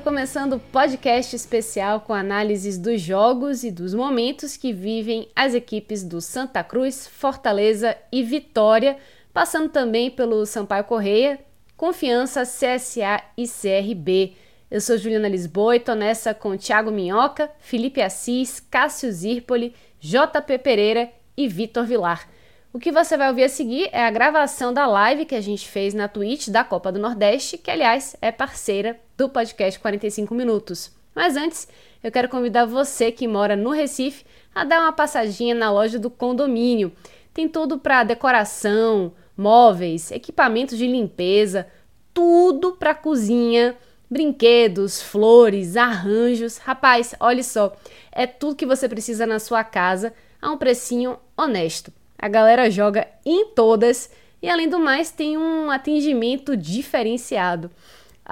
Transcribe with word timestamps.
Está 0.00 0.10
começando 0.10 0.54
o 0.54 0.58
podcast 0.58 1.36
especial 1.36 2.00
com 2.00 2.14
análises 2.14 2.78
dos 2.78 3.02
jogos 3.02 3.64
e 3.64 3.70
dos 3.70 3.92
momentos 3.92 4.56
que 4.56 4.72
vivem 4.72 5.28
as 5.36 5.52
equipes 5.52 6.02
do 6.02 6.22
Santa 6.22 6.64
Cruz, 6.64 7.06
Fortaleza 7.06 7.94
e 8.10 8.22
Vitória, 8.22 8.96
passando 9.30 9.68
também 9.68 10.10
pelo 10.10 10.46
Sampaio 10.46 10.84
Correia, 10.84 11.38
Confiança, 11.76 12.44
CSA 12.44 13.22
e 13.36 13.46
CRB. 13.46 14.32
Eu 14.70 14.80
sou 14.80 14.96
Juliana 14.96 15.28
Lisboa 15.28 15.76
e 15.76 15.78
estou 15.78 15.94
nessa 15.94 16.32
com 16.32 16.56
Thiago 16.56 16.90
Minhoca, 16.90 17.50
Felipe 17.58 18.00
Assis, 18.00 18.58
Cássio 18.58 19.12
Zirpoli, 19.12 19.74
JP 20.00 20.58
Pereira 20.60 21.10
e 21.36 21.46
Vitor 21.46 21.84
Vilar. 21.84 22.26
O 22.72 22.78
que 22.78 22.90
você 22.90 23.18
vai 23.18 23.28
ouvir 23.28 23.44
a 23.44 23.48
seguir 23.50 23.90
é 23.92 24.02
a 24.02 24.10
gravação 24.10 24.72
da 24.72 24.86
live 24.86 25.26
que 25.26 25.34
a 25.34 25.40
gente 25.42 25.68
fez 25.68 25.92
na 25.92 26.08
Twitch 26.08 26.48
da 26.48 26.64
Copa 26.64 26.90
do 26.90 26.98
Nordeste, 26.98 27.58
que 27.58 27.70
aliás 27.70 28.16
é 28.22 28.32
parceira 28.32 28.98
do 29.20 29.28
podcast 29.28 29.78
45 29.78 30.34
Minutos. 30.34 30.90
Mas 31.14 31.36
antes, 31.36 31.68
eu 32.02 32.10
quero 32.10 32.26
convidar 32.26 32.64
você 32.64 33.12
que 33.12 33.28
mora 33.28 33.54
no 33.54 33.68
Recife 33.68 34.24
a 34.54 34.64
dar 34.64 34.80
uma 34.80 34.94
passadinha 34.94 35.54
na 35.54 35.70
loja 35.70 35.98
do 35.98 36.08
condomínio. 36.08 36.90
Tem 37.34 37.46
tudo 37.46 37.78
para 37.78 38.02
decoração, 38.02 39.12
móveis, 39.36 40.10
equipamentos 40.10 40.78
de 40.78 40.86
limpeza, 40.86 41.66
tudo 42.14 42.72
para 42.72 42.94
cozinha, 42.94 43.76
brinquedos, 44.08 45.02
flores, 45.02 45.76
arranjos. 45.76 46.56
Rapaz, 46.56 47.14
olha 47.20 47.42
só, 47.42 47.76
é 48.10 48.26
tudo 48.26 48.56
que 48.56 48.64
você 48.64 48.88
precisa 48.88 49.26
na 49.26 49.38
sua 49.38 49.62
casa 49.62 50.14
a 50.40 50.50
um 50.50 50.56
precinho 50.56 51.18
honesto. 51.36 51.92
A 52.18 52.26
galera 52.26 52.70
joga 52.70 53.06
em 53.26 53.48
todas 53.48 54.10
e, 54.40 54.48
além 54.48 54.66
do 54.66 54.78
mais, 54.78 55.10
tem 55.10 55.36
um 55.36 55.70
atendimento 55.70 56.56
diferenciado. 56.56 57.70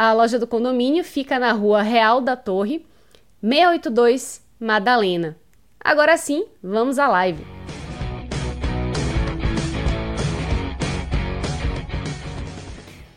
A 0.00 0.12
loja 0.12 0.38
do 0.38 0.46
condomínio 0.46 1.02
fica 1.02 1.40
na 1.40 1.50
rua 1.50 1.82
Real 1.82 2.20
da 2.20 2.36
Torre, 2.36 2.86
682 3.42 4.40
Madalena. 4.60 5.36
Agora 5.80 6.16
sim, 6.16 6.46
vamos 6.62 7.00
à 7.00 7.08
live. 7.08 7.44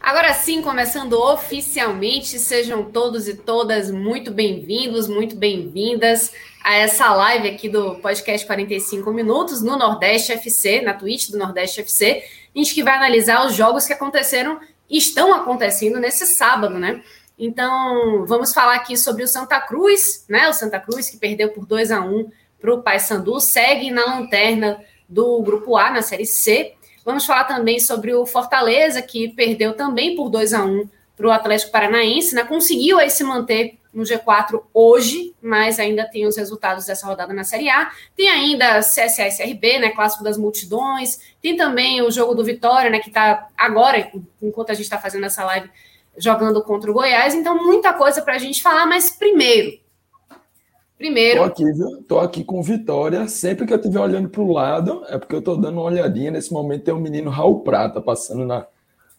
Agora 0.02 0.34
sim, 0.34 0.64
começando 0.64 1.14
oficialmente, 1.14 2.40
sejam 2.40 2.86
todos 2.86 3.28
e 3.28 3.36
todas 3.36 3.92
muito 3.92 4.32
bem-vindos, 4.32 5.08
muito 5.08 5.36
bem-vindas 5.36 6.34
a 6.64 6.78
essa 6.78 7.14
live 7.14 7.48
aqui 7.48 7.70
do 7.70 7.98
podcast 7.98 8.48
45 8.48 9.14
Minutos 9.14 9.62
no 9.62 9.78
Nordeste 9.78 10.32
FC, 10.32 10.82
na 10.82 10.96
Twitch 10.96 11.30
do 11.30 11.38
Nordeste 11.38 11.82
FC. 11.82 12.24
A 12.56 12.58
gente 12.58 12.74
que 12.74 12.82
vai 12.82 12.96
analisar 12.96 13.46
os 13.46 13.54
jogos 13.54 13.86
que 13.86 13.94
aconteceram 13.94 14.60
estão 14.98 15.34
acontecendo 15.34 16.00
nesse 16.00 16.26
sábado, 16.26 16.78
né? 16.78 17.02
Então, 17.38 18.26
vamos 18.28 18.54
falar 18.54 18.76
aqui 18.76 18.96
sobre 18.96 19.24
o 19.24 19.28
Santa 19.28 19.60
Cruz, 19.60 20.26
né? 20.30 20.48
O 20.50 20.54
Santa 20.54 20.80
Cruz 20.80 21.10
que 21.10 21.18
perdeu 21.18 21.50
por 21.50 21.66
2 21.66 21.92
a 21.92 22.02
1 22.02 22.30
para 22.60 22.74
o 22.74 22.84
Paysandu, 22.84 23.40
segue 23.40 23.90
na 23.90 24.06
lanterna 24.06 24.80
do 25.10 25.42
Grupo 25.42 25.76
A, 25.76 25.90
na 25.90 26.02
Série 26.02 26.26
C. 26.26 26.76
Vamos 27.04 27.26
falar 27.26 27.46
também 27.46 27.80
sobre 27.80 28.14
o 28.14 28.26
Fortaleza, 28.26 29.02
que 29.02 29.30
perdeu 29.30 29.74
também 29.74 30.16
por 30.16 30.30
2 30.30 30.54
a 30.54 30.64
1 30.64 30.88
para 31.18 31.28
o 31.28 31.32
Atlético 31.32 31.72
Paranaense, 31.72 32.36
né? 32.36 32.44
Conseguiu 32.44 33.00
aí 33.00 33.10
se 33.10 33.24
manter 33.24 33.80
no 33.94 34.04
G4 34.04 34.62
hoje, 34.74 35.36
mas 35.42 35.80
ainda 35.80 36.06
tem 36.06 36.26
os 36.26 36.38
resultados 36.38 36.86
dessa 36.86 37.06
rodada 37.06 37.34
na 37.34 37.44
Série 37.44 37.70
A. 37.70 37.92
Tem 38.16 38.30
ainda 38.30 38.80
CSA 38.80 39.28
e 39.28 39.38
CRB, 39.38 39.80
né, 39.80 39.90
clássico 39.90 40.24
das 40.24 40.38
multidões. 40.38 41.20
Tem 41.42 41.58
também 41.58 42.02
o 42.02 42.12
jogo 42.12 42.34
do 42.34 42.44
Vitória, 42.44 42.90
né, 42.90 43.00
que 43.00 43.10
está 43.10 43.48
agora, 43.58 44.12
enquanto 44.42 44.70
a 44.70 44.74
gente 44.74 44.86
está 44.86 44.98
fazendo 44.98 45.26
essa 45.26 45.44
live, 45.44 45.70
jogando 46.18 46.64
contra 46.64 46.90
o 46.90 46.94
Goiás. 46.94 47.34
Então, 47.34 47.64
muita 47.64 47.94
coisa 47.94 48.22
para 48.22 48.36
a 48.36 48.40
gente 48.40 48.62
falar, 48.62 48.86
mas 48.86 49.10
primeiro, 49.10 49.82
Primeiro. 51.02 51.40
Tô 51.40 51.46
aqui, 51.46 51.64
viu? 51.64 52.04
Tô 52.04 52.20
aqui 52.20 52.44
com 52.44 52.62
Vitória. 52.62 53.28
Sempre 53.28 53.66
que 53.66 53.74
eu 53.74 53.78
estiver 53.78 54.00
olhando 54.00 54.30
para 54.30 54.42
o 54.42 54.52
lado, 54.54 55.04
é 55.10 55.18
porque 55.18 55.34
eu 55.34 55.42
tô 55.42 55.56
dando 55.56 55.80
uma 55.80 55.82
olhadinha. 55.82 56.30
Nesse 56.30 56.54
momento 56.54 56.84
tem 56.84 56.94
um 56.94 57.00
menino 57.00 57.32
Raul 57.32 57.62
Prata 57.62 58.00
passando, 58.00 58.46
na, 58.46 58.68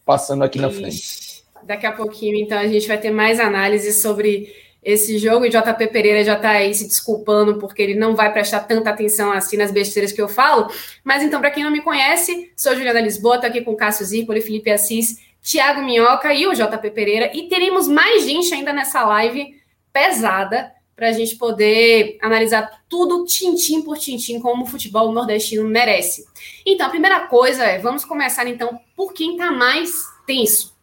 passando 0.05 0.45
aqui 0.45 0.59
Ixi. 0.59 0.65
na 0.65 0.71
frente. 0.71 1.43
Daqui 1.63 1.85
a 1.85 1.91
pouquinho, 1.91 2.37
então, 2.37 2.57
a 2.57 2.67
gente 2.67 2.87
vai 2.87 2.97
ter 2.97 3.11
mais 3.11 3.37
análise 3.37 3.91
sobre 3.91 4.62
esse 4.83 5.17
jogo. 5.17 5.45
E 5.45 5.49
JP 5.49 5.87
Pereira 5.87 6.23
já 6.23 6.35
está 6.35 6.51
aí 6.51 6.73
se 6.73 6.87
desculpando 6.87 7.57
porque 7.57 7.81
ele 7.81 7.95
não 7.95 8.15
vai 8.15 8.31
prestar 8.31 8.61
tanta 8.61 8.89
atenção 8.89 9.31
assim 9.31 9.57
nas 9.57 9.71
besteiras 9.71 10.11
que 10.11 10.21
eu 10.21 10.27
falo. 10.27 10.71
Mas 11.03 11.23
então, 11.23 11.39
para 11.39 11.51
quem 11.51 11.63
não 11.63 11.71
me 11.71 11.81
conhece, 11.81 12.51
sou 12.55 12.75
Juliana 12.75 13.01
Lisboa, 13.01 13.35
estou 13.35 13.49
aqui 13.49 13.61
com 13.61 13.75
Cássio 13.75 14.05
Zirpoli, 14.05 14.41
Felipe 14.41 14.71
Assis, 14.71 15.17
Tiago 15.41 15.81
Minhoca 15.81 16.33
e 16.33 16.47
o 16.47 16.53
JP 16.53 16.89
Pereira. 16.91 17.31
E 17.33 17.47
teremos 17.47 17.87
mais 17.87 18.23
gente 18.23 18.53
ainda 18.53 18.73
nessa 18.73 19.03
live 19.05 19.61
pesada 19.91 20.71
para 20.95 21.09
a 21.09 21.11
gente 21.11 21.35
poder 21.35 22.17
analisar 22.21 22.83
tudo 22.87 23.25
tintim 23.25 23.81
por 23.81 23.97
tintim 23.97 24.39
como 24.39 24.63
o 24.63 24.67
futebol 24.67 25.11
nordestino 25.11 25.67
merece. 25.67 26.25
Então, 26.65 26.87
a 26.87 26.89
primeira 26.89 27.21
coisa 27.27 27.63
é, 27.63 27.79
vamos 27.79 28.05
começar 28.05 28.47
então 28.47 28.79
por 28.95 29.11
quem 29.11 29.31
está 29.33 29.51
mais 29.51 29.91
tenso, 30.25 30.73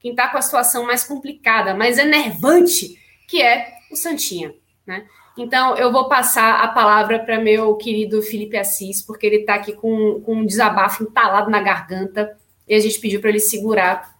quem 0.00 0.12
está 0.12 0.28
com 0.28 0.38
a 0.38 0.42
situação 0.42 0.86
mais 0.86 1.04
complicada, 1.04 1.74
mais 1.74 1.98
enervante 1.98 2.97
que 3.28 3.42
é 3.42 3.74
o 3.92 3.96
Santinha, 3.96 4.54
né? 4.86 5.06
Então, 5.36 5.76
eu 5.76 5.92
vou 5.92 6.08
passar 6.08 6.64
a 6.64 6.68
palavra 6.68 7.20
para 7.20 7.38
meu 7.38 7.76
querido 7.76 8.20
Felipe 8.22 8.56
Assis, 8.56 9.00
porque 9.00 9.24
ele 9.24 9.36
está 9.36 9.54
aqui 9.54 9.72
com, 9.72 10.20
com 10.22 10.34
um 10.34 10.44
desabafo 10.44 11.04
entalado 11.04 11.48
na 11.48 11.60
garganta, 11.60 12.36
e 12.66 12.74
a 12.74 12.80
gente 12.80 12.98
pediu 12.98 13.20
para 13.20 13.30
ele 13.30 13.38
segurar, 13.38 14.16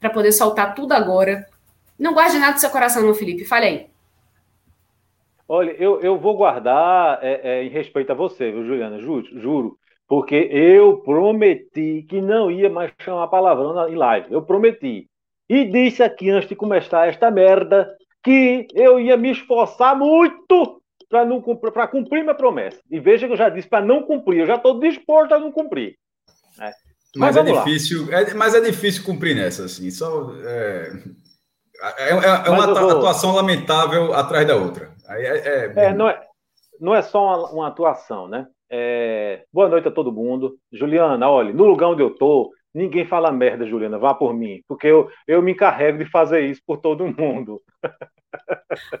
para 0.00 0.08
poder 0.08 0.32
soltar 0.32 0.74
tudo 0.74 0.92
agora. 0.92 1.46
Não 1.98 2.14
guarde 2.14 2.38
nada 2.38 2.54
do 2.54 2.60
seu 2.60 2.70
coração, 2.70 3.02
não, 3.02 3.14
Felipe. 3.14 3.44
Fale 3.44 3.66
aí. 3.66 3.86
Olha, 5.48 5.72
eu, 5.72 6.00
eu 6.00 6.18
vou 6.18 6.36
guardar 6.36 7.18
é, 7.22 7.40
é, 7.42 7.64
em 7.64 7.68
respeito 7.68 8.10
a 8.10 8.14
você, 8.14 8.50
viu, 8.50 8.64
Juliana? 8.64 8.98
Juro, 8.98 9.26
juro. 9.38 9.78
Porque 10.08 10.34
eu 10.34 10.98
prometi 10.98 12.06
que 12.08 12.20
não 12.20 12.50
ia 12.50 12.70
mais 12.70 12.92
chamar 12.98 13.28
palavrão 13.28 13.88
em 13.88 13.94
live. 13.94 14.32
Eu 14.32 14.42
prometi. 14.42 15.06
E 15.48 15.64
disse 15.64 16.02
aqui 16.02 16.30
antes 16.30 16.48
de 16.48 16.56
começar 16.56 17.08
esta 17.08 17.30
merda 17.30 17.88
que 18.26 18.66
eu 18.74 18.98
ia 18.98 19.16
me 19.16 19.30
esforçar 19.30 19.96
muito 19.96 20.82
para 21.08 21.24
não 21.24 21.40
para 21.40 21.86
cumprir 21.86 22.24
minha 22.24 22.34
promessa. 22.34 22.80
E 22.90 22.98
veja 22.98 23.28
que 23.28 23.32
eu 23.32 23.36
já 23.36 23.48
disse 23.48 23.68
para 23.68 23.86
não 23.86 24.02
cumprir, 24.02 24.40
eu 24.40 24.46
já 24.46 24.56
estou 24.56 24.80
disposto 24.80 25.32
a 25.32 25.38
não 25.38 25.52
cumprir. 25.52 25.96
É. 26.60 26.72
Mas, 27.16 27.36
mas 27.36 27.36
é 27.36 27.42
difícil, 27.44 28.12
é, 28.12 28.34
mas 28.34 28.54
é 28.56 28.60
difícil 28.60 29.04
cumprir 29.04 29.36
nessa, 29.36 29.66
assim. 29.66 29.88
Só, 29.92 30.32
é, 30.44 30.92
é, 31.98 32.08
é, 32.08 32.48
é 32.48 32.50
uma 32.50 32.74
vou... 32.74 32.90
atuação 32.90 33.32
lamentável 33.32 34.12
atrás 34.12 34.44
da 34.44 34.56
outra. 34.56 34.92
É, 35.08 35.22
é, 35.22 35.72
é, 35.76 35.94
não, 35.94 36.08
é, 36.08 36.20
não 36.80 36.94
é 36.96 37.02
só 37.02 37.24
uma, 37.24 37.50
uma 37.52 37.68
atuação, 37.68 38.26
né? 38.26 38.48
Boa 39.52 39.68
noite 39.68 39.86
a 39.86 39.92
todo 39.92 40.12
mundo. 40.12 40.58
Juliana, 40.72 41.30
olha, 41.30 41.54
no 41.54 41.64
lugar 41.64 41.90
onde 41.90 42.02
eu 42.02 42.10
tô, 42.10 42.50
Ninguém 42.76 43.06
fala 43.06 43.32
merda, 43.32 43.64
Juliana, 43.64 43.98
vá 43.98 44.12
por 44.12 44.34
mim, 44.34 44.62
porque 44.68 44.86
eu, 44.86 45.10
eu 45.26 45.40
me 45.40 45.52
encarrego 45.52 45.96
de 45.96 46.10
fazer 46.10 46.42
isso 46.42 46.60
por 46.66 46.76
todo 46.76 47.06
mundo. 47.06 47.62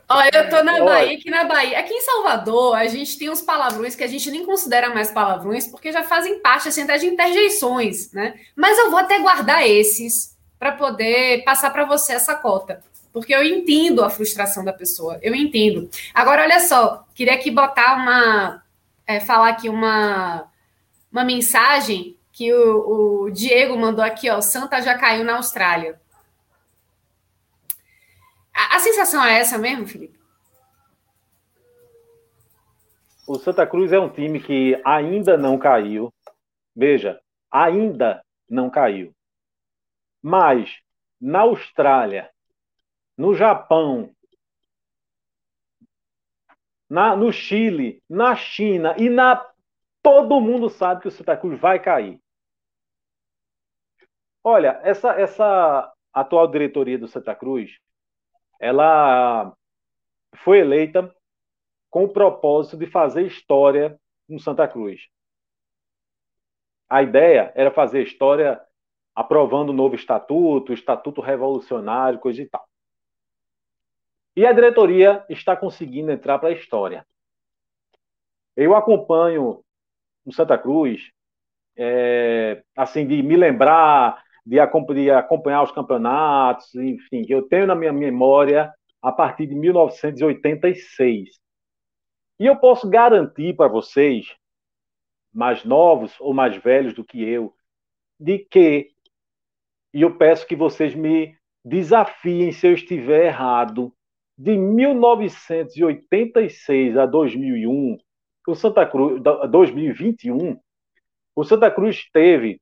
Olha, 0.08 0.30
eu 0.32 0.48
tô 0.48 0.62
na 0.62 0.84
Bahia, 0.84 1.16
aqui 1.18 1.30
na 1.30 1.44
Bahia. 1.44 1.78
Aqui 1.78 1.92
em 1.92 2.00
Salvador, 2.00 2.74
a 2.76 2.86
gente 2.86 3.18
tem 3.18 3.30
uns 3.30 3.42
palavrões 3.42 3.94
que 3.94 4.04
a 4.04 4.06
gente 4.06 4.30
nem 4.30 4.44
considera 4.44 4.90
mais 4.90 5.10
palavrões, 5.10 5.66
porque 5.66 5.92
já 5.92 6.02
fazem 6.02 6.40
parte 6.40 6.68
assim, 6.68 6.82
até 6.82 6.98
de 6.98 7.06
interjeições, 7.06 8.12
né? 8.12 8.34
Mas 8.54 8.78
eu 8.78 8.90
vou 8.90 8.98
até 8.98 9.18
guardar 9.18 9.66
esses 9.66 10.36
para 10.58 10.72
poder 10.72 11.44
passar 11.44 11.70
para 11.70 11.84
você 11.84 12.14
essa 12.14 12.34
cota. 12.34 12.82
Porque 13.12 13.34
eu 13.34 13.42
entendo 13.42 14.04
a 14.04 14.10
frustração 14.10 14.64
da 14.64 14.72
pessoa, 14.72 15.18
eu 15.22 15.34
entendo. 15.34 15.88
Agora, 16.12 16.42
olha 16.42 16.60
só, 16.60 17.04
queria 17.14 17.34
aqui 17.34 17.50
botar 17.50 17.96
uma. 17.96 18.62
É, 19.06 19.20
falar 19.20 19.50
aqui 19.50 19.68
uma, 19.68 20.50
uma 21.10 21.24
mensagem 21.24 22.16
que 22.32 22.52
o, 22.52 23.22
o 23.24 23.30
Diego 23.30 23.78
mandou 23.78 24.04
aqui, 24.04 24.28
ó. 24.28 24.40
Santa 24.40 24.82
já 24.82 24.98
caiu 24.98 25.24
na 25.24 25.36
Austrália. 25.36 25.98
A, 28.76 28.78
sensação 28.78 29.24
é 29.24 29.38
essa 29.38 29.56
mesmo, 29.56 29.86
Felipe? 29.86 30.20
O 33.26 33.38
Santa 33.38 33.66
Cruz 33.66 33.90
é 33.90 33.98
um 33.98 34.10
time 34.10 34.38
que 34.38 34.78
ainda 34.84 35.38
não 35.38 35.58
caiu. 35.58 36.12
Veja, 36.74 37.18
ainda 37.50 38.22
não 38.46 38.68
caiu. 38.68 39.16
Mas 40.20 40.78
na 41.18 41.40
Austrália, 41.40 42.30
no 43.16 43.34
Japão, 43.34 44.14
na, 46.86 47.16
no 47.16 47.32
Chile, 47.32 48.02
na 48.06 48.36
China 48.36 48.94
e 48.98 49.08
na 49.08 49.42
todo 50.02 50.38
mundo 50.38 50.68
sabe 50.68 51.00
que 51.00 51.08
o 51.08 51.10
Santa 51.10 51.34
Cruz 51.34 51.58
vai 51.58 51.82
cair. 51.82 52.20
Olha, 54.44 54.78
essa, 54.84 55.12
essa 55.12 55.90
atual 56.12 56.46
diretoria 56.46 56.98
do 56.98 57.08
Santa 57.08 57.34
Cruz, 57.34 57.80
ela 58.60 59.54
foi 60.44 60.58
eleita 60.60 61.14
com 61.90 62.04
o 62.04 62.08
propósito 62.08 62.76
de 62.76 62.86
fazer 62.86 63.26
história 63.26 63.98
no 64.28 64.38
Santa 64.38 64.66
Cruz. 64.68 65.08
A 66.88 67.02
ideia 67.02 67.52
era 67.54 67.70
fazer 67.70 68.02
história 68.02 68.60
aprovando 69.14 69.70
o 69.70 69.72
novo 69.72 69.94
estatuto, 69.94 70.72
o 70.72 70.74
estatuto 70.74 71.20
revolucionário, 71.20 72.18
coisa 72.18 72.42
e 72.42 72.46
tal. 72.46 72.68
E 74.36 74.44
a 74.44 74.52
diretoria 74.52 75.24
está 75.30 75.56
conseguindo 75.56 76.12
entrar 76.12 76.38
para 76.38 76.50
a 76.50 76.52
história. 76.52 77.06
Eu 78.54 78.74
acompanho 78.74 79.64
no 80.24 80.32
Santa 80.32 80.58
Cruz, 80.58 81.10
é, 81.74 82.62
assim, 82.76 83.06
de 83.06 83.22
me 83.22 83.36
lembrar 83.36 84.22
de 84.46 84.60
acompanhar 84.60 85.64
os 85.64 85.72
campeonatos, 85.72 86.72
enfim, 86.76 87.26
eu 87.28 87.42
tenho 87.42 87.66
na 87.66 87.74
minha 87.74 87.92
memória 87.92 88.72
a 89.02 89.10
partir 89.10 89.48
de 89.48 89.56
1986. 89.56 91.30
E 92.38 92.46
eu 92.46 92.54
posso 92.56 92.88
garantir 92.88 93.56
para 93.56 93.66
vocês, 93.66 94.36
mais 95.34 95.64
novos 95.64 96.14
ou 96.20 96.32
mais 96.32 96.56
velhos 96.56 96.94
do 96.94 97.04
que 97.04 97.24
eu, 97.24 97.52
de 98.20 98.38
que, 98.38 98.92
e 99.92 100.02
eu 100.02 100.16
peço 100.16 100.46
que 100.46 100.54
vocês 100.54 100.94
me 100.94 101.36
desafiem 101.64 102.52
se 102.52 102.68
eu 102.68 102.74
estiver 102.74 103.26
errado, 103.26 103.92
de 104.38 104.56
1986 104.56 106.96
a 106.96 107.04
2001, 107.06 107.98
o 108.46 108.54
Santa 108.54 108.86
Cruz, 108.86 109.20
2021, 109.50 110.56
o 111.34 111.42
Santa 111.42 111.68
Cruz 111.70 112.06
teve 112.12 112.60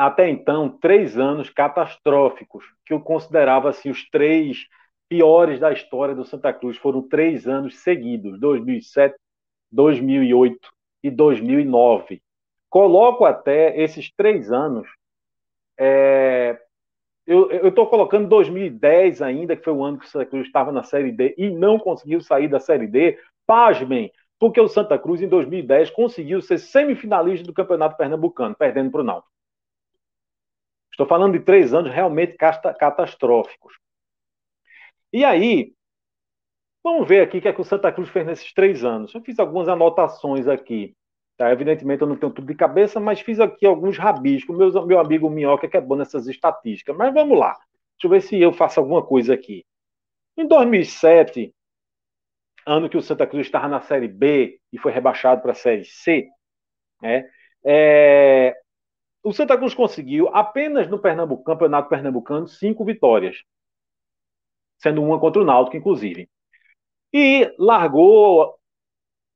até 0.00 0.30
então, 0.30 0.66
três 0.70 1.18
anos 1.18 1.50
catastróficos, 1.50 2.64
que 2.86 2.94
eu 2.94 3.00
considerava 3.02 3.68
assim, 3.68 3.90
os 3.90 4.08
três 4.08 4.66
piores 5.10 5.60
da 5.60 5.70
história 5.74 6.14
do 6.14 6.24
Santa 6.24 6.54
Cruz. 6.54 6.78
Foram 6.78 7.06
três 7.06 7.46
anos 7.46 7.76
seguidos, 7.80 8.40
2007, 8.40 9.14
2008 9.70 10.58
e 11.02 11.10
2009. 11.10 12.22
Coloco 12.70 13.26
até 13.26 13.78
esses 13.78 14.10
três 14.16 14.50
anos. 14.50 14.88
É, 15.78 16.58
eu 17.26 17.68
estou 17.68 17.86
colocando 17.86 18.26
2010 18.26 19.20
ainda, 19.20 19.54
que 19.54 19.64
foi 19.64 19.74
o 19.74 19.84
ano 19.84 19.98
que 19.98 20.06
o 20.06 20.08
Santa 20.08 20.24
Cruz 20.24 20.46
estava 20.46 20.72
na 20.72 20.82
Série 20.82 21.12
D 21.12 21.34
e 21.36 21.50
não 21.50 21.78
conseguiu 21.78 22.22
sair 22.22 22.48
da 22.48 22.58
Série 22.58 22.86
D. 22.86 23.18
Pasmem, 23.46 24.10
porque 24.38 24.58
o 24.58 24.66
Santa 24.66 24.98
Cruz, 24.98 25.20
em 25.20 25.28
2010, 25.28 25.90
conseguiu 25.90 26.40
ser 26.40 26.56
semifinalista 26.56 27.46
do 27.46 27.52
Campeonato 27.52 27.98
Pernambucano, 27.98 28.56
perdendo 28.56 28.90
para 28.90 29.02
o 29.02 29.04
Náutico. 29.04 29.39
Estou 31.00 31.08
falando 31.08 31.32
de 31.32 31.42
três 31.42 31.72
anos 31.72 31.90
realmente 31.90 32.36
catastróficos. 32.36 33.72
E 35.10 35.24
aí, 35.24 35.72
vamos 36.84 37.08
ver 37.08 37.22
aqui 37.22 37.38
o 37.38 37.40
que, 37.40 37.48
é 37.48 37.54
que 37.54 37.60
o 37.62 37.64
Santa 37.64 37.90
Cruz 37.90 38.10
fez 38.10 38.26
nesses 38.26 38.52
três 38.52 38.84
anos. 38.84 39.14
Eu 39.14 39.22
fiz 39.22 39.38
algumas 39.38 39.66
anotações 39.66 40.46
aqui. 40.46 40.94
Tá? 41.38 41.50
Evidentemente, 41.50 42.02
eu 42.02 42.06
não 42.06 42.16
tenho 42.16 42.30
tudo 42.30 42.46
de 42.46 42.54
cabeça, 42.54 43.00
mas 43.00 43.18
fiz 43.18 43.40
aqui 43.40 43.64
alguns 43.64 43.96
rabiscos. 43.96 44.54
Meu, 44.54 44.86
meu 44.86 45.00
amigo 45.00 45.30
Minhoca, 45.30 45.66
que 45.66 45.78
é 45.78 45.80
bom 45.80 45.96
nessas 45.96 46.26
estatísticas. 46.26 46.94
Mas 46.94 47.14
vamos 47.14 47.38
lá. 47.38 47.52
Deixa 47.52 48.04
eu 48.04 48.10
ver 48.10 48.20
se 48.20 48.38
eu 48.38 48.52
faço 48.52 48.78
alguma 48.78 49.02
coisa 49.02 49.32
aqui. 49.32 49.64
Em 50.36 50.46
2007, 50.46 51.54
ano 52.66 52.90
que 52.90 52.98
o 52.98 53.02
Santa 53.02 53.26
Cruz 53.26 53.46
estava 53.46 53.68
na 53.68 53.80
Série 53.80 54.06
B 54.06 54.60
e 54.70 54.76
foi 54.76 54.92
rebaixado 54.92 55.40
para 55.40 55.52
a 55.52 55.54
Série 55.54 55.86
C, 55.86 56.28
né? 57.00 57.26
É, 57.64 58.54
o 59.22 59.32
Santa 59.32 59.56
Cruz 59.56 59.74
conseguiu 59.74 60.28
apenas 60.34 60.88
no 60.88 60.98
Pernambuco, 60.98 61.44
Campeonato 61.44 61.88
Pernambucano 61.88 62.48
cinco 62.48 62.84
vitórias, 62.84 63.36
sendo 64.78 65.02
uma 65.02 65.18
contra 65.20 65.42
o 65.42 65.44
Náutico, 65.44 65.76
inclusive. 65.76 66.28
E 67.12 67.52
largou 67.58 68.58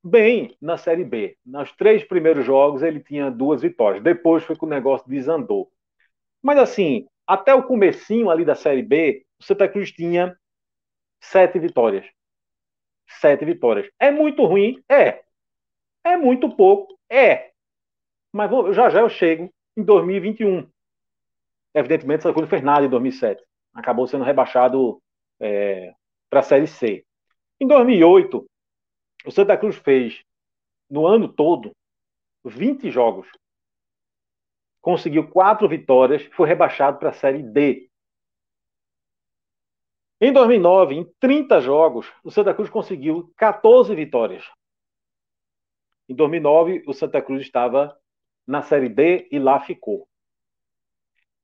bem 0.03 0.55
na 0.61 0.77
Série 0.77 1.03
B. 1.03 1.37
Nos 1.45 1.71
três 1.73 2.03
primeiros 2.03 2.45
jogos 2.45 2.83
ele 2.83 2.99
tinha 3.01 3.31
duas 3.31 3.61
vitórias. 3.61 4.03
Depois 4.03 4.43
foi 4.43 4.55
que 4.55 4.65
o 4.65 4.69
negócio 4.69 5.09
desandou. 5.09 5.71
Mas 6.41 6.59
assim, 6.59 7.07
até 7.27 7.53
o 7.53 7.63
comecinho 7.63 8.29
ali 8.29 8.45
da 8.45 8.55
Série 8.55 8.83
B, 8.83 9.25
o 9.39 9.43
Santa 9.43 9.67
Cruz 9.67 9.91
tinha 9.91 10.37
sete 11.21 11.59
vitórias. 11.59 12.05
Sete 13.19 13.45
vitórias. 13.45 13.89
É 13.99 14.11
muito 14.11 14.45
ruim? 14.45 14.83
É. 14.89 15.23
É 16.05 16.17
muito 16.17 16.55
pouco? 16.55 16.97
É. 17.09 17.51
Mas 18.33 18.49
vou, 18.49 18.73
já 18.73 18.89
já 18.89 19.01
eu 19.01 19.09
chego 19.09 19.53
em 19.75 19.83
2021. 19.83 20.69
Evidentemente, 21.73 22.23
Santa 22.23 22.33
Cruz 22.33 22.45
não 22.45 22.49
fez 22.49 22.63
nada 22.63 22.85
em 22.85 22.89
2007. 22.89 23.43
Acabou 23.73 24.07
sendo 24.07 24.23
rebaixado 24.23 25.01
é, 25.39 25.93
para 26.29 26.39
a 26.39 26.43
Série 26.43 26.67
C. 26.67 27.05
Em 27.59 27.67
2008, 27.67 28.45
o 29.25 29.31
Santa 29.31 29.57
Cruz 29.57 29.75
fez, 29.75 30.23
no 30.89 31.05
ano 31.05 31.27
todo, 31.27 31.71
20 32.43 32.89
jogos. 32.91 33.27
Conseguiu 34.81 35.29
quatro 35.29 35.67
vitórias, 35.67 36.23
foi 36.33 36.47
rebaixado 36.47 36.99
para 36.99 37.09
a 37.09 37.13
Série 37.13 37.41
D. 37.41 37.89
Em 40.21 40.31
2009, 40.31 40.95
em 40.95 41.03
30 41.19 41.59
jogos, 41.59 42.11
o 42.23 42.31
Santa 42.31 42.53
Cruz 42.53 42.69
conseguiu 42.69 43.33
14 43.35 43.93
vitórias. 43.93 44.45
Em 46.07 46.15
2009, 46.15 46.83
o 46.87 46.93
Santa 46.93 47.21
Cruz 47.21 47.41
estava 47.41 47.99
na 48.45 48.61
Série 48.61 48.89
D 48.89 49.27
e 49.31 49.39
lá 49.39 49.59
ficou. 49.59 50.07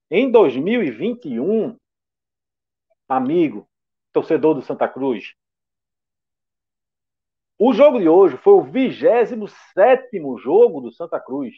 Em 0.10 0.30
2021, 0.30 1.78
amigo, 3.08 3.68
torcedor 4.12 4.56
do 4.56 4.62
Santa 4.62 4.88
Cruz, 4.88 5.34
o 7.64 7.74
jogo 7.74 8.00
de 8.00 8.10
hoje 8.10 8.38
foi 8.38 8.54
o 8.54 8.64
27 8.64 10.20
jogo 10.40 10.82
do 10.82 10.92
Santa 10.92 11.20
Cruz. 11.20 11.54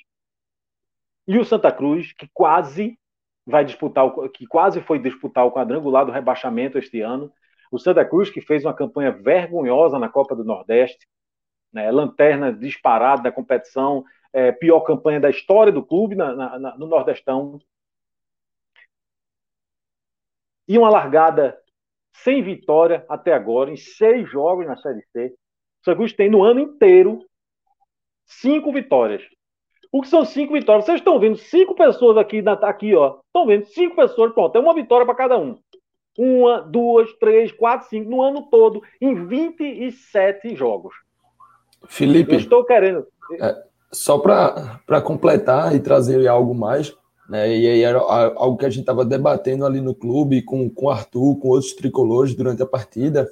E 1.26 1.40
o 1.40 1.46
Santa 1.46 1.72
Cruz, 1.72 2.12
que 2.12 2.30
quase 2.34 3.00
vai 3.46 3.64
disputar, 3.64 4.12
que 4.34 4.46
quase 4.46 4.82
foi 4.82 5.00
disputar 5.00 5.46
o 5.46 5.52
quadrangular 5.52 6.06
do 6.06 6.12
rebaixamento 6.12 6.78
este 6.78 7.00
ano. 7.00 7.32
O 7.72 7.80
Santa 7.80 8.04
Cruz, 8.04 8.30
que 8.30 8.42
fez 8.42 8.66
uma 8.66 8.74
campanha 8.74 9.12
vergonhosa 9.12 9.98
na 9.98 10.10
Copa 10.10 10.36
do 10.36 10.44
Nordeste, 10.44 11.08
né, 11.72 11.90
lanterna 11.90 12.52
disparada 12.52 13.24
da 13.24 13.32
competição, 13.32 14.04
é, 14.34 14.52
pior 14.52 14.82
campanha 14.82 15.20
da 15.20 15.30
história 15.30 15.72
do 15.72 15.86
clube 15.86 16.16
na, 16.16 16.58
na, 16.60 16.78
no 16.78 16.88
Nordestão. 16.88 17.60
E 20.68 20.78
uma 20.78 20.90
largada 20.90 21.58
sem 22.16 22.42
vitória 22.42 23.06
até 23.08 23.34
agora, 23.34 23.72
em 23.72 23.78
seis 23.78 24.30
jogos 24.30 24.66
na 24.66 24.78
Série 24.78 25.04
C. 25.12 25.36
O 25.86 25.96
Cruz 25.96 26.14
tem 26.14 26.30
no 26.30 26.44
ano 26.44 26.60
inteiro 26.60 27.20
cinco 28.26 28.72
vitórias. 28.72 29.24
O 29.92 30.02
que 30.02 30.08
são 30.08 30.26
cinco 30.26 30.54
vitórias? 30.54 30.86
Vocês 30.86 31.00
estão 31.00 31.20
vendo 31.20 31.38
cinco 31.38 31.76
pessoas 31.76 32.18
aqui, 32.18 32.44
aqui 32.62 32.96
ó. 32.96 33.20
Estão 33.28 33.46
vendo 33.46 33.66
cinco 33.66 33.96
pessoas, 33.96 34.34
pronto, 34.34 34.56
é 34.56 34.60
uma 34.60 34.74
vitória 34.74 35.06
para 35.06 35.16
cada 35.16 35.38
um. 35.38 35.60
Uma, 36.18 36.62
duas, 36.62 37.12
três, 37.14 37.52
quatro, 37.52 37.88
cinco, 37.90 38.10
no 38.10 38.22
ano 38.22 38.48
todo, 38.50 38.82
em 39.02 39.26
27 39.26 40.56
jogos. 40.56 40.96
Felipe. 41.88 42.34
Eu 42.34 42.40
estou 42.40 42.64
querendo. 42.64 43.06
É, 43.40 43.64
só 43.94 44.18
para 44.18 45.02
completar 45.02 45.76
e 45.76 45.80
trazer 45.80 46.28
algo 46.28 46.54
mais, 46.54 46.94
né? 47.30 47.56
E 47.56 47.68
aí 47.68 47.82
era 47.82 48.00
algo 48.00 48.58
que 48.58 48.66
a 48.66 48.70
gente 48.70 48.82
estava 48.82 49.06
debatendo 49.06 49.66
ali 49.66 49.80
no 49.80 49.96
clube 49.96 50.42
com, 50.42 50.70
com 50.70 50.88
o 50.88 50.90
Arthur, 50.90 51.38
com 51.38 51.50
outros 51.50 51.74
tricolores 51.74 52.36
durante 52.36 52.62
a 52.62 52.66
partida. 52.66 53.32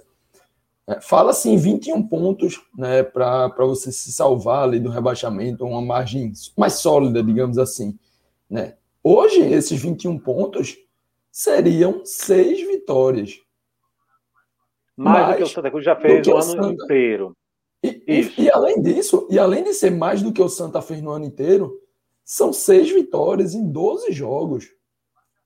É, 0.88 1.00
fala 1.01 1.32
assim 1.32 1.58
21 1.58 2.08
pontos 2.08 2.62
né, 2.77 3.03
para 3.03 3.50
você 3.60 3.91
se 3.91 4.12
salvar 4.12 4.63
ali 4.63 4.80
do 4.80 4.89
rebaixamento, 4.89 5.65
uma 5.65 5.82
margem 5.82 6.32
mais 6.58 6.74
sólida, 6.74 7.22
digamos 7.22 7.58
assim. 7.58 7.98
Né? 8.50 8.75
Hoje, 9.03 9.41
esses 9.41 9.82
21 9.82 10.18
pontos 10.20 10.77
seriam 11.32 12.01
seis 12.03 12.62
vitórias. 12.62 13.39
Mais, 14.96 15.30
do 15.30 15.38
que 15.38 15.44
o 15.44 15.48
Santa 15.48 15.72
Cruz 15.72 15.84
já 15.84 15.96
fez 15.96 16.27
o 16.27 16.34
ano 16.34 16.44
Santa... 16.44 16.68
inteiro. 16.68 17.36
E, 17.84 18.04
e, 18.08 18.44
e, 18.44 18.52
além 18.52 18.82
disso, 18.82 19.28
e 19.30 19.40
além 19.40 19.64
de 19.64 19.74
ser 19.74 19.92
mais 19.92 20.22
do 20.22 20.32
que 20.32 20.42
o 20.42 20.50
Santa 20.50 20.82
fez 20.82 21.02
no 21.02 21.12
ano 21.12 21.26
inteiro, 21.26 21.80
São 22.24 22.54
seis 22.54 22.92
vitórias 22.92 23.54
em 23.54 23.68
12 23.68 24.12
jogos. 24.12 24.70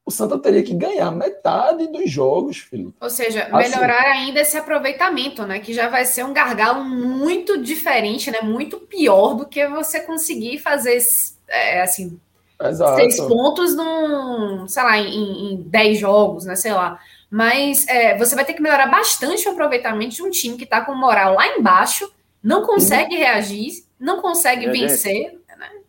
O 0.06 0.12
Santa 0.12 0.38
teria 0.38 0.62
que 0.62 0.74
ganhar 0.75 1.10
metade 1.12 1.88
dos 1.88 2.12
jogos, 2.12 2.58
Felipe. 2.58 2.94
Ou 3.01 3.10
seja, 3.10 3.46
assim, 3.51 3.72
melhorar 3.72 4.04
ainda 4.12 4.42
esse 4.42 4.56
aproveitamento, 4.56 5.44
né? 5.48 5.60
Que 5.60 5.74
já 5.74 5.89
vai 5.89 6.06
ser 6.06 6.24
um 6.24 6.34
gargalo 6.34 6.84
muito 6.84 7.58
diferente, 7.58 8.30
né? 8.30 8.42
Muito 8.42 8.80
pior 8.82 9.34
do 9.34 9.48
que 9.48 9.68
você 9.68 10.00
conseguir 10.01 10.60
fazer 10.60 11.00
é, 11.48 11.82
assim 11.82 12.20
Exato. 12.62 12.98
seis 12.98 13.20
pontos 13.20 13.75
num, 13.75 14.68
sei 14.68 14.84
lá, 14.84 14.98
em, 14.98 15.54
em 15.54 15.62
dez 15.63 15.98
jogos, 15.98 16.46
né? 16.46 16.56
Sei 16.56 16.72
lá. 16.72 17.00
Mas 17.30 17.88
é, 17.88 18.18
você 18.18 18.36
vai 18.36 18.46
ter 18.46 18.54
que 18.54 18.62
melhorar 18.62 18.88
bastante 18.88 19.48
o 19.48 19.51
aproveitamento 19.51 20.15
de 20.15 20.24
um 20.24 20.30
time 20.30 20.56
que 20.56 20.63
está 20.63 20.82
com 20.82 20.94
moral 20.94 21.34
lá 21.34 21.48
embaixo, 21.58 22.10
não 22.46 22.64
consegue 22.64 23.16
reagir, 23.16 23.72
não 24.00 24.22
consegue 24.22 24.68
Minha 24.68 24.88
vencer. 24.88 25.32
Gente. 25.32 25.58
Né? 25.58 25.82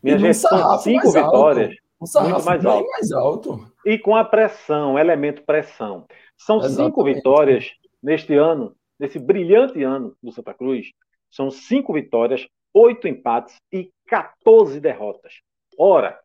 Minha 0.00 0.18
gente, 0.18 0.34
são 0.34 0.78
cinco 0.78 1.10
vitórias. 1.10 1.76
muito 2.00 2.44
mais 2.44 2.64
alto. 2.64 2.88
mais 2.88 3.12
alto. 3.12 3.72
E 3.84 3.98
com 3.98 4.14
a 4.14 4.24
pressão, 4.24 4.96
elemento 4.96 5.42
pressão. 5.42 6.06
São 6.38 6.58
Exatamente. 6.58 6.86
cinco 6.86 7.04
vitórias 7.04 7.72
neste 8.00 8.32
ano, 8.34 8.76
nesse 8.96 9.18
brilhante 9.18 9.82
ano 9.82 10.16
do 10.22 10.30
Santa 10.30 10.54
Cruz. 10.54 10.92
São 11.28 11.50
cinco 11.50 11.92
vitórias, 11.92 12.46
oito 12.72 13.08
empates 13.08 13.56
e 13.72 13.90
14 14.06 14.78
derrotas. 14.78 15.40
Ora, 15.76 16.16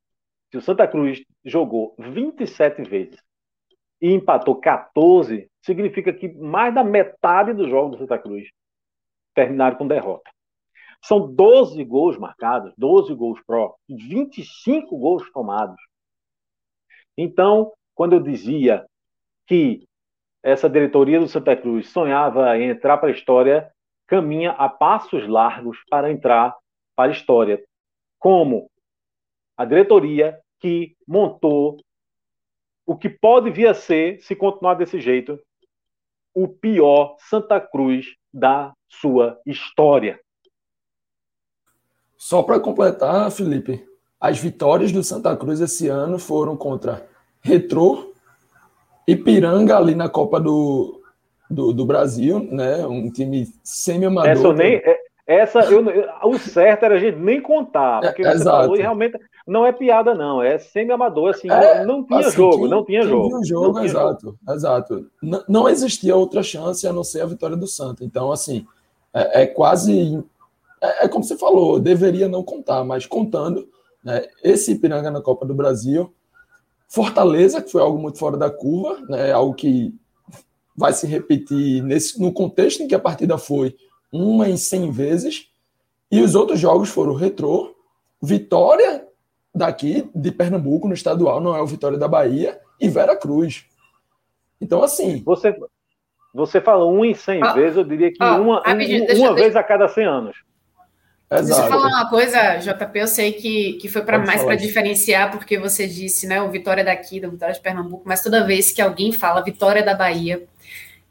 se 0.52 0.58
o 0.58 0.62
Santa 0.62 0.88
Cruz 0.88 1.24
jogou 1.44 1.96
27 1.98 2.84
vezes 2.84 3.18
e 4.00 4.14
empatou 4.14 4.56
14, 4.56 5.50
significa 5.64 6.14
que 6.14 6.28
mais 6.28 6.76
da 6.76 6.84
metade 6.84 7.54
dos 7.54 7.70
jogos 7.70 7.94
do 7.94 7.98
Santa 7.98 8.20
Cruz 8.20 8.50
terminaram 9.40 9.78
com 9.78 9.88
derrota. 9.88 10.30
São 11.02 11.34
12 11.34 11.82
gols 11.86 12.18
marcados, 12.18 12.74
12 12.78 13.16
gols 13.16 13.40
pró, 13.48 13.74
25 13.88 14.98
gols 14.98 15.24
tomados. 15.32 15.80
Então, 17.18 17.72
quando 17.96 18.14
eu 18.14 18.20
dizia 18.20 18.86
que 19.48 19.88
essa 20.44 20.70
diretoria 20.70 21.22
do 21.22 21.28
Santa 21.28 21.56
Cruz 21.56 21.88
sonhava 21.88 22.58
em 22.58 22.70
entrar 22.70 22.98
para 22.98 23.08
a 23.08 23.14
história, 23.14 23.72
caminha 24.06 24.52
a 24.52 24.68
passos 24.68 25.26
largos 25.26 25.78
para 25.90 26.12
entrar 26.12 26.54
para 26.94 27.10
a 27.10 27.14
história. 27.14 27.64
Como 28.18 28.70
a 29.56 29.64
diretoria 29.64 30.38
que 30.60 30.98
montou 31.08 31.78
o 32.86 32.98
que 32.98 33.08
pode 33.08 33.50
vir 33.52 33.68
a 33.68 33.74
ser, 33.74 34.20
se 34.20 34.36
continuar 34.36 34.74
desse 34.74 35.00
jeito, 35.00 35.40
o 36.34 36.48
pior 36.48 37.16
Santa 37.30 37.60
Cruz 37.60 38.06
da 38.34 38.74
sua 38.88 39.40
história. 39.46 40.20
Só 42.18 42.44
para 42.44 42.60
completar, 42.60 43.32
Felipe, 43.32 43.86
as 44.20 44.40
vitórias 44.40 44.92
do 44.92 45.04
Santa 45.04 45.36
Cruz 45.36 45.62
esse 45.62 45.88
ano 45.88 46.20
foram 46.20 46.58
contra 46.58 47.08
Retrô, 47.42 48.14
Ipiranga 49.08 49.78
ali 49.78 49.96
na 49.96 50.10
Copa 50.10 50.40
do, 50.40 51.02
do, 51.50 51.74
do 51.74 51.86
Brasil, 51.86 52.40
né? 52.52 52.86
Um 52.86 53.10
time 53.10 53.48
semi-amador. 53.64 54.32
Essa, 54.32 54.54
nem, 54.54 54.76
é, 54.76 55.00
essa 55.30 55.60
eu, 55.60 55.86
o 56.24 56.40
certo 56.40 56.86
era 56.86 56.96
a 56.96 57.00
gente 57.00 57.20
nem 57.20 57.40
contar, 57.40 58.02
porque 58.02 58.24
é, 58.24 58.32
você 58.32 58.38
exato. 58.38 58.64
falou 58.64 58.76
e 58.76 58.82
realmente 58.82 59.16
não 59.46 59.64
é 59.64 59.72
piada, 59.72 60.16
não, 60.16 60.42
é 60.42 60.58
semi-amador, 60.58 61.30
assim, 61.30 61.48
é, 61.52 61.86
não, 61.86 62.04
tinha 62.04 62.20
assim, 62.22 62.32
jogo, 62.32 62.68
não 62.68 62.84
tinha 62.84 63.04
jogo. 63.04 63.30
Não 63.30 63.44
jogo, 63.46 63.80
exato, 63.82 64.26
jogo. 64.26 64.38
exato. 64.50 65.06
Não, 65.22 65.44
não 65.48 65.70
existia 65.70 66.16
outra 66.16 66.42
chance 66.42 66.88
a 66.88 66.92
não 66.92 67.04
ser 67.04 67.22
a 67.22 67.28
vitória 67.28 67.56
do 67.56 67.68
Santa. 67.68 68.04
Então, 68.04 68.32
assim, 68.32 68.66
é, 69.14 69.44
é 69.44 69.46
quase. 69.46 70.24
É, 70.82 71.06
é, 71.06 71.08
como 71.08 71.24
você 71.24 71.38
falou, 71.38 71.80
deveria 71.80 72.28
não 72.28 72.42
contar, 72.42 72.84
mas 72.84 73.06
contando, 73.06 73.70
né, 74.04 74.26
esse 74.44 74.72
Ipiranga 74.72 75.12
na 75.12 75.22
Copa 75.22 75.46
do 75.46 75.54
Brasil, 75.54 76.12
Fortaleza, 76.88 77.62
que 77.62 77.72
foi 77.72 77.84
algo 77.84 78.00
muito 78.00 78.18
fora 78.18 78.36
da 78.36 78.50
curva, 78.50 79.00
né, 79.08 79.32
algo 79.32 79.54
que 79.54 79.94
vai 80.76 80.92
se 80.92 81.06
repetir 81.06 81.84
nesse, 81.84 82.20
no 82.20 82.34
contexto 82.34 82.82
em 82.82 82.88
que 82.88 82.96
a 82.96 83.00
partida 83.00 83.38
foi 83.38 83.76
uma 84.12 84.50
em 84.50 84.58
100 84.58 84.92
vezes, 84.92 85.48
e 86.12 86.22
os 86.22 86.36
outros 86.36 86.60
jogos 86.60 86.90
foram 86.90 87.14
Retrô, 87.14 87.76
Vitória 88.22 89.08
daqui 89.54 90.10
de 90.14 90.32
Pernambuco, 90.32 90.88
no 90.88 90.94
estadual, 90.94 91.40
não 91.40 91.56
é 91.56 91.62
o 91.62 91.68
Vitória 91.68 91.98
da 91.98 92.08
Bahia, 92.08 92.60
e 92.80 92.90
Vera 92.90 93.16
Cruz. 93.16 93.66
Então, 94.60 94.84
assim. 94.84 95.22
Você, 95.26 95.56
você 96.34 96.62
falou 96.62 96.94
um 96.94 97.06
em 97.06 97.14
100 97.14 97.44
ah, 97.44 97.54
vezes, 97.54 97.78
eu 97.78 97.84
diria 97.84 98.12
que 98.12 98.18
ah, 98.20 98.36
uma, 98.36 98.62
um, 98.68 99.18
uma 99.18 99.34
vez 99.34 99.56
a 99.56 99.64
cada 99.64 99.88
100 99.88 100.06
anos. 100.06 100.38
Exato. 101.32 101.46
Deixa 101.46 101.62
eu 101.62 101.68
falar 101.68 101.88
uma 101.88 102.10
coisa, 102.10 102.56
JP, 102.58 103.00
eu 103.00 103.08
sei 103.08 103.34
que, 103.34 103.74
que 103.74 103.88
foi 103.88 104.02
para 104.02 104.18
mais 104.18 104.44
para 104.44 104.56
diferenciar, 104.56 105.32
porque 105.32 105.60
você 105.60 105.88
disse, 105.88 106.26
né, 106.26 106.42
o 106.42 106.50
Vitória 106.50 106.84
daqui, 106.84 107.20
do 107.20 107.30
Vitória 107.30 107.54
de 107.54 107.62
Pernambuco, 107.62 108.04
mas 108.06 108.24
toda 108.24 108.48
vez 108.48 108.72
que 108.72 108.82
alguém 108.82 109.12
fala 109.12 109.44
Vitória 109.44 109.84
da 109.84 109.94
Bahia, 109.94 110.44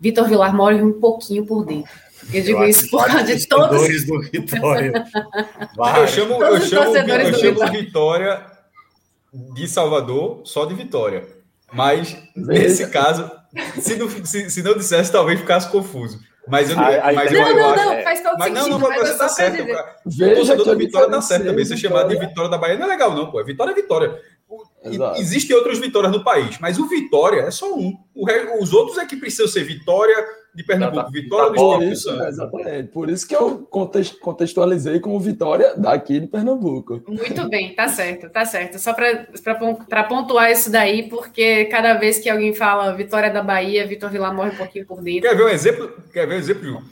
Vitor 0.00 0.28
Vilar 0.28 0.54
morre 0.54 0.82
um 0.82 0.98
pouquinho 0.98 1.46
por 1.46 1.64
dentro. 1.64 1.92
Eu 2.32 2.42
digo 2.42 2.62
eu 2.62 2.68
isso 2.68 2.90
por 2.90 3.06
causa 3.06 3.24
de 3.24 3.46
todos. 3.46 4.06
do 4.06 4.20
Vitória. 4.20 4.92
eu 5.96 6.08
chamo, 6.08 6.42
eu 6.44 6.60
chamo, 6.60 6.96
eu 6.96 7.34
chamo 7.34 7.72
Vitória 7.72 8.46
de 9.54 9.68
Salvador 9.68 10.42
só 10.44 10.64
de 10.64 10.74
Vitória. 10.74 11.26
Mas, 11.72 12.16
nesse 12.34 12.86
caso, 12.88 13.30
se 13.78 13.96
não, 13.96 14.08
se, 14.24 14.50
se 14.50 14.62
não 14.62 14.74
dissesse, 14.74 15.12
talvez 15.12 15.40
ficasse 15.40 15.70
confuso. 15.70 16.18
Mas 16.46 16.70
eu, 16.70 16.76
mas 16.76 17.30
não, 17.30 17.46
eu, 17.46 17.56
não, 17.56 17.76
não, 17.76 17.92
é. 17.92 18.02
faz 18.02 18.22
todo 18.22 18.38
mas, 18.38 18.48
sentido. 18.48 18.70
Não, 18.70 18.78
não, 18.78 18.88
mas 18.88 19.00
você 19.00 19.18
tá 19.18 19.28
certo. 19.28 19.62
O 19.62 20.34
torcedor 20.34 20.64
do 20.64 20.78
Vitória 20.78 21.10
tá 21.10 21.20
certo 21.20 21.44
também. 21.44 21.64
Ser 21.64 21.76
chamado 21.76 22.08
de 22.08 22.18
Vitória 22.18 22.50
da 22.50 22.56
Bahia 22.56 22.78
não 22.78 22.86
é 22.86 22.88
legal, 22.88 23.14
não, 23.14 23.30
pô. 23.30 23.42
Vitória 23.44 23.72
é 23.72 23.74
Vitória. 23.74 24.18
Existem 25.16 25.54
outras 25.54 25.78
vitórias 25.78 26.10
no 26.10 26.24
país, 26.24 26.58
mas 26.58 26.78
o 26.78 26.88
Vitória 26.88 27.42
é 27.42 27.50
só 27.50 27.74
um. 27.74 27.92
O, 28.14 28.26
os 28.62 28.72
outros 28.72 28.96
é 28.96 29.04
que 29.04 29.16
precisam 29.16 29.46
ser 29.46 29.64
Vitória, 29.64 30.16
de 30.54 30.64
Pernambuco, 30.64 31.04
tá, 31.04 31.10
Vitória 31.10 31.54
tá 31.54 31.62
do 31.62 31.72
Espírito 31.72 31.96
Santo. 32.00 32.24
exatamente. 32.24 32.88
Por 32.88 33.10
isso 33.10 33.28
que 33.28 33.36
eu 33.36 33.68
contextualizei 34.20 34.98
como 34.98 35.20
Vitória 35.20 35.74
daqui 35.76 36.20
de 36.20 36.26
Pernambuco. 36.26 37.02
Muito 37.06 37.48
bem, 37.48 37.74
tá 37.74 37.88
certo, 37.88 38.28
tá 38.28 38.44
certo. 38.44 38.78
Só 38.78 38.92
para 38.92 40.04
pontuar 40.04 40.50
isso 40.50 40.70
daí, 40.70 41.08
porque 41.08 41.66
cada 41.66 41.94
vez 41.94 42.18
que 42.18 42.28
alguém 42.28 42.54
fala 42.54 42.94
Vitória 42.94 43.30
da 43.30 43.42
Bahia, 43.42 43.86
Vitor 43.86 44.10
Vilar 44.10 44.34
morre 44.34 44.50
um 44.50 44.56
pouquinho 44.56 44.86
por 44.86 45.02
dentro. 45.02 45.28
Quer 45.28 45.36
ver 45.36 45.44
um 45.44 45.48
exemplo? 45.48 46.02
Quer 46.12 46.26
ver 46.26 46.34
um 46.34 46.38
exemplo? 46.38 46.82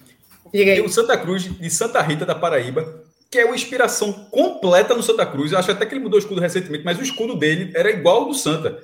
Tem 0.53 0.81
o 0.81 0.89
Santa 0.89 1.19
Cruz 1.19 1.43
de 1.43 1.71
Santa 1.71 2.01
Rita 2.01 2.25
da 2.25 2.35
Paraíba, 2.35 3.03
que 3.31 3.39
é 3.39 3.45
uma 3.45 3.55
inspiração 3.55 4.13
completa 4.31 4.95
no 4.95 5.03
Santa 5.03 5.27
Cruz. 5.27 5.53
Eu 5.53 5.59
acho 5.59 5.71
até 5.71 5.85
que 5.85 5.95
ele 5.95 6.05
mudou 6.05 6.19
o 6.19 6.23
escudo 6.23 6.41
recentemente, 6.41 6.85
mas 6.85 6.99
o 6.99 7.03
escudo 7.03 7.37
dele 7.37 7.73
era 7.75 7.91
igual 7.91 8.19
ao 8.19 8.29
do 8.29 8.35
Santa 8.35 8.79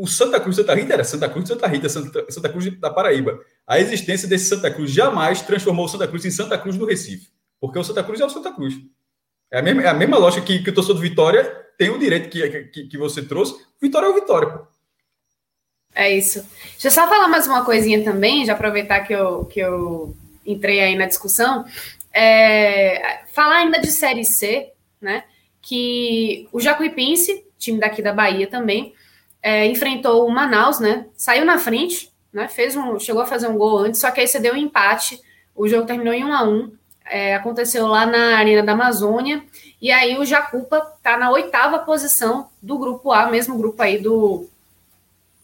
o 0.00 0.06
Santa 0.06 0.40
Cruz 0.40 0.56
Santa 0.56 0.74
Rita 0.74 0.94
era 0.94 1.04
Santa 1.04 1.28
Cruz 1.28 1.46
Santa 1.46 1.66
Rita, 1.66 1.88
Santa, 1.88 2.24
Santa 2.30 2.48
Cruz 2.48 2.80
da 2.80 2.90
Paraíba. 2.90 3.38
A 3.70 3.78
existência 3.78 4.26
desse 4.26 4.46
Santa 4.46 4.68
Cruz 4.68 4.90
jamais 4.90 5.42
transformou 5.42 5.84
o 5.84 5.88
Santa 5.88 6.08
Cruz 6.08 6.24
em 6.24 6.30
Santa 6.32 6.58
Cruz 6.58 6.76
do 6.76 6.84
Recife. 6.84 7.28
Porque 7.60 7.78
o 7.78 7.84
Santa 7.84 8.02
Cruz 8.02 8.20
é 8.20 8.24
o 8.24 8.28
Santa 8.28 8.52
Cruz. 8.52 8.74
É 9.48 9.60
a 9.60 9.62
mesma, 9.62 9.82
é 9.84 9.86
a 9.86 9.94
mesma 9.94 10.18
lógica 10.18 10.44
que, 10.44 10.58
que 10.60 10.70
o 10.70 10.74
torcedor 10.74 10.96
do 10.96 11.08
Vitória 11.08 11.44
tem 11.78 11.88
o 11.88 11.96
direito 11.96 12.28
que, 12.28 12.64
que, 12.64 12.88
que 12.88 12.98
você 12.98 13.22
trouxe. 13.22 13.64
Vitória 13.80 14.06
é 14.06 14.08
o 14.08 14.14
Vitória. 14.14 14.62
É 15.94 16.12
isso. 16.12 16.44
Deixa 16.72 16.88
eu 16.88 16.90
só 16.90 17.08
falar 17.08 17.28
mais 17.28 17.46
uma 17.46 17.64
coisinha 17.64 18.02
também, 18.02 18.44
já 18.44 18.54
aproveitar 18.54 19.06
que 19.06 19.12
eu, 19.12 19.44
que 19.44 19.60
eu 19.60 20.16
entrei 20.44 20.80
aí 20.80 20.96
na 20.96 21.06
discussão. 21.06 21.64
É, 22.12 23.22
falar 23.32 23.58
ainda 23.58 23.80
de 23.80 23.92
Série 23.92 24.24
C, 24.24 24.72
né? 25.00 25.22
Que 25.62 26.48
o 26.50 26.58
Jacuipense, 26.58 27.46
time 27.56 27.78
daqui 27.78 28.02
da 28.02 28.12
Bahia 28.12 28.48
também, 28.48 28.94
é, 29.40 29.64
enfrentou 29.66 30.26
o 30.26 30.30
Manaus, 30.32 30.80
né? 30.80 31.06
Saiu 31.16 31.44
na 31.44 31.56
frente, 31.56 32.09
né? 32.32 32.48
Fez 32.48 32.76
um, 32.76 32.98
chegou 32.98 33.22
a 33.22 33.26
fazer 33.26 33.48
um 33.48 33.56
gol 33.56 33.78
antes, 33.78 34.00
só 34.00 34.10
que 34.10 34.20
aí 34.20 34.26
você 34.26 34.38
deu 34.38 34.54
um 34.54 34.56
empate. 34.56 35.20
O 35.54 35.68
jogo 35.68 35.86
terminou 35.86 36.14
em 36.14 36.24
1 36.24 36.32
a 36.32 36.42
1 36.44 36.72
é, 37.06 37.34
Aconteceu 37.34 37.86
lá 37.86 38.06
na 38.06 38.36
Arena 38.38 38.62
da 38.62 38.72
Amazônia. 38.72 39.44
E 39.80 39.90
aí 39.90 40.18
o 40.18 40.24
Jacupa 40.24 40.80
tá 41.02 41.16
na 41.16 41.30
oitava 41.30 41.78
posição 41.80 42.48
do 42.62 42.78
grupo 42.78 43.12
A, 43.12 43.30
mesmo 43.30 43.58
grupo 43.58 43.82
aí 43.82 43.98
do, 43.98 44.48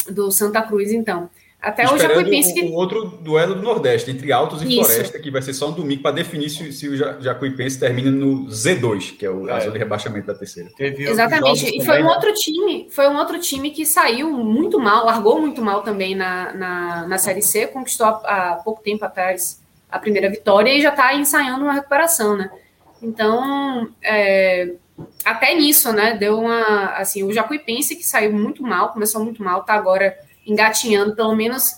do 0.09 0.31
Santa 0.31 0.63
Cruz, 0.63 0.93
então. 0.93 1.29
Até 1.67 1.83
Esperando 1.83 2.11
o 2.11 2.15
Jacuipense. 2.15 2.55
Que... 2.55 2.63
Um 2.63 2.75
outro 2.75 3.07
duelo 3.07 3.57
do 3.57 3.63
Nordeste, 3.63 4.09
entre 4.09 4.31
Altos 4.31 4.63
e 4.63 4.69
Isso. 4.69 4.85
Floresta, 4.85 5.19
que 5.19 5.33
vai 5.33 5.43
ser 5.43 5.53
só 5.53 5.69
um 5.69 5.73
domingo 5.73 6.01
para 6.01 6.13
definir 6.13 6.49
se, 6.49 6.73
se, 6.73 6.89
o 6.89 6.97
Jacuipense 6.97 7.81
termina 7.81 8.09
no 8.09 8.47
Z2, 8.47 9.17
que 9.17 9.27
é 9.27 9.31
o, 9.31 9.49
é. 9.49 9.53
a 9.53 9.59
zona 9.59 9.73
de 9.73 9.79
rebaixamento 9.79 10.29
da 10.29 10.35
terceira. 10.37 10.71
Exatamente. 10.79 11.77
E 11.77 11.85
foi 11.85 12.01
um 12.01 12.07
outro 12.07 12.33
time, 12.35 12.87
foi 12.89 13.09
um 13.09 13.17
outro 13.17 13.41
time 13.41 13.71
que 13.71 13.85
saiu 13.85 14.31
muito 14.31 14.79
mal, 14.79 15.07
largou 15.07 15.41
muito 15.41 15.61
mal 15.61 15.83
também 15.83 16.15
na, 16.15 16.53
na, 16.55 17.09
na 17.09 17.19
Série 17.19 17.43
C, 17.43 17.67
conquistou 17.67 18.07
há, 18.07 18.53
há 18.53 18.55
pouco 18.63 18.81
tempo 18.81 19.05
atrás 19.05 19.61
a 19.91 19.99
primeira 19.99 20.31
vitória 20.31 20.71
e 20.73 20.81
já 20.81 20.91
está 20.91 21.17
ensaiando 21.17 21.65
uma 21.65 21.73
recuperação, 21.73 22.37
né? 22.37 22.49
Então, 23.03 23.89
é, 24.01 24.71
até 25.25 25.53
nisso, 25.57 25.93
né? 25.93 26.15
Deu 26.15 26.39
uma. 26.39 26.93
Assim, 26.93 27.25
o 27.25 27.33
Jacuipense, 27.33 27.97
que 27.97 28.07
saiu 28.07 28.33
muito 28.33 28.63
mal, 28.63 28.93
começou 28.93 29.25
muito 29.25 29.43
mal, 29.43 29.65
tá 29.65 29.75
agora 29.75 30.17
engatinhando, 30.47 31.17
pelo 31.17 31.35
menos 31.35 31.75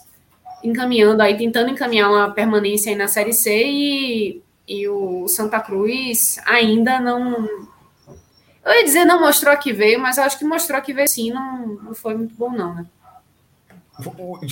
encaminhando 0.62 1.22
aí, 1.22 1.36
tentando 1.36 1.70
encaminhar 1.70 2.10
uma 2.10 2.30
permanência 2.30 2.90
aí 2.90 2.98
na 2.98 3.08
Série 3.08 3.32
C 3.32 3.64
e, 3.64 4.42
e 4.66 4.88
o 4.88 5.26
Santa 5.28 5.60
Cruz 5.60 6.38
ainda 6.44 7.00
não. 7.00 7.48
Eu 8.64 8.74
ia 8.74 8.84
dizer 8.84 9.04
não 9.04 9.20
mostrou 9.20 9.56
que 9.56 9.72
veio, 9.72 9.98
mas 10.00 10.18
acho 10.18 10.38
que 10.38 10.44
mostrou 10.44 10.80
que 10.82 10.92
veio 10.92 11.08
sim, 11.08 11.30
não, 11.30 11.66
não 11.82 11.94
foi 11.94 12.14
muito 12.14 12.34
bom, 12.34 12.50
não, 12.50 12.74
né? 12.74 12.86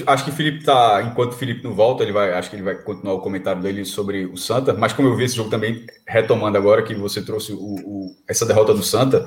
Acho 0.09 0.25
que 0.25 0.31
o 0.31 0.35
Felipe 0.35 0.65
tá. 0.65 1.01
Enquanto 1.03 1.33
o 1.33 1.37
Felipe 1.37 1.63
não 1.63 1.73
volta, 1.73 2.03
ele 2.03 2.11
vai. 2.11 2.33
Acho 2.33 2.51
que 2.51 2.57
ele 2.57 2.65
vai 2.65 2.75
continuar 2.75 3.15
o 3.15 3.21
comentário 3.21 3.63
dele 3.63 3.85
sobre 3.85 4.27
o 4.27 4.37
Santa. 4.37 4.73
Mas 4.73 4.93
como 4.93 5.07
eu 5.07 5.15
vi 5.15 5.23
esse 5.23 5.37
jogo 5.37 5.51
também, 5.51 5.87
retomando 6.05 6.59
agora 6.59 6.83
que 6.83 6.97
você 6.97 7.23
trouxe 7.23 7.53
o, 7.53 7.57
o, 7.57 8.17
essa 8.27 8.45
derrota 8.45 8.75
do 8.75 8.83
Santa, 8.83 9.25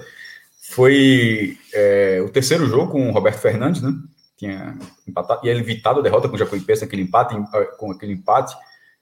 foi 0.72 1.58
é, 1.74 2.22
o 2.22 2.30
terceiro 2.30 2.66
jogo 2.68 2.92
com 2.92 3.10
o 3.10 3.14
Roberto 3.14 3.40
Fernandes, 3.40 3.82
né? 3.82 3.94
Tinha 4.40 4.78
empatado, 5.06 5.46
e 5.46 5.50
ele 5.50 5.60
evitado 5.60 6.00
a 6.00 6.02
derrota 6.02 6.30
com 6.30 6.36
o 6.36 6.40
Jacuipense 6.40 6.84
naquele 6.84 7.02
empate, 7.02 7.36
com 7.78 7.92
aquele 7.92 8.14
empate. 8.14 8.56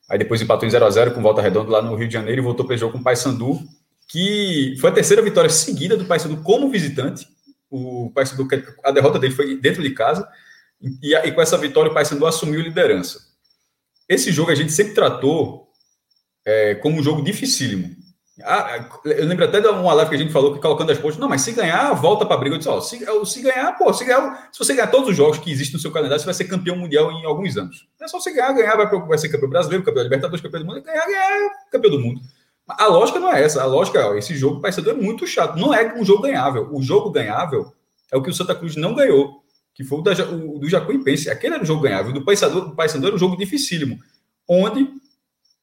Aí 0.10 0.17
depois 0.17 0.41
empatou 0.41 0.67
em 0.67 0.72
0x0 0.72 1.13
com 1.13 1.22
volta 1.22 1.44
redonda 1.44 1.70
lá 1.70 1.82
no 1.82 1.96
Rio 1.96 2.08
de 2.08 2.13
Janeiro 2.15 2.41
e 2.41 2.44
voltou 2.44 2.65
para 2.65 2.74
o 2.74 2.77
jogo 2.77 2.94
com 2.94 3.00
o 3.00 3.03
Paysandu, 3.03 3.60
que 4.08 4.75
foi 4.82 4.89
a 4.89 4.94
terceira 4.94 5.22
vitória 5.22 5.50
seguida 5.50 5.96
do 5.96 6.06
Paysandu 6.06 6.41
como 6.41 6.72
visitante. 6.72 7.27
O 7.70 8.12
Paysandu, 8.15 8.48
a 8.84 8.91
derrota 8.91 9.20
dele 9.20 9.36
foi 9.36 9.60
dentro 9.60 9.84
de 9.84 9.91
casa 9.91 10.27
e, 10.82 11.13
e 11.13 11.32
com 11.32 11.41
essa 11.41 11.58
vitória, 11.58 11.91
o 11.91 11.94
Paysandu 11.94 12.25
assumiu 12.25 12.62
liderança. 12.62 13.20
Esse 14.10 14.32
jogo 14.32 14.50
a 14.50 14.56
gente 14.56 14.72
sempre 14.72 14.96
tratou 14.96 15.67
é, 16.46 16.75
como 16.75 16.98
um 16.98 17.03
jogo 17.03 17.22
dificílimo. 17.22 17.96
Ah, 18.44 18.88
eu 19.03 19.25
lembro 19.25 19.46
até 19.46 19.60
de 19.60 19.67
uma 19.67 19.94
live 19.94 20.10
que 20.10 20.15
a 20.15 20.20
gente 20.20 20.32
falou 20.32 20.53
que 20.53 20.62
colocando 20.62 20.91
as 20.91 20.98
pontas, 21.00 21.17
não, 21.17 21.27
mas 21.27 21.41
se 21.41 21.51
ganhar, 21.53 21.91
volta 21.94 22.25
para 22.25 22.36
a 22.36 22.39
briga. 22.39 22.56
Eu 22.56 22.60
disse, 22.60 22.70
ó, 22.70 22.79
se, 22.79 23.00
se, 23.25 23.41
ganhar, 23.41 23.75
pô, 23.77 23.91
se, 23.91 24.06
ganhar, 24.06 24.50
se 24.51 24.60
você 24.60 24.75
ganhar 24.75 24.88
todos 24.88 25.10
os 25.10 25.17
jogos 25.17 25.39
que 25.39 25.51
existem 25.51 25.74
no 25.74 25.79
seu 25.79 25.91
calendário, 25.91 26.20
você 26.20 26.25
vai 26.25 26.36
ser 26.36 26.46
campeão 26.46 26.75
mundial 26.75 27.12
em 27.12 27.25
alguns 27.25 27.58
anos. 27.58 27.88
É 28.00 28.08
só 28.08 28.20
você 28.20 28.32
ganhar, 28.32 28.53
ganhar, 28.53 28.75
vai, 28.75 28.88
vai 28.88 29.17
ser 29.17 29.29
campeão 29.29 29.50
brasileiro, 29.50 29.84
campeão 29.84 30.03
Libertadores, 30.03 30.41
campeão 30.41 30.62
do 30.62 30.67
mundo, 30.67 30.84
ganhar, 30.84 31.06
ganhar, 31.06 31.50
campeão 31.72 31.91
do 31.91 32.00
mundo. 32.00 32.22
A 32.67 32.86
lógica 32.88 33.20
não 33.20 33.34
é 33.34 33.44
essa. 33.44 33.63
A 33.63 33.65
lógica 33.65 34.00
é, 34.00 34.17
esse 34.20 34.36
jogo 34.36 34.62
Paysandu 34.62 34.89
é 34.89 34.94
muito 34.94 35.25
chato. 35.25 35.58
Não 35.58 35.74
é 35.74 35.94
um 35.96 36.03
jogo 36.03 36.22
ganhável. 36.22 36.70
O 36.72 36.84
jogo 36.84 37.10
ganhável 37.10 37.74
é 38.12 38.17
o 38.17 38.22
que 38.22 38.29
o 38.29 38.34
Santa 38.34 38.53
Cruz 38.53 38.75
não 38.75 38.94
ganhou 38.94 39.41
que 39.77 39.84
foi 39.84 40.00
o, 40.00 40.01
da, 40.01 40.12
o 40.12 40.58
do 40.58 40.67
Jacuipense. 40.67 41.29
Aquele 41.29 41.53
era 41.53 41.63
o 41.63 41.65
jogo 41.67 41.84
ganhável. 41.84 42.10
O 42.10 42.13
do 42.15 42.25
Paysandu, 42.25 42.60
o 42.70 42.75
Paysandu 42.75 43.06
era 43.06 43.15
um 43.15 43.20
jogo 43.20 43.38
dificílimo, 43.38 44.00
onde 44.50 44.89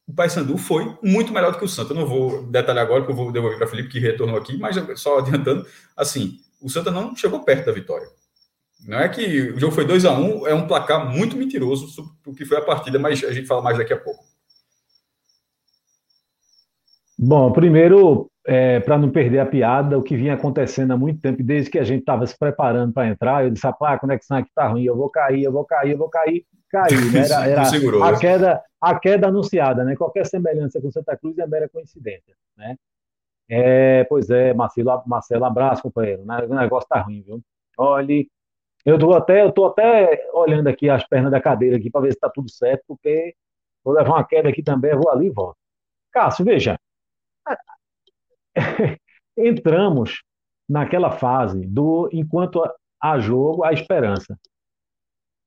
o 0.07 0.13
Paysandu 0.13 0.59
foi 0.59 0.97
muito 1.03 1.33
melhor 1.33 1.53
do 1.53 1.59
que 1.59 1.65
o 1.65 1.69
Santa. 1.69 1.93
Eu 1.93 1.97
não 1.97 2.07
vou 2.07 2.43
detalhar 2.47 2.85
agora, 2.85 3.01
porque 3.01 3.13
eu 3.13 3.17
vou 3.17 3.33
devolver 3.33 3.59
para 3.59 3.67
Felipe, 3.67 3.89
que 3.89 3.99
retornou 3.99 4.37
aqui, 4.37 4.57
mas 4.59 4.77
só 5.01 5.19
adiantando, 5.19 5.67
assim, 5.97 6.39
o 6.61 6.69
Santa 6.69 6.91
não 6.91 7.17
chegou 7.17 7.43
perto 7.45 7.67
da 7.67 7.73
vitória. 7.73 8.07
Não 8.87 8.99
é 8.99 9.09
que 9.09 9.51
o 9.53 9.59
jogo 9.59 9.75
foi 9.75 9.87
2 9.87 10.05
a 10.05 10.13
1 10.13 10.23
um, 10.23 10.47
é 10.47 10.55
um 10.55 10.67
placar 10.67 11.11
muito 11.11 11.37
mentiroso 11.37 11.89
sobre 11.89 12.13
o 12.27 12.35
que 12.35 12.45
foi 12.45 12.59
a 12.59 12.63
partida, 12.63 12.99
mas 12.99 13.25
a 13.25 13.33
gente 13.33 13.47
fala 13.47 13.63
mais 13.63 13.79
daqui 13.79 13.95
a 13.95 13.99
pouco. 13.99 14.23
Bom, 17.19 17.51
primeiro, 17.53 18.31
é, 18.47 18.81
para 18.81 18.99
não 18.99 19.09
perder 19.09 19.39
a 19.39 19.47
piada, 19.47 19.97
o 19.97 20.03
que 20.03 20.17
vinha 20.17 20.35
acontecendo 20.35 20.93
há 20.93 20.97
muito 20.97 21.21
tempo, 21.21 21.43
desde 21.43 21.71
que 21.71 21.79
a 21.79 21.85
gente 21.85 22.01
estava 22.01 22.27
se 22.27 22.39
preparando 22.39 22.93
para 22.93 23.09
entrar, 23.09 23.45
eu 23.45 23.51
disse, 23.51 23.67
rapaz, 23.67 23.95
a 23.95 23.99
conexão 23.99 24.37
aqui 24.37 24.49
está 24.49 24.69
ruim, 24.69 24.85
eu 24.85 24.97
vou 24.97 25.09
cair, 25.09 25.45
eu 25.45 25.53
vou 25.53 25.65
cair, 25.65 25.93
eu 25.93 25.99
vou 25.99 26.11
cair, 26.11 26.45
cair. 26.75 27.13
Né? 27.13 27.25
Era, 27.25 27.47
era 27.47 28.09
a, 28.09 28.19
queda, 28.19 28.63
a 28.81 28.99
queda 28.99 29.29
anunciada, 29.29 29.85
né? 29.85 29.95
Qualquer 29.95 30.27
semelhança 30.27 30.81
com 30.81 30.91
Santa 30.91 31.17
Cruz 31.17 31.39
é 31.39 31.47
mera 31.47 31.69
coincidência, 31.69 32.35
né? 32.57 32.77
É, 33.49 34.05
pois 34.05 34.31
é, 34.31 34.55
Marcelo, 34.55 35.03
Marcelo, 35.07 35.45
abraço, 35.45 35.83
companheiro. 35.83 36.23
O 36.23 36.55
negócio 36.55 36.89
tá 36.89 37.01
ruim, 37.01 37.23
viu? 37.23 37.43
Olha, 37.77 38.27
eu 38.85 38.99
tô 38.99 39.13
até, 39.15 39.43
eu 39.43 39.53
tô 39.53 39.67
até 39.67 40.29
olhando 40.33 40.69
aqui 40.69 40.89
as 40.89 41.07
pernas 41.07 41.31
da 41.31 41.41
cadeira 41.41 41.77
aqui 41.77 41.91
para 41.91 42.01
ver 42.01 42.13
se 42.13 42.17
está 42.17 42.31
tudo 42.31 42.51
certo, 42.51 42.83
porque 42.89 43.35
vou 43.85 43.95
levar 43.95 44.11
uma 44.11 44.27
queda 44.27 44.49
aqui 44.49 44.63
também, 44.63 44.95
vou 44.95 45.11
ali 45.11 45.27
e 45.27 45.31
volto. 45.31 45.59
Cássio, 46.11 46.45
veja, 46.45 46.79
entramos 49.37 50.23
naquela 50.69 51.11
fase 51.11 51.67
do 51.67 52.09
enquanto 52.13 52.63
há 53.01 53.19
jogo, 53.19 53.65
há 53.65 53.73
esperança. 53.73 54.39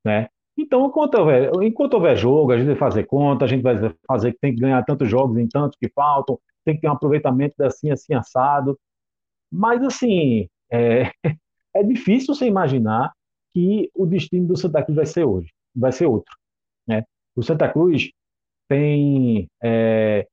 Né? 0.05 0.29
Então, 0.57 0.87
enquanto 0.87 1.15
houver, 1.15 1.51
enquanto 1.61 1.93
houver 1.93 2.17
jogo, 2.17 2.51
a 2.51 2.57
gente 2.57 2.67
vai 2.67 2.75
fazer 2.75 3.05
conta, 3.05 3.45
a 3.45 3.47
gente 3.47 3.61
vai 3.61 3.75
fazer 4.07 4.33
que 4.33 4.39
tem 4.39 4.55
que 4.55 4.59
ganhar 4.59 4.83
tantos 4.83 5.07
jogos 5.09 5.37
em 5.37 5.47
tantos 5.47 5.77
que 5.79 5.89
faltam, 5.89 6.39
tem 6.65 6.75
que 6.75 6.81
ter 6.81 6.87
um 6.89 6.93
aproveitamento 6.93 7.63
assim, 7.63 7.91
assim, 7.91 8.13
assado. 8.13 8.77
Mas, 9.51 9.83
assim, 9.83 10.49
é, 10.71 11.11
é 11.75 11.83
difícil 11.83 12.33
você 12.33 12.45
imaginar 12.47 13.13
que 13.53 13.89
o 13.95 14.05
destino 14.05 14.47
do 14.47 14.57
Santa 14.57 14.83
Cruz 14.83 14.95
vai 14.95 15.05
ser 15.05 15.25
hoje, 15.25 15.51
vai 15.75 15.91
ser 15.91 16.07
outro. 16.07 16.35
Né? 16.87 17.03
O 17.35 17.43
Santa 17.43 17.69
Cruz 17.69 18.09
tem 18.67 19.47
é, 19.63 20.27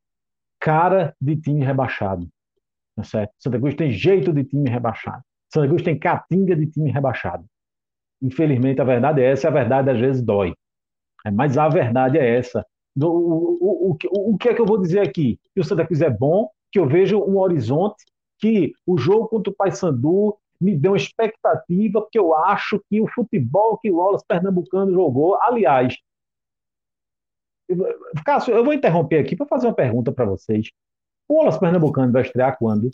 cara 0.58 1.14
de 1.20 1.36
time 1.36 1.62
rebaixado. 1.62 2.26
Tá 2.96 3.04
certo? 3.04 3.32
Santa 3.38 3.58
Cruz 3.58 3.74
tem 3.74 3.90
jeito 3.90 4.32
de 4.32 4.44
time 4.44 4.70
rebaixado. 4.70 5.22
Santa 5.52 5.68
Cruz 5.68 5.82
tem 5.82 5.98
catinga 5.98 6.56
de 6.56 6.66
time 6.66 6.90
rebaixado. 6.90 7.44
Infelizmente, 8.22 8.80
a 8.80 8.84
verdade 8.84 9.20
é 9.20 9.30
essa, 9.30 9.48
a 9.48 9.50
verdade 9.50 9.90
às 9.90 9.98
vezes 9.98 10.22
dói. 10.22 10.54
É, 11.26 11.30
mas 11.30 11.56
a 11.56 11.68
verdade 11.68 12.18
é 12.18 12.38
essa. 12.38 12.64
O, 12.96 13.06
o, 13.06 13.90
o, 13.90 14.34
o, 14.34 14.38
que 14.38 14.48
é 14.48 14.54
que 14.54 14.60
eu 14.60 14.66
vou 14.66 14.80
dizer 14.80 15.00
aqui? 15.00 15.38
Que 15.54 15.60
o 15.60 15.64
Santa 15.64 15.86
Cruz 15.86 16.00
é 16.00 16.10
bom, 16.10 16.48
que 16.70 16.78
eu 16.78 16.86
vejo 16.86 17.18
um 17.18 17.38
horizonte, 17.38 18.04
que 18.38 18.72
o 18.86 18.96
jogo 18.96 19.28
contra 19.28 19.52
o 19.52 19.56
Paysandu 19.56 20.36
me 20.60 20.76
deu 20.76 20.92
uma 20.92 20.96
expectativa, 20.96 22.00
porque 22.00 22.18
eu 22.18 22.34
acho 22.34 22.80
que 22.88 23.00
o 23.00 23.08
futebol 23.08 23.78
que 23.78 23.90
o 23.90 23.96
Wallace 23.96 24.24
Pernambucano 24.26 24.92
jogou, 24.92 25.36
aliás, 25.42 25.96
Cássio, 28.24 28.54
eu 28.54 28.64
vou 28.64 28.74
interromper 28.74 29.18
aqui 29.18 29.34
para 29.36 29.46
fazer 29.46 29.66
uma 29.66 29.74
pergunta 29.74 30.12
para 30.12 30.24
vocês. 30.24 30.70
O 31.28 31.38
Wallace 31.38 31.58
Pernambucano 31.58 32.12
vai 32.12 32.22
estrear 32.22 32.56
quando? 32.58 32.90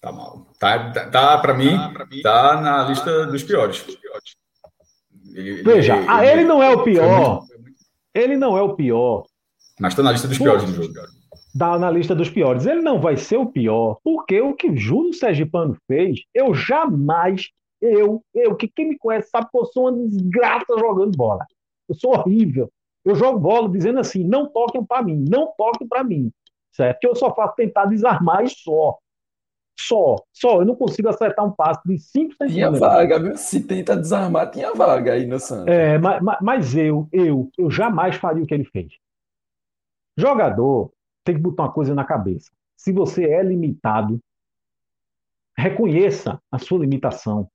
Tá 0.00 0.12
mal. 0.12 0.46
Tá, 0.58 0.90
tá, 0.92 1.10
tá 1.10 1.38
para 1.38 1.54
mim, 1.54 1.76
tá, 1.76 2.06
mim, 2.10 2.22
tá 2.22 2.60
na 2.60 2.82
tá 2.84 2.88
lista 2.88 3.26
dos 3.26 3.42
piores. 3.42 3.84
Ele, 5.34 5.62
Veja, 5.62 5.96
ele, 5.96 6.10
ele, 6.10 6.26
ele, 6.26 6.44
não 6.44 6.62
é 6.62 6.70
o 6.70 6.82
pior. 6.82 7.44
Ele 8.14 8.36
não 8.36 8.56
é 8.56 8.62
o 8.62 8.74
pior. 8.74 9.24
Mas 9.80 9.92
está 9.92 10.02
na 10.02 10.12
lista 10.12 10.28
dos 10.28 10.38
piores 10.38 10.64
do 10.64 10.72
jogo. 10.72 10.92
Está 11.52 11.78
na 11.78 11.90
lista 11.90 12.14
dos 12.14 12.30
piores. 12.30 12.66
Ele 12.66 12.80
não 12.80 13.00
vai 13.00 13.16
ser 13.16 13.36
o 13.36 13.46
pior, 13.46 13.98
porque 14.02 14.40
o 14.40 14.54
que 14.54 14.70
o 14.70 14.76
Júlio 14.76 15.12
Sergipano 15.12 15.76
fez, 15.86 16.20
eu 16.34 16.54
jamais, 16.54 17.48
eu, 17.80 18.22
eu, 18.34 18.54
que 18.56 18.68
quem 18.68 18.90
me 18.90 18.98
conhece 18.98 19.30
sabe 19.30 19.48
que 19.50 19.58
eu 19.58 19.64
sou 19.66 19.88
uma 19.88 20.08
desgraça 20.08 20.78
jogando 20.78 21.16
bola. 21.16 21.44
Eu 21.88 21.94
sou 21.94 22.12
horrível. 22.12 22.70
Eu 23.04 23.14
jogo 23.14 23.38
bola 23.38 23.68
dizendo 23.68 23.98
assim: 23.98 24.24
não 24.24 24.48
toquem 24.48 24.84
para 24.84 25.02
mim, 25.02 25.24
não 25.28 25.52
toquem 25.56 25.86
para 25.86 26.04
mim 26.04 26.30
certo? 26.78 27.00
Que 27.00 27.08
eu 27.08 27.16
só 27.16 27.34
faço 27.34 27.56
tentar 27.56 27.86
desarmar 27.86 28.44
e 28.44 28.48
só. 28.48 28.96
Só, 29.80 30.16
só. 30.32 30.60
Eu 30.60 30.64
não 30.64 30.74
consigo 30.74 31.08
acertar 31.08 31.44
um 31.44 31.52
passo 31.52 31.80
de 31.86 31.98
5 31.98 32.34
centímetros. 32.34 32.52
Tinha 32.52 32.70
vaga, 32.70 33.20
viu? 33.20 33.36
Se 33.36 33.62
tenta 33.62 33.96
desarmar, 33.96 34.50
tinha 34.50 34.74
vaga 34.74 35.12
aí 35.12 35.26
no 35.26 35.38
Santos. 35.38 35.68
É, 35.68 35.98
mas, 35.98 36.20
mas 36.42 36.76
eu, 36.76 37.08
eu, 37.12 37.50
eu 37.56 37.70
jamais 37.70 38.16
faria 38.16 38.42
o 38.42 38.46
que 38.46 38.54
ele 38.54 38.64
fez. 38.64 38.92
Jogador 40.16 40.90
tem 41.24 41.36
que 41.36 41.40
botar 41.40 41.64
uma 41.64 41.72
coisa 41.72 41.94
na 41.94 42.04
cabeça. 42.04 42.50
Se 42.76 42.92
você 42.92 43.24
é 43.24 43.42
limitado, 43.42 44.20
reconheça 45.56 46.40
a 46.50 46.58
sua 46.58 46.80
limitação. 46.80 47.48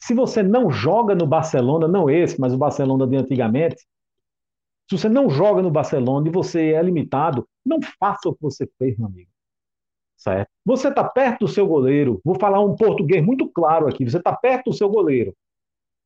Se 0.00 0.14
você 0.14 0.42
não 0.42 0.70
joga 0.70 1.14
no 1.14 1.26
Barcelona, 1.26 1.86
não 1.86 2.10
esse, 2.10 2.40
mas 2.40 2.52
o 2.52 2.58
Barcelona 2.58 3.06
de 3.06 3.16
antigamente, 3.16 3.86
se 4.88 4.98
você 4.98 5.08
não 5.08 5.28
joga 5.28 5.62
no 5.62 5.70
Barcelona 5.70 6.28
e 6.28 6.30
você 6.30 6.72
é 6.72 6.82
limitado, 6.82 7.46
não 7.64 7.78
faça 7.98 8.28
o 8.28 8.34
que 8.34 8.42
você 8.42 8.68
fez, 8.78 8.96
meu 8.96 9.06
amigo. 9.06 9.30
Certo? 10.16 10.48
Você 10.64 10.88
está 10.88 11.04
perto 11.04 11.40
do 11.40 11.48
seu 11.48 11.66
goleiro. 11.66 12.20
Vou 12.24 12.38
falar 12.38 12.60
um 12.60 12.74
português 12.74 13.24
muito 13.24 13.48
claro 13.48 13.86
aqui. 13.86 14.04
Você 14.04 14.18
está 14.18 14.34
perto 14.34 14.70
do 14.70 14.76
seu 14.76 14.88
goleiro. 14.88 15.34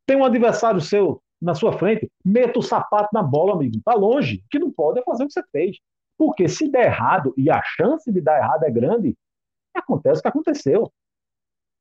Tem 0.07 0.17
um 0.17 0.25
adversário 0.25 0.81
seu 0.81 1.23
na 1.41 1.55
sua 1.55 1.73
frente. 1.73 2.11
Meta 2.25 2.59
o 2.59 2.63
sapato 2.63 3.11
na 3.13 3.23
bola, 3.23 3.55
amigo. 3.55 3.79
Está 3.79 3.95
longe. 3.95 4.37
O 4.37 4.49
que 4.51 4.59
não 4.59 4.71
pode 4.71 4.99
é 4.99 5.03
fazer 5.03 5.25
o 5.25 5.27
que 5.27 5.33
você 5.33 5.43
fez. 5.53 5.77
Porque 6.19 6.49
se 6.49 6.69
der 6.69 6.87
errado, 6.87 7.33
e 7.37 7.51
a 7.51 7.63
chance 7.63 8.13
de 8.13 8.21
dar 8.21 8.39
errado 8.39 8.65
é 8.65 8.71
grande, 8.71 9.17
acontece 9.75 10.19
o 10.19 10.23
que 10.23 10.29
aconteceu. 10.29 10.93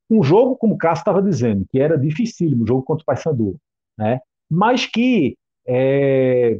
Um 0.09 0.23
jogo, 0.23 0.55
como 0.55 0.75
o 0.75 0.77
Cássio 0.77 1.01
estava 1.01 1.21
dizendo, 1.21 1.65
que 1.69 1.79
era 1.79 1.97
difícil, 1.97 2.57
um 2.57 2.65
jogo 2.65 2.83
contra 2.83 3.03
o 3.03 3.05
Paysandu, 3.05 3.57
né? 3.97 4.21
mas 4.49 4.85
que 4.85 5.37
é, 5.67 6.59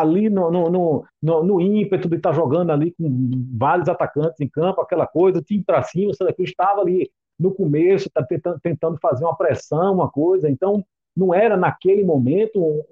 ali 0.00 0.30
no, 0.30 0.50
no, 0.50 1.04
no, 1.22 1.44
no, 1.44 1.60
ímpeto 1.60 2.08
de 2.08 2.16
estar 2.16 2.30
tá 2.30 2.34
jogando 2.34 2.70
ali 2.70 2.92
com 2.92 3.08
vários 3.52 3.88
atacantes 3.88 4.40
em 4.40 4.48
campo, 4.48 4.80
aquela 4.80 5.06
coisa, 5.06 5.42
time 5.42 5.62
para 5.62 5.82
cima, 5.82 6.10
o 6.10 6.14
Santa 6.14 6.32
Cruz 6.32 6.50
estava 6.50 6.80
ali 6.80 7.10
no 7.38 7.52
começo, 7.54 8.10
tá 8.10 8.24
tentando, 8.24 8.58
tentando 8.60 8.98
fazer 9.00 9.24
uma 9.24 9.36
pressão, 9.36 9.94
uma 9.94 10.10
coisa, 10.10 10.48
então 10.48 10.82
não 11.14 11.34
era 11.34 11.56
naquele 11.56 12.04
momento 12.04 12.58
um, 12.58 12.82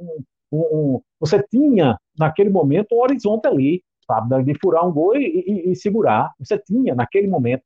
um, 0.53 0.59
um, 0.61 1.01
você 1.19 1.43
tinha 1.43 1.99
naquele 2.19 2.51
momento 2.51 2.95
um 2.95 3.01
horizonte 3.01 3.47
ali, 3.47 3.83
sabe, 4.07 4.43
de 4.43 4.55
furar 4.61 4.87
um 4.87 4.93
gol 4.93 5.17
e, 5.17 5.45
e, 5.47 5.73
e 5.73 5.77
segurar, 5.77 6.31
você 6.39 6.59
tinha 6.59 6.95
naquele 6.95 7.29
momento. 7.29 7.63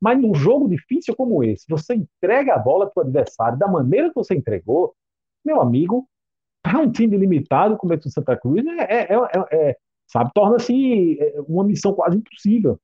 Mas 0.00 0.20
num 0.20 0.34
jogo 0.34 0.68
difícil 0.68 1.16
como 1.16 1.42
esse, 1.42 1.64
você 1.68 1.94
entrega 1.94 2.54
a 2.54 2.58
bola 2.58 2.86
para 2.86 3.02
o 3.02 3.04
adversário 3.04 3.58
da 3.58 3.66
maneira 3.66 4.08
que 4.08 4.14
você 4.14 4.34
entregou, 4.36 4.94
meu 5.44 5.60
amigo, 5.60 6.06
para 6.68 6.80
um 6.80 6.90
time 6.90 7.16
limitado 7.16 7.76
como 7.76 7.94
é 7.94 7.96
o 7.96 8.10
Santa 8.10 8.36
Cruz, 8.36 8.64
é, 8.66 9.04
é, 9.04 9.14
é, 9.14 9.70
é 9.70 9.76
sabe, 10.06 10.30
torna-se 10.34 11.18
uma 11.48 11.64
missão 11.64 11.94
quase 11.94 12.18
impossível. 12.18 12.78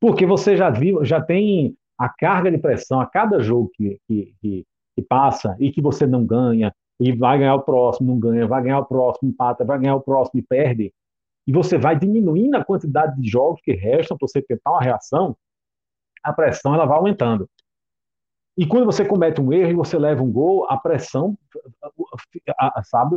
Porque 0.00 0.26
você 0.26 0.56
já 0.56 0.70
viu, 0.70 1.04
já 1.04 1.20
tem 1.20 1.76
a 1.98 2.08
carga 2.08 2.50
de 2.50 2.58
pressão 2.58 3.00
a 3.00 3.06
cada 3.06 3.40
jogo 3.40 3.70
que, 3.74 3.98
que, 4.06 4.34
que, 4.40 4.66
que 4.96 5.02
passa 5.02 5.56
e 5.60 5.70
que 5.70 5.80
você 5.80 6.06
não 6.06 6.26
ganha, 6.26 6.74
e 6.98 7.12
vai 7.12 7.38
ganhar 7.38 7.54
o 7.54 7.62
próximo, 7.62 8.12
não 8.12 8.18
ganha, 8.18 8.46
vai 8.46 8.62
ganhar 8.62 8.80
o 8.80 8.86
próximo, 8.86 9.30
empata, 9.30 9.64
vai 9.64 9.78
ganhar 9.78 9.96
o 9.96 10.00
próximo 10.00 10.40
e 10.40 10.42
perde, 10.42 10.92
e 11.46 11.52
você 11.52 11.78
vai 11.78 11.98
diminuindo 11.98 12.56
a 12.56 12.64
quantidade 12.64 13.20
de 13.20 13.28
jogos 13.28 13.60
que 13.62 13.72
restam 13.72 14.16
para 14.16 14.26
você 14.26 14.42
tentar 14.42 14.72
uma 14.72 14.82
reação, 14.82 15.36
a 16.22 16.32
pressão 16.32 16.74
ela 16.74 16.86
vai 16.86 16.96
aumentando. 16.96 17.48
E 18.56 18.66
quando 18.66 18.86
você 18.86 19.04
comete 19.04 19.40
um 19.40 19.52
erro 19.52 19.70
e 19.70 19.74
você 19.74 19.98
leva 19.98 20.22
um 20.22 20.30
gol, 20.30 20.66
a 20.70 20.76
pressão, 20.76 21.36
sabe, 22.84 23.16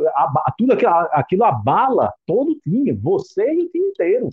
tudo 0.57 0.73
aquilo, 0.73 0.91
aquilo 1.11 1.43
abala 1.43 2.11
todo 2.25 2.51
o 2.51 2.59
time, 2.59 2.91
você 2.91 3.53
e 3.53 3.63
o 3.63 3.69
time 3.69 3.89
inteiro. 3.89 4.29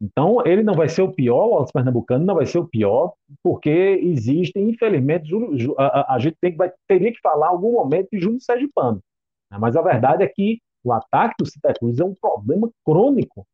Então, 0.00 0.44
ele 0.44 0.62
não 0.62 0.74
vai 0.74 0.88
ser 0.88 1.02
o 1.02 1.12
pior, 1.12 1.46
o 1.46 1.50
Wallace 1.52 1.72
Pernambucano 1.72 2.24
não 2.24 2.34
vai 2.34 2.46
ser 2.46 2.58
o 2.58 2.68
pior, 2.68 3.14
porque 3.42 3.70
existe, 4.02 4.58
infelizmente, 4.58 5.30
a, 5.78 6.18
gente 6.18 6.36
tem, 6.40 6.54
vai, 6.54 6.70
teria 6.86 7.12
que 7.12 7.20
falar 7.20 7.48
algum 7.48 7.72
momento 7.72 8.08
de 8.12 8.20
Júnior 8.20 8.40
Sergipano. 8.40 9.02
Né? 9.50 9.58
Mas 9.58 9.74
a 9.74 9.82
verdade 9.82 10.22
é 10.22 10.28
que 10.28 10.60
o 10.84 10.92
ataque 10.92 11.36
do 11.38 11.46
Santa 11.46 11.72
Cruz 11.74 11.98
é 11.98 12.04
um 12.04 12.14
problema 12.14 12.70
crônico. 12.84 13.46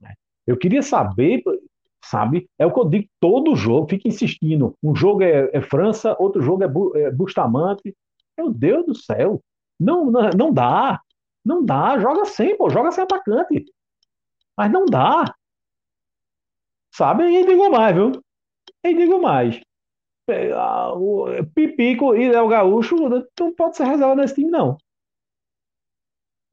Né? 0.00 0.14
Eu 0.44 0.56
queria 0.56 0.82
saber, 0.82 1.42
sabe, 2.08 2.48
é 2.58 2.66
o 2.66 2.72
que 2.72 2.80
eu 2.80 2.88
digo 2.88 3.08
todo 3.20 3.56
jogo, 3.56 3.88
fica 3.88 4.08
insistindo. 4.08 4.74
Um 4.82 4.94
jogo 4.94 5.22
é, 5.22 5.50
é 5.52 5.60
França, 5.60 6.16
outro 6.18 6.42
jogo 6.42 6.62
é, 6.96 7.02
é 7.02 7.10
Bustamante. 7.10 7.94
Meu 8.36 8.50
Deus 8.52 8.86
do 8.86 8.94
céu, 8.94 9.40
não, 9.78 10.10
não, 10.10 10.30
não 10.30 10.52
dá, 10.52 11.00
não 11.44 11.64
dá, 11.64 11.98
joga 11.98 12.24
sem, 12.24 12.56
pô, 12.56 12.68
joga 12.68 12.90
sem 12.92 13.04
atacante. 13.04 13.64
Mas 14.56 14.70
não 14.72 14.86
dá. 14.86 15.24
Sabe? 16.94 17.24
E 17.24 17.46
digo 17.46 17.70
mais, 17.70 17.94
viu? 17.94 18.12
E 18.84 18.94
digo 18.94 19.20
mais. 19.20 19.60
É, 20.28 20.52
o 20.94 21.26
Pipico 21.54 22.14
e 22.16 22.28
Léo 22.28 22.48
Gaúcho 22.48 22.96
não 23.38 23.54
pode 23.54 23.76
ser 23.76 23.84
reserva 23.84 24.16
nesse 24.16 24.34
time, 24.34 24.50
não. 24.50 24.76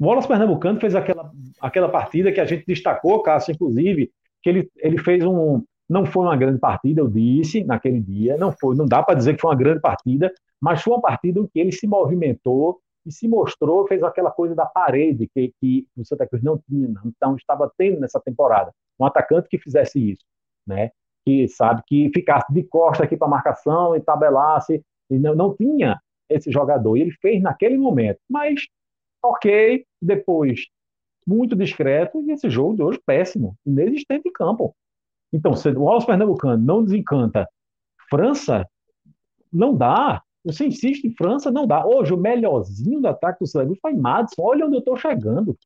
Wallace 0.01 0.27
Pernambucano 0.27 0.79
fez 0.79 0.95
aquela, 0.95 1.31
aquela 1.59 1.89
partida 1.89 2.31
que 2.31 2.39
a 2.39 2.45
gente 2.45 2.65
destacou, 2.65 3.23
Cássio, 3.23 3.53
inclusive, 3.53 4.11
que 4.43 4.49
ele, 4.49 4.69
ele 4.77 4.97
fez 4.97 5.25
um. 5.25 5.63
Não 5.89 6.05
foi 6.05 6.25
uma 6.25 6.37
grande 6.37 6.59
partida, 6.59 7.01
eu 7.01 7.07
disse 7.07 7.63
naquele 7.63 7.99
dia, 7.99 8.37
não 8.37 8.51
foi, 8.51 8.75
não 8.75 8.85
dá 8.85 9.03
para 9.03 9.15
dizer 9.15 9.35
que 9.35 9.41
foi 9.41 9.51
uma 9.51 9.57
grande 9.57 9.81
partida, 9.81 10.31
mas 10.61 10.81
foi 10.81 10.93
uma 10.93 11.01
partida 11.01 11.39
em 11.39 11.47
que 11.47 11.59
ele 11.59 11.71
se 11.71 11.85
movimentou 11.87 12.79
e 13.05 13.11
se 13.11 13.27
mostrou, 13.27 13.85
fez 13.87 14.01
aquela 14.01 14.31
coisa 14.31 14.55
da 14.55 14.65
parede 14.65 15.29
que, 15.33 15.53
que 15.59 15.85
o 15.97 16.05
Santa 16.05 16.25
Cruz 16.25 16.41
não 16.41 16.57
tinha, 16.57 16.93
então 17.05 17.35
estava 17.35 17.71
tendo 17.77 17.99
nessa 17.99 18.19
temporada. 18.19 18.71
Um 18.99 19.05
atacante 19.05 19.49
que 19.49 19.57
fizesse 19.57 20.11
isso 20.11 20.23
né? 20.65 20.91
Que 21.25 21.47
sabe 21.47 21.81
que 21.85 22.09
ficasse 22.13 22.51
de 22.51 22.63
costa 22.63 23.03
aqui 23.03 23.15
para 23.15 23.27
marcação 23.27 23.95
e 23.95 24.01
tabelasse 24.01 24.83
e 25.09 25.17
não, 25.17 25.35
não 25.35 25.55
tinha 25.55 25.99
esse 26.29 26.51
jogador. 26.51 26.97
E 26.97 27.01
ele 27.01 27.11
fez 27.11 27.41
naquele 27.41 27.77
momento, 27.77 28.19
mas 28.29 28.61
ok, 29.21 29.85
depois 30.01 30.67
muito 31.25 31.55
discreto 31.55 32.21
e 32.21 32.31
esse 32.31 32.49
jogo 32.49 32.75
de 32.75 32.83
hoje 32.83 32.99
péssimo, 33.05 33.55
inexistente 33.65 34.27
em 34.27 34.31
campo. 34.31 34.75
Então, 35.31 35.55
se 35.55 35.69
o 35.69 35.89
Alves 35.89 36.05
Pernambucano 36.05 36.63
não 36.63 36.83
desencanta 36.83 37.47
França, 38.09 38.67
não 39.51 39.75
dá. 39.75 40.21
Você 40.43 40.65
insiste 40.67 41.05
em 41.05 41.15
França, 41.15 41.49
não 41.49 41.65
dá. 41.65 41.85
Hoje, 41.85 42.13
o 42.13 42.17
melhorzinho 42.17 43.01
do 43.01 43.07
ataque 43.07 43.39
do 43.39 43.47
Santa 43.47 43.73
foi 43.81 43.93
Madison. 43.93 44.41
Olha 44.41 44.65
onde 44.65 44.75
eu 44.75 44.79
estou 44.79 44.95
chegando. 44.95 45.57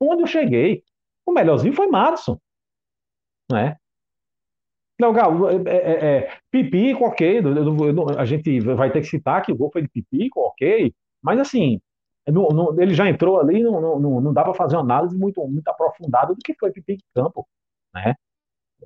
Onde 0.00 0.22
eu 0.22 0.26
cheguei. 0.26 0.84
O 1.24 1.32
melhorzinho 1.32 1.74
foi 1.74 1.86
Madison. 1.86 2.38
Né? 3.50 3.76
Não, 4.98 5.12
Galo, 5.12 5.48
é, 5.48 5.56
é, 5.66 6.06
é, 6.06 6.38
Pipico, 6.50 7.04
ok, 7.04 7.40
a 8.16 8.24
gente 8.24 8.60
vai 8.60 8.90
ter 8.90 9.02
que 9.02 9.08
citar 9.08 9.42
que 9.42 9.52
o 9.52 9.56
gol 9.56 9.70
foi 9.70 9.82
de 9.82 9.88
Pipico, 9.88 10.40
ok, 10.40 10.94
mas 11.22 11.38
assim, 11.38 11.80
não, 12.30 12.48
não, 12.48 12.80
ele 12.80 12.94
já 12.94 13.08
entrou 13.08 13.40
ali, 13.40 13.62
não, 13.62 13.98
não, 13.98 14.20
não 14.20 14.32
dá 14.32 14.42
para 14.42 14.54
fazer 14.54 14.76
uma 14.76 14.82
análise 14.82 15.16
muito, 15.16 15.46
muito 15.46 15.68
aprofundada 15.68 16.34
do 16.34 16.40
que 16.42 16.54
foi 16.54 16.70
Pipico 16.72 17.02
em 17.02 17.20
campo, 17.20 17.46
né? 17.94 18.14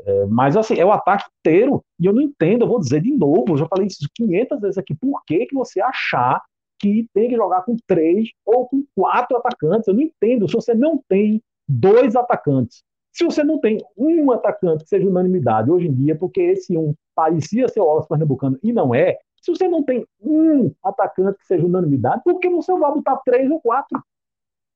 É, 0.07 0.27
mas 0.27 0.57
assim, 0.57 0.79
é 0.79 0.85
o 0.85 0.93
ataque 0.93 1.25
inteiro, 1.41 1.83
e 1.99 2.07
eu 2.07 2.13
não 2.13 2.23
entendo, 2.23 2.65
eu 2.65 2.69
vou 2.69 2.81
dizer 2.81 3.01
de 3.01 3.11
novo, 3.11 3.53
eu 3.53 3.57
já 3.57 3.67
falei 3.67 3.87
isso 3.87 4.09
500 4.15 4.61
vezes 4.61 4.79
aqui, 4.79 4.95
por 4.95 5.23
que, 5.25 5.47
que 5.47 5.55
você 5.55 5.81
achar 5.81 6.43
que 6.79 7.07
tem 7.13 7.29
que 7.29 7.37
jogar 7.37 7.63
com 7.63 7.77
três 7.87 8.31
ou 8.47 8.67
com 8.69 8.85
quatro 8.95 9.37
atacantes? 9.37 9.89
Eu 9.89 9.95
não 9.95 10.03
entendo, 10.03 10.49
se 10.49 10.55
você 10.55 10.75
não 10.75 11.03
tem 11.09 11.43
dois 11.69 12.17
atacantes 12.17 12.83
se 13.13 13.25
você 13.25 13.43
não 13.43 13.59
tem 13.59 13.79
um 13.97 14.31
atacante 14.31 14.85
que 14.85 14.91
seja 14.91 15.09
unanimidade 15.09 15.71
hoje 15.71 15.89
em 15.89 15.93
dia, 15.93 16.17
porque 16.17 16.41
esse 16.41 16.77
um 16.77 16.95
parecia 17.15 17.69
ser 17.69 17.81
o 17.81 17.85
Wallace 17.85 18.09
Pernambucano 18.09 18.59
e 18.63 18.73
não 18.73 18.95
é, 18.95 19.19
se 19.41 19.51
você 19.51 19.69
não 19.69 19.83
tem 19.83 20.07
um 20.21 20.73
atacante 20.83 21.39
que 21.39 21.47
seja 21.47 21.65
unanimidade, 21.65 22.23
por 22.25 22.39
que 22.39 22.49
você 22.49 22.73
vai 22.73 22.93
botar 22.93 23.17
três 23.25 23.51
ou 23.51 23.61
quatro? 23.61 24.03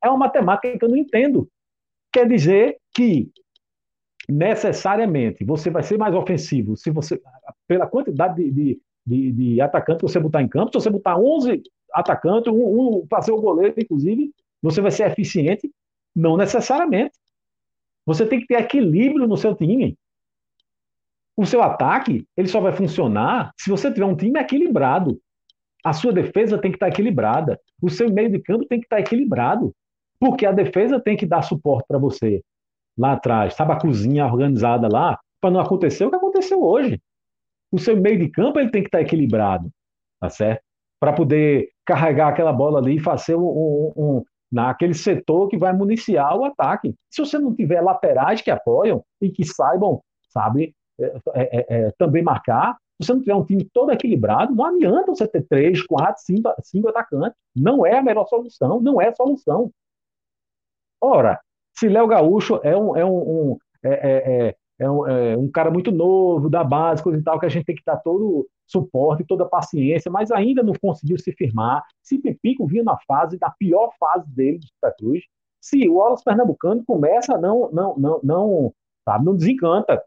É 0.02 0.08
uma 0.08 0.18
matemática 0.18 0.78
que 0.78 0.84
eu 0.84 0.88
não 0.88 0.96
entendo. 0.96 1.48
Quer 2.12 2.28
dizer 2.28 2.78
que 2.94 3.30
necessariamente 4.28 5.44
você 5.44 5.70
vai 5.70 5.82
ser 5.82 5.98
mais 5.98 6.14
ofensivo 6.14 6.76
se 6.76 6.90
você 6.90 7.20
pela 7.66 7.86
quantidade 7.86 8.36
de, 8.36 8.50
de, 8.50 8.80
de, 9.06 9.32
de 9.32 9.60
atacantes 9.60 10.00
que 10.00 10.12
você 10.12 10.20
botar 10.20 10.42
em 10.42 10.48
campo. 10.48 10.70
Se 10.72 10.82
você 10.82 10.90
botar 10.90 11.18
11 11.18 11.62
atacantes, 11.92 12.52
um, 12.52 13.00
um 13.02 13.06
fazer 13.08 13.32
o 13.32 13.40
goleiro, 13.40 13.74
inclusive, 13.78 14.32
você 14.62 14.80
vai 14.80 14.90
ser 14.90 15.10
eficiente? 15.10 15.70
Não 16.14 16.36
necessariamente. 16.36 17.12
Você 18.06 18.26
tem 18.26 18.40
que 18.40 18.46
ter 18.46 18.60
equilíbrio 18.60 19.26
no 19.26 19.36
seu 19.36 19.54
time. 19.54 19.96
O 21.36 21.44
seu 21.44 21.62
ataque, 21.62 22.26
ele 22.36 22.48
só 22.48 22.60
vai 22.60 22.72
funcionar 22.72 23.52
se 23.58 23.68
você 23.68 23.92
tiver 23.92 24.06
um 24.06 24.16
time 24.16 24.38
equilibrado. 24.38 25.18
A 25.84 25.92
sua 25.92 26.12
defesa 26.12 26.58
tem 26.58 26.70
que 26.70 26.76
estar 26.76 26.88
equilibrada. 26.88 27.60
O 27.82 27.90
seu 27.90 28.10
meio 28.10 28.30
de 28.30 28.38
campo 28.38 28.64
tem 28.66 28.78
que 28.78 28.86
estar 28.86 29.00
equilibrado. 29.00 29.74
Porque 30.18 30.46
a 30.46 30.52
defesa 30.52 31.00
tem 31.00 31.16
que 31.16 31.26
dar 31.26 31.42
suporte 31.42 31.86
para 31.88 31.98
você 31.98 32.42
lá 32.96 33.12
atrás. 33.12 33.54
Sabe 33.54 33.72
a 33.72 33.78
cozinha 33.78 34.24
organizada 34.24 34.88
lá? 34.88 35.18
Para 35.40 35.50
não 35.50 35.60
acontecer 35.60 36.06
o 36.06 36.10
que 36.10 36.16
aconteceu 36.16 36.62
hoje. 36.62 37.00
O 37.70 37.78
seu 37.78 37.96
meio 37.96 38.18
de 38.18 38.28
campo 38.28 38.60
ele 38.60 38.70
tem 38.70 38.82
que 38.82 38.88
estar 38.88 39.02
equilibrado. 39.02 39.68
Tá 40.20 40.30
certo? 40.30 40.62
Para 41.00 41.12
poder 41.12 41.68
carregar 41.84 42.28
aquela 42.28 42.52
bola 42.52 42.78
ali 42.78 42.96
e 42.96 43.00
fazer 43.00 43.34
um, 43.34 43.42
um, 43.42 43.92
um, 43.96 44.22
naquele 44.50 44.94
setor 44.94 45.48
que 45.48 45.58
vai 45.58 45.72
municiar 45.72 46.36
o 46.36 46.44
ataque. 46.44 46.94
Se 47.10 47.20
você 47.20 47.38
não 47.38 47.54
tiver 47.54 47.80
laterais 47.80 48.40
que 48.40 48.50
apoiam 48.50 49.04
e 49.20 49.28
que 49.30 49.44
saibam, 49.44 50.00
sabe, 50.30 50.74
é, 51.00 51.06
é, 51.34 51.42
é, 51.56 51.64
é 51.68 51.90
também 51.98 52.22
marcar, 52.22 52.76
se 53.00 53.06
você 53.06 53.12
não 53.12 53.20
tiver 53.20 53.34
um 53.34 53.44
time 53.44 53.64
todo 53.72 53.90
equilibrado, 53.90 54.54
não 54.54 54.64
adianta 54.66 55.14
você 55.14 55.26
ter 55.26 55.42
três, 55.42 55.82
quatro, 55.84 56.22
cinco, 56.22 56.54
cinco 56.62 56.88
atacantes. 56.88 57.36
Não 57.54 57.84
é 57.84 57.98
a 57.98 58.02
melhor 58.02 58.26
solução, 58.26 58.80
não 58.80 59.00
é 59.00 59.08
a 59.08 59.14
solução. 59.14 59.70
Ora, 61.00 61.40
se 61.76 61.88
Léo 61.88 62.06
Gaúcho 62.06 62.60
é 62.62 62.76
um, 62.76 62.96
é 62.96 63.04
um, 63.04 63.50
um 63.50 63.58
é, 63.82 63.90
é, 63.90 64.56
é, 64.78 64.90
um, 64.90 65.06
é, 65.06 65.36
um, 65.36 65.50
cara 65.50 65.70
muito 65.70 65.90
novo, 65.90 66.48
da 66.48 66.62
base, 66.62 67.02
coisa 67.02 67.18
e 67.18 67.22
tal, 67.22 67.38
que 67.38 67.46
a 67.46 67.48
gente 67.48 67.64
tem 67.66 67.74
que 67.74 67.82
dar 67.84 67.96
todo 67.96 68.48
suporte, 68.66 69.24
toda 69.24 69.44
paciência, 69.44 70.10
mas 70.10 70.30
ainda 70.30 70.62
não 70.62 70.72
conseguiu 70.80 71.18
se 71.18 71.32
firmar. 71.32 71.82
Se 72.00 72.18
Pipico 72.18 72.66
vinha 72.66 72.84
na 72.84 72.96
fase, 73.06 73.38
da 73.38 73.50
pior 73.50 73.90
fase 73.98 74.30
dele 74.30 74.58
de 74.58 74.68
Santa 74.68 74.94
Cruz, 74.96 75.24
se 75.60 75.88
o 75.88 75.94
Wallace 75.94 76.24
Pernambucano 76.24 76.84
começa, 76.86 77.36
não, 77.36 77.70
não, 77.72 77.96
não, 77.96 78.20
não, 78.22 78.74
sabe, 79.04 79.24
não 79.24 79.36
desencanta. 79.36 80.02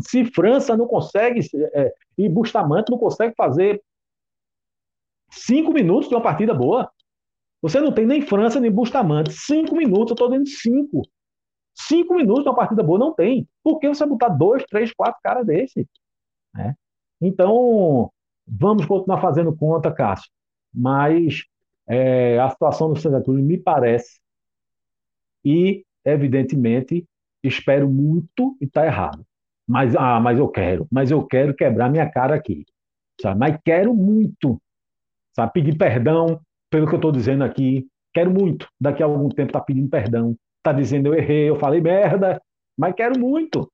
Se 0.00 0.24
França 0.24 0.76
não 0.76 0.86
consegue, 0.86 1.40
é, 1.74 1.92
e 2.16 2.28
Bustamante 2.28 2.90
não 2.90 2.98
consegue 2.98 3.34
fazer 3.36 3.82
cinco 5.30 5.72
minutos 5.72 6.08
de 6.08 6.14
uma 6.14 6.22
partida 6.22 6.54
boa, 6.54 6.90
você 7.60 7.80
não 7.80 7.92
tem 7.92 8.06
nem 8.06 8.22
França 8.22 8.60
nem 8.60 8.70
Bustamante. 8.70 9.32
Cinco 9.32 9.76
minutos, 9.76 10.10
eu 10.10 10.14
estou 10.14 10.30
dando 10.30 10.46
cinco. 10.46 11.02
Cinco 11.74 12.14
minutos 12.14 12.42
de 12.42 12.48
uma 12.48 12.56
partida 12.56 12.82
boa 12.82 12.98
não 12.98 13.14
tem. 13.14 13.48
Por 13.62 13.78
que 13.78 13.88
você 13.88 14.04
botar 14.06 14.28
dois, 14.28 14.64
três, 14.64 14.92
quatro 14.92 15.20
caras 15.22 15.46
desse? 15.46 15.88
Né? 16.54 16.74
Então, 17.20 18.12
vamos 18.46 18.86
continuar 18.86 19.20
fazendo 19.20 19.56
conta, 19.56 19.92
Cássio. 19.92 20.30
Mas 20.72 21.44
é, 21.86 22.38
a 22.38 22.50
situação 22.50 22.92
do 22.92 22.98
Santa 22.98 23.22
Cruz 23.22 23.42
me 23.42 23.58
parece, 23.58 24.20
e 25.44 25.84
evidentemente 26.04 27.06
espero 27.42 27.88
muito 27.88 28.56
e 28.60 28.64
está 28.64 28.84
errado. 28.84 29.24
Mas, 29.68 29.94
ah, 29.94 30.18
mas 30.18 30.38
eu 30.38 30.48
quero, 30.48 30.88
mas 30.90 31.10
eu 31.10 31.22
quero 31.26 31.54
quebrar 31.54 31.90
minha 31.90 32.10
cara 32.10 32.34
aqui. 32.34 32.64
Sabe? 33.20 33.38
Mas 33.38 33.58
quero 33.62 33.92
muito. 33.92 34.60
Sabe? 35.36 35.52
Pedir 35.52 35.76
perdão 35.76 36.40
pelo 36.70 36.86
que 36.86 36.94
eu 36.94 36.98
estou 36.98 37.12
dizendo 37.12 37.44
aqui. 37.44 37.86
Quero 38.14 38.30
muito, 38.30 38.66
daqui 38.80 39.02
a 39.02 39.06
algum 39.06 39.28
tempo, 39.28 39.52
tá 39.52 39.60
pedindo 39.60 39.90
perdão. 39.90 40.34
Está 40.56 40.72
dizendo 40.72 41.08
eu 41.08 41.14
errei, 41.14 41.50
eu 41.50 41.56
falei 41.56 41.80
merda, 41.80 42.40
mas 42.76 42.94
quero 42.94 43.20
muito. 43.20 43.70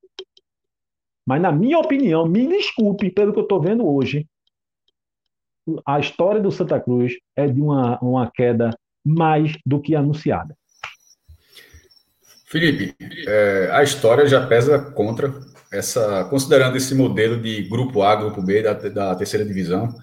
Mas, 1.25 1.41
na 1.41 1.51
minha 1.51 1.79
opinião, 1.79 2.27
me 2.27 2.45
desculpe 2.45 3.09
pelo 3.09 3.33
que 3.33 3.39
eu 3.39 3.43
estou 3.43 3.61
vendo 3.61 3.87
hoje, 3.87 4.27
a 5.85 5.99
história 5.99 6.41
do 6.41 6.51
Santa 6.51 6.79
Cruz 6.79 7.13
é 7.35 7.47
de 7.47 7.59
uma, 7.59 7.97
uma 7.99 8.29
queda 8.29 8.69
mais 9.03 9.57
do 9.65 9.81
que 9.81 9.95
anunciada. 9.95 10.55
Felipe, 12.45 12.95
é, 13.27 13.69
a 13.71 13.81
história 13.81 14.27
já 14.27 14.45
pesa 14.45 14.79
contra 14.91 15.33
essa, 15.75 16.23
considerando 16.25 16.77
esse 16.77 16.93
modelo 16.95 17.41
de 17.41 17.63
grupo 17.63 18.01
A, 18.01 18.15
grupo 18.15 18.41
B 18.41 18.61
da, 18.61 18.73
da 18.73 19.15
terceira 19.15 19.45
divisão, 19.45 19.93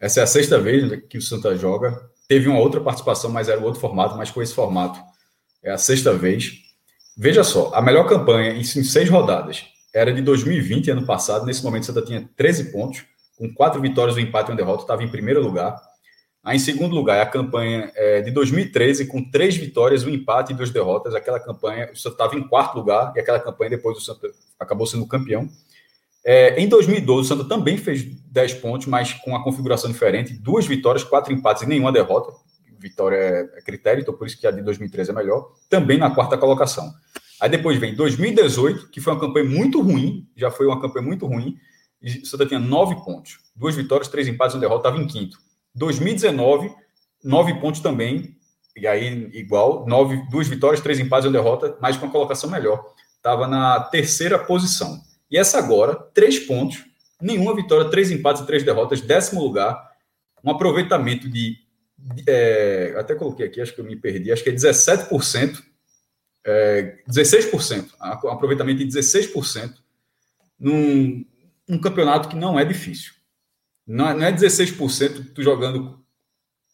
essa 0.00 0.20
é 0.20 0.22
a 0.22 0.26
sexta 0.26 0.58
vez 0.58 1.02
que 1.08 1.18
o 1.18 1.22
Santa 1.22 1.56
joga. 1.56 2.00
Teve 2.28 2.48
uma 2.48 2.60
outra 2.60 2.80
participação, 2.80 3.30
mas 3.30 3.48
era 3.48 3.60
outro 3.60 3.80
formato, 3.80 4.16
mas 4.16 4.30
com 4.30 4.40
esse 4.40 4.54
formato 4.54 5.00
é 5.62 5.70
a 5.70 5.78
sexta 5.78 6.12
vez. 6.12 6.52
Veja 7.16 7.42
só, 7.42 7.72
a 7.74 7.82
melhor 7.82 8.08
campanha 8.08 8.52
em 8.52 8.62
seis 8.62 9.08
rodadas 9.08 9.64
era 9.92 10.12
de 10.12 10.22
2020, 10.22 10.90
ano 10.90 11.04
passado. 11.04 11.44
Nesse 11.46 11.64
momento, 11.64 11.82
o 11.82 11.86
Santa 11.86 12.02
tinha 12.02 12.28
13 12.36 12.70
pontos, 12.70 13.04
com 13.36 13.52
quatro 13.52 13.80
vitórias, 13.80 14.16
um 14.16 14.20
empate 14.20 14.50
e 14.50 14.52
uma 14.52 14.56
derrota, 14.56 14.82
estava 14.82 15.02
em 15.02 15.08
primeiro 15.08 15.42
lugar. 15.42 15.76
Aí, 16.42 16.56
em 16.56 16.60
segundo 16.60 16.94
lugar, 16.94 17.20
a 17.20 17.26
campanha 17.26 17.90
é, 17.94 18.22
de 18.22 18.30
2013, 18.30 19.06
com 19.06 19.22
três 19.30 19.56
vitórias, 19.56 20.04
um 20.04 20.08
empate 20.08 20.52
e 20.52 20.56
duas 20.56 20.70
derrotas. 20.70 21.14
Aquela 21.14 21.40
campanha, 21.40 21.90
o 21.92 21.96
Santa 21.96 22.14
estava 22.14 22.36
em 22.36 22.46
quarto 22.46 22.76
lugar, 22.76 23.12
e 23.16 23.20
aquela 23.20 23.40
campanha 23.40 23.70
depois 23.70 23.98
o 23.98 24.00
Santa 24.00 24.30
acabou 24.58 24.86
sendo 24.86 25.06
campeão. 25.06 25.48
É, 26.24 26.60
em 26.60 26.68
2012, 26.68 27.20
o 27.20 27.36
Santa 27.36 27.48
também 27.48 27.76
fez 27.76 28.04
10 28.04 28.54
pontos, 28.54 28.86
mas 28.86 29.12
com 29.14 29.30
uma 29.30 29.42
configuração 29.42 29.90
diferente: 29.90 30.32
duas 30.32 30.66
vitórias, 30.66 31.04
quatro 31.04 31.32
empates 31.32 31.62
e 31.62 31.66
nenhuma 31.66 31.92
derrota. 31.92 32.32
Vitória 32.78 33.50
é 33.56 33.60
critério, 33.60 34.02
então 34.02 34.14
por 34.14 34.26
isso 34.26 34.38
que 34.38 34.46
a 34.46 34.50
de 34.52 34.62
2013 34.62 35.10
é 35.10 35.14
melhor. 35.14 35.52
Também 35.68 35.98
na 35.98 36.10
quarta 36.10 36.38
colocação. 36.38 36.92
Aí 37.40 37.48
depois 37.48 37.78
vem 37.78 37.94
2018, 37.94 38.88
que 38.88 39.00
foi 39.00 39.12
uma 39.12 39.20
campanha 39.20 39.48
muito 39.48 39.80
ruim, 39.80 40.28
já 40.36 40.50
foi 40.50 40.66
uma 40.66 40.80
campanha 40.80 41.04
muito 41.04 41.26
ruim, 41.26 41.56
e 42.00 42.18
o 42.18 42.26
Santa 42.26 42.46
tinha 42.46 42.60
nove 42.60 42.96
pontos. 43.04 43.38
Duas 43.54 43.74
vitórias, 43.74 44.08
três 44.08 44.28
empates 44.28 44.54
e 44.54 44.56
uma 44.56 44.60
derrota, 44.60 44.88
estava 44.88 45.02
em 45.02 45.06
quinto. 45.06 45.38
2019, 45.78 46.74
nove 47.22 47.54
pontos 47.60 47.80
também, 47.80 48.36
e 48.76 48.86
aí 48.86 49.30
igual, 49.32 49.86
nove, 49.86 50.22
duas 50.30 50.46
vitórias, 50.48 50.80
três 50.80 50.98
empates 50.98 51.24
e 51.24 51.28
uma 51.28 51.32
derrota, 51.32 51.76
mas 51.80 51.96
com 51.96 52.06
uma 52.06 52.12
colocação 52.12 52.50
melhor. 52.50 52.94
Estava 53.16 53.46
na 53.46 53.80
terceira 53.80 54.38
posição. 54.38 55.00
E 55.30 55.36
essa 55.36 55.58
agora, 55.58 55.94
três 55.94 56.38
pontos, 56.38 56.84
nenhuma 57.20 57.54
vitória, 57.54 57.90
três 57.90 58.10
empates 58.10 58.42
e 58.42 58.46
três 58.46 58.62
derrotas, 58.62 59.00
décimo 59.00 59.42
lugar, 59.42 59.90
um 60.44 60.50
aproveitamento 60.50 61.28
de. 61.28 61.56
É, 62.26 62.94
até 62.96 63.14
coloquei 63.14 63.46
aqui, 63.46 63.60
acho 63.60 63.74
que 63.74 63.80
eu 63.80 63.84
me 63.84 63.96
perdi, 63.96 64.30
acho 64.30 64.44
que 64.44 64.50
é 64.50 64.52
17%, 64.52 65.60
é, 66.46 66.98
16%, 67.10 67.90
um 68.24 68.28
aproveitamento 68.28 68.78
de 68.78 68.86
16% 68.86 69.74
num 70.58 71.24
um 71.68 71.78
campeonato 71.78 72.28
que 72.28 72.36
não 72.36 72.58
é 72.58 72.64
difícil. 72.64 73.12
Não 73.88 74.10
é, 74.10 74.14
não 74.14 74.26
é 74.26 74.32
16% 74.32 75.32
tu 75.34 75.42
jogando 75.42 75.98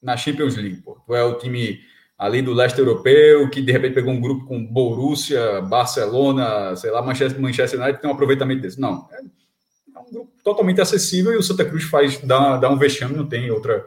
na 0.02 0.16
Champions 0.16 0.56
League, 0.56 0.82
pô. 0.82 1.00
Tu 1.06 1.14
é 1.14 1.22
o 1.22 1.38
time 1.38 1.80
ali 2.18 2.42
do 2.42 2.52
leste 2.52 2.78
europeu, 2.78 3.48
que 3.50 3.62
de 3.62 3.70
repente 3.70 3.94
pegou 3.94 4.12
um 4.12 4.20
grupo 4.20 4.46
com 4.46 4.66
Borussia, 4.66 5.60
Barcelona, 5.62 6.74
sei 6.74 6.90
lá, 6.90 7.00
Manchester, 7.00 7.40
Manchester 7.40 7.80
United, 7.80 8.00
tem 8.00 8.10
um 8.10 8.14
aproveitamento 8.14 8.62
desse. 8.62 8.80
Não, 8.80 9.08
é, 9.12 9.18
é 9.96 9.98
um 9.98 10.10
grupo 10.12 10.32
totalmente 10.42 10.80
acessível 10.80 11.32
e 11.32 11.36
o 11.36 11.42
Santa 11.42 11.64
Cruz 11.64 11.84
faz, 11.84 12.18
dá, 12.18 12.56
dá 12.56 12.68
um 12.68 12.78
vexame, 12.78 13.16
não 13.16 13.26
tem 13.26 13.50
outra, 13.50 13.84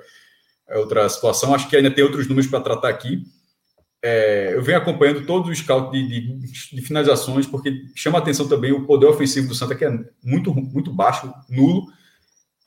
outra 0.75 1.07
situação. 1.09 1.53
Acho 1.53 1.69
que 1.69 1.75
ainda 1.75 1.91
tem 1.91 2.03
outros 2.03 2.27
números 2.27 2.49
para 2.49 2.61
tratar 2.61 2.89
aqui. 2.89 3.23
É, 4.01 4.53
eu 4.53 4.61
venho 4.61 4.77
acompanhando 4.77 5.25
todo 5.25 5.49
o 5.49 5.55
scout 5.55 5.91
de, 5.91 6.07
de, 6.07 6.75
de, 6.75 6.81
finalizações, 6.81 7.45
porque 7.47 7.73
chama 7.95 8.19
atenção 8.19 8.47
também 8.47 8.71
o 8.71 8.85
poder 8.85 9.07
ofensivo 9.07 9.47
do 9.47 9.55
Santa, 9.55 9.75
que 9.75 9.83
é 9.83 9.89
muito, 10.23 10.53
muito 10.53 10.93
baixo, 10.93 11.33
nulo, 11.49 11.87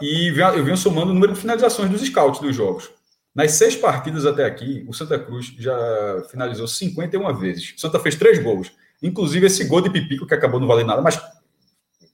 e 0.01 0.29
eu 0.29 0.65
venho 0.65 0.77
somando 0.77 1.11
o 1.11 1.15
número 1.15 1.35
de 1.35 1.41
finalizações 1.41 1.91
dos 1.91 2.01
scouts 2.03 2.41
dos 2.41 2.57
jogos. 2.57 2.91
Nas 3.35 3.53
seis 3.53 3.77
partidas 3.77 4.27
até 4.27 4.45
aqui, 4.45 4.85
o 4.89 4.93
Santa 4.93 5.19
Cruz 5.19 5.55
já 5.59 6.25
finalizou 6.31 6.67
51 6.67 7.33
vezes. 7.35 7.75
O 7.77 7.81
Santa 7.81 8.01
fez 8.01 8.17
três 8.17 8.39
gols. 8.39 8.73
Inclusive 9.03 9.47
esse 9.47 9.65
gol 9.65 9.81
de 9.81 9.91
Pipico, 9.91 10.27
que 10.27 10.35
acabou 10.35 10.59
não 10.59 10.67
valendo 10.67 10.89
nada, 10.89 11.03
mas 11.03 11.21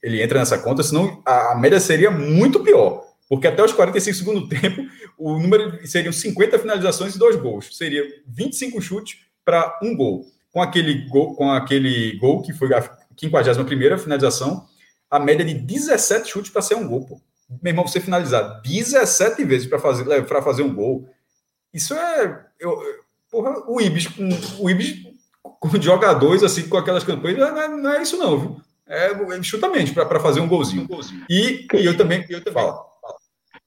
ele 0.03 0.23
entra 0.23 0.39
nessa 0.39 0.59
conta, 0.59 0.83
senão 0.83 1.23
a 1.25 1.55
média 1.57 1.81
seria 1.81 2.11
muito 2.11 2.61
pior. 2.63 3.05
Porque 3.29 3.47
até 3.47 3.65
os 3.65 3.73
45 3.73 4.17
segundos 4.17 4.43
do 4.43 4.49
tempo, 4.49 4.83
o 5.19 5.39
número 5.39 5.85
seriam 5.87 6.13
50 6.13 6.59
finalizações 6.59 7.15
e 7.15 7.19
dois 7.19 7.37
gols. 7.37 7.77
Seria 7.77 8.05
25 8.27 8.81
chutes 8.81 9.19
para 9.45 9.79
um 9.83 9.97
gol. 9.97 10.27
Com 10.53 10.61
aquele 10.61 11.09
gol, 11.09 11.35
com 11.35 11.51
aquele 11.51 12.17
gol 12.19 12.43
que 12.43 12.53
foi 12.53 12.73
a 12.75 12.83
51 13.19 13.99
finalização, 13.99 14.67
a 15.11 15.19
média 15.19 15.45
de 15.45 15.55
17 15.55 16.29
chutes 16.29 16.51
para 16.51 16.63
ser 16.63 16.75
um 16.75 16.87
gol, 16.87 17.07
pô 17.07 17.21
meu 17.49 17.71
irmão, 17.71 17.87
você 17.87 18.01
finalizar 18.01 18.61
17 18.63 19.45
vezes 19.45 19.69
para 19.69 19.79
fazer, 19.79 20.05
para 20.27 20.43
fazer 20.43 20.63
um 20.63 20.75
gol, 20.75 21.09
isso 21.73 21.95
é. 21.95 22.45
Eu, 22.59 22.79
porra, 23.31 23.55
o 23.69 23.81
Ibis, 23.81 24.09
o 24.59 24.69
Ibis 24.69 25.05
com 25.43 25.81
jogadores 25.81 26.43
assim, 26.43 26.69
com 26.69 26.77
aquelas 26.77 27.05
campanhas, 27.05 27.39
não 27.39 27.61
é, 27.61 27.69
não 27.69 27.93
é 27.93 28.03
isso, 28.03 28.17
não, 28.17 28.39
viu? 28.39 28.57
É, 28.89 29.11
é 29.11 29.43
chutamente 29.43 29.93
para 29.93 30.21
fazer 30.21 30.41
um 30.41 30.49
golzinho. 30.49 30.83
Um 30.83 30.87
golzinho. 30.87 31.25
E, 31.29 31.67
e, 31.75 31.85
eu 31.85 31.97
também. 31.97 32.25
Eu 32.29 32.43
também 32.43 32.63
fala. 32.63 32.85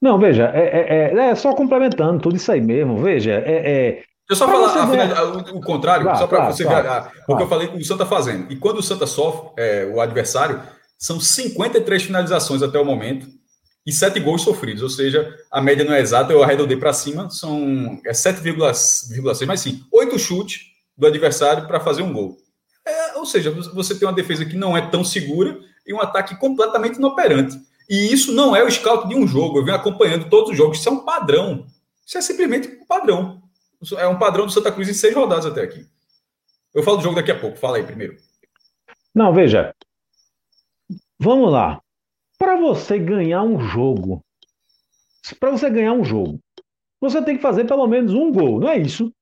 Não, 0.02 0.18
veja, 0.18 0.50
é, 0.54 1.12
é, 1.12 1.30
é, 1.30 1.36
só 1.36 1.54
complementando 1.54 2.22
tudo 2.22 2.38
isso 2.38 2.50
aí 2.50 2.62
mesmo, 2.62 2.98
veja, 2.98 3.34
é, 3.46 4.02
Deixa 4.30 4.44
eu 4.44 4.48
só 4.48 4.48
falar 4.48 4.86
ver... 4.86 5.54
o, 5.56 5.60
contrário, 5.60 6.06
só 6.15 6.28
para 6.28 6.52
você 6.52 6.63
ver 6.63 6.86
o 7.28 7.36
que 7.36 7.44
eu 7.44 7.48
falei 7.48 7.68
que 7.68 7.78
o 7.78 7.84
Santa 7.84 8.04
está 8.04 8.15
fazendo. 8.15 8.52
E 8.52 8.56
quando 8.56 8.78
o 8.78 8.84
Santa 8.84 9.08
sofre, 9.08 9.50
é, 9.58 9.92
o 9.92 10.00
adversário, 10.00 10.62
são 11.00 11.20
53 11.20 12.04
finalizações 12.04 12.62
até 12.62 12.80
o 12.80 12.86
momento, 12.86 13.28
e 13.89 13.91
sete 13.91 14.19
gols 14.19 14.43
sofridos, 14.43 14.84
ou 14.84 14.89
seja, 14.89 15.36
a 15.49 15.60
média 15.60 15.84
não 15.84 15.93
é 15.93 15.99
exata, 15.99 16.32
eu 16.32 16.43
arredondei 16.43 16.78
para 16.78 16.93
cima, 16.93 17.28
são 17.32 17.99
é 18.06 18.12
7,6, 18.12 19.47
mas 19.47 19.62
sim, 19.62 19.84
oito 19.91 20.19
chutes 20.19 20.67
do 20.95 21.08
adversário 21.08 21.65
para 21.65 21.80
fazer 21.80 22.04
um 22.04 22.13
gol. 22.13 22.38
É, 22.86 23.17
ou 23.17 23.25
seja, 23.25 23.49
você 23.49 23.97
tem 23.97 24.08
uma 24.08 24.13
defesa 24.13 24.45
que 24.45 24.56
não 24.56 24.78
é 24.78 24.89
tão 24.89 25.04
segura 25.04 25.60
e 25.88 25.91
um 25.91 25.99
ataque 25.99 26.38
completamente 26.38 26.97
inoperante. 26.97 27.60
E 27.89 28.13
isso 28.13 28.32
não 28.32 28.56
é 28.56 28.63
o 28.63 28.69
scout 28.69 29.08
de 29.08 29.15
um 29.15 29.25
jogo, 29.25 29.58
eu 29.58 29.65
venho 29.65 29.75
acompanhando 29.75 30.30
todos 30.30 30.52
os 30.52 30.58
jogos, 30.58 30.78
isso 30.78 30.88
é 30.88 30.91
um 30.91 31.04
padrão. 31.04 31.65
Isso 32.06 32.17
é 32.17 32.21
simplesmente 32.21 32.67
um 32.67 32.86
padrão. 32.86 33.41
É 33.97 34.08
um 34.08 34.19
padrão 34.19 34.45
do 34.45 34.52
Santa 34.52 34.71
Cruz 34.71 34.88
em 34.88 34.93
seis 34.93 35.15
rodadas 35.15 35.47
até 35.47 35.63
aqui. 35.63 35.84
Eu 36.75 36.84
falo 36.84 36.97
do 36.97 37.04
jogo 37.04 37.15
daqui 37.15 37.32
a 37.32 37.39
pouco, 37.39 37.58
fala 37.58 37.78
aí 37.78 37.84
primeiro. 37.84 38.17
Não, 39.15 39.34
veja. 39.34 39.73
Vamos 41.19 41.52
lá. 41.52 41.82
Para 42.39 42.56
você 42.56 42.97
ganhar 42.97 43.43
um 43.43 43.60
jogo, 43.60 44.23
para 45.39 45.52
você 45.52 45.69
ganhar 45.69 45.91
um 45.91 46.06
jogo, 46.06 46.39
você 47.02 47.23
tem 47.23 47.36
que 47.36 47.41
fazer 47.41 47.67
pelo 47.67 47.86
menos 47.86 48.13
um 48.13 48.32
gol, 48.32 48.62
não 48.62 48.69
é 48.69 48.78
isso? 48.78 49.13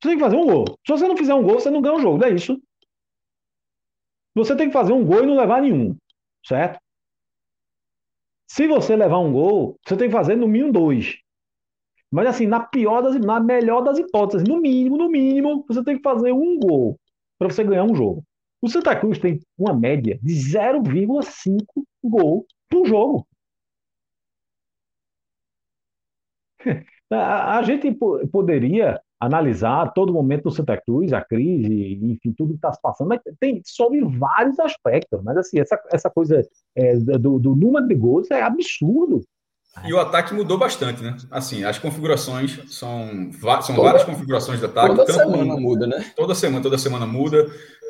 Você 0.00 0.10
tem 0.10 0.16
que 0.16 0.22
fazer 0.24 0.36
um 0.36 0.46
gol. 0.46 0.64
Se 0.86 0.92
você 0.92 1.08
não 1.08 1.16
fizer 1.16 1.34
um 1.34 1.42
gol, 1.42 1.58
você 1.58 1.68
não 1.68 1.82
ganha 1.82 1.96
um 1.96 2.00
jogo, 2.00 2.18
não 2.18 2.28
é 2.28 2.30
isso? 2.30 2.62
Você 4.36 4.54
tem 4.56 4.68
que 4.68 4.72
fazer 4.72 4.92
um 4.92 5.04
gol 5.04 5.24
e 5.24 5.26
não 5.26 5.36
levar 5.36 5.60
nenhum, 5.60 5.96
certo? 6.46 6.78
Se 8.48 8.68
você 8.68 8.94
levar 8.94 9.18
um 9.18 9.32
gol, 9.32 9.76
você 9.84 9.96
tem 9.96 10.08
que 10.08 10.14
fazer 10.14 10.36
no 10.36 10.46
mínimo 10.46 10.72
dois. 10.72 11.16
Mas 12.10 12.28
assim, 12.28 12.46
na 12.46 12.60
pior 12.60 13.02
das, 13.02 13.18
na 13.18 13.40
melhor 13.40 13.82
das 13.82 13.98
hipóteses, 13.98 14.46
no 14.46 14.60
mínimo, 14.60 14.96
no 14.96 15.08
mínimo, 15.08 15.64
você 15.66 15.82
tem 15.82 15.96
que 15.96 16.02
fazer 16.02 16.32
um 16.32 16.56
gol 16.56 16.96
para 17.36 17.50
você 17.50 17.64
ganhar 17.64 17.82
um 17.82 17.96
jogo. 17.96 18.22
O 18.62 18.68
Santa 18.68 18.94
Cruz 18.98 19.18
tem 19.18 19.40
uma 19.58 19.74
média 19.74 20.18
de 20.22 20.34
0,5 20.34 21.64
gol 22.08 22.46
por 22.68 22.86
jogo. 22.86 23.26
A, 27.10 27.58
a 27.58 27.62
gente 27.62 27.96
poderia 28.32 29.00
analisar 29.20 29.92
todo 29.92 30.12
momento 30.12 30.44
do 30.44 30.50
Santa 30.50 30.76
Cruz, 30.76 31.12
a 31.12 31.22
crise, 31.22 31.98
enfim, 32.02 32.32
tudo 32.32 32.50
que 32.50 32.56
está 32.56 32.72
se 32.72 32.80
passando, 32.80 33.08
mas 33.08 33.20
tem 33.40 33.62
sobre 33.64 34.04
vários 34.04 34.58
aspectos. 34.58 35.22
Mas 35.22 35.36
assim, 35.36 35.58
essa, 35.58 35.80
essa 35.90 36.10
coisa 36.10 36.42
é, 36.74 36.96
do, 36.96 37.38
do 37.38 37.54
número 37.54 37.86
de 37.86 37.94
gols 37.94 38.30
é 38.30 38.42
absurdo. 38.42 39.22
E 39.84 39.92
o 39.92 40.00
ataque 40.00 40.32
mudou 40.32 40.56
bastante, 40.56 41.02
né? 41.02 41.16
Assim, 41.30 41.62
as 41.64 41.78
configurações 41.78 42.58
são, 42.74 43.30
são 43.32 43.74
toda, 43.74 43.82
várias 43.82 44.04
configurações 44.04 44.58
de 44.58 44.64
ataque. 44.64 44.96
Toda 44.96 45.12
semana 45.12 45.56
muda, 45.56 45.86
né? 45.86 46.12
Toda 46.16 46.34
semana, 46.34 46.62
toda 46.62 46.78
semana 46.78 47.06
muda. 47.06 47.46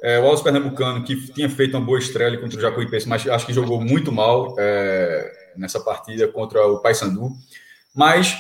É, 0.07 0.21
o 0.21 0.25
Alves 0.25 0.41
Pernambucano, 0.41 1.03
que 1.03 1.17
tinha 1.33 1.51
feito 1.51 1.77
uma 1.77 1.85
boa 1.85 1.99
estreia 1.99 2.39
contra 2.39 2.57
o 2.57 2.63
Jacuipense, 2.63 3.09
mas 3.09 3.27
acho 3.27 3.45
que 3.45 3.53
jogou 3.53 3.81
muito 3.81 4.13
mal 4.13 4.55
é, 4.57 5.33
nessa 5.57 5.81
partida 5.81 6.29
contra 6.29 6.65
o 6.65 6.79
Paysandu. 6.79 7.33
Mas, 7.93 8.37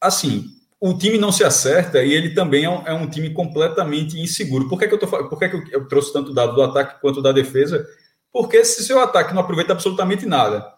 assim, 0.00 0.46
o 0.80 0.96
time 0.96 1.18
não 1.18 1.30
se 1.30 1.44
acerta 1.44 2.02
e 2.02 2.10
ele 2.10 2.30
também 2.30 2.64
é 2.64 2.70
um, 2.70 2.86
é 2.86 2.94
um 2.94 3.06
time 3.06 3.34
completamente 3.34 4.18
inseguro. 4.18 4.66
Por 4.66 4.78
que, 4.78 4.88
que, 4.88 4.94
eu, 4.94 4.98
tô, 4.98 5.06
por 5.06 5.38
que, 5.38 5.50
que 5.50 5.56
eu, 5.56 5.62
eu 5.72 5.88
trouxe 5.88 6.10
tanto 6.10 6.32
dado 6.32 6.54
do 6.54 6.62
ataque 6.62 6.98
quanto 7.02 7.20
da 7.20 7.32
defesa? 7.32 7.86
Porque 8.32 8.64
se 8.64 8.82
seu 8.82 8.98
ataque 8.98 9.34
não 9.34 9.42
aproveita 9.42 9.74
absolutamente 9.74 10.24
nada 10.24 10.72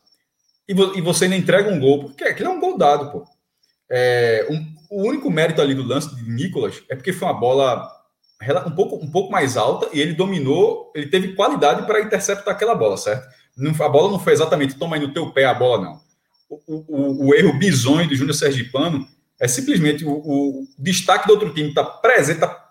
e, 0.66 0.74
vo, 0.74 0.98
e 0.98 1.00
você 1.00 1.26
ainda 1.26 1.36
entrega 1.36 1.70
um 1.70 1.78
gol, 1.78 2.06
porque 2.06 2.24
aquilo 2.24 2.48
é 2.48 2.52
um 2.52 2.58
gol 2.58 2.76
dado, 2.76 3.12
pô. 3.12 3.24
É, 3.88 4.48
um, 4.50 4.74
o 4.90 5.06
único 5.06 5.30
mérito 5.30 5.62
ali 5.62 5.72
do 5.72 5.86
lance 5.86 6.12
de 6.16 6.28
Nicolas 6.28 6.82
é 6.88 6.96
porque 6.96 7.12
foi 7.12 7.28
uma 7.28 7.38
bola 7.38 8.01
um 8.66 8.74
pouco, 8.74 8.96
um 8.96 9.10
pouco 9.10 9.30
mais 9.30 9.56
alta 9.56 9.88
e 9.92 10.00
ele 10.00 10.14
dominou, 10.14 10.90
ele 10.94 11.06
teve 11.06 11.34
qualidade 11.34 11.86
para 11.86 12.00
interceptar 12.00 12.54
aquela 12.54 12.74
bola, 12.74 12.96
certo? 12.96 13.26
A 13.80 13.88
bola 13.88 14.10
não 14.10 14.18
foi 14.18 14.32
exatamente 14.32 14.74
toma 14.74 14.96
aí 14.96 15.02
no 15.02 15.12
teu 15.12 15.30
pé 15.30 15.44
a 15.44 15.54
bola, 15.54 15.82
não. 15.82 16.00
O, 16.48 16.84
o, 16.88 17.28
o 17.28 17.34
erro 17.34 17.58
bizonho 17.58 18.08
do 18.08 18.14
Júnior 18.14 18.34
Sergipano 18.34 19.06
é 19.40 19.48
simplesmente 19.48 20.04
o, 20.04 20.12
o 20.12 20.64
destaque 20.78 21.26
do 21.26 21.32
outro 21.32 21.52
time 21.52 21.68
está 21.68 21.84
presente, 21.84 22.36
está 22.36 22.70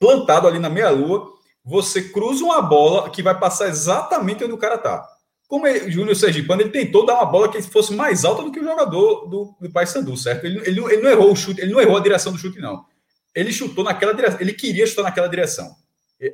plantado 0.00 0.46
ali 0.46 0.58
na 0.58 0.68
meia-lua, 0.68 1.32
você 1.64 2.02
cruza 2.02 2.44
uma 2.44 2.62
bola 2.62 3.10
que 3.10 3.22
vai 3.22 3.38
passar 3.38 3.68
exatamente 3.68 4.42
onde 4.44 4.52
o 4.52 4.58
cara 4.58 4.78
tá. 4.78 5.06
Como 5.46 5.66
o 5.66 5.90
Júnior 5.90 6.14
Sergipano, 6.14 6.60
ele 6.60 6.70
tentou 6.70 7.06
dar 7.06 7.14
uma 7.14 7.26
bola 7.26 7.48
que 7.50 7.60
fosse 7.62 7.94
mais 7.94 8.24
alta 8.24 8.42
do 8.42 8.52
que 8.52 8.60
o 8.60 8.64
jogador 8.64 9.26
do, 9.26 9.54
do 9.58 9.70
Paysandu, 9.70 10.16
certo? 10.16 10.44
Ele, 10.44 10.58
ele, 10.66 10.80
ele, 10.80 11.02
não 11.02 11.10
errou 11.10 11.32
o 11.32 11.36
chute, 11.36 11.60
ele 11.60 11.72
não 11.72 11.80
errou 11.80 11.96
a 11.96 12.02
direção 12.02 12.32
do 12.32 12.38
chute, 12.38 12.60
não. 12.60 12.84
Ele 13.34 13.52
chutou 13.52 13.84
naquela 13.84 14.12
direção, 14.12 14.40
ele 14.40 14.52
queria 14.52 14.86
chutar 14.86 15.02
naquela 15.02 15.28
direção. 15.28 15.76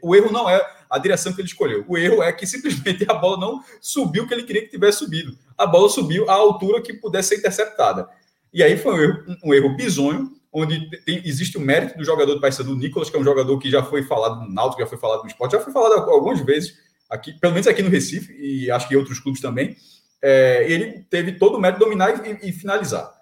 O 0.02 0.14
erro 0.16 0.32
não 0.32 0.48
é 0.48 0.60
a 0.88 0.98
direção 0.98 1.32
que 1.32 1.40
ele 1.40 1.48
escolheu. 1.48 1.84
O 1.86 1.98
erro 1.98 2.22
é 2.22 2.32
que 2.32 2.46
simplesmente 2.46 3.04
a 3.08 3.14
bola 3.14 3.38
não 3.38 3.62
subiu 3.80 4.24
o 4.24 4.28
que 4.28 4.32
ele 4.32 4.44
queria 4.44 4.62
que 4.62 4.68
tivesse 4.68 4.98
subido. 4.98 5.36
A 5.58 5.66
bola 5.66 5.88
subiu 5.88 6.28
à 6.30 6.34
altura 6.34 6.80
que 6.80 6.94
pudesse 6.94 7.30
ser 7.30 7.36
interceptada. 7.36 8.08
E 8.52 8.62
aí 8.62 8.76
foi 8.78 8.94
um 8.94 9.02
erro, 9.02 9.36
um 9.44 9.54
erro 9.54 9.76
bizonho, 9.76 10.32
onde 10.52 10.88
tem, 11.04 11.20
existe 11.24 11.58
o 11.58 11.60
mérito 11.60 11.98
do 11.98 12.04
jogador 12.04 12.34
do 12.34 12.40
Paysandu, 12.40 12.76
Nicolas, 12.76 13.10
que 13.10 13.16
é 13.16 13.20
um 13.20 13.24
jogador 13.24 13.58
que 13.58 13.68
já 13.68 13.82
foi 13.82 14.04
falado 14.04 14.40
no 14.40 14.52
Náutico, 14.52 14.80
já 14.80 14.86
foi 14.86 14.96
falado 14.96 15.22
no 15.22 15.26
esporte, 15.26 15.52
já 15.52 15.60
foi 15.60 15.72
falado 15.72 16.08
algumas 16.08 16.40
vezes, 16.40 16.78
aqui, 17.10 17.32
pelo 17.40 17.52
menos 17.52 17.66
aqui 17.66 17.82
no 17.82 17.90
Recife, 17.90 18.32
e 18.32 18.70
acho 18.70 18.86
que 18.86 18.94
em 18.94 18.96
outros 18.96 19.18
clubes 19.18 19.40
também. 19.40 19.76
É, 20.22 20.64
ele 20.70 21.04
teve 21.10 21.32
todo 21.32 21.56
o 21.56 21.60
mérito 21.60 21.80
de 21.80 21.84
dominar 21.84 22.24
e, 22.24 22.48
e, 22.48 22.52
finalizar. 22.52 23.12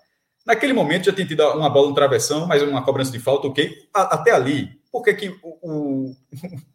Naquele 0.47 0.73
momento 0.73 1.07
já 1.07 1.13
tinha 1.13 1.27
tido 1.27 1.43
uma 1.51 1.71
bola 1.71 1.89
no 1.89 1.95
travessão, 1.95 2.47
mas 2.47 2.63
uma 2.63 2.85
cobrança 2.85 3.13
de 3.13 3.19
falta, 3.19 3.47
ok. 3.47 3.73
A, 3.95 4.15
até 4.15 4.33
ali, 4.33 4.71
por 4.91 5.03
que, 5.03 5.35
o, 5.43 5.59
o, 5.63 6.17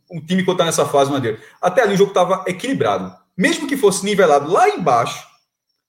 o 0.10 0.22
time 0.26 0.44
que 0.44 0.52
está 0.52 0.66
nessa 0.66 0.86
fase, 0.86 1.12
Madeira? 1.12 1.40
Até 1.62 1.82
ali 1.84 1.94
o 1.94 1.98
jogo 1.98 2.12
estava 2.12 2.44
equilibrado. 2.48 3.14
Mesmo 3.38 3.68
que 3.68 3.78
fosse 3.78 4.04
nivelado 4.04 4.52
lá 4.52 4.70
embaixo, 4.70 5.28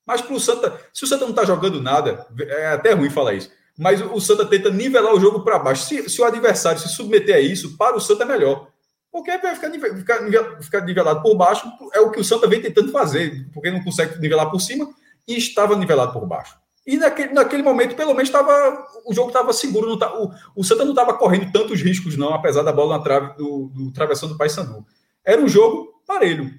mas 0.04 0.20
para 0.20 0.34
o 0.34 0.40
Santa, 0.40 0.80
se 0.92 1.04
o 1.04 1.06
Santa 1.06 1.24
não 1.24 1.30
está 1.30 1.44
jogando 1.44 1.80
nada, 1.80 2.26
é 2.38 2.68
até 2.68 2.92
ruim 2.92 3.10
falar 3.10 3.34
isso, 3.34 3.50
mas 3.76 4.00
o 4.00 4.20
Santa 4.20 4.44
tenta 4.44 4.70
nivelar 4.70 5.14
o 5.14 5.20
jogo 5.20 5.44
para 5.44 5.58
baixo. 5.58 5.84
Se, 5.84 6.08
se, 6.08 6.20
o 6.20 6.24
adversário 6.24 6.80
se 6.80 6.88
submeter 6.88 7.36
a 7.36 7.40
isso, 7.40 7.76
para 7.76 7.96
o 7.96 8.00
Santa 8.00 8.24
é 8.24 8.26
melhor. 8.26 8.68
Porque 9.12 9.36
vai 9.38 9.54
ficar, 9.54 9.70
ficar, 9.70 10.62
ficar 10.62 10.80
nivelado 10.82 11.22
por 11.22 11.34
baixo, 11.36 11.70
é 11.94 12.00
o 12.00 12.10
que 12.10 12.20
o 12.20 12.24
Santa 12.24 12.46
vem 12.46 12.60
tentando 12.60 12.90
fazer, 12.90 13.48
porque 13.54 13.70
não 13.70 13.82
consegue 13.82 14.18
nivelar 14.18 14.50
por 14.50 14.60
cima 14.60 14.88
e 15.26 15.36
estava 15.36 15.76
nivelado 15.76 16.12
por 16.12 16.26
baixo. 16.26 16.54
E 16.88 16.96
naquele, 16.96 17.34
naquele 17.34 17.62
momento, 17.62 17.94
pelo 17.94 18.14
menos, 18.14 18.30
estava 18.30 18.88
o 19.04 19.12
jogo 19.12 19.28
estava 19.28 19.52
seguro. 19.52 19.86
Não 19.86 19.98
tá, 19.98 20.10
o, 20.18 20.32
o 20.56 20.64
Santa 20.64 20.86
não 20.86 20.92
estava 20.92 21.12
correndo 21.12 21.52
tantos 21.52 21.82
riscos, 21.82 22.16
não, 22.16 22.32
apesar 22.32 22.62
da 22.62 22.72
bola 22.72 22.96
na 22.96 23.04
trave 23.04 23.36
do, 23.36 23.66
do 23.74 23.92
travessão 23.92 24.26
do 24.26 24.38
Paysandu. 24.38 24.86
Era 25.22 25.38
um 25.38 25.46
jogo 25.46 26.02
parelho. 26.06 26.50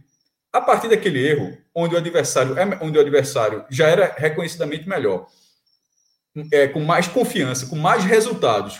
A 0.53 0.61
partir 0.61 0.87
daquele 0.87 1.27
erro, 1.27 1.57
onde 1.73 1.95
o 1.95 1.97
adversário, 1.97 2.55
é, 2.59 2.79
onde 2.79 2.95
o 2.95 3.01
adversário 3.01 3.65
já 3.71 3.87
era 3.87 4.13
reconhecidamente 4.19 4.87
melhor, 4.87 5.25
é, 6.53 6.67
com 6.67 6.81
mais 6.81 7.07
confiança, 7.07 7.65
com 7.65 7.75
mais 7.75 8.03
resultados, 8.03 8.79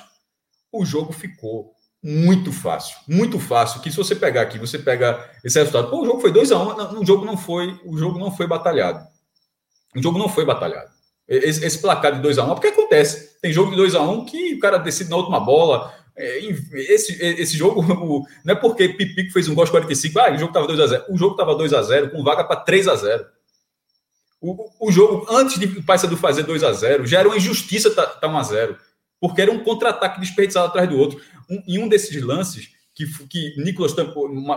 o 0.71 0.85
jogo 0.85 1.12
ficou 1.12 1.73
muito 2.03 2.51
fácil, 2.51 2.95
muito 3.07 3.39
fácil. 3.39 3.81
Que 3.81 3.89
se 3.89 3.97
você 3.97 4.15
pegar 4.15 4.43
aqui, 4.43 4.59
você 4.59 4.77
pega 4.77 5.27
esse 5.43 5.57
resultado, 5.57 5.89
pô, 5.89 6.03
o 6.03 6.05
jogo 6.05 6.21
foi 6.21 6.31
2 6.31 6.51
a 6.51 6.59
1, 6.59 6.97
um, 6.97 6.99
o 6.99 7.05
jogo 7.05 7.25
não 7.25 7.35
foi, 7.35 7.79
o 7.83 7.97
jogo 7.97 8.19
não 8.19 8.31
foi 8.31 8.45
batalhado. 8.45 9.03
O 9.95 10.03
jogo 10.03 10.19
não 10.19 10.29
foi 10.29 10.45
batalhado. 10.45 10.98
Esse, 11.30 11.63
esse 11.63 11.78
placar 11.78 12.20
de 12.20 12.28
2x1, 12.28 12.44
um, 12.44 12.56
porque 12.56 12.68
acontece. 12.68 13.39
Tem 13.39 13.54
jogo 13.54 13.70
de 13.70 13.80
2x1 13.80 14.10
um 14.10 14.26
que 14.26 14.56
o 14.56 14.60
cara 14.60 14.80
decide 14.80 15.12
na 15.12 15.18
última 15.18 15.39
bola. 15.39 15.94
É, 16.18 16.39
esse, 16.74 17.24
esse 17.24 17.56
jogo, 17.56 17.82
o, 17.86 18.26
não 18.44 18.54
é 18.54 18.56
porque 18.56 18.89
Pipico 18.89 19.32
fez 19.32 19.48
um 19.48 19.54
gol 19.54 19.65
de 19.65 19.72
45, 19.72 20.20
ah, 20.20 20.34
o 20.34 20.38
jogo 20.38 20.48
estava 20.48 20.68
2x0. 20.68 21.06
O 21.08 21.18
jogo 21.18 21.32
estava 21.34 21.56
2x0, 21.56 22.12
com 22.12 22.24
vaga 22.24 22.44
para 22.44 22.65
3x0. 22.65 23.26
O, 24.42 24.88
o 24.88 24.92
jogo, 24.92 25.28
antes 25.30 25.60
de 25.60 25.65
o 25.65 25.84
Paysandu 25.84 26.18
fazer 26.18 26.46
2x0, 26.46 27.06
já 27.06 27.20
era 27.20 27.28
uma 27.28 27.38
injustiça 27.38 27.92
tá, 27.92 28.08
tá 28.08 28.28
1x0. 28.28 28.76
Porque 29.20 29.42
era 29.42 29.52
um 29.52 29.63
contra-ataque 29.63 30.20
desperdiçado 30.20 30.68
atrás 30.68 30.89
do 30.89 30.98
outro. 30.98 31.22
Um, 31.48 31.62
em 31.68 31.78
um 31.78 31.88
desses 31.88 32.22
lances, 32.24 32.70
que, 32.96 33.06
que 33.28 33.56
Nicolas 33.62 33.94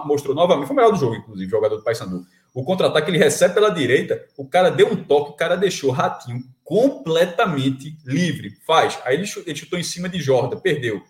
mostrou 0.07 0.35
novamente, 0.35 0.67
foi 0.67 0.75
o 0.75 0.77
melhor 0.77 0.93
do 0.93 0.99
jogo, 0.99 1.17
inclusive, 1.17 1.51
jogador 1.51 1.77
do 1.77 1.85
Paysandu. 1.85 2.25
O 2.55 2.65
contra-ataque 2.65 3.11
ele 3.11 3.19
recebe 3.19 3.55
pela 3.55 3.71
direita, 3.71 4.27
o 4.37 4.47
cara 4.47 4.71
deu 4.71 4.93
um 4.93 4.97
toque, 4.97 5.31
o 5.31 5.35
cara 5.35 5.57
deixou 5.57 5.91
o 5.91 5.93
Ratinho 5.93 6.43
completamente 6.63 7.97
livre. 8.05 8.57
Faz. 8.67 8.99
Aí 9.05 9.17
ele 9.17 9.27
chutou, 9.27 9.79
em 9.79 9.83
cima 9.83 10.09
de 10.09 10.21
Jordan, 10.21 10.59
perdeu. 10.59 11.03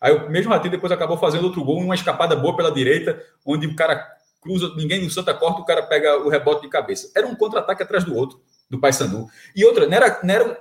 Aí 0.00 0.12
o 0.12 0.30
mesmo 0.30 0.50
Ratinho 0.50 0.72
depois 0.72 0.92
acabou 0.92 1.16
fazendo 1.16 1.44
outro 1.44 1.64
gol, 1.64 1.78
uma 1.78 1.94
escapada 1.94 2.36
boa 2.36 2.54
pela 2.54 2.70
direita, 2.70 3.22
onde 3.46 3.66
o 3.66 3.74
cara 3.74 4.06
cruza, 4.42 4.74
ninguém 4.76 5.02
no 5.02 5.10
Santa 5.10 5.34
corta, 5.34 5.60
o 5.60 5.64
cara 5.64 5.82
pega 5.82 6.18
o 6.18 6.28
rebote 6.28 6.62
de 6.62 6.68
cabeça. 6.68 7.10
Era 7.16 7.26
um 7.26 7.34
contra-ataque 7.34 7.82
atrás 7.82 8.04
do 8.04 8.14
outro, 8.14 8.40
do 8.68 8.78
Paysandu. 8.78 9.26
E 9.54 9.64
outra, 9.64 9.86
não 9.86 9.94
era, 9.94 10.20
não 10.22 10.34
era 10.34 10.58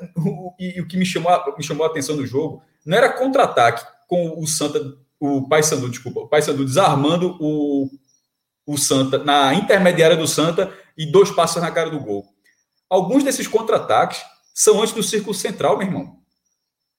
e 0.60 0.80
o 0.82 0.88
que 0.88 0.97
me 0.97 1.06
chamou, 1.06 1.32
me 1.58 1.63
chamou 1.63 1.86
a 1.86 1.89
atenção 1.89 2.15
no 2.15 2.25
jogo, 2.25 2.62
não 2.86 2.97
era 2.97 3.10
contra-ataque 3.10 3.86
com 4.08 4.39
o 4.39 4.47
Santa, 4.47 4.82
o 5.19 5.47
Paysandu, 5.47 5.89
desculpa, 5.89 6.21
o 6.21 6.28
Paysandu 6.28 6.65
desarmando 6.65 7.38
o 7.39 7.89
o 8.69 8.77
Santa 8.77 9.17
na 9.17 9.51
intermediária 9.55 10.15
do 10.15 10.27
Santa 10.27 10.71
e 10.95 11.03
dois 11.03 11.32
passos 11.32 11.60
na 11.60 11.71
cara 11.71 11.89
do 11.89 11.99
gol. 11.99 12.23
Alguns 12.88 13.23
desses 13.23 13.47
contra-ataques 13.47 14.21
são 14.53 14.79
antes 14.79 14.93
do 14.93 15.01
círculo 15.01 15.34
central, 15.34 15.75
meu 15.75 15.88
irmão. 15.88 16.17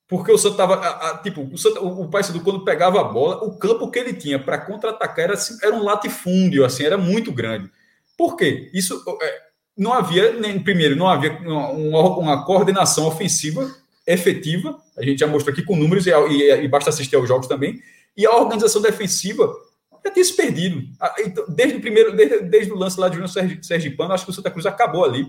Porque 0.05 0.33
o 0.33 0.37
Santa 0.37 0.57
tava. 0.57 1.21
tipo, 1.23 1.41
o, 1.41 1.57
Santa, 1.57 1.79
o, 1.79 2.01
o 2.01 2.09
Paysandu, 2.09 2.41
quando 2.41 2.65
pegava 2.65 2.99
a 2.99 3.05
bola, 3.05 3.41
o 3.45 3.57
campo 3.57 3.89
que 3.89 3.97
ele 3.99 4.13
tinha 4.13 4.37
para 4.37 4.57
contra-atacar 4.57 5.25
era, 5.25 5.33
assim, 5.35 5.57
era 5.63 5.73
um 5.73 5.83
latifúndio, 5.83 6.65
assim, 6.65 6.83
era 6.83 6.97
muito 6.97 7.31
grande. 7.31 7.71
Por 8.17 8.35
quê? 8.35 8.69
Isso 8.73 9.01
é, 9.21 9.39
não 9.77 9.93
havia, 9.93 10.33
nem, 10.33 10.61
primeiro, 10.61 10.97
não 10.97 11.07
havia 11.07 11.39
uma, 11.39 12.01
uma, 12.17 12.45
coordenação 12.45 13.07
ofensiva 13.07 13.73
efetiva. 14.05 14.77
A 14.97 15.03
gente 15.05 15.19
já 15.19 15.27
mostrou 15.27 15.53
aqui 15.53 15.63
com 15.63 15.77
números 15.77 16.05
e, 16.05 16.11
e, 16.11 16.63
e 16.63 16.67
basta 16.67 16.89
assistir 16.89 17.15
aos 17.15 17.29
jogos 17.29 17.47
também. 17.47 17.79
E 18.17 18.25
a 18.25 18.35
organização 18.35 18.81
defensiva 18.81 19.49
já 20.03 20.11
tinha 20.11 20.25
se 20.25 20.35
perdido. 20.35 20.83
Então, 21.19 21.45
desde 21.47 21.77
o 21.77 21.81
primeiro, 21.81 22.15
desde, 22.15 22.41
desde 22.41 22.71
o 22.71 22.75
lance 22.75 22.99
lá 22.99 23.07
de 23.07 23.15
Júnior 23.15 23.63
Sergipano, 23.63 24.13
acho 24.13 24.25
que 24.25 24.31
o 24.31 24.33
Santa 24.33 24.51
Cruz 24.51 24.65
acabou 24.65 25.05
ali, 25.05 25.27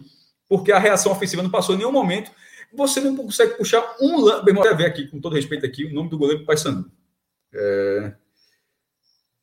porque 0.48 0.72
a 0.72 0.78
reação 0.78 1.12
ofensiva 1.12 1.42
não 1.42 1.50
passou 1.50 1.74
em 1.74 1.78
nenhum 1.78 1.92
momento. 1.92 2.30
Você 2.74 3.00
não 3.00 3.14
consegue 3.16 3.54
puxar 3.54 3.96
um 4.00 4.20
lance. 4.20 4.44
Bem, 4.44 4.54
vou 4.54 4.76
ver 4.76 4.86
aqui, 4.86 5.06
com 5.06 5.20
todo 5.20 5.34
respeito 5.36 5.66
aqui, 5.66 5.84
o 5.84 5.92
nome 5.92 6.08
do 6.08 6.18
goleiro 6.18 6.40
do 6.40 6.46
Paysandu. 6.46 6.90
É... 7.54 8.14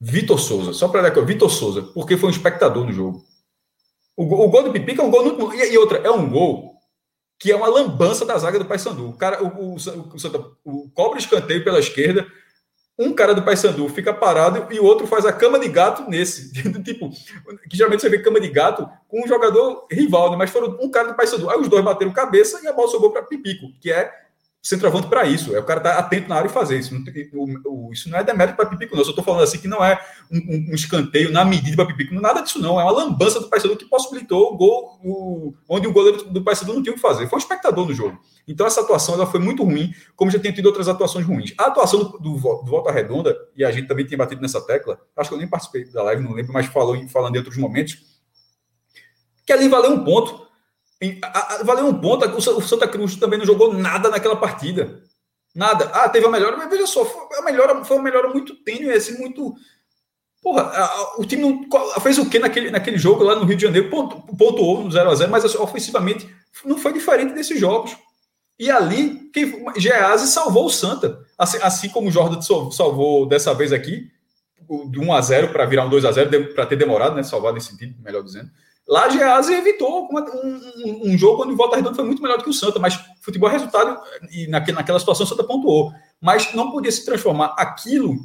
Vitor 0.01 0.39
Souza, 0.39 0.73
só 0.73 0.87
para 0.87 1.01
dar 1.01 1.07
aqui, 1.09 1.21
Vitor 1.21 1.49
Souza, 1.49 1.83
porque 1.93 2.17
foi 2.17 2.29
um 2.29 2.31
espectador 2.31 2.85
no 2.85 2.91
jogo. 2.91 3.23
O, 4.15 4.25
gol, 4.25 4.45
o 4.45 4.49
gol 4.49 4.63
do 4.63 4.71
Pipica 4.71 5.01
é 5.01 5.05
um 5.05 5.11
gol 5.11 5.25
no, 5.25 5.53
e, 5.53 5.73
e, 5.73 5.77
outra, 5.77 5.99
é 5.99 6.09
um 6.09 6.29
gol 6.29 6.79
que 7.37 7.51
é 7.51 7.55
uma 7.55 7.67
lambança 7.67 8.25
da 8.25 8.37
zaga 8.37 8.59
do 8.59 8.65
Paysandu. 8.65 9.09
O 9.09 9.13
cara, 9.13 9.41
o, 9.41 9.47
o, 9.47 9.75
o, 9.75 10.57
o, 10.65 10.89
cobra 10.89 11.19
escanteio 11.19 11.63
pela 11.63 11.79
esquerda, 11.79 12.27
um 12.99 13.13
cara 13.13 13.33
do 13.33 13.41
Paysandu 13.41 13.87
fica 13.87 14.13
parado 14.13 14.67
e 14.73 14.77
o 14.77 14.83
outro 14.83 15.07
faz 15.07 15.25
a 15.25 15.31
cama 15.31 15.57
de 15.57 15.69
gato 15.69 16.09
nesse. 16.09 16.51
tipo, 16.83 17.09
que 17.69 17.77
geralmente 17.77 18.01
você 18.01 18.09
vê 18.09 18.19
cama 18.19 18.41
de 18.41 18.49
gato 18.49 18.89
com 19.07 19.23
um 19.23 19.27
jogador 19.27 19.87
rival, 19.89 20.31
né? 20.31 20.37
mas 20.37 20.49
foram 20.49 20.77
um 20.81 20.91
cara 20.91 21.07
do 21.07 21.15
Paysandu. 21.15 21.49
Aí 21.49 21.57
os 21.57 21.69
dois 21.69 21.83
bateram 21.83 22.11
cabeça 22.11 22.59
e 22.61 22.67
a 22.67 22.73
bola 22.73 22.89
sobrou 22.89 23.11
para 23.11 23.23
Pipico, 23.23 23.71
que 23.79 23.89
é 23.89 24.11
centroavante 24.61 25.07
para 25.07 25.25
isso. 25.25 25.55
É 25.55 25.59
o 25.59 25.63
cara 25.63 25.79
tá 25.79 25.97
atento 25.97 26.27
na 26.27 26.35
área 26.35 26.47
e 26.47 26.51
fazer 26.51 26.77
isso. 26.77 26.93
Isso 27.91 28.09
não 28.09 28.19
é 28.19 28.23
demérito 28.23 28.57
para 28.57 28.65
Pipico, 28.65 28.93
não. 28.93 29.01
Eu 29.01 29.05
só 29.05 29.11
estou 29.11 29.23
falando 29.23 29.43
assim 29.43 29.57
que 29.57 29.67
não 29.67 29.83
é 29.83 29.99
um, 30.31 30.71
um 30.71 30.75
escanteio 30.75 31.31
na 31.31 31.45
medida 31.45 31.75
para 31.75 31.85
Pipico. 31.85 32.13
Nada 32.15 32.41
disso, 32.41 32.59
não. 32.59 32.79
É 32.79 32.83
uma 32.83 32.91
lambança 32.91 33.39
do 33.39 33.49
Paysandu 33.49 33.77
que 33.77 33.85
possibilitou 33.85 34.53
o 34.53 34.57
gol 34.57 34.99
o, 35.03 35.53
onde 35.67 35.87
o 35.87 35.93
goleiro 35.93 36.25
do 36.29 36.43
Paysandu 36.43 36.73
não 36.73 36.83
tinha 36.83 36.91
o 36.91 36.95
que 36.95 37.01
fazer. 37.01 37.27
Foi 37.27 37.37
um 37.37 37.41
espectador 37.41 37.87
no 37.87 37.93
jogo. 37.93 38.19
Então 38.47 38.65
essa 38.65 38.81
atuação 38.81 39.15
ela 39.15 39.27
foi 39.27 39.39
muito 39.39 39.63
ruim, 39.63 39.93
como 40.15 40.31
já 40.31 40.39
tem 40.39 40.51
tido 40.51 40.65
outras 40.65 40.87
atuações 40.87 41.25
ruins. 41.25 41.53
A 41.57 41.67
atuação 41.67 42.03
do, 42.03 42.17
do, 42.17 42.31
do 42.33 42.65
Volta 42.65 42.91
Redonda, 42.91 43.37
e 43.55 43.63
a 43.63 43.71
gente 43.71 43.87
também 43.87 44.05
tem 44.05 44.17
batido 44.17 44.41
nessa 44.41 44.59
tecla, 44.65 44.99
acho 45.15 45.29
que 45.29 45.35
eu 45.35 45.39
nem 45.39 45.47
participei 45.47 45.85
da 45.85 46.03
live, 46.03 46.23
não 46.23 46.33
lembro, 46.33 46.51
mas 46.51 46.65
falou, 46.65 46.97
falando 47.09 47.35
em 47.35 47.37
outros 47.37 47.57
momentos, 47.57 47.97
que 49.45 49.53
ali 49.53 49.67
valeu 49.67 49.91
um 49.91 50.03
ponto 50.03 50.48
valeu 51.63 51.87
um 51.87 51.99
ponto. 51.99 52.25
O 52.25 52.61
Santa 52.61 52.87
Cruz 52.87 53.15
também 53.15 53.39
não 53.39 53.45
jogou 53.45 53.73
nada 53.73 54.09
naquela 54.09 54.35
partida. 54.35 55.01
Nada. 55.55 55.85
Ah, 55.93 56.09
teve 56.09 56.25
a 56.25 56.29
melhora, 56.29 56.57
mas 56.57 56.69
veja 56.69 56.85
só, 56.85 57.03
foi 57.05 57.37
a 57.37 57.41
melhora, 57.41 57.83
foi 57.83 57.97
uma 57.97 58.03
melhora 58.03 58.29
muito 58.29 58.55
tênue, 58.63 58.91
assim, 58.91 59.17
muito. 59.17 59.55
Porra, 60.41 60.71
o 61.17 61.25
time 61.25 61.41
não, 61.41 62.01
fez 62.01 62.17
o 62.17 62.29
quê 62.29 62.39
naquele, 62.39 62.71
naquele 62.71 62.97
jogo 62.97 63.23
lá 63.23 63.35
no 63.35 63.43
Rio 63.43 63.57
de 63.57 63.63
Janeiro? 63.63 63.89
Ponto, 63.89 64.21
pontuou 64.37 64.83
no 64.83 64.89
0x0, 64.89 65.27
mas 65.27 65.43
assim, 65.43 65.57
ofensivamente 65.57 66.29
não 66.63 66.77
foi 66.77 66.93
diferente 66.93 67.33
desses 67.33 67.59
jogos. 67.59 67.97
E 68.57 68.69
ali, 68.69 69.29
quem, 69.33 69.65
Gease 69.77 70.27
salvou 70.27 70.65
o 70.65 70.69
Santa. 70.69 71.25
Assim, 71.37 71.57
assim 71.61 71.89
como 71.89 72.07
o 72.07 72.11
Jordan 72.11 72.41
salvou 72.71 73.25
dessa 73.25 73.53
vez 73.53 73.73
aqui, 73.73 74.09
de 74.89 74.99
1 74.99 75.13
a 75.13 75.21
0 75.21 75.49
para 75.49 75.65
virar 75.65 75.85
um 75.85 75.89
2 75.89 76.05
a 76.05 76.11
0 76.11 76.53
para 76.53 76.65
ter 76.65 76.75
demorado, 76.75 77.15
né? 77.15 77.23
Salvar 77.23 77.53
nesse 77.53 77.71
sentido, 77.71 77.95
melhor 78.01 78.21
dizendo. 78.21 78.49
Lá 78.89 79.05
a 79.05 79.09
Gease 79.09 79.53
evitou 79.53 80.07
uma, 80.09 80.21
um, 80.21 81.11
um, 81.11 81.17
jogo 81.17 81.43
onde 81.43 81.53
o 81.53 81.55
Volta 81.55 81.75
Redonda 81.75 81.95
foi 81.95 82.03
muito 82.03 82.23
melhor 82.23 82.39
do 82.39 82.43
que 82.43 82.49
o 82.49 82.53
Santa, 82.53 82.79
mas 82.79 82.99
futebol 83.21 83.47
é 83.47 83.53
resultado, 83.53 84.01
e 84.31 84.47
naquele, 84.47 84.77
naquela 84.77 84.99
situação 84.99 85.27
o 85.27 85.29
Santa 85.29 85.43
pontuou. 85.43 85.93
Mas 86.19 86.55
não 86.55 86.71
podia 86.71 86.91
se 86.91 87.05
transformar 87.05 87.53
aquilo 87.55 88.15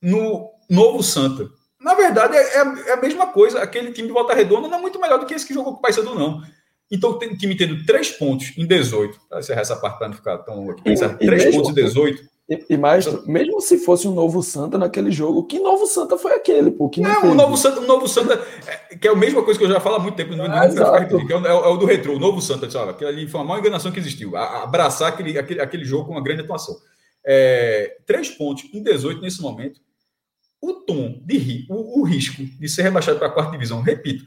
no 0.00 0.50
novo 0.68 1.02
Santa. 1.02 1.46
Na 1.78 1.94
verdade, 1.94 2.34
é, 2.34 2.56
é, 2.56 2.92
a 2.92 2.96
mesma 2.96 3.26
coisa. 3.26 3.60
Aquele 3.60 3.92
time 3.92 4.08
de 4.08 4.14
Volta 4.14 4.32
Redonda 4.32 4.66
não 4.66 4.78
é 4.78 4.80
muito 4.80 4.98
melhor 4.98 5.18
do 5.18 5.26
que 5.26 5.34
esse 5.34 5.46
que 5.46 5.52
jogou 5.52 5.74
com 5.74 5.78
o 5.80 5.82
Paysandu, 5.82 6.14
não. 6.14 6.42
Então, 6.90 7.10
o 7.10 7.18
time 7.18 7.54
tendo 7.54 7.84
três 7.84 8.10
pontos 8.10 8.52
em 8.56 8.66
18, 8.66 9.20
para 9.28 9.40
encerrar 9.40 9.60
essa 9.60 9.76
parte 9.76 9.98
para 9.98 10.08
não 10.08 10.14
ficar 10.14 10.38
tão 10.38 10.56
longo 10.56 10.72
aqui, 10.72 10.82
três 11.18 11.54
pontos 11.54 11.70
em 11.70 11.74
18, 11.74 12.31
E, 12.48 12.64
e 12.70 12.76
mais, 12.76 13.06
mesmo 13.24 13.60
se 13.60 13.78
fosse 13.78 14.06
um 14.08 14.14
novo 14.14 14.42
Santa 14.42 14.76
naquele 14.76 15.10
jogo, 15.10 15.44
que 15.44 15.60
novo 15.60 15.86
Santa 15.86 16.18
foi 16.18 16.32
aquele, 16.32 16.72
pô? 16.72 16.88
Que 16.88 17.00
não, 17.00 17.22
não 17.22 17.30
o 17.30 17.34
novo 17.34 17.56
Santa, 17.56 17.80
o 17.80 17.86
novo 17.86 18.08
Santa, 18.08 18.34
é, 18.66 18.96
que 18.96 19.06
é 19.06 19.10
a 19.10 19.16
mesma 19.16 19.42
coisa 19.44 19.58
que 19.58 19.64
eu 19.64 19.70
já 19.70 19.80
falo 19.80 19.96
há 19.96 19.98
muito 20.00 20.16
tempo, 20.16 20.32
ah, 20.34 20.66
é, 20.66 21.34
o, 21.34 21.46
é, 21.46 21.68
o, 21.68 21.76
do 21.76 21.86
retrô, 21.86 22.16
o 22.16 22.18
novo 22.18 22.42
Santa, 22.42 22.68
sabe? 22.68 22.90
Aquilo 22.90 23.10
ali 23.10 23.28
foi 23.28 23.40
uma 23.40 23.46
maior 23.46 23.60
enganação 23.60 23.92
que 23.92 24.00
existiu. 24.00 24.36
A, 24.36 24.64
abraçar 24.64 25.08
aquele, 25.08 25.38
aquele, 25.38 25.60
aquele 25.60 25.84
jogo 25.84 26.06
com 26.06 26.12
uma 26.12 26.22
grande 26.22 26.42
atuação. 26.42 26.76
É, 27.24 27.98
três 28.04 28.28
pontos 28.28 28.68
em 28.72 28.82
18 28.82 29.20
nesse 29.20 29.40
momento. 29.40 29.80
O 30.60 30.74
tom 30.74 31.20
de 31.24 31.66
o, 31.68 32.00
o 32.00 32.04
risco 32.04 32.42
de 32.42 32.68
ser 32.68 32.82
rebaixado 32.82 33.18
para 33.18 33.28
a 33.28 33.30
quarta 33.30 33.52
divisão, 33.52 33.80
repito, 33.82 34.24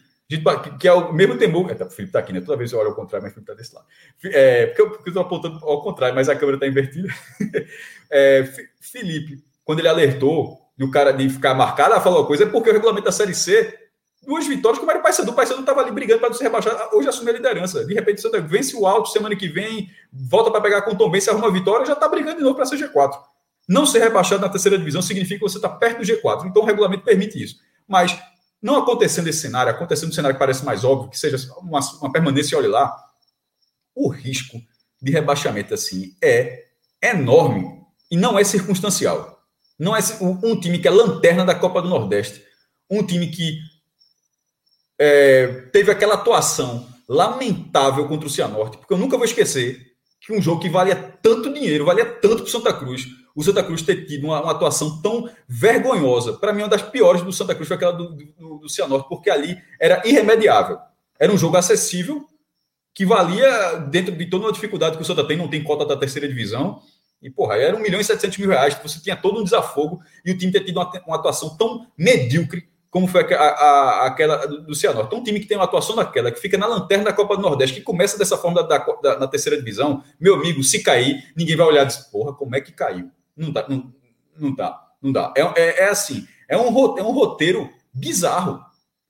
que 0.80 0.88
é 0.88 0.91
o 0.91 1.13
mesmo 1.13 1.38
temor. 1.38 1.70
É, 1.70 1.76
tá, 1.76 1.86
o 1.86 1.89
Felipe 1.89 2.09
está 2.09 2.20
aqui, 2.20 2.34
né? 2.34 2.41
Toda 2.41 2.57
vez 2.57 2.72
eu 2.72 2.80
olho 2.80 2.89
ao 2.89 2.95
contrário, 2.95 3.24
mas 3.24 3.32
o 3.32 3.36
Felipe 3.36 3.51
está 3.51 3.61
desse 3.61 3.76
lado. 3.76 3.86
É, 4.24 4.68
porque 4.68 4.82
eu 4.82 5.07
estou 5.07 5.22
apontando 5.22 5.63
ao 5.63 5.82
contrário, 5.84 6.16
mas 6.16 6.28
a 6.28 6.36
câmera 6.36 6.57
está 6.57 6.68
invertida. 6.68 7.09
É, 8.12 8.49
Felipe, 8.80 9.43
quando 9.64 9.80
ele 9.80 9.88
alertou 9.88 10.60
do 10.78 10.89
cara 10.91 11.12
de 11.12 11.30
ficar 11.30 11.53
marcado, 11.53 11.93
ela 11.93 12.01
falou 12.01 12.20
uma 12.20 12.28
coisa, 12.28 12.43
é 12.43 12.47
porque 12.47 12.70
o 12.70 12.74
regulamento 12.74 13.06
da 13.06 13.12
Série 13.12 13.34
C, 13.34 13.78
duas 14.26 14.45
vitórias, 14.47 14.80
como 14.80 14.91
era 14.91 14.99
o 14.99 15.03
Paysandu, 15.03 15.32
o 15.32 15.34
Paysandu 15.34 15.62
estava 15.62 15.82
ali 15.82 15.91
brigando 15.91 16.20
para 16.20 16.30
não 16.30 16.36
ser 16.36 16.45
rebaixado, 16.45 16.95
hoje 16.95 17.08
assume 17.08 17.30
a 17.30 17.34
liderança. 17.34 17.86
De 17.86 17.93
repente, 17.93 18.22
Santa 18.22 18.41
vence 18.41 18.76
o 18.76 18.86
alto 18.86 19.10
semana 19.10 19.36
que 19.36 19.47
vem, 19.47 19.89
volta 20.12 20.51
para 20.51 20.62
pegar 20.62 20.82
com 20.82 20.91
o 20.91 20.97
Tom 20.97 21.10
Benz, 21.10 21.28
arruma 21.28 21.47
a 21.47 21.51
vitória, 21.51 21.86
já 21.86 21.93
está 21.93 22.08
brigando 22.08 22.38
de 22.38 22.43
novo 22.43 22.56
para 22.56 22.66
ser 22.66 22.78
G4. 22.78 23.18
Não 23.68 23.86
ser 23.86 23.99
rebaixado 23.99 24.41
na 24.41 24.49
terceira 24.49 24.78
divisão 24.78 25.01
significa 25.01 25.39
que 25.39 25.49
você 25.49 25.58
está 25.58 25.70
perto 25.70 25.99
do 25.99 26.03
G4. 26.03 26.45
Então 26.45 26.62
o 26.62 26.66
regulamento 26.66 27.03
permite 27.03 27.41
isso. 27.41 27.58
Mas 27.88 28.20
não 28.62 28.78
acontecendo 28.78 29.28
esse 29.28 29.39
cenário, 29.39 29.72
acontecendo 29.72 30.10
um 30.10 30.14
cenário 30.14 30.36
que 30.36 30.39
parece 30.39 30.64
mais 30.66 30.84
óbvio, 30.84 31.10
que 31.10 31.18
seja 31.18 31.38
uma, 31.60 31.80
uma 32.01 32.12
permanência, 32.12 32.58
olhe 32.58 32.68
lá, 32.68 32.95
o 33.93 34.10
risco 34.10 34.60
de 35.01 35.12
rebaixamento 35.12 35.74
assim 35.74 36.16
é 36.22 36.66
enorme 37.01 37.84
e 38.10 38.18
não 38.18 38.38
é 38.38 38.43
circunstancial. 38.43 39.39
Não 39.78 39.95
é 39.95 39.99
um 40.22 40.60
time 40.60 40.80
que 40.80 40.88
é 40.88 40.91
lanterna 40.91 41.43
da 41.43 41.53
Copa 41.53 41.82
do 41.82 41.89
Nordeste, 41.89 42.41
um 42.89 43.06
time 43.06 43.28
que 43.28 43.60
é, 44.97 45.47
teve 45.74 45.91
aquela 45.91 46.14
atuação 46.14 46.88
lamentável 47.08 48.08
contra 48.08 48.28
o 48.28 48.32
Cianorte, 48.32 48.78
porque 48.78 48.93
eu 48.93 48.97
nunca 48.97 49.18
vou 49.18 49.26
esquecer 49.26 49.95
que 50.22 50.34
um 50.34 50.41
jogo 50.41 50.62
que 50.62 50.70
valia 50.70 50.95
tanto 50.95 51.53
dinheiro, 51.53 51.86
valia 51.86 52.06
tanto 52.06 52.38
para 52.38 52.45
o 52.45 52.49
Santa 52.49 52.74
Cruz, 52.74 53.06
o 53.36 53.43
Santa 53.43 53.62
Cruz 53.62 53.82
ter 53.82 54.06
tido 54.06 54.26
uma, 54.26 54.41
uma 54.41 54.51
atuação 54.51 55.01
tão 55.01 55.30
vergonhosa. 55.47 56.34
Para 56.34 56.53
mim, 56.53 56.62
uma 56.62 56.70
das 56.70 56.82
piores 56.82 57.22
do 57.22 57.34
Santa 57.34 57.53
Cruz 57.53 57.68
foi 57.68 57.76
aquela 57.76 57.91
do, 57.91 58.16
do, 58.16 58.58
do 58.60 58.70
Cianorte, 58.70 59.10
porque 59.10 59.30
ali 59.30 59.62
era 59.80 60.01
irremediável. 60.08 60.80
Era 61.20 61.32
um 61.32 61.38
jogo 61.38 61.58
acessível, 61.58 62.26
que 62.93 63.06
valia, 63.06 63.76
dentro 63.91 64.16
de 64.16 64.26
toda 64.26 64.45
uma 64.45 64.53
dificuldade 64.53 64.95
que 64.95 65.03
o 65.03 65.06
Santa 65.06 65.28
tem, 65.28 65.36
não 65.36 65.49
tem 65.49 65.62
cota 65.62 65.86
da 65.86 65.97
terceira 65.97 66.28
divisão. 66.28 66.82
E, 67.26 67.30
porra, 67.32 67.55
era 67.55 67.76
1 67.76 67.80
milhão 67.80 67.99
e 67.99 68.03
700 68.03 68.38
mil 68.38 68.49
reais, 68.49 68.80
você 68.84 69.01
tinha 69.01 69.15
todo 69.15 69.39
um 69.39 69.43
desafogo 69.43 69.99
e 70.23 70.32
o 70.32 70.38
time 70.38 70.51
ter 70.51 70.63
tido 70.63 70.78
uma, 70.78 70.91
uma 71.07 71.15
atuação 71.15 71.57
tão 71.57 71.88
medíocre 71.97 72.69
como 72.91 73.07
foi 73.07 73.34
a, 73.34 73.38
a, 73.38 74.05
aquela 74.05 74.45
do 74.45 74.73
Cianorte. 74.76 75.07
Então, 75.07 75.19
um 75.19 75.23
time 75.23 75.39
que 75.39 75.47
tem 75.47 75.57
uma 75.57 75.65
atuação 75.65 75.95
daquela, 75.95 76.32
que 76.32 76.39
fica 76.39 76.57
na 76.57 76.67
lanterna 76.67 77.05
da 77.05 77.13
Copa 77.13 77.36
do 77.36 77.41
Nordeste, 77.41 77.78
que 77.78 77.82
começa 77.82 78.17
dessa 78.17 78.38
forma 78.38 78.63
da, 78.63 78.78
da, 78.78 79.19
na 79.19 79.28
terceira 79.28 79.57
divisão, 79.57 80.01
meu 80.17 80.36
amigo, 80.36 80.63
se 80.63 80.82
cair, 80.82 81.30
ninguém 81.36 81.57
vai 81.57 81.65
olhar 81.65 81.84
e 81.84 81.88
dizer, 81.88 82.03
porra, 82.11 82.32
como 82.32 82.55
é 82.55 82.61
que 82.61 82.71
caiu? 82.71 83.09
Não 83.36 83.51
dá, 83.51 83.65
não, 83.67 83.91
não 84.38 84.55
dá, 84.55 84.82
não 85.01 85.11
dá. 85.11 85.34
É, 85.36 85.41
é, 85.41 85.84
é 85.84 85.89
assim, 85.89 86.26
é 86.47 86.55
um, 86.55 86.97
é 86.97 87.03
um 87.03 87.11
roteiro 87.11 87.69
bizarro. 87.91 88.63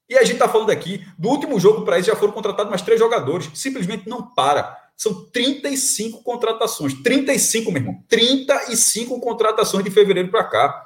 E 0.10 0.16
a 0.16 0.24
gente 0.24 0.34
está 0.34 0.48
falando 0.48 0.72
aqui, 0.72 1.06
do 1.16 1.30
último 1.30 1.60
jogo 1.60 1.84
para 1.84 2.00
isso 2.00 2.08
já 2.08 2.16
foram 2.16 2.34
contratados 2.34 2.70
mais 2.70 2.82
três 2.82 3.00
jogadores. 3.00 3.52
Simplesmente 3.54 4.10
não 4.10 4.24
para. 4.34 4.85
São 4.96 5.26
35 5.30 6.24
contratações. 6.24 6.94
35, 6.94 7.72
meu 7.72 7.82
irmão. 7.82 8.04
35 8.08 9.20
contratações 9.20 9.84
de 9.84 9.92
fevereiro 9.92 10.30
para 10.30 10.44
cá. 10.46 10.86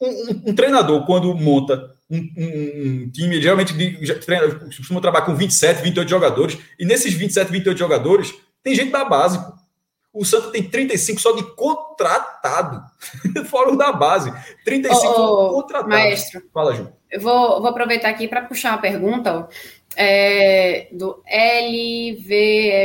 Um, 0.00 0.08
um, 0.08 0.42
um, 0.46 0.54
treinador, 0.54 1.06
quando 1.06 1.32
monta 1.34 1.94
um, 2.10 2.18
um 2.18 3.10
time, 3.10 3.40
geralmente 3.40 3.72
treina, 4.24 4.52
costuma 4.58 5.00
trabalhar 5.00 5.24
com 5.24 5.34
27, 5.34 5.82
28 5.82 6.08
jogadores, 6.08 6.58
e 6.78 6.84
nesses 6.84 7.14
27, 7.14 7.50
28 7.50 7.78
jogadores, 7.78 8.34
tem 8.62 8.74
gente 8.74 8.90
da 8.90 9.04
base. 9.04 9.38
Pô. 9.38 9.64
O 10.14 10.24
Santos 10.24 10.52
tem 10.52 10.62
35 10.62 11.20
só 11.20 11.32
de 11.32 11.42
contratado, 11.56 12.80
fora 13.50 13.72
o 13.72 13.76
da 13.76 13.92
base. 13.92 14.32
35 14.64 15.06
oh, 15.08 15.54
contratado. 15.54 15.88
Maestro, 15.88 16.40
fala, 16.52 16.72
Ju. 16.72 16.92
Eu 17.10 17.20
vou, 17.20 17.60
vou 17.60 17.68
aproveitar 17.68 18.10
aqui 18.10 18.28
para 18.28 18.42
puxar 18.42 18.72
uma 18.72 18.80
pergunta 18.80 19.48
é, 19.96 20.88
do 20.92 21.22
LVFS 21.26 22.78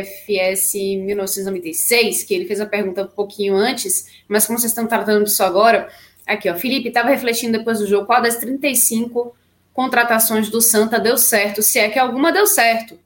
1996, 0.73 2.23
que 2.23 2.33
ele 2.33 2.45
fez 2.45 2.59
a 2.61 2.65
pergunta 2.65 3.03
um 3.03 3.07
pouquinho 3.07 3.55
antes, 3.55 4.23
mas 4.27 4.45
como 4.45 4.59
vocês 4.59 4.71
estão 4.71 4.87
tratando 4.87 5.25
disso 5.25 5.43
agora, 5.43 5.89
aqui, 6.25 6.49
ó, 6.49 6.55
Felipe 6.55 6.87
estava 6.89 7.09
refletindo 7.09 7.57
depois 7.57 7.79
do 7.79 7.87
jogo 7.87 8.05
qual 8.05 8.21
das 8.21 8.37
35 8.37 9.35
contratações 9.73 10.49
do 10.49 10.61
Santa 10.61 10.99
deu 10.99 11.17
certo, 11.17 11.61
se 11.61 11.79
é 11.79 11.89
que 11.89 11.99
alguma 11.99 12.31
deu 12.31 12.45
certo, 12.47 12.99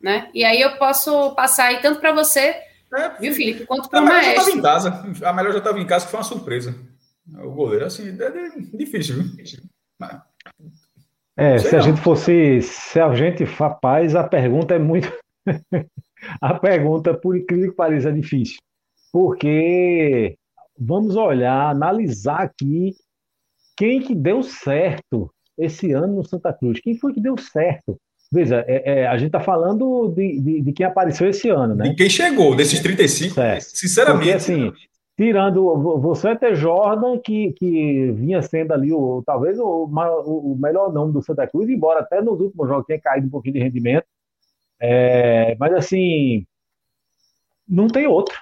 né? 0.00 0.28
E 0.34 0.44
aí 0.44 0.60
eu 0.60 0.76
posso 0.76 1.34
passar 1.34 1.66
aí 1.66 1.80
tanto 1.80 2.00
para 2.00 2.12
você 2.12 2.56
é, 2.94 3.08
Viu, 3.20 3.34
Felipe? 3.34 3.66
Quanto 3.66 3.88
para 3.88 4.00
o 4.00 4.04
Maestro. 4.04 4.34
Já 4.34 4.40
estava 4.40 4.58
em 4.58 4.62
casa. 4.62 5.28
A 5.28 5.32
melhor 5.32 5.52
já 5.52 5.58
estava 5.58 5.80
em 5.80 5.86
casa, 5.86 6.04
que 6.04 6.10
foi 6.12 6.20
uma 6.20 6.24
surpresa. 6.24 6.74
O 7.42 7.50
goleiro, 7.50 7.86
assim, 7.86 8.08
é 8.08 8.76
difícil, 8.76 9.16
viu? 9.16 9.44
Mas... 9.98 10.20
É, 11.36 11.58
se 11.58 11.72
não. 11.72 11.78
a 11.78 11.82
gente 11.82 12.00
fosse 12.00 12.62
se 12.62 13.00
a 13.00 13.12
gente 13.14 13.44
faz, 13.46 14.14
a 14.14 14.24
pergunta 14.24 14.74
é 14.74 14.78
muito. 14.78 15.12
a 16.40 16.54
pergunta, 16.54 17.12
por 17.12 17.36
incrível 17.36 17.70
que 17.70 17.76
pareça, 17.76 18.08
é 18.08 18.12
difícil. 18.12 18.58
Porque 19.12 20.36
vamos 20.78 21.16
olhar, 21.16 21.70
analisar 21.70 22.42
aqui 22.42 22.94
quem 23.76 24.00
que 24.00 24.14
deu 24.14 24.42
certo 24.42 25.30
esse 25.58 25.92
ano 25.92 26.16
no 26.16 26.24
Santa 26.24 26.52
Cruz. 26.52 26.80
Quem 26.80 26.96
foi 26.98 27.12
que 27.12 27.20
deu 27.20 27.36
certo? 27.38 27.96
Veja, 28.32 28.64
é, 28.66 29.02
é, 29.02 29.06
a 29.06 29.16
gente 29.16 29.28
está 29.28 29.40
falando 29.40 30.08
de, 30.08 30.40
de, 30.40 30.60
de, 30.62 30.72
quem 30.72 30.84
apareceu 30.84 31.28
esse 31.28 31.48
ano, 31.48 31.74
né? 31.74 31.90
De 31.90 31.94
quem 31.94 32.10
chegou, 32.10 32.56
desses 32.56 32.80
35, 32.80 33.40
é. 33.40 33.60
sinceramente. 33.60 34.24
Porque, 34.24 34.32
assim, 34.32 34.72
tirando 35.16 36.00
você 36.00 36.30
é 36.30 36.34
ter 36.34 36.54
Jordan, 36.56 37.18
que, 37.18 37.52
que 37.52 38.10
vinha 38.12 38.42
sendo 38.42 38.72
ali 38.72 38.92
o, 38.92 39.22
talvez 39.24 39.58
o, 39.58 39.84
o 39.84 40.56
melhor 40.58 40.92
nome 40.92 41.12
do 41.12 41.22
Santa 41.22 41.46
Cruz, 41.46 41.68
embora 41.68 42.00
até 42.00 42.20
nos 42.20 42.40
últimos 42.40 42.68
jogos 42.68 42.86
tenha 42.86 43.00
caído 43.00 43.26
um 43.26 43.30
pouquinho 43.30 43.54
de 43.54 43.60
rendimento. 43.60 44.06
É, 44.80 45.56
mas 45.58 45.72
assim, 45.74 46.46
não 47.68 47.86
tem 47.86 48.06
outro. 48.06 48.38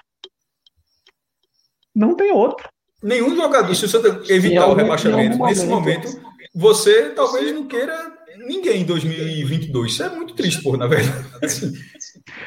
Não 1.93 2.15
tem 2.15 2.31
outro. 2.31 2.67
Nenhum 3.01 3.35
jogador, 3.35 3.75
se 3.75 3.85
o 3.85 3.87
Santa 3.87 4.07
evitar 4.31 4.67
o 4.67 4.73
rebaixamento 4.73 5.37
nesse 5.37 5.67
momento, 5.67 6.07
você 6.55 7.11
talvez 7.11 7.53
não 7.53 7.67
queira 7.67 8.12
ninguém 8.45 8.81
em 8.81 8.85
2022. 8.85 9.91
Isso 9.91 10.03
é 10.03 10.09
muito 10.09 10.33
triste, 10.33 10.61
por 10.61 10.77
na 10.77 10.87
verdade. 10.87 11.73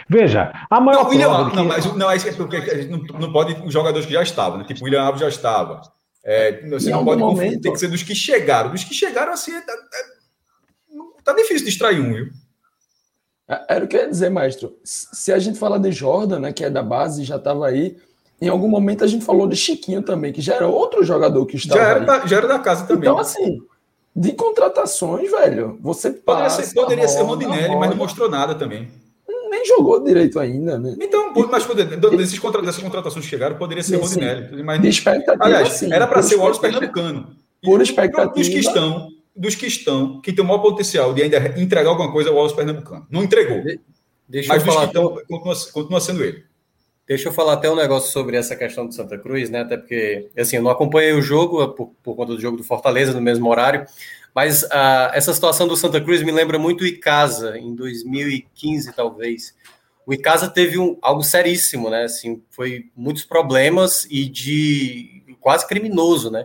Veja, 0.09 0.53
a 0.70 0.80
maior 0.80 1.05
não, 1.05 1.11
William, 1.11 1.51
que... 1.51 1.57
não, 1.57 1.64
mas 1.64 1.84
não 1.94 2.11
é 2.11 2.18
porque 2.32 2.57
a 2.57 2.76
gente 2.76 2.90
não, 2.90 2.99
não 3.20 3.32
pode 3.32 3.55
os 3.64 3.72
jogadores 3.72 4.07
que 4.07 4.12
já 4.12 4.22
estavam, 4.22 4.59
né? 4.59 4.64
Tipo, 4.64 4.80
o 4.80 4.84
William 4.84 5.03
Alves 5.03 5.20
já 5.20 5.28
estava. 5.28 5.82
É, 6.24 6.68
você 6.68 6.90
não 6.90 7.05
pode 7.05 7.20
momento... 7.20 7.61
tem 7.61 7.72
que 7.72 7.78
ser 7.78 7.88
dos 7.88 8.03
que 8.03 8.14
chegaram. 8.14 8.70
Dos 8.70 8.82
que 8.82 8.94
chegaram, 8.94 9.32
assim, 9.32 9.53
é, 9.53 9.59
é, 9.59 9.62
tá 11.22 11.32
difícil 11.32 11.64
de 11.64 11.70
extrair 11.70 12.01
um, 12.01 12.12
viu? 12.12 12.30
É, 13.49 13.76
era 13.76 13.84
o 13.84 13.88
que 13.88 13.97
eu 13.97 14.01
ia 14.01 14.09
dizer, 14.09 14.28
maestro. 14.28 14.76
Se 14.82 15.32
a 15.32 15.38
gente 15.38 15.59
falar 15.59 15.78
de 15.78 15.92
Jordan, 15.92 16.40
né, 16.40 16.53
que 16.53 16.64
é 16.64 16.70
da 16.70 16.82
base, 16.82 17.22
já 17.22 17.36
estava 17.36 17.68
aí, 17.68 17.97
em 18.40 18.49
algum 18.49 18.68
momento 18.68 19.05
a 19.05 19.07
gente 19.07 19.24
falou 19.24 19.47
de 19.47 19.57
Chiquinho 19.57 20.03
também, 20.03 20.32
que 20.32 20.42
já 20.42 20.57
era 20.57 20.66
outro 20.66 21.05
jogador 21.05 21.47
que 21.47 21.57
estava 21.57 21.80
já 21.80 21.88
era, 21.88 22.01
da, 22.01 22.26
já 22.26 22.36
era 22.36 22.49
da 22.49 22.59
casa 22.59 22.86
também. 22.86 23.09
Então, 23.09 23.18
assim, 23.18 23.61
de 24.17 24.33
contratações, 24.33 25.31
velho. 25.31 25.79
Você 25.83 26.11
poderia 26.11 26.49
ser, 26.49 26.73
poderia 26.73 27.07
ser 27.07 27.21
Rondinelli, 27.21 27.77
mas 27.77 27.91
não 27.91 27.97
mostrou 27.99 28.31
nada 28.31 28.55
também. 28.55 28.89
Nem 29.51 29.67
jogou 29.67 30.03
direito 30.03 30.41
ainda, 30.41 30.79
né? 30.79 30.97
Então, 30.99 31.33
mas 31.51 31.67
desses 32.17 32.39
contra, 32.39 32.62
dessas 32.62 32.83
contratações 32.83 33.27
que 33.27 33.31
chegaram, 33.31 33.57
poderia 33.57 33.83
ser 33.85 33.97
sim, 33.97 34.03
Rondinelli. 34.03 34.62
Mas, 34.62 34.81
de 34.81 34.89
expectativa, 34.89 35.45
aliás, 35.45 35.75
sim, 35.75 35.93
era 35.93 36.07
para 36.07 36.23
ser 36.23 36.37
o 36.37 36.41
Wallace 36.41 36.61
Pernambucano. 36.61 37.37
Por 37.62 37.83
expectativa. 37.83 38.33
Dos 38.33 38.49
que 38.49 38.59
estão, 38.59 39.09
dos 39.35 39.55
que 39.55 39.67
estão, 39.67 40.21
que 40.23 40.33
tem 40.33 40.43
o 40.43 40.49
maior 40.49 40.61
potencial 40.61 41.12
de 41.12 41.23
ainda 41.23 41.61
entregar 41.61 41.91
alguma 41.91 42.11
coisa 42.11 42.31
ao 42.31 42.37
Wallace 42.37 42.57
Pernambucano. 42.57 43.07
Não 43.11 43.23
entregou. 43.23 43.62
Deixa 44.27 44.49
mas 44.49 44.67
eu 44.67 44.73
falar, 44.73 44.87
dos 44.87 44.95
que 44.95 44.99
estão, 44.99 45.14
continua, 45.29 45.57
continua 45.73 46.01
sendo 46.01 46.25
ele. 46.25 46.43
Deixa 47.07 47.28
eu 47.28 47.32
falar 47.32 47.52
até 47.52 47.70
um 47.70 47.76
negócio 47.76 48.11
sobre 48.11 48.36
essa 48.36 48.57
questão 48.57 48.84
do 48.84 48.92
Santa 48.92 49.16
Cruz, 49.16 49.48
né? 49.48 49.61
Até 49.61 49.76
porque, 49.76 50.28
assim, 50.36 50.57
eu 50.57 50.62
não 50.62 50.72
acompanhei 50.72 51.12
o 51.12 51.22
jogo 51.22 51.68
por, 51.68 51.94
por 52.02 52.16
conta 52.16 52.34
do 52.34 52.40
jogo 52.40 52.57
do 52.57 52.64
Fortaleza 52.64 53.12
no 53.12 53.20
mesmo 53.20 53.48
horário, 53.48 53.86
mas 54.34 54.64
uh, 54.64 55.12
essa 55.12 55.32
situação 55.32 55.68
do 55.68 55.76
Santa 55.76 56.00
Cruz 56.00 56.20
me 56.22 56.32
lembra 56.32 56.59
muito 56.59 56.82
o 56.82 56.86
Icasa, 56.86 57.57
em 57.57 57.76
2015, 57.76 58.92
talvez. 58.92 59.54
O 60.04 60.12
Icasa 60.12 60.48
teve 60.48 60.78
um, 60.78 60.98
algo 61.00 61.22
seríssimo, 61.22 61.88
né? 61.88 62.04
Assim, 62.04 62.42
foi 62.50 62.86
muitos 62.96 63.24
problemas 63.24 64.04
e 64.11 64.28
de 64.28 65.22
quase 65.40 65.66
criminoso, 65.66 66.28
né? 66.28 66.44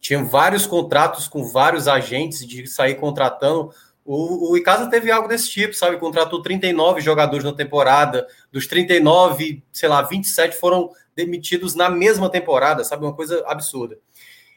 Tinha 0.00 0.22
vários 0.24 0.66
contratos 0.66 1.28
com 1.28 1.44
vários 1.44 1.86
agentes 1.86 2.44
de 2.44 2.66
sair 2.66 2.96
contratando 2.96 3.70
O, 4.04 4.52
o 4.52 4.56
Icasa 4.56 4.90
teve 4.90 5.10
algo 5.10 5.28
desse 5.28 5.50
tipo, 5.50 5.74
sabe? 5.74 5.96
Contratou 5.96 6.42
39 6.42 7.00
jogadores 7.00 7.44
na 7.44 7.52
temporada, 7.52 8.26
dos 8.52 8.66
39, 8.66 9.62
sei 9.72 9.88
lá, 9.88 10.02
27 10.02 10.56
foram 10.56 10.90
demitidos 11.16 11.74
na 11.74 11.88
mesma 11.88 12.28
temporada, 12.28 12.84
sabe? 12.84 13.04
Uma 13.04 13.14
coisa 13.14 13.42
absurda. 13.46 13.98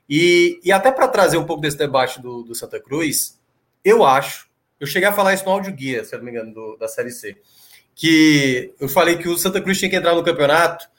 E, 0.09 0.59
e 0.63 0.71
até 0.71 0.91
para 0.91 1.07
trazer 1.07 1.37
um 1.37 1.45
pouco 1.45 1.61
desse 1.61 1.77
debate 1.77 2.21
do, 2.21 2.43
do, 2.43 2.55
Santa 2.55 2.79
Cruz, 2.79 3.39
eu 3.83 4.05
acho, 4.05 4.49
eu 4.79 4.87
cheguei 4.87 5.07
a 5.07 5.13
falar 5.13 5.33
isso 5.33 5.45
no 5.45 5.51
áudio 5.51 5.73
guia, 5.73 6.03
se 6.03 6.13
eu 6.13 6.19
não 6.19 6.25
me 6.25 6.31
engano, 6.31 6.53
do, 6.53 6.77
da 6.77 6.87
Série 6.87 7.11
C, 7.11 7.37
que 7.95 8.73
eu 8.79 8.89
falei 8.89 9.17
que 9.17 9.27
o 9.29 9.37
Santa 9.37 9.61
Cruz 9.61 9.77
tinha 9.77 9.89
que 9.89 9.95
entrar 9.95 10.15
no 10.15 10.23
campeonato 10.23 10.89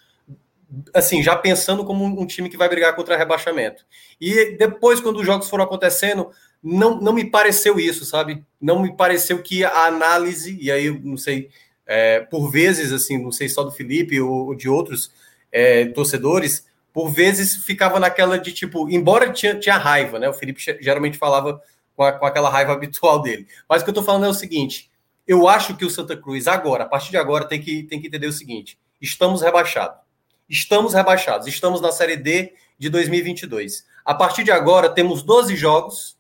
assim, 0.93 1.23
já 1.23 1.35
pensando 1.35 1.85
como 1.85 2.05
um 2.05 2.27
time 2.27 2.49
que 2.49 2.57
vai 2.57 2.69
brigar 2.69 2.95
contra 2.95 3.17
rebaixamento. 3.17 3.87
E 4.21 4.57
depois, 4.57 5.01
quando 5.01 5.19
os 5.19 5.27
jogos 5.27 5.49
foram 5.49 5.65
acontecendo, 5.65 6.31
não, 6.63 7.01
não 7.01 7.13
me 7.13 7.25
pareceu 7.25 7.79
isso, 7.79 8.05
sabe? 8.05 8.45
Não 8.61 8.83
me 8.83 8.97
pareceu 8.97 9.43
que 9.43 9.65
a 9.65 9.87
análise, 9.87 10.59
e 10.61 10.71
aí 10.71 10.91
não 10.91 11.17
sei, 11.17 11.51
é, 11.87 12.21
por 12.21 12.51
vezes, 12.51 12.93
assim, 12.93 13.17
não 13.17 13.33
sei 13.33 13.49
só 13.49 13.63
do 13.63 13.71
Felipe 13.71 14.21
ou, 14.21 14.49
ou 14.49 14.55
de 14.55 14.69
outros 14.69 15.13
é, 15.53 15.87
torcedores, 15.87 16.67
por 16.93 17.11
vezes 17.11 17.57
ficava 17.65 18.01
naquela 18.01 18.39
de 18.39 18.53
tipo, 18.53 18.89
embora 18.91 19.33
tinha, 19.33 19.59
tinha 19.59 19.77
raiva, 19.77 20.19
né? 20.19 20.29
O 20.29 20.35
Felipe 20.35 20.61
geralmente 20.81 21.17
falava 21.19 21.63
com, 21.95 22.03
a, 22.03 22.13
com 22.13 22.27
aquela 22.27 22.51
raiva 22.51 22.73
habitual 22.75 23.23
dele. 23.23 23.47
Mas 23.69 23.83
o 23.83 23.85
que 23.85 23.91
eu 23.91 23.95
tô 23.95 24.03
falando 24.03 24.27
é 24.27 24.29
o 24.29 24.35
seguinte: 24.35 24.91
eu 25.27 25.49
acho 25.49 25.77
que 25.77 25.85
o 25.85 25.91
Santa 25.91 26.17
Cruz, 26.17 26.49
agora, 26.49 26.85
a 26.85 26.89
partir 26.89 27.11
de 27.11 27.17
agora, 27.17 27.45
tem 27.45 27.61
que, 27.61 27.85
tem 27.85 28.01
que 28.01 28.09
entender 28.09 28.27
o 28.27 28.33
seguinte: 28.33 28.79
estamos 29.01 29.43
rebaixados 29.43 30.09
estamos 30.49 30.95
rebaixados. 30.95 31.47
Estamos 31.47 31.81
na 31.81 31.93
Série 31.93 32.17
D 32.17 32.55
de 32.79 32.89
2022. 32.89 33.85
A 34.05 34.15
partir 34.15 34.45
de 34.45 34.51
agora, 34.51 34.89
temos 34.89 35.23
12 35.23 35.55
jogos. 35.55 36.17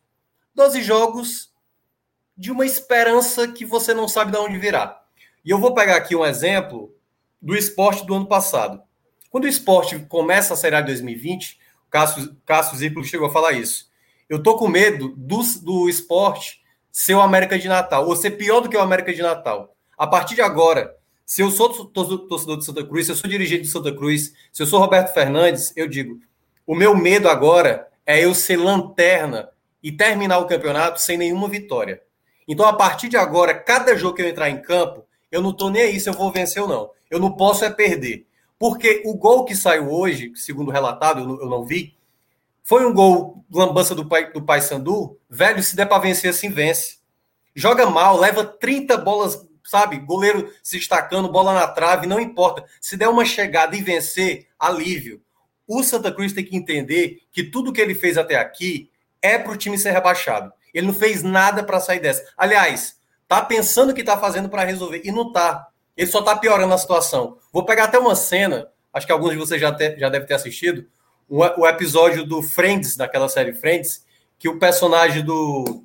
12 0.58 0.82
jogos 0.82 1.52
de 2.36 2.50
uma 2.50 2.66
esperança 2.66 3.46
que 3.46 3.64
você 3.64 3.94
não 3.94 4.08
sabe 4.08 4.32
de 4.32 4.38
onde 4.38 4.58
virá. 4.58 5.00
E 5.44 5.50
eu 5.50 5.58
vou 5.60 5.72
pegar 5.72 5.94
aqui 5.94 6.16
um 6.16 6.26
exemplo 6.26 6.92
do 7.40 7.56
esporte 7.56 8.04
do 8.04 8.12
ano 8.12 8.26
passado. 8.26 8.82
Quando 9.30 9.44
o 9.44 9.48
esporte 9.48 9.96
começa 10.08 10.54
a 10.54 10.56
Série 10.56 10.74
A 10.74 10.80
de 10.80 10.88
2020, 10.88 11.60
o 11.86 11.90
Cássio, 11.90 12.36
Cássio 12.44 12.76
Zirplo 12.76 13.04
chegou 13.04 13.28
a 13.28 13.32
falar 13.32 13.52
isso. 13.52 13.88
Eu 14.28 14.42
tô 14.42 14.56
com 14.56 14.66
medo 14.66 15.14
do, 15.16 15.38
do 15.62 15.88
esporte 15.88 16.60
ser 16.90 17.14
o 17.14 17.20
América 17.20 17.56
de 17.56 17.68
Natal, 17.68 18.08
ou 18.08 18.16
ser 18.16 18.32
pior 18.32 18.60
do 18.60 18.68
que 18.68 18.76
o 18.76 18.80
América 18.80 19.14
de 19.14 19.22
Natal. 19.22 19.76
A 19.96 20.08
partir 20.08 20.34
de 20.34 20.42
agora, 20.42 20.96
se 21.24 21.40
eu 21.40 21.52
sou 21.52 21.68
torcedor 21.68 22.58
de 22.58 22.64
Santa 22.64 22.84
Cruz, 22.84 23.06
se 23.06 23.12
eu 23.12 23.16
sou 23.16 23.30
dirigente 23.30 23.62
de 23.62 23.68
Santa 23.68 23.94
Cruz, 23.94 24.32
se 24.52 24.60
eu 24.60 24.66
sou 24.66 24.80
Roberto 24.80 25.14
Fernandes, 25.14 25.72
eu 25.76 25.86
digo: 25.86 26.18
o 26.66 26.74
meu 26.74 26.96
medo 26.96 27.28
agora 27.28 27.86
é 28.04 28.24
eu 28.24 28.34
ser 28.34 28.56
lanterna 28.56 29.50
e 29.88 29.92
terminar 29.92 30.36
o 30.36 30.46
campeonato 30.46 31.00
sem 31.00 31.16
nenhuma 31.16 31.48
vitória. 31.48 32.02
Então, 32.46 32.66
a 32.66 32.74
partir 32.74 33.08
de 33.08 33.16
agora, 33.16 33.54
cada 33.54 33.96
jogo 33.96 34.16
que 34.16 34.20
eu 34.20 34.28
entrar 34.28 34.50
em 34.50 34.60
campo, 34.60 35.06
eu 35.32 35.40
não 35.40 35.48
estou 35.48 35.70
nem 35.70 35.80
aí 35.80 35.98
se 35.98 36.10
eu 36.10 36.12
vou 36.12 36.30
vencer 36.30 36.60
ou 36.60 36.68
não. 36.68 36.90
Eu 37.10 37.18
não 37.18 37.32
posso 37.32 37.64
é 37.64 37.70
perder. 37.70 38.26
Porque 38.58 39.00
o 39.06 39.14
gol 39.14 39.46
que 39.46 39.56
saiu 39.56 39.90
hoje, 39.90 40.30
segundo 40.34 40.70
relatado, 40.70 41.20
eu 41.20 41.26
não, 41.26 41.40
eu 41.40 41.48
não 41.48 41.64
vi, 41.64 41.96
foi 42.62 42.84
um 42.84 42.92
gol 42.92 43.42
lambança 43.50 43.94
do, 43.94 44.04
pai, 44.04 44.30
do 44.30 44.42
Paysandu. 44.42 45.18
Velho, 45.30 45.62
se 45.62 45.74
der 45.74 45.86
para 45.86 46.02
vencer 46.02 46.28
assim, 46.28 46.50
vence. 46.50 46.98
Joga 47.54 47.88
mal, 47.88 48.18
leva 48.18 48.44
30 48.44 48.94
bolas 48.98 49.48
sabe? 49.64 49.96
Goleiro 49.96 50.52
se 50.62 50.76
destacando, 50.76 51.32
bola 51.32 51.54
na 51.54 51.66
trave, 51.66 52.06
não 52.06 52.20
importa. 52.20 52.66
Se 52.78 52.94
der 52.94 53.08
uma 53.08 53.24
chegada 53.24 53.74
e 53.74 53.82
vencer, 53.82 54.48
alívio. 54.58 55.22
O 55.66 55.82
Santa 55.82 56.12
Cruz 56.12 56.34
tem 56.34 56.44
que 56.44 56.56
entender 56.56 57.22
que 57.32 57.42
tudo 57.42 57.72
que 57.72 57.80
ele 57.80 57.94
fez 57.94 58.18
até 58.18 58.36
aqui 58.36 58.90
é 59.22 59.38
para 59.38 59.52
o 59.52 59.56
time 59.56 59.78
ser 59.78 59.90
rebaixado. 59.90 60.52
Ele 60.72 60.86
não 60.86 60.94
fez 60.94 61.22
nada 61.22 61.62
para 61.62 61.80
sair 61.80 62.00
dessa. 62.00 62.24
Aliás, 62.36 62.96
tá 63.26 63.42
pensando 63.42 63.94
que 63.94 64.04
tá 64.04 64.16
fazendo 64.18 64.48
para 64.48 64.64
resolver 64.64 65.02
e 65.04 65.10
não 65.10 65.32
tá. 65.32 65.68
Ele 65.96 66.10
só 66.10 66.22
tá 66.22 66.36
piorando 66.36 66.72
a 66.72 66.78
situação. 66.78 67.38
Vou 67.52 67.64
pegar 67.64 67.84
até 67.84 67.98
uma 67.98 68.14
cena, 68.14 68.68
acho 68.92 69.06
que 69.06 69.12
alguns 69.12 69.32
de 69.32 69.36
vocês 69.36 69.60
já, 69.60 69.72
te, 69.72 69.98
já 69.98 70.08
devem 70.08 70.26
ter 70.26 70.34
assistido, 70.34 70.86
o, 71.28 71.38
o 71.38 71.66
episódio 71.66 72.24
do 72.24 72.42
Friends, 72.42 72.96
daquela 72.96 73.28
série 73.28 73.52
Friends, 73.52 74.04
que 74.38 74.48
o 74.48 74.58
personagem 74.58 75.24
do 75.24 75.84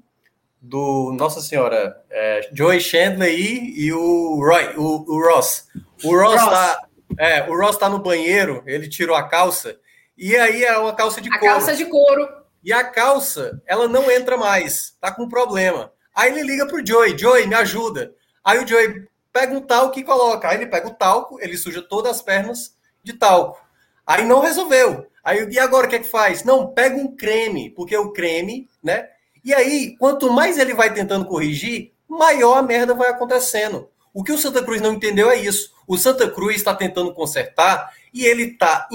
do 0.65 1.11
Nossa 1.17 1.41
Senhora, 1.41 2.01
é, 2.09 2.49
Joey 2.53 2.79
Chandler 2.79 3.37
e, 3.37 3.85
e 3.85 3.91
o, 3.91 4.39
Roy, 4.39 4.73
o, 4.77 5.13
o 5.13 5.21
Ross. 5.21 5.67
O 6.01 6.15
Ross, 6.15 6.41
Ross. 6.41 6.49
Tá, 6.49 6.87
é, 7.17 7.43
o 7.49 7.59
Ross 7.59 7.75
tá 7.75 7.89
no 7.89 7.99
banheiro, 7.99 8.63
ele 8.65 8.87
tirou 8.87 9.13
a 9.13 9.27
calça, 9.27 9.77
e 10.17 10.33
aí 10.37 10.63
é 10.63 10.77
uma 10.77 10.95
calça 10.95 11.19
de 11.19 11.27
a 11.27 11.37
couro. 11.37 11.53
A 11.53 11.57
calça 11.57 11.75
de 11.75 11.85
couro. 11.85 12.42
E 12.63 12.71
a 12.71 12.83
calça, 12.83 13.61
ela 13.65 13.87
não 13.87 14.09
entra 14.09 14.37
mais, 14.37 14.95
tá 15.01 15.11
com 15.11 15.27
problema. 15.27 15.91
Aí 16.15 16.31
ele 16.31 16.43
liga 16.43 16.65
pro 16.65 16.85
Joey, 16.85 17.17
Joey, 17.17 17.47
me 17.47 17.55
ajuda. 17.55 18.13
Aí 18.43 18.63
o 18.63 18.67
Joey 18.67 19.07
pega 19.31 19.53
um 19.53 19.61
talco 19.61 19.99
e 19.99 20.03
coloca. 20.03 20.47
Aí 20.47 20.57
ele 20.57 20.67
pega 20.67 20.87
o 20.87 20.93
talco, 20.93 21.39
ele 21.41 21.57
suja 21.57 21.81
todas 21.81 22.11
as 22.11 22.21
pernas 22.21 22.75
de 23.03 23.13
talco. 23.13 23.59
Aí 24.05 24.23
não 24.23 24.39
resolveu. 24.39 25.07
Aí 25.23 25.47
e 25.49 25.59
agora 25.59 25.87
o 25.87 25.89
que 25.89 25.95
é 25.95 25.99
que 25.99 26.09
faz? 26.09 26.43
Não, 26.43 26.67
pega 26.67 26.95
um 26.95 27.15
creme, 27.15 27.69
porque 27.71 27.97
o 27.97 28.11
creme, 28.11 28.69
né, 28.81 29.09
e 29.43 29.53
aí, 29.53 29.97
quanto 29.97 30.31
mais 30.31 30.57
ele 30.57 30.73
vai 30.73 30.93
tentando 30.93 31.25
corrigir, 31.25 31.91
maior 32.07 32.57
a 32.57 32.61
merda 32.61 32.93
vai 32.93 33.09
acontecendo. 33.09 33.89
O 34.13 34.23
que 34.23 34.31
o 34.31 34.37
Santa 34.37 34.63
Cruz 34.63 34.79
não 34.79 34.93
entendeu 34.93 35.29
é 35.29 35.35
isso. 35.35 35.73
O 35.85 35.97
Santa 35.97 36.29
Cruz 36.29 36.55
está 36.55 36.73
tentando 36.73 37.13
consertar 37.13 37.91
e 38.13 38.25
ele 38.25 38.43
está 38.43 38.87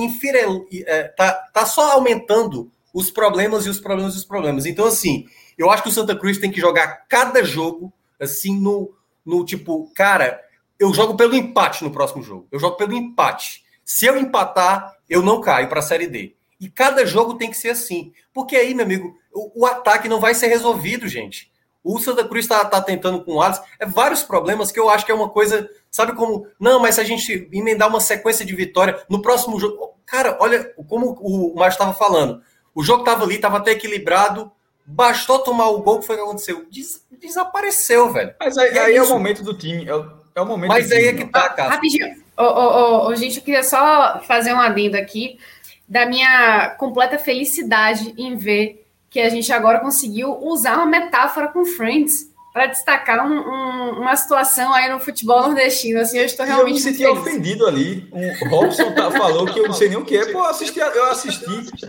é, 0.86 1.02
tá, 1.08 1.32
tá 1.52 1.66
só 1.66 1.92
aumentando 1.92 2.72
os 2.98 3.12
problemas 3.12 3.64
e 3.64 3.68
os 3.68 3.78
problemas 3.78 4.14
e 4.14 4.18
os 4.18 4.24
problemas. 4.24 4.66
Então, 4.66 4.84
assim, 4.84 5.26
eu 5.56 5.70
acho 5.70 5.84
que 5.84 5.88
o 5.88 5.92
Santa 5.92 6.16
Cruz 6.16 6.36
tem 6.38 6.50
que 6.50 6.60
jogar 6.60 7.06
cada 7.08 7.44
jogo 7.44 7.92
assim 8.18 8.58
no, 8.58 8.92
no 9.24 9.44
tipo, 9.44 9.88
cara, 9.94 10.40
eu 10.80 10.92
jogo 10.92 11.16
pelo 11.16 11.36
empate 11.36 11.84
no 11.84 11.92
próximo 11.92 12.24
jogo. 12.24 12.48
Eu 12.50 12.58
jogo 12.58 12.76
pelo 12.76 12.92
empate. 12.92 13.64
Se 13.84 14.04
eu 14.04 14.16
empatar, 14.16 14.96
eu 15.08 15.22
não 15.22 15.40
caio 15.40 15.68
para 15.68 15.78
a 15.78 15.82
Série 15.82 16.08
D. 16.08 16.34
E 16.60 16.68
cada 16.68 17.06
jogo 17.06 17.34
tem 17.34 17.48
que 17.48 17.56
ser 17.56 17.70
assim. 17.70 18.12
Porque 18.34 18.56
aí, 18.56 18.74
meu 18.74 18.84
amigo, 18.84 19.16
o, 19.32 19.62
o 19.62 19.66
ataque 19.66 20.08
não 20.08 20.18
vai 20.18 20.34
ser 20.34 20.48
resolvido, 20.48 21.06
gente. 21.06 21.52
O 21.84 22.00
Santa 22.00 22.26
Cruz 22.26 22.44
está 22.44 22.64
tá 22.64 22.80
tentando 22.80 23.24
com 23.24 23.34
o 23.34 23.40
Alisson. 23.40 23.62
É 23.78 23.86
vários 23.86 24.24
problemas 24.24 24.72
que 24.72 24.80
eu 24.80 24.90
acho 24.90 25.06
que 25.06 25.12
é 25.12 25.14
uma 25.14 25.28
coisa. 25.28 25.70
Sabe 25.88 26.14
como. 26.14 26.48
Não, 26.58 26.80
mas 26.80 26.96
se 26.96 27.00
a 27.00 27.04
gente 27.04 27.48
emendar 27.52 27.88
uma 27.88 28.00
sequência 28.00 28.44
de 28.44 28.54
vitória 28.56 29.00
no 29.08 29.22
próximo 29.22 29.58
jogo. 29.60 29.94
Cara, 30.04 30.36
olha 30.40 30.64
como 30.88 31.12
o 31.20 31.54
Márcio 31.54 31.76
estava 31.76 31.94
falando. 31.94 32.42
O 32.78 32.84
jogo 32.84 33.00
estava 33.00 33.24
ali, 33.24 33.34
estava 33.34 33.56
até 33.56 33.72
equilibrado. 33.72 34.52
Bastou 34.86 35.40
tomar 35.40 35.66
o 35.66 35.80
gol, 35.82 35.98
que 35.98 36.06
foi 36.06 36.14
o 36.14 36.18
que 36.20 36.24
aconteceu. 36.24 36.64
Des, 36.70 37.04
desapareceu, 37.10 38.12
velho. 38.12 38.32
Mas 38.38 38.56
aí, 38.56 38.68
é, 38.68 38.78
aí 38.78 38.96
é, 38.96 39.02
o 39.02 39.08
momento 39.08 39.42
do 39.42 39.52
time. 39.52 39.84
É 39.84 39.96
o, 39.96 40.08
é 40.32 40.40
o 40.40 40.46
momento 40.46 40.68
Mas 40.68 40.92
aí 40.92 41.06
é 41.06 41.12
que 41.12 41.24
tá, 41.24 41.48
cara. 41.48 41.70
Rapidinho. 41.70 42.22
Ô, 42.36 42.44
ô, 42.44 43.08
ô, 43.08 43.16
gente, 43.16 43.38
eu 43.38 43.42
queria 43.42 43.64
só 43.64 44.20
fazer 44.28 44.54
um 44.54 44.60
adendo 44.60 44.96
aqui 44.96 45.40
da 45.88 46.06
minha 46.06 46.70
completa 46.78 47.18
felicidade 47.18 48.14
em 48.16 48.36
ver 48.36 48.86
que 49.10 49.18
a 49.18 49.28
gente 49.28 49.52
agora 49.52 49.80
conseguiu 49.80 50.38
usar 50.40 50.76
uma 50.76 50.86
metáfora 50.86 51.48
com 51.48 51.64
Friends 51.64 52.30
para 52.58 52.66
destacar 52.66 53.24
um, 53.24 53.38
um, 53.38 54.00
uma 54.00 54.16
situação 54.16 54.74
aí 54.74 54.90
no 54.90 54.98
futebol 54.98 55.42
nordestino. 55.42 56.00
Assim, 56.00 56.18
eu 56.18 56.24
estou 56.24 56.44
realmente. 56.44 56.70
eu 56.70 56.74
me 56.74 56.80
senti 56.80 57.06
ofendido 57.06 57.68
ali. 57.68 58.08
O 58.10 58.48
Robson 58.48 58.92
tá, 58.94 59.12
falou 59.12 59.46
que 59.46 59.60
eu 59.60 59.68
não 59.68 59.72
sei 59.72 59.88
nem 59.88 59.96
o 59.96 60.04
que 60.04 60.16
é. 60.16 60.32
Pô, 60.32 60.38
eu 60.38 60.46
assisti, 60.46 60.80
eu 60.80 61.04
assisti, 61.04 61.44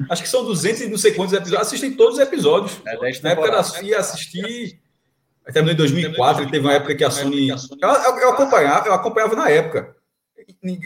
acho 0.07 0.21
que 0.21 0.29
são 0.29 0.45
200 0.45 0.81
e 0.81 0.89
não 0.91 0.97
sei 0.99 1.15
quantos 1.15 1.33
episódios. 1.33 1.67
Assisti 1.67 1.89
todos 1.95 2.19
os 2.19 2.19
episódios. 2.19 2.79
É, 2.85 3.21
Na 3.23 3.31
época 3.31 3.49
da 3.49 3.81
ia 3.81 3.97
assistir. 3.97 4.79
Terminou 5.51 5.73
em 5.73 5.77
2004, 5.77 6.51
teve 6.51 6.59
uma 6.59 6.73
época 6.73 6.93
que 6.93 7.03
a 7.03 7.09
Sony. 7.09 7.49
Eu, 7.49 7.57
eu, 7.81 8.17
eu 8.19 8.29
acompanhava, 8.29 8.89
eu 8.89 8.93
acompanhava 8.93 9.35
na 9.35 9.49
época. 9.49 9.95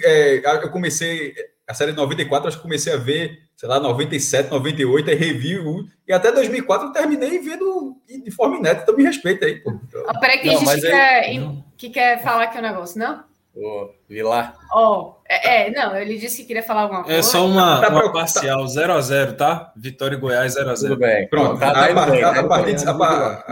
É, 0.06 0.42
eu 0.64 0.72
comecei 0.72 1.36
a 1.68 1.74
série 1.74 1.94
94, 1.94 2.48
acho 2.48 2.58
que 2.58 2.64
comecei 2.64 2.94
a 2.94 2.98
ver, 2.98 3.40
sei 3.56 3.70
lá, 3.70 3.80
97, 3.80 4.52
98, 4.52 5.10
aí 5.10 5.16
review, 5.16 5.86
e 6.08 6.14
até 6.14 6.32
2004 6.32 6.88
eu 6.88 6.92
terminei 6.92 7.40
vendo 7.40 7.98
de 8.08 8.32
forma 8.32 8.58
inédita, 8.58 8.84
então 8.84 8.98
me 8.98 9.04
respeita 9.04 9.46
aí, 9.46 9.56
pô. 9.62 9.72
Então... 9.72 10.04
Oh, 10.08 10.20
peraí, 10.20 10.40
que 10.40 10.50
tem 10.50 10.58
gente 10.58 10.76
que, 10.76 10.82
quer, 10.82 11.40
que 11.78 11.90
quer 11.90 12.24
falar 12.24 12.44
aqui 12.44 12.58
o 12.58 12.60
um 12.60 12.64
negócio, 12.64 13.00
não? 13.00 13.24
Ô, 13.56 13.92
Vilar. 14.10 14.56
Ó, 14.72 15.00
oh, 15.00 15.16
é, 15.30 15.68
é, 15.68 15.72
não, 15.72 15.96
ele 15.96 16.18
disse 16.18 16.42
que 16.42 16.48
queria 16.48 16.64
falar 16.64 16.82
alguma 16.82 17.04
coisa. 17.04 17.20
É 17.20 17.22
só 17.22 17.46
uma, 17.46 17.82
tá 17.82 17.90
uma 17.90 18.12
parcial, 18.12 18.66
0x0, 18.66 19.38
tá? 19.38 19.72
Vitória 19.76 20.16
e 20.16 20.20
Goiás 20.20 20.56
0x0. 20.56 20.80
Tudo 20.80 20.98
bem. 20.98 21.28
Pronto, 21.28 21.60
tá, 21.60 21.72
tá, 21.72 21.94
tá, 21.94 22.06
bem, 22.08 22.24
a, 22.24 22.44
partir, 22.44 22.76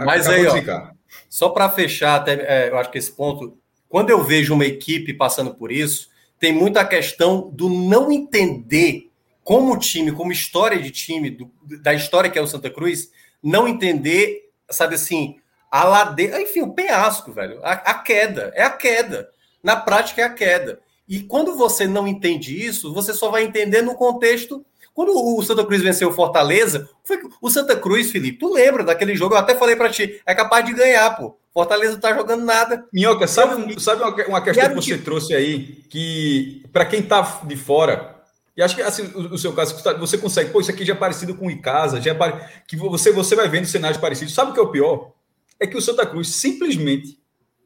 Mas 0.04 0.26
aí, 0.26 0.46
ó, 0.46 0.90
só 1.30 1.50
para 1.50 1.68
fechar, 1.70 2.16
até, 2.16 2.32
é, 2.32 2.68
eu 2.68 2.78
acho 2.78 2.90
que 2.90 2.98
esse 2.98 3.12
ponto, 3.12 3.56
quando 3.88 4.10
eu 4.10 4.22
vejo 4.24 4.54
uma 4.54 4.66
equipe 4.66 5.14
passando 5.14 5.54
por 5.54 5.70
isso, 5.70 6.08
tem 6.42 6.52
muita 6.52 6.84
questão 6.84 7.48
do 7.52 7.70
não 7.70 8.10
entender 8.10 9.08
como 9.44 9.78
time, 9.78 10.10
como 10.10 10.32
história 10.32 10.76
de 10.76 10.90
time, 10.90 11.30
do, 11.30 11.48
da 11.80 11.94
história 11.94 12.28
que 12.28 12.36
é 12.36 12.42
o 12.42 12.48
Santa 12.48 12.68
Cruz, 12.68 13.12
não 13.40 13.68
entender, 13.68 14.50
sabe 14.68 14.96
assim, 14.96 15.36
a 15.70 15.84
ladeira, 15.84 16.42
enfim, 16.42 16.62
o 16.62 16.72
penhasco, 16.74 17.30
velho, 17.30 17.60
a, 17.62 17.74
a, 17.74 17.94
queda, 17.94 18.50
é 18.56 18.64
a 18.64 18.70
queda. 18.70 19.30
Na 19.62 19.76
prática 19.76 20.20
é 20.20 20.24
a 20.24 20.34
queda. 20.34 20.80
E 21.08 21.20
quando 21.20 21.56
você 21.56 21.86
não 21.86 22.08
entende 22.08 22.60
isso, 22.60 22.92
você 22.92 23.14
só 23.14 23.30
vai 23.30 23.44
entender 23.44 23.80
no 23.80 23.94
contexto 23.94 24.66
Quando 24.92 25.12
o 25.14 25.40
Santa 25.44 25.64
Cruz 25.64 25.80
venceu 25.80 26.08
o 26.08 26.12
Fortaleza, 26.12 26.90
foi 27.04 27.20
o 27.40 27.50
Santa 27.50 27.76
Cruz, 27.76 28.10
Felipe, 28.10 28.38
tu 28.38 28.52
lembra 28.52 28.82
daquele 28.82 29.14
jogo? 29.14 29.36
Eu 29.36 29.38
até 29.38 29.54
falei 29.54 29.76
para 29.76 29.90
ti, 29.90 30.20
é 30.26 30.34
capaz 30.34 30.64
de 30.66 30.72
ganhar, 30.72 31.08
pô. 31.16 31.38
Fortaleza 31.52 31.92
não 31.92 32.00
tá 32.00 32.14
jogando 32.14 32.44
nada. 32.44 32.86
Minhoca, 32.92 33.26
sabe, 33.26 33.80
sabe 33.80 34.02
uma, 34.02 34.40
questão 34.40 34.68
que 34.70 34.74
você 34.74 34.98
trouxe 34.98 35.34
aí, 35.34 35.82
que 35.90 36.62
para 36.72 36.86
quem 36.86 37.02
tá 37.02 37.42
de 37.44 37.56
fora, 37.56 38.12
e 38.56 38.62
acho 38.62 38.76
que 38.76 38.82
assim, 38.82 39.10
o, 39.14 39.34
o 39.34 39.38
seu 39.38 39.52
caso, 39.52 39.76
você 39.98 40.18
consegue, 40.18 40.50
pô, 40.50 40.60
isso 40.60 40.70
aqui 40.70 40.84
já 40.84 40.94
é 40.94 40.96
parecido 40.96 41.34
com 41.34 41.46
o 41.46 41.50
Icasa, 41.50 42.00
já 42.00 42.10
é 42.10 42.14
pare... 42.14 42.40
que 42.66 42.76
você, 42.76 43.10
você 43.10 43.34
vai 43.34 43.48
vendo 43.48 43.66
cenários 43.66 44.00
parecidos. 44.00 44.34
Sabe 44.34 44.50
o 44.50 44.54
que 44.54 44.60
é 44.60 44.62
o 44.62 44.70
pior? 44.70 45.12
É 45.58 45.66
que 45.66 45.76
o 45.76 45.82
Santa 45.82 46.04
Cruz 46.06 46.28
simplesmente 46.28 47.18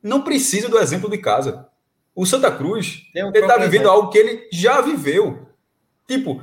não 0.02 0.22
precisa 0.22 0.68
do 0.68 0.78
exemplo 0.78 1.10
de 1.10 1.18
casa. 1.18 1.66
O 2.14 2.24
Santa 2.24 2.50
Cruz, 2.50 3.02
um 3.14 3.28
ele 3.28 3.38
está 3.40 3.56
vivendo 3.56 3.82
exemplo. 3.82 3.90
algo 3.90 4.10
que 4.10 4.18
ele 4.18 4.48
já 4.52 4.80
viveu. 4.80 5.46
Tipo, 6.06 6.40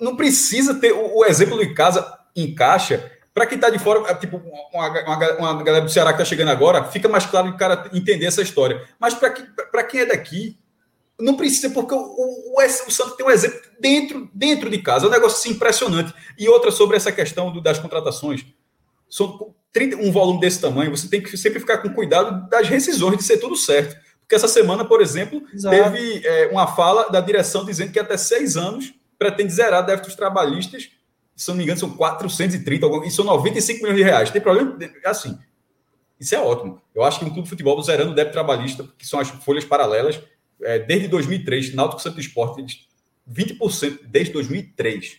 não 0.00 0.14
precisa 0.14 0.74
ter 0.74 0.92
o, 0.92 1.24
exemplo 1.24 1.58
de 1.58 1.72
casa 1.72 2.06
encaixa. 2.36 3.10
Para 3.34 3.46
quem 3.46 3.56
está 3.56 3.68
de 3.68 3.80
fora, 3.80 4.08
é, 4.08 4.14
tipo, 4.14 4.40
uma, 4.72 4.88
uma, 4.88 5.52
uma, 5.52 5.62
galera 5.64 5.84
do 5.84 5.90
Ceará 5.90 6.12
que 6.12 6.22
está 6.22 6.24
chegando 6.24 6.52
agora, 6.52 6.84
fica 6.84 7.08
mais 7.08 7.26
claro 7.26 7.48
o 7.48 7.56
cara 7.56 7.90
entender 7.92 8.26
essa 8.26 8.40
história. 8.40 8.86
Mas 8.98 9.12
para 9.12 9.82
quem 9.82 10.00
é 10.00 10.06
daqui, 10.06 10.56
não 11.18 11.36
precisa, 11.36 11.70
porque 11.70 11.94
o, 11.94 11.98
o, 11.98 12.54
o, 12.56 12.64
o 12.64 12.90
Santos 12.90 13.16
tem 13.16 13.26
um 13.26 13.30
exemplo 13.30 13.60
dentro, 13.80 14.30
dentro 14.32 14.70
de 14.70 14.78
casa. 14.78 15.06
É 15.06 15.08
um 15.08 15.12
negócio 15.12 15.38
assim, 15.38 15.50
impressionante. 15.50 16.14
E 16.38 16.48
outra 16.48 16.70
sobre 16.70 16.96
essa 16.96 17.10
questão 17.10 17.52
do, 17.52 17.60
das 17.60 17.78
contratações. 17.78 18.44
São 19.10 19.52
30, 19.72 19.96
um 19.96 20.12
volume 20.12 20.40
desse 20.40 20.60
tamanho, 20.60 20.96
você 20.96 21.08
tem 21.08 21.20
que 21.20 21.36
sempre 21.36 21.58
ficar 21.58 21.78
com 21.78 21.90
cuidado 21.90 22.48
das 22.48 22.68
rescisões, 22.68 23.18
de 23.18 23.24
ser 23.24 23.38
tudo 23.38 23.56
certo. 23.56 23.96
Porque 24.20 24.36
essa 24.36 24.48
semana, 24.48 24.84
por 24.84 25.02
exemplo, 25.02 25.42
Exato. 25.52 25.74
teve 25.74 26.26
é, 26.26 26.46
uma 26.46 26.66
fala 26.68 27.10
da 27.10 27.20
direção 27.20 27.64
dizendo 27.64 27.92
que 27.92 27.98
até 27.98 28.16
seis 28.16 28.56
anos 28.56 28.94
pretende 29.18 29.52
zerar 29.52 29.84
débitos 29.84 30.14
trabalhistas. 30.14 30.90
Se 31.36 31.48
não 31.48 31.56
me 31.56 31.64
engano, 31.64 31.78
são 31.78 31.90
430, 31.90 32.86
e 33.06 33.10
são 33.10 33.24
95 33.24 33.82
milhões 33.82 33.96
de 33.96 34.04
reais. 34.04 34.30
Tem 34.30 34.40
problema? 34.40 34.78
Assim, 35.04 35.38
isso 36.18 36.34
é 36.34 36.40
ótimo. 36.40 36.80
Eu 36.94 37.02
acho 37.02 37.18
que 37.18 37.24
um 37.24 37.28
clube 37.28 37.44
de 37.44 37.50
futebol 37.50 37.82
zerando 37.82 38.12
o 38.12 38.14
débito 38.14 38.32
trabalhista, 38.32 38.88
que 38.96 39.06
são 39.06 39.18
as 39.18 39.28
folhas 39.28 39.64
paralelas, 39.64 40.20
é, 40.62 40.78
desde 40.78 41.08
2003, 41.08 41.74
Náutico 41.74 42.00
Santo 42.00 42.20
Esporte, 42.20 42.86
20% 43.30 44.00
desde 44.06 44.32
2003. 44.32 45.18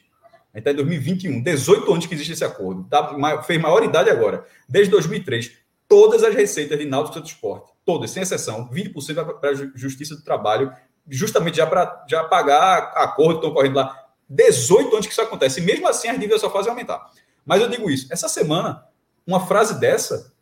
A 0.53 0.57
gente 0.57 0.70
está 0.70 0.72
em 0.72 0.76
2021, 0.76 1.43
18 1.43 1.91
anos 1.91 2.05
que 2.05 2.13
existe 2.13 2.34
esse 2.34 2.45
acordo. 2.45 2.86
Tá, 2.86 3.43
fez 3.43 3.61
maioridade 3.61 4.09
agora. 4.09 4.45
Desde 4.70 4.89
2003, 4.91 5.51
todas 5.88 6.24
as 6.24 6.34
receitas 6.34 6.80
de 6.80 6.86
Náutico 6.86 7.16
Santo 7.16 7.28
Esporte, 7.28 7.72
todas, 7.86 8.09
sem 8.11 8.24
exceção, 8.24 8.70
20% 8.70 9.39
para 9.39 9.49
a 9.49 9.53
Justiça 9.53 10.16
do 10.16 10.24
Trabalho, 10.24 10.72
justamente 11.09 11.57
já 11.57 11.68
para 11.68 12.05
já 12.09 12.24
pagar 12.24 12.93
acordo 12.95 13.39
que 13.39 13.45
estão 13.45 13.53
correndo 13.53 13.76
lá. 13.76 14.04
18 14.30 14.93
anos 14.93 15.05
que 15.05 15.11
isso 15.11 15.21
acontece. 15.21 15.59
E 15.59 15.63
mesmo 15.63 15.88
assim, 15.88 16.07
as 16.07 16.19
dívidas 16.19 16.41
só 16.41 16.49
fazem 16.49 16.69
aumentar. 16.69 17.11
Mas 17.45 17.61
eu 17.61 17.69
digo 17.69 17.89
isso. 17.89 18.07
Essa 18.11 18.28
semana, 18.28 18.84
uma 19.26 19.45
frase 19.45 19.80
dessa 19.80 20.34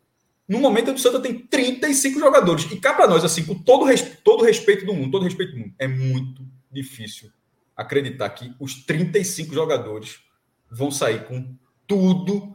no 0.46 0.60
momento 0.60 0.92
do 0.92 1.00
Santa 1.00 1.20
tem 1.20 1.38
35 1.38 2.20
jogadores. 2.20 2.70
E 2.70 2.78
cá 2.78 2.92
para 2.92 3.08
nós, 3.08 3.24
assim, 3.24 3.44
com 3.44 3.54
todo, 3.54 3.86
todo 4.22 4.44
respeito 4.44 4.84
do 4.84 4.92
mundo, 4.92 5.10
todo 5.10 5.24
respeito 5.24 5.52
do 5.52 5.58
mundo, 5.58 5.74
é 5.78 5.88
muito 5.88 6.46
difícil 6.70 7.30
acreditar 7.76 8.28
que 8.30 8.54
os 8.60 8.84
35 8.84 9.54
jogadores 9.54 10.18
vão 10.70 10.90
sair 10.90 11.26
com 11.26 11.56
tudo. 11.86 12.54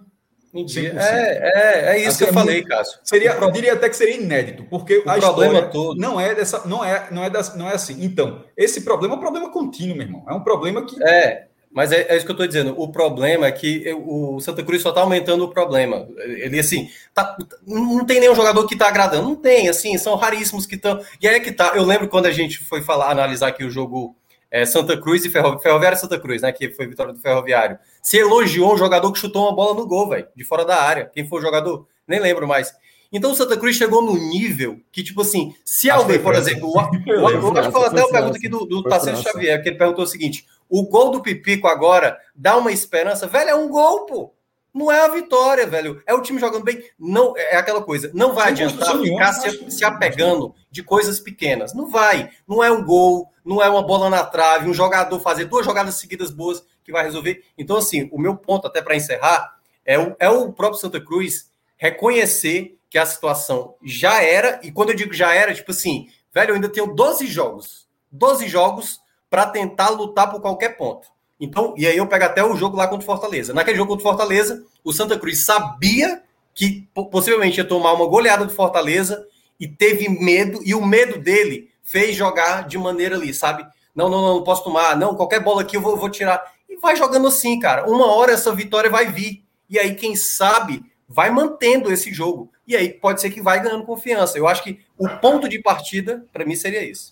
É, 0.54 1.52
é, 1.54 1.96
é 1.96 2.00
isso 2.00 2.10
assim, 2.10 2.18
que 2.18 2.24
eu 2.24 2.30
é 2.30 2.34
falei, 2.34 2.64
Cássio. 2.64 3.00
Seria, 3.04 3.32
eu 3.34 3.52
diria 3.52 3.74
até 3.74 3.88
que 3.88 3.96
seria 3.96 4.16
inédito, 4.16 4.64
porque 4.70 4.98
o 4.98 5.10
a 5.10 5.16
problema 5.16 5.62
todo 5.64 6.00
não 6.00 6.20
é 6.20 6.34
dessa, 6.34 6.68
não 6.68 6.84
é, 6.84 7.08
não 7.12 7.24
é, 7.24 7.30
das, 7.30 7.56
não 7.56 7.70
é 7.70 7.76
assim. 7.76 8.04
Então, 8.04 8.44
esse 8.58 8.82
problema 8.82 9.14
é 9.14 9.18
um 9.18 9.22
problema 9.22 9.52
contínuo, 9.52 9.96
meu 9.96 10.08
irmão. 10.08 10.26
É 10.28 10.34
um 10.34 10.44
problema 10.44 10.86
que 10.86 11.02
é 11.04 11.50
mas 11.72 11.92
é, 11.92 12.08
é, 12.10 12.18
isso 12.18 12.26
que 12.26 12.32
eu 12.32 12.34
estou 12.34 12.48
dizendo. 12.48 12.74
O 12.78 12.92
problema 12.92 13.46
é 13.46 13.52
que 13.52 13.94
o 13.94 14.40
Santa 14.40 14.64
Cruz 14.64 14.82
só 14.82 14.90
está 14.90 15.02
aumentando 15.02 15.44
o 15.44 15.50
problema. 15.50 16.08
Ele, 16.18 16.60
assim, 16.60 16.90
tá, 17.14 17.38
não 17.66 18.06
tem 18.06 18.20
nenhum 18.20 18.34
jogador 18.34 18.66
que 18.66 18.74
está 18.74 18.88
agradando. 18.88 19.28
Não 19.28 19.36
tem, 19.36 19.70
assim, 19.70 19.98
são 19.98 20.16
raríssimos 20.16 20.66
que 20.66 20.76
estão. 20.76 21.00
E 21.22 21.28
aí 21.28 21.36
é 21.36 21.40
que 21.40 21.52
tá. 21.52 21.74
Eu 21.76 21.84
lembro 21.84 22.08
quando 22.08 22.26
a 22.26 22.32
gente 22.32 22.58
foi 22.58 22.82
falar, 22.82 23.12
analisar 23.12 23.50
aqui 23.50 23.64
o 23.64 23.70
jogo 23.70 24.16
é, 24.52 24.66
Santa 24.66 25.00
Cruz 25.00 25.24
e 25.26 25.30
Ferro, 25.30 25.60
Ferroviário 25.60 25.98
Santa 25.98 26.20
Cruz, 26.20 26.42
né? 26.42 26.52
Que 26.52 26.72
foi 26.72 26.88
vitória 26.88 27.14
do 27.14 27.20
Ferroviário. 27.20 27.78
Se 28.02 28.18
elogiou 28.18 28.74
um 28.74 28.78
jogador 28.78 29.12
que 29.12 29.20
chutou 29.20 29.44
uma 29.44 29.56
bola 29.56 29.76
no 29.76 29.88
gol, 29.88 30.10
velho, 30.10 30.28
de 30.36 30.44
fora 30.44 30.66
da 30.66 30.82
área. 30.82 31.06
Quem 31.14 31.28
foi 31.28 31.40
o 31.40 31.42
jogador? 31.42 31.88
Nem 32.08 32.20
lembro 32.20 32.48
mais. 32.48 32.74
Então 33.12 33.32
o 33.32 33.36
Santa 33.36 33.58
Cruz 33.58 33.76
chegou 33.76 34.04
no 34.04 34.16
nível 34.16 34.80
que, 34.92 35.04
tipo 35.04 35.22
assim, 35.22 35.56
se 35.66 35.90
acho 35.90 36.02
alguém, 36.02 36.20
por 36.20 36.36
exemplo, 36.36 36.70
o, 36.70 36.78
o, 36.78 37.52
o, 37.52 37.58
acho 37.58 37.70
que 37.70 37.74
foi 37.74 37.88
até 37.88 38.02
uma 38.02 38.12
pergunta 38.12 38.38
aqui 38.38 38.48
do, 38.48 38.66
do 38.66 38.84
Tarcísio 38.84 39.24
Xavier, 39.24 39.62
que 39.62 39.70
ele 39.70 39.78
perguntou 39.78 40.04
o 40.04 40.08
seguinte: 40.08 40.46
o 40.70 40.84
gol 40.84 41.12
do 41.12 41.22
Pipico 41.22 41.68
agora 41.68 42.18
dá 42.36 42.56
uma 42.58 42.72
esperança. 42.72 43.28
Velho, 43.28 43.50
é 43.50 43.56
um 43.56 43.68
gol, 43.68 44.06
pô. 44.06 44.34
Não 44.72 44.92
é 44.92 45.02
a 45.02 45.08
vitória, 45.08 45.66
velho. 45.66 46.02
É 46.06 46.14
o 46.14 46.22
time 46.22 46.40
jogando 46.40 46.64
bem. 46.64 46.84
Não 46.98 47.36
É 47.36 47.56
aquela 47.56 47.82
coisa. 47.82 48.12
Não 48.14 48.36
vai 48.36 48.50
adiantar 48.50 48.98
ficar 49.00 49.34
se, 49.34 49.72
se 49.72 49.84
apegando 49.84 50.54
de 50.70 50.84
coisas 50.84 51.20
pequenas. 51.20 51.74
Não 51.74 51.90
vai. 51.90 52.30
Não 52.48 52.64
é 52.64 52.72
um 52.72 52.86
gol, 52.86 53.28
não 53.50 53.64
é 53.64 53.68
uma 53.68 53.82
bola 53.82 54.12
na 54.12 54.24
trave, 54.24 54.70
um 54.70 54.74
jogador 54.76 55.20
fazer 55.20 55.46
duas 55.46 55.66
jogadas 55.66 55.96
seguidas 55.96 56.30
boas 56.30 56.64
que 56.84 56.92
vai 56.92 57.04
resolver. 57.04 57.44
Então, 57.58 57.78
assim, 57.78 58.08
o 58.12 58.20
meu 58.20 58.38
ponto, 58.38 58.68
até 58.68 58.80
para 58.80 58.96
encerrar, 58.96 59.58
é 59.84 59.98
o, 59.98 60.16
é 60.20 60.30
o 60.30 60.54
próprio 60.54 60.80
Santa 60.80 61.02
Cruz 61.02 61.50
reconhecer 61.76 62.78
que 62.92 63.00
a 63.00 63.08
situação 63.08 63.74
já 63.84 64.22
era, 64.22 64.60
e 64.62 64.72
quando 64.72 64.90
eu 64.90 64.96
digo 64.96 65.12
já 65.14 65.34
era, 65.34 65.52
tipo 65.52 65.72
assim, 65.72 66.10
velho, 66.32 66.52
eu 66.52 66.56
ainda 66.56 66.70
tenho 66.70 66.94
12 66.94 67.26
jogos. 67.26 67.88
12 68.12 68.48
jogos 68.48 69.02
para 69.32 69.48
tentar 69.48 69.90
lutar 69.90 70.30
por 70.30 70.42
qualquer 70.42 70.78
ponto. 70.78 71.08
Então, 71.40 71.74
e 71.76 71.88
aí 71.88 71.98
eu 71.98 72.06
pego 72.06 72.26
até 72.26 72.44
o 72.44 72.56
jogo 72.56 72.78
lá 72.78 72.88
contra 72.88 73.04
o 73.04 73.06
Fortaleza. 73.06 73.52
Naquele 73.52 73.78
jogo 73.78 73.90
contra 73.90 74.08
o 74.08 74.12
Fortaleza, 74.12 74.64
o 74.84 74.94
Santa 74.94 75.18
Cruz 75.18 75.44
sabia 75.44 76.22
que 76.54 76.88
possivelmente 77.12 77.58
ia 77.58 77.66
tomar 77.66 77.94
uma 77.94 78.06
goleada 78.06 78.46
do 78.46 78.54
Fortaleza 78.54 79.26
e 79.60 79.68
teve 79.68 80.08
medo, 80.08 80.60
e 80.64 80.76
o 80.76 80.86
medo 80.86 81.20
dele 81.20 81.69
fez 81.90 82.16
jogar 82.16 82.68
de 82.68 82.78
maneira 82.78 83.16
ali, 83.16 83.34
sabe? 83.34 83.66
Não, 83.96 84.08
não, 84.10 84.22
não, 84.22 84.36
não 84.36 84.44
posso 84.44 84.64
tomar, 84.64 84.96
não, 84.96 85.16
qualquer 85.16 85.44
bola 85.44 85.64
aqui 85.64 85.76
eu 85.76 85.82
vou, 85.82 85.98
vou 85.98 86.10
tirar. 86.10 86.40
E 86.70 86.78
vai 86.78 86.96
jogando 86.96 87.28
assim, 87.28 87.60
cara. 87.60 87.90
Uma 87.90 88.14
hora 88.16 88.32
essa 88.32 88.54
vitória 88.54 88.92
vai 88.92 89.08
vir. 89.08 89.44
E 89.68 89.80
aí, 89.80 89.96
quem 89.96 90.16
sabe, 90.16 90.84
vai 91.08 91.32
mantendo 91.32 91.92
esse 91.92 92.14
jogo. 92.14 92.52
E 92.68 92.76
aí 92.76 92.90
pode 92.90 93.20
ser 93.20 93.32
que 93.32 93.42
vai 93.42 93.62
ganhando 93.62 93.86
confiança. 93.86 94.38
Eu 94.38 94.48
acho 94.48 94.64
que 94.64 94.80
o 94.98 95.10
ponto 95.10 95.50
de 95.50 95.60
partida, 95.60 96.24
para 96.32 96.46
mim, 96.46 96.56
seria 96.56 96.84
isso. 96.84 97.10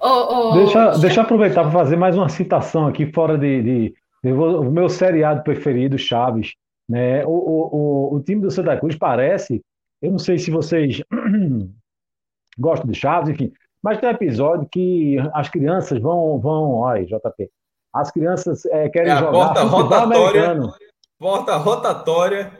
Oh, 0.00 0.50
oh, 0.50 0.52
deixa, 0.56 0.98
deixa 0.98 1.20
eu 1.20 1.24
aproveitar 1.24 1.62
para 1.62 1.72
fazer 1.72 1.96
mais 1.96 2.16
uma 2.16 2.28
citação 2.28 2.86
aqui, 2.86 3.06
fora 3.12 3.38
de, 3.38 3.62
de, 3.62 3.94
de, 4.22 4.32
o 4.32 4.70
meu 4.70 4.88
seriado 4.88 5.44
preferido, 5.44 5.96
Chaves. 5.96 6.54
Né? 6.88 7.24
O, 7.24 7.30
o, 7.30 7.76
o, 8.12 8.16
o 8.16 8.20
time 8.20 8.42
do 8.42 8.50
Santa 8.50 8.76
Cruz 8.76 8.96
parece, 8.96 9.62
eu 10.02 10.10
não 10.10 10.18
sei 10.18 10.38
se 10.38 10.50
vocês 10.50 11.00
gostam 12.58 12.90
de 12.90 12.98
Chaves, 12.98 13.30
enfim, 13.30 13.52
mas 13.86 14.00
tem 14.00 14.08
um 14.08 14.12
episódio 14.12 14.68
que 14.68 15.16
as 15.32 15.48
crianças 15.48 16.00
vão, 16.00 16.40
vão, 16.40 16.72
olha, 16.72 17.06
JP, 17.06 17.48
as 17.94 18.10
crianças 18.10 18.64
é, 18.66 18.88
querem 18.88 19.12
é 19.12 19.16
jogar 19.16 19.30
porta 19.30 19.62
rotatória, 19.62 20.02
americano. 20.02 20.74
Porta 21.16 21.56
rotatória 21.56 22.52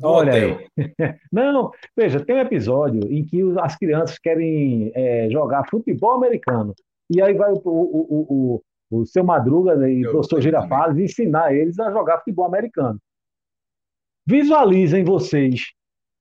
Olha 0.00 0.32
aí. 0.32 0.68
Não, 1.32 1.72
veja, 1.96 2.24
tem 2.24 2.36
um 2.36 2.40
episódio 2.40 3.12
em 3.12 3.24
que 3.24 3.42
as 3.58 3.74
crianças 3.74 4.18
querem 4.20 4.92
é, 4.94 5.28
jogar 5.30 5.68
futebol 5.68 6.12
americano. 6.12 6.76
E 7.10 7.20
aí 7.20 7.34
vai 7.34 7.50
o, 7.50 7.60
o, 7.64 8.62
o, 8.90 9.00
o 9.00 9.04
seu 9.04 9.24
Madruga 9.24 9.74
e 9.90 10.06
o 10.06 10.12
professor 10.12 10.40
Girafales 10.40 10.96
ensinar 10.96 11.52
eles 11.52 11.76
a 11.80 11.90
jogar 11.90 12.18
futebol 12.18 12.46
americano. 12.46 13.00
Visualizem 14.24 15.02
vocês 15.02 15.72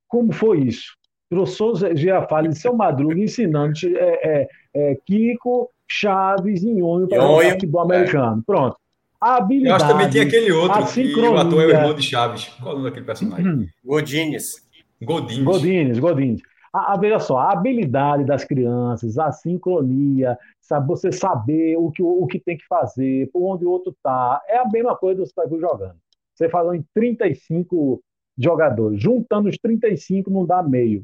como 0.08 0.34
foi 0.34 0.62
isso. 0.62 0.96
Professor 1.30 1.96
Girafales 1.96 2.58
e 2.58 2.62
seu 2.62 2.74
Madruga 2.74 3.20
ensinando 3.20 3.74
é, 3.86 3.98
é, 4.24 4.48
é, 4.74 4.96
Kiko, 5.06 5.70
Chaves 5.88 6.64
e 6.64 6.72
Nhonho 6.72 7.08
para 7.08 7.22
jogar 7.22 7.52
futebol 7.52 7.82
é. 7.82 7.96
americano. 7.96 8.44
Pronto. 8.46 8.78
A 9.20 9.38
habilidade, 9.38 9.70
Eu 9.70 9.76
acho 9.76 9.86
que 9.86 9.92
também 9.92 10.10
tem 10.10 10.22
aquele 10.22 10.52
outro 10.52 10.86
que 10.86 11.20
o 11.20 11.38
ator 11.38 11.64
é 11.64 11.66
o 11.66 11.70
irmão 11.70 11.94
de 11.94 12.04
Chaves. 12.04 12.50
Qual 12.62 12.70
é 12.70 12.74
o 12.74 12.78
nome 12.78 12.90
daquele 12.90 13.06
personagem? 13.06 13.48
Uhum. 13.48 13.68
Godines. 13.84 14.66
Godines. 15.02 15.44
Godines, 15.44 16.00
Godines. 16.00 16.42
A, 16.72 16.94
a, 16.94 16.98
veja 16.98 17.20
só, 17.20 17.38
a 17.38 17.54
habilidade 17.54 18.26
das 18.26 18.44
crianças, 18.44 19.18
a 19.18 19.32
sincronia, 19.32 20.38
sabe, 20.60 20.88
você 20.88 21.12
saber 21.12 21.78
o 21.78 21.90
que, 21.90 22.04
o 22.04 22.28
que 22.28 22.40
tem 22.40 22.58
que 22.58 22.68
fazer, 22.68 23.30
por 23.32 23.42
onde 23.44 23.66
o 23.66 23.70
outro 23.70 23.92
está, 23.92 24.42
é 24.48 24.58
a 24.58 24.68
mesma 24.68 24.96
coisa 24.96 25.22
do 25.22 25.28
você 25.28 25.60
jogando. 25.60 25.96
Você 26.34 26.50
falou 26.50 26.76
em 26.76 26.84
35 26.94 28.04
jogadores. 28.38 29.02
Juntando 29.02 29.48
os 29.48 29.58
35 29.58 30.30
não 30.30 30.46
dá 30.46 30.62
meio. 30.62 31.04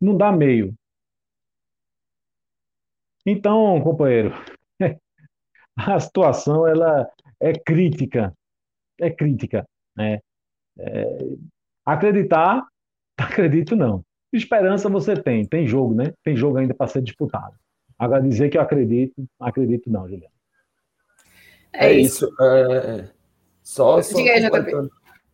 Não 0.00 0.16
dá 0.16 0.32
meio. 0.32 0.74
Então, 3.26 3.80
companheiro, 3.82 4.32
a 5.76 6.00
situação 6.00 6.66
ela 6.66 7.08
é 7.38 7.52
crítica, 7.52 8.32
é 8.98 9.10
crítica, 9.10 9.66
né? 9.94 10.20
É, 10.78 11.18
acreditar, 11.84 12.66
acredito 13.16 13.76
não. 13.76 14.02
Esperança 14.32 14.88
você 14.88 15.20
tem, 15.20 15.44
tem 15.44 15.66
jogo, 15.66 15.94
né? 15.94 16.14
Tem 16.24 16.34
jogo 16.36 16.56
ainda 16.56 16.72
para 16.72 16.86
ser 16.86 17.02
disputado. 17.02 17.54
Agora 17.98 18.22
dizer 18.22 18.48
que 18.48 18.56
eu 18.56 18.62
acredito, 18.62 19.28
acredito 19.38 19.90
não, 19.90 20.08
Juliano. 20.08 20.34
É, 21.72 21.92
isso. 21.92 22.26
É, 22.40 23.10
só, 23.62 24.00
só, 24.00 24.16
Diga 24.16 24.32
aí, 24.32 24.40
JP. 24.40 24.50
completando, 24.50 24.90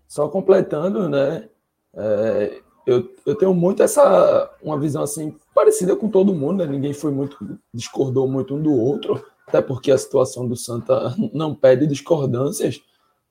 só 0.08 0.28
completando, 0.28 1.08
né? 1.08 1.48
é, 1.96 2.62
eu, 2.86 3.12
eu 3.26 3.34
tenho 3.34 3.52
muito 3.52 3.82
essa 3.82 4.50
uma 4.62 4.78
visão 4.78 5.02
assim 5.02 5.36
parecida 5.52 5.96
com 5.96 6.08
todo 6.08 6.34
mundo, 6.34 6.58
né? 6.58 6.66
Ninguém 6.66 6.92
foi 6.92 7.10
muito 7.10 7.36
discordou 7.74 8.28
muito 8.28 8.54
um 8.54 8.62
do 8.62 8.72
outro, 8.72 9.24
até 9.46 9.60
porque 9.60 9.90
a 9.90 9.98
situação 9.98 10.46
do 10.46 10.56
Santa 10.56 11.14
não 11.34 11.54
pede 11.54 11.86
discordâncias, 11.86 12.80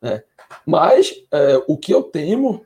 né? 0.01 0.23
Mas 0.65 1.13
é, 1.31 1.63
o 1.67 1.77
que 1.77 1.93
eu 1.93 2.03
temo 2.03 2.65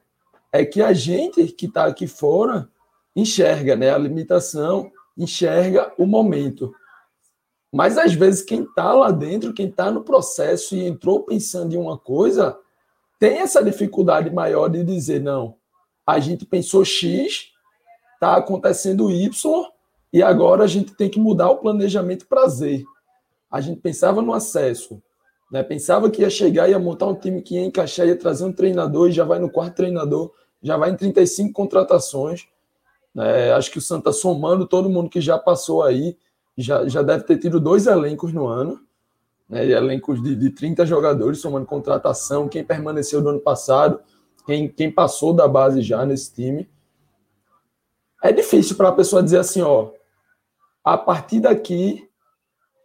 é 0.52 0.66
que 0.66 0.82
a 0.82 0.92
gente 0.92 1.46
que 1.48 1.68
está 1.68 1.86
aqui 1.86 2.08
fora 2.08 2.68
enxerga, 3.16 3.76
né? 3.76 3.94
A 3.94 3.98
limitação, 3.98 4.92
enxerga 5.16 5.94
o 5.96 6.08
momento. 6.08 6.74
Mas 7.72 8.00
às 8.00 8.14
vezes 8.14 8.42
quem 8.42 8.64
está 8.64 8.94
lá 8.94 9.12
dentro, 9.12 9.54
quem 9.54 9.68
está 9.68 9.92
no 9.92 10.04
processo 10.04 10.76
e 10.76 10.88
entrou 10.88 11.22
pensando 11.22 11.74
em 11.74 11.78
uma 11.78 12.00
coisa, 12.00 12.58
tem 13.20 13.40
essa 13.40 13.64
dificuldade 13.64 14.32
maior 14.32 14.70
de 14.70 14.84
dizer 14.84 15.22
não. 15.22 15.59
A 16.10 16.20
gente 16.20 16.44
pensou 16.44 16.84
X, 16.84 17.52
está 18.16 18.36
acontecendo 18.36 19.12
Y 19.12 19.30
e 20.12 20.24
agora 20.24 20.64
a 20.64 20.68
gente 20.68 20.96
tem 20.96 21.08
que 21.08 21.20
mudar 21.20 21.52
o 21.52 21.58
planejamento 21.58 22.26
para 22.28 22.48
Z. 22.48 22.84
A 23.50 23.62
gente 23.62 23.80
pensava 23.80 24.20
no 24.20 24.34
acesso, 24.34 25.00
né? 25.52 25.62
Pensava 25.62 26.10
que 26.10 26.24
ia 26.24 26.30
chegar, 26.30 26.68
ia 26.68 26.80
montar 26.80 27.06
um 27.06 27.14
time 27.14 27.44
que 27.44 27.56
ia 27.56 27.64
encaixar, 27.64 28.08
ia 28.08 28.16
trazer 28.16 28.44
um 28.44 28.52
treinador 28.52 29.10
e 29.10 29.12
já 29.12 29.24
vai 29.24 29.38
no 29.38 29.52
quarto 29.52 29.76
treinador, 29.76 30.32
já 30.64 30.78
vai 30.78 30.90
em 30.90 30.96
35 30.96 31.54
contratações. 31.54 32.48
né? 33.14 33.52
acho 33.54 33.70
que 33.70 33.78
o 33.78 33.82
Santa 33.82 34.12
somando 34.12 34.66
todo 34.66 34.90
mundo 34.90 35.12
que 35.12 35.22
já 35.22 35.38
passou 35.38 35.84
aí, 35.84 36.18
já, 36.58 36.88
já 36.88 37.04
deve 37.04 37.24
ter 37.24 37.38
tido 37.38 37.60
dois 37.60 37.86
elencos 37.86 38.34
no 38.34 38.48
ano, 38.48 38.80
né? 39.48 39.64
elencos 39.64 40.24
de, 40.24 40.36
de 40.36 40.50
30 40.50 40.88
jogadores, 40.88 41.40
somando 41.40 41.68
contratação, 41.68 42.50
quem 42.50 42.64
permaneceu 42.64 43.22
do 43.22 43.30
ano 43.30 43.40
passado, 43.40 44.00
quem, 44.50 44.68
quem 44.68 44.92
passou 44.92 45.32
da 45.32 45.48
base 45.48 45.84
já 45.84 46.04
nesse 46.04 46.34
time. 46.34 46.68
É 48.24 48.32
difícil 48.32 48.76
para 48.76 48.90
a 48.90 48.94
pessoa 48.94 49.22
dizer 49.22 49.38
assim, 49.38 49.62
ó, 49.62 49.92
a 50.84 50.98
partir 50.98 51.40
daqui 51.40 52.10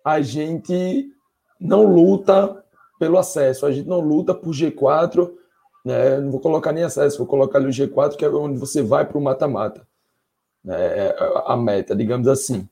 a 0.04 0.20
gente 0.20 1.10
não 1.58 1.84
luta 1.86 2.62
pelo 2.98 3.16
acesso, 3.16 3.64
a 3.64 3.72
gente 3.72 3.88
não 3.88 4.00
luta 4.00 4.34
por 4.34 4.50
G4, 4.50 5.32
né? 5.82 6.20
não 6.20 6.30
vou 6.30 6.38
colocar 6.38 6.70
nem 6.70 6.84
acesso, 6.84 7.16
vou 7.16 7.26
colocar 7.26 7.56
ali 7.56 7.68
o 7.68 7.70
G4, 7.70 8.14
que 8.14 8.26
é 8.26 8.28
onde 8.28 8.58
você 8.58 8.82
vai 8.82 9.06
para 9.06 9.16
o 9.16 9.22
mata-mata. 9.22 9.88
né? 10.62 11.14
a 11.46 11.56
meta, 11.56 11.96
digamos 11.96 12.28
assim. 12.28 12.68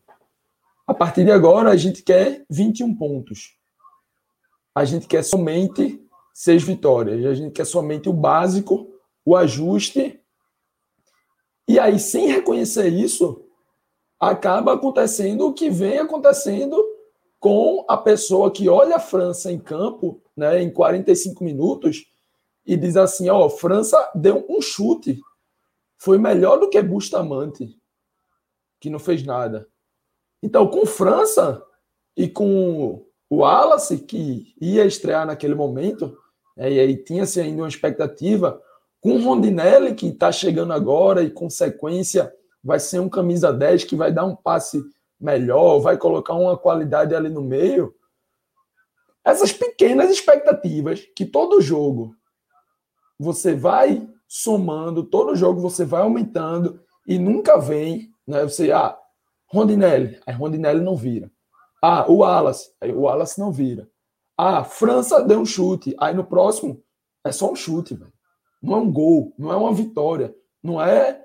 A 0.86 0.92
partir 0.92 1.24
de 1.24 1.30
agora, 1.30 1.70
a 1.70 1.76
gente 1.76 2.02
quer 2.02 2.44
21 2.50 2.94
pontos. 2.94 3.56
A 4.74 4.84
gente 4.84 5.06
quer 5.06 5.24
somente 5.24 6.01
seis 6.32 6.62
vitórias. 6.62 7.24
A 7.26 7.34
gente 7.34 7.52
quer 7.52 7.66
somente 7.66 8.08
o 8.08 8.12
básico, 8.12 8.92
o 9.24 9.36
ajuste. 9.36 10.20
E 11.68 11.78
aí, 11.78 11.98
sem 11.98 12.26
reconhecer 12.26 12.88
isso, 12.88 13.44
acaba 14.18 14.74
acontecendo 14.74 15.46
o 15.46 15.54
que 15.54 15.70
vem 15.70 15.98
acontecendo 15.98 16.76
com 17.40 17.84
a 17.88 17.96
pessoa 17.96 18.52
que 18.52 18.68
olha 18.68 18.96
a 18.96 19.00
França 19.00 19.50
em 19.50 19.58
campo, 19.58 20.22
né, 20.36 20.62
em 20.62 20.72
45 20.72 21.42
minutos, 21.42 22.06
e 22.64 22.76
diz 22.76 22.96
assim: 22.96 23.28
ó, 23.28 23.48
França 23.48 24.10
deu 24.14 24.46
um 24.48 24.60
chute. 24.60 25.20
Foi 25.98 26.18
melhor 26.18 26.58
do 26.58 26.68
que 26.68 26.80
Bustamante, 26.80 27.76
que 28.80 28.90
não 28.90 28.98
fez 28.98 29.24
nada. 29.24 29.68
Então, 30.42 30.66
com 30.68 30.86
França 30.86 31.64
e 32.16 32.28
com 32.28 33.04
o 33.30 33.36
Wallace, 33.36 33.98
que 33.98 34.54
ia 34.60 34.84
estrear 34.84 35.26
naquele 35.26 35.54
momento, 35.54 36.16
né, 36.56 36.72
e 36.72 36.80
aí 36.80 36.96
tinha-se 36.96 37.40
ainda 37.40 37.62
uma 37.62 37.68
expectativa, 37.68 38.60
com 39.00 39.16
o 39.16 39.22
Rondinelli, 39.22 39.94
que 39.94 40.06
está 40.06 40.30
chegando 40.30 40.72
agora, 40.72 41.22
e 41.22 41.30
com 41.30 41.50
sequência 41.50 42.32
vai 42.62 42.78
ser 42.78 43.00
um 43.00 43.08
camisa 43.08 43.52
10 43.52 43.84
que 43.84 43.96
vai 43.96 44.12
dar 44.12 44.24
um 44.24 44.36
passe 44.36 44.80
melhor, 45.20 45.80
vai 45.80 45.96
colocar 45.96 46.34
uma 46.34 46.56
qualidade 46.56 47.14
ali 47.14 47.28
no 47.28 47.42
meio. 47.42 47.94
Essas 49.24 49.52
pequenas 49.52 50.10
expectativas 50.10 51.00
que 51.16 51.24
todo 51.24 51.60
jogo 51.60 52.14
você 53.18 53.54
vai 53.54 54.08
somando, 54.26 55.04
todo 55.04 55.36
jogo 55.36 55.60
você 55.60 55.84
vai 55.84 56.02
aumentando 56.02 56.80
e 57.06 57.18
nunca 57.18 57.58
vem, 57.58 58.10
né? 58.26 58.42
Você, 58.42 58.72
ah, 58.72 58.98
Rondinelli, 59.46 60.18
aí 60.26 60.34
Rondinelli 60.34 60.80
não 60.80 60.96
vira. 60.96 61.30
Ah, 61.80 62.04
o 62.10 62.18
Wallace, 62.18 62.72
aí 62.80 62.92
o 62.92 63.02
Wallace 63.02 63.38
não 63.38 63.52
vira. 63.52 63.88
Ah, 64.44 64.64
França 64.64 65.22
deu 65.22 65.38
um 65.38 65.46
chute, 65.46 65.94
aí 66.00 66.12
no 66.12 66.24
próximo 66.24 66.82
é 67.24 67.30
só 67.30 67.52
um 67.52 67.54
chute, 67.54 67.94
velho. 67.94 68.12
Não 68.60 68.74
é 68.74 68.76
um 68.78 68.92
gol, 68.92 69.32
não 69.38 69.52
é 69.52 69.56
uma 69.56 69.72
vitória, 69.72 70.34
não 70.60 70.82
é 70.82 71.24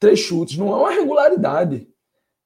três 0.00 0.20
chutes, 0.20 0.56
não 0.56 0.72
é 0.72 0.76
uma 0.76 0.90
regularidade. 0.90 1.86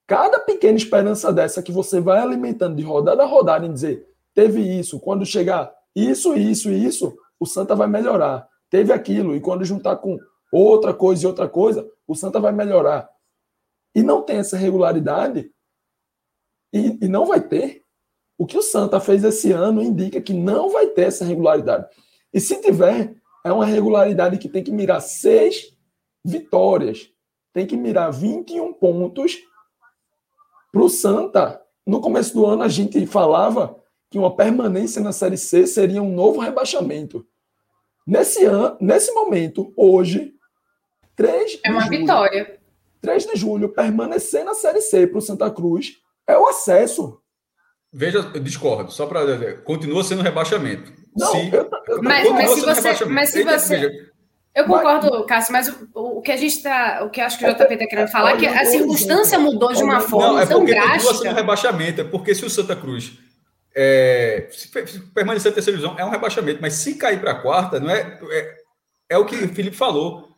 Cada 0.09 0.41
pequena 0.41 0.77
esperança 0.77 1.33
dessa 1.33 1.63
que 1.63 1.71
você 1.71 2.01
vai 2.01 2.19
alimentando 2.19 2.75
de 2.75 2.83
rodada 2.83 3.23
a 3.23 3.27
rodada 3.27 3.65
em 3.65 3.73
dizer, 3.73 4.09
teve 4.35 4.61
isso, 4.61 4.99
quando 4.99 5.25
chegar 5.25 5.73
isso, 5.95 6.35
isso 6.35 6.69
e 6.69 6.85
isso, 6.85 7.17
o 7.39 7.47
Santa 7.47 7.77
vai 7.77 7.87
melhorar. 7.87 8.49
Teve 8.69 8.93
aquilo, 8.93 9.37
e 9.37 9.41
quando 9.41 9.65
juntar 9.65 9.99
com 9.99 10.19
outra 10.51 10.93
coisa 10.93 11.23
e 11.23 11.29
outra 11.29 11.49
coisa, 11.49 11.89
o 12.09 12.17
Santa 12.17 12.41
vai 12.41 12.51
melhorar. 12.51 13.09
E 13.95 14.03
não 14.03 14.23
tem 14.23 14.39
essa 14.39 14.57
regularidade, 14.57 15.49
e, 16.73 16.99
e 17.03 17.07
não 17.07 17.25
vai 17.25 17.41
ter. 17.41 17.85
O 18.39 18.47
que 18.47 18.57
o 18.57 18.63
Santa 18.63 19.01
fez 19.01 19.25
esse 19.25 19.51
ano 19.51 19.83
indica 19.83 20.21
que 20.21 20.33
não 20.33 20.71
vai 20.71 20.87
ter 20.87 21.09
essa 21.09 21.25
regularidade. 21.25 21.87
E 22.33 22.41
se 22.41 22.61
tiver, 22.61 23.17
é 23.45 23.53
uma 23.53 23.67
regularidade 23.67 24.39
que 24.39 24.49
tem 24.49 24.63
que 24.63 24.71
mirar 24.71 25.01
seis 25.01 25.77
vitórias, 26.25 27.11
tem 27.53 27.67
que 27.67 27.77
mirar 27.77 28.13
21 28.13 28.73
pontos 28.75 29.39
para 30.71 30.83
o 30.83 30.89
Santa. 30.89 31.61
No 31.85 32.01
começo 32.01 32.33
do 32.35 32.47
ano, 32.47 32.63
a 32.63 32.69
gente 32.69 33.05
falava 33.07 33.77
que 34.11 34.19
uma 34.19 34.35
permanência 34.35 35.03
na 35.03 35.13
Série 35.13 35.37
C 35.37 35.67
seria 35.67 36.03
um 36.03 36.15
novo 36.15 36.41
rebaixamento. 36.41 37.27
Nesse, 38.07 38.45
ano, 38.45 38.77
nesse 38.81 39.13
momento, 39.13 39.73
hoje, 39.77 40.35
3 41.17 41.61
É 41.65 41.71
uma 41.71 41.81
julho, 41.81 41.99
vitória. 41.99 42.61
3 43.01 43.27
de 43.27 43.37
julho, 43.37 43.69
permanecer 43.71 44.45
na 44.45 44.55
Série 44.55 44.81
C 44.81 45.07
para 45.07 45.19
o 45.19 45.23
Santa 45.23 45.51
Cruz 45.51 45.97
é 46.27 46.39
o 46.39 46.47
acesso. 46.47 47.21
Veja, 47.99 48.19
eu 48.33 48.41
discordo, 48.41 48.93
só 48.93 49.07
para. 49.07 49.55
Continua 49.65 50.05
sendo 50.05 50.23
rebaixamento. 50.23 50.93
Não, 51.17 51.27
Se- 51.33 51.51
eu- 51.53 51.69
eu- 51.89 52.03
Mas- 52.03 52.29
continua 52.29 52.33
mas 52.35 52.51
se 52.51 52.55
sendo 52.61 52.65
você- 52.67 52.75
rebaixamento. 52.81 53.15
mas 53.15 53.29
se 53.31 53.39
Eita, 53.41 53.59
você- 53.59 53.77
veja, 53.77 54.09
Eu 54.55 54.65
concordo, 54.65 55.25
Cássio, 55.27 55.53
mas 55.53 55.69
o, 55.69 56.19
o 56.19 56.23
que 56.23 56.33
a 56.33 56.37
gente 56.37 56.63
tá. 56.63 57.03
O 57.05 57.11
que 57.11 57.21
eu 57.21 57.25
acho 57.27 57.39
que 57.39 57.45
o 57.45 57.49
JP 57.53 57.75
está 57.75 57.87
querendo 57.87 58.09
falar 58.09 58.33
é 58.33 58.37
que 58.37 58.47
a 58.47 58.65
circunstância 58.65 59.39
mudou 59.39 59.73
de 59.73 59.83
uma 59.85 60.01
forma 60.01 60.29
Não, 60.29 60.39
é 60.41 60.47
tão 60.47 60.61
porque 60.61 60.75
continua 60.75 60.99
sendo 60.99 61.09
drástica. 61.11 61.33
rebaixamento. 61.33 62.01
É 62.01 62.05
porque 62.05 62.35
se 62.35 62.45
o 62.45 62.51
Santa 62.51 62.75
Cruz 62.77 63.13
é, 63.77 64.49
se 64.51 64.69
pe- 64.69 64.87
se 64.87 65.01
permanecer 65.01 65.51
na 65.51 65.55
terceira 65.55 65.77
divisão, 65.79 65.99
é 65.99 66.05
um 66.05 66.11
rebaixamento. 66.11 66.61
Mas 66.61 66.75
se 66.75 66.95
cair 66.95 67.21
para 67.21 67.33
a 67.33 67.35
quarta, 67.41 67.79
não 67.79 67.91
é, 67.91 68.19
é, 68.31 68.55
é 69.11 69.19
o 69.19 69.25
que 69.25 69.37
o 69.37 69.49
Felipe 69.55 69.77
falou. 69.77 70.29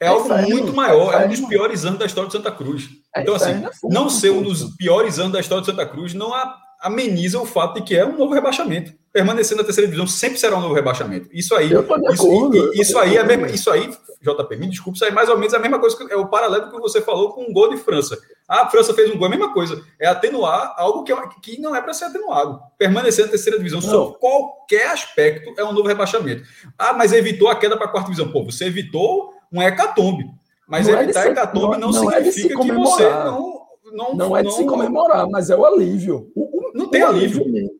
É, 0.00 0.06
É 0.06 0.08
algo 0.08 0.28
muito 0.48 0.72
maior. 0.72 1.12
é 1.14 1.22
É 1.22 1.26
um 1.26 1.28
dos 1.28 1.40
piores 1.40 1.84
anos 1.84 1.98
da 1.98 2.06
história 2.06 2.28
do 2.28 2.32
Santa 2.32 2.50
Cruz. 2.50 2.88
É 3.14 3.22
então, 3.22 3.34
assim, 3.34 3.50
é 3.52 3.68
não 3.84 4.08
ser 4.08 4.30
um 4.30 4.42
dos 4.42 4.74
piores 4.76 5.18
anos 5.18 5.32
da 5.32 5.40
história 5.40 5.60
do 5.62 5.66
Santa 5.66 5.84
Cruz 5.86 6.14
não 6.14 6.32
a- 6.34 6.56
ameniza 6.80 7.38
o 7.40 7.46
fato 7.46 7.74
de 7.74 7.82
que 7.82 7.96
é 7.96 8.04
um 8.06 8.16
novo 8.16 8.32
rebaixamento. 8.34 8.92
Permanecer 9.12 9.56
na 9.56 9.64
terceira 9.64 9.88
divisão 9.88 10.06
sempre 10.06 10.38
será 10.38 10.56
um 10.56 10.60
novo 10.60 10.74
rebaixamento. 10.74 11.28
Isso 11.32 11.54
aí, 11.54 11.68
isso, 12.14 12.22
tô 12.22 12.72
isso 12.80 12.98
aí 12.98 13.16
é 13.16 13.24
mesma, 13.24 13.48
isso 13.50 13.70
aí, 13.70 13.90
JP, 14.22 14.56
me 14.56 14.68
desculpe, 14.68 14.96
isso 14.96 15.04
aí 15.04 15.10
é 15.10 15.14
mais 15.14 15.28
ou 15.28 15.36
menos 15.36 15.52
a 15.52 15.58
mesma 15.58 15.80
coisa 15.80 15.96
que 15.96 16.12
é 16.12 16.16
o 16.16 16.28
paralelo 16.28 16.70
que 16.70 16.78
você 16.78 17.00
falou 17.02 17.32
com 17.32 17.42
o 17.42 17.52
gol 17.52 17.70
de 17.70 17.76
França. 17.76 18.16
Ah, 18.48 18.62
a 18.62 18.70
França 18.70 18.94
fez 18.94 19.10
um 19.10 19.16
gol, 19.18 19.24
é 19.24 19.26
a 19.26 19.30
mesma 19.30 19.52
coisa. 19.52 19.82
É 20.00 20.06
atenuar 20.06 20.74
algo 20.76 21.02
que, 21.02 21.12
é- 21.12 21.28
que 21.42 21.60
não 21.60 21.74
é 21.74 21.80
para 21.82 21.92
ser 21.92 22.04
atenuado. 22.04 22.60
Permanecer 22.78 23.24
na 23.24 23.30
terceira 23.32 23.58
divisão, 23.58 23.80
sob 23.80 24.18
qualquer 24.18 24.86
aspecto, 24.90 25.52
é 25.58 25.64
um 25.64 25.72
novo 25.72 25.88
rebaixamento. 25.88 26.44
Ah, 26.78 26.92
mas 26.92 27.12
evitou 27.12 27.48
a 27.48 27.56
queda 27.56 27.76
para 27.76 27.86
a 27.86 27.88
quarta 27.90 28.10
divisão. 28.10 28.30
Pô, 28.32 28.44
você 28.44 28.66
evitou 28.66 29.32
um 29.52 29.60
hecatombe. 29.60 30.24
Mas 30.68 30.86
Não 30.86 30.96
é 30.96 31.02
evitar 31.02 31.22
se- 31.22 31.28
hecatombe 31.30 31.78
não, 31.78 31.90
não 31.90 32.12
é 32.12 32.22
significa 32.22 32.54
que 32.60 32.72
você 32.72 33.02
não. 33.10 33.60
Não, 33.92 34.14
Não 34.14 34.36
é 34.36 34.42
de 34.42 34.52
se 34.52 34.64
comemorar, 34.64 35.28
mas 35.28 35.50
é 35.50 35.56
o 35.56 35.64
alívio. 35.64 36.30
O- 36.34 36.42
o- 36.68 36.72
Não 36.74 36.88
tem 36.88 37.02
o 37.02 37.06
alívio. 37.08 37.50
mesmo. 37.50 37.70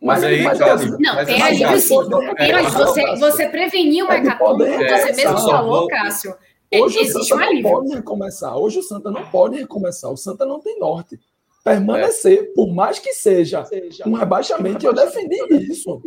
Mas 0.00 0.22
aí, 0.22 0.42
mas, 0.44 0.58
cara, 0.58 0.74
assim, 0.74 0.90
Não, 0.90 1.14
Mas 1.16 1.26
tem 1.26 1.40
é 1.40 1.42
alívio 1.42 1.68
verdade. 1.68 1.82
sim. 1.82 1.94
É, 2.28 2.34
Tem 2.36 2.52
alívio. 2.52 2.72
Você, 2.78 3.02
Cássio. 3.02 3.18
você 3.18 3.48
preveniu 3.48 4.04
uma 4.04 4.14
É 4.14 4.20
de 4.20 4.26
hecatombe, 4.28 4.64
como 4.64 4.76
você 4.76 4.78
mesmo 4.84 5.16
recomeçar. 5.16 5.50
falou, 5.50 5.88
Cássio. 5.88 6.34
É, 6.70 6.80
Hoje 6.80 6.98
o 6.98 7.00
existe 7.00 7.18
um 7.18 7.24
Santa 7.24 7.40
não 7.40 7.48
alívio. 7.48 7.70
pode 7.70 7.94
recomeçar. 7.94 8.56
Hoje 8.56 8.78
o 8.78 8.82
Santa 8.82 9.10
não 9.10 9.26
pode 9.30 9.56
recomeçar. 9.58 10.10
O 10.12 10.16
Santa 10.16 10.44
não 10.46 10.60
tem 10.60 10.78
norte. 10.78 11.18
Permanecer, 11.64 12.52
por 12.54 12.72
mais 12.72 12.98
que 12.98 13.12
seja 13.12 13.64
um 14.06 14.12
rebaixamento, 14.12 14.86
eu 14.86 14.92
defendi 14.94 15.36
isso. 15.72 16.00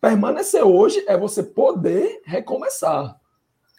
Permanecer 0.00 0.64
hoje 0.64 1.02
é 1.08 1.16
você 1.16 1.42
poder 1.42 2.20
recomeçar. 2.24 3.16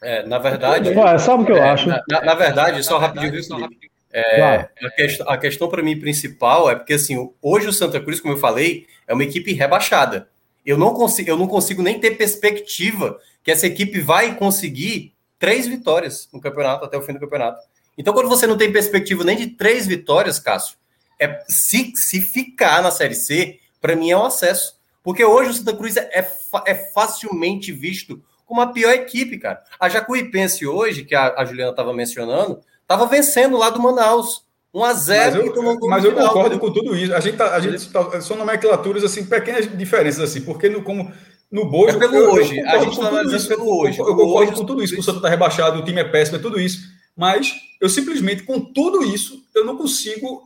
É, 0.01 0.25
na 0.25 0.37
verdade. 0.39 0.89
Olha, 0.97 1.19
sabe 1.19 1.43
o 1.43 1.45
que 1.45 1.51
eu 1.51 1.57
é, 1.57 1.69
acho? 1.69 1.87
Na, 1.89 2.01
na- 2.09 2.21
na 2.21 2.35
verdade, 2.35 2.83
só 2.83 2.97
rapidinho, 2.97 3.31
viu, 3.31 3.43
Felipe? 3.43 3.88
É, 4.11 4.35
claro. 4.37 4.69
a, 4.81 4.89
questão, 4.89 5.29
a 5.29 5.37
questão 5.37 5.69
para 5.69 5.83
mim 5.83 5.99
principal 5.99 6.69
é 6.69 6.75
porque 6.75 6.93
assim, 6.93 7.31
hoje 7.41 7.67
o 7.67 7.73
Santa 7.73 7.99
Cruz, 7.99 8.19
como 8.19 8.33
eu 8.33 8.39
falei, 8.39 8.87
é 9.07 9.13
uma 9.13 9.23
equipe 9.23 9.53
rebaixada. 9.53 10.29
Eu 10.65 10.77
não 10.77 10.93
consigo, 10.93 11.29
eu 11.29 11.37
não 11.37 11.47
consigo 11.47 11.81
nem 11.81 11.99
ter 11.99 12.11
perspectiva 12.11 13.19
que 13.43 13.51
essa 13.51 13.67
equipe 13.67 13.99
vai 13.99 14.35
conseguir 14.35 15.13
três 15.37 15.67
vitórias 15.67 16.27
no 16.33 16.41
campeonato 16.41 16.85
até 16.85 16.97
o 16.97 17.01
fim 17.01 17.13
do 17.13 17.19
campeonato. 17.19 17.61
Então, 17.97 18.13
quando 18.13 18.29
você 18.29 18.45
não 18.45 18.57
tem 18.57 18.71
perspectiva 18.71 19.23
nem 19.23 19.37
de 19.37 19.47
três 19.47 19.87
vitórias, 19.87 20.39
Cássio, 20.39 20.77
é 21.19 21.43
se, 21.47 21.91
se 21.95 22.21
ficar 22.21 22.81
na 22.81 22.91
Série 22.91 23.15
C, 23.15 23.59
para 23.81 23.95
mim 23.95 24.11
é 24.11 24.17
um 24.17 24.25
acesso. 24.25 24.79
Porque 25.03 25.23
hoje 25.23 25.49
o 25.49 25.53
Santa 25.53 25.75
Cruz 25.75 25.97
é, 25.97 26.09
é, 26.13 26.31
é, 26.67 26.75
facilmente 26.93 27.71
visto 27.71 28.23
como 28.45 28.61
a 28.61 28.67
pior 28.67 28.93
equipe, 28.93 29.37
cara. 29.37 29.61
A 29.79 29.89
Jacuipense 29.89 30.65
hoje, 30.65 31.03
que 31.03 31.15
a, 31.15 31.35
a 31.35 31.45
Juliana 31.45 31.71
estava 31.71 31.93
mencionando, 31.93 32.61
estava 32.89 33.05
vencendo 33.05 33.57
lá 33.57 33.69
do 33.69 33.79
Manaus. 33.79 34.47
1 34.71 34.83
a 34.83 34.93
0 34.93 35.53
Mas 35.55 35.55
eu, 35.55 35.89
mas 35.89 36.05
eu 36.05 36.13
concordo 36.13 36.59
com 36.59 36.71
tudo 36.71 36.95
isso. 36.95 37.13
A 37.13 37.19
gente, 37.19 37.37
tá, 37.37 37.55
a 37.55 37.59
gente 37.59 37.89
tá, 37.89 38.21
são 38.21 38.37
nomenclaturas 38.37 39.03
assim, 39.03 39.25
pequenas 39.25 39.67
diferenças 39.75 40.21
assim, 40.21 40.41
porque 40.41 40.69
no, 40.69 40.83
como 40.83 41.11
no 41.51 41.65
Bojo. 41.65 41.95
É 41.95 41.99
pelo 41.99 42.15
eu, 42.15 42.31
hoje. 42.31 42.59
Eu 42.59 42.69
a 42.69 42.77
gente 42.77 42.93
está 42.93 43.07
analisando 43.07 43.47
pelo 43.47 43.81
hoje. 43.81 43.99
Eu, 43.99 44.07
eu 44.07 44.15
concordo 44.15 44.51
hoje, 44.51 44.59
com 44.59 44.65
tudo 44.65 44.83
isso, 44.83 44.93
que 44.93 44.99
o 44.99 45.03
Santa 45.03 45.17
está 45.17 45.29
rebaixado, 45.29 45.79
o 45.79 45.83
time 45.83 45.99
é 45.99 46.03
péssimo, 46.03 46.37
é 46.37 46.41
tudo 46.41 46.59
isso. 46.59 46.81
Mas 47.15 47.51
eu 47.81 47.89
simplesmente, 47.89 48.43
com 48.43 48.59
tudo 48.59 49.03
isso, 49.03 49.43
eu 49.55 49.65
não 49.65 49.75
consigo 49.75 50.43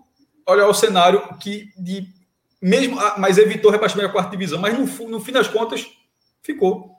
olhar 0.48 0.68
o 0.68 0.74
cenário 0.74 1.22
que 1.40 1.70
de 1.78 2.08
mesmo, 2.62 2.98
ah, 2.98 3.16
mas 3.18 3.38
evitou 3.38 3.70
o 3.70 3.74
rebaixamento 3.74 4.08
da 4.08 4.14
quarta 4.14 4.32
divisão, 4.32 4.58
mas 4.58 4.78
no, 4.78 5.10
no 5.10 5.20
fim 5.20 5.34
das 5.34 5.50
contas 5.50 5.86
ficou. 6.42 6.94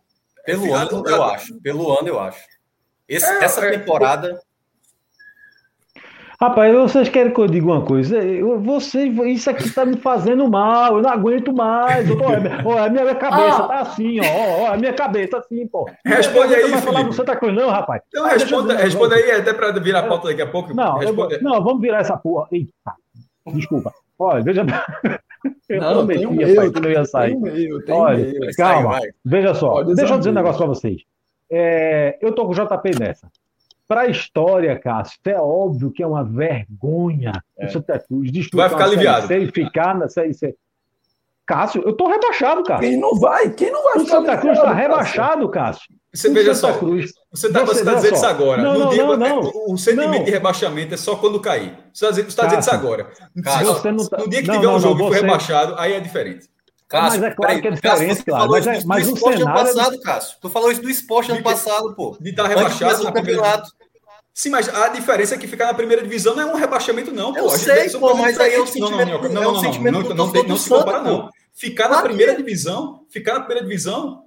Pelo 0.44 0.74
ano, 0.74 1.02
eu 1.06 1.22
acho. 1.22 1.54
Pelo 1.62 1.98
ano, 1.98 2.08
eu 2.08 2.20
acho. 2.20 2.44
Esse, 3.08 3.24
é, 3.24 3.44
essa 3.44 3.64
é, 3.64 3.78
temporada. 3.78 4.38
Rapaz, 6.40 6.74
vocês 6.74 7.08
querem 7.08 7.32
que 7.32 7.40
eu 7.40 7.46
diga 7.46 7.66
uma 7.66 7.84
coisa? 7.84 8.18
Você, 8.62 9.04
isso 9.06 9.48
aqui 9.50 9.64
está 9.64 9.84
me 9.84 9.96
fazendo 9.96 10.48
mal, 10.50 10.96
eu 10.96 11.02
não 11.02 11.10
aguento 11.10 11.52
mais. 11.52 12.08
Eu 12.08 12.18
tô, 12.18 12.24
ó, 12.24 12.78
a 12.78 12.88
minha 12.88 13.14
cabeça 13.14 13.64
oh. 13.64 13.68
tá 13.68 13.80
assim, 13.80 14.20
ó, 14.20 14.62
ó, 14.62 14.72
a 14.72 14.76
minha 14.76 14.92
cabeça 14.92 15.38
assim, 15.38 15.66
pô. 15.66 15.88
Responde 16.04 16.54
aí, 16.54 16.70
não 16.70 16.78
falar 16.78 17.02
do 17.02 17.12
Santa 17.12 17.36
Cruz, 17.36 17.54
não, 17.54 17.70
rapaz. 17.70 18.02
Então, 18.08 18.26
responda, 18.26 18.76
responda 18.76 19.14
aí, 19.14 19.30
até 19.30 19.52
para 19.52 19.72
virar 19.78 20.00
a 20.00 20.08
pauta 20.08 20.28
daqui 20.28 20.42
a 20.42 20.46
pouco. 20.46 20.74
Não, 20.74 21.02
eu, 21.02 21.14
não, 21.40 21.62
vamos 21.62 21.80
virar 21.80 21.98
essa 22.00 22.16
porra. 22.16 22.48
Eita, 22.50 22.72
desculpa. 23.54 23.92
Olha, 24.18 24.42
veja. 24.42 24.64
Eu 25.68 25.80
não, 25.80 26.06
prometi, 26.06 26.24
rapaz, 26.24 26.72
que 26.72 26.80
não 26.80 26.90
ia 26.90 27.04
sair. 27.04 27.36
Meio, 27.36 27.82
Olha, 27.88 28.32
calma, 28.56 28.90
vai. 28.92 29.02
veja 29.24 29.54
só. 29.54 29.82
Deixa 29.82 30.14
eu 30.14 30.18
dizer 30.18 30.30
um 30.30 30.34
negócio 30.34 30.58
para 30.58 30.66
vocês. 30.66 31.02
É, 31.50 32.18
eu 32.20 32.32
tô 32.32 32.46
com 32.46 32.52
o 32.52 32.54
JP 32.54 32.98
nessa. 32.98 33.30
Para 33.86 34.02
a 34.02 34.06
história, 34.06 34.78
Cássio, 34.78 35.18
é 35.26 35.38
óbvio 35.38 35.90
que 35.90 36.02
é 36.02 36.06
uma 36.06 36.24
vergonha 36.24 37.32
é. 37.58 37.66
o 37.66 37.70
Santa 37.70 37.98
Cruz 37.98 38.30
vai 38.52 38.68
ficar 38.68 38.84
aliviado. 38.84 39.32
E 39.32 39.52
ficar 39.52 39.94
na 39.94 40.08
Série 40.08 40.32
C. 40.32 40.54
Cássio, 41.46 41.82
eu 41.84 41.94
tô 41.94 42.08
rebaixado, 42.08 42.62
Cássio. 42.62 42.88
Quem 42.88 42.98
não 42.98 43.18
vai? 43.18 43.50
Quem 43.50 43.70
não 43.70 43.84
vai 43.84 43.98
o 43.98 44.06
Santa 44.06 44.38
Cruz 44.38 44.56
está 44.56 44.72
rebaixado, 44.72 45.46
Cássio. 45.50 45.94
Você 46.12 46.30
veja 46.30 46.54
Santa 46.54 46.72
só, 46.72 46.78
Cruz. 46.78 47.12
você 47.30 47.48
está 47.48 47.60
tá 47.60 47.72
dizendo 47.72 48.00
só. 48.00 48.14
isso 48.14 48.26
agora. 48.26 48.62
Não, 48.62 48.78
não, 48.78 48.88
dia, 48.88 49.04
não, 49.04 49.16
não, 49.16 49.52
o 49.68 49.76
sentimento 49.76 50.18
não. 50.18 50.24
de 50.24 50.30
rebaixamento 50.30 50.94
é 50.94 50.96
só 50.96 51.16
quando 51.16 51.38
cair. 51.40 51.76
Você 51.92 52.06
está 52.06 52.10
dizendo, 52.10 52.34
tá 52.34 52.44
dizendo 52.44 52.60
isso 52.60 52.70
agora. 52.70 53.10
Cássio, 53.42 54.08
tá... 54.08 54.18
No 54.18 54.28
dia 54.30 54.42
que 54.42 54.50
tiver 54.50 54.68
um 54.68 54.80
jogo 54.80 54.94
e 54.94 55.02
for 55.04 55.12
rebaixado, 55.12 55.74
aí 55.76 55.92
é 55.92 56.00
diferente. 56.00 56.48
Cássio, 56.88 57.20
mas 57.20 57.32
é 57.32 57.34
claro 57.34 57.60
que 57.60 57.68
é 57.68 57.70
diferente, 57.70 58.08
Cássio, 58.08 58.24
claro. 58.24 58.50
Mas, 58.50 58.66
é, 58.66 58.82
mas 58.84 59.08
o 59.08 59.16
cenário... 59.16 59.46
ano 59.46 59.54
passado, 59.54 60.00
Cássio. 60.00 60.36
Tu 60.40 60.50
falou 60.50 60.70
isso 60.70 60.82
do 60.82 60.90
esporte 60.90 61.32
ano 61.32 61.42
passado, 61.42 61.94
pô. 61.94 62.16
De 62.20 62.30
estar 62.30 62.46
rebaixado 62.46 63.04
no 63.04 63.12
campeonato. 63.12 63.70
Sim, 64.32 64.50
mas 64.50 64.68
a 64.68 64.88
diferença 64.88 65.34
é 65.34 65.38
que 65.38 65.46
ficar 65.46 65.66
na 65.66 65.74
primeira 65.74 66.02
divisão 66.02 66.34
não 66.34 66.42
é 66.42 66.46
um 66.46 66.56
rebaixamento, 66.56 67.12
não. 67.12 67.32
Pô. 67.32 67.38
Eu 67.38 67.50
sei, 67.50 67.88
pô, 67.90 68.14
mas 68.14 68.38
aí 68.38 68.54
é 68.54 68.60
o 68.60 68.66
sentimento... 68.66 69.22
Não, 69.28 69.52
não, 69.52 69.62
não, 69.62 70.14
não, 70.14 70.42
não, 70.42 70.56
se 70.56 70.68
compara, 70.68 71.02
não. 71.02 71.30
Ficar 71.52 71.88
na 71.88 72.02
primeira 72.02 72.36
divisão, 72.36 73.06
ficar 73.08 73.34
na 73.34 73.40
primeira 73.40 73.64
divisão 73.64 74.24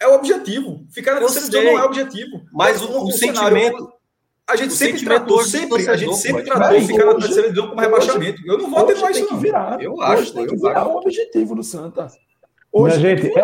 é 0.00 0.08
o 0.08 0.14
objetivo. 0.14 0.86
Ficar 0.90 1.14
na 1.14 1.20
terceira 1.20 1.48
divisão 1.48 1.72
não 1.72 1.78
é 1.78 1.82
o 1.82 1.86
objetivo. 1.86 2.42
Mas 2.52 2.82
o, 2.82 3.04
o 3.04 3.12
sentimento... 3.12 3.92
A 4.48 4.56
gente 4.56 4.72
sempre 4.74 5.04
tratou, 5.04 5.42
sempre, 5.44 5.88
a 5.88 5.96
gente 5.96 6.16
sempre 6.16 6.42
tratou 6.42 6.80
ficar 6.80 7.06
na 7.06 7.14
terceira 7.14 7.48
divisão 7.48 7.68
como 7.68 7.80
rebaixamento. 7.80 8.42
Eu 8.44 8.58
não 8.58 8.70
vou 8.70 8.80
aterrar 8.80 9.10
isso, 9.10 9.26
não. 9.30 9.38
Virar, 9.38 9.80
eu 9.80 10.00
acho. 10.02 10.34
Tem 10.34 10.46
que 10.46 10.56
virar 10.56 10.86
o 10.88 10.96
objetivo 10.96 11.54
do 11.54 11.62
Santa. 11.62 12.08
Hoje, 12.74 12.98
Minha 12.98 13.16
gente, 13.16 13.38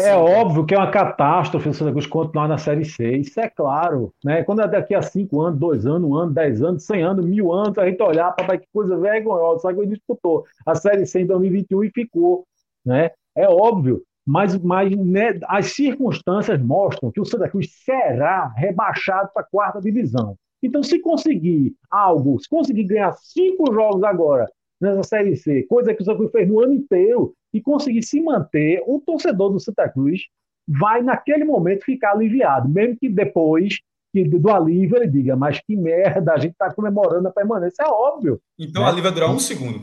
é, 0.00 0.10
é 0.10 0.16
óbvio 0.16 0.64
que 0.64 0.76
é 0.76 0.78
uma 0.78 0.90
catástrofe 0.90 1.68
o 1.68 1.74
Santa 1.74 1.90
Cruz 1.90 2.06
continuar 2.06 2.46
na 2.46 2.56
Série 2.56 2.84
C. 2.84 3.16
Isso 3.16 3.40
é 3.40 3.50
claro. 3.50 4.14
Né? 4.24 4.44
Quando 4.44 4.62
é 4.62 4.68
daqui 4.68 4.94
a 4.94 5.02
cinco 5.02 5.42
anos, 5.42 5.58
dois 5.58 5.84
anos, 5.84 6.08
um 6.08 6.14
ano, 6.14 6.32
dez 6.32 6.62
anos, 6.62 6.84
cem 6.84 7.02
anos, 7.02 7.26
mil 7.26 7.52
anos, 7.52 7.76
a 7.76 7.84
gente 7.84 8.00
olhar, 8.00 8.30
papai, 8.30 8.58
que 8.58 8.68
coisa 8.72 8.96
vergonhosa. 8.96 9.62
Só 9.62 9.72
que 9.72 9.80
ele 9.80 9.88
disputou 9.88 10.44
a 10.64 10.76
Série 10.76 11.04
C 11.04 11.22
em 11.22 11.26
2021 11.26 11.82
e 11.82 11.90
ficou. 11.90 12.46
Né? 12.86 13.10
É 13.36 13.48
óbvio. 13.48 14.02
Mas, 14.26 14.56
mas 14.58 14.90
né, 14.96 15.38
as 15.48 15.72
circunstâncias 15.72 16.60
mostram 16.62 17.10
que 17.10 17.20
o 17.20 17.24
Santa 17.24 17.48
Cruz 17.48 17.68
será 17.84 18.48
rebaixado 18.56 19.30
para 19.34 19.42
a 19.42 19.46
quarta 19.46 19.80
divisão. 19.80 20.36
Então, 20.62 20.82
se 20.82 20.98
conseguir 20.98 21.74
algo, 21.90 22.40
se 22.40 22.48
conseguir 22.48 22.84
ganhar 22.84 23.12
cinco 23.12 23.72
jogos 23.72 24.02
agora 24.02 24.50
nessa 24.80 25.02
Série 25.02 25.36
C, 25.36 25.62
coisa 25.64 25.94
que 25.94 26.02
o 26.02 26.04
Santa 26.04 26.18
Cruz 26.18 26.32
fez 26.32 26.48
no 26.48 26.60
ano 26.60 26.72
inteiro, 26.72 27.34
e 27.52 27.60
conseguir 27.60 28.02
se 28.02 28.20
manter, 28.20 28.82
o 28.86 28.98
torcedor 28.98 29.52
do 29.52 29.60
Santa 29.60 29.88
Cruz 29.88 30.22
vai, 30.66 31.02
naquele 31.02 31.44
momento, 31.44 31.84
ficar 31.84 32.12
aliviado, 32.12 32.68
mesmo 32.68 32.96
que 32.96 33.08
depois 33.08 33.78
que 34.12 34.24
do 34.24 34.50
alívio 34.50 34.96
ele 34.96 35.08
diga, 35.08 35.36
mas 35.36 35.60
que 35.60 35.76
merda, 35.76 36.32
a 36.32 36.38
gente 36.38 36.52
está 36.52 36.72
comemorando 36.72 37.26
a 37.28 37.32
permanência, 37.32 37.82
é 37.82 37.88
óbvio. 37.88 38.40
Então 38.58 38.82
né? 38.82 38.88
a 38.88 38.90
alívio 38.90 39.10
vai 39.10 39.12
durar 39.12 39.30
um 39.30 39.38
segundo. 39.38 39.80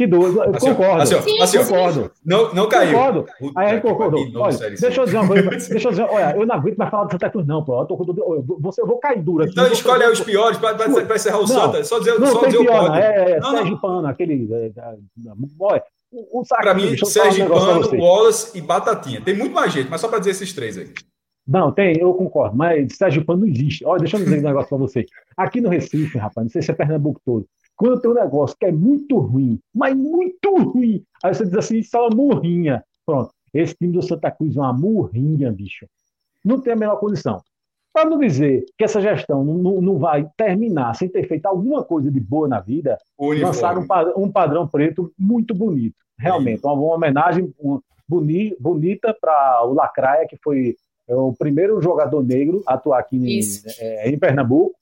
Que 0.00 0.06
doido, 0.06 0.42
eu 0.42 0.56
assim, 0.56 0.74
concordo. 0.74 1.02
Assim, 1.02 1.20
sim, 1.20 1.42
assim, 1.42 1.58
concordo. 1.58 2.10
Não, 2.24 2.54
não 2.54 2.68
caiu. 2.70 2.96
Concordo. 2.96 3.26
Aí 3.54 3.72
ele 3.72 3.80
concordou. 3.82 4.26
Olha, 4.36 4.56
deixa 4.56 4.98
eu 4.98 5.04
dizer 5.04 5.18
uma 5.18 5.28
coisa. 5.28 5.50
deixa 5.50 5.88
eu 5.88 5.90
dizer, 5.90 6.02
olha, 6.04 6.36
eu 6.38 6.46
não 6.46 6.54
aguento 6.54 6.78
mais 6.78 6.90
falar 6.90 7.04
do 7.04 7.10
Santa 7.10 7.28
Cruz, 7.28 7.46
não, 7.46 7.62
pô. 7.62 7.82
Eu, 7.82 7.84
tô, 7.84 7.94
eu, 8.16 8.42
vou, 8.42 8.72
eu 8.78 8.86
vou 8.86 8.98
cair 8.98 9.22
duro 9.22 9.44
aqui. 9.44 9.52
Então 9.52 9.70
escolhe 9.70 10.02
aí 10.02 10.10
os 10.10 10.20
piores 10.22 10.56
para 10.56 11.14
encerrar 11.14 11.36
o 11.36 11.40
não, 11.40 11.46
Santa. 11.48 11.84
Só 11.84 11.98
dizer, 11.98 12.18
não, 12.18 12.28
só 12.28 12.46
dizer 12.46 12.60
pior, 12.60 12.82
o 12.82 12.86
pódio. 12.86 13.02
É, 13.02 13.30
é, 13.32 13.40
não, 13.40 13.50
Sérgio 13.50 13.78
Pano, 13.78 14.08
aquele. 14.08 14.48
É, 14.54 14.66
é, 14.74 14.94
olha, 15.60 15.84
para 16.48 16.72
mim, 16.72 16.96
Sérgio 17.04 17.46
Pano, 17.46 18.02
Wallace 18.02 18.56
e 18.56 18.62
Batatinha. 18.62 19.20
Tem 19.20 19.36
muito 19.36 19.52
mais 19.52 19.70
gente, 19.70 19.90
mas 19.90 20.00
só 20.00 20.08
para 20.08 20.20
dizer 20.20 20.30
esses 20.30 20.50
três 20.54 20.78
aí. 20.78 20.88
Não, 21.46 21.70
tem, 21.70 21.98
eu 21.98 22.14
concordo, 22.14 22.56
mas 22.56 22.96
Sérgio 22.96 23.22
Pano 23.22 23.40
não 23.40 23.48
existe. 23.48 23.84
Olha, 23.84 23.98
deixa 23.98 24.16
eu 24.16 24.24
dizer 24.24 24.38
um 24.38 24.42
negócio 24.42 24.68
para 24.70 24.78
você. 24.78 25.04
Aqui 25.36 25.60
no 25.60 25.68
Recife, 25.68 26.16
rapaz, 26.16 26.46
não 26.46 26.50
sei 26.50 26.62
se 26.62 26.70
é 26.70 26.74
Pernambuco 26.74 27.20
todo, 27.22 27.46
quando 27.80 27.98
tem 27.98 28.10
um 28.10 28.14
negócio 28.14 28.54
que 28.60 28.66
é 28.66 28.72
muito 28.72 29.18
ruim, 29.18 29.58
mas 29.74 29.96
muito 29.96 30.54
ruim, 30.54 31.02
aí 31.24 31.34
você 31.34 31.46
diz 31.46 31.54
assim, 31.54 31.78
isso 31.78 31.96
é 31.96 32.00
uma 32.00 32.10
murrinha. 32.10 32.84
Pronto, 33.06 33.30
esse 33.54 33.74
time 33.74 33.94
do 33.94 34.02
Santa 34.02 34.30
Cruz 34.30 34.54
é 34.54 34.60
uma 34.60 34.74
murrinha, 34.74 35.50
bicho. 35.50 35.86
Não 36.44 36.60
tem 36.60 36.74
a 36.74 36.76
menor 36.76 36.96
condição. 36.96 37.40
Para 37.90 38.04
não 38.04 38.18
dizer 38.18 38.66
que 38.76 38.84
essa 38.84 39.00
gestão 39.00 39.42
não, 39.42 39.80
não, 39.80 39.98
vai 39.98 40.28
terminar 40.36 40.94
sem 40.94 41.08
ter 41.08 41.26
feito 41.26 41.46
alguma 41.46 41.82
coisa 41.82 42.10
de 42.10 42.20
boa 42.20 42.46
na 42.46 42.60
vida, 42.60 42.98
lançaram 43.18 43.80
um, 43.80 44.24
um, 44.24 44.30
padrão 44.30 44.68
preto 44.68 45.10
muito 45.18 45.54
bonito. 45.54 45.96
Realmente, 46.18 46.60
uma, 46.62 46.74
uma 46.74 46.94
homenagem 46.96 47.50
boni, 48.06 48.54
bonita 48.60 49.16
para 49.18 49.64
o 49.64 49.72
Lacraia, 49.72 50.28
que 50.28 50.36
foi 50.36 50.76
é, 51.08 51.14
o 51.14 51.32
primeiro 51.32 51.80
jogador 51.80 52.22
negro 52.22 52.62
a 52.66 52.74
atuar 52.74 53.00
aqui 53.00 53.16
em, 53.16 53.40
é, 53.78 54.10
em, 54.10 54.18
Pernambuco. 54.18 54.78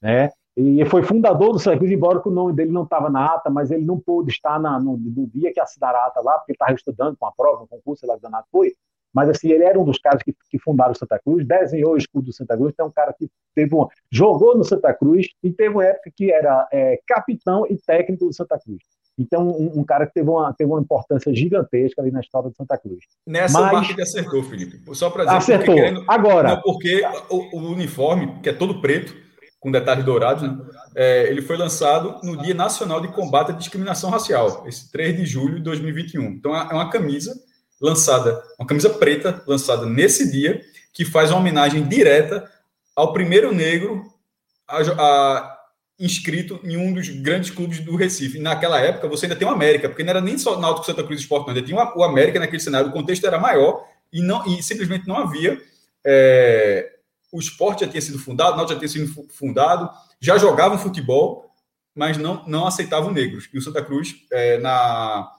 Né? 0.00 0.30
E 0.56 0.84
foi 0.86 1.02
fundador 1.02 1.52
do 1.52 1.58
Santa 1.58 1.76
Cruz, 1.76 1.92
embora 1.92 2.22
o 2.24 2.30
nome 2.30 2.54
dele 2.54 2.70
não 2.70 2.84
estava 2.84 3.10
na 3.10 3.26
ata, 3.26 3.50
mas 3.50 3.70
ele 3.70 3.84
não 3.84 4.00
pôde 4.00 4.30
estar 4.30 4.58
na, 4.58 4.80
no, 4.80 4.96
no, 4.96 5.26
dia 5.26 5.52
que 5.52 5.60
assinaram 5.60 5.98
a 5.98 6.06
ata 6.06 6.20
lá, 6.22 6.38
porque 6.38 6.52
estava 6.52 6.72
estudando 6.72 7.14
com 7.18 7.26
a 7.26 7.32
prova, 7.32 7.64
um 7.64 7.66
concurso, 7.66 8.00
sei 8.00 8.08
lá 8.08 8.16
que 8.16 8.50
foi. 8.50 8.72
Mas 9.12 9.28
assim, 9.28 9.48
ele 9.50 9.64
era 9.64 9.78
um 9.78 9.84
dos 9.84 9.98
caras 9.98 10.22
que, 10.22 10.34
que 10.50 10.58
fundaram 10.58 10.92
o 10.92 10.96
Santa 10.96 11.18
Cruz, 11.18 11.46
desenhou 11.46 11.92
o 11.92 11.96
escudo 11.96 12.26
do 12.26 12.32
Santa 12.32 12.56
Cruz, 12.56 12.72
então 12.72 12.86
é 12.86 12.88
um 12.88 12.92
cara 12.92 13.12
que 13.12 13.28
teve 13.54 13.74
uma, 13.74 13.88
jogou 14.10 14.56
no 14.56 14.64
Santa 14.64 14.94
Cruz 14.94 15.28
e 15.42 15.52
teve 15.52 15.74
uma 15.74 15.84
época 15.84 16.10
que 16.14 16.32
era 16.32 16.66
é, 16.72 17.00
capitão 17.06 17.66
e 17.68 17.76
técnico 17.76 18.26
do 18.26 18.32
Santa 18.32 18.58
Cruz. 18.58 18.82
Então, 19.18 19.48
um, 19.48 19.80
um, 19.80 19.84
cara 19.84 20.06
que 20.06 20.12
teve 20.12 20.28
uma, 20.28 20.52
teve 20.52 20.70
uma 20.70 20.80
importância 20.80 21.34
gigantesca 21.34 22.02
ali 22.02 22.10
na 22.10 22.20
história 22.20 22.50
do 22.50 22.56
Santa 22.56 22.76
Cruz. 22.76 22.98
Nessa 23.26 23.58
Mas, 23.58 23.72
parte 23.72 23.92
ele 23.92 24.02
acertou, 24.02 24.42
Felipe. 24.42 24.78
Só 24.94 25.08
para 25.08 25.24
dizer 25.24 25.36
acertou. 25.36 25.74
Porque, 25.74 25.80
querendo, 25.80 26.04
Agora. 26.06 26.48
Não, 26.48 26.60
porque 26.60 27.02
o, 27.30 27.56
o, 27.56 27.72
uniforme, 27.72 28.40
que 28.42 28.50
é 28.50 28.52
todo 28.52 28.82
preto, 28.82 29.16
com 29.66 29.72
detalhes 29.72 30.04
dourados, 30.04 30.44
né, 30.44 30.56
é, 30.94 31.26
ele 31.28 31.42
foi 31.42 31.56
lançado 31.56 32.20
no 32.22 32.40
Dia 32.40 32.54
Nacional 32.54 33.00
de 33.00 33.08
Combate 33.08 33.50
à 33.50 33.52
Discriminação 33.52 34.10
Racial, 34.10 34.64
esse 34.64 34.92
3 34.92 35.16
de 35.16 35.26
julho 35.26 35.56
de 35.56 35.62
2021. 35.62 36.22
Então, 36.22 36.54
é 36.54 36.72
uma 36.72 36.88
camisa 36.88 37.34
lançada, 37.80 38.40
uma 38.60 38.66
camisa 38.68 38.88
preta 38.90 39.42
lançada 39.44 39.84
nesse 39.84 40.30
dia, 40.30 40.62
que 40.92 41.04
faz 41.04 41.32
uma 41.32 41.40
homenagem 41.40 41.82
direta 41.82 42.48
ao 42.94 43.12
primeiro 43.12 43.52
negro 43.52 44.04
a, 44.68 44.78
a, 44.78 45.58
inscrito 45.98 46.60
em 46.62 46.76
um 46.76 46.92
dos 46.92 47.08
grandes 47.08 47.50
clubes 47.50 47.80
do 47.80 47.96
Recife. 47.96 48.38
Naquela 48.38 48.78
época, 48.78 49.08
você 49.08 49.26
ainda 49.26 49.34
tem 49.34 49.48
o 49.48 49.50
América, 49.50 49.88
porque 49.88 50.04
não 50.04 50.10
era 50.10 50.20
nem 50.20 50.38
só 50.38 50.60
Náutico 50.60 50.86
Santa 50.86 51.02
Cruz 51.02 51.22
Esporte, 51.22 51.48
não, 51.48 51.54
ainda 51.54 51.66
tinha 51.66 51.76
o 51.76 52.04
América 52.04 52.38
naquele 52.38 52.62
cenário, 52.62 52.90
o 52.90 52.92
contexto 52.92 53.26
era 53.26 53.40
maior 53.40 53.84
e, 54.12 54.22
não, 54.22 54.46
e 54.46 54.62
simplesmente 54.62 55.08
não 55.08 55.16
havia 55.16 55.60
é, 56.04 56.95
o 57.32 57.38
esporte 57.40 57.84
já 57.84 57.90
tinha 57.90 58.00
sido 58.00 58.18
fundado, 58.18 58.54
o 58.54 58.56
Náutico 58.56 58.74
já 58.74 58.88
tinha 58.88 59.06
sido 59.06 59.28
fundado, 59.30 59.90
já 60.20 60.38
jogavam 60.38 60.78
futebol, 60.78 61.50
mas 61.94 62.16
não, 62.16 62.44
não 62.46 62.66
aceitavam 62.66 63.12
negros. 63.12 63.48
E 63.52 63.58
o 63.58 63.62
Santa 63.62 63.82
Cruz, 63.82 64.14
é, 64.30 64.58
na, 64.58 65.30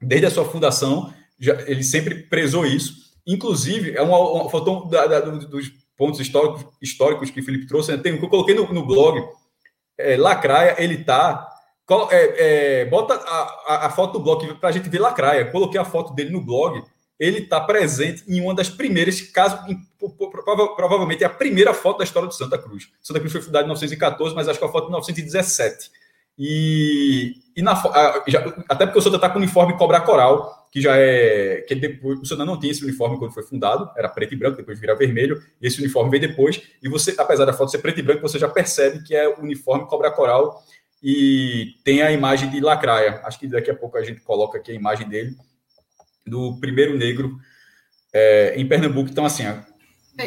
desde 0.00 0.26
a 0.26 0.30
sua 0.30 0.44
fundação, 0.44 1.12
já, 1.38 1.54
ele 1.62 1.82
sempre 1.82 2.22
prezou 2.24 2.66
isso. 2.66 3.08
Inclusive, 3.26 3.92
é 3.92 4.02
uma, 4.02 4.18
uma 4.18 4.50
faltou 4.50 4.86
da, 4.86 5.06
da, 5.06 5.20
dos 5.20 5.70
pontos 5.96 6.20
históricos, 6.20 6.64
históricos 6.80 7.30
que 7.30 7.40
o 7.40 7.44
Felipe 7.44 7.66
trouxe. 7.66 7.92
Né? 7.92 7.98
Tem, 7.98 8.16
eu 8.16 8.28
coloquei 8.28 8.54
no, 8.54 8.72
no 8.72 8.86
blog, 8.86 9.22
é, 9.98 10.16
Lacraia, 10.16 10.76
ele 10.78 11.04
tá. 11.04 11.46
É, 12.10 12.80
é, 12.80 12.84
bota 12.84 13.14
a, 13.14 13.40
a, 13.66 13.86
a, 13.86 13.90
foto 13.90 14.12
do 14.12 14.20
blog 14.20 14.54
para 14.56 14.68
a 14.68 14.72
gente 14.72 14.88
ver 14.90 14.98
Lacraia. 14.98 15.50
Coloquei 15.50 15.80
a 15.80 15.84
foto 15.84 16.14
dele 16.14 16.30
no 16.30 16.44
blog. 16.44 16.82
Ele 17.18 17.40
está 17.40 17.60
presente 17.60 18.22
em 18.28 18.40
uma 18.40 18.54
das 18.54 18.68
primeiras, 18.68 19.20
caso 19.20 19.58
provavelmente 20.76 21.24
é 21.24 21.26
a 21.26 21.30
primeira 21.30 21.74
foto 21.74 21.98
da 21.98 22.04
história 22.04 22.28
do 22.28 22.34
Santa 22.34 22.56
Cruz. 22.56 22.88
Santa 23.02 23.18
Cruz 23.18 23.32
foi 23.32 23.42
fundada 23.42 23.64
em 23.64 23.68
1914, 23.68 24.34
mas 24.34 24.48
acho 24.48 24.58
que 24.58 24.64
é 24.64 24.68
a 24.68 24.70
foto 24.70 24.84
de 24.84 24.90
1917. 24.90 25.90
E, 26.38 27.34
e 27.56 27.62
na, 27.62 27.74
já, 28.28 28.40
até 28.68 28.86
porque 28.86 29.00
o 29.00 29.02
Santa 29.02 29.16
está 29.16 29.28
com 29.28 29.38
o 29.38 29.42
uniforme 29.42 29.76
Cobra 29.76 30.00
Coral, 30.00 30.68
que 30.70 30.80
já 30.80 30.96
é. 30.96 31.64
que 31.66 31.74
depois, 31.74 32.20
o 32.20 32.24
Santa 32.24 32.44
não 32.44 32.58
tinha 32.58 32.70
esse 32.70 32.84
uniforme 32.84 33.18
quando 33.18 33.32
foi 33.32 33.42
fundado, 33.42 33.90
era 33.96 34.08
preto 34.08 34.34
e 34.34 34.36
branco, 34.36 34.56
depois 34.56 34.78
vira 34.78 34.94
vermelho, 34.94 35.42
e 35.60 35.66
esse 35.66 35.80
uniforme 35.80 36.10
veio 36.10 36.28
depois. 36.28 36.62
E 36.80 36.88
você, 36.88 37.12
apesar 37.18 37.44
da 37.44 37.52
foto 37.52 37.72
ser 37.72 37.78
preto 37.78 37.98
e 37.98 38.02
branco, 38.02 38.22
você 38.22 38.38
já 38.38 38.48
percebe 38.48 39.02
que 39.02 39.16
é 39.16 39.28
o 39.28 39.40
uniforme 39.40 39.86
Cobra 39.86 40.12
Coral 40.12 40.62
e 41.02 41.74
tem 41.82 42.02
a 42.02 42.12
imagem 42.12 42.48
de 42.50 42.60
Lacraia. 42.60 43.20
Acho 43.24 43.40
que 43.40 43.48
daqui 43.48 43.70
a 43.70 43.74
pouco 43.74 43.96
a 43.96 44.04
gente 44.04 44.20
coloca 44.20 44.58
aqui 44.58 44.70
a 44.70 44.74
imagem 44.74 45.08
dele, 45.08 45.36
do 46.28 46.58
primeiro 46.60 46.96
negro 46.96 47.38
é, 48.12 48.54
em 48.56 48.66
Pernambuco. 48.66 49.10
Então, 49.10 49.24
assim, 49.24 49.44
a, 49.44 49.64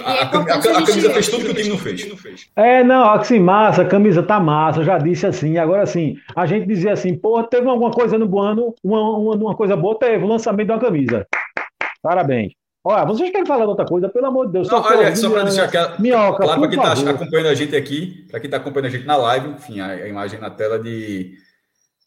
a, 0.04 0.12
a, 0.12 0.40
a, 0.40 0.86
camisa 0.86 1.14
fez 1.14 1.28
tudo 1.28 1.46
que 1.46 1.52
o 1.52 1.54
time 1.54 1.70
não 1.70 1.78
fez. 1.78 2.50
É, 2.56 2.84
não, 2.84 3.10
assim, 3.12 3.40
massa, 3.40 3.82
a 3.82 3.88
camisa 3.88 4.24
tá 4.24 4.40
massa, 4.40 4.84
já 4.84 4.98
disse 4.98 5.26
assim. 5.26 5.58
Agora, 5.58 5.84
assim, 5.84 6.16
a 6.36 6.46
gente 6.46 6.66
dizia 6.66 6.94
assim, 6.94 7.16
pô, 7.18 7.44
teve 7.44 7.68
alguma 7.68 7.92
coisa 7.92 8.18
no 8.18 8.40
ano, 8.40 8.74
uma, 8.84 9.18
uma, 9.18 9.36
uma 9.36 9.56
coisa 9.56 9.76
boa, 9.76 10.00
teve 10.00 10.24
o 10.24 10.28
lançamento 10.28 10.68
de 10.68 10.74
uma 10.74 10.80
camisa. 10.80 11.28
Parabéns. 12.02 12.54
Olha, 12.84 13.06
vocês 13.06 13.30
querem 13.30 13.46
falar 13.46 13.66
de 13.66 13.70
outra 13.70 13.86
coisa, 13.86 14.10
pelo 14.10 14.26
amor 14.26 14.48
de 14.48 14.54
Deus. 14.54 14.68
Não, 14.68 14.82
olha, 14.82 15.16
só 15.16 15.30
para 15.30 15.44
deixar 15.44 15.66
aqui, 15.66 16.02
Minhoca, 16.02 16.44
claro, 16.44 16.62
para 16.62 16.70
quem 16.70 16.80
está 16.80 17.12
acompanhando 17.12 17.48
a 17.48 17.54
gente 17.54 17.76
aqui, 17.76 18.26
para 18.32 18.40
quem 18.40 18.48
está 18.48 18.58
acompanhando 18.58 18.88
a 18.88 18.90
gente 18.90 19.06
na 19.06 19.18
live, 19.18 19.50
enfim, 19.50 19.80
a, 19.80 19.88
a, 19.88 20.08
imagem 20.08 20.40
na 20.40 20.50
tela 20.50 20.80
de, 20.80 21.38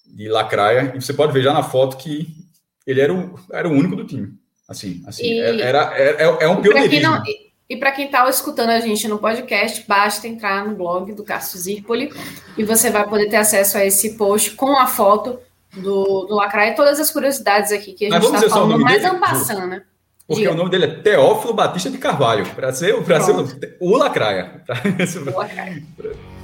de 0.04 0.28
Lacraia, 0.28 0.92
e 0.96 1.00
você 1.00 1.12
pode 1.12 1.32
ver 1.32 1.42
já 1.42 1.52
na 1.52 1.62
foto 1.62 1.96
que 1.96 2.43
ele 2.86 3.00
era 3.00 3.12
o, 3.12 3.38
era 3.52 3.68
o 3.68 3.72
único 3.72 3.96
do 3.96 4.04
time. 4.04 4.32
Assim, 4.68 5.02
assim 5.06 5.24
e... 5.24 5.40
era, 5.40 5.96
era, 5.96 6.22
é, 6.22 6.44
é 6.44 6.48
um 6.48 6.60
pioneirismo. 6.60 7.22
E 7.68 7.76
para 7.76 7.92
quem 7.92 8.06
está 8.06 8.28
escutando 8.28 8.70
a 8.70 8.80
gente 8.80 9.08
no 9.08 9.18
podcast, 9.18 9.84
basta 9.88 10.28
entrar 10.28 10.66
no 10.66 10.76
blog 10.76 11.12
do 11.14 11.24
Cássio 11.24 11.58
Zirpoli 11.58 12.12
e 12.58 12.62
você 12.62 12.90
vai 12.90 13.08
poder 13.08 13.28
ter 13.30 13.36
acesso 13.36 13.78
a 13.78 13.84
esse 13.84 14.18
post 14.18 14.50
com 14.50 14.78
a 14.78 14.86
foto 14.86 15.38
do, 15.72 16.26
do 16.26 16.34
Lacraia 16.34 16.72
e 16.72 16.74
todas 16.74 17.00
as 17.00 17.10
curiosidades 17.10 17.72
aqui 17.72 17.94
que 17.94 18.06
a 18.06 18.20
gente 18.20 18.34
está 18.34 18.48
falando, 18.50 18.80
mais 18.80 19.02
ampassando, 19.04 19.66
né? 19.66 19.82
Porque 20.26 20.42
Diga. 20.42 20.54
o 20.54 20.56
nome 20.56 20.70
dele 20.70 20.84
é 20.84 20.88
Teófilo 20.88 21.52
Batista 21.52 21.90
de 21.90 21.98
Carvalho, 21.98 22.46
para 22.54 22.72
ser, 22.72 22.94
ser 23.22 23.34
o 23.80 23.96
Lacraia. 23.96 24.62
O 25.26 25.38
Lacraia. 25.38 25.82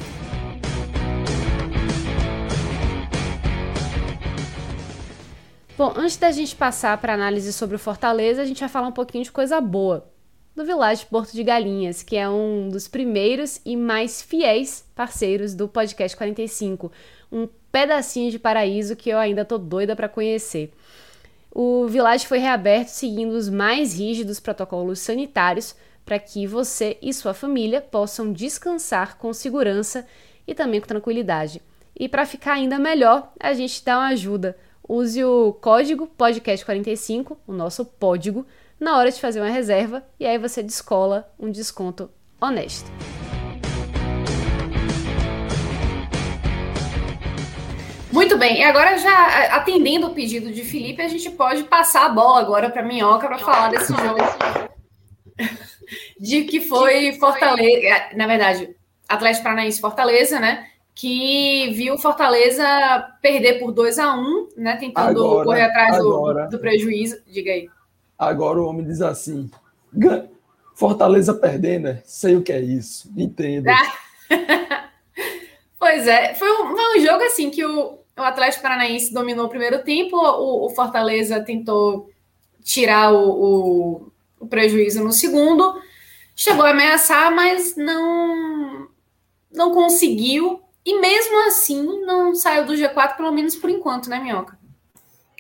Bom, 5.81 5.95
antes 5.97 6.19
da 6.19 6.31
gente 6.31 6.55
passar 6.55 6.99
para 6.99 7.15
análise 7.15 7.55
sobre 7.55 7.75
o 7.75 7.79
Fortaleza, 7.79 8.43
a 8.43 8.45
gente 8.45 8.61
vai 8.61 8.69
falar 8.69 8.89
um 8.89 8.93
pouquinho 8.93 9.25
de 9.25 9.33
coisa 9.33 9.63
boa 9.63 10.07
do 10.55 10.63
Village 10.63 11.07
Porto 11.07 11.33
de 11.33 11.43
Galinhas, 11.43 12.03
que 12.03 12.19
é 12.19 12.29
um 12.29 12.69
dos 12.69 12.87
primeiros 12.87 13.63
e 13.65 13.79
mais 13.79 14.21
fiéis 14.21 14.85
parceiros 14.95 15.55
do 15.55 15.67
Podcast 15.67 16.15
45. 16.15 16.93
Um 17.33 17.49
pedacinho 17.73 18.31
de 18.31 18.39
paraíso 18.39 18.95
que 18.95 19.09
eu 19.09 19.17
ainda 19.17 19.43
tô 19.43 19.57
doida 19.57 19.97
para 19.97 20.07
conhecer. 20.07 20.71
O 21.51 21.87
Village 21.87 22.27
foi 22.27 22.37
reaberto 22.37 22.91
seguindo 22.91 23.33
os 23.33 23.49
mais 23.49 23.99
rígidos 23.99 24.39
protocolos 24.39 24.99
sanitários 24.99 25.75
para 26.05 26.19
que 26.19 26.47
você 26.47 26.99
e 27.01 27.11
sua 27.15 27.33
família 27.33 27.81
possam 27.81 28.31
descansar 28.35 29.17
com 29.17 29.33
segurança 29.33 30.07
e 30.47 30.55
também 30.55 30.79
com 30.79 30.87
tranquilidade. 30.87 31.63
E 31.99 32.07
para 32.07 32.27
ficar 32.27 32.53
ainda 32.53 32.79
melhor, 32.79 33.33
a 33.41 33.55
gente 33.55 33.83
dá 33.83 33.97
uma 33.97 34.09
ajuda. 34.09 34.59
Use 34.93 35.23
o 35.23 35.53
código 35.53 36.11
podcast45, 36.19 37.37
o 37.47 37.53
nosso 37.53 37.87
código, 37.87 38.45
na 38.81 38.99
hora 38.99 39.13
de 39.13 39.21
fazer 39.21 39.41
uma 39.41 39.49
reserva 39.49 40.05
e 40.19 40.27
aí 40.27 40.37
você 40.37 40.65
descola 40.65 41.33
um 41.39 41.49
desconto 41.49 42.11
honesto. 42.41 42.91
Muito 48.11 48.37
bem, 48.37 48.59
e 48.59 48.65
agora 48.65 48.99
já 48.99 49.55
atendendo 49.55 50.09
o 50.09 50.13
pedido 50.13 50.51
de 50.51 50.65
Felipe, 50.65 51.01
a 51.01 51.07
gente 51.07 51.31
pode 51.31 51.63
passar 51.63 52.07
a 52.07 52.09
bola 52.09 52.41
agora 52.41 52.69
para 52.69 52.83
Minhoca 52.83 53.29
para 53.29 53.39
falar 53.39 53.71
desse 53.71 53.93
jogo 53.93 54.19
de 56.19 56.43
que 56.43 56.61
foi 56.61 57.13
Fortaleza, 57.13 57.87
é, 57.87 58.17
na 58.17 58.27
verdade, 58.27 58.75
Atlético 59.09 59.45
Paranaense 59.45 59.81
Fortaleza, 59.81 60.41
né? 60.41 60.67
Que 60.95 61.71
viu 61.71 61.99
Fortaleza 61.99 62.65
perder 63.23 63.59
por 63.59 63.73
2 63.73 63.99
a 63.99 64.15
1 64.15 64.21
um, 64.21 64.49
né? 64.57 64.77
Tentando 64.77 65.25
agora, 65.25 65.45
correr 65.45 65.63
atrás 65.63 65.99
do, 65.99 66.49
do 66.51 66.59
prejuízo. 66.59 67.19
Diga 67.27 67.53
aí. 67.53 67.69
Agora 68.19 68.61
o 68.61 68.67
homem 68.67 68.85
diz 68.85 69.01
assim: 69.01 69.51
Fortaleza 70.75 71.35
perdendo, 71.35 71.85
né? 71.85 72.03
sei 72.07 72.37
o 72.37 72.43
que 72.43 72.53
é 72.53 72.61
isso, 72.61 73.13
entendo. 73.17 73.67
pois 75.79 76.07
é, 76.07 76.35
foi 76.35 76.51
um, 76.51 76.75
foi 76.75 76.99
um, 76.99 77.05
jogo 77.05 77.23
assim 77.25 77.51
que 77.51 77.63
o, 77.63 77.99
o 78.19 78.23
Atlético 78.23 78.63
Paranaense 78.63 79.13
dominou 79.13 79.45
o 79.45 79.51
primeiro 79.51 79.83
tempo, 79.83 80.17
o, 80.17 80.67
o 80.67 80.71
Fortaleza 80.71 81.41
tentou 81.41 82.11
tirar 82.63 83.13
o, 83.13 83.29
o, 83.31 84.13
o, 84.41 84.47
prejuízo 84.47 85.05
no 85.05 85.13
segundo, 85.13 85.79
chegou 86.35 86.65
a 86.65 86.71
ameaçar, 86.71 87.35
mas 87.35 87.77
não, 87.77 88.89
não 89.53 89.75
conseguiu, 89.75 90.61
e 90.85 90.99
mesmo 90.99 91.47
assim 91.47 91.83
não 92.05 92.35
saiu 92.35 92.67
do 92.67 92.75
G4, 92.75 93.17
pelo 93.17 93.33
menos 93.33 93.57
por 93.57 93.69
enquanto, 93.69 94.09
né, 94.09 94.19
Minhoca? 94.19 94.59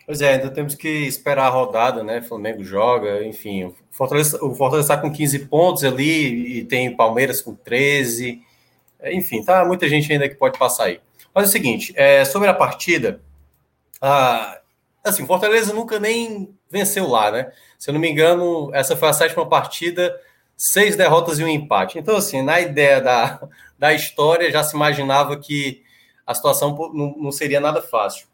Pois 0.07 0.21
é, 0.21 0.35
ainda 0.35 0.51
temos 0.51 0.75
que 0.75 0.89
esperar 0.89 1.47
a 1.47 1.51
rodada, 1.51 2.03
né? 2.03 2.21
Flamengo 2.21 2.65
joga, 2.65 3.25
enfim. 3.25 3.67
O 3.67 3.75
Fortaleza, 3.93 4.45
o 4.45 4.55
Fortaleza 4.55 4.93
está 4.93 4.97
com 5.01 5.13
15 5.13 5.47
pontos 5.47 5.85
ali 5.85 6.59
e 6.59 6.65
tem 6.65 6.97
Palmeiras 6.97 7.41
com 7.41 7.55
13. 7.55 8.43
Enfim, 9.05 9.45
tá 9.45 9.65
muita 9.65 9.89
gente 9.89 10.13
ainda 10.13 10.29
que 10.29 10.35
pode 10.35 10.59
passar 10.59 10.87
aí. 10.87 11.01
Mas 11.33 11.45
é 11.45 11.49
o 11.49 11.53
seguinte, 11.53 11.93
é, 11.97 12.25
sobre 12.25 12.49
a 12.49 12.55
partida, 12.55 13.23
assim, 15.05 15.23
o 15.23 15.27
Fortaleza 15.27 15.73
nunca 15.73 16.01
nem 16.01 16.53
venceu 16.69 17.07
lá, 17.09 17.31
né? 17.31 17.53
Se 17.79 17.91
eu 17.91 17.95
não 17.95 18.01
me 18.01 18.11
engano, 18.11 18.71
essa 18.75 18.97
foi 18.97 19.09
a 19.09 19.13
sétima 19.13 19.49
partida, 19.49 20.19
seis 20.57 20.97
derrotas 20.97 21.39
e 21.39 21.45
um 21.45 21.49
empate. 21.49 21.99
Então, 21.99 22.17
assim, 22.17 22.43
na 22.43 22.61
ideia 22.61 23.01
da, 23.01 23.41
da 23.81 23.95
história, 23.95 24.53
já 24.53 24.63
se 24.63 24.77
imaginava 24.77 25.39
que 25.39 25.83
a 26.27 26.35
situação 26.35 26.77
não, 26.93 27.17
não 27.17 27.33
seria 27.33 27.59
nada 27.59 27.81
fácil. 27.81 28.29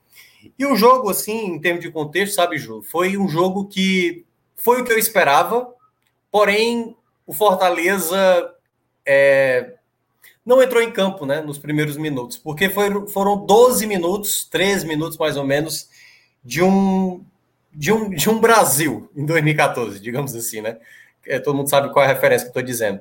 E 0.59 0.67
o 0.67 0.75
jogo, 0.75 1.09
assim, 1.09 1.47
em 1.47 1.61
termos 1.61 1.85
de 1.85 1.91
contexto, 1.93 2.35
sabe, 2.35 2.59
Ju, 2.59 2.83
foi 2.83 3.17
um 3.17 3.29
jogo 3.29 3.69
que 3.69 4.25
foi 4.57 4.81
o 4.83 4.85
que 4.85 4.93
eu 4.93 4.99
esperava, 4.99 5.73
porém 6.33 6.97
o 7.25 7.33
Fortaleza 7.33 8.53
é, 9.07 9.75
não 10.45 10.61
entrou 10.61 10.83
em 10.83 10.91
campo 10.91 11.25
né, 11.25 11.41
nos 11.41 11.59
primeiros 11.59 11.97
minutos, 11.97 12.37
porque 12.37 12.69
foi, 12.69 13.07
foram 13.09 13.47
12 13.47 13.87
minutos, 13.87 14.45
13 14.51 14.85
minutos 14.85 15.17
mais 15.17 15.37
ou 15.37 15.45
menos, 15.45 15.89
de 16.45 16.61
um, 16.61 17.25
de 17.73 17.93
um, 17.93 18.11
de 18.11 18.29
um 18.29 18.41
Brasil 18.41 19.09
em 19.15 19.25
2014, 19.25 20.01
digamos 20.01 20.35
assim, 20.35 20.61
né? 20.61 20.77
É, 21.25 21.39
todo 21.39 21.57
mundo 21.57 21.71
sabe 21.71 21.93
qual 21.93 22.05
é 22.05 22.09
a 22.09 22.13
referência 22.13 22.47
que 22.47 22.49
eu 22.49 22.61
estou 22.61 22.63
dizendo. 22.63 23.01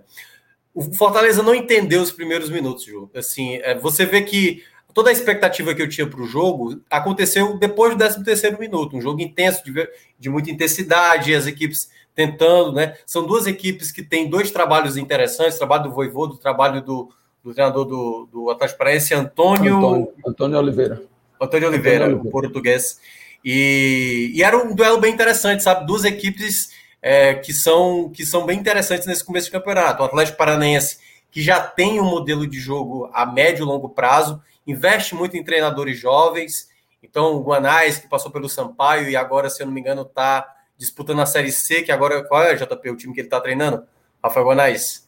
O 0.76 0.94
Fortaleza 0.94 1.42
não 1.42 1.56
entendeu 1.56 2.02
os 2.02 2.12
primeiros 2.12 2.50
minutos, 2.50 2.84
Ju. 2.84 3.10
Assim, 3.16 3.56
é, 3.64 3.74
você 3.80 4.06
vê 4.06 4.22
que 4.22 4.62
toda 4.94 5.10
a 5.10 5.14
expectativa 5.14 5.74
que 5.74 5.82
eu 5.82 5.88
tinha 5.88 6.06
para 6.06 6.22
o 6.22 6.28
jogo 6.28 6.82
aconteceu 6.92 7.58
depois 7.58 7.94
do 7.94 7.98
13 7.98 8.24
terceiro 8.26 8.60
minuto, 8.60 8.98
um 8.98 9.02
jogo 9.02 9.22
intenso, 9.22 9.64
de, 9.64 9.90
de 10.20 10.30
muita 10.30 10.52
intensidade, 10.52 11.34
as 11.34 11.48
equipes 11.48 11.90
tentando, 12.14 12.74
né? 12.74 12.96
São 13.06 13.26
duas 13.26 13.48
equipes 13.48 13.92
que 13.92 14.04
têm 14.04 14.30
dois 14.30 14.52
trabalhos 14.52 14.98
interessantes, 14.98 15.56
o 15.56 15.60
trabalho 15.60 15.84
do 15.84 15.92
Voivô, 15.92 16.28
do 16.28 16.38
trabalho 16.38 16.82
do, 16.82 17.10
do 17.42 17.54
treinador 17.54 17.86
do, 17.86 18.30
do 18.32 18.50
Atlético 18.50 18.78
Paranaense, 18.78 19.14
Antônio... 19.14 19.78
Antônio... 19.78 20.14
Antônio 20.28 20.58
Oliveira. 20.60 21.04
Antônio 21.42 21.68
Oliveira, 21.70 22.06
Antônio 22.06 22.22
Oliveira. 22.22 22.32
português. 22.32 23.00
E, 23.44 24.32
e, 24.34 24.44
era 24.44 24.58
um 24.58 24.74
duelo 24.74 25.00
bem 25.00 25.14
interessante, 25.14 25.62
sabe? 25.62 25.86
Duas 25.86 26.04
equipes 26.04 26.72
é, 27.08 27.36
que, 27.36 27.54
são, 27.54 28.10
que 28.10 28.26
são 28.26 28.48
bem 28.48 28.58
interessantes 28.58 29.06
nesse 29.06 29.24
começo 29.24 29.46
de 29.46 29.52
campeonato. 29.52 30.02
O 30.02 30.06
Atlético 30.08 30.40
Paranaense, 30.40 30.98
que 31.30 31.40
já 31.40 31.62
tem 31.62 32.02
um 32.02 32.04
modelo 32.04 32.48
de 32.48 32.60
jogo 32.60 33.08
a 33.14 33.28
médio 33.28 33.62
e 33.62 33.68
longo 33.68 33.90
prazo, 33.90 34.42
investe 34.66 35.14
muito 35.14 35.38
em 35.38 35.44
treinadores 35.44 36.00
jovens. 36.00 36.68
Então, 37.04 37.36
o 37.36 37.44
Guanais, 37.44 38.00
que 38.00 38.10
passou 38.10 38.32
pelo 38.32 38.50
Sampaio 38.50 39.08
e 39.08 39.16
agora, 39.16 39.52
se 39.52 39.62
eu 39.62 39.68
não 39.68 39.74
me 39.74 39.82
engano, 39.82 40.02
está 40.02 40.52
disputando 40.76 41.22
a 41.22 41.28
Série 41.28 41.52
C, 41.52 41.84
que 41.84 41.92
agora, 41.92 42.24
qual 42.24 42.42
é, 42.42 42.56
JP, 42.56 42.90
o 42.90 42.96
time 42.96 43.14
que 43.14 43.20
ele 43.20 43.28
está 43.28 43.40
treinando? 43.40 43.84
Rafael 44.24 44.48
Guanais. 44.48 45.08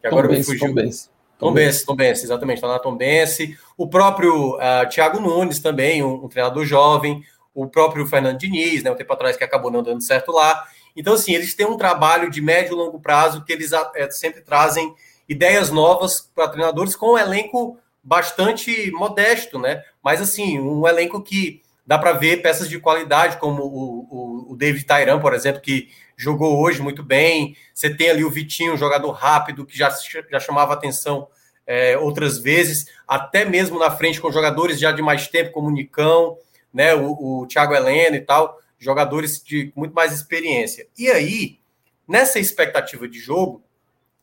que 0.00 0.08
agora 0.08 0.26
Tom 0.26 0.34
me 0.34 0.42
fugiu. 0.42 0.66
Tom 0.66 0.74
Benz. 0.74 1.84
Tom 1.84 1.94
Benz, 1.94 2.24
exatamente, 2.24 2.56
está 2.56 2.66
na 2.66 2.80
Tom 2.80 2.96
Benz. 2.96 3.38
O 3.76 3.86
próprio 3.86 4.56
uh, 4.56 4.88
Thiago 4.90 5.20
Nunes 5.20 5.60
também, 5.60 6.02
um, 6.02 6.24
um, 6.24 6.28
treinador 6.28 6.64
jovem. 6.64 7.22
O 7.54 7.68
próprio 7.68 8.04
Fernando 8.04 8.36
Diniz, 8.36 8.82
né, 8.82 8.90
um 8.90 8.96
tempo 8.96 9.12
atrás 9.12 9.36
que 9.36 9.44
acabou 9.44 9.70
não 9.70 9.84
dando 9.84 10.02
certo 10.02 10.32
lá. 10.32 10.66
Então, 10.96 11.14
assim, 11.14 11.34
eles 11.34 11.54
têm 11.54 11.66
um 11.66 11.76
trabalho 11.76 12.30
de 12.30 12.40
médio 12.40 12.72
e 12.72 12.76
longo 12.76 12.98
prazo 12.98 13.44
que 13.44 13.52
eles 13.52 13.70
é, 13.72 14.10
sempre 14.10 14.40
trazem 14.40 14.94
ideias 15.28 15.70
novas 15.70 16.30
para 16.34 16.48
treinadores 16.48 16.96
com 16.96 17.12
um 17.12 17.18
elenco 17.18 17.78
bastante 18.02 18.90
modesto, 18.92 19.58
né? 19.58 19.82
Mas, 20.02 20.20
assim, 20.20 20.58
um 20.58 20.86
elenco 20.88 21.22
que 21.22 21.60
dá 21.86 21.98
para 21.98 22.12
ver 22.12 22.42
peças 22.42 22.68
de 22.68 22.80
qualidade, 22.80 23.36
como 23.38 23.62
o, 23.62 24.06
o, 24.10 24.52
o 24.52 24.56
David 24.56 24.84
Tairan, 24.84 25.20
por 25.20 25.34
exemplo, 25.34 25.60
que 25.60 25.88
jogou 26.16 26.58
hoje 26.58 26.80
muito 26.80 27.02
bem. 27.02 27.56
Você 27.74 27.94
tem 27.94 28.10
ali 28.10 28.24
o 28.24 28.30
Vitinho, 28.30 28.72
um 28.72 28.78
jogador 28.78 29.10
rápido, 29.10 29.66
que 29.66 29.76
já, 29.76 29.92
já 30.30 30.40
chamava 30.40 30.72
atenção 30.72 31.28
é, 31.66 31.98
outras 31.98 32.38
vezes, 32.38 32.86
até 33.06 33.44
mesmo 33.44 33.78
na 33.78 33.90
frente 33.90 34.20
com 34.20 34.30
jogadores 34.30 34.78
já 34.78 34.92
de 34.92 35.02
mais 35.02 35.26
tempo, 35.26 35.50
como 35.50 35.68
o 35.68 35.72
Nicão, 35.72 36.38
né, 36.72 36.94
o, 36.94 37.40
o 37.42 37.46
Thiago 37.46 37.74
Heleno 37.74 38.16
e 38.16 38.20
tal, 38.20 38.58
jogadores 38.78 39.42
de 39.42 39.72
muito 39.74 39.94
mais 39.94 40.12
experiência. 40.12 40.86
E 40.98 41.10
aí, 41.10 41.58
nessa 42.06 42.38
expectativa 42.38 43.08
de 43.08 43.18
jogo, 43.18 43.62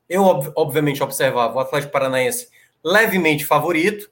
eu 0.09 0.23
obviamente 0.55 1.01
observava 1.01 1.55
o 1.55 1.59
Atlético 1.59 1.91
Paranaense 1.91 2.49
levemente 2.83 3.45
favorito, 3.45 4.09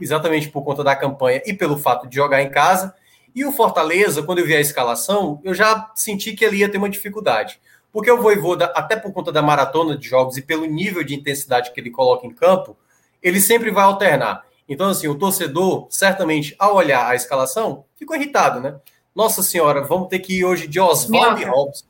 exatamente 0.00 0.48
por 0.48 0.62
conta 0.62 0.82
da 0.82 0.96
campanha 0.96 1.42
e 1.44 1.52
pelo 1.52 1.76
fato 1.76 2.08
de 2.08 2.16
jogar 2.16 2.42
em 2.42 2.50
casa. 2.50 2.94
E 3.34 3.44
o 3.44 3.52
Fortaleza, 3.52 4.22
quando 4.22 4.38
eu 4.38 4.46
vi 4.46 4.54
a 4.54 4.60
escalação, 4.60 5.40
eu 5.44 5.54
já 5.54 5.90
senti 5.94 6.34
que 6.34 6.44
ele 6.44 6.58
ia 6.58 6.68
ter 6.68 6.78
uma 6.78 6.88
dificuldade. 6.88 7.60
Porque 7.92 8.10
o 8.10 8.20
Voivoda, 8.20 8.66
até 8.74 8.96
por 8.96 9.12
conta 9.12 9.30
da 9.30 9.42
maratona 9.42 9.96
de 9.96 10.08
jogos 10.08 10.36
e 10.36 10.42
pelo 10.42 10.64
nível 10.64 11.04
de 11.04 11.14
intensidade 11.14 11.72
que 11.72 11.80
ele 11.80 11.90
coloca 11.90 12.26
em 12.26 12.34
campo, 12.34 12.76
ele 13.22 13.40
sempre 13.40 13.70
vai 13.70 13.84
alternar. 13.84 14.44
Então, 14.68 14.88
assim, 14.88 15.06
o 15.06 15.14
torcedor, 15.14 15.86
certamente, 15.90 16.54
ao 16.58 16.74
olhar 16.74 17.06
a 17.06 17.14
escalação, 17.14 17.84
ficou 17.96 18.16
irritado, 18.16 18.60
né? 18.60 18.76
Nossa 19.14 19.42
senhora, 19.42 19.82
vamos 19.82 20.08
ter 20.08 20.18
que 20.18 20.38
ir 20.38 20.44
hoje 20.44 20.66
de 20.66 20.80
Oswaldo 20.80 21.40
e 21.40 21.44
Robson. 21.44 21.84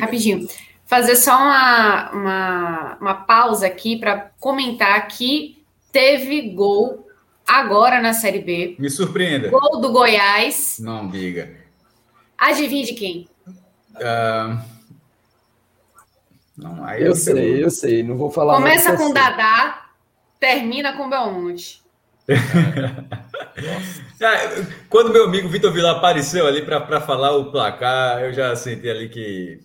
Rapidinho. 0.00 0.48
Fazer 0.84 1.16
só 1.16 1.36
uma, 1.36 2.10
uma, 2.12 2.98
uma 3.00 3.14
pausa 3.14 3.66
aqui 3.66 3.96
para 3.96 4.30
comentar 4.38 5.08
que 5.08 5.64
teve 5.90 6.50
gol 6.50 7.08
agora 7.46 8.00
na 8.00 8.12
Série 8.12 8.40
B. 8.40 8.76
Me 8.78 8.90
surpreenda. 8.90 9.48
Gol 9.48 9.80
do 9.80 9.90
Goiás. 9.90 10.78
Não 10.80 11.08
diga. 11.08 11.56
Adivinhe 12.36 12.84
de 12.84 12.92
quem? 12.92 13.28
Uh... 13.96 14.74
Não, 16.56 16.88
eu, 16.92 17.08
eu 17.08 17.14
sei, 17.16 17.64
eu 17.64 17.70
sei. 17.70 18.02
Não 18.02 18.16
vou 18.16 18.30
falar. 18.30 18.54
Começa 18.54 18.96
com 18.96 19.12
Dadá, 19.12 19.88
termina 20.38 20.96
com 20.96 21.10
Belmonte. 21.10 21.82
Ah, 24.22 24.64
quando 24.88 25.12
meu 25.12 25.24
amigo 25.24 25.48
Vitor 25.48 25.72
Vila 25.72 25.92
apareceu 25.92 26.46
ali 26.46 26.62
para 26.62 27.00
falar 27.00 27.36
o 27.36 27.50
placar, 27.50 28.22
eu 28.22 28.32
já 28.32 28.56
senti 28.56 28.88
ali 28.88 29.08
que 29.08 29.60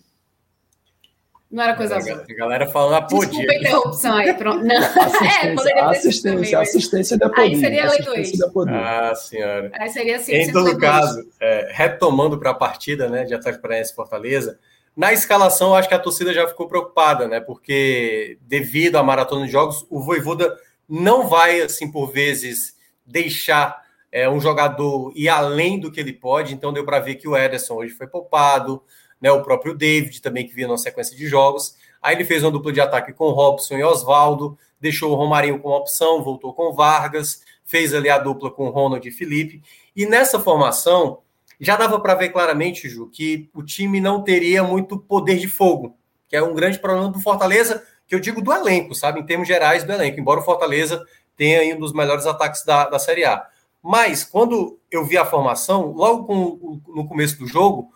não 1.50 1.64
era 1.64 1.74
coisa 1.74 1.98
boa. 1.98 2.24
A 2.30 2.34
galera 2.34 2.66
falando 2.68 2.94
a 2.94 3.02
podia. 3.02 3.26
Desculpa 3.28 3.52
a 3.52 3.56
interrupção 3.56 4.16
aí. 4.16 4.34
Pronto. 4.34 4.64
Não. 4.64 4.76
Assistência, 4.76 5.42
é, 5.42 5.54
poderia 5.54 5.84
assistência, 5.86 6.32
também, 6.32 6.54
assistência 6.54 7.18
da 7.18 7.28
poder. 7.28 7.42
Aí 7.42 7.56
seria 7.56 7.90
lei 7.90 8.32
do 8.36 8.68
Ah, 8.68 9.14
senhora. 9.16 9.72
Aí 9.74 9.90
seria 9.90 10.16
assim. 10.16 10.32
Em 10.32 10.52
todo 10.52 10.78
caso, 10.78 11.28
é, 11.40 11.68
retomando 11.72 12.38
para 12.38 12.50
a 12.50 12.54
partida, 12.54 13.08
né, 13.08 13.24
de 13.24 13.34
Atlético 13.34 13.62
Paranaense 13.62 13.94
Fortaleza, 13.94 14.60
na 14.96 15.12
escalação, 15.12 15.74
acho 15.74 15.88
que 15.88 15.94
a 15.94 15.98
torcida 15.98 16.32
já 16.32 16.46
ficou 16.46 16.68
preocupada, 16.68 17.26
né? 17.26 17.40
Porque 17.40 18.38
devido 18.42 18.96
à 18.96 19.02
maratona 19.02 19.44
de 19.44 19.50
jogos, 19.50 19.84
o 19.90 20.00
Voivoda 20.00 20.56
não 20.90 21.28
vai, 21.28 21.60
assim, 21.60 21.90
por 21.90 22.10
vezes, 22.10 22.76
deixar 23.06 23.80
é, 24.10 24.28
um 24.28 24.40
jogador 24.40 25.12
ir 25.14 25.28
além 25.28 25.78
do 25.78 25.90
que 25.90 26.00
ele 26.00 26.12
pode. 26.12 26.52
Então, 26.52 26.72
deu 26.72 26.84
para 26.84 26.98
ver 26.98 27.14
que 27.14 27.28
o 27.28 27.36
Ederson 27.36 27.74
hoje 27.74 27.94
foi 27.94 28.08
poupado 28.08 28.82
né, 29.20 29.30
o 29.30 29.42
próprio 29.42 29.76
David 29.76 30.20
também, 30.20 30.46
que 30.46 30.54
vinha 30.54 30.66
numa 30.66 30.78
sequência 30.78 31.16
de 31.16 31.26
jogos. 31.26 31.76
Aí 32.02 32.16
ele 32.16 32.24
fez 32.24 32.42
uma 32.42 32.50
dupla 32.50 32.72
de 32.72 32.80
ataque 32.80 33.12
com 33.12 33.30
Robson 33.30 33.76
e 33.76 33.84
Oswaldo, 33.84 34.58
deixou 34.80 35.12
o 35.12 35.14
Romarinho 35.14 35.60
como 35.60 35.76
opção, 35.76 36.22
voltou 36.22 36.54
com 36.54 36.72
Vargas, 36.72 37.42
fez 37.64 37.94
ali 37.94 38.08
a 38.08 38.18
dupla 38.18 38.50
com 38.50 38.70
Ronald 38.70 39.06
e 39.06 39.12
Felipe. 39.12 39.62
E 39.94 40.06
nessa 40.06 40.40
formação, 40.40 41.18
já 41.60 41.76
dava 41.76 42.00
para 42.00 42.14
ver 42.14 42.30
claramente, 42.30 42.88
Ju, 42.88 43.08
que 43.12 43.50
o 43.54 43.62
time 43.62 44.00
não 44.00 44.22
teria 44.22 44.64
muito 44.64 44.98
poder 44.98 45.36
de 45.36 45.46
fogo, 45.46 45.94
que 46.26 46.34
é 46.34 46.42
um 46.42 46.54
grande 46.54 46.78
problema 46.78 47.10
do 47.10 47.20
Fortaleza, 47.20 47.84
que 48.10 48.14
eu 48.16 48.18
digo 48.18 48.42
do 48.42 48.52
elenco, 48.52 48.92
sabe? 48.92 49.20
Em 49.20 49.24
termos 49.24 49.46
gerais 49.46 49.84
do 49.84 49.92
elenco, 49.92 50.18
embora 50.18 50.40
o 50.40 50.44
Fortaleza 50.44 51.06
tenha 51.36 51.76
um 51.76 51.78
dos 51.78 51.92
melhores 51.92 52.26
ataques 52.26 52.64
da, 52.64 52.88
da 52.88 52.98
Série 52.98 53.24
A. 53.24 53.46
Mas, 53.80 54.24
quando 54.24 54.80
eu 54.90 55.06
vi 55.06 55.16
a 55.16 55.24
formação, 55.24 55.92
logo 55.92 56.24
com, 56.24 56.80
no 56.88 57.06
começo 57.06 57.38
do 57.38 57.46
jogo, 57.46 57.88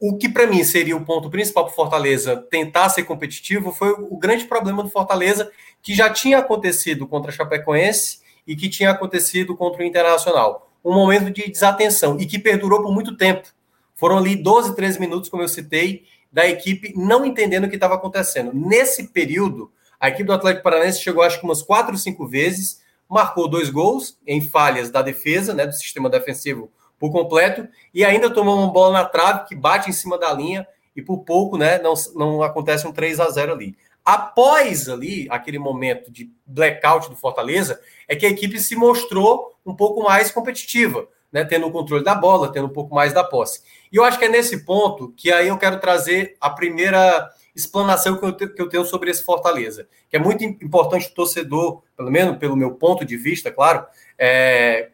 o 0.00 0.16
que 0.16 0.26
para 0.26 0.46
mim 0.46 0.64
seria 0.64 0.96
o 0.96 1.04
ponto 1.04 1.28
principal 1.28 1.64
para 1.66 1.72
o 1.72 1.76
Fortaleza 1.76 2.34
tentar 2.50 2.88
ser 2.88 3.04
competitivo 3.04 3.72
foi 3.72 3.90
o 3.90 4.16
grande 4.16 4.46
problema 4.46 4.82
do 4.82 4.88
Fortaleza 4.88 5.52
que 5.82 5.94
já 5.94 6.08
tinha 6.08 6.38
acontecido 6.38 7.06
contra 7.06 7.30
a 7.30 7.34
Chapecoense 7.34 8.20
e 8.46 8.56
que 8.56 8.70
tinha 8.70 8.90
acontecido 8.90 9.54
contra 9.54 9.82
o 9.82 9.84
Internacional. 9.84 10.72
Um 10.82 10.94
momento 10.94 11.30
de 11.30 11.48
desatenção 11.48 12.18
e 12.18 12.24
que 12.24 12.38
perdurou 12.38 12.82
por 12.82 12.90
muito 12.90 13.18
tempo. 13.18 13.46
Foram 13.94 14.16
ali 14.16 14.34
12, 14.34 14.74
13 14.74 14.98
minutos, 14.98 15.28
como 15.28 15.42
eu 15.42 15.48
citei, 15.48 16.04
da 16.32 16.46
equipe 16.46 16.94
não 16.96 17.24
entendendo 17.24 17.64
o 17.64 17.68
que 17.68 17.74
estava 17.74 17.94
acontecendo. 17.94 18.52
Nesse 18.54 19.08
período, 19.08 19.70
a 20.00 20.08
equipe 20.08 20.24
do 20.24 20.32
Atlético 20.32 20.64
Paranaense 20.64 21.02
chegou 21.02 21.22
acho 21.22 21.38
que 21.38 21.44
umas 21.44 21.62
quatro 21.62 21.92
ou 21.92 21.98
cinco 21.98 22.26
vezes, 22.26 22.80
marcou 23.08 23.46
dois 23.46 23.68
gols 23.68 24.18
em 24.26 24.40
falhas 24.40 24.90
da 24.90 25.02
defesa, 25.02 25.52
né, 25.52 25.66
do 25.66 25.74
sistema 25.74 26.08
defensivo 26.08 26.70
por 26.98 27.12
completo 27.12 27.68
e 27.92 28.04
ainda 28.04 28.30
tomou 28.30 28.56
uma 28.56 28.72
bola 28.72 28.94
na 28.94 29.04
trave 29.04 29.46
que 29.46 29.54
bate 29.54 29.90
em 29.90 29.92
cima 29.92 30.18
da 30.18 30.32
linha 30.32 30.66
e 30.96 31.02
por 31.02 31.18
pouco, 31.18 31.58
né, 31.58 31.78
não, 31.78 31.92
não 32.14 32.42
acontece 32.42 32.86
um 32.86 32.92
3 32.92 33.20
a 33.20 33.28
0 33.28 33.52
ali. 33.52 33.76
Após 34.04 34.88
ali, 34.88 35.28
aquele 35.30 35.58
momento 35.58 36.10
de 36.10 36.32
blackout 36.46 37.08
do 37.08 37.16
Fortaleza, 37.16 37.80
é 38.08 38.16
que 38.16 38.26
a 38.26 38.30
equipe 38.30 38.58
se 38.58 38.74
mostrou 38.74 39.54
um 39.64 39.74
pouco 39.74 40.02
mais 40.02 40.30
competitiva, 40.30 41.06
né, 41.32 41.44
tendo 41.44 41.66
o 41.66 41.70
controle 41.70 42.04
da 42.04 42.14
bola, 42.14 42.52
tendo 42.52 42.66
um 42.66 42.72
pouco 42.72 42.94
mais 42.94 43.12
da 43.12 43.24
posse. 43.24 43.62
E 43.90 43.96
eu 43.96 44.04
acho 44.04 44.18
que 44.18 44.26
é 44.26 44.28
nesse 44.28 44.64
ponto 44.64 45.12
que 45.16 45.32
aí 45.32 45.48
eu 45.48 45.56
quero 45.56 45.80
trazer 45.80 46.36
a 46.40 46.50
primeira 46.50 47.30
explanação 47.54 48.16
que 48.16 48.24
eu, 48.24 48.34
que 48.34 48.62
eu 48.62 48.68
tenho 48.68 48.84
sobre 48.84 49.10
esse 49.10 49.24
Fortaleza, 49.24 49.86
que 50.08 50.16
é 50.16 50.18
muito 50.18 50.44
importante 50.44 51.08
o 51.08 51.14
torcedor, 51.14 51.82
pelo 51.96 52.10
menos 52.10 52.38
pelo 52.38 52.56
meu 52.56 52.72
ponto 52.72 53.04
de 53.04 53.16
vista, 53.16 53.50
claro, 53.50 53.84
é, 54.18 54.90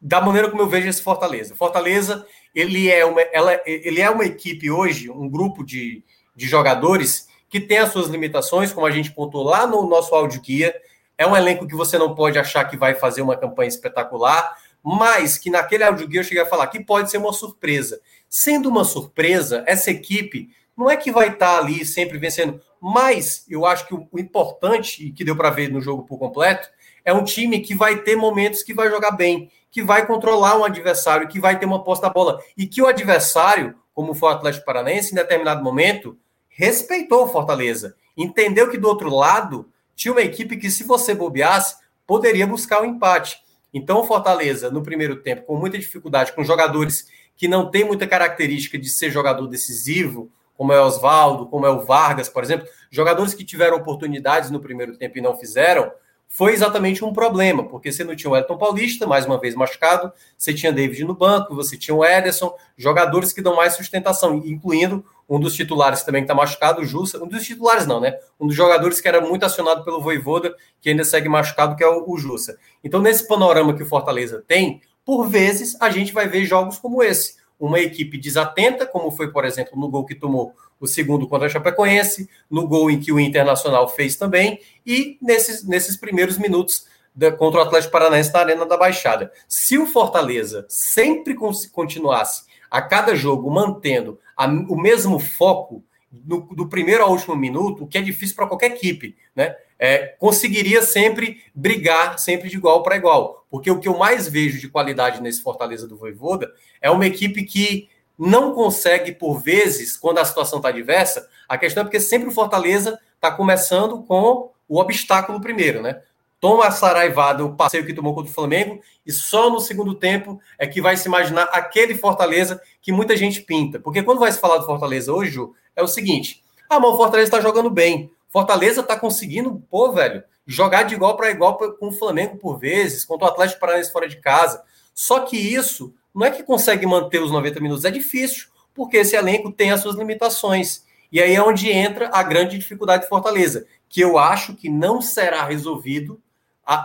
da 0.00 0.20
maneira 0.20 0.50
como 0.50 0.62
eu 0.62 0.68
vejo 0.68 0.88
esse 0.88 1.02
Fortaleza. 1.02 1.54
Fortaleza, 1.54 2.26
ele 2.54 2.90
é 2.90 3.04
uma, 3.04 3.20
ela, 3.20 3.60
ele 3.66 4.00
é 4.00 4.08
uma 4.10 4.24
equipe 4.24 4.70
hoje, 4.70 5.10
um 5.10 5.28
grupo 5.28 5.64
de, 5.64 6.02
de 6.34 6.46
jogadores 6.46 7.28
que 7.48 7.60
tem 7.60 7.78
as 7.78 7.90
suas 7.90 8.08
limitações, 8.08 8.72
como 8.72 8.86
a 8.86 8.90
gente 8.90 9.12
pontuou 9.12 9.44
lá 9.44 9.66
no 9.66 9.86
nosso 9.88 10.14
áudio 10.14 10.40
guia. 10.40 10.74
É 11.18 11.26
um 11.26 11.36
elenco 11.36 11.66
que 11.66 11.74
você 11.74 11.96
não 11.96 12.14
pode 12.14 12.38
achar 12.38 12.64
que 12.64 12.76
vai 12.76 12.94
fazer 12.94 13.22
uma 13.22 13.36
campanha 13.36 13.68
espetacular, 13.68 14.54
mas 14.88 15.36
que 15.36 15.50
naquele 15.50 15.82
áudio 15.82 16.06
guia 16.06 16.20
eu 16.20 16.24
cheguei 16.24 16.44
a 16.44 16.46
falar 16.46 16.68
que 16.68 16.78
pode 16.78 17.10
ser 17.10 17.18
uma 17.18 17.32
surpresa. 17.32 18.00
Sendo 18.28 18.68
uma 18.68 18.84
surpresa, 18.84 19.64
essa 19.66 19.90
equipe 19.90 20.48
não 20.76 20.88
é 20.88 20.96
que 20.96 21.10
vai 21.10 21.30
estar 21.30 21.58
ali 21.58 21.84
sempre 21.84 22.18
vencendo, 22.18 22.60
mas 22.80 23.44
eu 23.50 23.66
acho 23.66 23.88
que 23.88 23.94
o, 23.96 24.06
o 24.12 24.16
importante, 24.16 25.04
e 25.04 25.10
que 25.10 25.24
deu 25.24 25.34
para 25.34 25.50
ver 25.50 25.72
no 25.72 25.80
jogo 25.80 26.04
por 26.04 26.20
completo, 26.20 26.68
é 27.04 27.12
um 27.12 27.24
time 27.24 27.58
que 27.58 27.74
vai 27.74 27.96
ter 27.96 28.14
momentos 28.14 28.62
que 28.62 28.72
vai 28.72 28.88
jogar 28.88 29.10
bem, 29.10 29.50
que 29.72 29.82
vai 29.82 30.06
controlar 30.06 30.56
um 30.56 30.64
adversário, 30.64 31.26
que 31.26 31.40
vai 31.40 31.58
ter 31.58 31.66
uma 31.66 31.82
posta 31.82 32.06
da 32.06 32.12
bola. 32.12 32.40
E 32.56 32.64
que 32.64 32.80
o 32.80 32.86
adversário, 32.86 33.74
como 33.92 34.14
foi 34.14 34.28
o 34.28 34.32
Atlético 34.32 34.66
Paranaense, 34.66 35.10
em 35.10 35.16
determinado 35.16 35.64
momento, 35.64 36.16
respeitou 36.48 37.24
o 37.24 37.28
Fortaleza. 37.28 37.96
Entendeu 38.16 38.70
que 38.70 38.78
do 38.78 38.86
outro 38.86 39.12
lado 39.12 39.68
tinha 39.96 40.12
uma 40.12 40.22
equipe 40.22 40.56
que, 40.56 40.70
se 40.70 40.84
você 40.84 41.12
bobeasse, 41.12 41.74
poderia 42.06 42.46
buscar 42.46 42.82
o 42.82 42.84
um 42.84 42.86
empate. 42.86 43.44
Então, 43.76 44.00
o 44.00 44.04
Fortaleza, 44.04 44.70
no 44.70 44.82
primeiro 44.82 45.16
tempo, 45.16 45.42
com 45.42 45.54
muita 45.54 45.76
dificuldade, 45.78 46.32
com 46.32 46.42
jogadores 46.42 47.08
que 47.36 47.46
não 47.46 47.70
têm 47.70 47.84
muita 47.84 48.06
característica 48.06 48.78
de 48.78 48.88
ser 48.88 49.10
jogador 49.10 49.46
decisivo, 49.46 50.32
como 50.56 50.72
é 50.72 50.80
o 50.80 50.86
Oswaldo, 50.86 51.44
como 51.44 51.66
é 51.66 51.68
o 51.68 51.84
Vargas, 51.84 52.26
por 52.26 52.42
exemplo, 52.42 52.66
jogadores 52.90 53.34
que 53.34 53.44
tiveram 53.44 53.76
oportunidades 53.76 54.50
no 54.50 54.60
primeiro 54.60 54.96
tempo 54.96 55.18
e 55.18 55.20
não 55.20 55.36
fizeram, 55.36 55.92
foi 56.28 56.52
exatamente 56.52 57.04
um 57.04 57.12
problema, 57.12 57.64
porque 57.64 57.90
você 57.90 58.04
não 58.04 58.14
tinha 58.14 58.30
o 58.30 58.36
Elton 58.36 58.58
Paulista, 58.58 59.06
mais 59.06 59.24
uma 59.24 59.40
vez 59.40 59.54
machucado, 59.54 60.12
você 60.36 60.52
tinha 60.52 60.72
David 60.72 61.04
no 61.04 61.14
banco, 61.14 61.54
você 61.54 61.76
tinha 61.78 61.94
o 61.94 62.04
Ederson, 62.04 62.54
jogadores 62.76 63.32
que 63.32 63.40
dão 63.40 63.56
mais 63.56 63.74
sustentação, 63.74 64.34
incluindo 64.44 65.04
um 65.28 65.40
dos 65.40 65.54
titulares 65.54 66.02
também 66.02 66.22
que 66.22 66.24
está 66.24 66.34
machucado, 66.34 66.82
o 66.82 66.84
Jussa, 66.84 67.22
um 67.22 67.26
dos 67.26 67.44
titulares 67.44 67.86
não, 67.86 68.00
né? 68.00 68.16
Um 68.38 68.46
dos 68.46 68.54
jogadores 68.54 69.00
que 69.00 69.08
era 69.08 69.20
muito 69.20 69.44
acionado 69.44 69.84
pelo 69.84 70.00
Voivoda, 70.00 70.54
que 70.80 70.90
ainda 70.90 71.04
segue 71.04 71.28
machucado, 71.28 71.74
que 71.74 71.82
é 71.82 71.88
o, 71.88 72.16
Jussa. 72.16 72.58
Então, 72.82 73.00
nesse 73.00 73.26
panorama 73.26 73.74
que 73.74 73.82
o 73.82 73.86
Fortaleza 73.86 74.42
tem, 74.46 74.80
por 75.04 75.28
vezes 75.28 75.76
a 75.80 75.90
gente 75.90 76.12
vai 76.12 76.28
ver 76.28 76.44
jogos 76.44 76.78
como 76.78 77.02
esse, 77.02 77.36
uma 77.58 77.80
equipe 77.80 78.18
desatenta, 78.18 78.86
como 78.86 79.10
foi, 79.10 79.30
por 79.30 79.44
exemplo, 79.44 79.78
no 79.78 79.88
gol 79.88 80.04
que 80.04 80.14
tomou 80.14 80.54
o 80.78 80.86
segundo 80.86 81.26
contra 81.26 81.46
a 81.46 81.50
Chapecoense, 81.50 82.28
no 82.50 82.66
gol 82.66 82.90
em 82.90 83.00
que 83.00 83.12
o 83.12 83.18
Internacional 83.18 83.88
fez 83.88 84.16
também, 84.16 84.60
e 84.84 85.18
nesses, 85.22 85.64
nesses 85.66 85.96
primeiros 85.96 86.36
minutos 86.36 86.86
da, 87.14 87.32
contra 87.32 87.60
o 87.60 87.62
Atlético 87.62 87.92
Paranaense 87.92 88.32
na 88.32 88.40
Arena 88.40 88.66
da 88.66 88.76
Baixada. 88.76 89.32
Se 89.48 89.78
o 89.78 89.86
Fortaleza 89.86 90.66
sempre 90.68 91.34
continuasse 91.72 92.44
a 92.70 92.82
cada 92.82 93.14
jogo 93.14 93.50
mantendo 93.50 94.18
a, 94.36 94.46
o 94.46 94.76
mesmo 94.76 95.18
foco, 95.18 95.82
no, 96.12 96.42
do 96.54 96.68
primeiro 96.68 97.02
ao 97.02 97.10
último 97.10 97.34
minuto, 97.34 97.84
o 97.84 97.86
que 97.86 97.98
é 97.98 98.02
difícil 98.02 98.36
para 98.36 98.46
qualquer 98.46 98.72
equipe, 98.72 99.16
né? 99.34 99.54
É, 99.78 100.14
conseguiria 100.18 100.82
sempre 100.82 101.42
brigar 101.54 102.18
sempre 102.18 102.48
de 102.48 102.56
igual 102.56 102.82
para 102.82 102.96
igual. 102.96 103.44
Porque 103.50 103.70
o 103.70 103.78
que 103.78 103.88
eu 103.88 103.96
mais 103.96 104.28
vejo 104.28 104.58
de 104.58 104.68
qualidade 104.68 105.22
nesse 105.22 105.42
Fortaleza 105.42 105.86
do 105.86 105.96
Voivoda 105.96 106.50
é 106.80 106.90
uma 106.90 107.06
equipe 107.06 107.44
que 107.44 107.88
não 108.18 108.54
consegue, 108.54 109.12
por 109.12 109.40
vezes, 109.40 109.96
quando 109.96 110.18
a 110.18 110.24
situação 110.24 110.58
está 110.58 110.70
diversa, 110.70 111.28
a 111.48 111.58
questão 111.58 111.82
é 111.82 111.84
porque 111.84 112.00
sempre 112.00 112.28
o 112.28 112.32
Fortaleza 112.32 112.98
está 113.14 113.30
começando 113.30 114.02
com 114.02 114.50
o 114.68 114.80
obstáculo 114.80 115.40
primeiro, 115.40 115.82
né? 115.82 116.00
Toma 116.40 116.66
a 116.66 116.70
saraivada, 116.70 117.44
o 117.44 117.54
passeio 117.54 117.86
que 117.86 117.94
tomou 117.94 118.14
contra 118.14 118.30
o 118.30 118.34
Flamengo, 118.34 118.80
e 119.04 119.12
só 119.12 119.50
no 119.50 119.60
segundo 119.60 119.94
tempo 119.94 120.40
é 120.58 120.66
que 120.66 120.80
vai 120.80 120.96
se 120.96 121.08
imaginar 121.08 121.44
aquele 121.44 121.94
Fortaleza 121.94 122.60
que 122.80 122.92
muita 122.92 123.16
gente 123.16 123.40
pinta. 123.40 123.78
Porque 123.78 124.02
quando 124.02 124.18
vai 124.18 124.30
se 124.30 124.38
falar 124.38 124.58
do 124.58 124.66
Fortaleza 124.66 125.12
hoje, 125.12 125.32
Ju, 125.32 125.54
é 125.74 125.82
o 125.82 125.88
seguinte: 125.88 126.42
ah, 126.68 126.78
mas 126.78 126.90
o 126.90 126.96
Fortaleza 126.96 127.28
está 127.28 127.40
jogando 127.40 127.70
bem. 127.70 128.10
Fortaleza 128.36 128.82
está 128.82 128.98
conseguindo, 128.98 129.64
pô, 129.70 129.90
velho, 129.92 130.22
jogar 130.46 130.82
de 130.82 130.94
igual 130.94 131.16
para 131.16 131.30
igual 131.30 131.56
com 131.56 131.88
o 131.88 131.92
Flamengo 131.92 132.36
por 132.36 132.58
vezes, 132.58 133.02
contra 133.02 133.28
o 133.28 133.30
Atlético 133.30 133.60
Paranaense 133.60 133.90
fora 133.90 134.06
de 134.06 134.16
casa. 134.16 134.62
Só 134.94 135.20
que 135.20 135.38
isso 135.38 135.94
não 136.14 136.26
é 136.26 136.30
que 136.30 136.42
consegue 136.42 136.84
manter 136.84 137.22
os 137.22 137.30
90 137.30 137.58
minutos, 137.60 137.86
é 137.86 137.90
difícil, 137.90 138.48
porque 138.74 138.98
esse 138.98 139.16
elenco 139.16 139.50
tem 139.50 139.70
as 139.70 139.80
suas 139.80 139.96
limitações. 139.96 140.84
E 141.10 141.18
aí 141.18 141.34
é 141.34 141.42
onde 141.42 141.70
entra 141.70 142.10
a 142.12 142.22
grande 142.22 142.58
dificuldade 142.58 143.04
de 143.04 143.08
Fortaleza, 143.08 143.66
que 143.88 144.02
eu 144.02 144.18
acho 144.18 144.54
que 144.54 144.68
não 144.68 145.00
será 145.00 145.42
resolvido, 145.42 146.20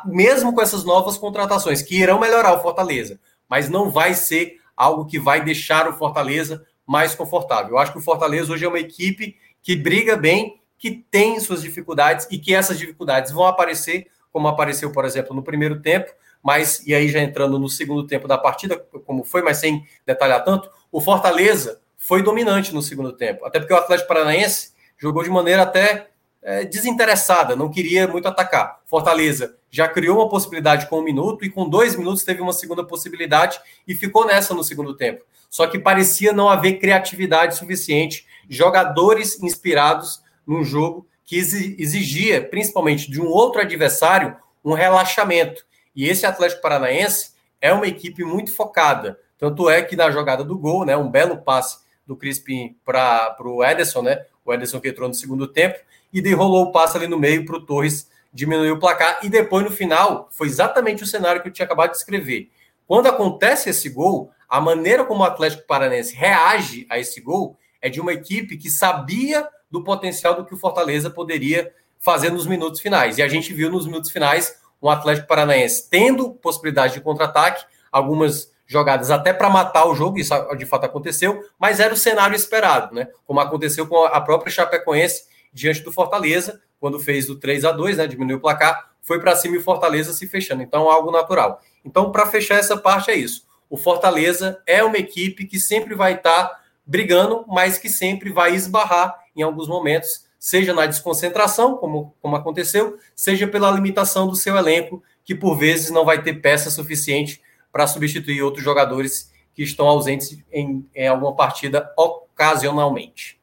mesmo 0.06 0.56
com 0.56 0.62
essas 0.62 0.86
novas 0.86 1.18
contratações, 1.18 1.82
que 1.82 2.00
irão 2.00 2.18
melhorar 2.18 2.54
o 2.54 2.62
Fortaleza, 2.62 3.20
mas 3.50 3.70
não 3.70 3.92
vai 3.92 4.14
ser 4.14 4.62
algo 4.74 5.06
que 5.06 5.20
vai 5.20 5.44
deixar 5.44 5.90
o 5.90 5.98
Fortaleza 5.98 6.66
mais 6.88 7.14
confortável. 7.14 7.72
Eu 7.72 7.78
acho 7.78 7.92
que 7.92 8.00
o 8.00 8.02
Fortaleza 8.02 8.54
hoje 8.54 8.64
é 8.64 8.70
uma 8.70 8.80
equipe 8.80 9.36
que 9.62 9.76
briga 9.76 10.16
bem, 10.16 10.61
que 10.82 11.06
tem 11.12 11.40
suas 11.40 11.62
dificuldades 11.62 12.28
e 12.32 12.40
que 12.40 12.56
essas 12.56 12.80
dificuldades 12.80 13.32
vão 13.32 13.46
aparecer, 13.46 14.08
como 14.34 14.48
apareceu, 14.48 14.92
por 14.92 15.06
exemplo, 15.06 15.36
no 15.36 15.44
primeiro 15.44 15.80
tempo, 15.80 16.12
mas, 16.42 16.82
e 16.88 16.96
aí 16.96 17.08
já 17.08 17.20
entrando 17.20 17.60
no 17.60 17.70
segundo 17.70 18.08
tempo 18.08 18.28
da 18.28 18.36
partida, 18.36 18.76
como 19.06 19.24
foi, 19.24 19.44
mas 19.44 19.58
sem 19.58 19.86
detalhar 20.08 20.44
tanto, 20.44 20.72
o 20.92 21.00
Fortaleza 21.00 21.80
foi 21.96 22.24
dominante 22.24 22.74
no 22.74 22.82
segundo 22.82 23.14
tempo, 23.14 23.46
até 23.46 23.60
porque 23.60 23.72
o 23.72 23.78
Atlético 23.78 24.08
Paranaense 24.08 24.72
jogou 24.98 25.22
de 25.22 25.30
maneira 25.30 25.62
até 25.62 26.08
é, 26.42 26.66
desinteressada, 26.66 27.56
não 27.56 27.70
queria 27.70 28.08
muito 28.08 28.28
atacar. 28.28 28.82
Fortaleza 28.88 29.56
já 29.70 29.88
criou 29.88 30.18
uma 30.18 30.30
possibilidade 30.30 30.88
com 30.88 30.98
um 30.98 31.04
minuto 31.04 31.46
e 31.46 31.50
com 31.52 31.70
dois 31.70 31.96
minutos 31.96 32.24
teve 32.24 32.42
uma 32.42 32.54
segunda 32.54 32.84
possibilidade 32.84 33.60
e 33.88 33.94
ficou 33.94 34.26
nessa 34.26 34.56
no 34.56 34.64
segundo 34.64 34.96
tempo. 34.96 35.24
Só 35.48 35.68
que 35.68 35.78
parecia 35.78 36.34
não 36.34 36.50
haver 36.50 36.80
criatividade 36.80 37.56
suficiente, 37.56 38.26
jogadores 38.50 39.40
inspirados 39.44 40.21
num 40.46 40.64
jogo 40.64 41.08
que 41.24 41.38
exigia, 41.38 42.44
principalmente 42.44 43.10
de 43.10 43.22
um 43.22 43.28
outro 43.28 43.62
adversário, 43.62 44.36
um 44.64 44.74
relaxamento. 44.74 45.66
E 45.96 46.08
esse 46.08 46.26
Atlético 46.26 46.62
Paranaense 46.62 47.32
é 47.60 47.74
uma 47.74 47.88
equipe 47.88 48.24
muito 48.24 48.54
focada. 48.54 49.20
Tanto 49.38 49.70
é 49.70 49.82
que 49.82 49.96
na 49.96 50.12
jogada 50.12 50.44
do 50.44 50.58
gol, 50.58 50.86
né, 50.86 50.96
um 50.96 51.10
belo 51.10 51.38
passe 51.38 51.80
do 52.06 52.16
Crispim 52.16 52.76
para 52.84 53.36
o 53.40 53.64
Ederson, 53.64 54.02
né? 54.02 54.26
O 54.44 54.54
Ederson 54.54 54.80
que 54.80 54.90
entrou 54.90 55.08
no 55.08 55.14
segundo 55.16 55.48
tempo, 55.48 55.80
e 56.12 56.22
derrolou 56.22 56.66
o 56.66 56.72
passe 56.72 56.98
ali 56.98 57.08
no 57.08 57.18
meio 57.18 57.46
para 57.46 57.56
o 57.56 57.66
Torres 57.66 58.10
diminuir 58.34 58.72
o 58.72 58.80
placar. 58.80 59.20
E 59.24 59.30
depois, 59.30 59.64
no 59.64 59.72
final, 59.72 60.28
foi 60.32 60.48
exatamente 60.48 61.04
o 61.04 61.08
cenário 61.08 61.42
que 61.42 61.48
eu 61.48 61.54
tinha 61.54 61.66
acabado 61.66 61.92
de 61.92 61.98
escrever. 61.98 62.50
Quando 62.86 63.08
acontece 63.08 63.70
esse 63.70 63.90
gol, 63.90 64.32
a 64.50 64.60
maneira 64.60 65.06
como 65.06 65.22
o 65.22 65.26
Atlético 65.26 65.66
Paranaense 65.66 66.14
reage 66.14 66.86
a 66.90 67.00
esse 67.00 67.22
gol 67.22 67.58
é 67.82 67.90
de 67.90 68.02
uma 68.02 68.12
equipe 68.12 68.58
que 68.58 68.70
sabia 68.70 69.48
do 69.72 69.84
potencial 69.84 70.36
do 70.36 70.46
que 70.46 70.54
o 70.54 70.58
Fortaleza 70.58 71.10
poderia 71.10 71.74
fazer 71.98 72.32
nos 72.32 72.46
minutos 72.46 72.82
finais. 72.82 73.18
E 73.18 73.22
a 73.22 73.28
gente 73.28 73.54
viu 73.54 73.70
nos 73.70 73.86
minutos 73.86 74.12
finais 74.12 74.60
um 74.82 74.90
Atlético 74.90 75.28
Paranaense 75.28 75.88
tendo 75.90 76.32
possibilidade 76.32 76.96
de 76.96 77.02
contra-ataque, 77.02 77.66
algumas 77.92 78.52
jogadas 78.66 79.12
até 79.12 79.34
para 79.34 79.50
matar 79.50 79.86
o 79.86 79.94
jogo, 79.94 80.18
isso 80.18 80.34
de 80.56 80.66
fato 80.66 80.86
aconteceu, 80.86 81.44
mas 81.60 81.80
era 81.80 81.94
o 81.94 81.98
cenário 81.98 82.36
esperado, 82.36 82.96
né? 82.96 83.10
Como 83.26 83.40
aconteceu 83.40 83.86
com 83.86 84.06
a 84.06 84.22
própria 84.22 84.52
Chapecoense 84.52 85.26
diante 85.54 85.82
do 85.82 85.92
Fortaleza, 85.92 86.62
quando 86.80 87.00
fez 87.00 87.30
o 87.30 87.36
3 87.36 87.66
a 87.66 87.72
2 87.72 87.98
né? 87.98 88.08
Diminuiu 88.08 88.38
o 88.38 88.42
placar, 88.42 88.92
foi 89.02 89.20
para 89.20 89.36
cima 89.36 89.56
e 89.56 89.60
o 89.60 89.64
Fortaleza 89.64 90.14
se 90.14 90.28
fechando. 90.28 90.64
Então, 90.64 90.90
algo 90.90 91.12
natural. 91.12 91.62
Então, 91.84 92.12
para 92.12 92.26
fechar 92.28 92.56
essa 92.56 92.78
parte, 92.78 93.12
é 93.12 93.16
isso. 93.16 93.46
O 93.70 93.78
Fortaleza 93.78 94.62
é 94.66 94.84
uma 94.84 94.98
equipe 94.98 95.46
que 95.46 95.60
sempre 95.60 95.94
vai 95.94 96.14
estar 96.14 96.46
tá 96.46 96.60
brigando, 96.86 97.46
mas 97.48 97.78
que 97.78 97.90
sempre 97.90 98.32
vai 98.32 98.56
esbarrar 98.56 99.21
em 99.42 99.44
alguns 99.44 99.68
momentos 99.68 100.26
seja 100.40 100.74
na 100.74 100.88
desconcentração, 100.88 101.78
como, 101.78 102.16
como 102.20 102.36
aconteceu, 102.36 102.98
seja 103.16 103.48
pela 103.48 103.70
limitação 103.70 104.28
do 104.28 104.36
seu 104.36 104.58
elenco, 104.58 105.04
que 105.24 105.36
por 105.36 105.56
vezes 105.56 105.92
não 105.92 106.04
vai 106.04 106.24
ter 106.24 106.34
peça 106.42 106.72
suficiente 106.72 107.40
para 107.72 107.86
substituir 107.86 108.42
outros 108.42 108.64
jogadores 108.64 109.32
que 109.54 109.62
estão 109.62 109.88
ausentes 109.88 110.38
em, 110.52 110.84
em 110.96 111.08
alguma 111.08 111.36
partida 111.36 111.94
ocasionalmente. 111.96 113.40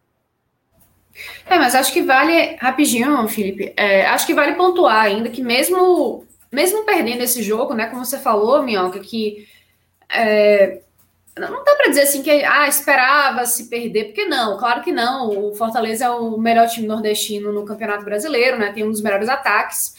É, 1.46 1.56
mas 1.56 1.74
acho 1.74 1.92
que 1.92 2.02
vale, 2.02 2.56
rapidinho, 2.56 3.26
Felipe, 3.28 3.72
é, 3.76 4.06
acho 4.06 4.26
que 4.26 4.34
vale 4.34 4.54
pontuar 4.54 5.02
ainda 5.02 5.28
que 5.28 5.42
mesmo, 5.42 6.24
mesmo 6.50 6.84
perdendo 6.84 7.22
esse 7.22 7.42
jogo, 7.42 7.74
né, 7.74 7.86
como 7.86 8.04
você 8.04 8.18
falou, 8.18 8.62
Minhoca, 8.62 8.98
que 8.98 9.46
é, 10.08 10.80
não 11.38 11.64
dá 11.64 11.74
para 11.76 11.88
dizer 11.88 12.02
assim 12.02 12.22
que 12.22 12.30
ah, 12.44 12.66
esperava 12.66 13.44
se 13.46 13.68
perder, 13.68 14.06
porque 14.06 14.24
não, 14.24 14.58
claro 14.58 14.82
que 14.82 14.92
não. 14.92 15.28
O 15.28 15.54
Fortaleza 15.54 16.06
é 16.06 16.10
o 16.10 16.36
melhor 16.38 16.68
time 16.68 16.86
nordestino 16.86 17.52
no 17.52 17.64
Campeonato 17.64 18.04
Brasileiro, 18.04 18.58
né? 18.58 18.72
Tem 18.72 18.84
um 18.84 18.90
dos 18.90 19.00
melhores 19.00 19.28
ataques, 19.28 19.94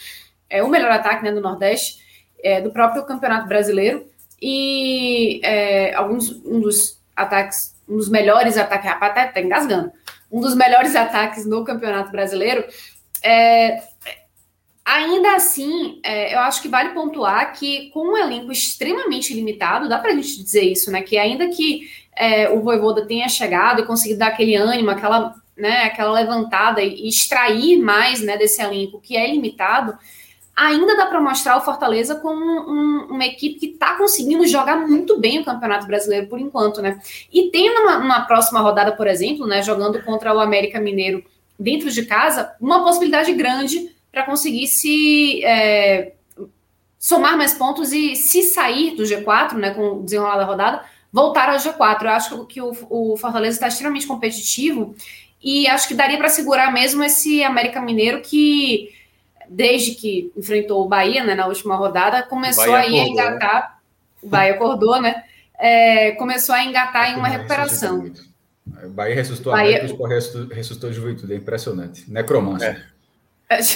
é 0.50 0.64
o 0.64 0.68
melhor 0.68 0.92
ataque 0.92 1.24
né, 1.24 1.32
do 1.32 1.42
Nordeste, 1.42 2.00
é, 2.44 2.60
do 2.62 2.72
próprio 2.72 3.06
Campeonato 3.06 3.48
Brasileiro. 3.48 4.06
E 4.42 5.42
é, 5.44 5.94
alguns 5.94 6.32
um 6.46 6.60
dos 6.60 7.00
ataques, 7.16 7.76
um 7.88 7.98
dos 7.98 8.10
melhores 8.10 8.58
ataques, 8.58 8.90
até 8.90 9.26
tá 9.28 9.42
engasgando, 9.42 9.92
um 10.32 10.40
dos 10.40 10.56
melhores 10.56 10.96
ataques 10.96 11.46
no 11.46 11.64
Campeonato 11.64 12.12
Brasileiro. 12.12 12.66
É, 13.24 13.84
Ainda 14.90 15.36
assim, 15.36 16.00
é, 16.02 16.34
eu 16.34 16.40
acho 16.40 16.64
que 16.64 16.68
vale 16.68 16.96
pontuar 16.96 17.54
que 17.54 17.92
com 17.92 18.14
um 18.14 18.18
elenco 18.18 18.52
extremamente 18.52 19.32
limitado, 19.36 19.88
dá 19.88 20.00
para 20.00 20.10
a 20.10 20.16
gente 20.16 20.42
dizer 20.42 20.64
isso, 20.64 20.90
né? 20.90 21.04
Que 21.04 21.16
ainda 21.16 21.48
que 21.48 21.88
é, 22.18 22.50
o 22.50 22.60
Voivoda 22.64 23.06
tenha 23.06 23.30
chegado 23.30 23.82
e 23.82 23.86
conseguido 23.86 24.18
dar 24.18 24.30
aquele 24.30 24.56
ânimo, 24.56 24.90
aquela, 24.90 25.36
né, 25.56 25.84
aquela 25.84 26.12
levantada 26.12 26.82
e 26.82 27.08
extrair 27.08 27.78
mais 27.78 28.20
né, 28.22 28.36
desse 28.36 28.64
elenco 28.64 29.00
que 29.00 29.16
é 29.16 29.30
limitado, 29.30 29.96
ainda 30.56 30.98
dá 30.98 31.06
para 31.06 31.22
mostrar 31.22 31.58
o 31.58 31.62
Fortaleza 31.62 32.16
como 32.16 32.44
um, 32.44 33.10
uma 33.12 33.26
equipe 33.28 33.60
que 33.60 33.66
está 33.68 33.94
conseguindo 33.94 34.48
jogar 34.48 34.76
muito 34.88 35.20
bem 35.20 35.40
o 35.40 35.46
Campeonato 35.46 35.86
Brasileiro 35.86 36.26
por 36.26 36.40
enquanto, 36.40 36.82
né? 36.82 37.00
E 37.32 37.52
tem 37.52 37.72
numa, 37.76 38.00
numa 38.00 38.22
próxima 38.22 38.60
rodada, 38.60 38.94
por 38.94 39.06
exemplo, 39.06 39.46
né, 39.46 39.62
jogando 39.62 40.02
contra 40.02 40.34
o 40.34 40.40
América 40.40 40.80
Mineiro 40.80 41.24
dentro 41.60 41.92
de 41.92 42.06
casa, 42.06 42.56
uma 42.60 42.84
possibilidade 42.84 43.32
grande 43.34 43.99
para 44.12 44.24
conseguir 44.24 44.68
se 44.68 45.44
é, 45.44 46.14
somar 46.98 47.38
mais 47.38 47.54
pontos 47.54 47.94
e 47.94 48.16
se 48.16 48.44
sair 48.44 48.96
do 48.96 49.04
G4, 49.04 49.54
né, 49.54 49.72
com 49.72 50.00
o 50.00 50.04
desenrolar 50.04 50.38
da 50.38 50.46
rodada, 50.46 50.84
voltar 51.12 51.50
ao 51.50 51.58
G4. 51.58 52.04
Eu 52.04 52.10
acho 52.10 52.46
que 52.46 52.62
o, 52.62 52.72
o 52.90 53.18
Fortaleza 53.18 53.56
está 53.56 53.68
extremamente 53.68 54.06
competitivo 54.06 54.96
e 55.42 55.68
acho 55.68 55.88
que 55.88 55.94
daria 55.94 56.18
para 56.18 56.28
segurar 56.28 56.74
mesmo 56.74 57.02
esse 57.02 57.44
América 57.44 57.82
Mineiro 57.82 58.22
que, 58.22 58.94
desde 59.48 59.92
que 59.92 60.32
enfrentou 60.36 60.84
o 60.84 60.88
Bahia 60.88 61.24
né, 61.24 61.34
na 61.34 61.48
última 61.48 61.76
rodada, 61.78 62.24
começou 62.24 62.76
a 62.76 62.86
ir 62.86 63.00
a 63.00 63.08
engatar. 63.08 63.80
O 64.22 64.28
Bahia 64.28 64.54
acordou, 64.54 65.02
né? 65.02 65.24
É, 65.58 66.12
começou 66.12 66.54
a 66.54 66.64
engatar 66.64 67.12
em 67.12 67.16
uma 67.16 67.28
recuperação. 67.30 68.12
O 68.84 68.90
Bahia 68.90 69.16
ressuscitou 69.16 69.54
Bahia... 69.54 69.78
a 69.78 69.80
América, 69.80 70.08
ressuscitou, 70.08 70.56
ressuscitou 70.56 70.90
a 70.90 70.94
juventude. 70.94 71.34
É 71.34 71.38
impressionante. 71.38 72.12
Necromância. 72.12 72.66
É. 72.96 72.99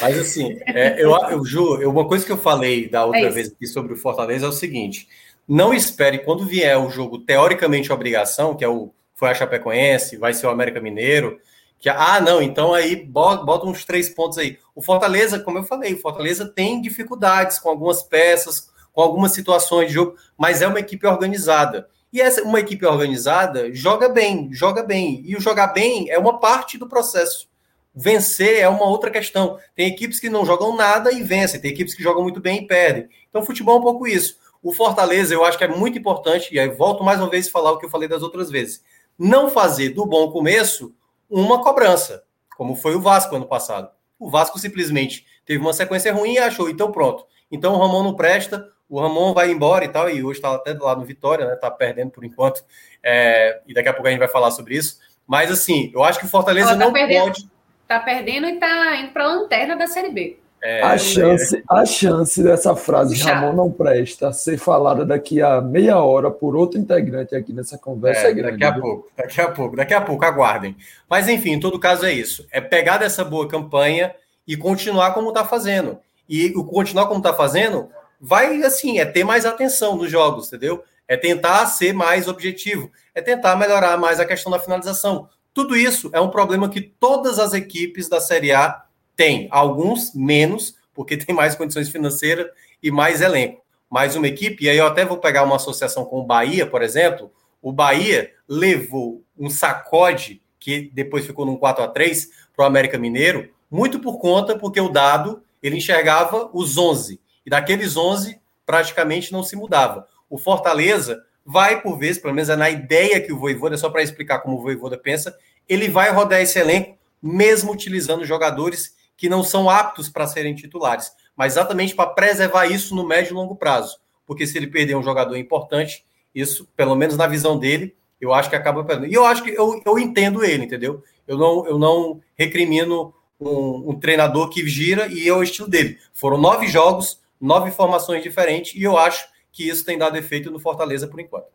Mas 0.01 0.19
assim, 0.19 0.59
é, 0.67 1.01
eu, 1.03 1.11
eu 1.31 1.43
juro, 1.43 1.89
uma 1.89 2.07
coisa 2.07 2.23
que 2.23 2.31
eu 2.31 2.37
falei 2.37 2.87
da 2.87 3.05
outra 3.05 3.21
é 3.21 3.29
vez 3.29 3.47
aqui 3.47 3.65
sobre 3.65 3.93
o 3.93 3.97
Fortaleza 3.97 4.45
é 4.45 4.49
o 4.49 4.53
seguinte: 4.53 5.07
não 5.47 5.73
espere 5.73 6.19
quando 6.19 6.45
vier 6.45 6.77
o 6.77 6.89
jogo 6.89 7.19
teoricamente 7.19 7.91
obrigação, 7.91 8.55
que 8.55 8.63
é 8.63 8.67
o 8.67 8.93
foi 9.15 9.29
a 9.29 9.33
Chapecoense, 9.33 10.17
vai 10.17 10.33
ser 10.33 10.47
o 10.47 10.49
América 10.49 10.81
Mineiro, 10.81 11.39
que 11.79 11.89
ah, 11.89 12.19
não, 12.19 12.41
então 12.41 12.73
aí 12.73 12.95
bota, 12.95 13.43
bota 13.43 13.65
uns 13.65 13.85
três 13.85 14.09
pontos 14.09 14.37
aí. 14.37 14.57
O 14.75 14.81
Fortaleza, 14.81 15.39
como 15.39 15.57
eu 15.57 15.63
falei, 15.63 15.93
o 15.93 15.99
Fortaleza 15.99 16.45
tem 16.45 16.81
dificuldades 16.81 17.59
com 17.59 17.69
algumas 17.69 18.03
peças, 18.03 18.69
com 18.91 19.01
algumas 19.01 19.31
situações 19.31 19.87
de 19.87 19.93
jogo, 19.93 20.15
mas 20.37 20.61
é 20.61 20.67
uma 20.67 20.79
equipe 20.79 21.05
organizada. 21.07 21.87
E 22.11 22.21
essa, 22.21 22.43
uma 22.43 22.59
equipe 22.59 22.85
organizada 22.85 23.73
joga 23.73 24.07
bem, 24.07 24.49
joga 24.51 24.83
bem. 24.83 25.23
E 25.25 25.35
o 25.35 25.41
jogar 25.41 25.67
bem 25.67 26.09
é 26.09 26.19
uma 26.19 26.39
parte 26.39 26.77
do 26.77 26.87
processo. 26.87 27.49
Vencer 27.95 28.59
é 28.59 28.67
uma 28.67 28.85
outra 28.85 29.11
questão. 29.11 29.57
Tem 29.75 29.87
equipes 29.87 30.19
que 30.19 30.29
não 30.29 30.45
jogam 30.45 30.75
nada 30.75 31.11
e 31.11 31.21
vencem, 31.21 31.59
tem 31.59 31.71
equipes 31.71 31.93
que 31.93 32.03
jogam 32.03 32.23
muito 32.23 32.39
bem 32.39 32.63
e 32.63 32.67
perdem. 32.67 33.07
Então, 33.29 33.45
futebol 33.45 33.75
é 33.75 33.79
um 33.79 33.83
pouco 33.83 34.07
isso. 34.07 34.37
O 34.61 34.71
Fortaleza, 34.71 35.33
eu 35.33 35.43
acho 35.43 35.57
que 35.57 35.63
é 35.63 35.67
muito 35.67 35.97
importante, 35.97 36.53
e 36.53 36.59
aí 36.59 36.69
volto 36.69 37.03
mais 37.03 37.19
uma 37.19 37.29
vez 37.29 37.47
a 37.47 37.51
falar 37.51 37.71
o 37.71 37.77
que 37.77 37.85
eu 37.85 37.89
falei 37.89 38.07
das 38.07 38.23
outras 38.23 38.49
vezes. 38.49 38.81
Não 39.19 39.49
fazer 39.49 39.89
do 39.89 40.05
bom 40.05 40.31
começo 40.31 40.95
uma 41.29 41.61
cobrança, 41.61 42.23
como 42.57 42.75
foi 42.75 42.95
o 42.95 43.01
Vasco 43.01 43.35
ano 43.35 43.45
passado. 43.45 43.89
O 44.17 44.29
Vasco 44.29 44.57
simplesmente 44.57 45.25
teve 45.45 45.59
uma 45.59 45.73
sequência 45.73 46.13
ruim 46.13 46.33
e 46.33 46.39
achou, 46.39 46.69
então 46.69 46.91
pronto. 46.91 47.25
Então 47.51 47.73
o 47.73 47.77
Ramon 47.77 48.03
não 48.03 48.15
presta, 48.15 48.69
o 48.89 48.99
Ramon 48.99 49.33
vai 49.33 49.51
embora 49.51 49.83
e 49.83 49.89
tal, 49.89 50.09
e 50.09 50.23
hoje 50.23 50.39
está 50.39 50.55
até 50.55 50.73
lá 50.73 50.95
no 50.95 51.03
Vitória, 51.03 51.45
né? 51.45 51.55
Tá 51.55 51.69
perdendo 51.69 52.11
por 52.11 52.23
enquanto. 52.23 52.63
É, 53.03 53.61
e 53.67 53.73
daqui 53.73 53.89
a 53.89 53.93
pouco 53.93 54.07
a 54.07 54.11
gente 54.11 54.19
vai 54.19 54.27
falar 54.27 54.51
sobre 54.51 54.75
isso. 54.75 54.99
Mas 55.27 55.51
assim, 55.51 55.91
eu 55.93 56.03
acho 56.03 56.19
que 56.19 56.25
o 56.25 56.29
Fortaleza 56.29 56.69
tá 56.69 56.75
não 56.75 56.93
perdendo, 56.93 57.25
pode. 57.25 57.49
Tá 57.87 57.99
perdendo 57.99 58.47
e 58.47 58.57
tá 58.57 58.95
indo 58.97 59.11
para 59.11 59.25
a 59.25 59.27
lanterna 59.27 59.75
da 59.75 59.87
Série 59.87 60.09
B. 60.09 60.37
É, 60.65 60.81
a, 60.81 60.97
chance, 60.97 61.57
é. 61.57 61.61
a 61.67 61.85
chance 61.85 62.41
dessa 62.41 62.73
frase 62.73 63.17
Chato. 63.17 63.33
Ramon 63.33 63.53
não 63.53 63.69
presta 63.69 64.31
ser 64.31 64.57
falada 64.57 65.05
daqui 65.05 65.41
a 65.41 65.59
meia 65.59 65.97
hora 65.97 66.31
por 66.31 66.55
outro 66.55 66.79
integrante 66.79 67.35
aqui 67.35 67.51
nessa 67.51 67.77
conversa 67.77 68.27
é, 68.27 68.29
é 68.29 68.33
grande. 68.33 68.59
Daqui 68.59 68.63
a 68.63 68.71
viu? 68.71 68.81
pouco, 68.81 69.11
daqui 69.17 69.41
a 69.41 69.51
pouco, 69.51 69.75
daqui 69.75 69.93
a 69.93 69.99
pouco, 70.01 70.23
aguardem. 70.23 70.77
Mas 71.09 71.27
enfim, 71.27 71.51
em 71.51 71.59
todo 71.59 71.77
caso 71.77 72.05
é 72.05 72.13
isso. 72.13 72.47
É 72.49 72.61
pegar 72.61 72.97
dessa 72.97 73.25
boa 73.25 73.45
campanha 73.45 74.15
e 74.47 74.55
continuar 74.55 75.13
como 75.13 75.29
está 75.29 75.43
fazendo. 75.43 75.99
E 76.29 76.53
o 76.55 76.63
continuar 76.63 77.07
como 77.07 77.19
está 77.19 77.33
fazendo 77.33 77.89
vai 78.19 78.63
assim, 78.63 78.99
é 78.99 79.05
ter 79.05 79.25
mais 79.25 79.45
atenção 79.45 79.97
nos 79.97 80.09
jogos, 80.09 80.47
entendeu? 80.47 80.81
É 81.09 81.17
tentar 81.17 81.65
ser 81.65 81.91
mais 81.91 82.29
objetivo, 82.29 82.89
é 83.13 83.21
tentar 83.21 83.57
melhorar 83.57 83.97
mais 83.97 84.17
a 84.17 84.25
questão 84.25 84.49
da 84.49 84.59
finalização. 84.59 85.27
Tudo 85.53 85.75
isso 85.75 86.09
é 86.13 86.19
um 86.19 86.29
problema 86.29 86.67
que 86.67 86.81
todas 86.81 87.37
as 87.37 87.53
equipes 87.53 88.09
da 88.09 88.19
Série 88.19 88.51
A 88.51 88.83
têm. 89.15 89.47
Alguns 89.51 90.13
menos, 90.13 90.75
porque 90.93 91.15
tem 91.17 91.35
mais 91.35 91.55
condições 91.55 91.89
financeiras 91.89 92.47
e 92.81 92.89
mais 92.89 93.21
elenco. 93.21 93.61
Mais 93.89 94.15
uma 94.15 94.27
equipe, 94.27 94.65
e 94.65 94.69
aí 94.69 94.77
eu 94.77 94.87
até 94.87 95.05
vou 95.05 95.17
pegar 95.17 95.43
uma 95.43 95.57
associação 95.57 96.03
com 96.03 96.19
o 96.19 96.25
Bahia, 96.25 96.65
por 96.65 96.81
exemplo. 96.81 97.31
O 97.61 97.71
Bahia 97.71 98.31
levou 98.47 99.23
um 99.37 99.49
sacode 99.49 100.41
que 100.59 100.89
depois 100.93 101.25
ficou 101.25 101.45
num 101.45 101.57
4 101.57 101.83
a 101.83 101.87
3 101.87 102.29
para 102.55 102.63
o 102.63 102.67
América 102.67 102.97
Mineiro, 102.97 103.49
muito 103.69 103.99
por 103.99 104.17
conta 104.17 104.57
porque 104.57 104.81
o 104.81 104.89
dado 104.89 105.43
ele 105.61 105.77
enxergava 105.77 106.49
os 106.53 106.77
11 106.77 107.19
e 107.45 107.49
daqueles 107.49 107.95
11, 107.95 108.39
praticamente 108.65 109.31
não 109.31 109.43
se 109.43 109.55
mudava. 109.55 110.07
O 110.29 110.37
Fortaleza 110.37 111.23
vai, 111.45 111.81
por 111.81 111.97
vezes, 111.97 112.21
pelo 112.21 112.33
menos 112.33 112.49
é 112.49 112.55
na 112.55 112.69
ideia 112.69 113.19
que 113.19 113.33
o 113.33 113.37
Voivoda, 113.37 113.77
só 113.77 113.89
para 113.89 114.03
explicar 114.03 114.39
como 114.39 114.57
o 114.57 114.61
Voivoda 114.61 114.97
pensa, 114.97 115.35
ele 115.67 115.89
vai 115.89 116.11
rodar 116.11 116.41
esse 116.41 116.59
elenco, 116.59 116.97
mesmo 117.21 117.71
utilizando 117.71 118.25
jogadores 118.25 118.95
que 119.15 119.29
não 119.29 119.43
são 119.43 119.69
aptos 119.69 120.09
para 120.09 120.27
serem 120.27 120.55
titulares, 120.55 121.11
mas 121.35 121.53
exatamente 121.53 121.95
para 121.95 122.09
preservar 122.09 122.65
isso 122.65 122.95
no 122.95 123.07
médio 123.07 123.31
e 123.31 123.35
longo 123.35 123.55
prazo. 123.55 123.97
Porque 124.25 124.47
se 124.47 124.57
ele 124.57 124.67
perder 124.67 124.95
um 124.95 125.03
jogador 125.03 125.35
importante, 125.37 126.05
isso, 126.33 126.67
pelo 126.75 126.95
menos 126.95 127.17
na 127.17 127.27
visão 127.27 127.57
dele, 127.57 127.95
eu 128.19 128.33
acho 128.33 128.49
que 128.49 128.55
acaba 128.55 128.83
perdendo. 128.83 129.11
E 129.11 129.13
eu 129.13 129.25
acho 129.25 129.43
que 129.43 129.51
eu, 129.51 129.81
eu 129.85 129.99
entendo 129.99 130.43
ele, 130.43 130.63
entendeu? 130.63 131.03
Eu 131.27 131.37
não, 131.37 131.67
eu 131.67 131.77
não 131.77 132.21
recrimino 132.35 133.13
um, 133.39 133.91
um 133.91 133.99
treinador 133.99 134.49
que 134.49 134.67
gira 134.67 135.07
e 135.07 135.27
é 135.27 135.33
o 135.33 135.43
estilo 135.43 135.67
dele. 135.67 135.97
Foram 136.13 136.37
nove 136.37 136.67
jogos, 136.67 137.19
nove 137.39 137.71
formações 137.71 138.23
diferentes, 138.23 138.73
e 138.75 138.83
eu 138.83 138.97
acho 138.97 139.27
que 139.53 139.69
isso 139.69 139.85
tem 139.85 139.97
dado 139.97 140.17
efeito 140.17 140.51
no 140.51 140.59
Fortaleza 140.59 141.07
por 141.07 141.19
enquanto. 141.19 141.47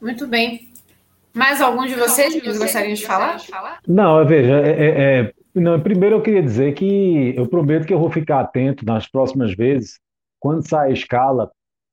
Muito 0.00 0.26
bem. 0.28 0.70
Mais 1.34 1.60
algum 1.60 1.86
de 1.86 1.94
vocês 1.94 2.34
que 2.34 2.58
gostariam 2.58 2.94
de 2.94 3.04
falar? 3.04 3.38
Não, 3.86 4.24
veja, 4.26 4.60
é, 4.60 4.70
é, 4.70 5.20
é, 5.20 5.34
não, 5.54 5.80
primeiro 5.80 6.16
eu 6.16 6.22
queria 6.22 6.42
dizer 6.42 6.74
que 6.74 7.34
eu 7.36 7.46
prometo 7.46 7.86
que 7.86 7.92
eu 7.92 7.98
vou 7.98 8.10
ficar 8.10 8.40
atento 8.40 8.84
nas 8.84 9.08
próximas 9.08 9.54
vezes, 9.54 9.98
quando 10.38 10.66
sair 10.66 10.90
a 10.90 10.92
escala, 10.92 11.50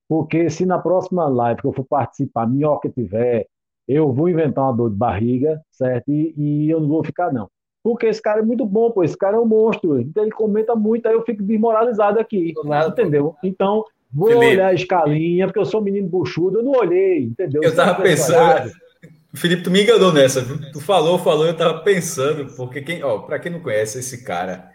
porque 0.07 0.49
se 0.49 0.65
na 0.65 0.79
próxima 0.79 1.27
live 1.27 1.61
que 1.61 1.67
eu 1.67 1.73
for 1.73 1.85
participar, 1.85 2.47
minhoca 2.47 2.89
tiver, 2.89 3.47
eu 3.87 4.13
vou 4.13 4.29
inventar 4.29 4.65
uma 4.65 4.73
dor 4.73 4.89
de 4.89 4.95
barriga, 4.95 5.61
certo? 5.71 6.11
E, 6.11 6.33
e 6.37 6.69
eu 6.69 6.79
não 6.79 6.87
vou 6.87 7.03
ficar, 7.03 7.31
não. 7.33 7.49
Porque 7.83 8.05
esse 8.05 8.21
cara 8.21 8.39
é 8.39 8.43
muito 8.43 8.65
bom, 8.65 8.89
pô. 8.89 9.03
Esse 9.03 9.17
cara 9.17 9.35
é 9.35 9.39
um 9.39 9.45
monstro. 9.45 9.99
Então 9.99 10.23
ele 10.23 10.31
comenta 10.31 10.73
muito, 10.73 11.05
aí 11.05 11.13
eu 11.13 11.23
fico 11.23 11.43
desmoralizado 11.43 12.19
aqui. 12.19 12.53
Nada, 12.63 12.87
entendeu? 12.87 13.35
Então, 13.43 13.83
vou 14.11 14.29
Felipe. 14.29 14.53
olhar 14.53 14.67
a 14.69 14.73
escalinha, 14.73 15.47
porque 15.47 15.59
eu 15.59 15.65
sou 15.65 15.81
um 15.81 15.83
menino 15.83 16.07
buchudo, 16.07 16.59
eu 16.59 16.63
não 16.63 16.71
olhei, 16.71 17.23
entendeu? 17.23 17.61
Eu 17.61 17.75
tava 17.75 18.01
pensando. 18.01 18.71
Felipe, 19.35 19.63
tu 19.63 19.71
me 19.71 19.81
enganou 19.81 20.13
nessa, 20.13 20.41
viu? 20.41 20.59
Tu 20.71 20.79
falou, 20.79 21.17
falou, 21.17 21.47
eu 21.47 21.57
tava 21.57 21.79
pensando, 21.79 22.53
porque 22.55 22.81
quem, 22.81 23.03
ó, 23.03 23.17
para 23.17 23.39
quem 23.39 23.51
não 23.51 23.59
conhece 23.59 23.97
esse 23.97 24.23
cara, 24.23 24.71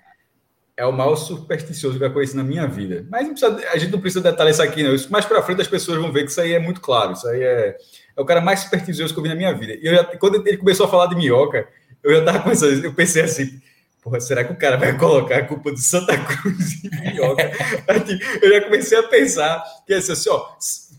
é 0.77 0.85
o 0.85 0.93
maior 0.93 1.15
supersticioso 1.15 1.97
que 1.97 2.05
eu 2.05 2.13
conheci 2.13 2.37
na 2.37 2.43
minha 2.43 2.67
vida. 2.67 3.07
Mas 3.09 3.29
precisa, 3.29 3.57
a 3.73 3.79
gente 3.79 3.93
não 3.93 4.01
precisa 4.01 4.21
detalhar 4.21 4.51
isso 4.51 4.63
aqui, 4.63 4.83
não. 4.83 4.95
Isso 4.95 5.11
mais 5.13 5.25
para 5.25 5.43
frente 5.43 5.61
as 5.61 5.69
pessoas 5.69 5.99
vão 5.99 6.13
ver 6.13 6.25
que 6.25 6.33
isso 6.33 6.41
aí 6.41 6.53
é 6.53 6.59
muito 6.59 6.81
claro. 6.81 7.13
Isso 7.13 7.27
aí 7.29 7.41
é, 7.41 7.77
é 8.17 8.21
o 8.21 8.25
cara 8.25 8.41
mais 8.41 8.61
supersticioso 8.61 9.15
que 9.15 9.19
eu 9.19 9.23
vi 9.23 9.29
na 9.29 9.35
minha 9.37 9.55
vida. 9.55 9.75
E 9.75 9.87
eu 9.87 9.95
já, 9.95 10.05
quando 10.05 10.47
ele 10.47 10.57
começou 10.57 10.87
a 10.87 10.89
falar 10.89 11.07
de 11.07 11.17
minhoca, 11.17 11.67
eu 12.03 12.15
já 12.17 12.25
tava 12.25 12.49
pensando, 12.49 12.85
eu 12.85 12.95
pensei 12.95 13.23
assim, 13.23 13.61
porra, 14.03 14.21
será 14.21 14.45
que 14.45 14.53
o 14.53 14.59
cara 14.59 14.77
vai 14.77 14.97
colocar 14.97 15.39
a 15.39 15.45
culpa 15.45 15.73
de 15.73 15.81
Santa 15.81 16.17
Cruz 16.17 16.85
em 16.85 17.13
Minhoca? 17.13 17.51
eu 18.43 18.51
já 18.51 18.61
comecei 18.63 18.99
a 18.99 19.03
pensar 19.03 19.63
que 19.87 19.95
assim, 19.95 20.13
assim, 20.13 20.31
ó, 20.31 20.47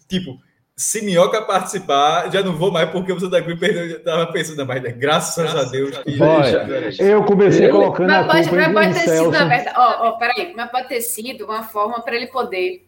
tipo, 0.07 0.39
se 0.80 1.01
Minhoca 1.01 1.41
participar, 1.41 2.31
já 2.31 2.41
não 2.41 2.55
vou 2.55 2.71
mais 2.71 2.89
porque 2.89 3.11
o 3.11 3.19
Santa 3.19 3.41
Cruz 3.41 3.59
perdeu. 3.59 3.85
Eu 3.85 4.01
tava 4.01 4.31
pensando, 4.31 4.65
mas 4.65 4.81
né, 4.81 4.91
graças, 4.91 5.35
graças 5.35 5.67
a 5.67 5.69
Deus. 5.69 5.97
Que 5.97 7.03
eu 7.03 7.21
comecei 7.26 7.67
colocando 7.67 8.07
mas 8.07 8.17
a 8.17 8.23
culpa 8.23 8.34
pode, 8.34 8.73
mas 8.73 8.73
pode 8.73 8.93
ter 8.93 9.17
sido, 9.17 9.31
na 9.31 9.45
verdade, 9.45 9.77
ó, 9.77 10.07
ó, 10.07 10.11
peraí, 10.13 10.53
mas 10.55 10.71
pode 10.71 10.88
ter 10.88 11.01
sido 11.01 11.43
uma 11.43 11.63
forma 11.63 12.01
para 12.01 12.15
ele 12.15 12.27
poder 12.27 12.85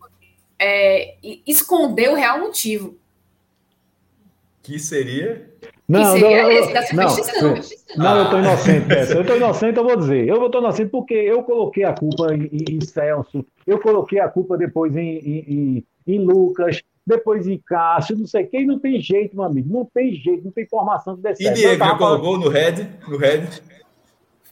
é, 0.58 1.16
esconder 1.46 2.12
o 2.12 2.16
real 2.16 2.40
motivo. 2.40 2.98
Que 4.64 4.80
seria? 4.80 5.51
Não, 5.92 6.18
não, 6.18 6.20
não, 6.20 6.32
não, 7.98 8.18
eu 8.18 8.24
estou 8.24 8.40
inocente 8.40 8.86
dessa. 8.88 9.14
Eu 9.14 9.22
estou 9.22 9.36
inocente, 9.36 9.78
eu 9.78 9.84
vou 9.84 9.98
dizer. 9.98 10.26
Eu 10.26 10.46
estou 10.46 10.62
inocente 10.62 10.90
porque 10.90 11.14
eu 11.14 11.44
coloquei 11.44 11.84
a 11.84 11.94
culpa 11.94 12.34
em, 12.34 12.50
em, 12.70 12.80
Celso, 12.80 13.46
eu 13.68 13.78
coloquei 13.78 14.20
a 14.22 14.30
culpa 14.30 14.58
depois 14.58 14.96
em, 14.96 15.18
em, 15.18 15.86
em 16.08 16.20
Lucas, 16.20 16.82
depois 17.06 17.46
em 17.46 17.58
Cássio, 17.58 18.18
não 18.18 18.26
sei 18.26 18.46
quem, 18.46 18.66
não 18.66 18.80
tem 18.80 19.02
jeito, 19.02 19.36
meu 19.36 19.44
amigo. 19.44 19.68
Não 19.70 19.84
tem 19.84 20.14
jeito, 20.14 20.46
não 20.46 20.52
tem 20.52 20.64
informação 20.64 21.18
que 21.18 21.24
dê 21.24 21.36
certo. 21.36 21.58
E 21.58 21.62
Diego 21.62 21.84
já 21.84 21.96
colocou 21.96 22.38
no 22.38 22.48
Red? 22.48 22.88
No 23.10 23.18
Red? 23.18 23.48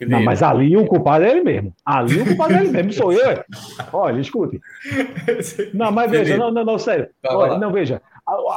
Não, 0.08 0.24
mas 0.24 0.42
ali 0.42 0.78
o 0.78 0.86
culpado 0.86 1.26
é 1.26 1.32
ele 1.32 1.44
mesmo. 1.44 1.74
Ali 1.86 2.22
o 2.22 2.26
culpado 2.26 2.54
é 2.54 2.62
ele 2.62 2.72
mesmo, 2.72 2.94
sou 2.94 3.12
eu. 3.12 3.44
Olha, 3.92 4.20
escute. 4.20 4.60
Não, 5.74 5.92
mas 5.92 6.10
veja, 6.10 6.38
não, 6.38 6.52
não, 6.52 6.64
não, 6.64 6.80
sério. 6.80 7.10
Olha, 7.26 7.58
não, 7.58 7.72
veja. 7.72 8.02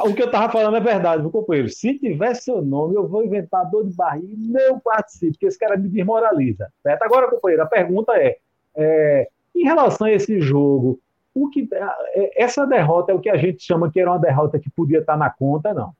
O 0.05 0.13
que 0.13 0.21
eu 0.21 0.27
estava 0.27 0.51
falando 0.51 0.77
é 0.77 0.79
verdade, 0.79 1.21
meu 1.21 1.31
companheiro. 1.31 1.69
Se 1.69 1.97
tiver 1.97 2.33
seu 2.35 2.61
nome, 2.61 2.95
eu 2.95 3.07
vou 3.07 3.23
inventar 3.23 3.69
dor 3.69 3.85
de 3.85 3.95
barriga 3.95 4.33
e 4.33 4.37
não 4.37 4.79
participe, 4.79 5.33
porque 5.33 5.45
esse 5.47 5.59
cara 5.59 5.77
me 5.77 5.89
desmoraliza. 5.89 6.71
Certo? 6.81 7.03
Agora, 7.03 7.29
companheiro, 7.29 7.63
a 7.63 7.67
pergunta 7.67 8.13
é, 8.13 8.37
é 8.75 9.27
em 9.55 9.63
relação 9.63 10.07
a 10.07 10.11
esse 10.11 10.39
jogo, 10.39 10.99
o 11.33 11.49
que, 11.49 11.67
é, 11.73 12.43
essa 12.43 12.65
derrota 12.65 13.11
é 13.11 13.15
o 13.15 13.19
que 13.19 13.29
a 13.29 13.37
gente 13.37 13.63
chama 13.63 13.91
que 13.91 13.99
era 13.99 14.11
uma 14.11 14.19
derrota 14.19 14.59
que 14.59 14.69
podia 14.69 14.99
estar 14.99 15.17
na 15.17 15.29
conta, 15.29 15.73
não? 15.73 15.93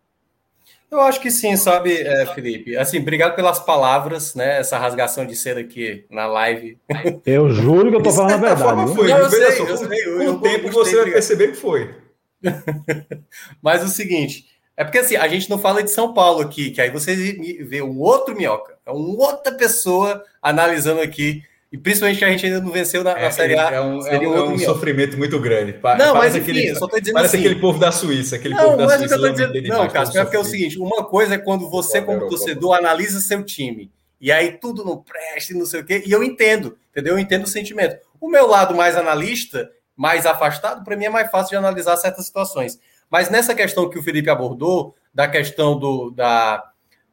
Eu 0.89 1.01
acho 1.01 1.19
que 1.19 1.31
sim, 1.31 1.57
sabe, 1.57 2.01
é, 2.01 2.25
Felipe? 2.27 2.77
Assim, 2.77 2.99
obrigado 2.99 3.35
pelas 3.35 3.59
palavras, 3.59 4.35
né? 4.35 4.59
Essa 4.59 4.77
rasgação 4.77 5.25
de 5.25 5.35
seda 5.35 5.59
aqui 5.59 6.05
na 6.09 6.27
live. 6.27 6.77
Eu 7.25 7.49
juro 7.49 7.89
que 7.89 7.97
eu 7.97 8.03
tô 8.03 8.11
falando 8.11 8.33
a 8.33 8.37
verdade. 8.37 8.93
Foi, 8.93 9.07
não, 9.07 9.17
eu, 9.17 9.29
sei, 9.29 9.43
eu, 9.43 9.77
sei, 9.77 10.05
eu, 10.05 10.17
com 10.17 10.31
o 10.37 10.41
tempo 10.41 10.71
você 10.71 10.95
vai 10.95 11.11
perceber 11.11 11.47
que 11.47 11.55
foi. 11.55 11.95
Mas 13.61 13.83
o 13.83 13.87
seguinte, 13.87 14.45
é 14.75 14.83
porque 14.83 14.99
assim, 14.99 15.15
a 15.15 15.27
gente 15.27 15.49
não 15.49 15.57
fala 15.57 15.83
de 15.83 15.91
São 15.91 16.13
Paulo 16.13 16.41
aqui, 16.41 16.71
que 16.71 16.81
aí 16.81 16.89
você 16.89 17.15
vê 17.63 17.81
um 17.81 17.99
outro 17.99 18.35
minhoca, 18.35 18.75
é 18.85 18.91
uma 18.91 19.29
outra 19.29 19.53
pessoa 19.53 20.23
analisando 20.41 21.01
aqui, 21.01 21.43
e 21.73 21.77
principalmente 21.77 22.19
que 22.19 22.25
a 22.25 22.29
gente 22.29 22.45
ainda 22.45 22.61
não 22.61 22.71
venceu 22.71 23.03
na, 23.03 23.13
na 23.13 23.21
é, 23.21 23.31
Série 23.31 23.57
A. 23.57 23.71
É 23.71 23.81
um, 23.81 24.07
é 24.07 24.19
um, 24.19 24.35
é 24.35 24.43
um 24.43 24.59
sofrimento 24.59 25.17
muito 25.17 25.39
grande. 25.39 25.75
não, 25.97 26.13
mas 26.13 26.35
enfim, 26.35 26.51
aquele, 26.51 26.69
eu 26.69 26.75
só 26.75 26.87
tô 26.87 26.99
dizendo 26.99 27.15
Parece 27.15 27.35
assim, 27.35 27.45
aquele 27.45 27.59
povo 27.59 27.79
da 27.79 27.91
Suíça, 27.91 28.35
aquele 28.35 28.53
não, 28.53 28.63
povo 28.63 28.77
da 28.77 28.97
Suíça. 28.99 29.15
Eu 29.15 29.31
dizendo, 29.31 29.67
não, 29.67 29.87
Cássio, 29.87 30.19
é 30.19 30.23
porque 30.23 30.37
é 30.37 30.39
o 30.39 30.43
seguinte, 30.43 30.77
uma 30.77 31.03
coisa 31.03 31.33
é 31.33 31.37
quando 31.39 31.67
você, 31.67 31.99
como 31.99 32.27
torcedor, 32.29 32.75
analisa 32.75 33.19
seu 33.19 33.43
time, 33.43 33.89
e 34.21 34.31
aí 34.31 34.51
tudo 34.51 34.85
não 34.85 34.97
presta, 34.97 35.55
não 35.55 35.65
sei 35.65 35.81
o 35.81 35.83
quê, 35.83 36.03
e 36.05 36.11
eu 36.11 36.23
entendo, 36.23 36.77
entendeu? 36.91 37.15
Eu 37.15 37.19
entendo 37.19 37.43
o 37.43 37.47
sentimento. 37.47 37.97
O 38.21 38.29
meu 38.29 38.47
lado 38.47 38.75
mais 38.75 38.95
analista 38.95 39.69
mais 39.95 40.25
afastado, 40.25 40.83
para 40.83 40.95
mim 40.95 41.05
é 41.05 41.09
mais 41.09 41.29
fácil 41.29 41.51
de 41.51 41.55
analisar 41.55 41.97
certas 41.97 42.25
situações. 42.25 42.79
Mas 43.09 43.29
nessa 43.29 43.53
questão 43.53 43.89
que 43.89 43.97
o 43.97 44.03
Felipe 44.03 44.29
abordou, 44.29 44.95
da 45.13 45.27
questão 45.27 45.77
do, 45.77 46.09
da, 46.09 46.63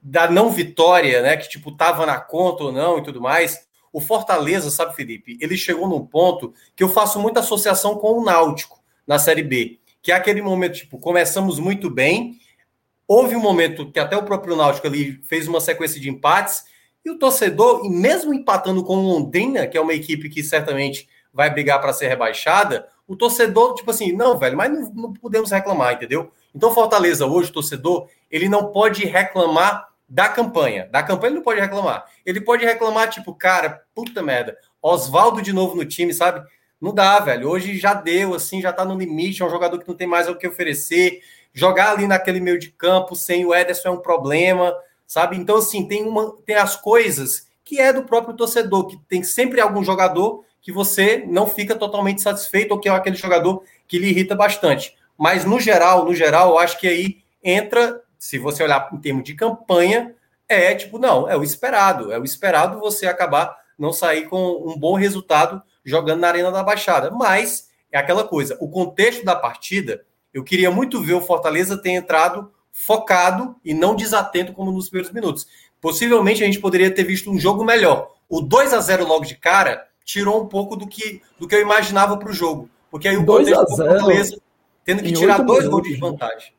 da 0.00 0.30
não 0.30 0.50
vitória, 0.50 1.20
né, 1.20 1.36
que 1.36 1.48
tipo 1.48 1.72
tava 1.72 2.06
na 2.06 2.18
conta 2.18 2.64
ou 2.64 2.72
não 2.72 2.98
e 2.98 3.02
tudo 3.02 3.20
mais, 3.20 3.68
o 3.92 4.00
Fortaleza, 4.00 4.70
sabe, 4.70 4.94
Felipe, 4.94 5.36
ele 5.40 5.56
chegou 5.56 5.88
num 5.88 6.06
ponto 6.06 6.54
que 6.74 6.82
eu 6.82 6.88
faço 6.88 7.18
muita 7.18 7.40
associação 7.40 7.96
com 7.96 8.18
o 8.18 8.24
Náutico 8.24 8.80
na 9.06 9.18
Série 9.18 9.42
B. 9.42 9.78
que 10.02 10.12
é 10.12 10.14
aquele 10.14 10.40
momento, 10.40 10.76
tipo, 10.76 10.98
começamos 10.98 11.58
muito 11.58 11.90
bem, 11.90 12.38
houve 13.06 13.36
um 13.36 13.40
momento 13.40 13.90
que 13.90 13.98
até 13.98 14.16
o 14.16 14.22
próprio 14.22 14.56
Náutico 14.56 14.86
ali 14.86 15.20
fez 15.24 15.46
uma 15.46 15.60
sequência 15.60 16.00
de 16.00 16.08
empates, 16.08 16.64
e 17.04 17.10
o 17.10 17.18
torcedor, 17.18 17.84
e 17.84 17.88
mesmo 17.88 18.32
empatando 18.32 18.84
com 18.84 18.96
o 18.96 19.02
Londrina, 19.02 19.66
que 19.66 19.76
é 19.76 19.80
uma 19.80 19.94
equipe 19.94 20.28
que 20.28 20.42
certamente 20.42 21.08
vai 21.32 21.50
brigar 21.50 21.80
para 21.80 21.92
ser 21.92 22.08
rebaixada, 22.08 22.88
o 23.06 23.16
torcedor, 23.16 23.74
tipo 23.74 23.90
assim, 23.90 24.12
não, 24.12 24.38
velho, 24.38 24.56
mas 24.56 24.70
não, 24.72 24.92
não 24.92 25.12
podemos 25.12 25.50
reclamar, 25.50 25.94
entendeu? 25.94 26.30
Então, 26.54 26.72
Fortaleza 26.72 27.26
hoje, 27.26 27.50
o 27.50 27.54
torcedor, 27.54 28.08
ele 28.30 28.48
não 28.48 28.72
pode 28.72 29.04
reclamar 29.04 29.88
da 30.08 30.28
campanha. 30.28 30.88
Da 30.90 31.02
campanha 31.02 31.28
ele 31.28 31.36
não 31.36 31.44
pode 31.44 31.60
reclamar. 31.60 32.04
Ele 32.26 32.40
pode 32.40 32.64
reclamar, 32.64 33.08
tipo, 33.08 33.34
cara, 33.34 33.82
puta 33.94 34.22
merda, 34.22 34.56
Oswaldo 34.82 35.40
de 35.40 35.52
novo 35.52 35.76
no 35.76 35.84
time, 35.84 36.12
sabe? 36.12 36.44
Não 36.80 36.92
dá, 36.92 37.20
velho. 37.20 37.48
Hoje 37.48 37.78
já 37.78 37.94
deu, 37.94 38.34
assim, 38.34 38.60
já 38.60 38.72
tá 38.72 38.84
no 38.84 38.98
limite. 38.98 39.42
É 39.42 39.44
um 39.44 39.50
jogador 39.50 39.78
que 39.78 39.86
não 39.86 39.94
tem 39.94 40.06
mais 40.06 40.28
o 40.28 40.34
que 40.34 40.48
oferecer. 40.48 41.20
Jogar 41.52 41.92
ali 41.92 42.06
naquele 42.06 42.40
meio 42.40 42.58
de 42.58 42.70
campo 42.70 43.14
sem 43.14 43.44
o 43.44 43.54
Ederson 43.54 43.88
é 43.88 43.92
um 43.92 44.00
problema, 44.00 44.74
sabe? 45.06 45.36
Então, 45.36 45.56
assim, 45.56 45.86
tem, 45.86 46.02
uma, 46.02 46.34
tem 46.46 46.56
as 46.56 46.76
coisas 46.76 47.48
que 47.64 47.78
é 47.78 47.92
do 47.92 48.02
próprio 48.02 48.34
torcedor, 48.34 48.86
que 48.86 48.96
tem 49.08 49.22
sempre 49.22 49.60
algum 49.60 49.84
jogador 49.84 50.44
que 50.60 50.72
você 50.72 51.24
não 51.26 51.46
fica 51.46 51.74
totalmente 51.74 52.22
satisfeito 52.22 52.72
ou 52.72 52.78
que 52.78 52.88
é 52.88 52.92
aquele 52.92 53.16
jogador 53.16 53.62
que 53.88 53.98
lhe 53.98 54.08
irrita 54.08 54.34
bastante. 54.34 54.94
Mas, 55.16 55.44
no 55.44 55.58
geral, 55.60 56.04
no 56.04 56.14
geral, 56.14 56.50
eu 56.50 56.58
acho 56.58 56.78
que 56.78 56.88
aí 56.88 57.18
entra 57.42 58.02
se 58.18 58.38
você 58.38 58.62
olhar 58.62 58.88
em 58.92 58.98
termos 58.98 59.24
de 59.24 59.34
campanha, 59.34 60.14
é 60.48 60.74
tipo, 60.74 60.98
não, 60.98 61.28
é 61.28 61.36
o 61.36 61.42
esperado. 61.42 62.12
É 62.12 62.18
o 62.18 62.24
esperado 62.24 62.78
você 62.78 63.06
acabar 63.06 63.56
não 63.78 63.92
sair 63.92 64.28
com 64.28 64.62
um 64.66 64.78
bom 64.78 64.94
resultado 64.94 65.62
jogando 65.84 66.20
na 66.20 66.28
Arena 66.28 66.50
da 66.50 66.62
Baixada. 66.62 67.10
Mas 67.10 67.70
é 67.90 67.98
aquela 67.98 68.24
coisa, 68.24 68.56
o 68.60 68.68
contexto 68.68 69.24
da 69.24 69.34
partida, 69.34 70.04
eu 70.32 70.44
queria 70.44 70.70
muito 70.70 71.02
ver 71.02 71.14
o 71.14 71.20
Fortaleza 71.20 71.80
ter 71.80 71.90
entrado 71.90 72.52
focado 72.70 73.56
e 73.64 73.74
não 73.74 73.96
desatento 73.96 74.52
como 74.52 74.70
nos 74.70 74.88
primeiros 74.88 75.12
minutos. 75.12 75.46
Possivelmente 75.80 76.42
a 76.42 76.46
gente 76.46 76.60
poderia 76.60 76.90
ter 76.90 77.04
visto 77.04 77.30
um 77.30 77.38
jogo 77.38 77.64
melhor. 77.64 78.12
O 78.28 78.40
2 78.40 78.74
a 78.74 78.80
0 78.80 79.06
logo 79.06 79.24
de 79.24 79.34
cara 79.36 79.86
tirou 80.10 80.42
um 80.42 80.46
pouco 80.46 80.74
do 80.74 80.86
que, 80.88 81.22
do 81.38 81.46
que 81.46 81.54
eu 81.54 81.60
imaginava 81.60 82.16
para 82.16 82.30
o 82.30 82.32
jogo. 82.32 82.68
Porque 82.90 83.06
aí 83.06 83.16
o 83.16 83.24
2 83.24 83.52
a 83.52 83.64
0 83.64 83.68
Fortaleza 83.68 84.36
tendo 84.84 85.02
que 85.02 85.12
tirar 85.12 85.38
dois 85.38 85.68
gols 85.68 85.86
de 85.86 85.96
vantagem. 85.96 86.52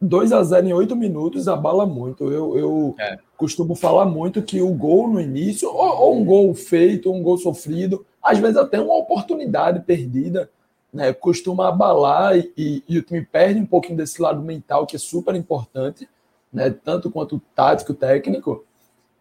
2 0.00 0.32
a 0.32 0.42
0 0.42 0.66
em 0.66 0.72
8 0.72 0.96
minutos 0.96 1.48
abala 1.48 1.84
muito. 1.84 2.30
Eu, 2.32 2.56
eu 2.56 2.94
é. 2.98 3.18
costumo 3.36 3.74
falar 3.74 4.06
muito 4.06 4.42
que 4.42 4.62
o 4.62 4.70
gol 4.70 5.08
no 5.08 5.20
início, 5.20 5.68
ou, 5.68 5.98
ou, 5.98 6.16
um 6.16 6.24
gol 6.24 6.54
feito, 6.54 7.10
ou 7.10 7.16
um 7.16 7.22
gol 7.22 7.36
sofrido, 7.36 8.06
às 8.22 8.38
vezes 8.38 8.56
até 8.56 8.80
uma 8.80 8.96
oportunidade 8.96 9.80
perdida, 9.80 10.50
né, 10.92 11.12
costuma 11.12 11.68
abalar 11.68 12.38
e, 12.38 12.52
e, 12.56 12.84
e, 12.88 12.98
o 12.98 13.02
time 13.02 13.22
perde 13.22 13.60
um 13.60 13.66
pouquinho 13.66 13.98
desse 13.98 14.20
lado 14.22 14.40
mental 14.40 14.86
que 14.86 14.96
é 14.96 14.98
super 14.98 15.34
importante, 15.34 16.08
né, 16.50 16.70
tanto 16.70 17.10
quanto 17.10 17.42
tático, 17.54 17.92
técnico. 17.92 18.64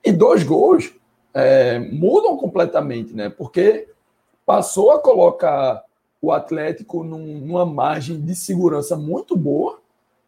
E 0.04 0.12
dois 0.12 0.44
gols 0.44 0.94
é, 1.36 1.78
mudam 1.78 2.36
completamente, 2.38 3.14
né, 3.14 3.30
porque 3.30 3.88
passou 4.46 4.92
a 4.92 5.00
colocar 5.00 5.84
o 6.20 6.32
Atlético 6.32 7.04
num, 7.04 7.40
numa 7.40 7.66
margem 7.66 8.20
de 8.20 8.36
segurança 8.36 8.96
muito 8.96 9.36
boa 9.36 9.80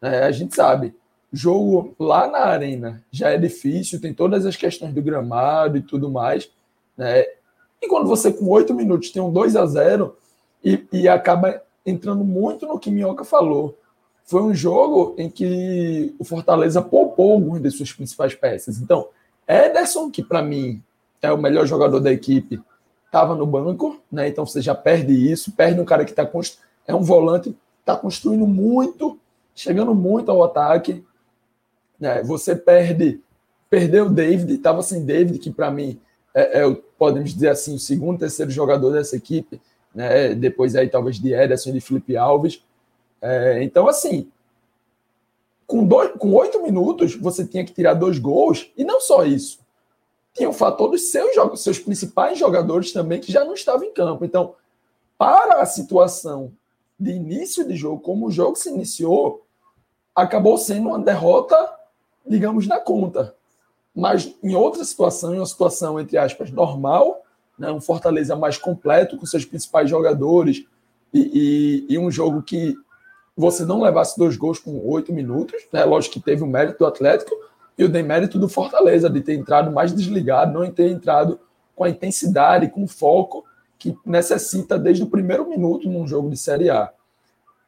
é, 0.02 0.24
a 0.24 0.32
gente 0.32 0.56
sabe, 0.56 0.96
jogo 1.32 1.96
lá 2.00 2.28
na 2.28 2.40
arena 2.40 3.04
já 3.12 3.30
é 3.30 3.38
difícil, 3.38 4.00
tem 4.00 4.14
todas 4.14 4.46
as 4.46 4.56
questões 4.56 4.94
do 4.94 5.02
gramado 5.02 5.78
e 5.78 5.82
tudo 5.82 6.10
mais. 6.10 6.50
Né? 6.96 7.26
E 7.82 7.88
quando 7.88 8.08
você, 8.08 8.32
com 8.32 8.48
oito 8.50 8.74
minutos, 8.74 9.12
tem 9.12 9.22
um 9.22 9.32
2 9.32 9.56
a 9.56 9.66
0 9.66 10.16
e, 10.64 10.86
e 10.92 11.08
acaba 11.08 11.62
entrando 11.86 12.24
muito 12.24 12.66
no 12.66 12.80
que 12.80 12.92
Minhoca 12.92 13.24
falou. 13.24 13.78
Foi 14.24 14.42
um 14.42 14.54
jogo 14.54 15.16
em 15.18 15.30
que 15.30 16.14
o 16.20 16.24
Fortaleza 16.24 16.82
poupou 16.82 17.34
algumas 17.34 17.62
de 17.62 17.72
suas 17.72 17.92
principais 17.92 18.36
peças. 18.36 18.78
Então, 18.80 19.08
Ederson, 19.48 20.12
que 20.12 20.22
para 20.22 20.42
mim 20.42 20.84
é 21.22 21.32
o 21.32 21.38
melhor 21.38 21.66
jogador 21.66 22.00
da 22.00 22.12
equipe, 22.12 22.62
estava 23.06 23.36
no 23.36 23.46
banco, 23.46 24.02
né? 24.12 24.28
Então 24.28 24.46
você 24.46 24.62
já 24.62 24.76
perde 24.76 25.14
isso, 25.14 25.52
perde 25.52 25.80
um 25.80 25.86
cara 25.86 26.06
que 26.06 26.12
está 26.12 26.30
é 26.88 26.96
um 26.96 27.04
volante, 27.04 27.56
está 27.82 27.96
construindo 27.96 28.46
muito 28.46 29.20
chegando 29.58 29.96
muito 29.96 30.30
ao 30.30 30.44
ataque. 30.44 31.04
Né? 32.00 32.22
Você 32.22 32.56
perde, 32.56 33.20
perdeu 33.68 34.06
o 34.06 34.10
David, 34.10 34.54
estava 34.54 34.84
sem 34.84 35.04
David, 35.04 35.40
que 35.40 35.52
para 35.52 35.72
mim 35.72 36.00
é, 36.34 36.62
é, 36.62 36.78
podemos 36.96 37.34
dizer 37.34 37.50
assim, 37.50 37.76
o 37.76 37.80
segundo, 37.80 38.20
terceiro 38.20 38.52
jogador 38.52 38.92
dessa 38.92 39.18
equipe. 39.18 39.60
Né? 39.96 40.36
Depois 40.36 40.76
aí 40.76 40.88
talvez 40.88 41.20
de 41.20 41.34
Ederson 41.34 41.72
e 41.72 41.74
de 41.74 41.82
Felipe 41.82 42.16
Alves. 42.16 42.64
É, 43.20 43.64
então, 43.64 43.88
assim, 43.88 44.30
com, 45.66 45.84
dois, 45.84 46.12
com 46.20 46.32
oito 46.34 46.62
minutos, 46.62 47.16
você 47.16 47.44
tinha 47.44 47.66
que 47.66 47.74
tirar 47.74 47.96
dois 47.96 48.20
gols, 48.20 48.72
e 48.78 48.84
não 48.84 49.02
só 49.02 49.26
isso. 49.26 49.60
Tinha 50.38 50.50
o 50.50 50.54
fator 50.54 50.92
dos 50.92 51.10
seus, 51.10 51.36
seus 51.60 51.80
principais 51.80 52.38
jogadores 52.38 52.94
também 52.94 53.20
que 53.20 53.32
já 53.32 53.44
não 53.44 53.56
estavam 53.56 53.84
em 53.84 53.92
campo. 53.92 54.24
Então, 54.24 54.54
para 55.18 55.60
a 55.62 55.66
situação 55.66 56.54
de 57.00 57.12
início 57.12 57.68
de 57.68 57.76
jogo, 57.76 58.00
como 58.02 58.28
o 58.28 58.32
jogo 58.32 58.56
se 58.56 58.70
iniciou, 58.70 59.44
acabou 60.16 60.58
sendo 60.58 60.90
uma 60.90 61.00
derrota, 61.00 61.58
digamos, 62.26 62.68
na 62.68 62.80
conta. 62.80 63.36
Mas 63.96 64.32
em 64.44 64.54
outra 64.54 64.84
situação, 64.84 65.34
em 65.34 65.40
uma 65.40 65.46
situação, 65.46 66.00
entre 66.00 66.20
aspas, 66.20 66.52
normal, 66.52 67.24
né, 67.58 67.72
um 67.72 67.82
Fortaleza 67.82 68.36
mais 68.36 68.60
completo, 68.60 69.18
com 69.18 69.26
seus 69.26 69.44
principais 69.44 69.90
jogadores, 69.90 70.66
e, 71.12 71.88
e, 71.90 71.94
e 71.96 71.98
um 71.98 72.12
jogo 72.12 72.44
que 72.44 72.76
você 73.36 73.66
não 73.66 73.82
levasse 73.82 74.18
dois 74.18 74.38
gols 74.38 74.60
com 74.60 74.80
oito 74.88 75.12
minutos, 75.12 75.64
né, 75.74 75.84
lógico 75.84 76.14
que 76.14 76.20
teve 76.20 76.44
o 76.44 76.48
mérito 76.48 76.78
do 76.78 76.86
Atlético 76.86 77.36
e 77.78 77.84
o 77.84 77.90
demérito 77.90 78.40
do 78.40 78.50
Fortaleza, 78.50 79.10
de 79.10 79.22
ter 79.22 79.34
entrado 79.34 79.72
mais 79.72 79.94
desligado, 79.94 80.52
não 80.52 80.70
ter 80.72 80.90
entrado 80.90 81.40
com 81.76 81.84
a 81.84 81.90
intensidade, 81.90 82.70
com 82.70 82.84
o 82.84 82.88
foco 82.88 83.46
que 83.78 83.96
necessita 84.06 84.80
desde 84.80 85.04
o 85.04 85.08
primeiro 85.08 85.48
minuto 85.48 85.88
num 85.88 86.08
jogo 86.08 86.30
de 86.30 86.38
Série 86.38 86.70
A. 86.70 86.92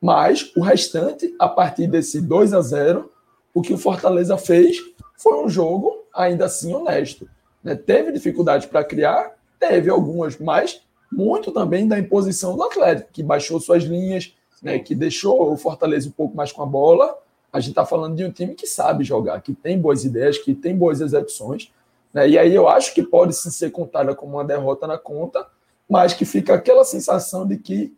Mas 0.01 0.51
o 0.55 0.61
restante, 0.61 1.35
a 1.37 1.47
partir 1.47 1.87
desse 1.87 2.21
2 2.21 2.53
a 2.53 2.61
0 2.61 3.11
o 3.53 3.61
que 3.61 3.73
o 3.73 3.77
Fortaleza 3.77 4.37
fez 4.37 4.77
foi 5.17 5.43
um 5.43 5.49
jogo 5.49 6.05
ainda 6.13 6.45
assim 6.45 6.73
honesto. 6.73 7.29
Né? 7.63 7.75
Teve 7.75 8.11
dificuldade 8.11 8.67
para 8.67 8.83
criar, 8.83 9.33
teve 9.59 9.89
algumas, 9.89 10.37
mas 10.37 10.81
muito 11.11 11.51
também 11.51 11.87
da 11.87 11.99
imposição 11.99 12.55
do 12.55 12.63
Atlético, 12.63 13.09
que 13.11 13.21
baixou 13.21 13.59
suas 13.59 13.83
linhas, 13.83 14.33
né? 14.63 14.79
que 14.79 14.95
deixou 14.95 15.51
o 15.51 15.57
Fortaleza 15.57 16.07
um 16.07 16.11
pouco 16.11 16.35
mais 16.35 16.51
com 16.51 16.63
a 16.63 16.65
bola. 16.65 17.17
A 17.51 17.59
gente 17.59 17.71
está 17.71 17.85
falando 17.85 18.15
de 18.15 18.23
um 18.23 18.31
time 18.31 18.53
que 18.53 18.67
sabe 18.67 19.03
jogar, 19.03 19.41
que 19.41 19.53
tem 19.53 19.79
boas 19.79 20.05
ideias, 20.05 20.37
que 20.37 20.53
tem 20.53 20.75
boas 20.75 21.01
execuções. 21.01 21.71
Né? 22.13 22.29
E 22.29 22.37
aí 22.37 22.53
eu 22.53 22.67
acho 22.67 22.93
que 22.93 23.03
pode 23.03 23.33
sim 23.35 23.49
ser 23.49 23.71
contada 23.71 24.13
como 24.13 24.37
uma 24.37 24.45
derrota 24.45 24.85
na 24.85 24.97
conta, 24.97 25.47
mas 25.89 26.13
que 26.13 26.25
fica 26.25 26.53
aquela 26.53 26.83
sensação 26.83 27.47
de 27.47 27.57
que 27.57 27.93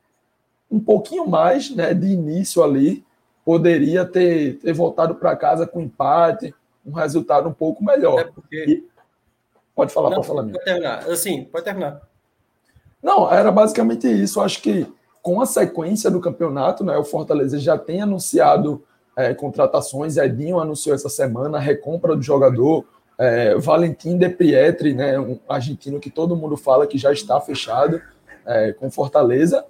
um 0.71 0.79
pouquinho 0.79 1.27
mais 1.27 1.69
né, 1.75 1.93
de 1.93 2.07
início 2.07 2.63
ali, 2.63 3.05
poderia 3.43 4.05
ter, 4.05 4.57
ter 4.59 4.71
voltado 4.71 5.15
para 5.15 5.35
casa 5.35 5.67
com 5.67 5.81
empate, 5.81 6.55
um 6.85 6.93
resultado 6.93 7.49
um 7.49 7.53
pouco 7.53 7.83
melhor. 7.83 8.19
É 8.19 8.23
porque... 8.23 8.65
E... 8.67 8.91
Pode 9.75 9.93
falar, 9.93 10.09
Não, 10.09 10.15
pode 10.17 10.27
falar. 10.27 10.43
Pode 10.43 10.63
terminar. 10.63 11.09
Assim, 11.09 11.43
pode 11.45 11.65
terminar. 11.65 12.01
Não, 13.01 13.31
era 13.31 13.51
basicamente 13.51 14.07
isso. 14.07 14.39
Acho 14.39 14.61
que 14.61 14.85
com 15.21 15.41
a 15.41 15.45
sequência 15.45 16.11
do 16.11 16.19
campeonato, 16.19 16.83
né, 16.83 16.97
o 16.97 17.03
Fortaleza 17.03 17.57
já 17.59 17.77
tem 17.77 18.01
anunciado 18.01 18.83
é, 19.15 19.33
contratações. 19.33 20.17
Edinho 20.17 20.59
anunciou 20.59 20.95
essa 20.95 21.09
semana 21.09 21.57
a 21.57 21.61
recompra 21.61 22.15
do 22.15 22.21
jogador. 22.21 22.85
É, 23.17 23.55
Valentim 23.55 24.17
De 24.17 24.29
Pietri, 24.29 24.93
né, 24.93 25.19
um 25.19 25.37
argentino 25.47 25.99
que 25.99 26.09
todo 26.09 26.35
mundo 26.35 26.57
fala 26.57 26.87
que 26.87 26.97
já 26.97 27.11
está 27.11 27.39
fechado 27.39 28.01
é, 28.45 28.73
com 28.73 28.89
Fortaleza. 28.89 29.65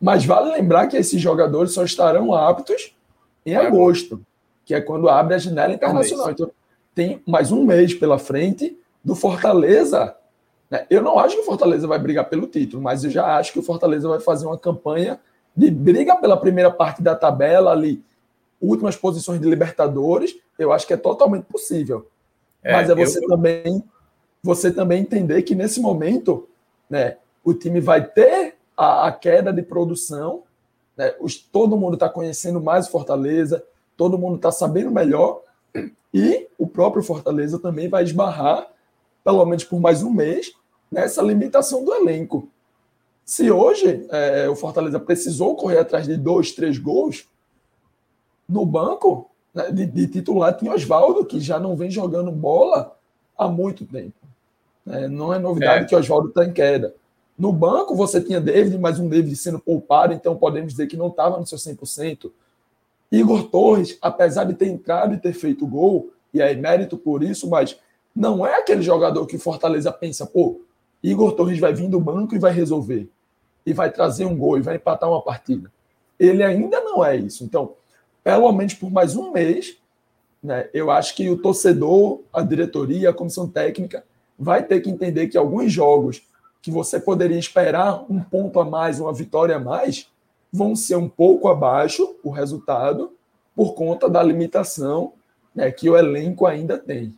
Mas 0.00 0.24
vale 0.24 0.52
lembrar 0.52 0.88
que 0.88 0.96
esses 0.96 1.20
jogadores 1.20 1.72
só 1.72 1.84
estarão 1.84 2.34
aptos 2.34 2.94
em 3.44 3.52
é. 3.52 3.56
agosto, 3.56 4.20
que 4.64 4.74
é 4.74 4.80
quando 4.80 5.08
abre 5.08 5.34
a 5.34 5.38
janela 5.38 5.72
internacional. 5.72 6.30
Então, 6.30 6.50
tem 6.94 7.22
mais 7.26 7.52
um 7.52 7.64
mês 7.64 7.94
pela 7.94 8.18
frente 8.18 8.76
do 9.04 9.14
Fortaleza. 9.14 10.16
Né? 10.70 10.86
Eu 10.90 11.02
não 11.02 11.18
acho 11.18 11.36
que 11.36 11.42
o 11.42 11.44
Fortaleza 11.44 11.86
vai 11.86 11.98
brigar 11.98 12.28
pelo 12.28 12.46
título, 12.46 12.82
mas 12.82 13.04
eu 13.04 13.10
já 13.10 13.36
acho 13.36 13.52
que 13.52 13.58
o 13.58 13.62
Fortaleza 13.62 14.08
vai 14.08 14.18
fazer 14.20 14.46
uma 14.46 14.58
campanha 14.58 15.20
de 15.56 15.70
briga 15.70 16.16
pela 16.16 16.36
primeira 16.36 16.70
parte 16.70 17.02
da 17.02 17.14
tabela 17.14 17.70
ali, 17.70 18.02
últimas 18.60 18.96
posições 18.96 19.40
de 19.40 19.48
Libertadores. 19.48 20.36
Eu 20.58 20.72
acho 20.72 20.86
que 20.86 20.92
é 20.92 20.96
totalmente 20.96 21.44
possível. 21.44 22.08
É, 22.62 22.72
mas 22.72 22.90
é 22.90 22.94
você 22.94 23.18
eu... 23.18 23.28
também 23.28 23.84
você 24.42 24.70
também 24.70 25.00
entender 25.02 25.42
que 25.42 25.56
nesse 25.56 25.80
momento, 25.80 26.48
né, 26.88 27.16
o 27.42 27.52
time 27.52 27.80
vai 27.80 28.06
ter 28.06 28.54
a, 28.76 29.08
a 29.08 29.12
queda 29.12 29.52
de 29.52 29.60
produção. 29.60 30.44
Né? 30.96 31.14
Os, 31.20 31.36
todo 31.36 31.76
mundo 31.76 31.94
está 31.94 32.08
conhecendo 32.08 32.60
mais 32.60 32.86
o 32.86 32.90
Fortaleza, 32.90 33.64
todo 33.96 34.18
mundo 34.18 34.36
está 34.36 34.52
sabendo 34.52 34.90
melhor, 34.90 35.42
e 36.14 36.48
o 36.56 36.66
próprio 36.66 37.02
Fortaleza 37.02 37.58
também 37.58 37.88
vai 37.88 38.04
esbarrar, 38.04 38.68
pelo 39.24 39.44
menos 39.44 39.64
por 39.64 39.80
mais 39.80 40.02
um 40.02 40.10
mês, 40.10 40.52
nessa 40.90 41.20
limitação 41.22 41.84
do 41.84 41.92
elenco. 41.92 42.48
Se 43.24 43.50
hoje 43.50 44.06
é, 44.10 44.48
o 44.48 44.54
Fortaleza 44.54 45.00
precisou 45.00 45.56
correr 45.56 45.78
atrás 45.78 46.06
de 46.06 46.16
dois, 46.16 46.52
três 46.52 46.78
gols, 46.78 47.28
no 48.48 48.64
banco 48.64 49.30
né, 49.54 49.70
de, 49.70 49.86
de, 49.86 50.06
titular 50.06 50.56
tinha 50.56 50.72
Oswaldo, 50.72 51.24
que 51.24 51.40
já 51.40 51.58
não 51.58 51.76
vem 51.76 51.90
jogando 51.90 52.30
bola 52.30 52.96
há 53.36 53.48
muito 53.48 53.84
tempo. 53.84 54.14
É, 54.86 55.08
não 55.08 55.32
é 55.32 55.38
novidade 55.38 55.84
é. 55.84 55.88
que 55.88 55.96
Oswaldo 55.96 56.28
está 56.28 56.44
em 56.44 56.52
queda. 56.52 56.94
No 57.38 57.52
banco 57.52 57.94
você 57.94 58.20
tinha 58.20 58.40
David, 58.40 58.78
mas 58.78 58.98
um 58.98 59.08
David 59.08 59.36
sendo 59.36 59.58
poupado, 59.58 60.14
então 60.14 60.36
podemos 60.36 60.72
dizer 60.72 60.86
que 60.86 60.96
não 60.96 61.08
estava 61.08 61.38
no 61.38 61.46
seu 61.46 61.58
100%. 61.58 62.30
Igor 63.10 63.44
Torres, 63.44 63.98
apesar 64.00 64.44
de 64.44 64.54
ter 64.54 64.66
entrado 64.66 65.14
e 65.14 65.18
ter 65.18 65.32
feito 65.32 65.66
gol, 65.66 66.10
e 66.32 66.40
aí 66.40 66.56
mérito 66.56 66.96
por 66.96 67.22
isso, 67.22 67.48
mas 67.48 67.78
não 68.14 68.46
é 68.46 68.58
aquele 68.58 68.82
jogador 68.82 69.26
que 69.26 69.38
Fortaleza 69.38 69.92
pensa, 69.92 70.26
pô, 70.26 70.60
Igor 71.02 71.32
Torres 71.32 71.58
vai 71.58 71.72
vir 71.72 71.88
do 71.88 72.00
banco 72.00 72.34
e 72.34 72.38
vai 72.38 72.52
resolver. 72.52 73.08
E 73.64 73.72
vai 73.72 73.90
trazer 73.90 74.24
um 74.24 74.36
gol 74.36 74.58
e 74.58 74.62
vai 74.62 74.76
empatar 74.76 75.08
uma 75.08 75.20
partida. 75.20 75.70
Ele 76.18 76.42
ainda 76.42 76.80
não 76.80 77.04
é 77.04 77.16
isso. 77.16 77.44
Então, 77.44 77.74
pelo 78.26 78.50
menos 78.50 78.74
por 78.74 78.90
mais 78.90 79.14
um 79.14 79.30
mês, 79.30 79.76
né, 80.42 80.68
eu 80.74 80.90
acho 80.90 81.14
que 81.14 81.30
o 81.30 81.38
torcedor, 81.38 82.22
a 82.32 82.42
diretoria, 82.42 83.10
a 83.10 83.14
comissão 83.14 83.48
técnica 83.48 84.04
vai 84.36 84.64
ter 84.64 84.80
que 84.80 84.90
entender 84.90 85.28
que 85.28 85.38
alguns 85.38 85.72
jogos 85.72 86.22
que 86.60 86.68
você 86.68 86.98
poderia 86.98 87.38
esperar 87.38 88.04
um 88.10 88.20
ponto 88.20 88.58
a 88.58 88.64
mais, 88.64 88.98
uma 88.98 89.12
vitória 89.12 89.54
a 89.54 89.60
mais, 89.60 90.10
vão 90.52 90.74
ser 90.74 90.96
um 90.96 91.08
pouco 91.08 91.46
abaixo 91.46 92.16
o 92.24 92.30
resultado 92.30 93.12
por 93.54 93.74
conta 93.74 94.10
da 94.10 94.24
limitação 94.24 95.12
né, 95.54 95.70
que 95.70 95.88
o 95.88 95.96
elenco 95.96 96.46
ainda 96.46 96.76
tem. 96.76 97.16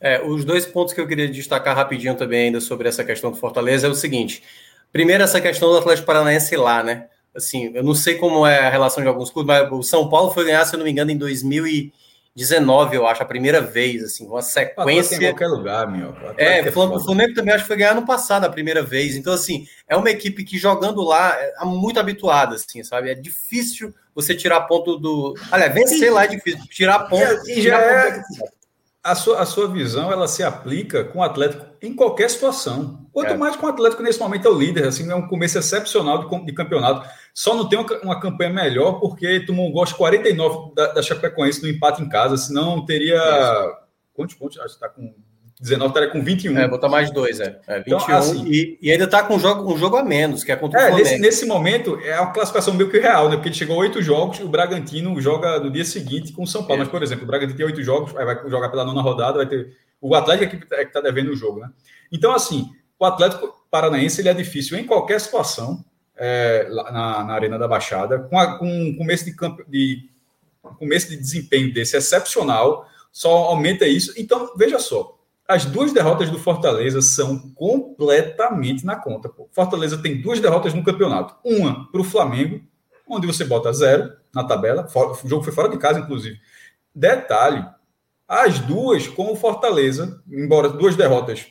É, 0.00 0.24
os 0.24 0.42
dois 0.46 0.64
pontos 0.64 0.94
que 0.94 1.00
eu 1.02 1.06
queria 1.06 1.28
destacar 1.28 1.76
rapidinho 1.76 2.16
também 2.16 2.46
ainda 2.46 2.62
sobre 2.62 2.88
essa 2.88 3.04
questão 3.04 3.30
do 3.30 3.36
Fortaleza 3.36 3.88
é 3.88 3.90
o 3.90 3.94
seguinte. 3.94 4.42
Primeiro, 4.90 5.22
essa 5.22 5.38
questão 5.38 5.68
do 5.68 5.76
Atlético 5.76 6.06
Paranaense 6.06 6.56
lá, 6.56 6.82
né? 6.82 7.08
Assim, 7.34 7.72
eu 7.74 7.82
não 7.82 7.94
sei 7.94 8.14
como 8.14 8.46
é 8.46 8.58
a 8.60 8.70
relação 8.70 9.02
de 9.02 9.08
alguns 9.08 9.30
clubes, 9.30 9.48
mas 9.48 9.72
o 9.72 9.82
São 9.82 10.08
Paulo 10.08 10.30
foi 10.32 10.44
ganhar, 10.44 10.64
se 10.64 10.74
eu 10.74 10.78
não 10.78 10.84
me 10.84 10.90
engano, 10.90 11.10
em 11.10 11.18
2019, 11.18 12.96
eu 12.96 13.06
acho, 13.06 13.22
a 13.22 13.26
primeira 13.26 13.60
vez, 13.60 14.04
assim, 14.04 14.26
uma 14.26 14.40
sequência. 14.40 15.16
Em 15.16 15.20
qualquer 15.20 15.48
lugar, 15.48 15.90
meu. 15.90 16.14
É, 16.36 16.60
é 16.60 16.68
o 16.68 17.00
Flamengo 17.00 17.34
também 17.34 17.54
acho 17.54 17.64
que 17.64 17.68
foi 17.68 17.76
ganhar 17.76 17.94
no 17.94 18.06
passado, 18.06 18.44
a 18.44 18.50
primeira 18.50 18.82
vez. 18.82 19.16
Então, 19.16 19.32
assim, 19.32 19.66
é 19.88 19.96
uma 19.96 20.10
equipe 20.10 20.44
que 20.44 20.56
jogando 20.56 21.02
lá 21.02 21.36
é 21.36 21.64
muito 21.64 21.98
habituada, 21.98 22.54
assim, 22.54 22.82
sabe? 22.84 23.10
É 23.10 23.14
difícil 23.14 23.92
você 24.14 24.34
tirar 24.34 24.60
ponto 24.62 24.96
do. 24.96 25.34
Aliás, 25.50 25.74
vencer 25.74 26.12
lá 26.12 26.24
é 26.24 26.28
difícil, 26.28 26.60
tirar 26.68 27.00
ponto. 27.08 27.50
E, 27.50 27.60
já 27.60 27.80
é 27.80 28.22
a 29.04 29.14
sua, 29.14 29.42
a 29.42 29.44
sua 29.44 29.68
visão 29.68 30.10
ela 30.10 30.26
se 30.26 30.42
aplica 30.42 31.04
com 31.04 31.18
o 31.18 31.22
Atlético 31.22 31.66
em 31.82 31.94
qualquer 31.94 32.30
situação. 32.30 33.06
Quanto 33.12 33.32
é. 33.32 33.36
mais 33.36 33.54
com 33.54 33.66
o 33.66 33.68
Atlético 33.68 34.02
nesse 34.02 34.18
momento 34.18 34.48
é 34.48 34.50
o 34.50 34.58
líder, 34.58 34.86
assim, 34.86 35.08
é 35.10 35.14
um 35.14 35.28
começo 35.28 35.58
excepcional 35.58 36.26
de, 36.26 36.46
de 36.46 36.52
campeonato. 36.54 37.06
Só 37.34 37.52
não 37.52 37.68
tem 37.68 37.84
uma, 38.04 38.20
campanha 38.20 38.50
melhor 38.50 39.00
porque 39.00 39.44
tomou 39.44 39.68
um 39.68 39.72
gosto 39.72 39.96
49 39.96 40.72
da, 40.72 40.92
da 40.92 41.02
Chapecoense 41.02 41.60
no 41.60 41.68
empate 41.68 42.00
em 42.00 42.08
casa, 42.08 42.36
senão 42.36 42.84
teria. 42.86 43.20
Quantos 44.14 44.36
pontos? 44.36 44.56
Acho 44.58 44.68
que 44.68 44.74
está 44.74 44.88
com 44.88 45.12
19 45.60 45.88
estaria 45.88 46.10
com 46.10 46.22
21. 46.22 46.58
É, 46.58 46.68
botar 46.68 46.88
mais 46.88 47.10
dois, 47.10 47.40
é. 47.40 47.60
é 47.66 47.78
21 47.78 47.96
então, 47.96 48.16
assim, 48.16 48.44
e, 48.46 48.78
e, 48.80 48.92
ainda 48.92 49.04
está 49.04 49.22
com 49.22 49.34
um 49.34 49.38
jogo, 49.40 49.72
um 49.72 49.76
jogo 49.78 49.96
a 49.96 50.04
menos, 50.04 50.44
que 50.44 50.52
é 50.52 50.56
contra 50.56 50.78
o 50.78 50.82
é, 50.82 50.94
nesse, 50.94 51.18
nesse, 51.18 51.46
momento 51.46 51.98
é 52.04 52.20
uma 52.20 52.32
classificação 52.32 52.74
meio 52.74 52.90
que 52.90 52.98
real, 52.98 53.28
né? 53.28 53.36
Porque 53.36 53.48
ele 53.48 53.56
chegou 53.56 53.76
a 53.76 53.78
oito 53.80 54.00
jogos, 54.02 54.38
o 54.40 54.48
Bragantino 54.48 55.20
joga 55.20 55.58
no 55.58 55.70
dia 55.70 55.84
seguinte 55.84 56.32
com 56.32 56.42
o 56.42 56.46
São 56.46 56.62
Paulo. 56.62 56.82
É. 56.82 56.84
Mas, 56.84 56.88
por 56.88 57.02
exemplo, 57.02 57.24
o 57.24 57.26
Bragantino 57.26 57.56
tem 57.56 57.66
oito 57.66 57.82
jogos, 57.82 58.14
aí 58.16 58.24
vai 58.24 58.48
jogar 58.48 58.68
pela 58.68 58.84
nona 58.84 59.02
rodada, 59.02 59.38
vai 59.38 59.46
ter. 59.46 59.72
O 60.00 60.14
Atlético 60.14 60.56
é 60.56 60.58
que 60.58 60.82
está 60.82 61.00
devendo 61.00 61.30
o 61.30 61.36
jogo, 61.36 61.60
né? 61.60 61.68
Então, 62.12 62.32
assim, 62.32 62.70
o 62.98 63.04
Atlético 63.04 63.52
Paranaense 63.70 64.20
ele 64.20 64.28
é 64.28 64.34
difícil 64.34 64.78
em 64.78 64.84
qualquer 64.84 65.20
situação 65.20 65.84
é, 66.16 66.68
na, 66.70 67.24
na 67.24 67.34
Arena 67.34 67.58
da 67.58 67.68
Baixada, 67.68 68.18
com, 68.18 68.38
a, 68.38 68.58
com 68.58 68.66
um 68.66 68.96
começo 68.96 69.24
de, 69.24 69.34
campo, 69.34 69.64
de 69.68 70.08
começo 70.78 71.08
de 71.08 71.16
desempenho 71.16 71.72
desse 71.72 71.96
excepcional, 71.96 72.86
só 73.10 73.30
aumenta 73.30 73.86
isso. 73.86 74.12
Então, 74.16 74.52
veja 74.56 74.78
só, 74.78 75.18
as 75.46 75.64
duas 75.64 75.92
derrotas 75.92 76.30
do 76.30 76.38
Fortaleza 76.38 77.02
são 77.02 77.38
completamente 77.54 78.84
na 78.84 78.96
conta. 78.96 79.28
Pô. 79.28 79.48
Fortaleza 79.52 79.98
tem 79.98 80.20
duas 80.20 80.40
derrotas 80.40 80.72
no 80.72 80.82
campeonato. 80.82 81.36
Uma 81.44 81.90
para 81.90 82.00
o 82.00 82.04
Flamengo, 82.04 82.62
onde 83.06 83.26
você 83.26 83.44
bota 83.44 83.72
zero 83.72 84.12
na 84.34 84.42
tabela. 84.44 84.88
O 85.22 85.28
jogo 85.28 85.44
foi 85.44 85.52
fora 85.52 85.68
de 85.68 85.76
casa, 85.76 86.00
inclusive. 86.00 86.38
Detalhe: 86.94 87.64
as 88.26 88.58
duas 88.58 89.06
com 89.06 89.32
o 89.32 89.36
Fortaleza, 89.36 90.22
embora 90.26 90.68
duas 90.68 90.96
derrotas 90.96 91.46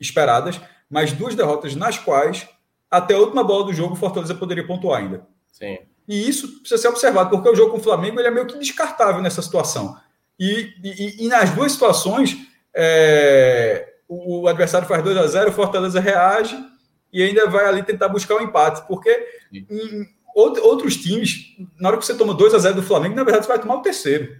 esperadas, 0.00 0.60
mas 0.88 1.12
duas 1.12 1.34
derrotas 1.34 1.74
nas 1.74 1.98
quais, 1.98 2.48
até 2.90 3.14
a 3.14 3.18
última 3.18 3.44
bola 3.44 3.64
do 3.64 3.72
jogo, 3.72 3.94
o 3.94 3.96
Fortaleza 3.96 4.34
poderia 4.34 4.66
pontuar 4.66 5.00
ainda. 5.00 5.26
Sim. 5.52 5.78
E 6.08 6.28
isso 6.28 6.60
precisa 6.60 6.80
ser 6.80 6.88
observado, 6.88 7.30
porque 7.30 7.48
o 7.48 7.54
jogo 7.54 7.70
com 7.72 7.78
o 7.78 7.82
Flamengo 7.82 8.18
ele 8.18 8.28
é 8.28 8.30
meio 8.30 8.46
que 8.46 8.58
descartável 8.58 9.22
nessa 9.22 9.40
situação. 9.40 9.96
E, 10.38 10.72
e, 10.82 11.24
e 11.24 11.28
nas 11.28 11.50
duas 11.50 11.72
situações 11.72 12.36
é, 12.74 13.94
o, 14.08 14.48
adversário 14.48 14.88
faz 14.88 15.02
2 15.04 15.16
a 15.16 15.26
0 15.26 15.50
o 15.50 15.52
Fortaleza 15.52 16.00
reage 16.00 16.58
e 17.12 17.22
ainda 17.22 17.48
vai 17.48 17.64
ali 17.66 17.82
tentar 17.82 18.08
buscar 18.08 18.34
o 18.34 18.38
um 18.38 18.42
empate, 18.42 18.86
porque 18.88 19.10
em, 19.52 20.06
outros 20.34 20.96
times, 20.96 21.56
na 21.78 21.88
hora 21.88 21.98
que 21.98 22.06
você 22.06 22.16
toma 22.16 22.34
2 22.34 22.54
a 22.54 22.58
0 22.58 22.76
do 22.76 22.82
Flamengo, 22.82 23.14
na 23.14 23.24
verdade 23.24 23.44
você 23.44 23.52
vai 23.52 23.60
tomar 23.60 23.76
o 23.76 23.82
terceiro. 23.82 24.36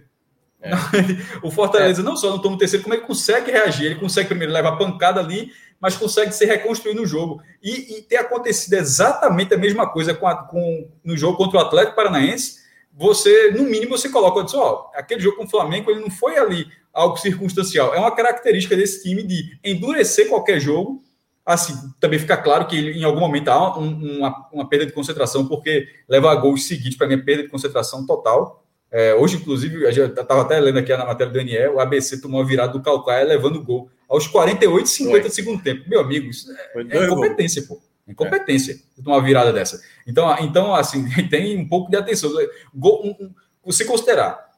É. 0.61 0.71
O 1.41 1.49
Fortaleza 1.49 2.01
é. 2.01 2.03
não 2.03 2.15
só 2.15 2.29
não 2.29 2.39
toma 2.39 2.55
o 2.55 2.57
terceiro, 2.57 2.83
como 2.83 2.95
ele 2.95 3.05
consegue 3.05 3.51
reagir, 3.51 3.85
ele 3.85 3.95
consegue 3.95 4.29
primeiro 4.29 4.53
levar 4.53 4.77
pancada 4.77 5.19
ali, 5.19 5.51
mas 5.81 5.97
consegue 5.97 6.31
se 6.31 6.45
reconstruir 6.45 6.93
no 6.93 7.07
jogo. 7.07 7.41
E, 7.61 7.97
e 7.97 8.01
ter 8.03 8.17
acontecido 8.17 8.73
exatamente 8.73 9.53
a 9.53 9.57
mesma 9.57 9.89
coisa 9.89 10.13
com, 10.13 10.27
a, 10.27 10.35
com, 10.35 10.87
no 11.03 11.17
jogo 11.17 11.37
contra 11.37 11.57
o 11.57 11.61
Atlético 11.61 11.95
Paranaense, 11.95 12.61
você, 12.93 13.51
no 13.51 13.63
mínimo, 13.63 13.97
você 13.97 14.09
coloca, 14.09 14.45
ó, 14.57 14.91
aquele 14.93 15.21
jogo 15.21 15.37
com 15.37 15.45
o 15.45 15.49
Flamengo, 15.49 15.89
ele 15.89 16.01
não 16.01 16.11
foi 16.11 16.37
ali 16.37 16.67
algo 16.93 17.17
circunstancial. 17.17 17.95
É 17.95 17.99
uma 17.99 18.13
característica 18.13 18.75
desse 18.75 19.01
time 19.01 19.23
de 19.23 19.57
endurecer 19.63 20.29
qualquer 20.29 20.59
jogo. 20.59 21.01
Assim, 21.43 21.73
também 21.99 22.19
fica 22.19 22.37
claro 22.37 22.67
que 22.67 22.77
em 22.77 23.03
algum 23.03 23.19
momento 23.19 23.47
há 23.47 23.79
um, 23.79 24.19
uma, 24.19 24.49
uma, 24.51 24.69
perda 24.69 24.85
de 24.85 24.91
concentração, 24.91 25.47
porque 25.47 25.87
levar 26.07 26.35
gols 26.35 26.67
seguidos, 26.67 26.95
para 26.95 27.07
mim, 27.07 27.15
é 27.15 27.17
perda 27.17 27.43
de 27.43 27.49
concentração 27.49 28.05
total. 28.05 28.63
É, 28.91 29.15
hoje, 29.15 29.37
inclusive, 29.37 29.83
eu 29.83 30.07
estava 30.07 30.41
até 30.41 30.59
lendo 30.59 30.77
aqui 30.77 30.95
na 30.95 31.05
matéria 31.05 31.31
do 31.31 31.39
Daniel, 31.39 31.75
o 31.75 31.79
ABC 31.79 32.21
tomou 32.21 32.41
a 32.41 32.45
virada 32.45 32.73
do 32.73 32.81
Calcaia 32.81 33.25
levando 33.25 33.63
gol 33.63 33.89
aos 34.11 34.27
48 34.27 34.85
e 34.85 34.89
50 34.89 35.29
do 35.29 35.33
segundo 35.33 35.63
tempo. 35.63 35.89
Meu 35.89 36.01
amigo, 36.01 36.29
isso 36.29 36.51
é, 36.51 36.81
é 36.89 37.05
incompetência, 37.05 37.63
pô. 37.63 37.81
É 38.05 38.11
incompetência 38.11 38.73
é. 38.73 39.01
tomar 39.01 39.17
uma 39.17 39.23
virada 39.23 39.53
dessa. 39.53 39.81
Então, 40.05 40.35
então, 40.39 40.75
assim, 40.75 41.07
tem 41.29 41.57
um 41.57 41.67
pouco 41.67 41.89
de 41.89 41.95
atenção. 41.95 42.29
Gol, 42.75 43.05
um, 43.05 43.25
um, 43.25 43.33
você 43.63 43.85
considerar 43.85 44.51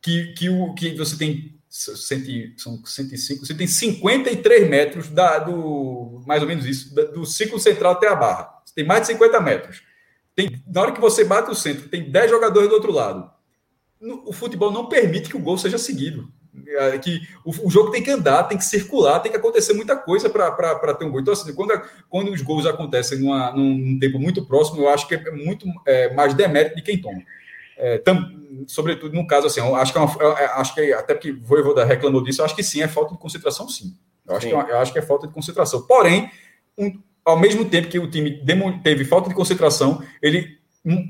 que, 0.00 0.32
que, 0.32 0.48
o, 0.48 0.72
que 0.72 0.94
você 0.94 1.18
tem 1.18 1.54
cento, 1.68 2.30
são 2.56 2.82
105, 2.82 3.44
você 3.44 3.52
tem 3.52 3.66
53 3.66 4.70
metros 4.70 5.10
da, 5.10 5.38
do 5.38 6.22
mais 6.26 6.40
ou 6.40 6.48
menos 6.48 6.64
isso, 6.64 6.94
do 6.94 7.26
ciclo 7.26 7.60
central 7.60 7.92
até 7.92 8.08
a 8.08 8.14
barra. 8.14 8.62
Você 8.64 8.74
tem 8.74 8.86
mais 8.86 9.02
de 9.02 9.08
50 9.08 9.40
metros. 9.40 9.82
Tem, 10.34 10.62
na 10.66 10.80
hora 10.80 10.92
que 10.92 11.00
você 11.00 11.24
bate 11.24 11.50
o 11.50 11.54
centro, 11.54 11.88
tem 11.90 12.10
10 12.10 12.30
jogadores 12.30 12.70
do 12.70 12.74
outro 12.74 12.90
lado. 12.90 13.30
No, 14.00 14.26
o 14.26 14.32
futebol 14.32 14.72
não 14.72 14.86
permite 14.86 15.28
que 15.28 15.36
o 15.36 15.40
gol 15.40 15.58
seja 15.58 15.76
seguido. 15.76 16.32
É, 16.66 16.98
que 16.98 17.20
o, 17.44 17.66
o, 17.66 17.70
jogo 17.70 17.90
tem 17.90 18.02
que 18.02 18.10
andar, 18.10 18.44
tem 18.44 18.56
que 18.56 18.64
circular, 18.64 19.18
tem 19.18 19.30
que 19.30 19.38
acontecer 19.38 19.72
muita 19.72 19.96
coisa 19.96 20.30
para 20.30 20.94
ter 20.94 21.04
um 21.04 21.10
gol. 21.10 21.20
Então, 21.20 21.32
assim, 21.32 21.52
quando, 21.52 21.72
quando 22.08 22.30
os 22.30 22.40
gols 22.42 22.64
acontecem 22.64 23.18
numa, 23.18 23.50
num 23.52 23.98
tempo 23.98 24.18
muito 24.20 24.46
próximo, 24.46 24.82
eu 24.82 24.88
acho 24.88 25.08
que 25.08 25.14
é 25.16 25.30
muito 25.32 25.66
é, 25.84 26.14
mais 26.14 26.32
demérito 26.32 26.76
de 26.76 26.82
quem 26.82 27.00
toma. 27.00 27.20
É, 27.76 27.98
tam, 27.98 28.30
sobretudo 28.68 29.14
no 29.14 29.26
caso 29.26 29.48
assim, 29.48 29.60
acho 29.60 29.92
que, 29.92 29.98
é 29.98 30.00
uma, 30.00 30.40
é, 30.40 30.44
acho 30.60 30.74
que 30.74 30.92
até 30.92 31.14
porque 31.14 31.32
o 31.32 31.40
Voivoda 31.42 31.84
reclamou 31.84 32.22
disso, 32.22 32.40
eu 32.40 32.44
acho 32.44 32.54
que 32.54 32.62
sim, 32.62 32.82
é 32.82 32.88
falta 32.88 33.14
de 33.14 33.20
concentração, 33.20 33.68
sim. 33.68 33.96
Eu 34.26 34.36
acho, 34.36 34.46
sim. 34.46 34.52
Que, 34.52 34.70
é 34.70 34.74
eu 34.74 34.78
acho 34.78 34.92
que 34.92 34.98
é 34.98 35.02
falta 35.02 35.26
de 35.26 35.32
concentração. 35.32 35.82
Porém, 35.82 36.30
um, 36.78 37.00
ao 37.24 37.38
mesmo 37.38 37.64
tempo 37.64 37.88
que 37.88 37.98
o 37.98 38.08
time 38.08 38.42
teve 38.82 39.04
falta 39.04 39.28
de 39.28 39.34
concentração, 39.34 40.02
ele 40.22 40.58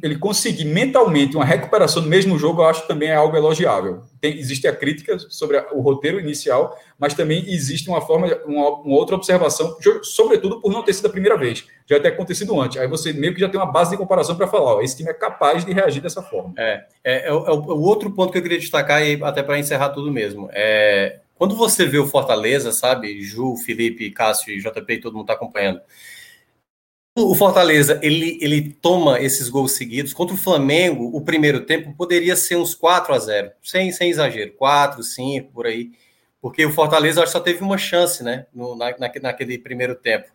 ele 0.02 0.16
conseguir 0.16 0.66
mentalmente 0.66 1.34
uma 1.34 1.44
recuperação 1.44 2.00
no 2.00 2.08
mesmo 2.08 2.38
jogo, 2.38 2.62
eu 2.62 2.66
acho 2.66 2.86
também 2.86 3.08
é 3.08 3.16
algo 3.16 3.36
elogiável. 3.36 4.02
Tem, 4.20 4.38
existe 4.38 4.68
a 4.68 4.74
crítica 4.74 5.18
sobre 5.18 5.58
a, 5.58 5.66
o 5.72 5.80
roteiro 5.80 6.20
inicial, 6.20 6.78
mas 6.96 7.12
também 7.12 7.44
existe 7.48 7.88
uma 7.88 8.00
forma, 8.00 8.28
uma, 8.46 8.68
uma, 8.68 8.96
outra 8.96 9.16
observação, 9.16 9.76
sobretudo 10.02 10.60
por 10.60 10.70
não 10.70 10.84
ter 10.84 10.92
sido 10.92 11.06
a 11.06 11.10
primeira 11.10 11.36
vez, 11.36 11.66
já 11.86 11.98
ter 11.98 12.08
acontecido 12.08 12.58
antes. 12.60 12.80
Aí 12.80 12.86
você 12.86 13.12
meio 13.12 13.34
que 13.34 13.40
já 13.40 13.48
tem 13.48 13.58
uma 13.58 13.70
base 13.70 13.90
de 13.90 13.96
comparação 13.96 14.36
para 14.36 14.46
falar, 14.46 14.76
ó, 14.76 14.80
esse 14.80 14.96
time 14.96 15.10
é 15.10 15.14
capaz 15.14 15.64
de 15.64 15.72
reagir 15.72 16.00
dessa 16.00 16.22
forma. 16.22 16.54
É, 16.56 16.84
é, 17.02 17.28
é, 17.28 17.32
o, 17.32 17.44
é 17.44 17.50
o 17.50 17.80
outro 17.80 18.08
ponto 18.12 18.30
que 18.30 18.38
eu 18.38 18.42
queria 18.42 18.58
destacar, 18.58 19.04
e 19.04 19.20
até 19.24 19.42
para 19.42 19.58
encerrar 19.58 19.88
tudo 19.88 20.12
mesmo, 20.12 20.48
é 20.52 21.18
quando 21.36 21.56
você 21.56 21.84
vê 21.84 21.98
o 21.98 22.06
Fortaleza, 22.06 22.70
sabe, 22.72 23.20
Ju, 23.20 23.56
Felipe, 23.56 24.10
Cássio 24.10 24.52
e 24.54 24.60
JP, 24.60 24.98
todo 24.98 25.14
mundo 25.14 25.24
está 25.24 25.34
acompanhando, 25.34 25.80
o 27.16 27.34
Fortaleza 27.34 28.00
ele, 28.02 28.38
ele 28.40 28.72
toma 28.72 29.20
esses 29.20 29.48
gols 29.48 29.72
seguidos. 29.72 30.12
Contra 30.12 30.34
o 30.34 30.38
Flamengo, 30.38 31.10
o 31.16 31.20
primeiro 31.20 31.64
tempo 31.64 31.94
poderia 31.94 32.34
ser 32.34 32.56
uns 32.56 32.74
4 32.74 33.14
a 33.14 33.18
0 33.18 33.52
sem, 33.62 33.92
sem 33.92 34.10
exagero, 34.10 34.52
4, 34.54 35.02
5, 35.02 35.52
por 35.52 35.66
aí. 35.66 35.92
Porque 36.40 36.66
o 36.66 36.72
Fortaleza 36.72 37.22
acho 37.22 37.32
só 37.32 37.40
teve 37.40 37.62
uma 37.62 37.78
chance, 37.78 38.22
né? 38.22 38.46
No, 38.52 38.76
na, 38.76 38.94
naquele 39.22 39.58
primeiro 39.58 39.94
tempo. 39.94 40.26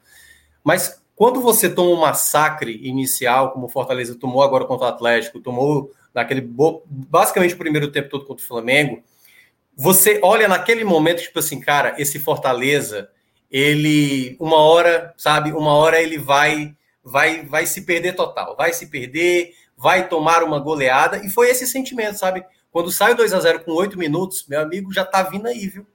Mas 0.64 1.01
quando 1.15 1.41
você 1.41 1.69
toma 1.69 1.91
um 1.91 1.99
massacre 1.99 2.80
inicial, 2.81 3.51
como 3.51 3.65
o 3.65 3.69
Fortaleza 3.69 4.15
tomou 4.15 4.41
agora 4.41 4.65
contra 4.65 4.88
o 4.88 4.89
Atlético, 4.89 5.41
tomou 5.41 5.91
naquele 6.14 6.41
basicamente 6.88 7.56
o 7.56 7.57
primeiro 7.57 7.91
tempo 7.91 8.10
todo 8.10 8.26
contra 8.26 8.43
o 8.43 8.47
Flamengo, 8.47 9.03
você 9.76 10.19
olha 10.23 10.47
naquele 10.47 10.84
momento, 10.84 11.22
tipo 11.22 11.39
assim, 11.39 11.60
cara, 11.60 11.95
esse 11.97 12.19
Fortaleza, 12.19 13.10
ele, 13.49 14.35
uma 14.39 14.57
hora, 14.57 15.13
sabe, 15.17 15.51
uma 15.51 15.73
hora 15.73 16.01
ele 16.01 16.17
vai, 16.17 16.76
vai, 17.03 17.43
vai 17.43 17.65
se 17.65 17.81
perder 17.81 18.15
total, 18.15 18.55
vai 18.55 18.73
se 18.73 18.88
perder, 18.88 19.53
vai 19.76 20.07
tomar 20.07 20.43
uma 20.43 20.59
goleada, 20.59 21.26
e 21.26 21.30
foi 21.30 21.49
esse 21.49 21.65
sentimento, 21.65 22.19
sabe? 22.19 22.43
Quando 22.71 22.91
sai 22.91 23.13
o 23.13 23.15
2 23.15 23.34
a 23.34 23.39
0 23.39 23.61
com 23.61 23.71
oito 23.71 23.97
minutos, 23.97 24.45
meu 24.47 24.61
amigo 24.61 24.93
já 24.93 25.03
tá 25.03 25.23
vindo 25.23 25.47
aí, 25.47 25.67
viu? 25.67 25.85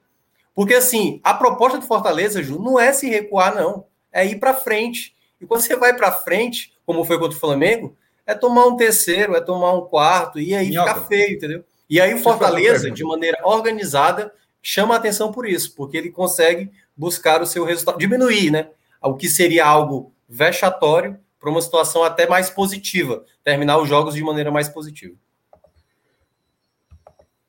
Porque 0.53 0.73
assim, 0.73 1.19
a 1.23 1.33
proposta 1.33 1.77
do 1.77 1.85
Fortaleza, 1.85 2.41
Ju, 2.41 2.59
não 2.59 2.79
é 2.79 2.91
se 2.91 3.09
recuar, 3.09 3.55
não, 3.55 3.85
é 4.11 4.25
ir 4.25 4.39
para 4.39 4.53
frente. 4.53 5.15
E 5.39 5.45
quando 5.45 5.61
você 5.61 5.75
vai 5.75 5.95
para 5.95 6.11
frente, 6.11 6.73
como 6.85 7.03
foi 7.03 7.19
contra 7.19 7.37
o 7.37 7.39
Flamengo, 7.39 7.95
é 8.25 8.33
tomar 8.33 8.65
um 8.65 8.75
terceiro, 8.75 9.35
é 9.35 9.41
tomar 9.41 9.73
um 9.73 9.81
quarto, 9.81 10.39
e 10.39 10.55
aí 10.55 10.69
Minhoca. 10.69 10.95
fica 10.95 11.05
feio, 11.05 11.35
entendeu? 11.35 11.63
E 11.89 12.01
aí 12.01 12.13
o 12.13 12.17
Fortaleza, 12.17 12.89
de 12.89 13.03
maneira 13.03 13.37
organizada, 13.43 14.33
chama 14.61 14.95
a 14.95 14.97
atenção 14.97 15.31
por 15.31 15.47
isso, 15.47 15.75
porque 15.75 15.95
ele 15.95 16.09
consegue 16.09 16.71
buscar 16.95 17.41
o 17.41 17.45
seu 17.45 17.63
resultado, 17.65 17.97
diminuir, 17.97 18.51
né? 18.51 18.69
O 19.01 19.15
que 19.15 19.29
seria 19.29 19.65
algo 19.65 20.13
vexatório 20.27 21.17
para 21.39 21.49
uma 21.49 21.61
situação 21.61 22.03
até 22.03 22.27
mais 22.27 22.49
positiva, 22.49 23.23
terminar 23.43 23.77
os 23.77 23.87
jogos 23.87 24.15
de 24.15 24.23
maneira 24.23 24.51
mais 24.51 24.67
positiva. 24.67 25.13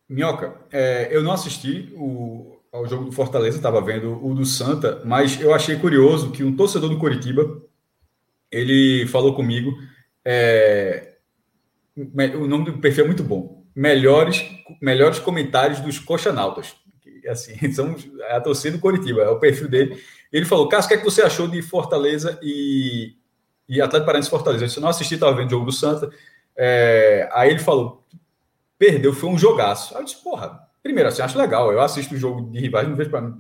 Minhoca, 0.09 0.55
é, 0.71 1.09
eu 1.11 1.23
não 1.23 1.33
assisti 1.33 1.93
o, 1.97 2.61
ao 2.71 2.87
jogo 2.87 3.07
do 3.07 3.13
Fortaleza, 3.13 3.57
estava 3.57 3.81
vendo 3.81 4.25
o 4.25 4.35
do 4.35 4.45
Santa, 4.45 5.03
mas 5.05 5.41
eu 5.41 5.55
achei 5.55 5.77
curioso 5.77 6.31
que 6.31 6.45
um 6.45 6.55
torcedor 6.55 6.91
do 6.91 6.99
Coritiba 6.99 7.63
ele 8.51 9.07
falou 9.09 9.35
comigo. 9.35 9.73
É, 10.25 11.15
o 11.97 12.47
nome 12.47 12.67
do 12.67 12.79
perfil 12.79 13.05
é 13.05 13.07
muito 13.07 13.25
bom 13.25 13.57
melhores, 13.77 14.43
melhores 14.81 15.19
comentários 15.19 15.81
dos 15.81 15.99
coxanautas. 15.99 16.75
Que, 17.27 17.31
assim, 17.31 17.57
são 17.75 17.97
a 18.31 18.41
torcida 18.41 18.77
do 18.77 18.81
Coritiba, 18.81 19.23
é 19.23 19.29
o 19.29 19.41
perfil 19.41 19.69
dele. 19.69 20.01
Ele 20.33 20.47
falou, 20.47 20.69
Cássio, 20.69 20.87
o 20.87 20.89
que, 20.89 20.95
é 20.95 20.99
que 20.99 21.05
você 21.05 21.23
achou 21.23 21.49
de 21.49 21.61
Fortaleza 21.61 22.39
e, 22.41 23.17
e 23.69 23.81
Atlético 23.81 24.07
Paranaense 24.07 24.31
Fortaleza? 24.31 24.79
Eu 24.79 24.83
não 24.83 24.89
assisti, 24.89 25.15
estava 25.15 25.35
vendo 25.35 25.49
o 25.49 25.51
jogo 25.51 25.67
do 25.67 25.73
Santa. 25.73 26.11
É, 26.57 27.29
aí 27.33 27.51
ele 27.51 27.59
falou, 27.59 28.07
perdeu, 28.79 29.13
foi 29.13 29.29
um 29.29 29.39
jogaço. 29.39 29.95
Aí 29.95 30.03
eu 30.03 30.05
disse, 30.05 30.23
porra, 30.23 30.61
primeiro 30.83 31.09
assim, 31.09 31.23
acho 31.23 31.37
legal, 31.37 31.73
eu 31.73 31.81
assisto 31.81 32.15
o 32.15 32.19
jogo 32.19 32.49
de 32.51 32.61
rivais, 32.61 32.89
não 32.89 32.95
vejo 32.95 33.11
para 33.11 33.33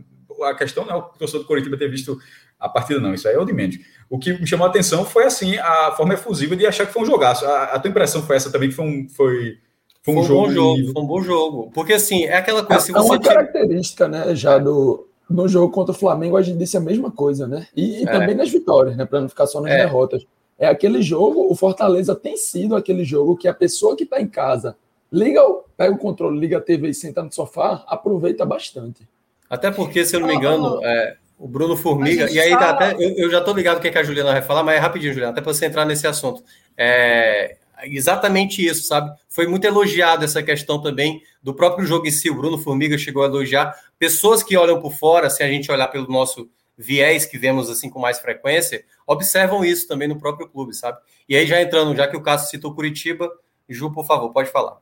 a 0.43 0.55
questão 0.55 0.85
não 0.85 0.93
é 0.93 0.97
o 0.97 1.03
torcedor 1.03 1.43
do 1.43 1.47
Coritiba 1.47 1.79
ter 1.79 1.89
visto 1.89 2.19
a 2.59 2.69
partida, 2.69 3.01
não. 3.01 3.15
Isso 3.15 3.27
aí 3.29 3.35
é 3.35 3.39
o 3.39 3.45
de 3.45 3.53
menos. 3.53 3.79
O 4.11 4.19
que 4.19 4.33
me 4.33 4.47
chamou 4.47 4.67
a 4.67 4.71
atenção 4.71 5.05
foi, 5.05 5.25
assim, 5.25 5.57
a 5.59 5.93
forma 5.93 6.15
efusiva 6.15 6.55
de 6.55 6.67
achar 6.67 6.87
que 6.87 6.93
foi 6.93 7.03
um 7.03 7.07
jogaço. 7.07 7.47
A, 7.47 7.65
a 7.65 7.79
tua 7.79 7.91
impressão 7.91 8.23
foi 8.23 8.37
essa 8.37 8.51
também, 8.51 8.69
que 8.69 8.75
foi 8.75 8.85
um, 8.85 9.09
foi, 9.09 9.59
foi 10.07 10.15
um, 10.15 10.23
foi 10.23 10.23
um 10.23 10.25
jogo 10.25 10.41
bom 10.41 10.53
jogo, 10.53 10.93
foi 10.93 11.03
um 11.03 11.07
bom 11.07 11.23
jogo. 11.23 11.71
Porque 11.75 11.93
assim, 11.93 12.25
é 12.25 12.37
aquela 12.37 12.65
coisa. 12.65 12.93
É, 12.93 12.95
é 12.95 13.01
uma 13.01 13.21
característica, 13.21 14.07
né, 14.07 14.35
já 14.35 14.57
do. 14.57 15.07
No 15.29 15.49
jogo 15.49 15.73
contra 15.73 15.93
o 15.93 15.99
Flamengo, 15.99 16.37
a 16.37 16.43
gente 16.43 16.57
disse 16.57 16.77
a 16.77 16.81
mesma 16.81 17.11
coisa, 17.11 17.49
né? 17.49 17.67
E, 17.75 17.99
e 17.99 18.03
é. 18.05 18.07
também 18.07 18.37
nas 18.37 18.49
vitórias, 18.49 18.97
né? 18.97 19.05
Para 19.05 19.21
não 19.21 19.29
ficar 19.29 19.49
só 19.49 19.61
nas 19.61 19.73
é. 19.73 19.79
derrotas. 19.79 20.25
É 20.57 20.69
aquele 20.69 21.03
jogo, 21.03 21.51
o 21.51 21.55
Fortaleza 21.57 22.15
tem 22.15 22.37
sido 22.37 22.77
aquele 22.77 23.05
jogo 23.05 23.37
que 23.37 23.49
a 23.49 23.53
pessoa 23.53 23.97
que 23.97 24.05
está 24.05 24.21
em 24.21 24.29
casa 24.29 24.77
liga, 25.13 25.41
pega 25.77 25.93
o 25.93 25.99
controle, 25.99 26.39
liga 26.39 26.59
a 26.59 26.61
TV 26.61 26.89
e 26.89 26.95
senta 26.95 27.23
no 27.23 27.33
sofá, 27.33 27.85
aproveita 27.89 28.45
bastante. 28.45 29.07
Até 29.49 29.71
porque, 29.71 30.05
se 30.05 30.17
eu 30.17 30.21
não 30.21 30.29
me 30.29 30.35
engano, 30.35 30.81
é, 30.85 31.17
o 31.39 31.47
Bruno 31.47 31.77
Formiga, 31.77 32.31
e 32.31 32.39
aí 32.41 32.51
tá 32.51 32.71
até, 32.71 32.95
eu, 32.95 33.17
eu, 33.17 33.31
já 33.31 33.41
tô 33.41 33.53
ligado 33.53 33.79
o 33.79 33.81
que, 33.81 33.89
é 33.89 33.91
que 33.91 33.99
a 33.99 34.03
Juliana 34.03 34.33
vai 34.33 34.43
falar, 34.43 34.63
mas 34.63 34.77
é 34.77 34.79
rapidinho, 34.79 35.13
Juliana, 35.13 35.33
até 35.33 35.41
para 35.41 35.53
você 35.53 35.67
entrar 35.67 35.85
nesse 35.85 36.07
assunto. 36.07 36.43
É, 36.77 37.57
exatamente 37.85 38.65
isso, 38.65 38.87
sabe? 38.87 39.11
Foi 39.29 39.47
muito 39.47 39.67
elogiado 39.67 40.25
essa 40.25 40.43
questão 40.43 40.81
também 40.81 41.23
do 41.43 41.55
próprio 41.55 41.87
jogo 41.87 42.07
em 42.07 42.11
si. 42.11 42.31
O 42.31 42.35
Bruno 42.35 42.59
Formiga 42.59 42.97
chegou 42.97 43.23
a 43.23 43.27
elogiar 43.27 43.75
pessoas 43.99 44.43
que 44.43 44.57
olham 44.57 44.81
por 44.81 44.93
fora, 44.93 45.31
se 45.31 45.43
a 45.43 45.49
gente 45.49 45.71
olhar 45.71 45.89
pelo 45.89 46.09
nosso 46.09 46.49
viés 46.77 47.25
que 47.25 47.39
vemos 47.39 47.71
assim 47.71 47.89
com 47.89 47.99
mais 47.99 48.19
frequência, 48.19 48.85
observam 49.07 49.65
isso 49.65 49.89
também 49.89 50.09
no 50.09 50.19
próprio 50.19 50.49
clube, 50.49 50.75
sabe? 50.75 50.99
E 51.29 51.35
aí 51.35 51.47
já 51.47 51.61
entrando, 51.61 51.97
já 51.97 52.07
que 52.07 52.17
o 52.17 52.23
Cássio 52.23 52.51
citou 52.51 52.75
Curitiba, 52.75 53.31
Ju, 53.69 53.91
por 53.91 54.05
favor, 54.05 54.31
pode 54.33 54.51
falar. 54.51 54.79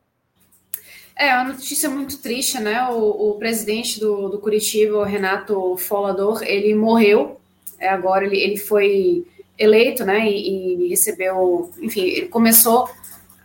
É, 1.16 1.32
uma 1.34 1.52
notícia 1.52 1.88
muito 1.88 2.18
triste, 2.18 2.58
né? 2.58 2.88
O, 2.88 3.30
o 3.30 3.38
presidente 3.38 4.00
do, 4.00 4.28
do 4.28 4.38
Curitiba, 4.38 4.98
o 4.98 5.04
Renato 5.04 5.76
Folador, 5.76 6.42
ele 6.42 6.74
morreu. 6.74 7.40
É, 7.78 7.88
agora 7.88 8.24
ele, 8.24 8.36
ele 8.36 8.56
foi 8.56 9.24
eleito, 9.58 10.04
né, 10.04 10.28
e, 10.28 10.86
e 10.86 10.88
recebeu, 10.88 11.70
enfim, 11.80 12.02
ele 12.02 12.26
começou 12.26 12.88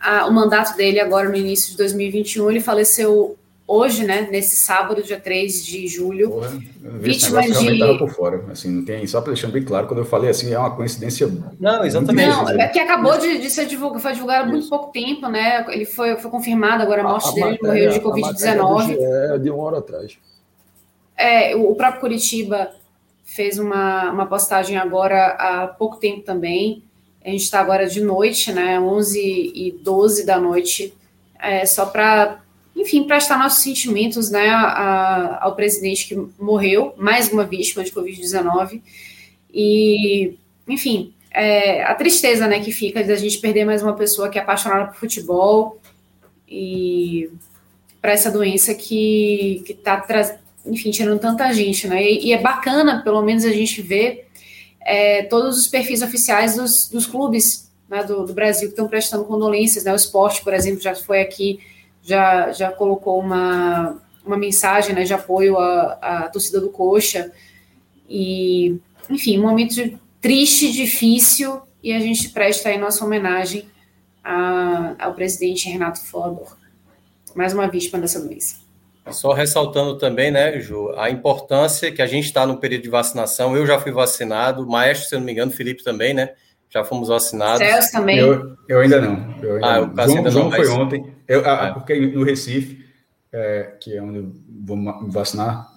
a, 0.00 0.26
o 0.26 0.32
mandato 0.32 0.76
dele 0.76 0.98
agora 0.98 1.28
no 1.28 1.36
início 1.36 1.70
de 1.72 1.76
2021, 1.76 2.50
ele 2.50 2.60
faleceu 2.60 3.36
hoje, 3.66 4.04
né, 4.04 4.26
nesse 4.32 4.56
sábado, 4.56 5.00
dia 5.00 5.20
3 5.20 5.64
de 5.64 5.86
julho, 5.86 6.30
Porra, 6.30 6.58
vítima 6.98 7.40
de... 7.40 7.98
por 7.98 8.10
fora, 8.10 8.44
assim, 8.50 8.68
não 8.68 8.84
tem, 8.84 9.06
só 9.06 9.20
para 9.20 9.32
deixar 9.32 9.46
bem 9.46 9.62
claro, 9.62 9.86
quando 9.86 10.00
eu 10.00 10.04
falei 10.04 10.28
assim, 10.30 10.52
é 10.52 10.58
uma 10.58 10.74
coincidência... 10.74 11.30
Não, 11.60 11.84
exatamente. 11.84 12.28
Não, 12.28 12.48
é 12.48 12.66
que 12.66 12.80
acabou 12.80 13.16
de, 13.16 13.38
de 13.38 13.48
ser 13.48 13.66
divulgado, 13.66 14.02
foi 14.02 14.12
divulgado 14.12 14.48
há 14.48 14.50
muito 14.50 14.68
pouco 14.68 14.90
tempo, 14.90 15.28
né, 15.28 15.64
ele 15.68 15.84
foi, 15.84 16.16
foi 16.16 16.30
confirmado 16.30 16.82
agora 16.82 17.02
a 17.02 17.04
morte 17.04 17.28
a, 17.28 17.30
a 17.30 17.34
dele, 17.34 17.58
matéria, 17.62 17.68
morreu 17.68 17.92
de 17.92 18.00
Covid-19. 18.00 18.96
É 18.98 19.38
de 19.38 19.50
uma 19.50 19.62
hora 19.62 19.78
atrás. 19.78 20.18
É, 21.16 21.54
o 21.54 21.74
próprio 21.74 22.00
Curitiba 22.00 22.72
fez 23.30 23.58
uma, 23.58 24.10
uma 24.10 24.26
postagem 24.26 24.76
agora 24.76 25.28
há 25.38 25.68
pouco 25.68 25.98
tempo 25.98 26.22
também. 26.22 26.82
A 27.24 27.30
gente 27.30 27.42
está 27.42 27.60
agora 27.60 27.86
de 27.86 28.00
noite, 28.00 28.52
né? 28.52 28.80
11 28.80 29.20
e 29.54 29.72
12 29.82 30.26
da 30.26 30.40
noite, 30.40 30.92
é, 31.38 31.64
só 31.64 31.86
para, 31.86 32.40
enfim, 32.74 33.04
prestar 33.04 33.38
nossos 33.38 33.62
sentimentos 33.62 34.30
né, 34.30 34.48
a, 34.48 35.38
ao 35.44 35.54
presidente 35.54 36.08
que 36.08 36.28
morreu, 36.42 36.92
mais 36.96 37.32
uma 37.32 37.44
vítima 37.44 37.84
de 37.84 37.92
Covid-19. 37.92 38.82
E, 39.54 40.36
enfim, 40.66 41.14
é, 41.30 41.84
a 41.84 41.94
tristeza 41.94 42.48
né, 42.48 42.58
que 42.58 42.72
fica 42.72 43.04
de 43.04 43.12
a 43.12 43.16
gente 43.16 43.38
perder 43.38 43.64
mais 43.64 43.80
uma 43.80 43.94
pessoa 43.94 44.28
que 44.28 44.40
é 44.40 44.42
apaixonada 44.42 44.86
por 44.86 44.96
futebol 44.96 45.80
e 46.48 47.30
para 48.02 48.10
essa 48.10 48.30
doença 48.30 48.74
que 48.74 49.62
está 49.68 50.00
trazendo 50.00 50.40
enfim, 50.66 50.90
tirando 50.90 51.20
tanta 51.20 51.52
gente, 51.52 51.88
né? 51.88 52.02
E, 52.02 52.28
e, 52.28 52.32
é 52.32 52.38
bacana, 52.38 53.02
pelo 53.02 53.22
menos, 53.22 53.44
a 53.44 53.52
gente 53.52 53.80
ver 53.82 54.28
é, 54.80 55.22
todos 55.24 55.58
os 55.58 55.66
perfis 55.68 56.02
oficiais 56.02 56.56
dos, 56.56 56.88
dos 56.88 57.06
clubes 57.06 57.70
né, 57.88 58.04
do, 58.04 58.24
do, 58.24 58.34
Brasil 58.34 58.68
que 58.68 58.72
estão 58.72 58.88
prestando 58.88 59.24
condolências, 59.24 59.84
né? 59.84 59.92
O 59.92 59.96
esporte, 59.96 60.42
por 60.42 60.54
exemplo, 60.54 60.80
já 60.80 60.94
foi 60.94 61.20
aqui, 61.20 61.60
já, 62.02 62.52
já 62.52 62.70
colocou 62.70 63.18
uma, 63.18 64.00
uma 64.24 64.36
mensagem 64.36 64.94
né, 64.94 65.04
de 65.04 65.14
apoio 65.14 65.58
à, 65.58 65.98
à 66.00 66.28
torcida 66.28 66.60
do 66.60 66.70
Coxa. 66.70 67.32
E, 68.08 68.78
enfim, 69.08 69.38
um 69.38 69.42
momento 69.42 69.74
de, 69.74 69.98
triste, 70.20 70.70
difícil, 70.70 71.60
e 71.82 71.92
a 71.92 71.98
gente 71.98 72.28
presta 72.28 72.68
aí 72.68 72.78
nossa 72.78 73.04
homenagem 73.04 73.66
a, 74.22 74.94
ao 74.98 75.14
presidente 75.14 75.68
Renato 75.68 76.04
Fodor, 76.04 76.56
mais 77.34 77.54
uma 77.54 77.66
vítima 77.68 77.98
dessa 77.98 78.20
doença. 78.20 78.59
Só 79.10 79.32
ressaltando 79.32 79.96
também, 79.98 80.30
né, 80.30 80.60
Ju, 80.60 80.92
a 80.96 81.10
importância 81.10 81.90
que 81.90 82.02
a 82.02 82.06
gente 82.06 82.26
está 82.26 82.46
no 82.46 82.58
período 82.58 82.82
de 82.82 82.90
vacinação. 82.90 83.56
Eu 83.56 83.66
já 83.66 83.78
fui 83.78 83.92
vacinado, 83.92 84.62
o 84.62 84.70
Maestro, 84.70 85.08
se 85.08 85.14
eu 85.14 85.18
não 85.18 85.26
me 85.26 85.32
engano, 85.32 85.50
Felipe 85.50 85.82
também, 85.82 86.14
né? 86.14 86.30
Já 86.68 86.84
fomos 86.84 87.08
vacinados. 87.08 87.58
Celso 87.58 87.90
também. 87.90 88.18
Eu, 88.18 88.56
eu 88.68 88.80
ainda 88.80 89.00
não. 89.00 89.34
Eu 89.42 89.54
ainda 89.56 89.66
ah, 89.66 90.06
não. 90.06 90.22
o 90.22 90.30
João, 90.30 90.30
João 90.30 90.52
foi 90.52 90.68
ontem. 90.68 91.14
Eu, 91.26 91.44
ah, 91.44 91.72
Porque 91.74 91.98
no 91.98 92.22
Recife, 92.22 92.84
é, 93.32 93.72
que 93.80 93.96
é 93.96 94.02
onde 94.02 94.18
eu 94.18 94.32
vou 94.64 94.76
me 94.76 95.10
vacinar, 95.10 95.68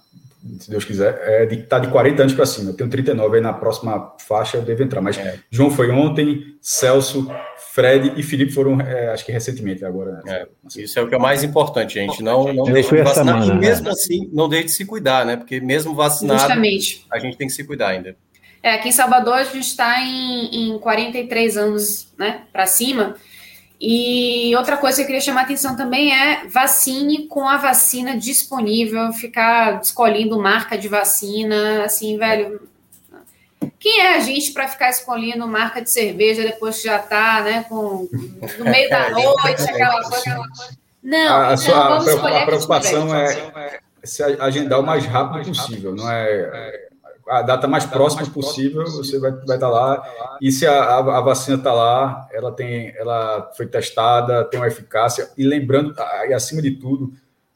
se 0.59 0.69
Deus 0.69 0.83
quiser, 0.83 1.19
é 1.23 1.45
de, 1.45 1.63
tá 1.63 1.79
de 1.79 1.87
40 1.87 2.21
anos 2.21 2.33
para 2.33 2.45
cima. 2.45 2.71
Eu 2.71 2.75
tenho 2.75 2.89
39, 2.89 3.37
aí 3.37 3.41
na 3.41 3.53
próxima 3.53 4.13
faixa 4.19 4.57
eu 4.57 4.61
devo 4.61 4.83
entrar. 4.83 5.01
Mas 5.01 5.17
é. 5.17 5.39
João 5.49 5.71
foi 5.71 5.89
ontem, 5.89 6.57
Celso, 6.61 7.27
Fred 7.73 8.13
e 8.15 8.21
Felipe 8.21 8.51
foram, 8.51 8.79
é, 8.79 9.09
acho 9.09 9.25
que 9.25 9.31
recentemente 9.31 9.83
agora. 9.83 10.21
Né? 10.23 10.45
É, 10.45 10.47
isso 10.79 10.99
é 10.99 11.01
o 11.01 11.09
que 11.09 11.15
é 11.15 11.17
mais 11.17 11.43
importante, 11.43 11.95
gente. 11.95 12.21
Não, 12.21 12.53
não 12.53 12.65
deixe 12.65 12.95
de 12.95 13.01
vacinar. 13.01 13.41
Semana, 13.41 13.55
e 13.55 13.67
mesmo 13.67 13.85
né? 13.85 13.91
assim, 13.91 14.29
não 14.31 14.47
deixe 14.47 14.65
de 14.65 14.71
se 14.73 14.85
cuidar, 14.85 15.25
né? 15.25 15.37
Porque 15.37 15.59
mesmo 15.59 15.95
vacinado, 15.95 16.39
Justamente. 16.41 17.03
a 17.11 17.17
gente 17.17 17.35
tem 17.35 17.47
que 17.47 17.53
se 17.53 17.63
cuidar 17.63 17.87
ainda. 17.87 18.15
É, 18.61 18.75
aqui 18.75 18.89
em 18.89 18.91
Salvador 18.91 19.33
a 19.33 19.43
gente 19.43 19.61
está 19.61 19.99
em, 20.03 20.75
em 20.75 20.77
43 20.77 21.57
anos 21.57 22.13
né, 22.15 22.41
para 22.53 22.67
cima. 22.67 23.15
E 23.81 24.55
outra 24.55 24.77
coisa 24.77 24.97
que 24.97 25.01
eu 25.01 25.07
queria 25.07 25.21
chamar 25.21 25.39
a 25.39 25.43
atenção 25.45 25.75
também 25.75 26.13
é 26.13 26.45
vacine 26.45 27.25
com 27.25 27.47
a 27.47 27.57
vacina 27.57 28.15
disponível, 28.15 29.11
ficar 29.13 29.81
escolhendo 29.81 30.39
marca 30.39 30.77
de 30.77 30.87
vacina, 30.87 31.85
assim, 31.85 32.19
velho. 32.19 32.69
Quem 33.79 34.01
é 34.01 34.15
a 34.15 34.19
gente 34.19 34.51
para 34.51 34.67
ficar 34.67 34.89
escolhendo 34.89 35.47
marca 35.47 35.81
de 35.81 35.89
cerveja 35.89 36.43
depois 36.43 36.77
que 36.77 36.87
já 36.87 36.97
está, 36.97 37.41
né, 37.41 37.65
com 37.67 38.07
no 38.59 38.65
meio 38.65 38.89
da 38.89 39.09
noite, 39.11 39.63
aquela 39.63 40.03
coisa, 40.03 40.19
aquela 40.19 40.47
coisa. 40.47 40.49
Não, 41.01 41.35
a, 41.35 41.47
a, 41.49 41.57
sua, 41.57 41.75
a, 41.75 42.43
a 42.43 42.45
preocupação 42.45 43.13
é, 43.13 43.33
é 43.33 43.79
se 44.03 44.23
agendar 44.23 44.79
o 44.79 44.83
mais 44.83 45.05
rápido 45.05 45.47
possível, 45.47 45.93
não 45.93 46.09
é 46.09 46.89
a 47.27 47.41
data 47.41 47.67
mais 47.67 47.85
próxima 47.85 48.25
possível, 48.29 48.83
você 48.85 49.17
vai, 49.19 49.31
vai 49.31 49.55
estar 49.55 49.69
lá. 49.69 50.03
E 50.41 50.51
se 50.51 50.67
a, 50.67 50.73
a, 50.73 51.17
a 51.17 51.21
vacina 51.21 51.57
está 51.57 51.73
lá, 51.73 52.27
ela 52.31 52.51
tem, 52.51 52.93
ela 52.97 53.51
foi 53.55 53.65
testada, 53.65 54.43
tem 54.45 54.59
uma 54.59 54.67
eficácia. 54.67 55.29
E 55.37 55.43
lembrando, 55.43 55.95
e 56.27 56.33
acima 56.33 56.61
de 56.61 56.71
tudo, 56.71 57.13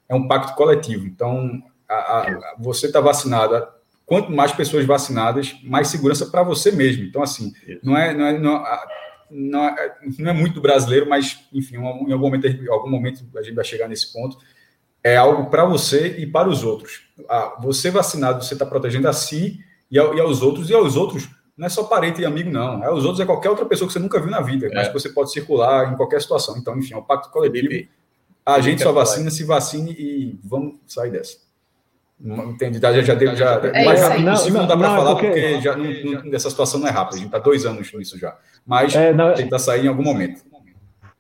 é 0.08 0.16
um 0.16 0.28
pacto 0.28 0.56
coletivo. 0.56 1.06
Então, 1.06 1.62
a, 1.88 1.96
a, 1.96 2.56
você 2.58 2.88
está 2.88 3.00
vacinado. 3.02 3.68
Quanto 4.08 4.32
mais 4.32 4.52
pessoas 4.52 4.86
vacinadas, 4.86 5.56
mais 5.64 5.90
segurança 5.90 6.26
para 6.26 6.42
você 6.42 6.72
mesmo. 6.72 7.04
Então, 7.04 7.22
assim, 7.22 7.54
não 7.84 7.96
é, 7.96 8.14
não 8.14 8.26
é, 8.26 8.40
não, 8.40 8.64
não 9.30 9.66
é, 9.66 9.96
não 10.18 10.32
é 10.32 10.34
muito 10.34 10.60
brasileiro, 10.60 11.08
mas, 11.08 11.40
enfim, 11.54 11.76
em 11.76 12.14
algum 12.14 12.18
momento, 12.18 12.48
em 12.48 12.70
algum 12.70 12.90
momento 12.90 13.24
a 13.38 13.44
gente 13.44 13.54
vai 13.54 13.66
chegar 13.66 13.88
nesse 13.88 14.12
ponto 14.12 14.40
é 15.08 15.16
algo 15.16 15.50
para 15.50 15.64
você 15.64 16.16
e 16.18 16.28
para 16.28 16.50
os 16.50 16.64
outros. 16.64 17.04
Ah, 17.30 17.56
você 17.62 17.90
vacinado, 17.90 18.44
você 18.44 18.54
está 18.54 18.66
protegendo 18.66 19.08
a 19.08 19.14
si 19.14 19.60
e, 19.90 19.98
a, 19.98 20.04
e, 20.14 20.20
aos 20.20 20.42
outros, 20.42 20.70
e 20.70 20.74
aos 20.74 20.98
outros 20.98 21.30
não 21.56 21.66
é 21.66 21.70
só 21.70 21.84
parente 21.84 22.22
e 22.22 22.26
amigo, 22.26 22.52
não. 22.52 22.84
É 22.84 22.88
aos 22.88 23.04
outros, 23.04 23.20
é 23.20 23.26
qualquer 23.26 23.50
outra 23.50 23.66
pessoa 23.66 23.88
que 23.88 23.94
você 23.94 24.00
nunca 24.00 24.20
viu 24.20 24.30
na 24.30 24.42
vida, 24.42 24.68
é. 24.68 24.74
mas 24.74 24.88
que 24.88 24.94
você 24.94 25.10
pode 25.10 25.32
circular 25.32 25.92
em 25.92 25.96
qualquer 25.96 26.22
situação. 26.22 26.58
Então, 26.58 26.78
enfim, 26.78 26.94
é 26.94 26.98
um 26.98 27.04
pacto 27.04 27.30
coletivo. 27.30 27.88
A 28.46 28.60
gente 28.60 28.84
só 28.84 28.92
vacina, 28.92 29.32
se 29.32 29.44
vacine 29.44 29.92
e 29.92 30.40
vamos 30.44 30.76
sair 30.86 31.12
dessa. 31.12 31.38
Entendi, 32.20 32.80
já, 32.80 32.92
já, 32.94 33.16
já, 33.16 33.36
já 33.36 33.62
é 33.74 33.86
mais 33.86 34.02
rápido 34.02 34.26
não, 34.26 34.32
possível 34.34 34.54
não, 34.54 34.62
não 34.62 34.68
dá 34.68 34.78
para 34.78 34.96
falar, 34.96 35.12
porque, 35.14 35.28
porque 35.28 35.62
já, 35.62 35.78
não, 35.78 36.34
essa 36.34 36.50
situação 36.50 36.80
não 36.80 36.88
é 36.88 36.92
rápida, 36.92 37.16
a 37.16 37.20
gente 37.20 37.28
está 37.28 37.38
dois 37.38 37.66
anos 37.66 37.94
nisso 37.94 38.18
já. 38.18 38.36
Mas 38.66 38.96
é, 38.96 39.14
não, 39.14 39.36
tentar 39.36 39.60
sair 39.60 39.86
em 39.86 39.88
algum 39.88 40.04
momento. 40.04 40.42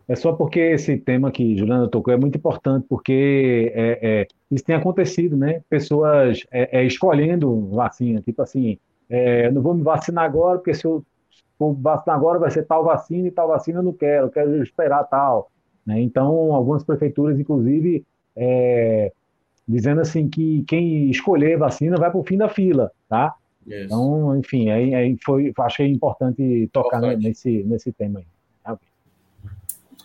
É 0.07 0.15
só 0.15 0.31
porque 0.31 0.59
esse 0.59 0.97
tema 0.97 1.31
que 1.31 1.55
Juliana 1.55 1.87
tocou 1.87 2.13
é 2.13 2.17
muito 2.17 2.37
importante, 2.37 2.85
porque 2.89 3.71
é, 3.75 3.99
é, 4.01 4.27
isso 4.49 4.63
tem 4.63 4.75
acontecido, 4.75 5.35
né? 5.35 5.61
Pessoas 5.69 6.43
é, 6.49 6.79
é 6.79 6.85
escolhendo 6.85 7.67
vacina, 7.67 8.21
tipo 8.21 8.41
assim, 8.41 8.79
é, 9.09 9.51
não 9.51 9.61
vou 9.61 9.73
me 9.73 9.83
vacinar 9.83 10.23
agora, 10.23 10.57
porque 10.57 10.73
se 10.73 10.85
eu 10.85 11.05
for 11.59 11.73
vacinar 11.73 12.15
agora 12.15 12.39
vai 12.39 12.49
ser 12.49 12.63
tal 12.63 12.83
vacina 12.83 13.27
e 13.27 13.31
tal 13.31 13.49
vacina 13.49 13.79
eu 13.79 13.83
não 13.83 13.93
quero, 13.93 14.27
eu 14.27 14.29
quero 14.29 14.63
esperar 14.63 15.03
tal. 15.03 15.51
Né? 15.85 16.01
Então, 16.01 16.53
algumas 16.53 16.83
prefeituras, 16.83 17.39
inclusive, 17.39 18.05
é, 18.35 19.11
dizendo 19.67 20.01
assim 20.01 20.29
que 20.29 20.63
quem 20.67 21.09
escolher 21.09 21.57
vacina 21.57 21.97
vai 21.97 22.09
para 22.09 22.19
o 22.19 22.23
fim 22.23 22.37
da 22.37 22.47
fila, 22.47 22.91
tá? 23.09 23.35
Yes. 23.67 23.85
Então, 23.85 24.37
enfim, 24.37 24.69
aí, 24.69 24.95
aí 24.95 25.17
foi, 25.23 25.51
achei 25.59 25.91
importante 25.91 26.69
tocar 26.71 27.01
nesse, 27.17 27.63
nesse 27.63 27.91
tema 27.91 28.19
aí. 28.19 28.25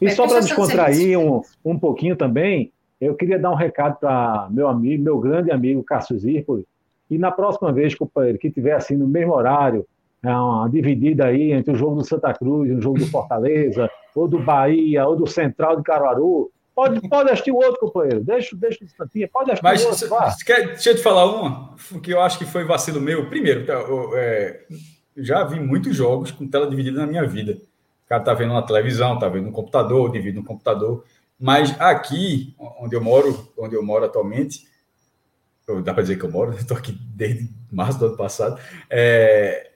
E 0.01 0.11
só 0.11 0.27
para 0.27 0.41
descontrair 0.41 1.17
um, 1.17 1.43
um 1.65 1.79
pouquinho 1.79 2.17
também, 2.17 2.73
eu 3.01 3.15
queria 3.15 3.39
dar 3.39 3.53
um 3.53 3.55
recado 3.55 4.01
para 4.01 4.49
meu 4.51 4.67
amigo, 4.67 5.03
meu 5.05 5.21
grande 5.21 5.53
amigo 5.53 5.85
Cássio 5.85 6.19
Zirpoli, 6.19 6.67
e 7.09 7.17
na 7.17 7.31
próxima 7.31 7.73
vez, 7.73 7.95
companheiro, 7.95 8.39
que 8.39 8.51
tiver 8.51 8.73
assim 8.73 8.97
no 8.97 9.07
mesmo 9.07 9.33
horário, 9.33 9.87
é 10.25 10.31
uma 10.31 10.69
dividida 10.69 11.27
aí 11.27 11.53
entre 11.53 11.73
o 11.73 11.77
jogo 11.77 11.97
do 11.97 12.05
Santa 12.05 12.33
Cruz 12.35 12.71
o 12.71 12.81
jogo 12.81 12.99
do 12.99 13.07
Fortaleza, 13.07 13.89
ou 14.15 14.27
do 14.27 14.41
Bahia, 14.41 15.07
ou 15.07 15.15
do 15.15 15.27
Central 15.27 15.77
de 15.77 15.83
Caruaru, 15.83 16.51
pode, 16.75 17.09
pode 17.09 17.31
assistir 17.31 17.53
o 17.53 17.57
outro, 17.57 17.81
companheiro. 17.81 18.23
Deixa, 18.25 18.57
deixa 18.57 18.85
o 18.85 18.89
Santinha, 18.89 19.29
pode 19.29 19.51
assistir 19.51 19.65
Mas, 19.65 19.85
o 19.85 19.89
outro. 19.89 20.09
Mas, 20.11 20.37
deixa 20.45 20.91
eu 20.91 20.97
te 20.97 21.03
falar 21.03 21.27
uma, 21.27 21.75
que 22.03 22.13
eu 22.13 22.21
acho 22.21 22.39
que 22.39 22.45
foi 22.45 22.65
vacilo 22.65 23.01
meu. 23.01 23.29
Primeiro, 23.29 23.67
tá, 23.67 23.75
eu, 23.75 24.13
é, 24.17 24.65
já 25.17 25.45
vi 25.45 25.61
muitos 25.61 25.95
jogos 25.97 26.31
com 26.31 26.47
tela 26.49 26.69
dividida 26.69 27.01
na 27.01 27.07
minha 27.07 27.27
vida 27.27 27.59
cara 28.13 28.21
está 28.21 28.35
vendo 28.35 28.53
na 28.53 28.63
televisão, 28.63 29.15
está 29.15 29.29
vendo 29.29 29.47
no 29.47 29.53
computador, 29.53 30.11
divide 30.13 30.37
no 30.37 30.45
computador. 30.45 31.05
Mas 31.39 31.79
aqui, 31.81 32.55
onde 32.79 32.95
eu 32.95 33.01
moro, 33.01 33.53
onde 33.59 33.75
eu 33.75 33.83
moro 33.83 34.05
atualmente, 34.05 34.67
dá 35.83 35.95
para 35.95 36.03
dizer 36.03 36.19
que 36.19 36.25
eu 36.25 36.31
moro, 36.31 36.53
estou 36.59 36.77
aqui 36.77 36.93
desde 36.93 37.49
março 37.71 37.99
do 37.99 38.07
ano 38.07 38.17
passado, 38.17 38.61
é, 38.91 39.71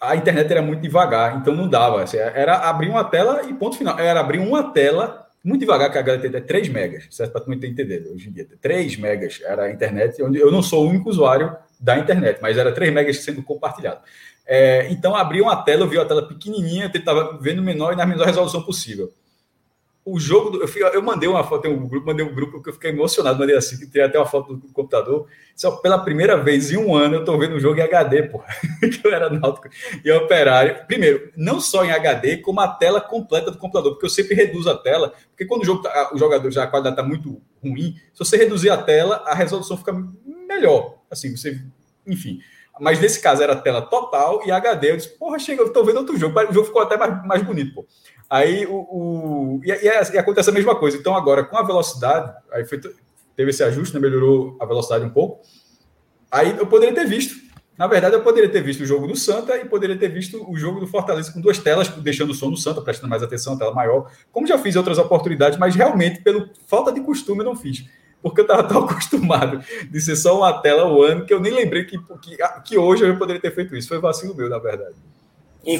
a 0.00 0.14
internet 0.14 0.50
era 0.50 0.62
muito 0.62 0.80
devagar, 0.80 1.36
então 1.36 1.54
não 1.54 1.68
dava. 1.68 2.02
Assim, 2.02 2.16
era 2.18 2.56
abrir 2.68 2.88
uma 2.88 3.02
tela 3.02 3.42
e 3.48 3.54
ponto 3.54 3.76
final. 3.76 3.98
Era 3.98 4.20
abrir 4.20 4.38
uma 4.38 4.72
tela 4.72 5.27
muito 5.48 5.60
devagar, 5.60 5.90
que 5.90 5.96
a 5.96 6.02
galera 6.02 6.30
tem 6.30 6.40
3 6.42 6.68
megas, 6.68 7.06
certo? 7.10 7.32
Para 7.32 7.40
tu 7.40 7.52
entender 7.52 8.06
hoje 8.12 8.28
em 8.28 8.32
dia. 8.32 8.46
3 8.60 8.96
megas 8.98 9.40
era 9.42 9.64
a 9.64 9.72
internet, 9.72 10.22
onde 10.22 10.38
eu 10.38 10.52
não 10.52 10.62
sou 10.62 10.84
o 10.84 10.88
único 10.88 11.08
usuário 11.08 11.56
da 11.80 11.98
internet, 11.98 12.38
mas 12.42 12.58
era 12.58 12.70
3 12.70 12.92
megas 12.92 13.24
sendo 13.24 13.42
compartilhado. 13.42 14.00
É, 14.46 14.86
então, 14.90 15.16
abri 15.16 15.40
uma 15.40 15.56
tela, 15.56 15.82
eu 15.82 15.88
vi 15.88 15.98
a 15.98 16.04
tela 16.04 16.28
pequenininha, 16.28 16.90
eu 16.92 16.98
estava 16.98 17.38
vendo 17.40 17.62
menor 17.62 17.94
e 17.94 17.96
na 17.96 18.04
menor 18.04 18.26
resolução 18.26 18.62
possível. 18.62 19.12
O 20.10 20.18
jogo, 20.18 20.48
do, 20.48 20.62
eu, 20.62 20.68
fui, 20.68 20.82
eu, 20.82 21.02
mandei 21.02 21.28
uma 21.28 21.44
foto, 21.44 21.68
um 21.68 21.86
grupo, 21.86 22.06
mandei 22.06 22.24
um 22.24 22.34
grupo 22.34 22.62
que 22.62 22.70
eu 22.70 22.72
fiquei 22.72 22.90
emocionado, 22.90 23.38
mandei 23.38 23.54
assim, 23.54 23.76
que 23.78 23.86
tem 23.86 24.02
até 24.02 24.18
uma 24.18 24.24
foto 24.24 24.56
do 24.56 24.68
computador. 24.72 25.26
Só 25.54 25.72
pela 25.72 25.98
primeira 25.98 26.34
vez 26.42 26.70
em 26.70 26.78
um 26.78 26.94
ano 26.94 27.16
eu 27.16 27.20
estou 27.20 27.38
vendo 27.38 27.56
um 27.56 27.60
jogo 27.60 27.78
em 27.78 27.82
HD, 27.82 28.22
pô, 28.22 28.42
que 28.80 29.06
eu 29.06 29.12
era 29.12 29.28
náutico 29.28 29.68
e 30.02 30.10
operário. 30.10 30.86
Primeiro, 30.86 31.30
não 31.36 31.60
só 31.60 31.84
em 31.84 31.90
HD, 31.90 32.38
como 32.38 32.58
a 32.60 32.68
tela 32.68 33.02
completa 33.02 33.50
do 33.50 33.58
computador, 33.58 33.92
porque 33.92 34.06
eu 34.06 34.10
sempre 34.10 34.34
reduzo 34.34 34.70
a 34.70 34.78
tela, 34.78 35.12
porque 35.28 35.44
quando 35.44 35.60
o, 35.60 35.66
jogo 35.66 35.82
tá, 35.82 36.10
o 36.14 36.18
jogador 36.18 36.50
já 36.50 36.64
a 36.64 36.66
qualidade 36.66 36.94
está 36.94 37.06
muito 37.06 37.42
ruim, 37.62 37.94
se 38.14 38.18
você 38.18 38.38
reduzir 38.38 38.70
a 38.70 38.78
tela, 38.78 39.22
a 39.26 39.34
resolução 39.34 39.76
fica 39.76 39.92
melhor. 40.24 41.00
Assim, 41.10 41.36
você, 41.36 41.60
enfim. 42.06 42.40
Mas 42.80 43.00
nesse 43.00 43.20
caso 43.20 43.42
era 43.42 43.56
tela 43.56 43.82
total 43.82 44.42
e 44.46 44.50
HD. 44.50 44.92
Eu 44.92 44.96
disse, 44.96 45.08
porra, 45.18 45.38
chega, 45.38 45.62
eu 45.62 45.72
tô 45.72 45.84
vendo 45.84 45.98
outro 45.98 46.16
jogo. 46.16 46.38
O 46.40 46.52
jogo 46.52 46.66
ficou 46.66 46.82
até 46.82 46.96
mais, 46.96 47.26
mais 47.26 47.42
bonito, 47.42 47.74
pô. 47.74 47.86
Aí 48.28 48.66
o. 48.66 48.74
o 48.74 49.60
e, 49.64 49.70
e, 49.70 49.86
e, 49.86 50.18
acontece 50.18 50.50
a 50.50 50.52
mesma 50.52 50.74
coisa. 50.74 50.96
Então, 50.96 51.14
agora, 51.14 51.44
com 51.44 51.56
a 51.56 51.62
velocidade, 51.62 52.32
aí 52.52 52.64
foi, 52.64 52.80
teve 53.34 53.50
esse 53.50 53.62
ajuste, 53.62 53.94
né, 53.94 54.00
melhorou 54.00 54.56
a 54.60 54.66
velocidade 54.66 55.04
um 55.04 55.10
pouco. 55.10 55.40
Aí 56.30 56.56
eu 56.56 56.66
poderia 56.66 56.94
ter 56.94 57.06
visto. 57.06 57.48
Na 57.78 57.86
verdade, 57.86 58.16
eu 58.16 58.22
poderia 58.22 58.50
ter 58.50 58.60
visto 58.60 58.80
o 58.80 58.86
jogo 58.86 59.06
do 59.06 59.14
Santa 59.14 59.56
e 59.56 59.64
poderia 59.64 59.96
ter 59.96 60.08
visto 60.08 60.44
o 60.50 60.56
jogo 60.56 60.80
do 60.80 60.86
Fortaleza 60.86 61.32
com 61.32 61.40
duas 61.40 61.58
telas, 61.58 61.88
deixando 61.88 62.30
o 62.30 62.34
som 62.34 62.50
do 62.50 62.56
Santa, 62.56 62.82
prestando 62.82 63.08
mais 63.08 63.22
atenção, 63.22 63.56
tela 63.56 63.72
maior, 63.72 64.10
como 64.32 64.48
já 64.48 64.58
fiz 64.58 64.74
em 64.74 64.78
outras 64.78 64.98
oportunidades, 64.98 65.56
mas 65.60 65.76
realmente, 65.76 66.20
pelo 66.20 66.50
falta 66.66 66.90
de 66.92 67.00
costume, 67.00 67.40
eu 67.40 67.44
não 67.44 67.54
fiz 67.54 67.84
porque 68.22 68.40
eu 68.40 68.42
estava 68.42 68.64
tão 68.64 68.82
acostumado 68.84 69.62
de 69.88 70.00
ser 70.00 70.16
só 70.16 70.38
uma 70.38 70.60
tela 70.60 70.86
o 70.86 71.02
ano 71.02 71.24
que 71.24 71.32
eu 71.32 71.40
nem 71.40 71.52
lembrei 71.52 71.84
que, 71.84 71.98
que, 72.20 72.36
que 72.64 72.78
hoje 72.78 73.06
eu 73.06 73.16
poderia 73.16 73.40
ter 73.40 73.54
feito 73.54 73.76
isso. 73.76 73.88
Foi 73.88 74.00
vacilo 74.00 74.34
meu, 74.34 74.48
na 74.48 74.58
verdade. 74.58 74.96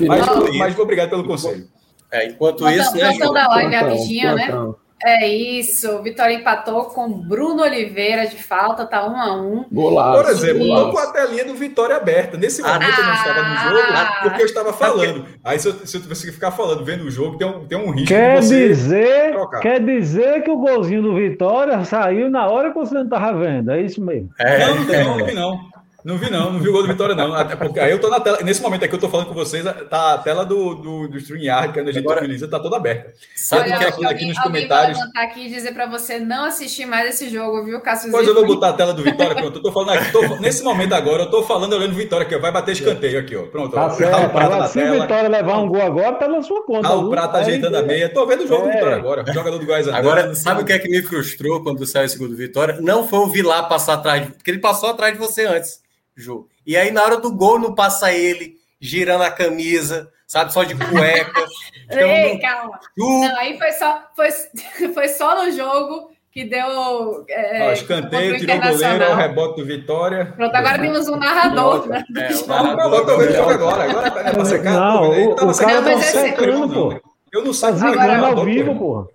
mas, 0.07 0.57
mas 0.57 0.79
obrigado 0.79 1.11
pelo 1.11 1.25
conselho. 1.25 1.69
É, 2.11 2.27
enquanto 2.27 2.69
isso, 2.69 2.97
né, 2.97 3.17
da 3.19 3.49
live 3.49 3.75
rapidinho, 3.75 4.35
né? 4.35 4.75
É 5.05 5.29
isso, 5.29 6.03
Vitória 6.03 6.35
empatou 6.35 6.87
com 6.87 7.09
Bruno 7.09 7.63
Oliveira 7.63 8.27
de 8.27 8.35
falta, 8.35 8.85
tá 8.85 9.09
um 9.09 9.17
a 9.17 9.41
um. 9.41 9.65
Golaço. 9.71 10.23
Por 10.23 10.31
exemplo, 10.31 10.67
tô 10.67 10.91
com 10.91 10.99
a 10.99 11.13
telinha 11.13 11.45
do 11.45 11.55
Vitória 11.55 11.97
aberta. 11.97 12.37
Nesse 12.37 12.63
momento 12.63 12.83
ah, 12.83 13.01
eu 13.01 13.07
não 13.07 13.15
estava 13.15 13.43
no 13.43 13.57
jogo 13.57 13.93
ah, 13.93 14.19
porque 14.25 14.43
eu 14.43 14.47
estava 14.47 14.73
falando. 14.73 15.25
Aí 15.45 15.59
se 15.61 15.69
eu, 15.69 15.87
se 15.87 15.97
eu 15.97 16.33
ficar 16.33 16.51
falando, 16.51 16.85
vendo 16.85 17.05
o 17.05 17.11
jogo, 17.13 17.39
tem 17.39 17.47
um, 17.47 17.65
tem 17.65 17.79
um 17.79 17.93
risco 17.93 18.09
quer 18.09 18.41
de 18.41 18.47
você 18.47 18.69
dizer, 18.69 19.33
trocar. 19.33 19.61
Quer 19.61 19.85
dizer 19.85 20.43
que 20.43 20.51
o 20.51 20.59
golzinho 20.59 21.03
do 21.03 21.15
Vitória 21.15 21.85
saiu 21.85 22.29
na 22.29 22.49
hora 22.49 22.71
que 22.71 22.79
você 22.79 22.95
não 22.95 23.05
estava 23.05 23.39
vendo, 23.39 23.71
é 23.71 23.81
isso 23.81 24.03
mesmo? 24.05 24.31
É, 24.37 24.67
não, 24.67 24.75
não 24.75 24.87
tem 24.87 25.05
não, 25.05 25.35
não. 25.35 25.78
Não 26.05 26.17
vi, 26.17 26.31
não, 26.31 26.53
não 26.53 26.61
vi 26.61 26.69
o 26.69 26.73
gol 26.73 26.83
do 26.83 26.89
Vitória, 26.89 27.13
não. 27.13 27.35
Até 27.35 27.57
porque 27.57 27.81
aí 27.81 27.91
eu 27.91 28.01
tô 28.01 28.09
na 28.09 28.21
tela. 28.21 28.39
Nesse 28.45 28.63
momento 28.63 28.85
aqui 28.85 28.95
eu 28.95 29.01
tô 29.01 29.09
falando 29.09 29.27
com 29.27 29.35
vocês, 29.35 29.65
tá 29.91 30.15
a 30.15 30.19
tela 30.19 30.45
do, 30.45 30.77
do, 30.77 31.09
do 31.09 31.19
StreamYard, 31.19 31.73
que 31.73 31.81
a 31.81 31.85
gente 31.85 31.99
Agora, 31.99 32.21
utiliza, 32.21 32.47
tá 32.47 32.61
toda 32.61 32.77
aberta. 32.77 33.13
Sabe 33.35 33.73
o 33.73 33.79
que 33.79 33.85
é 33.85 33.89
aqui, 33.89 34.07
aqui 34.07 34.27
nos 34.27 34.39
comentários. 34.39 34.97
Eu 34.97 35.05
vou 35.05 35.07
botar 35.13 35.23
aqui 35.23 35.47
e 35.47 35.51
dizer 35.51 35.75
para 35.75 35.87
você 35.87 36.21
não 36.21 36.45
assistir 36.45 36.87
mais 36.87 37.11
esse 37.11 37.29
jogo, 37.29 37.65
viu, 37.65 37.81
Cássio? 37.81 38.13
Pois 38.13 38.29
eu 38.29 38.35
vou 38.35 38.47
botar 38.47 38.69
a 38.69 38.73
tela 38.75 38.95
do 38.95 39.03
Vitória, 39.03 39.35
pronto. 39.35 39.59
Eu 39.59 39.63
tô 39.63 39.73
falando 39.73 39.99
aqui, 39.99 40.13
tô, 40.13 40.37
nesse 40.37 40.63
momento 40.63 40.93
agora, 40.95 41.25
eu 41.25 41.31
tô 41.31 41.43
falando 41.43 41.73
olhando 41.73 41.95
Vitória 41.95 42.25
aqui, 42.25 42.37
ó, 42.37 42.39
vai 42.39 42.53
bater 42.53 42.73
escanteio 42.73 43.19
aqui, 43.19 43.35
ó. 43.35 43.43
Pronto, 43.47 43.75
tá 43.75 43.87
ó. 43.87 43.91
Certo, 43.91 44.31
Prata 44.31 44.57
na 44.57 44.69
se 44.69 44.81
o 44.81 45.01
Vitória 45.01 45.29
levar 45.29 45.59
um 45.59 45.69
gol 45.69 45.83
agora, 45.83 46.13
tá 46.15 46.29
na 46.29 46.41
sua 46.43 46.65
conta. 46.65 46.87
Ah, 46.87 46.95
o 46.95 47.11
Prata 47.11 47.39
ajeitando 47.39 47.77
a 47.77 47.83
meia. 47.83 48.09
Tô 48.09 48.25
vendo 48.25 48.45
o 48.45 48.47
jogo 48.47 48.67
é. 48.67 48.69
do 48.69 48.73
Vitória 48.73 48.97
agora. 48.97 49.25
O 49.29 49.33
jogador 49.33 49.59
do 49.59 49.67
Goiás 49.67 49.89
Agora, 49.89 50.33
sabe 50.37 50.63
o 50.63 50.65
que 50.65 50.73
é 50.73 50.79
que 50.79 50.89
me 50.89 51.03
frustrou 51.03 51.61
quando 51.61 51.85
saiu 51.85 52.07
o 52.07 52.09
segundo 52.09 52.37
Vitória? 52.37 52.79
Não 52.81 53.07
foi 53.09 53.19
o 53.19 53.27
Vilar 53.27 53.69
passar 53.69 53.95
atrás, 53.95 54.29
porque 54.29 54.49
ele 54.49 54.61
passou 54.61 54.91
atrás 54.91 55.13
de 55.13 55.19
você 55.19 55.45
antes, 55.45 55.81
Ju. 56.19 56.49
E 56.67 56.77
aí, 56.77 56.91
na 56.91 57.03
hora 57.03 57.19
do 57.19 57.33
gol, 57.33 57.59
não 57.59 57.75
passa 57.75 58.13
ele 58.13 58.57
girando 58.81 59.23
a 59.23 59.31
camisa, 59.31 60.11
sabe? 60.27 60.53
Só 60.53 60.65
de 60.65 60.75
cueca. 60.75 61.47
Então, 61.91 62.07
Ei, 62.07 62.35
não... 62.35 62.41
calma. 62.43 62.81
Não, 62.99 63.37
aí 63.39 63.57
foi 63.57 63.73
só, 63.73 64.03
foi, 64.15 64.29
foi 64.93 65.09
só 65.09 65.43
no 65.43 65.51
jogo 65.51 66.11
que 66.31 66.45
deu. 66.45 67.25
É, 67.31 67.73
escanteio, 67.73 68.39
tirou 68.39 68.57
o 68.57 68.61
goleiro, 68.61 69.11
o 69.11 69.15
rebote 69.15 69.61
do 69.63 69.67
Vitória. 69.67 70.27
Pronto, 70.37 70.55
agora 70.55 70.79
temos 70.79 71.09
um 71.09 71.17
narrador. 71.17 71.89
Né? 71.89 72.05
É, 72.15 72.35
o 72.35 72.47
narrador. 72.47 73.33
Jogo 73.33 73.51
agora. 73.51 73.85
Agora 73.85 74.21
é 74.21 74.33
pra 74.35 74.45
secar. 74.45 74.73
Não, 74.75 75.11
o, 75.11 75.33
o 75.33 75.57
cara 75.57 75.83
tá 75.83 75.99
secando, 75.99 76.75
pô. 76.75 77.01
Eu 77.33 77.45
não 77.47 77.55
sei 77.55 77.73
se 77.73 77.85
é 77.87 78.17
ao 78.17 78.45
vivo, 78.45 78.79
pô. 78.79 79.11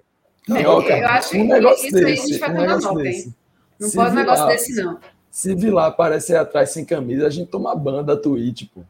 Não, 0.47 0.57
eu 0.57 1.07
acho 1.07 1.30
que 1.30 1.38
isso 1.88 1.97
aí 1.97 2.11
a 2.11 2.15
gente 2.15 2.38
vai 2.39 2.55
tomar 2.55 2.80
nota, 2.80 3.07
hein? 3.07 3.35
Não 3.80 3.91
pode 3.91 4.11
um 4.11 4.15
negócio 4.15 4.47
desse, 4.47 4.81
não. 4.81 4.99
Se 5.34 5.55
Vilar 5.55 5.88
aparecer 5.88 6.35
atrás 6.35 6.69
sem 6.69 6.85
camisa, 6.85 7.26
a 7.26 7.30
gente 7.31 7.49
toma 7.49 7.76
banda 7.76 8.03
da 8.03 8.15
Twitch, 8.15 8.68
pô. 8.72 8.81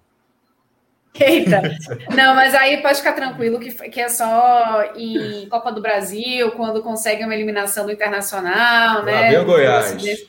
Eita! 1.18 1.62
Não, 2.14 2.36
mas 2.36 2.54
aí 2.54 2.82
pode 2.82 2.98
ficar 2.98 3.14
tranquilo 3.14 3.62
que, 3.62 3.72
que 3.72 4.02
é 4.02 4.10
só 4.10 4.92
em 4.94 5.48
Copa 5.48 5.72
do 5.72 5.82
Brasil, 5.82 6.52
quando 6.52 6.84
consegue 6.84 7.24
uma 7.24 7.34
eliminação 7.34 7.86
do 7.86 7.94
Internacional, 7.94 9.04
né? 9.06 9.22
Lá 9.22 9.30
vem 9.30 9.40
o 9.40 9.46
Goiás. 9.46 10.28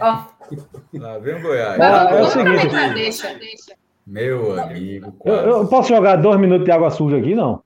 Ó. 0.00 0.24
Lá 0.94 1.18
vem 1.18 1.34
o 1.34 1.42
Goiás. 1.42 1.76
Mas 1.76 1.92
vamos, 1.92 2.10
é 2.10 2.14
o 2.14 2.16
vamos 2.16 2.32
seguinte, 2.32 2.56
aproveitar, 2.56 2.94
deixa, 2.94 3.34
deixa. 3.34 3.74
Meu 4.06 4.58
amigo. 4.58 5.14
Eu, 5.22 5.34
eu 5.34 5.68
posso 5.68 5.90
jogar 5.90 6.16
dois 6.16 6.40
minutos 6.40 6.64
de 6.64 6.70
água 6.70 6.90
suja 6.90 7.18
aqui, 7.18 7.34
não? 7.34 7.62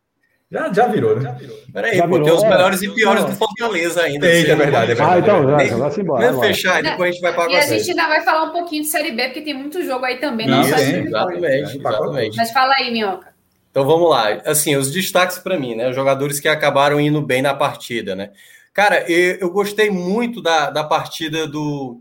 Já, 0.51 0.73
já 0.73 0.87
virou, 0.87 1.19
né? 1.19 1.37
Peraí, 1.73 1.97
Já 1.97 2.07
pô, 2.07 2.23
tem 2.23 2.33
os 2.33 2.43
é. 2.43 2.49
melhores 2.49 2.81
e 2.81 2.89
piores 2.89 3.23
Não. 3.23 3.31
do 3.31 3.37
Fortaleza 3.37 4.03
ainda. 4.03 4.27
Você 4.29 4.49
é 4.51 4.55
verdade, 4.55 4.93
é 4.93 4.95
não- 4.95 5.11
Ah, 5.11 5.19
então, 5.19 5.39
verdade. 5.47 5.71
vai, 5.71 5.79
vai-se 5.81 6.01
embora. 6.01 6.27
Vamos 6.31 6.47
fechar 6.47 6.79
e 6.79 6.83
depois 6.85 7.09
a 7.09 7.13
gente 7.13 7.21
vai 7.21 7.35
para 7.35 7.53
E 7.53 7.57
a 7.57 7.61
gente 7.67 7.91
ainda 7.91 8.07
vai 8.07 8.23
falar 8.23 8.45
um 8.45 8.53
pouquinho 8.53 8.83
de 8.83 8.89
Série 8.89 9.11
B, 9.11 9.25
porque 9.25 9.43
tem 9.43 9.55
muito 9.55 9.83
jogo 9.83 10.05
aí 10.05 10.19
também, 10.19 10.47
Não, 10.47 10.59
não, 10.63 10.77
tem, 10.77 11.03
vitória. 11.03 11.37
Exatamente, 11.37 11.79
exatamente. 11.79 12.37
Mas 12.37 12.51
fala 12.53 12.75
aí, 12.79 12.93
Minhoca. 12.93 13.35
Então 13.73 13.85
vamos 13.85 14.09
lá. 14.09 14.29
Assim, 14.47 14.77
os 14.77 14.93
destaques 14.93 15.39
para 15.39 15.59
mim, 15.59 15.75
né? 15.75 15.89
Os 15.91 15.97
jogadores 15.97 16.39
que 16.39 16.47
acabaram 16.49 17.01
indo 17.01 17.21
bem 17.21 17.43
na 17.43 17.53
partida, 17.53 18.15
né? 18.15 18.31
Cara, 18.73 19.05
eu, 19.11 19.37
eu 19.41 19.51
gostei 19.51 19.91
muito 19.91 20.41
da, 20.41 20.71
da 20.71 20.85
partida 20.85 21.47
do. 21.47 22.01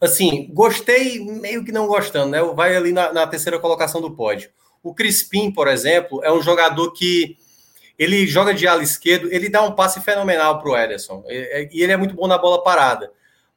Assim, 0.00 0.50
gostei 0.52 1.18
meio 1.24 1.64
que 1.64 1.72
não 1.72 1.86
gostando, 1.86 2.30
né? 2.30 2.42
Vai 2.54 2.76
ali 2.76 2.92
na, 2.92 3.10
na 3.10 3.26
terceira 3.26 3.58
colocação 3.58 4.02
do 4.02 4.10
pódio. 4.10 4.50
O 4.82 4.94
Crispim, 4.94 5.50
por 5.50 5.66
exemplo, 5.66 6.22
é 6.22 6.30
um 6.30 6.42
jogador 6.42 6.92
que 6.92 7.36
ele 7.98 8.26
joga 8.26 8.52
de 8.52 8.66
ala 8.66 8.82
esquerdo, 8.82 9.28
ele 9.32 9.48
dá 9.48 9.62
um 9.62 9.72
passe 9.72 10.00
fenomenal 10.00 10.60
para 10.60 10.70
o 10.70 10.76
Ederson. 10.76 11.24
E 11.28 11.68
e 11.72 11.82
ele 11.82 11.92
é 11.92 11.96
muito 11.96 12.14
bom 12.14 12.26
na 12.26 12.38
bola 12.38 12.62
parada. 12.62 13.10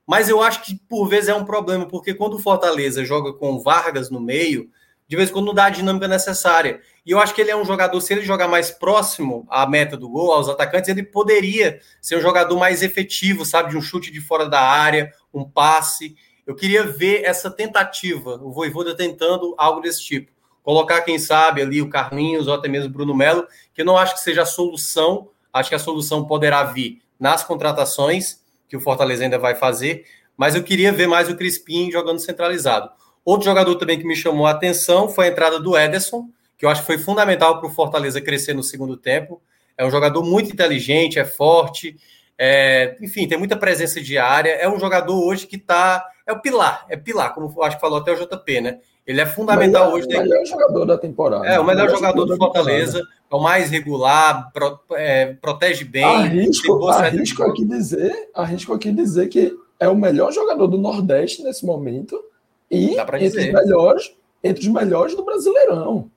Mas 0.05 0.29
eu 0.29 0.41
acho 0.41 0.63
que 0.63 0.75
por 0.87 1.07
vezes 1.07 1.27
é 1.27 1.35
um 1.35 1.43
problema, 1.43 1.85
porque 1.85 2.13
quando 2.13 2.35
o 2.35 2.39
Fortaleza 2.39 3.03
joga 3.03 3.33
com 3.33 3.59
Vargas 3.59 4.09
no 4.09 4.21
meio, 4.21 4.69
de 5.07 5.15
vez 5.15 5.29
em 5.29 5.33
quando 5.33 5.47
não 5.47 5.53
dá 5.53 5.65
a 5.65 5.69
dinâmica 5.69 6.07
necessária. 6.07 6.81
E 7.05 7.11
eu 7.11 7.19
acho 7.19 7.33
que 7.33 7.41
ele 7.41 7.51
é 7.51 7.55
um 7.55 7.65
jogador, 7.65 7.99
se 8.01 8.13
ele 8.13 8.21
jogar 8.21 8.47
mais 8.47 8.71
próximo 8.71 9.45
à 9.49 9.65
meta 9.65 9.95
do 9.95 10.09
gol, 10.09 10.33
aos 10.33 10.49
atacantes, 10.49 10.89
ele 10.89 11.03
poderia 11.03 11.79
ser 12.01 12.17
um 12.17 12.21
jogador 12.21 12.57
mais 12.57 12.83
efetivo, 12.83 13.45
sabe? 13.45 13.71
De 13.71 13.77
um 13.77 13.81
chute 13.81 14.11
de 14.11 14.19
fora 14.19 14.49
da 14.49 14.61
área, 14.61 15.13
um 15.33 15.49
passe. 15.49 16.15
Eu 16.45 16.55
queria 16.55 16.83
ver 16.83 17.23
essa 17.23 17.49
tentativa, 17.49 18.35
o 18.41 18.51
Voivoda 18.51 18.95
tentando 18.95 19.55
algo 19.57 19.81
desse 19.81 20.03
tipo. 20.03 20.31
Colocar, 20.67 20.99
quem 20.99 21.17
sabe, 21.17 21.61
ali 21.61 21.81
o 21.81 21.87
Carlinhos 21.87 22.45
ou 22.45 22.53
até 22.53 22.67
mesmo 22.67 22.89
o 22.89 22.91
Bruno 22.91 23.15
Melo, 23.15 23.47
que 23.73 23.83
eu 23.83 23.85
não 23.85 23.97
acho 23.97 24.15
que 24.15 24.19
seja 24.19 24.41
a 24.41 24.45
solução. 24.45 25.29
Acho 25.53 25.69
que 25.69 25.75
a 25.75 25.79
solução 25.79 26.25
poderá 26.25 26.61
vir 26.65 27.01
nas 27.17 27.41
contratações, 27.41 28.41
que 28.67 28.75
o 28.75 28.81
Fortaleza 28.81 29.23
ainda 29.23 29.39
vai 29.39 29.55
fazer. 29.55 30.03
Mas 30.35 30.55
eu 30.55 30.63
queria 30.63 30.91
ver 30.91 31.07
mais 31.07 31.29
o 31.29 31.37
Crispim 31.37 31.89
jogando 31.89 32.19
centralizado. 32.19 32.89
Outro 33.23 33.45
jogador 33.45 33.75
também 33.75 33.97
que 33.97 34.05
me 34.05 34.13
chamou 34.13 34.45
a 34.45 34.51
atenção 34.51 35.07
foi 35.07 35.27
a 35.27 35.29
entrada 35.29 35.57
do 35.57 35.77
Ederson, 35.77 36.27
que 36.57 36.65
eu 36.65 36.69
acho 36.69 36.81
que 36.81 36.87
foi 36.87 36.97
fundamental 36.97 37.61
para 37.61 37.69
o 37.69 37.71
Fortaleza 37.71 38.19
crescer 38.19 38.53
no 38.53 38.61
segundo 38.61 38.97
tempo. 38.97 39.41
É 39.77 39.85
um 39.85 39.89
jogador 39.89 40.21
muito 40.21 40.51
inteligente, 40.51 41.17
é 41.17 41.23
forte, 41.23 41.95
é, 42.37 42.97
enfim, 42.99 43.25
tem 43.25 43.37
muita 43.37 43.55
presença 43.55 44.01
de 44.01 44.17
área. 44.17 44.49
É 44.49 44.67
um 44.67 44.77
jogador 44.77 45.17
hoje 45.17 45.47
que 45.47 45.55
está. 45.55 46.05
É 46.25 46.33
o 46.33 46.41
pilar, 46.41 46.85
é 46.89 46.97
pilar, 46.97 47.33
como 47.33 47.63
acho 47.63 47.77
que 47.77 47.81
falou 47.81 47.99
até 47.99 48.11
o 48.11 48.19
JP, 48.19 48.59
né? 48.59 48.79
Ele 49.07 49.21
é 49.21 49.25
fundamental 49.25 49.85
melhor, 49.85 49.93
hoje. 49.93 50.07
O 50.07 50.19
melhor 50.19 50.45
jogador 50.45 50.85
da 50.85 50.97
temporada. 50.97 51.47
É, 51.47 51.57
o 51.59 51.63
melhor 51.65 51.89
jogador 51.89 52.25
do 52.25 52.27
da 52.27 52.33
temporada. 52.33 52.59
Fortaleza, 52.59 53.01
é 53.31 53.35
o 53.35 53.39
mais 53.39 53.69
regular, 53.69 54.51
pro- 54.51 54.79
é, 54.91 55.33
protege 55.33 55.85
bem. 55.85 56.03
Arrisco, 56.03 56.87
aqui 56.89 57.63
dizer, 57.65 58.29
arrisco 58.33 58.73
aqui 58.73 58.91
dizer 58.91 59.27
que 59.29 59.57
é 59.79 59.87
o 59.87 59.95
melhor 59.95 60.31
jogador 60.33 60.67
do 60.67 60.77
Nordeste 60.77 61.41
nesse 61.41 61.65
momento 61.65 62.21
e 62.69 62.97
entre 62.97 63.27
os 63.27 63.33
melhores, 63.53 64.13
entre 64.43 64.61
os 64.67 64.67
melhores 64.73 65.15
do 65.15 65.23
Brasileirão. 65.23 66.11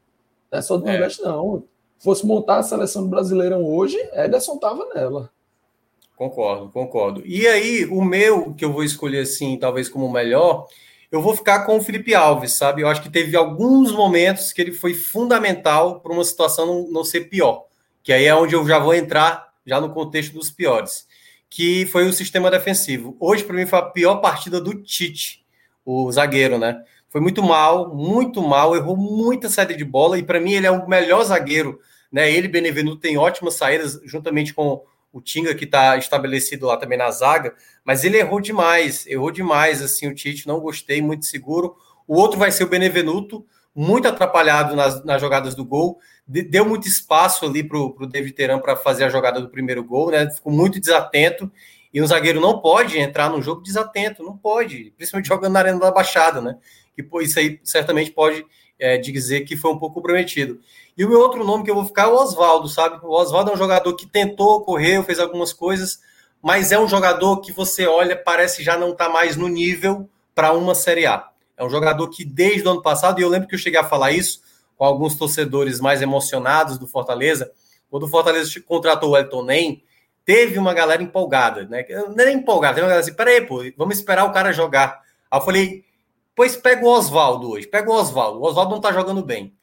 Não 0.51 0.59
é 0.59 0.61
só 0.62 0.77
do 0.77 0.89
É. 0.89 0.93
Nordeste 0.93 1.23
não. 1.23 1.62
Fosse 2.01 2.27
montar 2.27 2.57
a 2.57 2.62
seleção 2.62 3.03
do 3.03 3.09
Brasileirão 3.09 3.62
hoje, 3.65 3.97
Ederson 4.15 4.57
tava 4.57 4.89
nela. 4.95 5.31
Concordo, 6.17 6.69
concordo. 6.71 7.23
E 7.25 7.47
aí, 7.47 7.87
o 7.87 8.03
meu, 8.03 8.53
que 8.55 8.65
eu 8.65 8.73
vou 8.73 8.83
escolher 8.83 9.21
assim, 9.21 9.57
talvez 9.57 9.89
como 9.89 10.07
o 10.07 10.12
melhor, 10.12 10.67
eu 11.11 11.20
vou 11.20 11.37
ficar 11.37 11.65
com 11.66 11.77
o 11.77 11.82
Felipe 11.82 12.15
Alves, 12.15 12.55
sabe? 12.55 12.82
Eu 12.82 12.89
acho 12.89 13.03
que 13.03 13.11
teve 13.11 13.37
alguns 13.37 13.91
momentos 13.93 14.53
que 14.53 14.61
ele 14.61 14.73
foi 14.73 14.95
fundamental 14.95 16.01
para 16.01 16.12
uma 16.12 16.24
situação 16.24 16.87
não, 16.91 17.03
ser 17.03 17.23
pior. 17.23 17.66
Que 18.03 18.12
aí 18.12 18.27
é 18.27 18.35
onde 18.35 18.55
eu 18.55 18.66
já 18.66 18.78
vou 18.78 18.95
entrar, 18.95 19.53
já 19.66 19.81
no 19.81 19.93
contexto 19.93 20.32
dos 20.35 20.51
piores. 20.51 21.07
Que 21.49 21.85
foi 21.87 22.07
o 22.07 22.12
sistema 22.12 22.51
defensivo. 22.51 23.16
Hoje, 23.19 23.43
para 23.43 23.57
mim, 23.57 23.66
foi 23.66 23.78
a 23.81 23.82
pior 23.82 24.16
partida 24.16 24.61
do 24.61 24.73
Tite, 24.82 25.45
o 25.85 26.11
zagueiro, 26.12 26.59
né? 26.59 26.81
Foi 27.09 27.20
muito 27.20 27.43
mal, 27.43 27.93
muito 27.93 28.41
mal, 28.41 28.77
errou 28.77 28.97
muita 28.97 29.49
saída 29.49 29.77
de 29.77 29.85
bola, 29.85 30.16
e 30.16 30.23
para 30.23 30.39
mim 30.39 30.53
ele 30.53 30.69
é 30.69 30.70
o 30.70 30.89
melhor 30.89 31.24
zagueiro, 31.24 31.81
né? 32.11 32.31
Ele, 32.31 32.47
Benevenuto, 32.47 33.01
tem 33.01 33.19
ótimas 33.19 33.55
saídas, 33.55 34.01
juntamente 34.05 34.55
com 34.55 34.85
o 35.12 35.20
Tinga, 35.20 35.55
que 35.55 35.65
está 35.65 35.97
estabelecido 35.97 36.66
lá 36.66 36.77
também 36.77 36.99
na 36.99 37.11
zaga, 37.11 37.55
mas 37.85 38.05
ele 38.05 38.19
errou 38.19 38.41
demais, 38.41 39.07
errou 39.07 39.31
demais, 39.31 39.82
assim, 39.82 40.07
o 40.09 40.15
Tite, 40.15 40.47
não 40.47 40.61
gostei, 40.61 41.03
muito 41.03 41.27
seguro. 41.27 41.77
O 42.07 42.16
outro 42.16 42.39
vai 42.39 42.51
ser 42.53 42.65
o 42.65 42.69
Benevenuto, 42.69 43.45
muito 43.74 44.07
atrapalhado 44.09 44.74
nas, 44.77 45.05
nas 45.05 45.20
jogadas 45.20 45.55
do 45.55 45.65
gol, 45.65 45.99
de- 46.27 46.43
deu 46.43 46.65
muito 46.65 46.87
espaço 46.87 47.47
ali 47.47 47.62
para 47.62 47.78
o 47.78 48.07
David 48.07 48.35
Teran 48.35 48.59
para 48.59 48.77
fazer 48.77 49.05
a 49.05 49.09
jogada 49.09 49.41
do 49.41 49.49
primeiro 49.49 49.82
gol, 49.82 50.11
né? 50.11 50.28
Ficou 50.31 50.53
muito 50.53 50.81
desatento, 50.81 51.51
e 51.93 52.01
um 52.01 52.07
zagueiro 52.07 52.41
não 52.41 52.61
pode 52.61 52.99
entrar 52.99 53.28
num 53.31 53.43
jogo 53.43 53.62
desatento, 53.62 54.23
não 54.23 54.37
pode, 54.37 54.93
principalmente 54.97 55.27
jogando 55.28 55.53
na 55.53 55.59
Arena 55.61 55.78
da 55.81 55.91
Baixada, 55.91 56.41
né? 56.41 56.57
Que 56.95 57.03
pô, 57.03 57.20
isso 57.20 57.39
aí 57.39 57.61
certamente 57.65 58.11
pode 58.12 58.45
é, 58.81 58.98
dizer 58.98 59.43
que 59.43 59.57
foi 59.57 59.70
um 59.70 59.78
pouco 59.78 59.97
comprometido. 59.97 60.61
E 60.97 61.05
o 61.05 61.09
meu 61.09 61.20
outro 61.20 61.44
nome 61.44 61.65
que 61.65 61.70
eu 61.70 61.74
vou 61.74 61.85
ficar 61.85 62.05
é 62.05 62.07
o 62.07 62.15
Oswaldo, 62.15 62.69
sabe? 62.69 62.98
O 63.05 63.11
Oswaldo 63.11 63.51
é 63.51 63.55
um 63.55 63.59
jogador 63.59 63.94
que 63.94 64.07
tentou, 64.07 64.62
correu, 64.62 65.05
fez 65.05 65.19
algumas 65.19 65.52
coisas, 65.52 66.01
mas 66.43 66.73
é 66.73 66.78
um 66.78 66.89
jogador 66.89 67.40
que 67.40 67.52
você 67.52 67.86
olha, 67.86 68.16
parece 68.16 68.62
já 68.62 68.77
não 68.77 68.90
estar 68.90 69.09
mais 69.09 69.36
no 69.36 69.48
nível 69.48 70.09
para 70.35 70.52
uma 70.52 70.74
Série 70.74 71.07
A. 71.07 71.28
É 71.57 71.65
um 71.65 71.70
jogador 71.70 72.09
que 72.09 72.24
desde 72.24 72.66
o 72.66 72.70
ano 72.70 72.82
passado, 72.82 73.20
e 73.20 73.23
eu 73.23 73.28
lembro 73.28 73.47
que 73.47 73.55
eu 73.55 73.59
cheguei 73.59 73.78
a 73.78 73.85
falar 73.85 74.12
isso 74.12 74.40
com 74.77 74.85
alguns 74.85 75.15
torcedores 75.15 75.78
mais 75.78 76.01
emocionados 76.01 76.78
do 76.78 76.86
Fortaleza, 76.86 77.52
quando 77.90 78.05
o 78.05 78.09
Fortaleza 78.09 78.51
contratou 78.66 79.11
o 79.11 79.16
Elton 79.16 79.44
Nem, 79.44 79.82
teve 80.24 80.59
uma 80.59 80.73
galera 80.73 81.02
empolgada, 81.02 81.65
né? 81.65 81.85
Não 82.16 82.24
é 82.24 82.32
empolgada, 82.32 82.74
teve 82.74 82.85
uma 82.85 82.90
galera 82.90 83.05
assim, 83.05 83.15
peraí, 83.15 83.40
pô, 83.43 83.62
vamos 83.77 83.97
esperar 83.97 84.24
o 84.24 84.32
cara 84.32 84.52
jogar. 84.52 85.02
Aí 85.31 85.39
eu 85.39 85.44
falei, 85.44 85.85
pois 86.35 86.57
pega 86.57 86.85
o 86.85 86.89
Oswaldo 86.89 87.51
hoje, 87.51 87.66
pega 87.66 87.90
o 87.90 87.94
Oswaldo, 87.94 88.40
o 88.40 88.44
Oswaldo 88.44 88.73
não 88.73 88.81
tá 88.81 88.93
jogando 88.93 89.23
bem. 89.23 89.55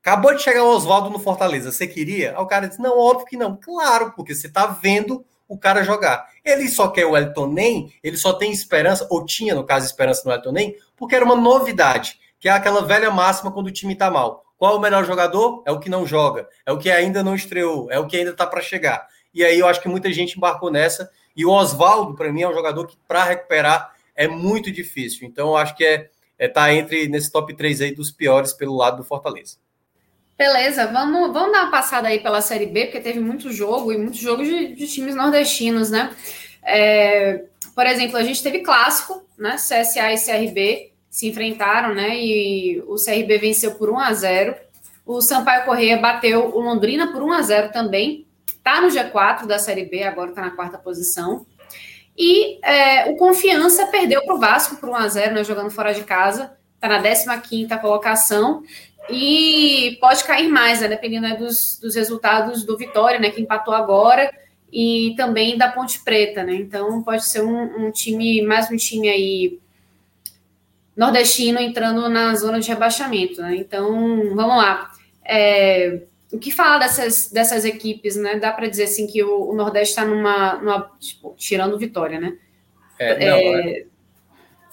Acabou 0.00 0.34
de 0.34 0.42
chegar 0.42 0.64
o 0.64 0.74
Oswaldo 0.74 1.10
no 1.10 1.18
Fortaleza, 1.18 1.72
você 1.72 1.86
queria? 1.86 2.30
Aí 2.30 2.42
o 2.42 2.46
cara 2.46 2.68
disse, 2.68 2.80
não, 2.80 2.98
óbvio 2.98 3.26
que 3.26 3.36
não. 3.36 3.56
Claro, 3.56 4.12
porque 4.16 4.34
você 4.34 4.48
tá 4.48 4.66
vendo 4.66 5.24
o 5.48 5.58
cara 5.58 5.82
jogar. 5.82 6.28
Ele 6.44 6.68
só 6.68 6.88
quer 6.88 7.06
o 7.06 7.16
Elton 7.16 7.48
Nem, 7.48 7.92
ele 8.02 8.16
só 8.16 8.32
tem 8.32 8.52
esperança, 8.52 9.06
ou 9.10 9.24
tinha, 9.24 9.54
no 9.54 9.64
caso, 9.64 9.86
esperança 9.86 10.22
no 10.24 10.32
Elton 10.32 10.52
Nem, 10.52 10.76
porque 10.96 11.14
era 11.14 11.24
uma 11.24 11.34
novidade, 11.34 12.18
que 12.38 12.48
é 12.48 12.52
aquela 12.52 12.82
velha 12.82 13.10
máxima 13.10 13.50
quando 13.50 13.66
o 13.66 13.72
time 13.72 13.94
tá 13.94 14.10
mal. 14.10 14.44
Qual 14.56 14.74
é 14.74 14.76
o 14.76 14.80
melhor 14.80 15.04
jogador? 15.04 15.62
É 15.66 15.72
o 15.72 15.78
que 15.78 15.88
não 15.88 16.06
joga, 16.06 16.48
é 16.66 16.72
o 16.72 16.78
que 16.78 16.90
ainda 16.90 17.22
não 17.22 17.34
estreou, 17.34 17.90
é 17.90 17.98
o 17.98 18.06
que 18.06 18.16
ainda 18.16 18.34
tá 18.34 18.46
para 18.46 18.60
chegar. 18.60 19.06
E 19.32 19.44
aí 19.44 19.58
eu 19.58 19.66
acho 19.66 19.80
que 19.80 19.88
muita 19.88 20.12
gente 20.12 20.36
embarcou 20.36 20.70
nessa, 20.70 21.10
e 21.36 21.46
o 21.46 21.50
Oswaldo, 21.50 22.14
para 22.14 22.32
mim, 22.32 22.42
é 22.42 22.48
um 22.48 22.54
jogador 22.54 22.86
que, 22.86 22.96
para 23.06 23.24
recuperar, 23.24 23.94
é 24.18 24.26
muito 24.26 24.72
difícil. 24.72 25.26
Então, 25.26 25.56
acho 25.56 25.76
que 25.76 25.84
é, 25.84 26.10
é 26.36 26.48
tá 26.48 26.74
entre 26.74 27.08
nesse 27.08 27.30
top 27.30 27.54
3 27.54 27.80
aí 27.80 27.94
dos 27.94 28.10
piores 28.10 28.52
pelo 28.52 28.76
lado 28.76 28.96
do 28.96 29.04
Fortaleza. 29.04 29.56
Beleza, 30.36 30.86
vamos, 30.88 31.32
vamos 31.32 31.52
dar 31.52 31.62
uma 31.62 31.70
passada 31.70 32.08
aí 32.08 32.18
pela 32.18 32.40
Série 32.40 32.66
B, 32.66 32.86
porque 32.86 33.00
teve 33.00 33.20
muito 33.20 33.52
jogo 33.52 33.92
e 33.92 33.96
muitos 33.96 34.18
jogos 34.18 34.46
de, 34.46 34.74
de 34.74 34.86
times 34.88 35.14
nordestinos, 35.14 35.90
né? 35.90 36.14
É, 36.64 37.44
por 37.74 37.86
exemplo, 37.86 38.16
a 38.16 38.22
gente 38.24 38.42
teve 38.42 38.58
clássico, 38.60 39.24
né? 39.38 39.54
CSA 39.54 40.12
e 40.12 40.18
CRB 40.18 40.92
se 41.08 41.28
enfrentaram, 41.28 41.94
né? 41.94 42.16
E 42.16 42.80
o 42.88 42.96
CRB 42.96 43.38
venceu 43.38 43.76
por 43.76 43.88
1 43.88 43.98
a 43.98 44.12
0 44.12 44.54
O 45.06 45.20
Sampaio 45.20 45.64
Correia 45.64 45.96
bateu 45.96 46.54
o 46.54 46.60
Londrina 46.60 47.12
por 47.12 47.22
1 47.22 47.32
a 47.32 47.42
0 47.42 47.72
também. 47.72 48.26
Tá 48.64 48.80
no 48.80 48.88
G4 48.88 49.46
da 49.46 49.58
Série 49.58 49.84
B, 49.84 50.02
agora 50.02 50.32
tá 50.32 50.42
na 50.42 50.50
quarta 50.50 50.76
posição. 50.76 51.46
E 52.18 52.58
é, 52.62 53.10
o 53.12 53.16
Confiança 53.16 53.86
perdeu 53.86 54.24
para 54.24 54.34
o 54.34 54.40
Vasco 54.40 54.76
por 54.76 54.88
1 54.88 54.94
a 54.96 55.08
0 55.08 55.34
né, 55.34 55.44
jogando 55.44 55.70
fora 55.70 55.94
de 55.94 56.02
casa. 56.02 56.52
Tá 56.80 56.88
na 56.88 57.38
15 57.38 57.78
colocação. 57.78 58.64
E 59.08 59.96
pode 60.00 60.24
cair 60.24 60.48
mais, 60.48 60.80
né, 60.80 60.88
dependendo 60.88 61.28
né, 61.28 61.36
dos, 61.36 61.78
dos 61.80 61.94
resultados 61.94 62.64
do 62.64 62.76
Vitória, 62.76 63.20
né, 63.20 63.30
que 63.30 63.40
empatou 63.40 63.72
agora, 63.72 64.30
e 64.70 65.14
também 65.16 65.56
da 65.56 65.70
Ponte 65.70 66.00
Preta, 66.00 66.42
né? 66.42 66.54
Então 66.54 67.02
pode 67.02 67.24
ser 67.24 67.42
um, 67.42 67.86
um 67.86 67.90
time, 67.90 68.42
mais 68.42 68.70
um 68.70 68.76
time 68.76 69.08
aí 69.08 69.58
nordestino 70.94 71.60
entrando 71.60 72.08
na 72.08 72.34
zona 72.34 72.60
de 72.60 72.68
rebaixamento, 72.68 73.40
né? 73.40 73.56
Então, 73.56 74.34
vamos 74.34 74.56
lá. 74.56 74.90
É, 75.24 76.02
o 76.32 76.38
que 76.38 76.50
falar 76.50 76.78
dessas, 76.78 77.30
dessas 77.30 77.64
equipes, 77.64 78.16
né? 78.16 78.38
Dá 78.38 78.52
para 78.52 78.68
dizer 78.68 78.84
assim 78.84 79.06
que 79.06 79.22
o, 79.22 79.50
o 79.50 79.54
Nordeste 79.54 79.90
está 79.90 80.04
numa, 80.04 80.54
numa 80.56 80.90
tipo, 81.00 81.34
tirando 81.36 81.78
Vitória, 81.78 82.20
né? 82.20 82.36
É, 82.98 83.30
não, 83.30 83.36
é. 83.36 83.84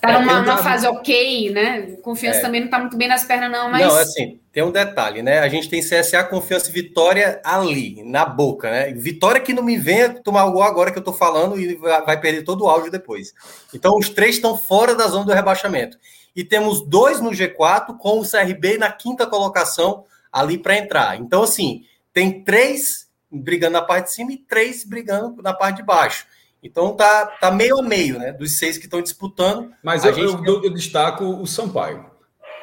Tá 0.01 0.19
numa, 0.19 0.39
é, 0.39 0.41
numa 0.41 0.57
fase 0.57 0.85
ok, 0.85 1.51
né? 1.51 1.81
Confiança 2.01 2.39
é. 2.39 2.41
também 2.41 2.61
não 2.61 2.69
tá 2.69 2.79
muito 2.79 2.97
bem 2.97 3.07
nas 3.07 3.23
pernas, 3.23 3.49
não, 3.49 3.71
mas. 3.71 3.81
Não, 3.81 3.95
assim, 3.97 4.39
tem 4.51 4.63
um 4.63 4.71
detalhe, 4.71 5.21
né? 5.21 5.39
A 5.39 5.47
gente 5.47 5.69
tem 5.69 5.81
CSA, 5.81 6.23
confiança 6.25 6.69
e 6.69 6.73
vitória 6.73 7.39
ali, 7.43 8.03
na 8.03 8.25
boca, 8.25 8.69
né? 8.69 8.91
Vitória 8.91 9.39
que 9.39 9.53
não 9.53 9.63
me 9.63 9.77
venha 9.77 10.09
tomar 10.09 10.45
o 10.45 10.51
gol 10.51 10.63
agora 10.63 10.91
que 10.91 10.99
eu 10.99 11.03
tô 11.03 11.13
falando 11.13 11.59
e 11.59 11.75
vai 11.75 12.19
perder 12.19 12.43
todo 12.43 12.65
o 12.65 12.69
áudio 12.69 12.91
depois. 12.91 13.33
Então, 13.73 13.97
os 13.97 14.09
três 14.09 14.35
estão 14.35 14.57
fora 14.57 14.93
da 14.93 15.07
zona 15.07 15.25
do 15.25 15.33
rebaixamento. 15.33 15.97
E 16.35 16.43
temos 16.43 16.81
dois 16.81 17.21
no 17.21 17.31
G4, 17.31 17.97
com 17.97 18.19
o 18.19 18.29
CRB 18.29 18.77
na 18.77 18.91
quinta 18.91 19.25
colocação 19.25 20.03
ali 20.35 20.57
para 20.57 20.77
entrar. 20.77 21.17
Então, 21.17 21.43
assim, 21.43 21.85
tem 22.13 22.43
três 22.43 23.07
brigando 23.31 23.73
na 23.73 23.81
parte 23.81 24.07
de 24.07 24.13
cima 24.13 24.33
e 24.33 24.37
três 24.37 24.83
brigando 24.83 25.41
na 25.41 25.53
parte 25.53 25.77
de 25.77 25.83
baixo. 25.83 26.25
Então 26.61 26.95
tá, 26.95 27.27
tá 27.39 27.51
meio 27.51 27.79
a 27.79 27.81
meio, 27.81 28.19
né? 28.19 28.33
Dos 28.33 28.57
seis 28.57 28.77
que 28.77 28.85
estão 28.85 29.01
disputando. 29.01 29.71
Mas 29.83 30.03
eu, 30.03 30.13
gente... 30.13 30.47
eu, 30.47 30.63
eu, 30.63 30.73
destaco 30.73 31.23
o 31.23 31.45
Sampaio. 31.45 32.05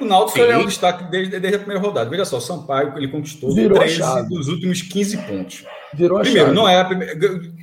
O 0.01 0.05
Náutico 0.05 0.41
é 0.41 0.57
um 0.57 0.67
destaque 0.67 1.05
desde, 1.05 1.39
desde, 1.39 1.57
a 1.57 1.59
primeira 1.61 1.81
rodada. 1.81 2.11
Veja 2.11 2.25
só, 2.25 2.39
o 2.39 2.41
Sampaio 2.41 2.97
ele 2.97 3.09
conquistou 3.09 3.55
Virou 3.55 3.79
13 3.79 4.29
dos 4.29 4.49
últimos 4.49 4.83
15 4.83 5.17
pontos. 5.19 5.65
Virou 5.95 6.19
Primeiro, 6.21 6.53
não 6.53 6.69
é 6.69 6.81
a 6.81 6.85
primeira. 6.85 7.17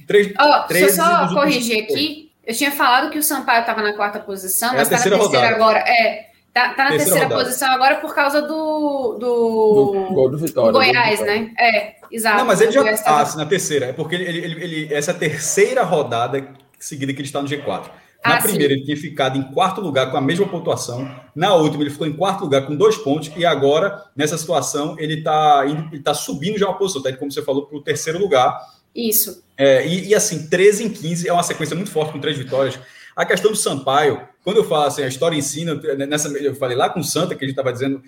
3, 0.07 0.33
oh, 0.39 0.67
13 0.67 0.67
deixa 0.67 0.85
eu 0.85 0.89
só 1.27 1.33
corrigir 1.33 1.83
aqui. 1.83 2.31
Eu 2.45 2.55
tinha 2.55 2.71
falado 2.71 3.11
que 3.11 3.19
o 3.19 3.23
Sampaio 3.23 3.61
estava 3.61 3.81
na 3.81 3.93
quarta 3.93 4.19
posição, 4.19 4.73
é 4.73 4.77
mas 4.77 4.83
está 4.83 4.95
na 4.95 5.03
terceira 5.03 5.17
rodada. 5.17 5.55
agora. 5.55 5.79
É, 5.79 6.28
Tá, 6.53 6.73
tá 6.73 6.83
na 6.85 6.89
terceira, 6.91 7.19
terceira 7.19 7.29
posição 7.29 7.71
agora 7.71 7.95
por 7.97 8.13
causa 8.13 8.41
do. 8.41 9.17
Do, 9.19 9.91
do 9.91 10.13
gol 10.13 10.29
do 10.29 10.37
Vitória. 10.37 10.71
Do 10.71 10.77
Goiás, 10.79 11.19
do 11.19 11.25
né? 11.25 11.51
É, 11.57 11.95
exato. 12.11 12.37
Não, 12.37 12.45
mas 12.45 12.59
ele 12.61 12.71
já 12.71 12.91
está 12.91 13.25
tá 13.25 13.35
na 13.37 13.45
terceira. 13.45 13.87
É 13.87 13.93
porque 13.93 14.15
ele, 14.15 14.25
ele, 14.25 14.63
ele, 14.63 14.93
essa 14.93 15.11
é 15.11 15.13
a 15.13 15.17
terceira 15.17 15.83
rodada 15.83 16.47
seguida 16.79 17.13
que 17.13 17.19
ele 17.19 17.27
está 17.27 17.41
no 17.41 17.47
G4. 17.47 17.89
Na 18.25 18.35
ah, 18.35 18.41
primeira, 18.41 18.73
sim. 18.73 18.79
ele 18.79 18.83
tinha 18.83 18.97
ficado 18.97 19.37
em 19.37 19.43
quarto 19.43 19.79
lugar 19.79 20.11
com 20.11 20.17
a 20.17 20.21
mesma 20.21 20.45
pontuação. 20.45 21.09
Na 21.33 21.53
última, 21.55 21.83
ele 21.83 21.89
ficou 21.89 22.05
em 22.05 22.11
quarto 22.11 22.41
lugar 22.41 22.65
com 22.65 22.75
dois 22.75 22.97
pontos. 22.97 23.31
E 23.37 23.45
agora, 23.45 24.03
nessa 24.15 24.37
situação, 24.37 24.95
ele 24.99 25.19
está 25.19 25.63
tá 26.03 26.13
subindo 26.13 26.57
já 26.57 26.67
uma 26.67 26.77
posição, 26.77 27.01
tá? 27.01 27.15
como 27.15 27.31
você 27.31 27.41
falou, 27.41 27.65
para 27.65 27.77
o 27.77 27.81
terceiro 27.81 28.19
lugar. 28.19 28.59
Isso. 28.93 29.41
É, 29.57 29.87
e, 29.87 30.09
e, 30.09 30.15
assim, 30.15 30.47
13 30.47 30.83
em 30.83 30.89
15 30.89 31.29
é 31.29 31.33
uma 31.33 31.43
sequência 31.43 31.75
muito 31.75 31.91
forte 31.91 32.11
com 32.11 32.19
três 32.19 32.37
vitórias. 32.37 32.77
A 33.15 33.25
questão 33.25 33.51
do 33.51 33.57
Sampaio, 33.57 34.27
quando 34.43 34.57
eu 34.57 34.63
falo 34.63 34.85
assim, 34.85 35.03
a 35.03 35.07
história 35.07 35.35
ensina, 35.35 35.75
nessa, 36.07 36.29
eu 36.37 36.55
falei 36.55 36.77
lá 36.77 36.89
com 36.89 36.99
o 36.99 37.03
Santa, 37.03 37.35
que 37.35 37.43
a 37.43 37.47
gente 37.47 37.57
estava 37.57 37.73
dizendo, 37.73 38.01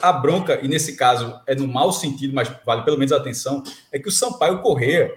a 0.00 0.12
bronca, 0.12 0.60
e 0.62 0.68
nesse 0.68 0.94
caso 0.94 1.40
é 1.46 1.54
no 1.54 1.66
mau 1.66 1.92
sentido, 1.92 2.34
mas 2.34 2.50
vale 2.64 2.82
pelo 2.82 2.98
menos 2.98 3.12
a 3.12 3.16
atenção, 3.16 3.62
é 3.90 3.98
que 3.98 4.08
o 4.08 4.12
Sampaio 4.12 4.60
Correia 4.60 5.12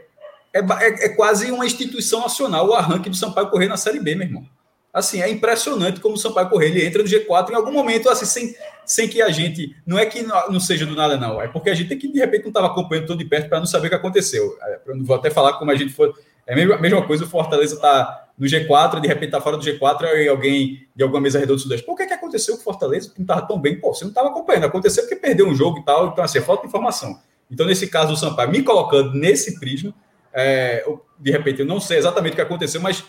é, 0.53 0.59
é, 0.59 1.05
é, 1.05 1.09
quase 1.09 1.51
uma 1.51 1.65
instituição 1.65 2.21
nacional, 2.21 2.67
o 2.67 2.73
arranque 2.73 3.09
do 3.09 3.15
Sampaio 3.15 3.49
Correia 3.49 3.69
na 3.69 3.77
Série 3.77 3.99
B, 3.99 4.15
meu 4.15 4.27
irmão. 4.27 4.45
Assim, 4.91 5.21
é 5.21 5.29
impressionante 5.29 5.99
como 5.99 6.15
o 6.15 6.17
Sampaio 6.17 6.49
Correia 6.49 6.71
ele 6.71 6.85
entra 6.85 7.03
no 7.03 7.07
G4 7.07 7.51
em 7.51 7.55
algum 7.55 7.71
momento, 7.71 8.09
assim, 8.09 8.25
sem, 8.25 8.55
sem 8.83 9.07
que 9.07 9.21
a 9.21 9.29
gente. 9.29 9.75
Não 9.85 9.99
é 9.99 10.05
que 10.05 10.23
não 10.23 10.59
seja 10.59 10.83
do 10.85 10.95
nada, 10.95 11.15
não. 11.15 11.39
É 11.39 11.47
porque 11.47 11.69
a 11.69 11.75
gente 11.75 11.89
tem 11.89 11.99
que, 11.99 12.11
de 12.11 12.17
repente, 12.17 12.41
não 12.41 12.49
estava 12.49 12.67
acompanhando 12.67 13.05
tudo 13.05 13.19
de 13.19 13.25
perto 13.25 13.47
para 13.47 13.59
não 13.59 13.67
saber 13.67 13.85
o 13.85 13.89
que 13.91 13.95
aconteceu. 13.95 14.57
É, 14.63 14.79
eu 14.87 14.97
não 14.97 15.05
vou 15.05 15.15
até 15.15 15.29
falar 15.29 15.53
como 15.53 15.69
a 15.69 15.75
gente 15.75 15.93
foi. 15.93 16.11
É 16.47 16.53
a 16.53 16.55
mesma, 16.55 16.75
a 16.75 16.81
mesma 16.81 17.05
coisa, 17.05 17.23
o 17.23 17.27
Fortaleza 17.27 17.75
está 17.75 18.28
no 18.39 18.47
G4, 18.47 19.01
de 19.01 19.07
repente 19.07 19.25
está 19.25 19.41
fora 19.41 19.57
do 19.57 19.63
G4, 19.63 20.05
aí 20.05 20.27
alguém 20.29 20.87
de 20.95 21.03
alguma 21.03 21.19
mesa 21.19 21.37
redonda 21.37 21.57
do 21.57 21.61
Sudeste. 21.61 21.85
Por 21.85 21.97
que, 21.97 22.07
que 22.07 22.13
aconteceu 22.13 22.55
com 22.55 22.61
o 22.61 22.63
Fortaleza? 22.63 23.09
Que 23.09 23.19
não 23.19 23.25
estava 23.25 23.41
tão 23.41 23.59
bem. 23.59 23.79
Pô, 23.79 23.93
você 23.93 24.05
não 24.05 24.11
estava 24.11 24.29
acompanhando. 24.29 24.63
Aconteceu 24.63 25.03
porque 25.03 25.17
perdeu 25.17 25.45
um 25.45 25.53
jogo 25.53 25.79
e 25.79 25.83
tal. 25.83 26.07
Então, 26.07 26.23
assim, 26.23 26.37
é 26.37 26.41
falta 26.41 26.61
de 26.61 26.69
informação. 26.69 27.19
Então, 27.51 27.65
nesse 27.65 27.87
caso, 27.87 28.13
o 28.13 28.17
Sampaio 28.17 28.49
me 28.49 28.63
colocando 28.63 29.13
nesse 29.13 29.59
prisma, 29.59 29.93
é, 30.33 30.85
de 31.19 31.31
repente, 31.31 31.59
eu 31.59 31.65
não 31.65 31.81
sei 31.81 31.97
exatamente 31.97 32.33
o 32.33 32.35
que 32.35 32.41
aconteceu, 32.41 32.79
mas 32.79 33.03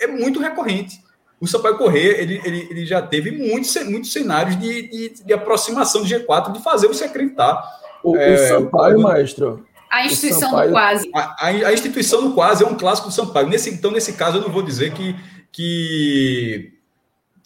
é 0.00 0.08
muito 0.08 0.40
recorrente. 0.40 1.00
O 1.40 1.46
Sampaio 1.46 1.76
Corrêa, 1.76 2.20
ele, 2.20 2.40
ele, 2.44 2.68
ele 2.70 2.86
já 2.86 3.00
teve 3.00 3.30
muitos, 3.30 3.74
muitos 3.84 4.12
cenários 4.12 4.58
de, 4.58 4.88
de, 4.88 5.24
de 5.24 5.32
aproximação 5.32 6.02
do 6.02 6.08
G4, 6.08 6.52
de 6.52 6.62
fazer 6.62 6.88
você 6.88 7.04
acreditar. 7.04 7.62
O, 8.02 8.16
é, 8.16 8.34
o 8.34 8.48
Sampaio, 8.48 8.98
o, 8.98 9.02
maestro, 9.02 9.64
a 9.94 10.06
instituição 10.06 10.50
Sampaio, 10.50 10.68
do 10.68 10.72
quase. 10.72 11.10
A, 11.14 11.46
a, 11.46 11.72
instituição 11.72 12.28
do 12.28 12.34
quase 12.34 12.64
é 12.64 12.66
um 12.66 12.76
clássico 12.76 13.08
do 13.08 13.14
Sampaio. 13.14 13.48
Nesse, 13.48 13.70
então, 13.70 13.90
nesse 13.90 14.14
caso, 14.14 14.38
eu 14.38 14.42
não 14.42 14.50
vou 14.50 14.62
dizer 14.62 14.92
que, 14.92 15.14
que, 15.52 16.72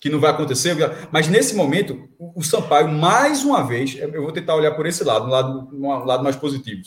que 0.00 0.08
não 0.08 0.18
vai 0.18 0.30
acontecer, 0.30 0.74
mas 1.12 1.28
nesse 1.28 1.54
momento, 1.54 2.08
o, 2.18 2.40
o 2.40 2.42
Sampaio, 2.42 2.88
mais 2.88 3.44
uma 3.44 3.62
vez, 3.66 3.96
eu 3.98 4.22
vou 4.22 4.32
tentar 4.32 4.54
olhar 4.54 4.72
por 4.72 4.86
esse 4.86 5.04
lado, 5.04 5.26
um 5.26 5.30
lado, 5.30 5.68
um 5.72 6.04
lado 6.04 6.24
mais 6.24 6.36
positivo. 6.36 6.82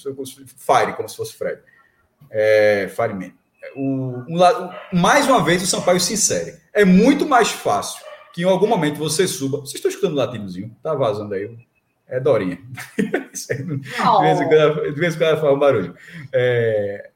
Fire, 0.57 0.93
como 0.95 1.07
se 1.07 1.15
fosse 1.15 1.35
Fred. 1.35 1.61
É, 2.31 2.89
Fireman. 2.95 3.31
O, 3.75 4.23
um 4.27 4.35
lado, 4.35 4.73
mais 4.91 5.27
uma 5.27 5.43
vez, 5.43 5.61
o 5.61 5.67
Sampaio 5.67 5.99
se 5.99 6.13
insere. 6.13 6.55
É 6.73 6.83
muito 6.83 7.27
mais 7.27 7.51
fácil 7.51 8.03
que 8.33 8.41
em 8.41 8.45
algum 8.45 8.67
momento 8.67 8.97
você 8.97 9.27
suba. 9.27 9.59
Vocês 9.59 9.75
estão 9.75 9.89
escutando 9.89 10.13
o 10.13 10.17
latidozinho? 10.17 10.75
Tá 10.81 10.95
vazando 10.95 11.35
aí. 11.35 11.55
É 12.11 12.19
Dorinha. 12.19 12.59
Oh. 14.05 14.17
de, 14.19 14.25
vez 14.25 14.41
em 14.41 14.47
quando, 14.49 14.93
de 14.93 14.99
vez 14.99 15.15
em 15.15 15.17
quando 15.17 15.29
ela 15.29 15.41
faz 15.41 15.53
um 15.53 15.59
barulho. 15.59 15.95
É, 16.33 17.09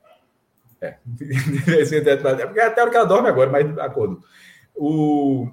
é, 0.81 0.97
é 0.97 2.45
porque 2.45 2.61
até 2.61 2.79
a 2.79 2.83
hora 2.83 2.91
que 2.91 2.97
ela 2.97 3.05
dorme 3.05 3.27
agora, 3.27 3.49
mas 3.49 3.77
acordo. 3.77 4.23
O, 4.73 5.49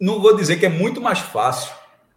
não 0.00 0.20
vou 0.20 0.34
dizer 0.36 0.56
que 0.56 0.66
é 0.66 0.68
muito 0.68 1.00
mais 1.00 1.20
fácil 1.20 1.72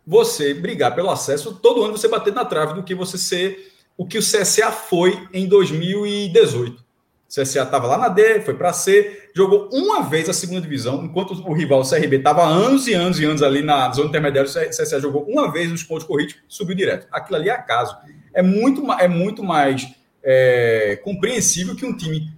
você 0.06 0.54
brigar 0.54 0.96
pelo 0.96 1.12
acesso 1.12 1.56
todo 1.56 1.84
ano 1.84 1.98
você 1.98 2.08
bater 2.08 2.34
na 2.34 2.46
trave 2.46 2.74
do 2.74 2.84
que 2.84 2.96
você 2.96 3.18
ser 3.18 3.72
o 3.96 4.06
que 4.06 4.18
o 4.18 4.22
CSA 4.22 4.72
foi 4.72 5.28
em 5.32 5.48
2018. 5.48 6.84
CSA 7.28 7.64
estava 7.64 7.88
lá 7.88 7.98
na 7.98 8.08
D, 8.08 8.42
foi 8.42 8.54
para 8.54 8.72
C, 8.72 9.30
jogou 9.36 9.70
uma 9.72 10.02
vez 10.04 10.30
a 10.30 10.34
segunda 10.34 10.62
divisão, 10.62 11.04
enquanto 11.04 11.32
o 11.32 11.54
rival 11.54 11.84
CRB 11.84 12.18
estava 12.18 12.46
anos 12.46 12.88
e 12.88 12.94
anos 12.94 13.20
e 13.20 13.26
anos 13.26 13.44
ali 13.44 13.62
na 13.62 13.92
zona 13.92 14.10
intermediária, 14.10 14.50
o 14.50 14.70
CSA 14.70 15.00
jogou 15.00 15.24
uma 15.24 15.52
vez 15.52 15.72
os 15.72 15.84
pontos 15.84 16.06
corridos, 16.06 16.36
subiu 16.48 16.76
direto. 16.76 17.08
Aquilo 17.12 17.38
ali 17.38 17.50
é 17.50 17.54
acaso. 17.54 17.98
É 18.34 18.42
muito, 18.42 18.90
é 18.94 19.08
muito 19.08 19.44
mais 19.44 19.88
é, 20.24 21.00
compreensível 21.04 21.76
que 21.76 21.86
um 21.86 21.96
time 21.96 22.32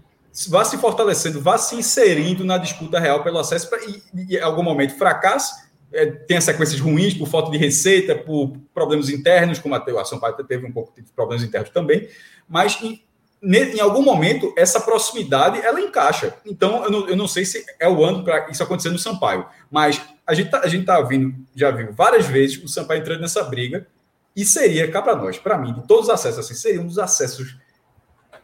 vá 0.48 0.64
se 0.66 0.78
fortalecendo, 0.78 1.40
vá 1.40 1.58
se 1.58 1.76
inserindo 1.76 2.44
na 2.44 2.58
disputa 2.58 3.00
real 3.00 3.24
pelo 3.24 3.38
acesso 3.38 3.70
pra, 3.70 3.80
e, 3.84 4.02
e 4.14 4.38
em 4.38 4.42
algum 4.42 4.64
momento 4.64 4.98
fracasse, 4.98 5.70
é, 5.92 6.06
tenha 6.06 6.42
sequências 6.42 6.80
ruins 6.80 7.14
por 7.14 7.28
falta 7.28 7.52
de 7.52 7.58
receita, 7.58 8.16
por 8.16 8.54
problemas 8.74 9.10
internos, 9.10 9.60
como 9.60 9.76
a, 9.76 9.84
a 10.02 10.06
São 10.06 10.20
Paulo 10.20 10.36
teve 10.44 10.66
um 10.66 10.72
pouco 10.72 10.94
de 10.96 11.04
problemas 11.12 11.44
internos 11.44 11.70
também, 11.72 12.08
mas 12.48 12.82
em 12.82 13.02
algum 13.80 14.02
momento, 14.02 14.54
essa 14.58 14.82
proximidade 14.82 15.60
ela 15.62 15.80
encaixa. 15.80 16.36
Então, 16.46 16.84
eu 16.84 16.92
não, 16.92 17.10
eu 17.10 17.16
não 17.16 17.28
sei 17.28 17.46
se 17.46 17.66
é 17.80 17.88
o 17.88 18.04
ano 18.04 18.24
para 18.24 18.50
isso 18.50 18.62
acontecer 18.62 18.90
no 18.90 19.00
Sampaio, 19.00 19.46
mas 19.72 20.02
a 20.28 20.34
gente 20.34 20.50
tá, 20.50 20.60
a 20.60 20.68
gente 20.68 20.86
tá 20.86 21.02
vindo, 21.02 21.36
já 21.56 21.72
viu 21.72 21.94
várias 21.94 22.26
vezes 22.26 22.62
o 22.64 22.68
Sampaio 22.68 23.00
entrando 23.00 23.22
nessa 23.22 23.44
briga 23.44 23.88
e 24.36 24.46
seria, 24.46 24.90
cá 24.92 25.02
para 25.02 25.16
nós, 25.16 25.38
para 25.38 25.58
mim, 25.58 25.74
de 25.74 25.88
todos 25.88 26.06
os 26.06 26.10
acessos, 26.10 26.40
assim, 26.40 26.54
seria 26.54 26.82
um 26.82 26.88
dos 26.88 27.00
acessos 27.00 27.58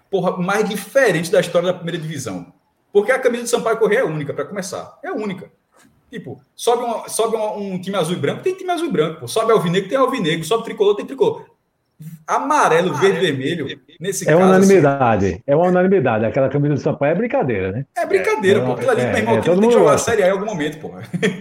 porra, 0.10 0.38
mais 0.38 0.68
diferentes 0.68 1.30
da 1.30 1.40
história 1.40 1.68
da 1.68 1.74
primeira 1.74 2.00
divisão. 2.00 2.54
Porque 2.92 3.12
a 3.12 3.20
camisa 3.20 3.44
do 3.44 3.50
Sampaio 3.50 3.78
Correia 3.78 4.00
é 4.00 4.06
única, 4.06 4.34
para 4.34 4.46
começar. 4.46 4.98
É 5.04 5.12
única. 5.12 5.52
Tipo, 6.10 6.42
sobe, 6.56 6.84
uma, 6.84 7.10
sobe 7.10 7.36
uma, 7.36 7.52
um 7.52 7.80
time 7.80 7.98
azul 7.98 8.16
e 8.16 8.20
branco, 8.20 8.42
tem 8.42 8.56
time 8.56 8.72
azul 8.72 8.88
e 8.88 8.92
branco. 8.92 9.20
Pô. 9.20 9.28
Sobe 9.28 9.52
alvinegro, 9.52 9.90
tem 9.90 9.98
alvinegro. 9.98 10.46
Sobe 10.46 10.64
tricolor, 10.64 10.96
tem 10.96 11.06
tricolor 11.06 11.55
amarelo, 12.28 12.94
verde, 12.96 13.20
vermelho, 13.20 13.82
nesse 14.00 14.28
é 14.28 14.34
caso. 14.34 14.44
Unanimidade, 14.44 15.26
assim, 15.26 15.42
é 15.48 15.56
uma 15.56 15.68
unanimidade. 15.68 16.26
Aquela 16.26 16.50
camisa 16.50 16.74
do 16.76 16.80
Sampaio 16.80 17.12
é 17.12 17.16
brincadeira, 17.16 17.72
né? 17.72 17.86
É 17.96 18.06
brincadeira, 18.06 18.60
é, 18.60 18.66
pô. 18.66 18.74
Aquilo 18.74 18.92
ali, 18.92 19.02
é, 19.02 19.12
meu 19.12 19.18
irmão, 19.18 19.38
é, 19.38 19.42
tem 19.42 19.60
que 19.60 19.72
jogar 19.72 19.94
a 19.94 19.98
Série 19.98 20.24
A 20.24 20.28
em 20.28 20.32
algum 20.32 20.46
momento, 20.46 20.80
pô. 20.80 20.92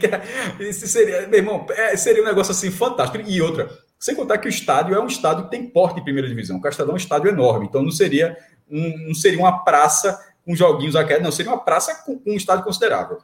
Isso 0.60 0.86
seria, 0.86 1.26
meu 1.26 1.38
irmão, 1.38 1.66
é, 1.70 1.96
seria 1.96 2.22
um 2.22 2.26
negócio 2.26 2.52
assim 2.52 2.70
fantástico. 2.70 3.24
E 3.26 3.42
outra, 3.42 3.68
sem 3.98 4.14
contar 4.14 4.38
que 4.38 4.46
o 4.46 4.50
estádio 4.50 4.94
é 4.94 5.00
um 5.00 5.06
estádio 5.06 5.44
que 5.44 5.50
tem 5.50 5.66
porte 5.66 5.96
de 5.96 6.02
primeira 6.02 6.28
divisão. 6.28 6.58
O 6.58 6.60
Castelão 6.60 6.92
é 6.92 6.94
um 6.94 6.98
estádio 6.98 7.28
enorme, 7.28 7.66
então 7.66 7.82
não 7.82 7.90
seria, 7.90 8.36
um, 8.70 9.06
não 9.08 9.14
seria 9.14 9.38
uma 9.38 9.64
praça 9.64 10.18
com 10.44 10.54
joguinhos 10.54 10.94
aqui, 10.94 11.18
não, 11.18 11.32
seria 11.32 11.50
uma 11.50 11.64
praça 11.64 12.02
com, 12.04 12.18
com 12.18 12.30
um 12.30 12.36
estádio 12.36 12.64
considerável. 12.64 13.18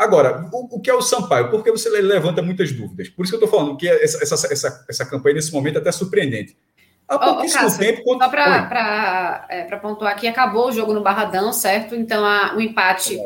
Agora, 0.00 0.48
o, 0.50 0.76
o, 0.76 0.80
que 0.80 0.88
é 0.88 0.94
o 0.94 1.02
Sampaio? 1.02 1.50
Porque 1.50 1.70
você 1.70 1.90
levanta 1.90 2.40
muitas 2.40 2.72
dúvidas. 2.72 3.10
Por 3.10 3.22
isso 3.22 3.36
que 3.36 3.42
eu 3.42 3.44
estou 3.44 3.58
falando 3.58 3.76
que 3.76 3.86
essa, 3.86 4.22
essa, 4.22 4.50
essa, 4.50 4.86
essa 4.88 5.04
campanha, 5.04 5.34
nesse 5.34 5.52
momento, 5.52 5.76
é 5.76 5.78
até 5.78 5.92
surpreendente. 5.92 6.56
Há 7.10 7.18
pouquíssimo 7.18 7.66
oh, 7.66 7.76
tempo. 7.76 8.02
Só 8.04 8.28
para 8.28 9.44
é, 9.48 9.64
pontuar 9.76 10.12
aqui, 10.12 10.28
acabou 10.28 10.68
o 10.68 10.72
jogo 10.72 10.92
no 10.92 11.02
Barradão, 11.02 11.52
certo? 11.52 11.96
Então 11.96 12.24
a, 12.24 12.54
o 12.56 12.60
empate 12.60 13.18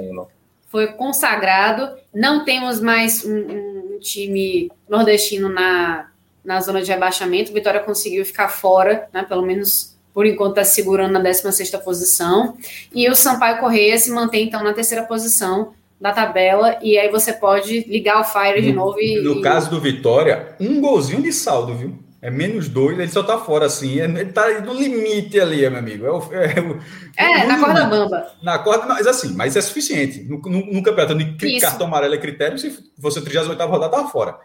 foi 0.69 0.87
consagrado. 0.87 1.95
Não 2.13 2.47
temos 2.47 2.81
mais 2.81 3.27
um, 3.27 3.37
um, 3.37 3.99
time 4.01 4.73
nordestino 4.89 5.51
na, 5.51 6.09
na 6.43 6.63
zona 6.63 6.81
de 6.81 6.91
rebaixamento. 6.91 7.53
Vitória 7.53 7.79
conseguiu 7.79 8.25
ficar 8.25 8.49
fora, 8.49 9.07
né? 9.13 9.23
Pelo 9.23 9.43
menos 9.43 9.95
por 10.15 10.25
enquanto 10.25 10.53
está 10.53 10.65
segurando 10.65 11.13
na 11.13 11.21
16 11.21 11.71
posição. 11.85 12.57
E 12.95 13.07
o 13.11 13.15
Sampaio 13.15 13.59
Correia 13.59 13.99
se 13.99 14.11
mantém, 14.11 14.47
então, 14.47 14.65
na 14.65 14.73
terceira 14.73 15.05
posição 15.05 15.75
da 16.01 16.11
tabela. 16.11 16.79
E 16.81 16.97
aí 16.97 17.11
você 17.11 17.35
pode 17.35 17.81
ligar 17.81 18.21
o 18.21 18.25
Fire 18.25 18.63
de 18.63 18.73
novo. 18.73 18.99
E, 18.99 19.21
no 19.21 19.41
e... 19.41 19.43
caso 19.43 19.69
do 19.69 19.79
Vitória, 19.79 20.55
um 20.59 20.81
golzinho 20.81 21.21
de 21.21 21.33
saldo, 21.33 21.75
viu? 21.75 22.04
É 22.27 22.31
menos 22.31 22.71
dois, 22.71 22.99
ele 22.99 23.11
só 23.11 23.23
tá 23.23 23.37
fora 23.37 23.67
assim. 23.67 24.01
é- 24.01 24.05
Ele 24.05 24.33
tá 24.33 24.49
no 24.63 24.73
limite 24.73 25.39
ali, 25.39 25.69
meu 25.69 25.79
amigo. 25.79 26.07
É, 26.07 26.11
o- 26.11 26.33
é, 26.33 26.61
o- 26.61 26.81
É, 27.17 27.43
no 27.43 27.49
na 27.49 27.61
corda 27.61 27.85
bamba. 27.85 28.33
Na 28.43 28.59
corda, 28.59 28.87
mas 28.87 29.07
assim, 29.07 29.35
mas 29.35 29.57
é 29.57 29.61
suficiente. 29.61 30.23
No, 30.23 30.39
no, 30.39 30.73
no 30.73 30.83
campeonato 30.83 31.15
de 31.15 31.61
cartão 31.61 31.87
amarelo 31.87 32.15
é 32.15 32.19
critério, 32.19 32.59
se 32.59 32.69
a 33.21 33.23
38 33.23 33.59
rodada, 33.71 33.93
tava 33.95 34.09
fora. 34.09 34.39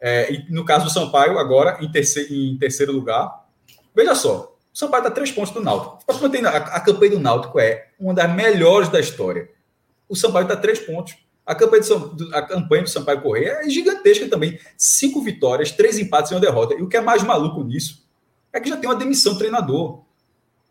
É, 0.00 0.32
e 0.32 0.46
no 0.50 0.64
caso 0.64 0.84
do 0.86 0.90
Sampaio, 0.90 1.38
agora, 1.38 1.76
em 1.82 1.90
terceiro, 1.90 2.32
em 2.32 2.56
terceiro 2.56 2.92
lugar, 2.92 3.44
veja 3.94 4.14
só, 4.14 4.56
o 4.74 4.78
Sampaio 4.78 5.02
está 5.02 5.10
três 5.10 5.30
pontos 5.30 5.52
do 5.52 5.60
Náutico. 5.62 5.98
Você 6.06 6.18
A, 6.48 6.56
a 6.56 6.80
campanha 6.80 7.10
do 7.12 7.20
Náutico 7.20 7.60
é 7.60 7.88
uma 8.00 8.14
das 8.14 8.30
melhores 8.34 8.88
da 8.88 8.98
história. 8.98 9.48
O 10.08 10.16
Sampaio 10.16 10.44
está 10.44 10.56
três 10.56 10.78
pontos. 10.78 11.14
A 11.46 11.54
campanha, 11.54 11.80
do, 11.80 11.86
Sam- 11.86 12.08
do- 12.14 12.34
a 12.34 12.42
campanha 12.42 12.82
do 12.82 12.90
Sampaio 12.90 13.22
Correia 13.22 13.60
é 13.64 13.70
gigantesca 13.70 14.26
também. 14.28 14.58
Cinco 14.76 15.22
vitórias, 15.22 15.70
três 15.70 15.96
empates 15.98 16.32
e 16.32 16.34
uma 16.34 16.40
derrota. 16.40 16.74
E 16.74 16.82
o 16.82 16.88
que 16.88 16.96
é 16.96 17.00
mais 17.00 17.22
maluco 17.22 17.62
nisso 17.62 18.04
é 18.52 18.58
que 18.60 18.68
já 18.68 18.76
tem 18.76 18.88
uma 18.90 18.96
demissão 18.96 19.32
do 19.34 19.38
treinador. 19.38 20.00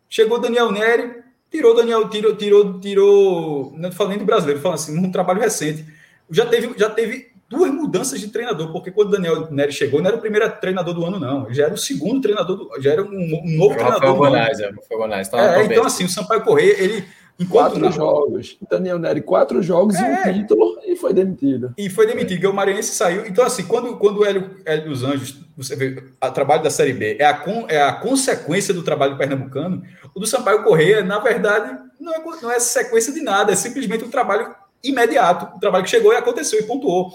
Chegou 0.08 0.38
Daniel 0.38 0.70
Neri, 0.70 1.22
tirou 1.50 1.74
Daniel, 1.74 2.08
tirou, 2.10 2.36
tirou, 2.36 2.78
tirou. 2.80 3.72
Não 3.76 3.90
tô 3.90 3.96
falando 3.96 4.18
do 4.18 4.24
brasileiro, 4.24 4.60
falando 4.60 4.74
assim, 4.76 4.98
um 4.98 5.10
trabalho 5.10 5.40
recente. 5.40 5.84
Já 6.30 6.44
teve, 6.46 6.74
já 6.76 6.90
teve 6.90 7.28
duas 7.48 7.70
mudanças 7.72 8.20
de 8.20 8.28
treinador, 8.28 8.70
porque 8.72 8.90
quando 8.90 9.08
o 9.08 9.12
Daniel 9.12 9.50
Neri 9.50 9.72
chegou, 9.72 10.00
não 10.00 10.08
era 10.08 10.16
o 10.16 10.20
primeiro 10.20 10.48
treinador 10.60 10.92
do 10.94 11.04
ano, 11.06 11.18
não. 11.18 11.46
Ele 11.46 11.54
já 11.54 11.64
era 11.64 11.74
o 11.74 11.78
segundo 11.78 12.20
treinador, 12.20 12.56
do, 12.56 12.70
já 12.80 12.92
era 12.92 13.02
um, 13.02 13.06
um 13.08 13.56
novo 13.56 13.74
O 13.74 13.76
treinador. 13.76 14.00
Do 14.00 14.06
ano. 14.06 14.16
Gonais, 14.16 14.60
é, 14.60 14.68
o 14.70 14.74
Rafael 14.74 15.00
Gonais. 15.00 15.28
Tá 15.28 15.38
É, 15.60 15.64
então 15.64 15.84
assim, 15.86 16.04
o 16.04 16.08
Sampaio 16.08 16.42
Correia, 16.42 16.76
ele. 16.82 17.04
Enquanto 17.38 17.72
Quatro 17.72 17.78
não- 17.80 17.92
jogos. 17.92 18.56
Daniel 18.70 18.98
Neri, 18.98 19.20
quatro 19.20 19.62
jogos 19.62 19.94
e 19.96 20.02
É. 20.02 20.08
um 20.30 20.32
título 20.32 20.78
e 20.86 20.96
foi 20.96 21.12
demitido. 21.12 21.74
E 21.76 21.90
foi 21.90 22.06
demitido, 22.06 22.36
porque 22.36 22.46
o 22.46 22.52
Maranhense 22.54 22.94
saiu. 22.94 23.26
Então, 23.26 23.44
assim, 23.44 23.64
quando, 23.64 23.96
quando 23.98 24.20
o 24.20 24.24
Hélio, 24.24 24.56
Hélio 24.64 24.88
dos 24.88 25.02
Anjos, 25.04 25.38
você 25.56 25.76
vê, 25.76 26.02
o 26.22 26.30
trabalho 26.30 26.62
da 26.62 26.70
Série 26.70 26.94
B 26.94 27.16
é 27.20 27.26
a, 27.26 27.34
con- 27.34 27.66
é 27.68 27.82
a 27.82 27.92
consequência 27.92 28.72
do 28.72 28.82
trabalho 28.82 29.18
pernambucano, 29.18 29.82
o 30.14 30.20
do 30.20 30.26
Sampaio 30.26 30.62
Correia, 30.62 31.02
na 31.04 31.18
verdade, 31.18 31.78
não 32.00 32.14
é, 32.14 32.18
não 32.42 32.50
é 32.50 32.58
sequência 32.58 33.12
de 33.12 33.20
nada, 33.20 33.52
é 33.52 33.56
simplesmente 33.56 34.02
um 34.04 34.10
trabalho 34.10 34.54
imediato, 34.82 35.54
um 35.56 35.60
trabalho 35.60 35.84
que 35.84 35.90
chegou 35.90 36.12
e 36.12 36.16
aconteceu 36.16 36.58
e 36.58 36.62
pontuou. 36.62 37.12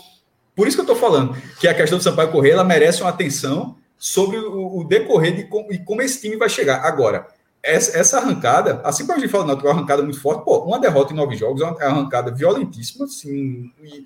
Por 0.56 0.68
isso 0.68 0.76
que 0.78 0.82
eu 0.82 0.94
estou 0.94 0.96
falando 0.98 1.36
que 1.60 1.68
a 1.68 1.74
questão 1.74 1.98
do 1.98 2.04
Sampaio 2.04 2.30
Correia 2.32 2.54
ela 2.54 2.64
merece 2.64 3.02
uma 3.02 3.10
atenção 3.10 3.76
sobre 3.98 4.38
o, 4.38 4.80
o 4.80 4.84
decorrer 4.84 5.36
de 5.36 5.44
com- 5.46 5.68
e 5.72 5.80
como 5.80 6.02
esse 6.02 6.22
time 6.22 6.36
vai 6.36 6.50
chegar. 6.50 6.84
Agora, 6.86 7.26
essa, 7.64 7.98
essa 7.98 8.18
arrancada, 8.18 8.82
assim 8.84 9.06
como 9.06 9.18
a 9.18 9.22
gente 9.22 9.30
fala, 9.32 9.46
não, 9.46 9.54
é 9.54 9.64
uma 9.64 9.72
arrancada 9.72 10.02
muito 10.02 10.20
forte, 10.20 10.44
pô, 10.44 10.60
uma 10.64 10.80
derrota 10.80 11.14
em 11.14 11.16
nove 11.16 11.36
jogos 11.36 11.62
é 11.62 11.66
uma, 11.66 11.80
arrancada 11.82 12.32
violentíssima, 12.32 13.06
assim, 13.06 13.72
e, 13.84 14.06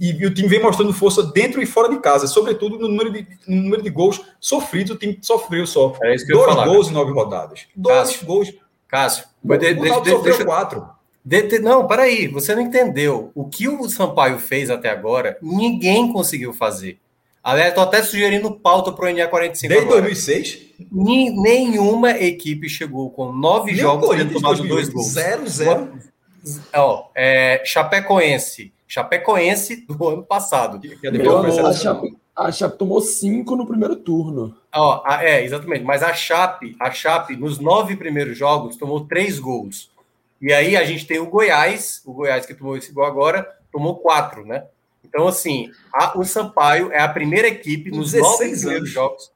e- 0.00 0.18
e 0.20 0.26
o 0.26 0.32
time 0.32 0.48
vem 0.48 0.62
mostrando 0.62 0.92
força 0.92 1.22
dentro 1.22 1.60
e 1.60 1.66
fora 1.66 1.88
de 1.88 1.98
casa, 1.98 2.26
sobretudo 2.26 2.78
no 2.78 2.88
número 2.88 3.10
de, 3.12 3.26
no 3.48 3.62
número 3.62 3.82
de 3.82 3.90
gols 3.90 4.20
sofridos, 4.40 4.94
o 4.94 4.98
time 4.98 5.18
sofreu 5.22 5.66
só. 5.66 5.96
É 6.02 6.14
Dois 6.16 6.44
falar. 6.46 6.66
gols 6.66 6.88
em 6.88 6.92
nove 6.92 7.12
rodadas. 7.12 7.66
Dois 7.74 8.22
gols. 8.22 8.52
Cássio, 8.86 9.24
O 9.42 9.56
de- 9.56 9.74
de- 9.74 9.88
sofreu 9.88 10.22
deixa, 10.22 10.44
quatro. 10.44 10.86
de- 11.24 11.58
não, 11.60 11.86
peraí, 11.86 12.28
você 12.28 12.54
não 12.54 12.60
entendeu. 12.62 13.30
O 13.34 13.46
que 13.48 13.66
o 13.66 13.88
Sampaio 13.88 14.38
fez 14.38 14.68
até 14.68 14.90
agora, 14.90 15.38
ninguém 15.40 16.12
conseguiu 16.12 16.52
fazer. 16.52 16.98
Aliás, 17.42 17.70
estou 17.70 17.82
até 17.84 18.02
sugerindo 18.02 18.52
pauta 18.52 18.92
para 18.92 19.06
o 19.06 19.08
NA45 19.08 19.68
Desde 19.68 19.76
agora. 19.78 20.00
2006, 20.02 20.58
Ni- 20.92 21.30
Nenhuma 21.30 22.10
equipe 22.12 22.68
chegou 22.68 23.10
com 23.10 23.32
nove 23.32 23.72
nem 23.72 23.80
jogos 23.80 24.08
tendo 24.08 24.08
Corinthians 24.18 24.42
tomado 24.42 24.68
dois 24.68 24.88
2008, 24.88 24.92
gols. 24.92 25.06
Zero, 25.08 25.48
zero. 25.48 25.92
Ó, 26.74 27.08
é, 27.16 27.62
Chapecoense. 27.64 28.72
Chapecoense 28.86 29.86
do 29.86 30.08
ano 30.08 30.22
passado. 30.22 30.80
Meu 31.02 31.38
amigo, 31.38 31.54
foi 31.56 31.66
a. 31.70 31.72
Chape, 31.72 32.16
a 32.36 32.52
Chape 32.52 32.78
tomou 32.78 33.00
cinco 33.00 33.56
no 33.56 33.66
primeiro 33.66 33.96
turno. 33.96 34.54
Ó, 34.74 35.02
a- 35.04 35.24
é, 35.24 35.44
exatamente. 35.44 35.84
Mas 35.84 36.02
a 36.02 36.12
Chape, 36.14 36.76
a 36.80 36.90
Chape, 36.90 37.36
nos 37.36 37.58
nove 37.58 37.96
primeiros 37.96 38.36
jogos, 38.38 38.76
tomou 38.76 39.04
três 39.06 39.38
gols. 39.38 39.90
E 40.40 40.52
aí 40.52 40.76
a 40.76 40.84
gente 40.84 41.06
tem 41.06 41.18
o 41.20 41.26
Goiás, 41.26 42.02
o 42.04 42.12
Goiás 42.12 42.44
que 42.46 42.54
tomou 42.54 42.76
esse 42.76 42.92
gol 42.92 43.04
agora, 43.04 43.48
tomou 43.70 43.96
quatro, 43.96 44.44
né? 44.44 44.64
Então, 45.14 45.28
assim, 45.28 45.70
a- 45.94 46.18
o 46.18 46.24
Sampaio 46.24 46.90
é 46.90 46.98
a 47.00 47.08
primeira 47.08 47.46
equipe 47.46 47.90
nos 47.90 48.12
16 48.12 48.22
nove 48.50 48.60
primeiros 48.60 48.90
jogos. 48.90 49.30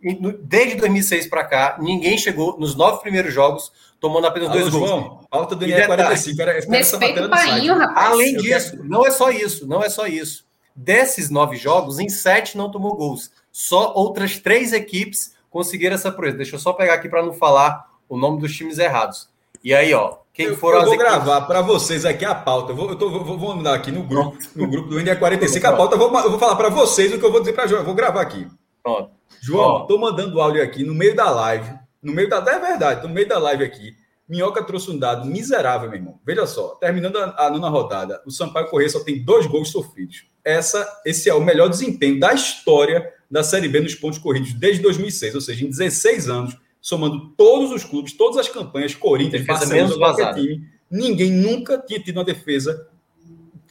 E 0.00 0.14
no- 0.14 0.32
Desde 0.32 0.76
2006 0.76 1.26
para 1.26 1.44
cá, 1.44 1.76
ninguém 1.80 2.16
chegou 2.16 2.56
nos 2.58 2.76
nove 2.76 3.02
primeiros 3.02 3.34
jogos 3.34 3.72
tomando 3.98 4.28
apenas 4.28 4.48
Alô, 4.50 4.60
dois 4.60 4.72
gols. 4.72 4.88
João, 4.88 5.20
do 5.48 5.64
E 5.64 5.66
NE 5.68 5.74
detalhe, 5.74 5.86
45. 5.86 6.40
Era, 6.42 6.52
Respeita 6.52 7.20
o 7.20 7.22
do 7.24 7.30
painho, 7.30 7.76
rapaz. 7.76 8.06
Além 8.12 8.34
Eu 8.34 8.40
disso, 8.42 8.78
não 8.84 9.04
é 9.04 9.10
só 9.10 9.30
isso, 9.30 9.66
não 9.66 9.82
é 9.82 9.90
só 9.90 10.06
isso. 10.06 10.46
Desses 10.74 11.28
nove 11.28 11.56
jogos, 11.56 11.98
em 11.98 12.08
sete 12.08 12.56
não 12.56 12.70
tomou 12.70 12.94
gols. 12.94 13.30
Só 13.52 13.92
outras 13.94 14.38
três 14.38 14.72
equipes 14.72 15.34
conseguiram 15.50 15.96
essa 15.96 16.12
proeza. 16.12 16.36
Deixa 16.36 16.54
eu 16.54 16.60
só 16.60 16.72
pegar 16.72 16.94
aqui 16.94 17.08
para 17.08 17.22
não 17.22 17.32
falar 17.32 17.90
o 18.08 18.16
nome 18.16 18.40
dos 18.40 18.56
times 18.56 18.78
errados. 18.78 19.28
E 19.62 19.74
aí, 19.74 19.92
ó, 19.92 20.18
quem 20.32 20.46
Eu, 20.46 20.56
foram 20.56 20.78
eu 20.80 20.86
vou 20.86 20.96
gravar 20.96 21.42
para 21.42 21.60
vocês 21.60 22.04
aqui 22.04 22.24
a 22.24 22.34
pauta. 22.34 22.72
Eu 22.72 22.76
Vou, 22.76 22.90
eu 22.90 22.96
tô- 22.96 23.10
vou, 23.10 23.36
vou 23.38 23.56
mandar 23.56 23.74
aqui 23.74 23.90
no 23.90 24.02
grupo, 24.02 24.38
no 24.54 24.66
grupo 24.68 24.88
do 24.88 25.00
NE 25.00 25.14
45 25.16 25.66
a 25.66 25.72
pauta. 25.76 25.94
Eu 25.96 25.98
vou, 25.98 26.18
eu 26.20 26.30
vou 26.30 26.38
falar 26.38 26.56
para 26.56 26.68
vocês 26.68 27.12
o 27.12 27.18
que 27.18 27.24
eu 27.24 27.30
vou 27.32 27.40
dizer 27.40 27.52
para 27.52 27.66
João. 27.66 27.80
Eu 27.80 27.86
vou 27.86 27.94
gravar 27.94 28.20
aqui. 28.20 28.46
Pronto. 28.82 29.10
João, 29.42 29.86
tô 29.86 29.98
mandando 29.98 30.40
áudio 30.40 30.62
aqui 30.62 30.84
no 30.84 30.94
meio 30.94 31.14
da 31.16 31.30
live. 31.30 31.70
No 32.02 32.12
meio 32.12 32.28
da. 32.28 32.38
É 32.38 32.58
verdade, 32.58 33.02
tô 33.02 33.08
no 33.08 33.14
meio 33.14 33.28
da 33.28 33.38
live 33.38 33.64
aqui. 33.64 33.92
Minhoca 34.28 34.62
trouxe 34.62 34.90
um 34.90 34.98
dado 34.98 35.26
miserável, 35.26 35.88
meu 35.90 35.98
irmão. 35.98 36.20
Veja 36.24 36.46
só, 36.46 36.68
terminando 36.76 37.16
a, 37.16 37.46
a 37.46 37.50
nona 37.50 37.68
rodada, 37.68 38.22
o 38.24 38.30
Sampaio 38.30 38.68
Corrêa 38.68 38.88
só 38.88 39.00
tem 39.00 39.24
dois 39.24 39.44
gols 39.46 39.70
sofridos. 39.70 40.24
Essa, 40.44 40.88
esse 41.04 41.28
é 41.28 41.34
o 41.34 41.40
melhor 41.40 41.68
desempenho 41.68 42.20
da 42.20 42.32
história 42.32 43.12
da 43.28 43.42
Série 43.42 43.68
B 43.68 43.80
nos 43.80 43.94
pontos 43.96 44.18
corridos 44.20 44.52
desde 44.52 44.82
2006, 44.82 45.34
ou 45.34 45.40
seja, 45.40 45.64
em 45.64 45.68
16 45.68 46.28
anos, 46.28 46.56
somando 46.80 47.30
todos 47.36 47.70
os 47.72 47.84
clubes, 47.84 48.12
todas 48.12 48.36
as 48.38 48.48
campanhas, 48.48 48.94
Corinthians, 48.94 49.44
Barcelona, 49.46 49.88
qualquer 49.96 50.22
vazada. 50.24 50.40
time, 50.40 50.66
ninguém 50.90 51.30
nunca 51.30 51.78
tinha 51.78 52.00
tido 52.00 52.16
uma 52.18 52.24
defesa 52.24 52.88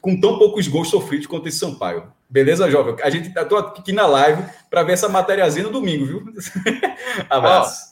com 0.00 0.18
tão 0.20 0.38
poucos 0.38 0.66
gols 0.68 0.88
sofridos 0.88 1.26
quanto 1.26 1.48
esse 1.48 1.58
Sampaio. 1.58 2.12
Beleza, 2.28 2.70
jovem? 2.70 2.94
A 3.02 3.10
gente 3.10 3.32
tá 3.34 3.40
aqui 3.42 3.92
na 3.92 4.06
live 4.06 4.42
para 4.70 4.82
ver 4.84 4.92
essa 4.92 5.08
matériazinha 5.08 5.64
no 5.64 5.72
domingo, 5.72 6.06
viu? 6.06 6.22
Abraço. 7.28 7.90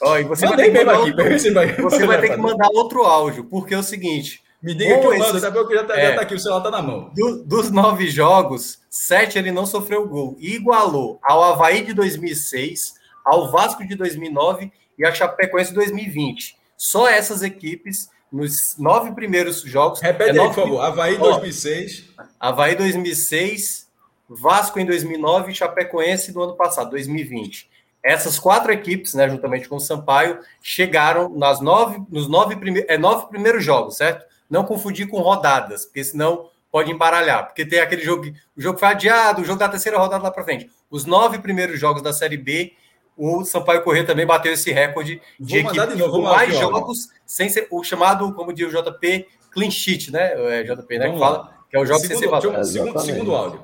Ó, 0.00 0.16
e 0.18 0.24
você 0.24 0.46
vai 0.46 0.50
Mandei 0.50 0.66
que 0.66 0.72
mesmo 0.72 0.86
mandar 0.86 1.02
aqui, 1.02 1.12
vai. 1.52 1.74
Você 1.76 2.06
vai 2.06 2.20
ter 2.20 2.30
que 2.30 2.36
mandar 2.40 2.68
outro 2.72 3.02
áudio, 3.02 3.44
porque 3.44 3.74
é 3.74 3.78
o 3.78 3.82
seguinte: 3.82 4.42
Me 4.62 4.74
diga 4.74 4.98
que 5.00 5.06
eu 5.06 5.10
mando, 5.18 5.24
esses- 5.30 5.40
sabe? 5.42 5.58
Porque 5.58 5.74
já 5.74 5.84
tá, 5.84 5.98
É. 5.98 6.10
já 6.10 6.14
tá 6.16 6.22
aqui, 6.22 6.34
o 6.34 6.38
celular 6.40 6.60
tá 6.62 6.70
na 6.70 6.82
mão. 6.82 7.10
do- 7.14 7.44
dos 7.44 7.70
nove 7.70 8.08
jogos, 8.08 8.78
sete 8.88 9.38
ele 9.38 9.50
não 9.52 9.66
sofreu 9.66 10.06
gol. 10.08 10.36
E 10.38 10.54
igualou 10.54 11.18
ao 11.22 11.42
Havaí 11.42 11.84
de 11.84 11.92
2006, 11.92 12.94
ao 13.24 13.50
Vasco 13.50 13.86
de 13.86 13.94
2009 13.94 14.72
e 14.98 15.06
a 15.06 15.12
Chapecoense 15.14 15.70
de 15.70 15.76
2020. 15.76 16.56
Só 16.76 17.08
essas 17.08 17.42
equipes, 17.42 18.10
nos 18.30 18.76
nove 18.78 19.12
primeiros 19.12 19.60
jogos. 19.62 20.00
Repete 20.00 20.38
é 20.38 20.40
aí, 20.40 20.46
por 20.48 20.54
favor. 20.54 20.80
Havaí 20.80 21.16
Ó. 21.16 21.30
2006. 21.32 22.04
Havaí 22.40 22.74
2006, 22.74 23.88
Vasco 24.28 24.80
em 24.80 24.86
2009 24.86 25.52
e 25.52 25.54
Chapecoense 25.54 26.32
do 26.32 26.42
ano 26.42 26.56
passado, 26.56 26.90
2020. 26.90 27.70
Essas 28.02 28.38
quatro 28.38 28.72
equipes, 28.72 29.14
né, 29.14 29.28
juntamente 29.28 29.68
com 29.68 29.76
o 29.76 29.80
Sampaio, 29.80 30.40
chegaram 30.60 31.28
nas 31.28 31.60
nove, 31.60 32.02
nos 32.10 32.28
nove, 32.28 32.56
prime 32.56 32.84
é, 32.88 32.98
nove 32.98 33.28
primeiros 33.28 33.64
jogos, 33.64 33.96
certo? 33.96 34.24
Não 34.50 34.64
confundir 34.64 35.06
com 35.06 35.20
rodadas, 35.20 35.84
porque 35.84 36.02
senão 36.02 36.50
pode 36.70 36.90
embaralhar. 36.90 37.46
Porque 37.46 37.64
tem 37.64 37.78
aquele 37.80 38.02
jogo, 38.02 38.22
que- 38.24 38.34
o 38.56 38.60
jogo 38.60 38.78
foi 38.78 38.88
adiado, 38.88 39.42
o 39.42 39.44
jogo 39.44 39.58
da 39.58 39.68
terceira 39.68 39.98
rodada 39.98 40.24
lá 40.24 40.30
para 40.30 40.42
frente. 40.42 40.68
Os 40.90 41.04
nove 41.04 41.38
primeiros 41.38 41.78
jogos 41.78 42.02
da 42.02 42.12
Série 42.12 42.36
B, 42.36 42.72
o 43.16 43.44
Sampaio 43.44 43.82
Corrêa 43.82 44.04
também 44.04 44.26
bateu 44.26 44.52
esse 44.52 44.70
recorde 44.72 45.20
de 45.38 45.60
Vou 45.62 45.70
equipe 45.72 45.86
de 45.88 45.96
novo, 45.98 46.12
com 46.12 46.22
lá, 46.22 46.32
mais 46.36 46.56
jogos 46.56 47.08
sem 47.26 47.48
ser 47.48 47.66
o 47.70 47.82
chamado, 47.84 48.32
como 48.34 48.52
diz 48.52 48.72
o 48.72 48.82
JP, 48.82 49.26
clean 49.50 49.70
sheet, 49.70 50.10
né? 50.10 50.32
É 50.60 50.62
JP, 50.64 50.98
né? 50.98 51.06
Vamos 51.06 51.20
que 51.20 51.24
lá. 51.24 51.30
fala 51.34 51.54
que 51.70 51.76
é 51.76 51.80
o 51.80 51.86
jogo 51.86 52.00
sem 52.00 52.08
ser 52.10 52.16
Segundo, 52.16 52.30
vazado. 52.30 52.52
deixa 52.54 52.78
eu- 52.78 52.84
segundo, 52.86 53.00
segundo 53.00 53.34
áudio. 53.34 53.60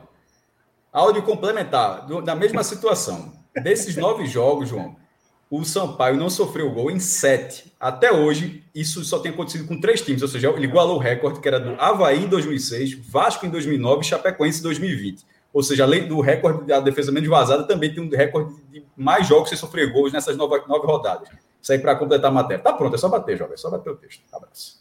Áudio 0.92 1.22
complementar, 1.22 2.06
do- 2.06 2.22
da 2.22 2.34
mesma 2.34 2.62
situação. 2.62 3.32
Desses 3.62 3.96
nove 3.96 4.26
jogos, 4.26 4.68
João, 4.68 4.96
o 5.50 5.64
Sampaio 5.64 6.16
não 6.16 6.30
sofreu 6.30 6.70
gol 6.70 6.90
em 6.90 6.98
sete. 7.00 7.72
Até 7.78 8.12
hoje, 8.12 8.64
isso 8.74 9.04
só 9.04 9.18
tem 9.18 9.32
acontecido 9.32 9.66
com 9.66 9.80
três 9.80 10.00
times, 10.00 10.22
ou 10.22 10.28
seja, 10.28 10.48
ele 10.50 10.64
igualou 10.66 10.96
o 10.96 11.00
recorde 11.00 11.40
que 11.40 11.48
era 11.48 11.58
do 11.60 11.74
Havaí 11.80 12.24
em 12.24 12.28
2006, 12.28 12.94
Vasco 13.08 13.44
em 13.46 13.50
2009 13.50 14.02
e 14.02 14.04
Chapecoense 14.04 14.60
em 14.60 14.62
2020. 14.62 15.24
Ou 15.58 15.62
seja, 15.64 15.82
além 15.82 16.06
do 16.06 16.20
recorde 16.20 16.64
da 16.66 16.78
defesa 16.78 17.10
menos 17.10 17.28
vazada, 17.28 17.64
também 17.64 17.92
tem 17.92 18.00
um 18.00 18.08
recorde 18.08 18.54
de 18.70 18.84
mais 18.96 19.26
jogos 19.26 19.48
sem 19.48 19.58
sofrer 19.58 19.92
gols 19.92 20.12
nessas 20.12 20.36
nove, 20.36 20.62
nove 20.68 20.86
rodadas. 20.86 21.28
Isso 21.60 21.72
aí 21.72 21.80
para 21.80 21.96
completar 21.96 22.30
a 22.30 22.32
matéria. 22.32 22.62
Tá 22.62 22.72
pronto, 22.72 22.94
é 22.94 22.96
só 22.98 23.08
bater, 23.08 23.36
jovem. 23.36 23.54
É 23.54 23.56
só 23.56 23.68
bater 23.68 23.90
o 23.90 23.96
texto. 23.96 24.22
Abraço. 24.32 24.78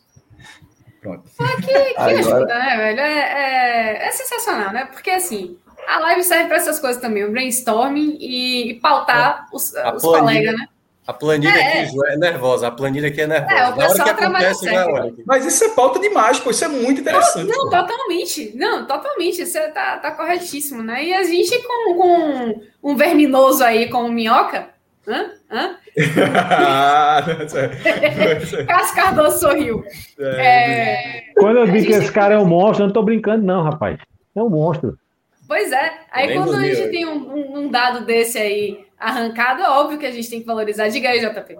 Pronto. 1.01 1.23
Que 1.65 1.73
Agora- 1.97 2.19
ajuda, 2.19 2.45
né, 2.45 2.77
velho? 2.77 2.99
É, 2.99 4.03
é, 4.03 4.07
é 4.07 4.11
sensacional, 4.11 4.71
né? 4.71 4.85
Porque 4.85 5.09
assim, 5.09 5.57
a 5.87 5.97
live 5.99 6.23
serve 6.23 6.45
para 6.47 6.57
essas 6.57 6.79
coisas 6.79 7.01
também, 7.01 7.23
o 7.25 7.31
brainstorming 7.31 8.15
e, 8.19 8.69
e 8.69 8.79
pautar 8.79 9.47
os, 9.51 9.75
A 9.75 9.95
os 9.95 10.03
planilha. 10.03 10.21
colegas, 10.21 10.59
né? 10.59 10.67
A 11.07 11.13
planilha 11.13 11.49
é, 11.49 11.84
aqui 11.84 11.95
é 12.07 12.17
nervosa, 12.17 12.67
a 12.67 12.71
planilha 12.71 13.07
aqui 13.07 13.21
é 13.21 13.27
nervosa. 13.27 13.55
É, 13.55 13.69
o 13.69 13.75
Na 13.77 13.88
hora 13.88 14.03
que 14.03 14.09
acontece, 14.09 14.69
vai 14.69 15.13
Mas 15.25 15.45
isso 15.45 15.63
é 15.63 15.69
pauta 15.69 15.99
demais, 15.99 16.38
pô, 16.38 16.51
isso 16.51 16.65
é 16.65 16.67
muito 16.67 16.99
interessante. 16.99 17.47
Não, 17.47 17.63
não 17.63 17.69
totalmente. 17.69 18.51
Não, 18.55 18.85
totalmente. 18.85 19.41
Isso 19.41 19.57
é, 19.57 19.69
tá, 19.69 19.99
tá 19.99 20.11
corretíssimo, 20.11 20.84
né? 20.84 21.05
E 21.05 21.13
a 21.13 21.23
gente 21.23 21.63
com, 21.63 21.95
com 21.95 22.61
um 22.84 22.97
verminoso 22.97 23.63
aí 23.63 23.89
como 23.89 24.09
minhoca. 24.09 24.67
Hã? 25.07 25.31
Hã? 25.49 25.77
Cássio 28.67 28.95
Cardoso 28.95 29.39
sorriu. 29.39 29.85
É, 30.19 30.45
é... 30.45 31.23
Quando 31.38 31.59
eu 31.59 31.67
gente... 31.67 31.88
que 31.88 31.93
esse 31.93 32.11
cara 32.11 32.35
é 32.35 32.38
um 32.38 32.45
monstro, 32.45 32.84
eu 32.84 32.88
não 32.88 32.93
tô 32.93 33.01
brincando, 33.01 33.45
não, 33.45 33.63
rapaz. 33.63 33.97
É 34.35 34.43
um 34.43 34.49
monstro. 34.49 34.99
Pois 35.47 35.71
é. 35.71 35.93
Aí 36.11 36.34
quando 36.34 36.55
a 36.55 36.61
gente 36.61 36.89
tem 36.89 37.05
um, 37.05 37.57
um, 37.57 37.69
dado 37.69 38.05
desse 38.05 38.38
aí 38.38 38.85
arrancado, 38.99 39.61
é 39.61 39.69
óbvio 39.69 39.99
que 39.99 40.06
a 40.06 40.11
gente 40.11 40.30
tem 40.30 40.40
que 40.40 40.45
valorizar. 40.45 40.88
Diga 40.90 41.10
aí, 41.10 41.19
JP. 41.19 41.57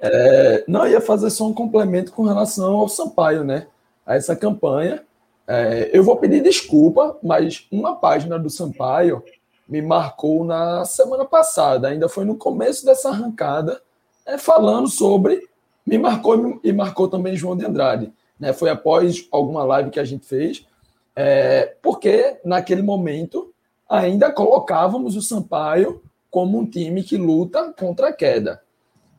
É, 0.00 0.64
não, 0.66 0.86
ia 0.86 1.00
fazer 1.00 1.30
só 1.30 1.46
um 1.46 1.54
complemento 1.54 2.12
com 2.12 2.24
relação 2.24 2.74
ao 2.74 2.88
Sampaio, 2.88 3.44
né? 3.44 3.68
A 4.04 4.16
essa 4.16 4.34
campanha. 4.34 5.02
É, 5.46 5.90
eu 5.92 6.02
vou 6.02 6.16
pedir 6.16 6.42
desculpa, 6.42 7.16
mas 7.22 7.66
uma 7.70 7.96
página 7.96 8.38
do 8.38 8.50
Sampaio 8.50 9.22
me 9.68 9.80
marcou 9.80 10.44
na 10.44 10.84
semana 10.84 11.24
passada, 11.24 11.88
ainda 11.88 12.08
foi 12.08 12.24
no 12.24 12.36
começo 12.36 12.84
dessa 12.84 13.10
arrancada, 13.10 13.80
é, 14.26 14.36
falando 14.36 14.88
sobre. 14.88 15.48
Me 15.86 15.98
marcou 15.98 16.60
e 16.62 16.72
marcou 16.72 17.08
também 17.08 17.36
João 17.36 17.56
de 17.56 17.64
Andrade. 17.64 18.12
Né? 18.38 18.52
Foi 18.52 18.70
após 18.70 19.26
alguma 19.30 19.64
live 19.64 19.90
que 19.90 20.00
a 20.00 20.04
gente 20.04 20.26
fez, 20.26 20.66
é, 21.14 21.76
porque 21.82 22.38
naquele 22.44 22.82
momento 22.82 23.51
ainda 23.92 24.32
colocávamos 24.32 25.16
o 25.16 25.22
Sampaio 25.22 26.02
como 26.30 26.58
um 26.58 26.66
time 26.66 27.02
que 27.02 27.18
luta 27.18 27.74
contra 27.78 28.08
a 28.08 28.12
queda. 28.12 28.62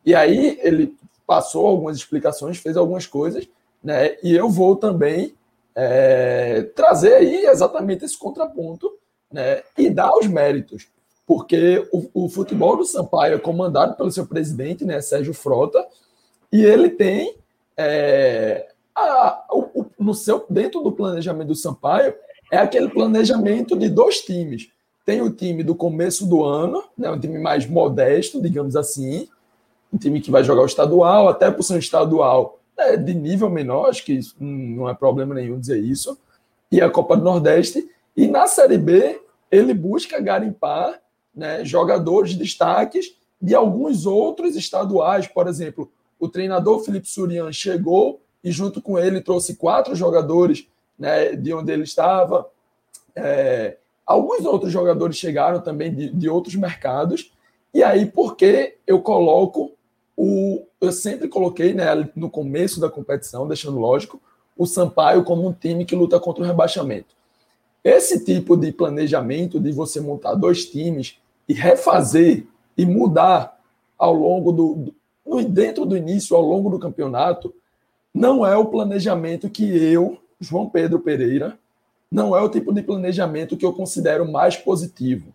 E 0.04 0.14
aí 0.14 0.58
ele 0.62 0.96
passou 1.24 1.66
algumas 1.66 1.96
explicações, 1.96 2.58
fez 2.58 2.76
algumas 2.76 3.06
coisas, 3.06 3.48
né? 3.82 4.16
E 4.20 4.34
eu 4.34 4.50
vou 4.50 4.74
também 4.74 5.32
é, 5.76 6.62
trazer 6.74 7.14
aí 7.14 7.46
exatamente 7.46 8.04
esse 8.04 8.18
contraponto 8.18 8.92
né, 9.32 9.62
e 9.78 9.88
dar 9.88 10.12
os 10.16 10.26
méritos, 10.26 10.88
porque 11.26 11.88
o, 11.92 12.24
o, 12.24 12.28
futebol 12.28 12.76
do 12.76 12.84
Sampaio 12.84 13.34
é 13.34 13.38
comandado 13.38 13.96
pelo 13.96 14.10
seu 14.10 14.26
presidente, 14.26 14.84
né, 14.84 15.00
Sérgio 15.00 15.34
Frota, 15.34 15.84
e 16.52 16.64
ele 16.64 16.90
tem 16.90 17.36
é, 17.76 18.68
a, 18.94 19.44
o, 19.50 19.86
no 19.98 20.14
seu 20.14 20.44
dentro 20.48 20.80
do 20.82 20.92
planejamento 20.92 21.48
do 21.48 21.54
Sampaio 21.56 22.14
é 22.54 22.58
aquele 22.58 22.88
planejamento 22.88 23.76
de 23.76 23.88
dois 23.88 24.20
times. 24.20 24.68
Tem 25.04 25.20
o 25.20 25.30
time 25.30 25.62
do 25.62 25.74
começo 25.74 26.24
do 26.26 26.44
ano, 26.44 26.82
né, 26.96 27.10
um 27.10 27.18
time 27.18 27.38
mais 27.38 27.66
modesto, 27.66 28.40
digamos 28.40 28.76
assim, 28.76 29.28
um 29.92 29.98
time 29.98 30.20
que 30.20 30.30
vai 30.30 30.42
jogar 30.42 30.62
o 30.62 30.66
estadual, 30.66 31.28
até 31.28 31.50
por 31.50 31.62
ser 31.62 31.74
um 31.74 31.78
estadual 31.78 32.58
é, 32.76 32.96
de 32.96 33.14
nível 33.14 33.50
menor, 33.50 33.88
acho 33.88 34.04
que 34.04 34.20
não 34.40 34.88
é 34.88 34.94
problema 34.94 35.34
nenhum 35.34 35.58
dizer 35.58 35.78
isso, 35.78 36.18
e 36.70 36.80
a 36.80 36.88
Copa 36.88 37.16
do 37.16 37.24
Nordeste. 37.24 37.88
E 38.16 38.26
na 38.26 38.46
Série 38.46 38.78
B, 38.78 39.20
ele 39.50 39.74
busca 39.74 40.20
garimpar 40.20 41.00
né, 41.34 41.64
jogadores 41.64 42.34
destaques 42.34 43.16
de 43.40 43.54
alguns 43.54 44.06
outros 44.06 44.56
estaduais. 44.56 45.26
Por 45.26 45.46
exemplo, 45.46 45.90
o 46.18 46.28
treinador 46.28 46.80
Felipe 46.80 47.08
Surian 47.08 47.52
chegou 47.52 48.20
e, 48.42 48.50
junto 48.50 48.80
com 48.80 48.98
ele, 48.98 49.20
trouxe 49.20 49.56
quatro 49.56 49.94
jogadores 49.94 50.66
né, 50.98 51.36
de 51.36 51.52
onde 51.52 51.72
ele 51.72 51.84
estava. 51.84 52.48
É, 53.14 53.76
alguns 54.06 54.44
outros 54.44 54.72
jogadores 54.72 55.16
chegaram 55.16 55.60
também 55.60 55.94
de, 55.94 56.10
de 56.10 56.28
outros 56.28 56.54
mercados. 56.54 57.32
E 57.72 57.82
aí, 57.82 58.06
por 58.06 58.36
que 58.36 58.76
eu 58.86 59.00
coloco 59.00 59.72
o. 60.16 60.62
Eu 60.80 60.92
sempre 60.92 61.28
coloquei 61.28 61.72
né, 61.72 61.86
no 62.14 62.28
começo 62.28 62.78
da 62.80 62.90
competição, 62.90 63.48
deixando 63.48 63.78
lógico, 63.78 64.20
o 64.56 64.66
Sampaio 64.66 65.24
como 65.24 65.46
um 65.46 65.52
time 65.52 65.84
que 65.84 65.96
luta 65.96 66.20
contra 66.20 66.42
o 66.42 66.46
rebaixamento. 66.46 67.14
Esse 67.82 68.24
tipo 68.24 68.56
de 68.56 68.72
planejamento 68.72 69.58
de 69.58 69.72
você 69.72 70.00
montar 70.00 70.34
dois 70.34 70.66
times 70.66 71.18
e 71.48 71.52
refazer 71.52 72.46
e 72.76 72.86
mudar 72.86 73.60
ao 73.98 74.14
longo 74.14 74.52
do, 74.52 74.94
do 75.26 75.42
dentro 75.42 75.84
do 75.84 75.96
início, 75.96 76.36
ao 76.36 76.42
longo 76.42 76.70
do 76.70 76.78
campeonato, 76.78 77.54
não 78.12 78.46
é 78.46 78.56
o 78.56 78.66
planejamento 78.66 79.50
que 79.50 79.64
eu, 79.64 80.18
João 80.40 80.68
Pedro 80.68 81.00
Pereira, 81.00 81.58
não 82.10 82.36
é 82.36 82.40
o 82.40 82.48
tipo 82.48 82.72
de 82.72 82.82
planejamento 82.82 83.56
que 83.56 83.66
eu 83.66 83.72
considero 83.72 84.30
mais 84.30 84.56
positivo. 84.56 85.34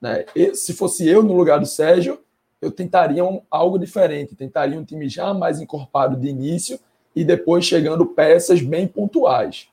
Né? 0.00 0.24
E, 0.34 0.54
se 0.54 0.72
fosse 0.72 1.06
eu 1.08 1.22
no 1.22 1.36
lugar 1.36 1.58
do 1.58 1.66
Sérgio, 1.66 2.20
eu 2.60 2.70
tentaria 2.70 3.24
um, 3.24 3.42
algo 3.50 3.78
diferente, 3.78 4.34
tentaria 4.34 4.78
um 4.78 4.84
time 4.84 5.08
já 5.08 5.34
mais 5.34 5.60
encorpado 5.60 6.16
de 6.16 6.28
início 6.28 6.78
e 7.14 7.24
depois 7.24 7.64
chegando 7.64 8.06
peças 8.06 8.60
bem 8.60 8.86
pontuais. 8.86 9.68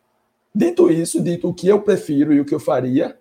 Dito 0.54 0.92
isso, 0.92 1.22
dito 1.22 1.50
o 1.50 1.54
que 1.54 1.68
eu 1.68 1.82
prefiro 1.82 2.34
e 2.34 2.40
o 2.40 2.46
que 2.46 2.54
eu 2.54 2.60
faria, 2.60 3.18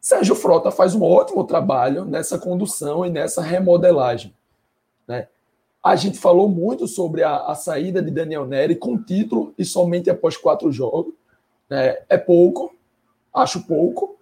Sérgio 0.00 0.34
Frota 0.34 0.70
faz 0.70 0.94
um 0.94 1.02
ótimo 1.02 1.44
trabalho 1.44 2.04
nessa 2.04 2.38
condução 2.38 3.06
e 3.06 3.10
nessa 3.10 3.40
remodelagem. 3.40 4.34
A 5.84 5.96
gente 5.96 6.16
falou 6.16 6.48
muito 6.48 6.88
sobre 6.88 7.22
a, 7.22 7.44
a, 7.44 7.54
saída 7.54 8.00
de 8.00 8.10
Daniel 8.10 8.46
Neri 8.46 8.74
com 8.74 8.96
título 8.96 9.52
e 9.58 9.66
somente 9.66 10.08
após 10.08 10.34
quatro 10.34 10.72
jogos. 10.72 11.12
Né? 11.68 11.98
É 12.08 12.16
pouco, 12.16 12.74
acho 13.34 13.66
pouco, 13.66 14.16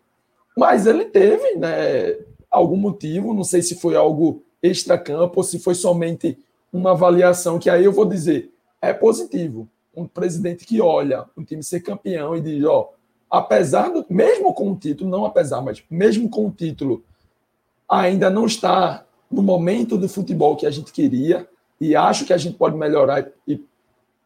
mas 0.56 0.88
ele 0.88 1.04
teve 1.04 1.54
né, 1.54 2.18
algum 2.50 2.76
motivo, 2.76 3.32
não 3.32 3.44
sei 3.44 3.62
se 3.62 3.76
foi 3.76 3.94
algo 3.94 4.42
extra-campo 4.60 5.34
ou 5.36 5.44
se 5.44 5.60
foi 5.60 5.76
somente 5.76 6.36
uma 6.72 6.90
avaliação 6.90 7.60
que 7.60 7.70
aí 7.70 7.84
eu 7.84 7.92
vou 7.92 8.06
dizer 8.06 8.52
é 8.80 8.92
positivo 8.92 9.68
um 9.94 10.06
presidente 10.06 10.64
que 10.64 10.80
olha 10.80 11.26
um 11.36 11.44
time 11.44 11.62
ser 11.62 11.80
campeão 11.80 12.34
e 12.34 12.40
diz, 12.40 12.64
ó, 12.64 12.92
apesar 13.30 13.88
do, 13.88 14.04
mesmo 14.10 14.52
com 14.52 14.72
o 14.72 14.76
título, 14.76 15.08
não 15.08 15.24
apesar, 15.24 15.60
mas 15.60 15.84
mesmo 15.88 16.28
com 16.28 16.46
o 16.46 16.50
título, 16.50 17.04
ainda 17.88 18.28
não 18.28 18.46
está 18.46 19.04
no 19.30 19.42
momento 19.42 19.96
do 19.96 20.08
futebol 20.08 20.56
que 20.56 20.66
a 20.66 20.70
gente 20.70 20.92
queria 20.92 21.46
e 21.82 21.96
acho 21.96 22.24
que 22.24 22.32
a 22.32 22.36
gente 22.36 22.56
pode 22.56 22.76
melhorar 22.76 23.26
e 23.46 23.64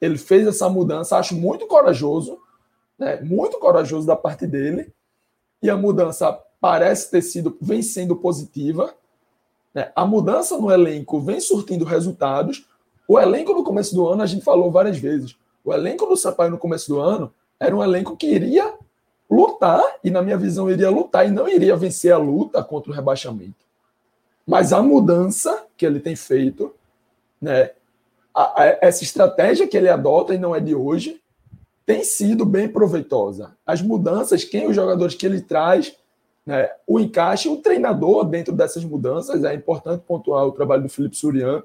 ele 0.00 0.18
fez 0.18 0.46
essa 0.46 0.68
mudança, 0.68 1.16
acho 1.16 1.34
muito 1.34 1.66
corajoso, 1.66 2.38
né? 2.98 3.20
Muito 3.22 3.58
corajoso 3.58 4.06
da 4.06 4.14
parte 4.14 4.46
dele. 4.46 4.92
E 5.62 5.70
a 5.70 5.76
mudança 5.76 6.38
parece 6.60 7.10
ter 7.10 7.22
sido 7.22 7.56
vem 7.60 7.82
sendo 7.82 8.14
positiva. 8.16 8.94
Né? 9.72 9.90
A 9.96 10.04
mudança 10.04 10.58
no 10.58 10.70
elenco 10.70 11.18
vem 11.20 11.40
surtindo 11.40 11.84
resultados. 11.84 12.66
O 13.08 13.18
elenco 13.18 13.54
no 13.54 13.64
começo 13.64 13.94
do 13.94 14.06
ano 14.06 14.22
a 14.22 14.26
gente 14.26 14.44
falou 14.44 14.70
várias 14.70 14.98
vezes 14.98 15.36
o 15.66 15.74
elenco 15.74 16.06
do 16.06 16.16
Sampaio 16.16 16.52
no 16.52 16.58
começo 16.58 16.88
do 16.88 17.00
ano 17.00 17.34
era 17.58 17.74
um 17.74 17.82
elenco 17.82 18.16
que 18.16 18.28
iria 18.28 18.72
lutar, 19.28 19.82
e 20.04 20.10
na 20.10 20.22
minha 20.22 20.36
visão 20.36 20.70
iria 20.70 20.88
lutar 20.88 21.26
e 21.26 21.30
não 21.32 21.48
iria 21.48 21.74
vencer 21.74 22.12
a 22.12 22.18
luta 22.18 22.62
contra 22.62 22.92
o 22.92 22.94
rebaixamento. 22.94 23.66
Mas 24.46 24.72
a 24.72 24.80
mudança 24.80 25.66
que 25.76 25.84
ele 25.84 25.98
tem 25.98 26.14
feito, 26.14 26.72
né, 27.40 27.70
a, 28.34 28.62
a, 28.62 28.78
essa 28.82 29.02
estratégia 29.02 29.66
que 29.66 29.76
ele 29.76 29.88
adota 29.88 30.34
e 30.34 30.38
não 30.38 30.54
é 30.54 30.60
de 30.60 30.74
hoje, 30.74 31.20
tem 31.84 32.02
sido 32.02 32.44
bem 32.44 32.68
proveitosa. 32.68 33.56
As 33.64 33.80
mudanças, 33.80 34.44
quem 34.44 34.66
os 34.66 34.74
jogadores 34.74 35.14
que 35.14 35.24
ele 35.24 35.40
traz, 35.40 35.96
né, 36.44 36.68
o 36.86 36.98
encaixe, 36.98 37.48
o 37.48 37.56
treinador 37.56 38.24
dentro 38.24 38.52
dessas 38.52 38.84
mudanças, 38.84 39.44
é 39.44 39.54
importante 39.54 40.02
pontuar 40.06 40.44
o 40.44 40.52
trabalho 40.52 40.82
do 40.82 40.88
Felipe 40.88 41.16
Surian. 41.16 41.62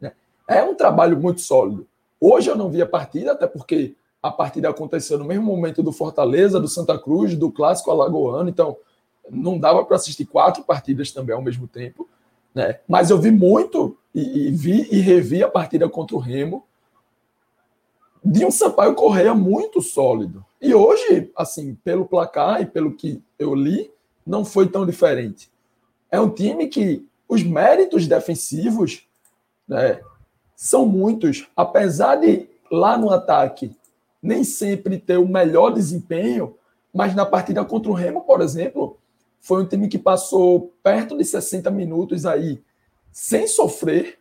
Né, 0.00 0.12
é 0.48 0.62
um 0.62 0.74
trabalho 0.74 1.20
muito 1.20 1.40
sólido. 1.40 1.86
Hoje 2.20 2.48
eu 2.48 2.56
não 2.56 2.70
vi 2.70 2.80
a 2.80 2.86
partida, 2.86 3.32
até 3.32 3.46
porque 3.46 3.96
a 4.22 4.30
partida 4.30 4.70
aconteceu 4.70 5.18
no 5.18 5.24
mesmo 5.24 5.44
momento 5.44 5.82
do 5.82 5.90
Fortaleza, 5.90 6.60
do 6.60 6.68
Santa 6.68 6.96
Cruz, 6.96 7.34
do 7.34 7.50
Clássico 7.50 7.90
Alagoano, 7.90 8.48
então 8.48 8.76
não 9.28 9.58
dava 9.58 9.84
para 9.84 9.96
assistir 9.96 10.24
quatro 10.26 10.62
partidas 10.62 11.10
também 11.10 11.34
ao 11.34 11.42
mesmo 11.42 11.66
tempo. 11.66 12.08
Né? 12.54 12.78
Mas 12.86 13.10
eu 13.10 13.18
vi 13.18 13.32
muito 13.32 13.98
e, 14.14 14.46
e, 14.46 14.50
vi 14.50 14.88
e 14.90 15.00
revi 15.00 15.42
a 15.42 15.48
partida 15.48 15.88
contra 15.88 16.16
o 16.16 16.18
Remo 16.18 16.64
de 18.24 18.44
um 18.44 18.50
Sampaio 18.50 18.94
Correia 18.94 19.34
muito 19.34 19.80
sólido. 19.80 20.44
E 20.60 20.74
hoje, 20.74 21.30
assim, 21.36 21.74
pelo 21.82 22.06
placar 22.06 22.62
e 22.62 22.66
pelo 22.66 22.94
que 22.94 23.22
eu 23.38 23.54
li, 23.54 23.90
não 24.24 24.44
foi 24.44 24.68
tão 24.68 24.86
diferente. 24.86 25.50
É 26.10 26.20
um 26.20 26.30
time 26.30 26.68
que 26.68 27.04
os 27.28 27.42
méritos 27.42 28.06
defensivos, 28.06 29.06
né, 29.66 30.00
são 30.54 30.86
muitos. 30.86 31.48
Apesar 31.56 32.16
de 32.16 32.48
lá 32.70 32.96
no 32.96 33.10
ataque 33.10 33.74
nem 34.22 34.44
sempre 34.44 34.98
ter 34.98 35.16
o 35.16 35.26
melhor 35.26 35.70
desempenho, 35.70 36.54
mas 36.94 37.14
na 37.14 37.26
partida 37.26 37.64
contra 37.64 37.90
o 37.90 37.94
Remo, 37.94 38.20
por 38.20 38.40
exemplo, 38.40 38.98
foi 39.40 39.64
um 39.64 39.66
time 39.66 39.88
que 39.88 39.98
passou 39.98 40.72
perto 40.82 41.18
de 41.18 41.24
60 41.24 41.68
minutos 41.72 42.24
aí 42.24 42.62
sem 43.12 43.46
sofrer. 43.46 44.18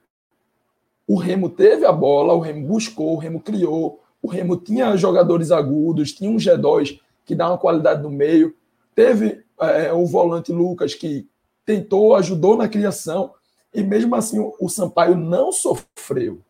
O 1.08 1.16
Remo 1.16 1.50
teve 1.50 1.86
a 1.86 1.92
bola, 1.92 2.34
o 2.34 2.40
Remo 2.40 2.68
buscou, 2.68 3.14
o 3.14 3.18
Remo 3.18 3.40
criou, 3.40 4.02
o 4.22 4.28
Remo 4.28 4.56
tinha 4.58 4.96
jogadores 4.96 5.52
agudos, 5.52 6.12
tinha 6.12 6.30
um 6.30 6.38
G2 6.38 7.00
que 7.26 7.34
dá 7.34 7.48
uma 7.48 7.58
qualidade 7.58 8.04
no 8.04 8.10
meio, 8.10 8.54
teve 8.94 9.44
é, 9.60 9.94
o 9.94 10.06
volante 10.06 10.52
Lucas 10.52 10.94
que 10.94 11.28
tentou, 11.66 12.16
ajudou 12.16 12.58
na 12.58 12.68
criação. 12.68 13.34
e 13.74 13.82
mesmo 13.82 14.14
assim 14.16 14.38
o, 14.40 14.68
Sampaio 14.68 15.16
não 15.16 15.52
sofreu. 15.52 16.42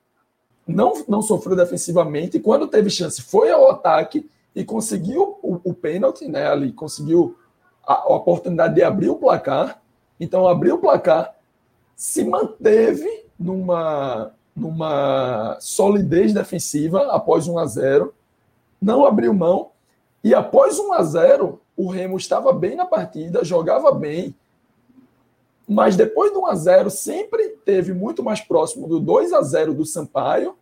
Não, 0.68 0.94
não 1.08 1.22
sofreu 1.22 1.56
defensivamente, 1.56 2.38
e 2.38 2.40
quando 2.40 2.68
teve 2.68 2.90
chance 2.90 3.22
foi 3.22 3.52
ao 3.52 3.70
ataque 3.70 4.30
e 4.56 4.64
conseguiu 4.64 5.38
o, 5.42 5.60
o 5.64 5.74
pênalti, 5.74 6.28
né, 6.28 6.48
ali, 6.48 6.72
conseguiu 6.72 7.36
a, 7.86 7.94
a 7.94 8.16
oportunidade 8.16 8.76
de 8.76 8.84
abrir 8.84 9.10
o 9.10 9.16
placar, 9.16 9.82
então 10.20 10.48
abriu 10.48 10.76
o 10.76 10.80
placar, 10.80 11.36
se 12.02 12.24
manteve 12.24 13.26
numa, 13.40 14.34
numa 14.56 15.56
solidez 15.60 16.34
defensiva 16.34 17.14
após 17.14 17.48
1 17.48 17.60
a 17.60 17.66
0 17.68 18.12
não 18.82 19.06
abriu 19.06 19.32
mão, 19.36 19.70
e 20.24 20.34
após 20.34 20.80
1 20.80 20.94
a 20.94 21.04
0 21.04 21.62
o 21.78 21.88
Remo 21.88 22.18
estava 22.18 22.52
bem 22.52 22.76
na 22.76 22.88
partida, 22.88 23.46
jogava 23.46 23.92
bem, 23.92 24.34
mas 25.70 25.96
depois 25.96 26.34
do 26.34 26.40
1 26.40 26.48
a 26.48 26.56
0 26.56 26.90
sempre 26.90 27.50
teve 27.64 27.94
muito 27.94 28.24
mais 28.24 28.42
próximo 28.42 28.88
do 28.88 29.00
2 29.00 29.32
a 29.32 29.44
0 29.44 29.76
do 29.76 29.86
Sampaio 29.86 30.56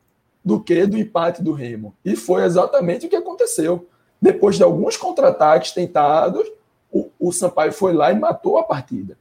do 0.44 0.60
que 0.61 0.86
do 0.86 0.98
empate 0.98 1.41
do 1.41 1.53
Remo. 1.53 1.95
E 2.03 2.18
foi 2.18 2.44
exatamente 2.44 3.06
o 3.06 3.10
que 3.10 3.16
aconteceu. 3.16 3.88
Depois 4.22 4.57
de 4.57 4.64
alguns 4.64 4.98
contra-ataques 4.98 5.72
tentados, 5.72 6.52
o, 6.91 7.10
o 7.18 7.32
Sampaio 7.32 7.72
foi 7.72 7.94
lá 7.94 8.11
e 8.11 8.20
matou 8.20 8.57
a 8.57 8.64
partida. 8.64 9.18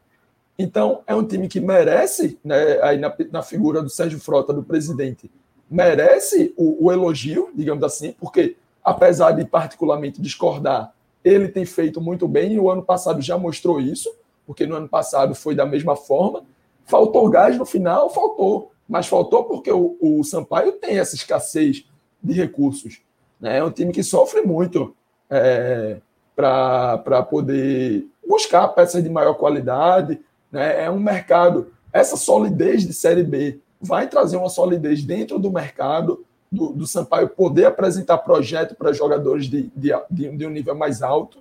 Então, 0.58 1.02
é 1.06 1.14
um 1.14 1.24
time 1.24 1.46
que 1.46 1.60
merece, 1.60 2.38
né, 2.42 2.82
aí 2.82 2.98
na, 2.98 3.14
na 3.30 3.42
figura 3.42 3.80
do 3.80 3.88
Sérgio 3.88 4.18
Frota, 4.18 4.52
do 4.52 4.62
presidente, 4.62 5.30
merece 5.70 6.52
o, 6.56 6.86
o 6.86 6.92
elogio, 6.92 7.50
digamos 7.54 7.84
assim, 7.84 8.12
porque, 8.18 8.56
apesar 8.82 9.32
de 9.32 9.44
particularmente 9.44 10.20
discordar, 10.20 10.92
ele 11.22 11.48
tem 11.48 11.64
feito 11.64 12.00
muito 12.00 12.26
bem 12.26 12.54
e 12.54 12.60
o 12.60 12.70
ano 12.70 12.82
passado 12.82 13.20
já 13.20 13.36
mostrou 13.36 13.80
isso, 13.80 14.10
porque 14.46 14.66
no 14.66 14.76
ano 14.76 14.88
passado 14.88 15.34
foi 15.34 15.54
da 15.54 15.66
mesma 15.66 15.94
forma. 15.94 16.42
Faltou 16.86 17.28
gás 17.28 17.56
no 17.58 17.66
final? 17.66 18.08
Faltou. 18.10 18.72
Mas 18.88 19.06
faltou 19.06 19.44
porque 19.44 19.70
o, 19.70 19.96
o 20.00 20.24
Sampaio 20.24 20.72
tem 20.72 20.98
essa 20.98 21.14
escassez 21.14 21.84
de 22.22 22.32
recursos. 22.32 23.02
Né? 23.38 23.58
É 23.58 23.64
um 23.64 23.70
time 23.70 23.92
que 23.92 24.02
sofre 24.02 24.40
muito 24.40 24.96
é, 25.28 25.98
para 26.34 27.22
poder 27.28 28.06
buscar 28.26 28.68
peças 28.68 29.02
de 29.02 29.10
maior 29.10 29.34
qualidade. 29.34 30.18
Né? 30.50 30.84
É 30.84 30.90
um 30.90 30.98
mercado. 30.98 31.72
Essa 31.92 32.16
solidez 32.16 32.86
de 32.86 32.92
Série 32.92 33.22
B 33.22 33.60
vai 33.80 34.08
trazer 34.08 34.36
uma 34.36 34.48
solidez 34.48 35.02
dentro 35.02 35.38
do 35.38 35.50
mercado 35.50 36.24
do, 36.50 36.72
do 36.72 36.86
Sampaio 36.86 37.28
poder 37.28 37.66
apresentar 37.66 38.18
projeto 38.18 38.74
para 38.74 38.92
jogadores 38.92 39.46
de, 39.46 39.70
de, 39.76 39.92
de, 40.10 40.46
um 40.46 40.50
nível 40.50 40.74
mais 40.74 41.02
alto. 41.02 41.38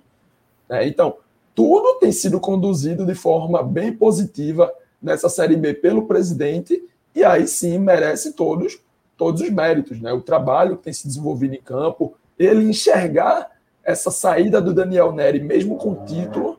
Né? 0.68 0.86
Então, 0.86 1.16
tudo 1.54 1.98
tem 1.98 2.12
sido 2.12 2.38
conduzido 2.38 3.04
de 3.04 3.14
forma 3.14 3.62
bem 3.62 3.92
positiva 3.92 4.72
nessa 5.00 5.28
Série 5.28 5.56
B 5.56 5.74
pelo 5.74 6.06
presidente, 6.06 6.82
e 7.14 7.24
aí 7.24 7.46
sim 7.46 7.78
merece 7.78 8.32
todos, 8.32 8.78
todos 9.16 9.40
os 9.40 9.50
méritos. 9.50 10.00
Né? 10.00 10.12
O 10.12 10.20
trabalho 10.20 10.76
que 10.76 10.84
tem 10.84 10.92
se 10.92 11.06
desenvolvido 11.06 11.54
em 11.54 11.60
campo, 11.60 12.14
ele 12.38 12.68
enxergar 12.68 13.50
essa 13.82 14.10
saída 14.10 14.60
do 14.60 14.74
Daniel 14.74 15.12
Neri, 15.12 15.40
mesmo 15.40 15.76
com 15.76 16.04
título, 16.04 16.58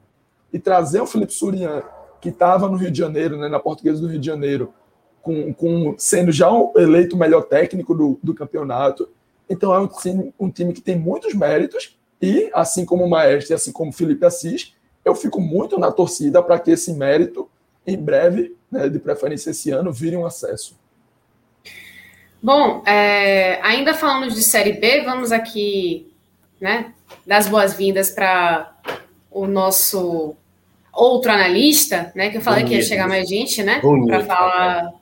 e 0.52 0.58
trazer 0.58 1.00
o 1.00 1.06
Felipe 1.06 1.32
Surian, 1.32 1.84
que 2.22 2.30
estava 2.30 2.68
no 2.68 2.78
Rio 2.78 2.92
de 2.92 2.98
Janeiro, 2.98 3.38
né, 3.38 3.48
na 3.48 3.60
Portuguesa 3.60 4.02
do 4.02 4.08
Rio 4.08 4.20
de 4.20 4.26
Janeiro, 4.26 4.74
com, 5.22 5.54
com 5.54 5.96
sendo 5.98 6.32
já 6.32 6.50
eleito 6.76 7.16
o 7.16 7.20
melhor 7.20 7.44
técnico 7.44 7.94
do, 7.94 8.20
do 8.22 8.34
campeonato. 8.34 9.10
Então 9.50 9.74
é 9.74 9.80
um 9.80 9.88
time, 9.88 10.34
um 10.40 10.50
time 10.50 10.74
que 10.74 10.82
tem 10.82 10.98
muitos 10.98 11.34
méritos 11.34 11.98
e, 12.22 12.50
assim 12.54 12.86
como 12.86 13.06
o 13.06 13.10
Maestro 13.10 13.54
e 13.54 13.56
assim 13.56 13.72
como 13.72 13.92
o 13.92 13.94
Felipe 13.94 14.26
Assis, 14.26 14.74
eu 15.04 15.16
fico 15.16 15.40
muito 15.40 15.80
na 15.80 15.92
torcida 15.92 16.42
para 16.44 16.60
que 16.60 16.72
esse 16.72 16.94
mérito, 16.94 17.50
em 17.86 17.98
breve, 17.98 18.56
né, 18.72 18.90
de 18.90 19.00
preferência 19.00 19.52
esse 19.52 19.72
ano, 19.72 19.92
vire 19.92 20.16
um 20.16 20.26
acesso. 20.26 20.78
Bom, 22.42 22.84
é, 22.86 23.60
ainda 23.62 23.94
falando 23.94 24.32
de 24.32 24.42
Série 24.42 24.74
B, 24.74 25.04
vamos 25.04 25.32
aqui 25.32 26.14
né, 26.60 26.94
dar 27.26 27.38
as 27.38 27.48
boas-vindas 27.48 28.12
para 28.12 28.78
o 29.32 29.46
nosso 29.46 30.36
outro 30.94 31.32
analista, 31.32 32.12
né? 32.16 32.30
Que 32.30 32.38
eu 32.38 32.42
falei 32.42 32.64
Bonito. 32.64 32.78
que 32.78 32.82
ia 32.82 32.88
chegar 32.88 33.08
mais 33.08 33.28
gente, 33.28 33.64
né? 33.64 33.82
Para 34.08 34.26
falar 34.26 35.00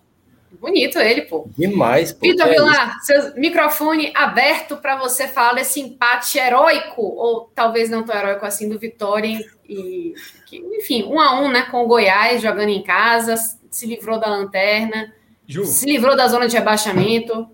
Bonito 0.59 0.97
ele, 0.97 1.21
pô. 1.21 1.47
Demais, 1.57 2.11
pô. 2.11 2.21
Vitor 2.21 2.47
é 2.47 2.51
Vilar, 2.51 2.99
seu 3.01 3.35
microfone 3.35 4.11
aberto 4.15 4.77
para 4.77 4.97
você 4.97 5.27
falar 5.27 5.53
desse 5.53 5.79
empate 5.79 6.39
heróico, 6.39 7.01
ou 7.01 7.51
talvez 7.53 7.89
não 7.89 8.03
tão 8.03 8.15
heróico 8.15 8.45
assim, 8.45 8.67
do 8.67 8.79
Vitória. 8.79 9.39
E, 9.67 10.13
enfim, 10.51 11.03
um 11.03 11.19
a 11.19 11.39
um, 11.39 11.51
né? 11.51 11.63
Com 11.69 11.83
o 11.83 11.87
Goiás 11.87 12.41
jogando 12.41 12.69
em 12.69 12.81
casa, 12.81 13.35
se 13.69 13.85
livrou 13.85 14.19
da 14.19 14.27
lanterna, 14.27 15.13
Ju, 15.45 15.63
se 15.63 15.85
livrou 15.85 16.15
da 16.15 16.27
zona 16.27 16.47
de 16.47 16.55
rebaixamento. 16.55 17.47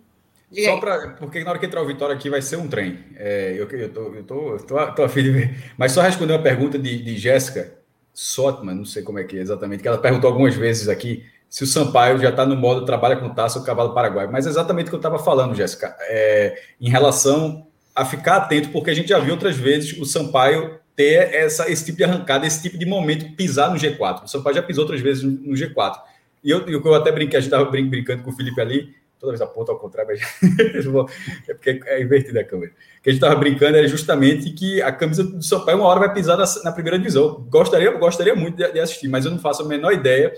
Diga 0.49 0.72
só 0.72 0.77
para. 0.77 1.10
Porque 1.19 1.43
na 1.43 1.49
hora 1.49 1.60
que 1.60 1.65
entrar 1.65 1.81
o 1.81 1.88
Vitória 1.88 2.15
aqui 2.15 2.30
vai 2.30 2.41
ser 2.41 2.55
um 2.55 2.68
trem. 2.68 2.99
É, 3.18 3.53
eu, 3.57 3.68
eu, 3.68 3.89
tô, 3.91 4.01
eu, 4.14 4.23
tô, 4.23 4.49
eu 4.51 4.60
tô, 4.60 4.93
tô 4.93 5.03
afim 5.03 5.23
de 5.23 5.31
ver. 5.31 5.73
Mas 5.77 5.91
só 5.91 6.01
responder 6.01 6.34
uma 6.34 6.43
pergunta 6.43 6.80
de, 6.80 7.03
de 7.03 7.18
Jéssica 7.18 7.82
Sotman, 8.14 8.76
não 8.76 8.85
sei 8.85 9.02
como 9.03 9.19
é 9.19 9.23
que 9.23 9.38
é 9.38 9.41
exatamente, 9.41 9.81
que 9.81 9.88
ela 9.88 9.98
perguntou 9.98 10.30
algumas 10.30 10.56
vezes 10.56 10.88
aqui 10.88 11.26
se 11.49 11.64
o 11.64 11.68
Sampaio 11.68 12.19
já 12.19 12.30
está 12.30 12.45
no 12.45 12.56
modo 12.56 12.85
trabalha 12.85 13.15
com 13.15 13.30
taça 13.30 13.60
o 13.60 13.64
cavalo 13.64 13.94
paraguai. 13.94 14.27
Mas 14.27 14.48
é 14.48 14.49
exatamente 14.49 14.88
o 14.88 14.90
que 14.90 14.95
eu 14.95 14.99
estava 14.99 15.19
falando, 15.19 15.53
Jéssica, 15.53 15.95
é, 16.02 16.60
em 16.81 16.90
relação 16.90 17.68
a 17.95 18.03
ficar 18.03 18.38
atento, 18.38 18.69
porque 18.69 18.90
a 18.90 18.94
gente 18.94 19.10
já 19.10 19.19
viu 19.19 19.34
outras 19.34 19.56
vezes 19.56 19.95
o 19.99 20.06
Sampaio 20.06 20.80
ter 20.95 21.34
essa, 21.34 21.69
esse 21.72 21.85
tipo 21.85 21.99
de 21.99 22.03
arrancada, 22.03 22.48
esse 22.48 22.61
tipo 22.61 22.77
de 22.77 22.85
momento, 22.85 23.35
pisar 23.35 23.69
no 23.69 23.77
G4. 23.77 24.23
O 24.23 24.27
Sampaio 24.27 24.56
já 24.56 24.64
pisou 24.64 24.84
outras 24.84 25.02
vezes 25.02 25.23
no, 25.23 25.31
no 25.31 25.53
G4. 25.53 25.99
E 26.44 26.49
eu, 26.49 26.68
eu, 26.68 26.94
até 26.95 27.11
brinquei, 27.11 27.38
a 27.38 27.41
gente 27.41 27.53
estava 27.53 27.69
brin 27.69 27.88
brincando 27.88 28.23
com 28.23 28.31
o 28.31 28.35
Felipe 28.35 28.60
ali, 28.60 28.94
toda 29.24 29.32
vez 29.32 29.41
aponta 29.41 29.72
ao 29.72 29.80
contrário, 29.80 30.12
mas 30.12 30.20
é 31.48 31.54
porque 31.54 31.80
é 31.86 32.02
invertida 32.02 32.41
a 32.41 32.44
câmera. 32.44 32.72
O 32.72 33.02
que 33.02 33.10
a 33.10 33.14
gente 33.14 33.24
estava 33.24 33.40
brincando 33.40 33.78
era 33.78 33.88
justamente 33.88 34.52
que 34.52 34.82
a 34.82 34.91
camisa 34.91 35.24
do 35.24 35.41
Sampaio 35.41 35.78
uma 35.78 35.88
hora 35.88 36.02
vai 36.02 36.14
pisar 36.14 36.38
na, 36.38 36.44
na 36.66 36.74
primeira 36.74 37.00
divisão. 37.00 37.45
Gostaria, 37.50 37.90
gostaria 37.91 38.36
muito 38.36 38.58
de, 38.58 38.70
de 38.70 38.80
assistir, 38.82 39.08
mas 39.08 39.24
eu 39.24 39.32
não 39.32 39.40
faço 39.40 39.62
a 39.62 39.66
menor 39.66 39.94
ideia 39.94 40.34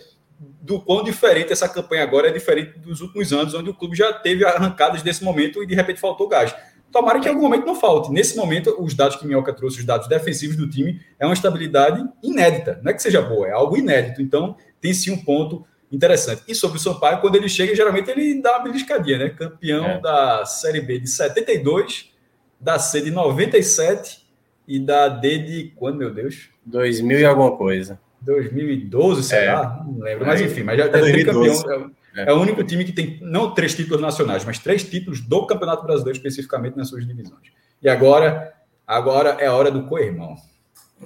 do 0.62 0.80
quão 0.80 1.04
diferente 1.04 1.52
essa 1.52 1.68
campanha 1.68 2.04
agora 2.04 2.28
é 2.28 2.32
diferente 2.32 2.78
dos 2.78 3.02
últimos 3.02 3.34
anos, 3.34 3.56
onde 3.56 3.72
o 3.72 3.74
clube 3.74 3.96
já 3.96 4.14
teve 4.14 4.46
arrancadas 4.46 5.02
desse 5.02 5.24
momento 5.24 5.64
e 5.64 5.66
de 5.66 5.74
repente 5.74 6.00
faltou 6.00 6.28
gás. 6.28 6.56
Tomara 6.92 7.20
que 7.20 7.28
em 7.28 7.32
algum 7.32 7.42
momento 7.42 7.66
não 7.66 7.76
falte. 7.76 8.12
Nesse 8.12 8.38
momento, 8.38 8.76
os 8.80 8.94
dados 8.94 9.16
que 9.16 9.26
Minhoca 9.26 9.52
trouxe, 9.52 9.80
os 9.80 9.86
dados 9.86 10.08
defensivos 10.08 10.56
do 10.56 10.70
time, 10.70 11.02
é 11.20 11.26
uma 11.26 11.34
estabilidade 11.34 12.08
inédita. 12.22 12.80
Não 12.84 12.92
é 12.92 12.94
que 12.94 13.02
seja 13.02 13.22
boa, 13.22 13.48
é 13.48 13.52
algo 13.52 13.76
inédito. 13.76 14.22
Então, 14.22 14.56
tem 14.80 14.94
sim 14.94 15.12
um 15.12 15.18
ponto 15.18 15.66
interessante. 15.96 16.44
E 16.48 16.54
sobre 16.54 16.78
o 16.78 16.80
Sampaio, 16.80 17.22
quando 17.22 17.36
ele 17.36 17.50
chega, 17.50 17.76
geralmente 17.76 18.10
ele 18.10 18.42
dá 18.42 18.58
uma 18.58 18.64
beliscadinha, 18.64 19.18
né? 19.18 19.30
Campeão 19.30 19.86
é. 19.86 20.02
da 20.02 20.46
Série 20.46 20.82
B 20.82 21.00
de 21.00 21.10
72, 21.10 22.12
da 22.60 22.78
C 22.78 23.02
de 23.02 23.12
97 23.12 24.26
e 24.68 24.80
da 24.80 25.08
D 25.08 25.40
de 25.40 25.74
quando, 25.76 25.98
meu 25.98 26.14
Deus? 26.14 26.50
2000 26.66 27.20
e 27.20 27.26
alguma 27.26 27.56
coisa. 27.56 28.00
2012, 28.22 29.24
sei 29.24 29.40
é. 29.40 29.54
lá, 29.54 29.84
não 29.86 30.00
lembro, 30.00 30.26
mas 30.26 30.42
enfim, 30.42 30.64
mas 30.64 30.78
já 30.78 30.86
é 30.86 31.24
campeão. 31.24 31.92
É, 32.16 32.30
é, 32.30 32.34
o 32.34 32.40
único 32.40 32.64
time 32.64 32.84
que 32.84 32.94
tem 32.94 33.20
não 33.22 33.54
três 33.54 33.76
títulos 33.76 34.02
nacionais, 34.02 34.44
mas 34.46 34.58
três 34.58 34.84
títulos 34.84 35.22
do 35.22 35.46
Campeonato 35.46 35.84
Brasileiro, 35.84 36.18
especificamente 36.18 36.78
nas 36.78 36.90
suas 36.90 37.06
divisões. 37.06 37.52
E 37.82 37.90
agora, 37.90 38.54
agora 38.88 39.32
é 39.40 39.48
a 39.48 39.54
hora 39.54 39.70
do 39.70 39.86
co-irmão. 39.86 40.36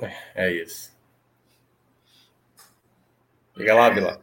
É, 0.02 0.46
é 0.48 0.54
isso. 0.54 0.92
Liga 3.58 3.74
lá, 3.74 3.90
Vila. 3.90 4.20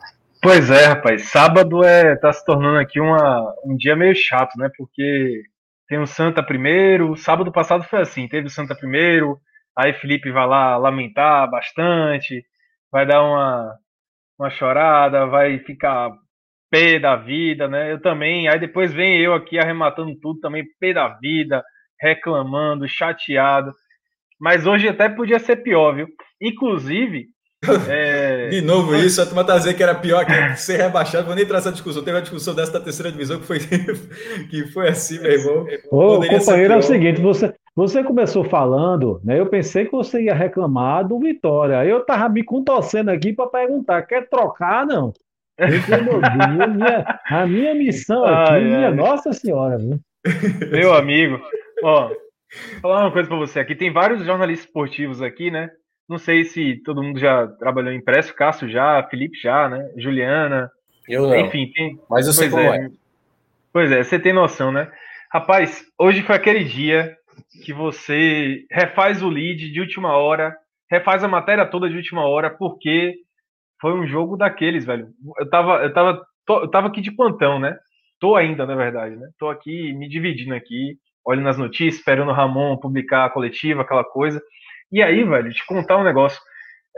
Pois 0.47 0.71
é, 0.71 0.87
rapaz. 0.87 1.29
Sábado 1.29 1.83
é 1.85 2.15
tá 2.15 2.33
se 2.33 2.45
tornando 2.45 2.79
aqui 2.79 3.01
uma, 3.01 3.53
um 3.65 3.77
dia 3.77 3.97
meio 3.97 4.15
chato, 4.15 4.57
né? 4.57 4.71
Porque 4.77 5.43
tem 5.89 5.99
o 5.99 6.07
Santa 6.07 6.41
primeiro. 6.41 7.17
Sábado 7.17 7.51
passado 7.51 7.83
foi 7.83 8.01
assim: 8.01 8.29
teve 8.29 8.47
o 8.47 8.51
Santa 8.51 8.73
primeiro, 8.73 9.41
aí 9.77 9.93
Felipe 9.95 10.31
vai 10.31 10.47
lá 10.47 10.77
lamentar 10.77 11.51
bastante 11.51 12.45
vai 12.93 13.05
dar 13.05 13.25
uma, 13.25 13.77
uma 14.39 14.49
chorada, 14.49 15.27
vai 15.27 15.59
ficar 15.59 16.13
pé 16.71 17.01
da 17.01 17.17
vida, 17.17 17.67
né? 17.67 17.91
Eu 17.91 18.01
também. 18.01 18.47
Aí 18.49 18.61
depois 18.61 18.95
vem 18.95 19.21
eu 19.21 19.35
aqui 19.35 19.59
arrematando 19.59 20.17
tudo 20.21 20.39
também, 20.39 20.65
pé 20.79 20.93
da 20.93 21.09
vida, 21.09 21.61
reclamando, 22.01 22.89
chateado. 22.89 23.75
Mas 24.41 24.65
hoje 24.65 24.89
até 24.89 25.09
podia 25.09 25.41
ser 25.41 25.57
pior, 25.57 25.93
viu? 25.93 26.07
Inclusive. 26.41 27.35
É... 27.89 28.49
De 28.49 28.61
novo 28.61 28.95
isso, 28.95 29.21
a 29.21 29.27
turma 29.27 29.45
tá 29.45 29.57
dizendo 29.57 29.77
que 29.77 29.83
era 29.83 29.95
pior 29.95 30.25
que 30.25 30.57
ser 30.57 30.77
rebaixado. 30.77 31.27
Vou 31.27 31.35
nem 31.35 31.47
trazer 31.47 31.69
essa 31.69 31.73
discussão. 31.73 32.03
Teve 32.03 32.17
uma 32.17 32.23
discussão 32.23 32.55
dessa 32.55 32.73
da 32.73 32.81
terceira 32.81 33.11
divisão 33.11 33.41
que 33.41 33.47
foi, 33.47 33.59
que 34.51 34.67
foi 34.73 34.89
assim, 34.89 35.21
meu 35.21 35.33
irmão. 35.33 35.67
Ô, 35.91 36.21
companheiro, 36.21 36.75
é 36.75 36.77
o 36.77 36.83
seguinte: 36.83 37.21
você, 37.21 37.53
você 37.75 38.03
começou 38.03 38.45
falando, 38.45 39.21
né? 39.25 39.39
Eu 39.39 39.47
pensei 39.47 39.85
que 39.85 39.93
você 39.93 40.23
ia 40.23 40.35
reclamar 40.35 41.07
do 41.07 41.19
Vitória. 41.19 41.85
Eu 41.85 42.05
tava 42.05 42.29
me 42.29 42.43
contorcendo 42.43 43.11
aqui 43.11 43.33
para 43.33 43.49
perguntar: 43.49 44.03
quer 44.03 44.29
trocar, 44.29 44.87
não? 44.87 45.13
Minha, 45.59 47.21
a 47.31 47.47
minha 47.47 47.75
missão 47.75 48.25
aqui, 48.25 48.53
ai, 48.53 48.65
minha 48.65 48.89
ai. 48.89 48.95
Nossa 48.95 49.33
Senhora, 49.33 49.79
viu? 49.79 49.99
Meu 50.71 50.93
amigo, 50.95 51.41
ó, 51.83 52.09
vou 52.09 52.17
falar 52.83 53.05
uma 53.05 53.13
coisa 53.13 53.29
para 53.29 53.39
você 53.39 53.61
aqui. 53.61 53.75
Tem 53.75 53.93
vários 53.93 54.25
jornalistas 54.25 54.67
esportivos 54.67 55.23
aqui, 55.23 55.51
né? 55.51 55.71
Não 56.09 56.19
sei 56.19 56.45
se 56.45 56.77
todo 56.85 57.03
mundo 57.03 57.19
já 57.19 57.47
trabalhou 57.49 57.93
impresso, 57.93 58.35
Cássio 58.35 58.69
já, 58.69 59.03
Felipe 59.05 59.39
já, 59.41 59.69
né? 59.69 59.91
Juliana. 59.97 60.71
Eu 61.09 61.27
não. 61.27 61.37
Enfim, 61.37 61.71
tem. 61.75 62.01
Mas 62.09 62.27
eu 62.27 62.33
sei 62.33 62.49
pois 62.49 62.63
como 62.65 62.75
é. 62.75 62.87
é. 62.87 62.91
Pois 63.73 63.93
é, 63.93 64.03
você 64.03 64.19
tem 64.19 64.33
noção, 64.33 64.73
né? 64.73 64.91
Rapaz, 65.33 65.85
hoje 65.99 66.23
foi 66.23 66.35
aquele 66.37 66.65
dia 66.65 67.17
que 67.65 67.73
você 67.73 68.65
refaz 68.71 69.23
o 69.23 69.29
lead 69.29 69.71
de 69.71 69.81
última 69.81 70.17
hora, 70.17 70.57
refaz 70.91 71.23
a 71.23 71.29
matéria 71.29 71.67
toda 71.67 71.91
de 71.91 71.97
última 71.97 72.27
hora, 72.27 72.51
porque 72.51 73.15
foi 73.81 73.93
um 73.93 74.07
jogo 74.07 74.37
daqueles, 74.37 74.85
velho. 74.85 75.09
Eu 75.39 75.51
tava, 75.51 75.83
eu 75.83 75.93
tava, 75.93 76.27
tô- 76.47 76.61
eu 76.61 76.69
tava 76.69 76.87
aqui 76.89 77.01
de 77.01 77.11
plantão, 77.11 77.59
né? 77.59 77.77
Tô 78.19 78.35
ainda, 78.35 78.65
na 78.65 78.75
verdade, 78.75 79.17
né? 79.17 79.29
Tô 79.39 79.51
aqui 79.51 79.93
me 79.93 80.09
dividindo 80.09 80.55
aqui, 80.55 80.97
olhando 81.25 81.49
as 81.49 81.59
notícias, 81.59 81.97
esperando 81.97 82.31
o 82.31 82.35
Ramon 82.35 82.79
publicar 82.79 83.27
a 83.27 83.31
coletiva, 83.31 83.83
aquela 83.83 84.05
coisa. 84.05 84.41
E 84.91 85.03
aí, 85.03 85.25
velho, 85.25 85.53
te 85.53 85.65
contar 85.67 85.97
um 85.97 86.05
negócio. 86.05 86.41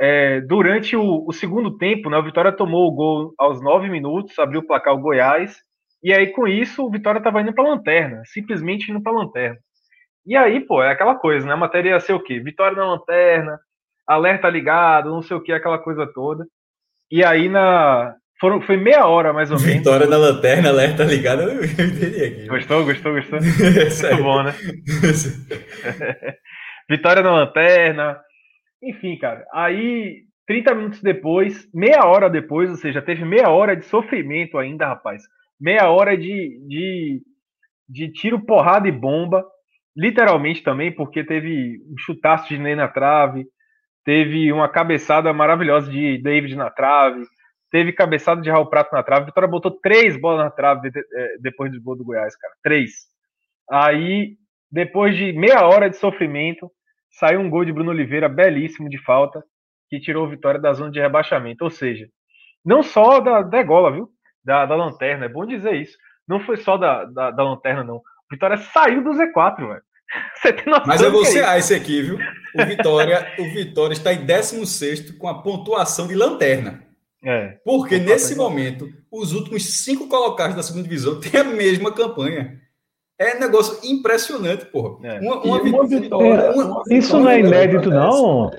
É, 0.01 0.40
durante 0.43 0.94
o, 0.97 1.24
o 1.27 1.32
segundo 1.32 1.77
tempo, 1.77 2.09
né, 2.09 2.16
o 2.16 2.23
Vitória 2.23 2.52
tomou 2.52 2.86
o 2.86 2.94
gol 2.94 3.35
aos 3.36 3.60
nove 3.60 3.89
minutos, 3.89 4.39
abriu 4.39 4.60
o 4.60 4.66
placar 4.66 4.94
o 4.94 5.01
Goiás, 5.01 5.56
e 6.02 6.12
aí 6.12 6.28
com 6.28 6.47
isso 6.47 6.85
o 6.85 6.90
Vitória 6.90 7.20
tava 7.20 7.40
indo 7.40 7.52
pra 7.52 7.65
lanterna, 7.65 8.23
simplesmente 8.27 8.90
indo 8.90 9.02
pra 9.02 9.10
lanterna. 9.10 9.59
E 10.24 10.36
aí, 10.36 10.60
pô, 10.60 10.82
é 10.82 10.93
aquela 10.93 11.16
coisa, 11.16 11.47
né? 11.47 11.55
A 11.55 11.56
matéria 11.56 11.90
ia 11.90 12.01
ser 12.01 12.12
o 12.12 12.23
quê? 12.23 12.39
Vitória 12.39 12.77
na 12.77 12.85
lanterna, 12.85 13.59
alerta 14.06 14.48
ligado, 14.48 15.10
não 15.10 15.23
sei 15.23 15.36
o 15.36 15.43
que, 15.43 15.52
aquela 15.52 15.78
coisa 15.78 16.06
toda. 16.06 16.47
E 17.10 17.24
aí 17.24 17.48
na. 17.48 18.15
Foram, 18.40 18.60
foi 18.60 18.77
meia 18.77 19.05
hora 19.06 19.32
mais 19.32 19.51
ou 19.51 19.59
menos. 19.59 19.78
Vitória 19.78 20.06
na 20.06 20.16
lanterna, 20.16 20.69
alerta 20.69 21.02
ligada, 21.02 21.43
eu 21.43 21.65
entendi 21.65 22.24
aqui. 22.24 22.47
Gostou, 22.47 22.85
gostou, 22.85 23.15
gostou? 23.15 23.40
Sério. 23.90 24.23
Muito 24.23 24.24
bom, 24.24 24.43
né? 24.44 24.55
Vitória 26.89 27.23
na 27.23 27.32
lanterna. 27.32 28.20
Enfim, 28.82 29.16
cara. 29.19 29.47
Aí, 29.52 30.24
30 30.47 30.74
minutos 30.74 31.02
depois, 31.02 31.69
meia 31.74 32.06
hora 32.06 32.31
depois, 32.31 32.70
ou 32.70 32.77
seja, 32.77 33.02
teve 33.02 33.24
meia 33.24 33.51
hora 33.51 33.77
de 33.77 33.85
sofrimento 33.85 34.56
ainda, 34.56 34.86
rapaz. 34.86 35.23
Meia 35.60 35.90
hora 35.90 36.16
de, 36.16 36.59
de, 36.66 37.23
de 37.89 38.10
tiro, 38.12 38.40
porrada 38.40 38.89
e 38.89 38.93
bomba. 38.93 39.44
Literalmente 39.94 40.62
também, 40.62 40.90
porque 40.93 41.24
teve 41.24 41.82
um 41.90 41.98
chutaço 41.98 42.48
de 42.48 42.56
Ney 42.59 42.77
na 42.77 42.86
trave, 42.86 43.44
teve 44.05 44.52
uma 44.52 44.69
cabeçada 44.69 45.32
maravilhosa 45.32 45.90
de 45.90 46.19
David 46.23 46.55
na 46.55 46.70
trave, 46.70 47.24
teve 47.70 47.93
cabeçada 47.93 48.40
de 48.40 48.48
Raul 48.48 48.70
Prato 48.70 48.94
na 48.94 49.02
trave. 49.02 49.27
Vitória 49.27 49.48
botou 49.48 49.73
três 49.73 50.19
bolas 50.19 50.44
na 50.44 50.51
trave 50.51 50.89
eh, 50.89 51.36
depois 51.40 51.73
do 51.73 51.82
gol 51.82 51.97
do 51.97 52.05
Goiás, 52.05 52.36
cara. 52.36 52.55
Três. 52.62 52.93
Aí, 53.69 54.36
depois 54.70 55.16
de 55.16 55.32
meia 55.32 55.66
hora 55.66 55.90
de 55.90 55.97
sofrimento, 55.97 56.70
saiu 57.19 57.40
um 57.40 57.51
gol 57.51 57.65
de 57.65 57.73
Bruno 57.73 57.90
Oliveira 57.90 58.28
belíssimo 58.28 58.89
de 58.89 58.99
falta, 58.99 59.43
que 59.90 59.99
tirou 59.99 60.27
o 60.27 60.31
Vitória 60.31 60.61
da 60.61 60.73
zona 60.73 60.90
de 60.90 61.01
rebaixamento. 61.01 61.65
Ou 61.65 61.70
seja, 61.70 62.09
não 62.65 62.82
só 62.82 63.20
da 63.20 63.43
degola, 63.43 63.93
viu? 63.93 64.09
Da, 64.45 64.65
da 64.66 64.77
lanterna, 64.77 65.27
é 65.27 65.28
bom 65.28 65.45
dizer 65.45 65.74
isso. 65.74 65.97
Não 66.27 66.40
foi 66.40 66.57
só 66.59 66.77
da, 66.77 67.05
da, 67.05 67.31
da 67.31 67.43
lanterna, 67.43 67.82
não. 67.82 67.97
O 67.97 68.03
Vitória 68.31 68.57
saiu 68.57 69.03
do 69.03 69.11
Z4, 69.11 69.57
velho. 69.57 69.82
Você 70.36 70.53
tem 70.53 70.66
noção 70.66 70.86
Mas 70.86 71.01
eu 71.01 71.11
vou 71.11 71.23
que 71.23 71.28
é 71.28 71.31
cear 71.32 71.59
esse 71.59 71.74
aqui, 71.74 72.03
viu? 72.03 72.19
O 72.55 72.65
Vitória, 72.65 73.35
o 73.39 73.45
Vitória 73.45 73.93
está 73.93 74.12
em 74.12 74.24
16 74.24 75.12
com 75.12 75.28
a 75.28 75.43
pontuação 75.43 76.07
de 76.07 76.15
lanterna. 76.15 76.82
É. 77.24 77.59
Porque 77.65 77.99
nesse 77.99 78.36
momento, 78.36 78.89
os 79.11 79.32
últimos 79.32 79.65
cinco 79.82 80.09
colocados 80.09 80.55
da 80.55 80.62
segunda 80.62 80.85
divisão 80.85 81.19
têm 81.20 81.40
a 81.40 81.45
mesma 81.45 81.93
campanha. 81.93 82.61
É 83.19 83.36
um 83.36 83.40
negócio 83.40 83.78
impressionante, 83.82 84.65
porra. 84.66 84.97
É. 85.09 85.19
Uma, 85.20 85.36
E 85.45 85.49
uma 85.49 85.61
uma 85.62 85.86
vi- 85.86 86.01
vitória- 86.01 86.53
uma- 86.53 86.65
uma 86.65 86.82
Isso 86.90 87.19
não 87.19 87.28
é 87.28 87.40
inédito, 87.40 87.90
não. 87.90 88.51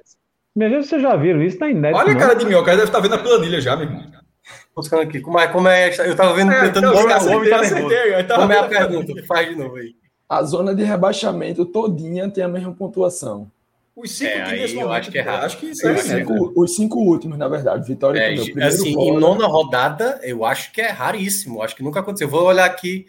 Minha 0.55 0.69
gente, 0.69 0.87
vocês 0.87 1.01
já 1.01 1.15
viram 1.15 1.41
isso? 1.41 1.57
Não 1.59 1.67
é 1.67 1.71
inédito. 1.71 1.99
Olha 1.99 2.11
a 2.11 2.15
cara 2.17 2.33
de 2.35 2.45
minhoca, 2.45 2.71
deve 2.71 2.83
estar 2.83 2.99
vendo 2.99 3.15
a 3.15 3.17
planilha 3.19 3.61
já, 3.61 3.75
meu 3.77 3.85
irmão. 3.87 4.03
Buscando 4.75 5.03
aqui. 5.03 5.21
Como 5.21 5.39
é, 5.39 5.47
como 5.47 5.67
é, 5.67 5.89
eu 6.09 6.15
tava 6.15 6.33
vendo, 6.33 6.51
É, 6.51 6.61
tentando 6.65 6.87
acertei, 6.89 7.27
o 7.27 7.37
homem 7.37 7.49
tá 7.49 7.55
acertei, 7.57 7.81
nervoso. 7.83 7.95
eu 7.95 8.27
tava 8.27 8.41
Como 8.41 8.51
é 8.53 8.57
a 8.59 8.63
pergunta? 8.67 9.13
Faz 9.27 9.49
de 9.49 9.55
novo 9.55 9.75
aí. 9.75 9.95
A 10.27 10.43
zona 10.43 10.75
de 10.75 10.83
rebaixamento 10.83 11.65
todinha 11.65 12.29
tem 12.29 12.43
a 12.43 12.47
mesma 12.47 12.73
pontuação. 12.73 13.49
Os 13.95 14.11
cinco 14.11 14.31
É, 14.31 14.43
que 14.43 14.49
aí 14.51 14.79
eu 14.79 14.91
acho 14.91 15.11
que 15.11 15.17
é 15.17 15.21
errado. 15.21 15.43
Acho 15.45 15.57
que 15.57 15.65
isso 15.67 15.87
é 15.87 15.91
Os 15.93 16.01
cinco, 16.01 16.53
os 16.55 16.75
cinco 16.75 16.99
últimos, 16.99 17.37
na 17.37 17.47
verdade. 17.47 17.85
Vitória 17.87 18.19
É, 18.19 18.35
primeiro 18.35 18.67
assim, 18.67 18.97
em 18.97 19.17
nona 19.19 19.45
rodada, 19.47 20.19
eu 20.23 20.45
acho 20.45 20.71
que 20.71 20.79
é 20.81 20.87
raríssimo. 20.89 21.61
Acho 21.61 21.75
que 21.75 21.83
nunca 21.83 21.99
aconteceu. 21.99 22.27
Vou 22.29 22.43
olhar 22.43 22.65
aqui, 22.65 23.05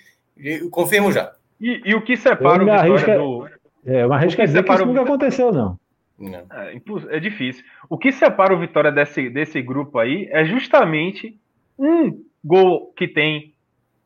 confirmo 0.70 1.12
já. 1.12 1.32
E, 1.60 1.82
e 1.84 1.94
o 1.94 2.02
que 2.02 2.16
separa 2.16 2.62
o 2.62 2.66
Vitória 2.66 2.80
arrisco 2.80 3.10
a- 3.10 3.16
do. 3.16 3.48
É, 3.84 4.06
mas 4.06 4.22
arrisco 4.22 4.42
a 4.42 4.44
dizer 4.44 4.58
que 4.58 4.62
separa 4.62 4.80
isso 4.82 4.84
o 4.84 4.92
nunca 4.94 5.02
aconteceu, 5.02 5.52
não. 5.52 5.78
Não. 6.18 6.46
É, 6.52 7.16
é 7.16 7.20
difícil. 7.20 7.64
O 7.88 7.96
que 7.96 8.12
separa 8.12 8.54
o 8.54 8.58
Vitória 8.58 8.92
desse, 8.92 9.30
desse 9.30 9.60
grupo 9.62 9.98
aí 9.98 10.28
é 10.30 10.44
justamente 10.44 11.38
um 11.78 12.22
gol 12.44 12.92
que 12.96 13.08
tem 13.08 13.54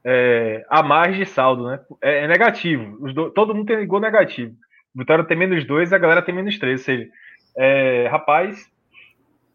é, 0.04 0.64
a 0.68 0.82
mais 0.82 1.16
de 1.16 1.24
saldo, 1.26 1.66
né? 1.66 1.80
É, 2.02 2.24
é 2.24 2.28
negativo. 2.28 2.98
Os 3.00 3.14
do- 3.14 3.30
todo 3.30 3.54
mundo 3.54 3.66
tem 3.66 3.86
gol 3.86 4.00
negativo. 4.00 4.54
O 4.94 4.98
Vitória 4.98 5.24
tem 5.24 5.36
menos 5.36 5.64
dois 5.66 5.90
e 5.90 5.94
a 5.94 5.98
galera 5.98 6.22
tem 6.22 6.34
menos 6.34 6.58
três. 6.58 6.80
Ou 6.80 6.84
seja, 6.84 7.08
é, 7.56 8.06
rapaz, 8.08 8.70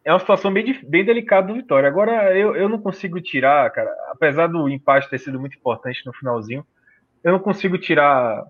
é 0.03 0.11
uma 0.11 0.19
situação 0.19 0.51
bem, 0.51 0.77
bem 0.87 1.05
delicada 1.05 1.47
do 1.47 1.53
Vitória. 1.53 1.87
Agora, 1.87 2.35
eu, 2.37 2.55
eu 2.55 2.67
não 2.67 2.79
consigo 2.79 3.21
tirar, 3.21 3.69
cara, 3.71 3.89
apesar 4.09 4.47
do 4.47 4.67
empate 4.67 5.09
ter 5.09 5.19
sido 5.19 5.39
muito 5.39 5.57
importante 5.57 6.05
no 6.05 6.13
finalzinho, 6.13 6.65
eu 7.23 7.31
não 7.33 7.39
consigo 7.39 7.77
tirar 7.77 8.45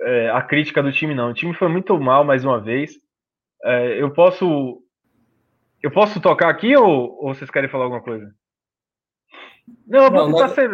é, 0.00 0.30
a 0.30 0.42
crítica 0.42 0.82
do 0.82 0.92
time, 0.92 1.14
não. 1.14 1.30
O 1.30 1.34
time 1.34 1.54
foi 1.54 1.68
muito 1.68 1.98
mal 1.98 2.24
mais 2.24 2.44
uma 2.44 2.60
vez. 2.60 2.98
É, 3.64 4.00
eu 4.00 4.10
posso. 4.12 4.82
Eu 5.82 5.90
posso 5.90 6.20
tocar 6.20 6.48
aqui 6.48 6.76
ou, 6.76 7.18
ou 7.24 7.34
vocês 7.34 7.50
querem 7.50 7.68
falar 7.70 7.84
alguma 7.84 8.02
coisa? 8.02 8.34
Não, 9.86 10.04
eu 10.04 10.10
vou 10.10 10.28
Não, 10.28 10.30
nós- 10.30 10.52
ser. 10.52 10.70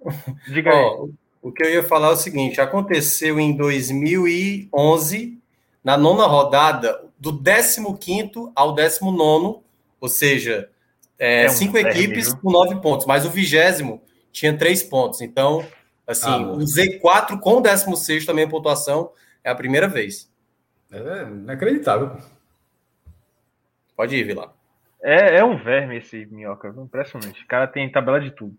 Diga 0.48 0.70
aí. 0.70 0.76
Ó, 0.76 1.08
o 1.42 1.52
que 1.52 1.62
eu 1.62 1.70
ia 1.70 1.82
falar 1.82 2.08
é 2.08 2.12
o 2.12 2.16
seguinte: 2.16 2.60
aconteceu 2.60 3.38
em 3.38 3.56
2011, 3.56 5.38
na 5.82 5.96
nona 5.96 6.26
rodada, 6.26 7.04
do 7.18 7.32
15 7.42 8.52
ao 8.54 8.72
19, 8.74 9.60
ou 10.00 10.08
seja, 10.08 10.70
é, 11.18 11.44
É 11.44 11.46
um 11.46 11.50
cinco 11.50 11.72
verme, 11.72 11.90
equipes 11.90 12.32
com 12.32 12.50
nove 12.50 12.80
pontos, 12.80 13.06
mas 13.06 13.26
o 13.26 13.30
vigésimo 13.30 14.00
tinha 14.30 14.56
três 14.56 14.82
pontos. 14.82 15.20
Então, 15.20 15.66
assim, 16.08 16.26
Ah, 16.28 16.38
o 16.38 16.58
Z4 16.58 17.38
com 17.38 17.58
o 17.58 17.60
16 17.60 18.26
também 18.26 18.44
a 18.44 18.48
pontuação 18.48 19.12
é 19.44 19.50
a 19.50 19.54
primeira 19.54 19.86
vez. 19.86 20.28
É 20.90 21.22
inacreditável. 21.24 22.16
Pode 23.96 24.16
ir, 24.16 24.24
Vila. 24.24 24.52
É, 25.02 25.36
é 25.36 25.44
um 25.44 25.56
verme 25.62 25.98
esse 25.98 26.26
minhoca, 26.26 26.74
impressionante. 26.76 27.44
O 27.44 27.46
cara 27.46 27.66
tem 27.68 27.90
tabela 27.90 28.20
de 28.20 28.30
tudo. 28.30 28.56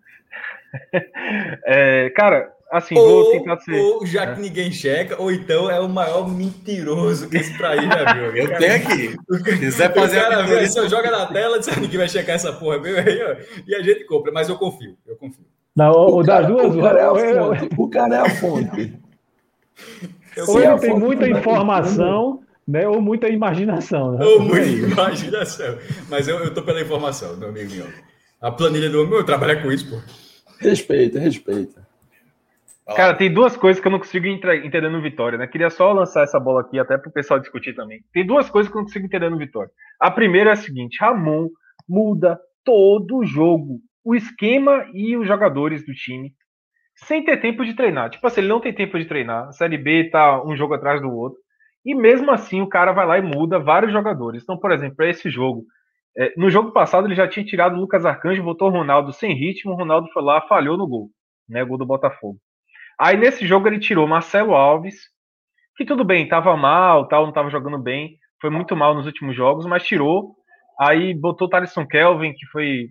É, 1.66 2.10
cara, 2.12 2.54
assim, 2.72 2.94
vou 2.94 3.26
Ou, 3.26 3.32
tentar 3.32 3.58
ser. 3.62 3.74
ou 3.76 4.06
já 4.06 4.34
que 4.36 4.40
ninguém 4.42 4.72
checa, 4.72 5.20
ou 5.20 5.32
então 5.32 5.70
é 5.72 5.80
o 5.80 5.90
maior 5.90 6.30
mentiroso 6.30 7.28
que 7.30 7.38
esse 7.38 7.58
país 7.58 7.84
já 7.84 8.14
viu. 8.14 8.36
Eu 8.38 8.58
tenho 8.58 8.76
aqui. 8.76 9.16
O 9.30 9.44
cara, 9.44 9.58
quiser 9.58 9.94
fazer 9.94 10.22
cara 10.22 10.38
a 10.40 10.42
vitória- 10.44 10.70
só 10.70 10.88
joga 10.88 11.10
na 11.10 11.26
tela, 11.26 11.58
diz, 11.60 11.76
ninguém 11.78 11.98
vai 11.98 12.08
checar 12.08 12.36
essa 12.36 12.54
porra, 12.54 12.80
viu? 12.82 12.98
Aí, 12.98 13.22
ó, 13.24 13.36
e 13.68 13.76
a 13.76 13.82
gente 13.82 14.06
compra, 14.06 14.32
mas 14.32 14.48
eu 14.50 14.58
confio, 14.58 14.96
eu 15.08 15.16
confio. 15.16 15.46
Não, 15.80 15.92
o, 15.92 16.16
O 16.16 16.18
o 16.18 16.24
das 16.24 16.36
cara, 16.42 16.48
duas. 16.48 16.76
o 16.76 16.82
cara 16.82 17.00
é 17.00 17.04
a 17.04 17.06
eu- 17.08 17.16
eu- 17.18 17.46
fonte. 17.56 17.70
O 17.78 17.90
cara 17.90 18.16
é 18.16 18.20
a 18.20 18.30
fonte. 18.30 19.00
Eu 20.36 20.46
ou 20.48 20.62
ele 20.62 20.78
tem 20.80 20.98
muita 21.00 21.28
informação, 21.28 22.42
né? 22.68 22.88
Ou 22.88 23.02
muita 23.02 23.28
imaginação. 23.30 24.12
Né? 24.12 24.26
Ou 24.26 24.42
muita 24.42 24.66
imaginação. 24.68 25.78
Mas 26.10 26.28
eu, 26.28 26.38
eu 26.40 26.54
tô 26.54 26.62
pela 26.62 26.82
informação, 26.82 27.36
meu 27.38 27.50
amigo 27.50 27.74
meu. 27.74 27.88
A 28.42 28.52
planilha 28.52 28.90
do 28.90 29.02
homem, 29.02 29.14
eu 29.16 29.26
trabalho 29.26 29.62
com 29.62 29.72
isso, 29.72 29.90
pô. 29.90 29.98
Respeita, 30.60 31.18
respeita. 31.20 31.88
Cara, 32.96 33.14
tem 33.14 33.32
duas 33.32 33.56
coisas 33.56 33.80
que 33.80 33.88
eu 33.88 33.92
não 33.92 34.00
consigo 34.00 34.26
entender 34.26 34.90
no 34.90 35.02
Vitória, 35.02 35.38
né? 35.38 35.46
Queria 35.46 35.70
só 35.70 35.92
lançar 35.94 36.24
essa 36.24 36.40
bola 36.40 36.62
aqui, 36.62 36.80
até 36.80 36.98
pro 36.98 37.12
pessoal 37.12 37.40
discutir 37.40 37.74
também. 37.76 38.02
Tem 38.12 38.26
duas 38.26 38.50
coisas 38.50 38.70
que 38.72 38.76
eu 38.76 38.80
não 38.80 38.86
consigo 38.88 39.06
entender 39.06 39.30
no 39.30 39.38
Vitória. 39.38 39.70
A 40.00 40.10
primeira 40.10 40.50
é 40.50 40.54
a 40.54 40.58
seguinte: 40.58 40.98
Ramon 41.00 41.50
muda 41.88 42.40
todo 42.66 43.18
o 43.18 43.26
jogo, 43.26 43.80
o 44.04 44.16
esquema 44.16 44.90
e 44.94 45.16
os 45.18 45.28
jogadores 45.28 45.86
do 45.86 45.94
time, 45.94 46.34
sem 46.96 47.24
ter 47.24 47.38
tempo 47.38 47.66
de 47.66 47.74
treinar. 47.74 48.10
Tipo 48.10 48.26
assim, 48.28 48.42
ele 48.42 48.50
não 48.50 48.60
tem 48.60 48.74
tempo 48.74 48.98
de 48.98 49.06
treinar. 49.06 49.48
A 49.48 49.52
Série 49.52 49.78
B 49.78 50.10
tá 50.10 50.44
um 50.44 50.56
jogo 50.56 50.74
atrás 50.74 51.02
do 51.02 51.10
outro. 51.10 51.40
E 51.86 51.96
mesmo 51.96 52.30
assim, 52.32 52.62
o 52.62 52.68
cara 52.68 52.92
vai 52.92 53.06
lá 53.06 53.18
e 53.18 53.22
muda 53.22 53.60
vários 53.60 53.92
jogadores. 53.92 54.44
Então, 54.44 54.58
por 54.58 54.72
exemplo, 54.72 54.96
para 54.96 55.10
esse 55.10 55.30
jogo, 55.30 55.64
é, 56.18 56.34
no 56.36 56.50
jogo 56.50 56.72
passado 56.72 57.08
ele 57.08 57.16
já 57.16 57.28
tinha 57.28 57.46
tirado 57.46 57.76
o 57.76 57.80
Lucas 57.80 58.06
Arcanjo, 58.06 58.44
botou 58.44 58.68
o 58.68 58.72
Ronaldo 58.72 59.14
sem 59.14 59.34
ritmo, 59.34 59.72
o 59.72 59.76
Ronaldo 59.76 60.10
foi 60.12 60.22
lá, 60.22 60.42
falhou 60.42 60.78
no 60.78 60.88
gol, 60.88 61.10
né? 61.48 61.64
Gol 61.64 61.78
do 61.78 61.86
Botafogo. 61.86 62.38
Aí 63.00 63.16
nesse 63.16 63.48
jogo 63.48 63.68
ele 63.68 63.80
tirou 63.80 64.08
Marcelo 64.08 64.54
Alves, 64.54 64.96
que 65.78 65.86
tudo 65.86 66.04
bem, 66.04 66.28
tava 66.28 66.56
mal, 66.58 67.08
tal, 67.08 67.26
não 67.26 67.32
tava 67.32 67.50
jogando 67.50 67.78
bem, 67.78 68.18
foi 68.42 68.50
muito 68.50 68.76
mal 68.76 68.94
nos 68.94 69.06
últimos 69.06 69.36
jogos, 69.36 69.66
mas 69.66 69.86
tirou. 69.86 70.36
Aí 70.80 71.14
botou 71.14 71.48
o 71.48 71.50
Thaleson 71.50 71.86
Kelvin, 71.88 72.34
que 72.34 72.46
foi 72.48 72.90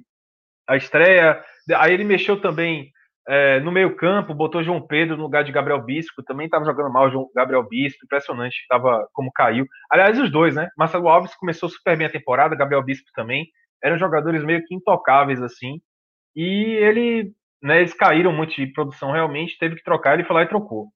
a 0.69 0.77
estreia. 0.77 1.43
Aí 1.77 1.93
ele 1.93 2.05
mexeu 2.05 2.40
também 2.40 2.93
é, 3.28 3.61
no 3.61 3.70
meio-campo, 3.70 4.35
botou 4.35 4.62
João 4.62 4.81
Pedro 4.81 5.16
no 5.16 5.24
lugar 5.24 5.45
de 5.45 5.53
Gabriel 5.53 5.82
Bispo, 5.82 6.23
também 6.23 6.49
tava 6.49 6.65
jogando 6.65 6.90
mal, 6.90 7.11
João, 7.11 7.28
Gabriel 7.35 7.62
Bispo, 7.62 8.05
impressionante, 8.05 8.65
tava 8.69 9.07
como 9.12 9.31
caiu. 9.32 9.66
Aliás, 9.90 10.19
os 10.19 10.31
dois, 10.31 10.55
né? 10.55 10.70
Marcelo 10.78 11.09
Alves 11.09 11.35
começou 11.35 11.69
super 11.69 11.97
bem 11.97 12.07
a 12.07 12.11
temporada, 12.11 12.57
Gabriel 12.57 12.82
Bispo 12.82 13.11
também. 13.15 13.47
Eram 13.82 13.99
jogadores 13.99 14.43
meio 14.43 14.65
que 14.65 14.74
intocáveis, 14.74 15.43
assim. 15.43 15.81
e 16.35 16.77
ele, 16.81 17.32
né, 17.62 17.81
eles 17.81 17.95
caíram 17.95 18.32
muito 18.32 18.55
de 18.55 18.66
produção 18.69 19.12
realmente, 19.12 19.59
teve 19.59 19.77
que 19.77 19.85
trocar, 19.85 20.15
ele 20.15 20.24
foi 20.24 20.36
lá 20.36 20.43
e 20.43 20.49
trocou. 20.49 20.89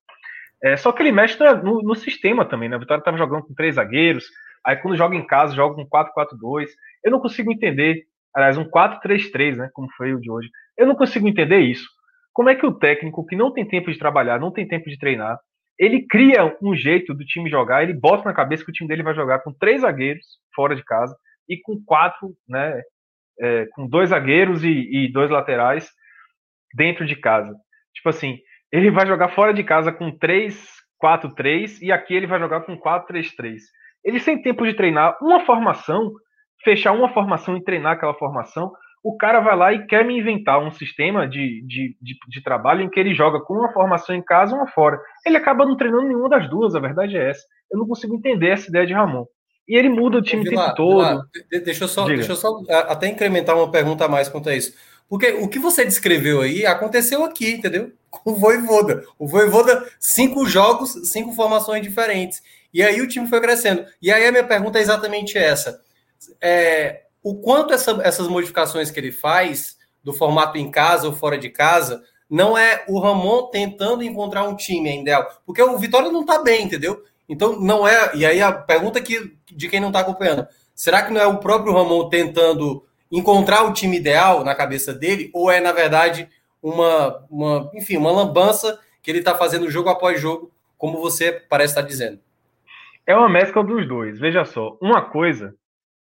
É, 0.65 0.77
só 0.77 0.93
que 0.93 1.03
ele 1.03 1.13
mexe 1.13 1.37
no, 1.63 1.83
no 1.83 1.95
sistema 1.95 2.45
também, 2.45 2.69
né? 2.69 2.77
A 2.77 2.79
Vitória 2.79 3.01
estava 3.01 3.19
jogando 3.19 3.45
com 3.45 3.55
três 3.55 3.75
zagueiros, 3.75 4.25
aí 4.65 4.77
quando 4.77 4.97
joga 4.97 5.17
em 5.17 5.27
casa, 5.27 5.55
joga 5.55 5.75
com 5.75 5.87
4-4-2. 5.87 6.69
Eu 7.05 7.11
não 7.11 7.21
consigo 7.21 7.53
entender, 7.53 8.05
aliás, 8.35 8.57
um 8.59 8.65
4-3-3, 8.65 9.57
né? 9.57 9.71
Como 9.73 9.89
foi 9.97 10.15
o 10.15 10.21
de 10.21 10.31
hoje. 10.31 10.49
Eu 10.77 10.87
não 10.87 10.95
consigo 10.95 11.29
entender 11.29 11.61
isso. 11.61 11.87
Como 12.33 12.49
é 12.49 12.55
que 12.55 12.67
o 12.67 12.73
técnico, 12.73 13.27
que 13.27 13.37
não 13.37 13.53
tem 13.53 13.67
tempo 13.67 13.91
de 13.91 13.99
trabalhar, 13.99 14.41
não 14.41 14.51
tem 14.51 14.67
tempo 14.67 14.89
de 14.89 14.99
treinar, 14.99 15.39
ele 15.79 16.07
cria 16.07 16.57
um 16.63 16.75
jeito 16.75 17.15
do 17.15 17.25
time 17.25 17.51
jogar, 17.51 17.83
ele 17.83 17.93
bota 17.93 18.25
na 18.25 18.35
cabeça 18.35 18.65
que 18.65 18.71
o 18.71 18.75
time 18.75 18.89
dele 18.89 19.03
vai 19.03 19.15
jogar 19.15 19.41
com 19.41 19.53
três 19.53 19.81
zagueiros 19.83 20.25
fora 20.55 20.77
de 20.77 20.85
casa 20.85 21.17
e 21.49 21.59
com 21.61 21.83
quatro, 21.85 22.35
né? 22.49 22.81
É, 23.41 23.67
com 23.73 23.89
dois 23.89 24.11
zagueiros 24.11 24.63
e, 24.63 24.69
e 24.71 25.13
dois 25.13 25.31
laterais 25.31 25.91
dentro 26.75 27.05
de 27.05 27.17
casa. 27.17 27.55
Tipo 27.95 28.11
assim, 28.11 28.39
ele 28.71 28.91
vai 28.91 29.07
jogar 29.07 29.29
fora 29.29 29.53
de 29.53 29.63
casa 29.63 29.93
com 29.93 30.11
3-4-3 30.19 31.81
e 31.83 31.93
aqui 31.93 32.15
ele 32.15 32.27
vai 32.27 32.39
jogar 32.39 32.63
com 32.63 32.79
4-3-3. 32.79 33.59
Ele 34.05 34.19
sem 34.19 34.41
tempo 34.41 34.65
de 34.67 34.75
treinar 34.75 35.17
uma 35.21 35.45
formação, 35.45 36.13
fechar 36.65 36.93
uma 36.93 37.13
formação 37.13 37.57
e 37.57 37.65
treinar 37.65 37.93
aquela 37.93 38.15
formação, 38.15 38.73
o 39.03 39.17
cara 39.17 39.41
vai 39.41 39.57
lá 39.57 39.73
e 39.73 39.87
quer 39.87 40.05
me 40.05 40.19
inventar 40.19 40.63
um 40.63 40.71
sistema 40.71 41.27
de, 41.27 41.63
de, 41.67 41.97
de, 42.01 42.17
de 42.29 42.43
trabalho 42.43 42.83
em 42.83 42.89
que 42.89 43.01
ele 43.01 43.15
joga 43.15 43.41
com 43.41 43.55
uma 43.55 43.73
formação 43.73 44.15
em 44.15 44.23
casa 44.23 44.53
e 44.53 44.55
uma 44.55 44.69
fora. 44.69 45.01
Ele 45.27 45.37
acaba 45.37 45.67
não 45.67 45.77
treinando 45.77 46.07
nenhuma 46.07 46.29
das 46.29 46.49
duas, 46.49 46.75
a 46.75 46.81
verdade 46.81 47.17
é 47.17 47.31
essa. 47.31 47.43
Eu 47.71 47.79
não 47.79 47.87
consigo 47.87 48.15
entender 48.15 48.51
essa 48.51 48.69
ideia 48.69 48.87
de 48.87 48.93
Ramon. 48.93 49.27
E 49.69 49.77
ele 49.77 49.89
muda 49.89 50.19
o 50.19 50.23
time 50.23 50.43
o 50.43 50.51
tempo 50.51 50.75
todo. 50.75 51.23
deixa 51.65 51.85
eu 51.85 51.89
só, 51.89 52.05
deixa 52.05 52.33
eu 52.33 52.37
só 52.37 52.61
até 52.89 53.09
incrementar 53.09 53.57
uma 53.57 53.71
pergunta 53.71 54.05
a 54.05 54.09
mais 54.09 54.29
quanto 54.29 54.49
a 54.49 54.55
isso. 54.55 54.73
Porque 55.09 55.31
o 55.33 55.49
que 55.49 55.59
você 55.59 55.85
descreveu 55.85 56.41
aí 56.41 56.65
aconteceu 56.65 57.25
aqui, 57.25 57.53
entendeu? 57.53 57.93
Com 58.11 58.33
o 58.33 58.35
Voivoda. 58.35 59.05
O 59.19 59.27
Voivoda, 59.27 59.87
cinco 59.99 60.47
jogos, 60.47 60.93
cinco 61.11 61.33
formações 61.33 61.83
diferentes. 61.83 62.43
E 62.73 62.83
aí 62.83 63.01
o 63.01 63.09
time 63.09 63.27
foi 63.27 63.41
crescendo. 63.41 63.85
E 64.01 64.13
aí 64.13 64.27
a 64.27 64.31
minha 64.31 64.45
pergunta 64.45 64.79
é 64.79 64.83
exatamente 64.83 65.37
essa. 65.37 65.81
É, 66.41 67.03
o 67.23 67.37
quanto 67.37 67.73
essa, 67.73 68.01
essas 68.03 68.29
modificações 68.29 68.91
que 68.91 68.99
ele 68.99 69.13
faz, 69.13 69.77
do 70.03 70.13
formato 70.13 70.59
em 70.59 70.71
casa 70.71 71.07
ou 71.07 71.15
fora 71.15 71.39
de 71.39 71.49
casa, 71.49 72.03
não 72.29 72.57
é 72.57 72.85
o 72.89 72.99
Ramon 72.99 73.49
tentando 73.49 74.03
encontrar 74.03 74.45
um 74.45 74.57
time 74.57 74.89
ainda. 74.89 75.23
Porque 75.47 75.63
o 75.63 75.79
Vitória 75.79 76.11
não 76.11 76.23
está 76.23 76.43
bem, 76.43 76.65
entendeu? 76.65 77.03
Então 77.29 77.61
não 77.61 77.87
é. 77.87 78.15
E 78.15 78.27
aí 78.27 78.41
a 78.41 78.53
pergunta 78.53 79.01
que, 79.01 79.37
de 79.47 79.69
quem 79.69 79.81
não 79.81 79.89
está 79.89 80.01
acompanhando: 80.01 80.47
será 80.75 81.03
que 81.03 81.13
não 81.13 81.21
é 81.21 81.27
o 81.27 81.39
próprio 81.39 81.73
Ramon 81.73 82.09
tentando 82.09 82.85
encontrar 83.11 83.65
o 83.65 83.73
time 83.73 83.99
ideal 83.99 84.43
na 84.43 84.55
cabeça 84.55 84.95
dele, 84.95 85.31
ou 85.35 85.51
é, 85.51 85.61
na 85.61 85.71
verdade, 85.71 86.29
uma, 86.63 87.25
uma 87.31 87.71
enfim, 87.75 87.99
uma 87.99 88.11
lambança 88.11 88.81
que 89.03 89.11
ele 89.11 89.19
está 89.19 89.35
fazendo 89.35 89.71
jogo 89.71 89.91
após 89.91 90.19
jogo, 90.19 90.51
como 90.79 90.99
você 90.99 91.33
parece 91.33 91.73
estar 91.73 91.83
dizendo? 91.83 92.19
É 93.07 93.15
uma 93.15 93.29
mescla 93.29 93.63
dos 93.63 93.87
dois. 93.87 94.19
Veja 94.19 94.45
só, 94.45 94.77
uma 94.81 95.03
coisa, 95.03 95.55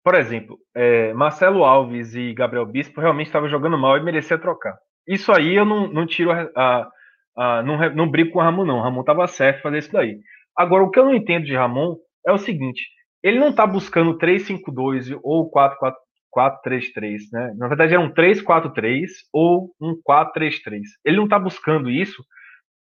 por 0.06 0.14
exemplo, 0.14 0.56
é, 0.72 1.12
Marcelo 1.14 1.64
Alves 1.64 2.14
e 2.14 2.32
Gabriel 2.32 2.64
Bispo 2.64 3.00
realmente 3.00 3.26
estavam 3.26 3.48
jogando 3.48 3.76
mal 3.76 3.98
e 3.98 4.04
merecia 4.04 4.38
trocar. 4.38 4.78
Isso 5.04 5.32
aí 5.32 5.56
eu 5.56 5.64
não, 5.64 5.88
não 5.88 6.06
tiro 6.06 6.30
a, 6.30 6.48
a, 6.54 6.88
a 7.36 7.62
não, 7.64 7.76
não 7.92 8.08
brigo 8.08 8.30
com 8.30 8.38
o 8.38 8.42
Ramon, 8.42 8.64
não. 8.64 8.78
O 8.78 8.82
Ramon 8.82 9.00
estava 9.00 9.26
certo 9.26 9.62
fazer 9.62 9.78
isso 9.78 9.90
daí. 9.92 10.20
Agora, 10.56 10.84
o 10.84 10.92
que 10.92 11.00
eu 11.00 11.06
não 11.06 11.12
entendo 11.12 11.44
de 11.44 11.56
Ramon 11.56 11.96
é 12.24 12.30
o 12.30 12.38
seguinte: 12.38 12.86
ele 13.20 13.40
não 13.40 13.48
está 13.48 13.66
buscando 13.66 14.16
3-5-2 14.16 15.18
ou 15.24 15.50
4-4 15.50 15.94
4-3-3, 16.32 17.22
né? 17.32 17.54
Na 17.56 17.66
verdade 17.66 17.94
é 17.94 17.98
um 17.98 18.14
3-4-3 18.14 19.08
ou 19.32 19.74
um 19.80 20.00
4-3-3. 20.08 20.82
Ele 21.04 21.16
não 21.16 21.24
está 21.24 21.36
buscando 21.36 21.90
isso, 21.90 22.24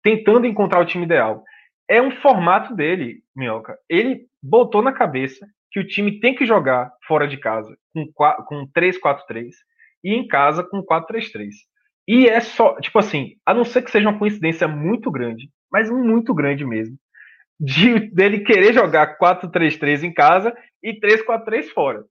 tentando 0.02 0.44
encontrar 0.44 0.80
o 0.80 0.86
time 0.86 1.04
ideal. 1.04 1.44
É 1.88 2.02
um 2.02 2.10
formato 2.10 2.74
dele, 2.74 3.20
Minhoca. 3.36 3.78
Ele 3.88 4.22
botou 4.42 4.82
na 4.82 4.92
cabeça 4.92 5.46
que 5.72 5.80
o 5.80 5.86
time 5.86 6.20
tem 6.20 6.34
que 6.34 6.44
jogar 6.44 6.92
fora 7.06 7.26
de 7.26 7.38
casa 7.38 7.74
com, 7.92 8.06
com 8.46 8.66
3-4-3 8.76 9.48
e 10.04 10.14
em 10.14 10.28
casa 10.28 10.62
com 10.62 10.84
4-3-3. 10.84 11.48
E 12.06 12.26
é 12.26 12.40
só, 12.40 12.78
tipo 12.80 12.98
assim, 12.98 13.36
a 13.46 13.54
não 13.54 13.64
ser 13.64 13.82
que 13.82 13.90
seja 13.90 14.08
uma 14.08 14.18
coincidência 14.18 14.68
muito 14.68 15.10
grande, 15.10 15.48
mas 15.70 15.90
muito 15.90 16.34
grande 16.34 16.64
mesmo, 16.64 16.96
de 17.58 18.00
dele 18.12 18.40
querer 18.40 18.74
jogar 18.74 19.16
4-3-3 19.18 20.02
em 20.02 20.12
casa 20.12 20.54
e 20.82 20.98
3-4-3 21.00 21.68
fora. 21.68 22.04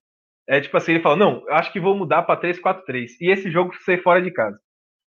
É 0.48 0.60
tipo 0.60 0.76
assim, 0.76 0.94
ele 0.94 1.04
fala, 1.04 1.16
não, 1.16 1.44
acho 1.50 1.72
que 1.72 1.80
vou 1.80 1.96
mudar 1.96 2.24
para 2.24 2.40
3-4-3. 2.42 3.10
E 3.22 3.32
esse 3.32 3.52
jogo 3.52 3.76
ser 3.86 4.02
fora 4.02 4.22
de 4.22 4.32
casa. 4.32 4.58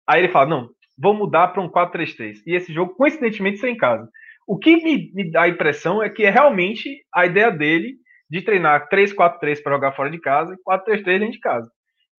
Aí 0.07 0.21
ele 0.21 0.31
fala, 0.31 0.49
não, 0.49 0.69
vou 0.97 1.13
mudar 1.13 1.49
para 1.49 1.61
um 1.61 1.69
4-3-3. 1.69 2.37
E 2.47 2.55
esse 2.55 2.73
jogo, 2.73 2.95
coincidentemente, 2.95 3.59
ser 3.59 3.69
em 3.69 3.77
casa. 3.77 4.09
O 4.47 4.57
que 4.57 4.75
me, 4.77 5.11
me, 5.13 5.31
dá 5.31 5.43
a 5.43 5.49
impressão 5.49 6.01
é 6.01 6.09
que 6.09 6.23
é 6.23 6.29
realmente 6.31 7.05
a 7.13 7.25
ideia 7.25 7.51
dele 7.51 7.97
de 8.29 8.41
treinar 8.41 8.87
3-4-3 8.89 9.61
para 9.61 9.73
jogar 9.73 9.91
fora 9.93 10.09
de 10.09 10.19
casa 10.19 10.53
e 10.53 10.63
4-3-3 10.63 11.03
dentro 11.03 11.31
de 11.31 11.39
casa. 11.39 11.69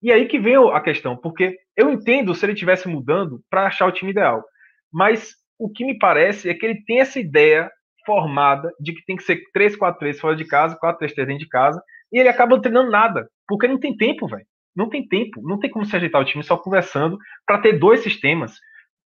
E 0.02 0.10
aí 0.10 0.26
que 0.26 0.38
vem 0.38 0.56
a 0.56 0.80
questão, 0.80 1.16
porque 1.16 1.56
eu 1.76 1.90
entendo 1.90 2.34
se 2.34 2.44
ele 2.44 2.54
estivesse 2.54 2.88
mudando 2.88 3.40
para 3.50 3.66
achar 3.66 3.86
o 3.86 3.92
time 3.92 4.10
ideal. 4.10 4.42
Mas 4.92 5.34
o 5.58 5.70
que 5.70 5.84
me 5.84 5.98
parece 5.98 6.48
é 6.48 6.54
que 6.54 6.64
ele 6.64 6.82
tem 6.84 7.00
essa 7.00 7.20
ideia 7.20 7.70
formada 8.06 8.72
de 8.80 8.94
que 8.94 9.04
tem 9.04 9.16
que 9.16 9.22
ser 9.22 9.42
3-4-3 9.54 10.18
fora 10.18 10.34
de 10.34 10.46
casa, 10.46 10.78
4-3-3 10.82 11.14
dentro 11.16 11.38
de 11.38 11.48
casa, 11.48 11.82
e 12.10 12.18
ele 12.18 12.28
acaba 12.28 12.56
não 12.56 12.62
treinando 12.62 12.90
nada, 12.90 13.28
porque 13.46 13.68
não 13.68 13.78
tem 13.78 13.96
tempo, 13.96 14.26
velho. 14.26 14.46
Não 14.74 14.88
tem 14.88 15.06
tempo, 15.06 15.42
não 15.42 15.58
tem 15.58 15.68
como 15.68 15.84
se 15.84 15.94
ajeitar 15.94 16.20
o 16.20 16.24
time 16.24 16.42
só 16.42 16.56
conversando 16.56 17.18
para 17.44 17.58
ter 17.58 17.78
dois 17.78 18.00
sistemas. 18.00 18.54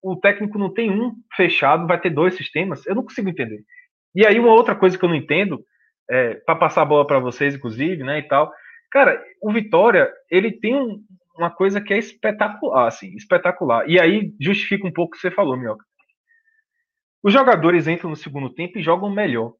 O 0.02 0.16
técnico 0.16 0.60
não 0.60 0.72
tem 0.72 0.92
um 0.92 1.14
fechado, 1.36 1.88
vai 1.88 2.00
ter 2.00 2.10
dois 2.10 2.36
sistemas. 2.36 2.86
Eu 2.86 2.96
não 2.96 3.04
consigo 3.04 3.30
entender. 3.30 3.64
E 4.14 4.26
aí 4.26 4.40
uma 4.40 4.52
outra 4.54 4.76
coisa 4.76 4.98
que 4.98 5.04
eu 5.04 5.10
não 5.10 5.16
entendo, 5.16 5.64
é, 6.10 6.36
para 6.36 6.56
passar 6.56 6.82
a 6.84 6.86
bola 6.86 7.06
para 7.06 7.20
vocês, 7.20 7.56
inclusive, 7.56 8.04
né, 8.04 8.20
e 8.20 8.24
tal. 8.24 8.52
Cara, 8.92 9.22
o 9.42 9.52
Vitória, 9.52 10.12
ele 10.30 10.52
tem 10.52 10.76
um, 10.76 11.04
uma 11.38 11.50
coisa 11.50 11.82
que 11.82 11.94
é 11.94 11.98
espetacular, 11.98 12.88
assim, 12.88 13.16
espetacular. 13.16 13.90
E 13.90 14.00
aí 14.00 14.34
justifica 14.40 14.88
um 14.88 14.94
pouco 14.94 15.14
o 15.14 15.16
que 15.16 15.22
você 15.22 15.32
falou, 15.32 15.58
Minhoca. 15.58 15.84
Os 17.24 17.32
jogadores 17.32 17.88
entram 17.88 18.10
no 18.10 18.16
segundo 18.16 18.54
tempo 18.54 18.78
e 18.78 18.84
jogam 18.84 19.10
melhor. 19.10 19.54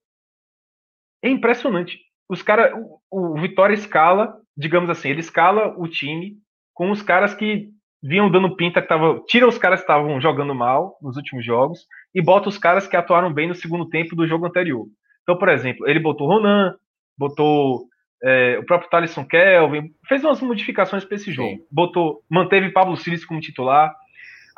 É 1.24 1.30
impressionante 1.30 1.98
os 2.30 2.42
caras, 2.42 2.74
o, 3.12 3.36
o 3.36 3.40
Vitória 3.40 3.74
escala, 3.74 4.36
digamos 4.56 4.90
assim, 4.90 5.10
ele 5.10 5.20
escala 5.20 5.74
o 5.78 5.88
time 5.88 6.38
com 6.74 6.92
os 6.92 7.02
caras 7.02 7.34
que 7.34 7.70
vinham 8.02 8.30
dando 8.30 8.56
pinta 8.56 8.82
que 8.82 8.88
tava, 8.88 9.22
tira 9.28 9.48
os 9.48 9.58
caras 9.58 9.80
que 9.80 9.84
estavam 9.84 10.20
jogando 10.20 10.54
mal 10.54 10.98
nos 11.02 11.16
últimos 11.16 11.46
jogos 11.46 11.86
e 12.14 12.22
bota 12.22 12.50
os 12.50 12.58
caras 12.58 12.88
que 12.88 12.96
atuaram 12.96 13.34
bem 13.34 13.48
no 13.48 13.56
segundo 13.56 13.88
tempo 13.88 14.16
do 14.16 14.28
jogo 14.28 14.46
anterior. 14.46 14.86
Então, 15.24 15.38
por 15.38 15.50
exemplo, 15.50 15.88
ele 15.88 16.00
botou 16.00 16.28
Ronan, 16.28 16.76
botou 17.18 17.88
é, 18.22 18.58
o 18.60 18.66
próprio 18.66 18.90
Thaleson 18.90 19.26
Kelvin, 19.26 19.94
fez 20.08 20.24
umas 20.24 20.42
modificações 20.42 21.04
para 21.04 21.16
esse 21.16 21.32
jogo. 21.32 21.58
Sim. 21.58 21.66
Botou, 21.72 22.24
manteve 22.30 22.72
Pablo 22.72 22.96
Siles 22.96 23.26
como 23.26 23.42
titular. 23.42 23.94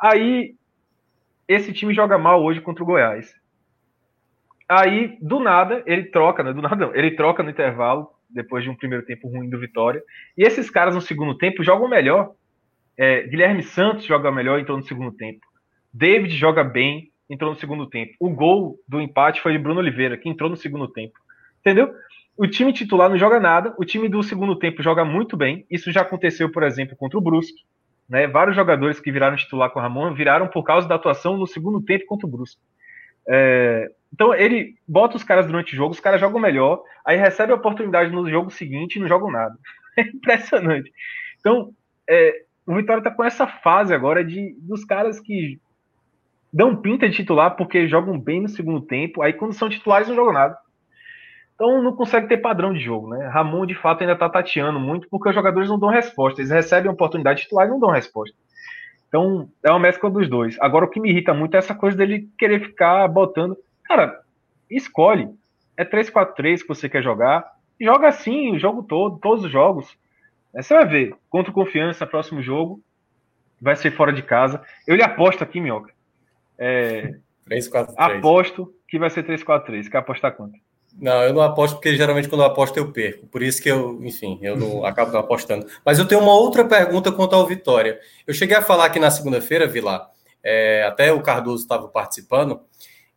Aí 0.00 0.54
esse 1.48 1.72
time 1.72 1.94
joga 1.94 2.18
mal 2.18 2.42
hoje 2.42 2.60
contra 2.60 2.82
o 2.82 2.86
Goiás. 2.86 3.32
Aí, 4.68 5.16
do 5.20 5.38
nada, 5.38 5.82
ele 5.86 6.04
troca, 6.04 6.42
né? 6.42 6.52
Do 6.52 6.60
nada 6.60 6.74
não, 6.74 6.94
ele 6.94 7.12
troca 7.12 7.42
no 7.42 7.50
intervalo, 7.50 8.10
depois 8.28 8.64
de 8.64 8.70
um 8.70 8.74
primeiro 8.74 9.04
tempo 9.04 9.28
ruim 9.28 9.48
do 9.48 9.58
Vitória. 9.58 10.02
E 10.36 10.42
esses 10.42 10.68
caras 10.68 10.94
no 10.94 11.00
segundo 11.00 11.38
tempo 11.38 11.62
jogam 11.62 11.88
melhor. 11.88 12.32
É, 12.98 13.22
Guilherme 13.22 13.62
Santos 13.62 14.04
joga 14.04 14.32
melhor, 14.32 14.58
entrou 14.58 14.76
no 14.76 14.84
segundo 14.84 15.12
tempo. 15.12 15.40
David 15.92 16.34
joga 16.36 16.64
bem, 16.64 17.12
entrou 17.28 17.52
no 17.52 17.58
segundo 17.58 17.86
tempo. 17.88 18.14
O 18.20 18.30
gol 18.30 18.78
do 18.86 19.00
empate 19.00 19.40
foi 19.40 19.52
de 19.52 19.58
Bruno 19.58 19.80
Oliveira, 19.80 20.16
que 20.16 20.28
entrou 20.28 20.48
no 20.48 20.56
segundo 20.56 20.88
tempo. 20.88 21.18
Entendeu? 21.60 21.92
O 22.36 22.46
time 22.46 22.72
titular 22.72 23.08
não 23.08 23.16
joga 23.16 23.40
nada, 23.40 23.74
o 23.78 23.84
time 23.84 24.08
do 24.08 24.22
segundo 24.22 24.56
tempo 24.56 24.82
joga 24.82 25.04
muito 25.04 25.36
bem. 25.36 25.66
Isso 25.70 25.90
já 25.90 26.02
aconteceu, 26.02 26.50
por 26.50 26.62
exemplo, 26.62 26.96
contra 26.96 27.18
o 27.18 27.22
Brusque. 27.22 27.64
Né? 28.08 28.26
Vários 28.26 28.54
jogadores 28.54 29.00
que 29.00 29.10
viraram 29.10 29.36
titular 29.36 29.70
com 29.70 29.78
o 29.78 29.82
Ramon 29.82 30.14
viraram 30.14 30.46
por 30.46 30.62
causa 30.62 30.86
da 30.86 30.94
atuação 30.94 31.36
no 31.36 31.46
segundo 31.46 31.80
tempo 31.80 32.06
contra 32.06 32.26
o 32.26 32.30
Brusque. 32.30 32.60
É, 33.28 33.90
então 34.12 34.32
ele 34.32 34.76
bota 34.86 35.16
os 35.16 35.24
caras 35.24 35.46
durante 35.46 35.72
o 35.72 35.76
jogo, 35.76 35.92
os 35.92 36.00
caras 36.00 36.20
jogam 36.20 36.40
melhor, 36.40 36.80
aí 37.04 37.16
recebe 37.16 37.52
a 37.52 37.56
oportunidade 37.56 38.12
no 38.12 38.30
jogo 38.30 38.50
seguinte 38.50 38.96
e 38.96 39.00
não 39.00 39.08
jogam 39.08 39.30
nada. 39.30 39.56
É 39.98 40.02
impressionante. 40.02 40.92
Então, 41.40 41.72
é, 42.06 42.42
o 42.66 42.74
Vitória 42.74 43.02
tá 43.02 43.10
com 43.10 43.24
essa 43.24 43.46
fase 43.46 43.94
agora 43.94 44.22
de 44.22 44.54
dos 44.58 44.84
caras 44.84 45.18
que 45.18 45.58
dão 46.56 46.74
pinta 46.74 47.06
de 47.06 47.14
titular 47.14 47.54
porque 47.54 47.86
jogam 47.86 48.18
bem 48.18 48.40
no 48.40 48.48
segundo 48.48 48.80
tempo, 48.80 49.20
aí 49.20 49.34
quando 49.34 49.52
são 49.52 49.68
titulares 49.68 50.08
não 50.08 50.14
jogam 50.14 50.32
nada. 50.32 50.56
Então 51.54 51.82
não 51.82 51.94
consegue 51.94 52.28
ter 52.28 52.38
padrão 52.38 52.72
de 52.72 52.80
jogo, 52.80 53.10
né? 53.10 53.28
Ramon 53.28 53.66
de 53.66 53.74
fato 53.74 54.00
ainda 54.00 54.16
tá 54.16 54.26
tateando 54.26 54.80
muito 54.80 55.06
porque 55.10 55.28
os 55.28 55.34
jogadores 55.34 55.68
não 55.68 55.78
dão 55.78 55.90
resposta, 55.90 56.40
eles 56.40 56.50
recebem 56.50 56.88
a 56.88 56.94
oportunidade 56.94 57.40
de 57.40 57.42
titular 57.44 57.66
e 57.66 57.70
não 57.70 57.78
dão 57.78 57.90
resposta. 57.90 58.34
Então, 59.06 59.48
é 59.62 59.70
uma 59.70 59.78
mescla 59.78 60.10
dos 60.10 60.28
dois. 60.30 60.56
Agora, 60.58 60.86
o 60.86 60.88
que 60.88 60.98
me 60.98 61.10
irrita 61.10 61.34
muito 61.34 61.54
é 61.54 61.58
essa 61.58 61.74
coisa 61.74 61.96
dele 61.96 62.28
querer 62.38 62.60
ficar 62.60 63.06
botando. 63.06 63.56
Cara, 63.84 64.18
escolhe. 64.70 65.28
É 65.76 65.84
3-4-3 65.84 66.62
que 66.62 66.68
você 66.68 66.88
quer 66.88 67.02
jogar. 67.02 67.46
Joga 67.80 68.08
assim 68.08 68.54
o 68.54 68.58
jogo 68.58 68.82
todo, 68.82 69.18
todos 69.18 69.44
os 69.44 69.50
jogos. 69.50 69.96
Aí 70.54 70.62
você 70.62 70.74
vai 70.74 70.86
ver. 70.86 71.14
Contra 71.30 71.50
o 71.50 71.54
Confiança, 71.54 72.06
próximo 72.06 72.42
jogo. 72.42 72.80
vai 73.60 73.76
ser 73.76 73.90
fora 73.92 74.12
de 74.12 74.22
casa. 74.22 74.62
Eu 74.86 74.96
lhe 74.96 75.02
aposto 75.02 75.44
aqui, 75.44 75.60
Minhoca. 75.60 75.95
É, 76.58 77.14
3, 77.44 77.68
4, 77.68 77.94
3. 77.94 78.18
Aposto 78.18 78.74
que 78.88 78.98
vai 78.98 79.10
ser 79.10 79.24
3-4-3. 79.26 79.88
Quer 79.88 79.98
apostar 79.98 80.36
quanto? 80.36 80.58
Não, 80.98 81.22
eu 81.22 81.34
não 81.34 81.42
aposto 81.42 81.74
porque 81.74 81.94
geralmente 81.94 82.28
quando 82.28 82.40
eu 82.40 82.46
aposto 82.46 82.76
eu 82.76 82.90
perco. 82.90 83.26
Por 83.26 83.42
isso 83.42 83.62
que 83.62 83.70
eu, 83.70 84.02
enfim, 84.02 84.38
eu 84.42 84.56
não 84.56 84.84
acabo 84.86 85.12
não 85.12 85.20
apostando. 85.20 85.66
Mas 85.84 85.98
eu 85.98 86.06
tenho 86.06 86.22
uma 86.22 86.34
outra 86.34 86.64
pergunta 86.64 87.12
quanto 87.12 87.34
ao 87.34 87.46
Vitória. 87.46 88.00
Eu 88.26 88.32
cheguei 88.32 88.56
a 88.56 88.62
falar 88.62 88.86
aqui 88.86 88.98
na 88.98 89.10
segunda-feira, 89.10 89.66
Vilar, 89.66 90.10
é, 90.42 90.84
até 90.84 91.12
o 91.12 91.22
Cardoso 91.22 91.62
estava 91.62 91.88
participando, 91.88 92.60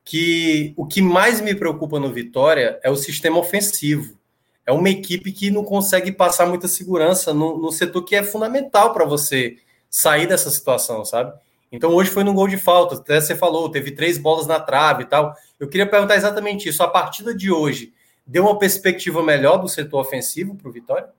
que 0.03 0.73
o 0.75 0.85
que 0.85 1.01
mais 1.01 1.39
me 1.39 1.55
preocupa 1.55 1.99
no 1.99 2.11
Vitória 2.11 2.79
é 2.83 2.89
o 2.89 2.95
sistema 2.95 3.39
ofensivo. 3.39 4.19
É 4.65 4.71
uma 4.71 4.89
equipe 4.89 5.31
que 5.31 5.49
não 5.49 5.63
consegue 5.63 6.11
passar 6.11 6.45
muita 6.45 6.67
segurança 6.67 7.33
no, 7.33 7.57
no 7.57 7.71
setor 7.71 8.03
que 8.03 8.15
é 8.15 8.23
fundamental 8.23 8.93
para 8.93 9.05
você 9.05 9.57
sair 9.89 10.27
dessa 10.27 10.49
situação, 10.51 11.03
sabe? 11.05 11.33
Então 11.71 11.91
hoje 11.91 12.09
foi 12.09 12.23
num 12.23 12.33
gol 12.33 12.47
de 12.47 12.57
falta, 12.57 12.95
até 12.95 13.19
você 13.21 13.35
falou, 13.35 13.69
teve 13.69 13.91
três 13.91 14.17
bolas 14.17 14.47
na 14.47 14.59
trave 14.59 15.03
e 15.03 15.05
tal. 15.05 15.33
Eu 15.59 15.69
queria 15.69 15.85
perguntar 15.85 16.15
exatamente 16.15 16.67
isso. 16.67 16.81
A 16.81 16.87
partida 16.87 17.35
de 17.35 17.51
hoje 17.51 17.93
deu 18.25 18.43
uma 18.43 18.57
perspectiva 18.57 19.21
melhor 19.21 19.57
do 19.57 19.67
setor 19.67 19.99
ofensivo 19.99 20.55
para 20.55 20.69
o 20.69 20.71
Vitória? 20.71 21.09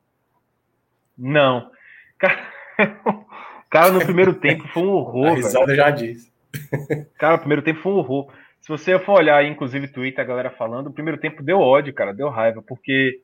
Não. 1.17 1.71
Cara, 2.19 2.49
cara, 3.71 3.93
no 3.93 4.01
primeiro 4.01 4.35
tempo 4.35 4.67
foi 4.69 4.83
um 4.83 4.91
horror. 4.91 5.29
A 5.29 5.35
risada 5.35 5.75
já 5.75 5.91
disse. 5.91 6.31
Cara, 7.17 7.35
no 7.35 7.39
primeiro 7.39 7.63
tempo 7.63 7.81
foi 7.81 7.93
um 7.93 7.97
horror. 7.97 8.33
Se 8.61 8.69
você 8.69 8.99
for 8.99 9.19
olhar 9.19 9.45
inclusive, 9.45 9.87
Twitter, 9.87 10.23
a 10.23 10.27
galera 10.27 10.51
falando, 10.51 10.89
o 10.89 10.93
primeiro 10.93 11.19
tempo 11.19 11.43
deu 11.43 11.61
ódio, 11.61 11.95
cara, 11.95 12.13
deu 12.13 12.29
raiva, 12.29 12.61
porque 12.61 13.21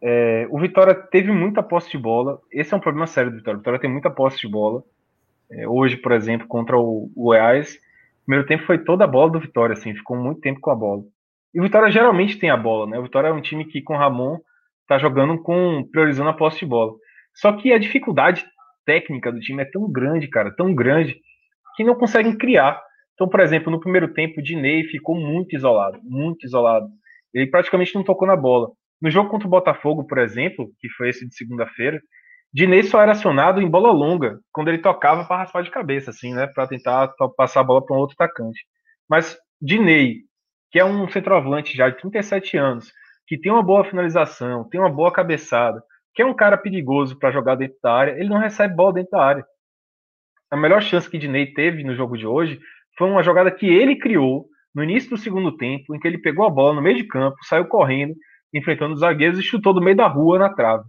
é, 0.00 0.46
o 0.50 0.58
Vitória 0.58 0.94
teve 0.94 1.32
muita 1.32 1.62
posse 1.62 1.90
de 1.90 1.98
bola. 1.98 2.40
Esse 2.52 2.72
é 2.72 2.76
um 2.76 2.80
problema 2.80 3.06
sério 3.06 3.30
do 3.30 3.38
Vitória. 3.38 3.56
O 3.56 3.60
Vitória 3.60 3.80
tem 3.80 3.90
muita 3.90 4.10
posse 4.10 4.38
de 4.38 4.48
bola. 4.48 4.84
É, 5.52 5.68
hoje, 5.68 5.96
por 5.96 6.12
exemplo, 6.12 6.46
contra 6.46 6.78
o, 6.78 7.10
o 7.14 7.24
Goiás, 7.24 7.74
o 7.74 8.24
primeiro 8.26 8.46
tempo 8.46 8.64
foi 8.64 8.78
toda 8.78 9.04
a 9.04 9.08
bola 9.08 9.32
do 9.32 9.40
Vitória, 9.40 9.72
assim, 9.72 9.94
ficou 9.94 10.16
muito 10.16 10.40
tempo 10.40 10.60
com 10.60 10.70
a 10.70 10.74
bola. 10.74 11.02
E 11.52 11.60
o 11.60 11.62
Vitória 11.62 11.90
geralmente 11.90 12.38
tem 12.38 12.50
a 12.50 12.56
bola, 12.56 12.86
né? 12.86 12.98
O 12.98 13.02
Vitória 13.02 13.28
é 13.28 13.32
um 13.32 13.40
time 13.40 13.64
que 13.64 13.82
com 13.82 13.94
o 13.94 13.98
Ramon 13.98 14.38
tá 14.86 14.98
jogando 14.98 15.40
com 15.42 15.84
priorizando 15.90 16.30
a 16.30 16.34
posse 16.34 16.60
de 16.60 16.66
bola. 16.66 16.92
Só 17.34 17.52
que 17.52 17.72
a 17.72 17.78
dificuldade 17.78 18.44
técnica 18.84 19.32
do 19.32 19.40
time 19.40 19.62
é 19.62 19.64
tão 19.64 19.90
grande, 19.90 20.28
cara, 20.28 20.54
tão 20.54 20.74
grande, 20.74 21.16
que 21.76 21.84
não 21.84 21.94
conseguem 21.94 22.36
criar. 22.36 22.80
Então, 23.14 23.28
por 23.28 23.40
exemplo, 23.40 23.70
no 23.70 23.80
primeiro 23.80 24.12
tempo, 24.12 24.40
o 24.40 24.42
Dinei 24.42 24.84
ficou 24.84 25.14
muito 25.14 25.54
isolado, 25.54 26.00
muito 26.02 26.46
isolado. 26.46 26.88
Ele 27.34 27.46
praticamente 27.46 27.94
não 27.94 28.02
tocou 28.02 28.26
na 28.26 28.36
bola. 28.36 28.70
No 29.00 29.10
jogo 29.10 29.30
contra 29.30 29.46
o 29.46 29.50
Botafogo, 29.50 30.06
por 30.06 30.18
exemplo, 30.18 30.70
que 30.78 30.88
foi 30.90 31.08
esse 31.08 31.26
de 31.26 31.34
segunda-feira, 31.34 32.00
Dinei 32.52 32.82
só 32.82 33.00
era 33.00 33.12
acionado 33.12 33.60
em 33.60 33.68
bola 33.68 33.92
longa, 33.92 34.40
quando 34.52 34.68
ele 34.68 34.78
tocava 34.78 35.24
para 35.24 35.38
raspar 35.38 35.62
de 35.62 35.70
cabeça, 35.70 36.10
assim, 36.10 36.34
né? 36.34 36.48
Para 36.48 36.66
tentar 36.66 37.12
passar 37.36 37.60
a 37.60 37.64
bola 37.64 37.84
para 37.84 37.96
um 37.96 38.00
outro 38.00 38.16
atacante. 38.18 38.66
Mas 39.08 39.38
Dinei, 39.60 40.22
que 40.70 40.78
é 40.78 40.84
um 40.84 41.08
centroavante 41.08 41.76
já 41.76 41.88
de 41.88 41.98
37 41.98 42.56
anos, 42.56 42.92
que 43.26 43.38
tem 43.38 43.52
uma 43.52 43.62
boa 43.62 43.84
finalização, 43.84 44.68
tem 44.68 44.80
uma 44.80 44.90
boa 44.90 45.12
cabeçada, 45.12 45.80
que 46.14 46.22
é 46.22 46.26
um 46.26 46.34
cara 46.34 46.58
perigoso 46.58 47.16
para 47.18 47.30
jogar 47.30 47.54
dentro 47.54 47.76
da 47.82 47.92
área, 47.92 48.12
ele 48.18 48.28
não 48.28 48.38
recebe 48.38 48.74
bola 48.74 48.94
dentro 48.94 49.12
da 49.12 49.24
área. 49.24 49.46
A 50.50 50.56
melhor 50.56 50.82
chance 50.82 51.08
que 51.08 51.18
Dinei 51.18 51.52
teve 51.52 51.84
no 51.84 51.94
jogo 51.94 52.18
de 52.18 52.26
hoje 52.26 52.60
foi 52.98 53.08
uma 53.08 53.22
jogada 53.22 53.50
que 53.52 53.66
ele 53.66 53.96
criou 53.96 54.46
no 54.74 54.82
início 54.82 55.10
do 55.10 55.16
segundo 55.16 55.56
tempo, 55.56 55.94
em 55.94 56.00
que 56.00 56.08
ele 56.08 56.18
pegou 56.18 56.44
a 56.44 56.50
bola 56.50 56.74
no 56.74 56.82
meio 56.82 56.96
de 56.96 57.04
campo, 57.06 57.36
saiu 57.44 57.66
correndo, 57.66 58.14
enfrentando 58.52 58.94
os 58.94 59.00
zagueiros 59.00 59.38
e 59.38 59.42
chutou 59.42 59.72
do 59.72 59.80
meio 59.80 59.96
da 59.96 60.08
rua 60.08 60.38
na 60.38 60.52
trave. 60.52 60.84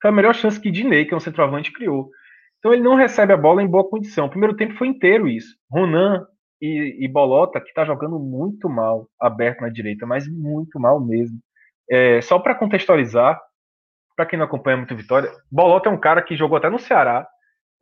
Foi 0.00 0.10
a 0.10 0.14
melhor 0.14 0.34
chance 0.34 0.60
que 0.60 0.70
Dinei, 0.70 1.04
que 1.04 1.14
é 1.14 1.16
um 1.16 1.20
centroavante, 1.20 1.72
criou. 1.72 2.10
Então 2.58 2.72
ele 2.72 2.82
não 2.82 2.94
recebe 2.94 3.32
a 3.32 3.36
bola 3.36 3.62
em 3.62 3.66
boa 3.66 3.88
condição. 3.88 4.26
O 4.26 4.30
primeiro 4.30 4.56
tempo 4.56 4.74
foi 4.74 4.88
inteiro 4.88 5.28
isso. 5.28 5.56
Ronan 5.70 6.26
e, 6.60 7.04
e 7.04 7.08
Bolota, 7.08 7.60
que 7.60 7.68
está 7.68 7.84
jogando 7.84 8.18
muito 8.18 8.68
mal 8.68 9.08
aberto 9.18 9.62
na 9.62 9.68
direita, 9.68 10.06
mas 10.06 10.28
muito 10.28 10.78
mal 10.78 11.00
mesmo. 11.00 11.38
É, 11.90 12.20
só 12.20 12.38
para 12.38 12.54
contextualizar, 12.54 13.40
para 14.14 14.26
quem 14.26 14.38
não 14.38 14.46
acompanha 14.46 14.76
muito 14.76 14.94
Vitória, 14.94 15.30
Bolota 15.50 15.88
é 15.88 15.92
um 15.92 15.98
cara 15.98 16.22
que 16.22 16.36
jogou 16.36 16.58
até 16.58 16.68
no 16.68 16.78
Ceará, 16.78 17.26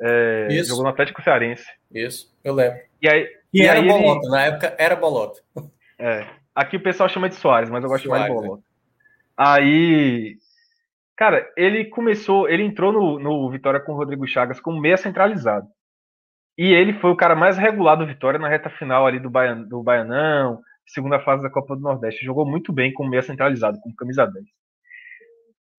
é, 0.00 0.48
jogou 0.64 0.84
no 0.84 0.90
Atlético 0.90 1.22
Cearense. 1.22 1.66
Isso, 1.92 2.32
eu 2.44 2.54
lembro. 2.54 2.78
E, 3.02 3.08
aí, 3.08 3.28
e, 3.52 3.62
e 3.62 3.66
era 3.66 3.80
aí 3.80 3.86
Bolota, 3.86 4.20
ele... 4.26 4.30
na 4.30 4.44
época 4.44 4.76
era 4.78 4.94
Bolota. 4.94 5.40
É, 5.98 6.24
aqui 6.54 6.76
o 6.76 6.82
pessoal 6.82 7.08
chama 7.08 7.28
de 7.28 7.34
Soares, 7.34 7.68
mas 7.68 7.82
eu 7.82 7.90
gosto 7.90 8.04
Soares, 8.04 8.28
mais 8.28 8.40
de 8.40 8.46
Bolota. 8.46 8.62
Aí, 9.36 10.36
cara, 11.18 11.52
ele 11.56 11.86
começou, 11.86 12.48
ele 12.48 12.62
entrou 12.62 12.92
no, 12.92 13.18
no 13.18 13.50
Vitória 13.50 13.80
com 13.80 13.92
o 13.92 13.96
Rodrigo 13.96 14.24
Chagas 14.24 14.60
como 14.60 14.80
meia 14.80 14.96
centralizado. 14.96 15.66
E 16.56 16.72
ele 16.72 16.92
foi 16.92 17.10
o 17.10 17.16
cara 17.16 17.34
mais 17.34 17.58
regular 17.58 17.96
do 17.96 18.06
Vitória 18.06 18.38
na 18.38 18.48
reta 18.48 18.70
final 18.70 19.04
ali 19.04 19.18
do, 19.18 19.28
Baian, 19.28 19.62
do 19.62 19.82
Baianão, 19.82 20.60
segunda 20.86 21.18
fase 21.18 21.42
da 21.42 21.50
Copa 21.50 21.74
do 21.74 21.82
Nordeste. 21.82 22.24
Jogou 22.24 22.46
muito 22.46 22.72
bem 22.72 22.92
como 22.92 23.10
meia 23.10 23.22
centralizado, 23.22 23.80
com 23.80 23.92
camisa 23.96 24.26
10. 24.26 24.46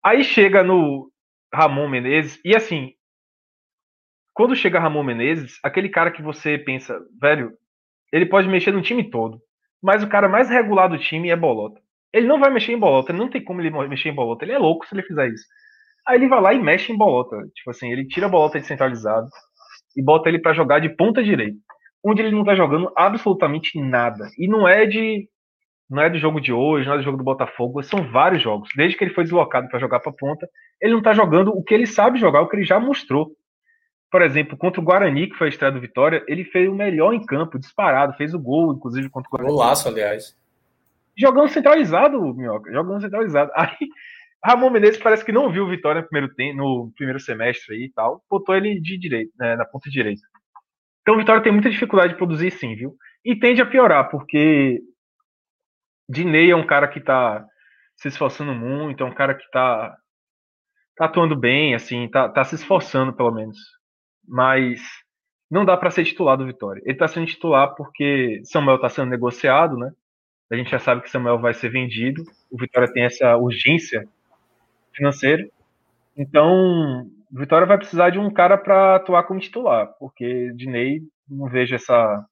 Aí 0.04 0.22
chega 0.22 0.62
no 0.62 1.10
Ramon 1.52 1.88
Menezes, 1.88 2.38
e 2.44 2.54
assim, 2.54 2.92
quando 4.34 4.54
chega 4.54 4.78
Ramon 4.78 5.02
Menezes, 5.02 5.58
aquele 5.64 5.88
cara 5.88 6.10
que 6.10 6.22
você 6.22 6.58
pensa, 6.58 6.98
velho, 7.18 7.52
ele 8.12 8.26
pode 8.26 8.46
mexer 8.46 8.72
no 8.72 8.82
time 8.82 9.08
todo, 9.10 9.40
mas 9.82 10.02
o 10.02 10.08
cara 10.08 10.28
mais 10.28 10.50
regular 10.50 10.88
do 10.88 10.98
time 10.98 11.30
é 11.30 11.36
Bolota. 11.36 11.80
Ele 12.12 12.26
não 12.26 12.40
vai 12.40 12.50
mexer 12.50 12.72
em 12.72 12.78
bolota, 12.78 13.12
não 13.12 13.28
tem 13.28 13.42
como 13.42 13.60
ele 13.60 13.70
mexer 13.88 14.08
em 14.08 14.14
bolota. 14.14 14.44
Ele 14.44 14.52
é 14.52 14.58
louco 14.58 14.86
se 14.86 14.94
ele 14.94 15.02
fizer 15.02 15.28
isso. 15.28 15.44
Aí 16.06 16.16
ele 16.16 16.28
vai 16.28 16.40
lá 16.40 16.54
e 16.54 16.62
mexe 16.62 16.92
em 16.92 16.96
bolota. 16.96 17.36
Tipo 17.54 17.70
assim, 17.70 17.92
ele 17.92 18.06
tira 18.06 18.26
a 18.26 18.28
bolota 18.28 18.60
de 18.60 18.66
centralizado 18.66 19.28
e 19.96 20.02
bota 20.02 20.28
ele 20.28 20.38
para 20.38 20.52
jogar 20.52 20.80
de 20.80 20.88
ponta 20.88 21.22
direita, 21.22 21.58
onde 22.04 22.22
ele 22.22 22.34
não 22.34 22.44
tá 22.44 22.54
jogando 22.54 22.92
absolutamente 22.96 23.80
nada. 23.80 24.28
E 24.38 24.48
não 24.48 24.66
é 24.66 24.86
de 24.86 25.28
não 25.88 26.02
é 26.02 26.08
do 26.08 26.18
jogo 26.18 26.40
de 26.40 26.52
hoje, 26.52 26.86
não 26.86 26.94
é 26.94 26.98
do 26.98 27.02
jogo 27.02 27.18
do 27.18 27.24
Botafogo, 27.24 27.82
são 27.82 28.08
vários 28.12 28.40
jogos. 28.40 28.68
Desde 28.76 28.96
que 28.96 29.02
ele 29.02 29.12
foi 29.12 29.24
deslocado 29.24 29.68
para 29.68 29.80
jogar 29.80 29.98
para 29.98 30.12
ponta, 30.12 30.48
ele 30.80 30.94
não 30.94 31.02
tá 31.02 31.12
jogando 31.12 31.50
o 31.50 31.64
que 31.64 31.74
ele 31.74 31.86
sabe 31.86 32.18
jogar, 32.18 32.42
o 32.42 32.48
que 32.48 32.54
ele 32.54 32.64
já 32.64 32.78
mostrou. 32.78 33.32
Por 34.08 34.22
exemplo, 34.22 34.56
contra 34.56 34.80
o 34.80 34.84
Guarani, 34.84 35.28
que 35.28 35.36
foi 35.36 35.48
a 35.48 35.50
estreia 35.50 35.72
do 35.72 35.80
Vitória, 35.80 36.24
ele 36.28 36.44
fez 36.44 36.68
o 36.68 36.74
melhor 36.74 37.12
em 37.12 37.24
campo, 37.24 37.58
disparado, 37.58 38.16
fez 38.16 38.32
o 38.34 38.38
gol, 38.38 38.72
inclusive, 38.72 39.10
contra 39.10 39.28
o 39.28 39.30
Guarani. 39.32 39.52
Golaço, 39.52 39.88
aliás 39.88 40.39
jogando 41.20 41.48
centralizado, 41.48 42.34
Minhoca, 42.34 42.72
jogando 42.72 43.00
centralizado. 43.02 43.50
Aí 43.56 43.76
Ramon 44.44 44.70
Menezes 44.70 45.00
parece 45.00 45.24
que 45.24 45.32
não 45.32 45.52
viu 45.52 45.64
o 45.64 45.68
Vitória 45.68 46.00
no 46.00 46.08
primeiro, 46.08 46.34
tempo, 46.34 46.56
no 46.56 46.92
primeiro 46.96 47.20
semestre 47.20 47.74
aí 47.74 47.84
e 47.84 47.92
tal, 47.92 48.24
botou 48.28 48.54
ele 48.54 48.80
de 48.80 48.96
direito, 48.96 49.32
né, 49.38 49.54
na 49.54 49.66
ponta 49.66 49.90
direita. 49.90 50.22
Então 51.02 51.14
o 51.14 51.18
Vitória 51.18 51.42
tem 51.42 51.52
muita 51.52 51.68
dificuldade 51.68 52.14
de 52.14 52.18
produzir 52.18 52.50
sim, 52.50 52.74
viu? 52.74 52.96
E 53.22 53.36
tende 53.36 53.60
a 53.60 53.66
piorar, 53.66 54.08
porque 54.08 54.80
Dinei 56.08 56.50
é 56.50 56.56
um 56.56 56.66
cara 56.66 56.88
que 56.88 57.00
tá 57.00 57.46
se 57.96 58.08
esforçando 58.08 58.54
muito, 58.54 59.02
é 59.02 59.06
um 59.06 59.14
cara 59.14 59.34
que 59.34 59.48
tá, 59.50 59.94
tá 60.96 61.04
atuando 61.04 61.36
bem, 61.36 61.74
assim, 61.74 62.08
tá, 62.08 62.28
tá 62.28 62.42
se 62.42 62.54
esforçando 62.54 63.12
pelo 63.12 63.30
menos. 63.30 63.58
Mas 64.26 64.80
não 65.50 65.64
dá 65.64 65.76
para 65.76 65.90
ser 65.90 66.04
titular 66.04 66.36
do 66.38 66.46
Vitória. 66.46 66.82
Ele 66.86 66.96
tá 66.96 67.06
sendo 67.06 67.26
titular 67.26 67.74
porque 67.74 68.40
Samuel 68.44 68.80
tá 68.80 68.88
sendo 68.88 69.10
negociado, 69.10 69.76
né? 69.76 69.92
A 70.50 70.56
gente 70.56 70.70
já 70.70 70.78
sabe 70.78 71.02
que 71.02 71.10
Samuel 71.10 71.38
vai 71.38 71.54
ser 71.54 71.70
vendido. 71.70 72.24
O 72.50 72.58
Vitória 72.58 72.92
tem 72.92 73.04
essa 73.04 73.36
urgência 73.36 74.08
financeira. 74.92 75.48
Então, 76.16 77.06
o 77.32 77.38
Vitória 77.38 77.66
vai 77.66 77.78
precisar 77.78 78.10
de 78.10 78.18
um 78.18 78.30
cara 78.32 78.58
para 78.58 78.96
atuar 78.96 79.22
como 79.24 79.38
titular, 79.38 79.86
porque 79.98 80.52
Dinei 80.54 81.02
não 81.28 81.48
vejo 81.48 81.74
essa 81.74 82.26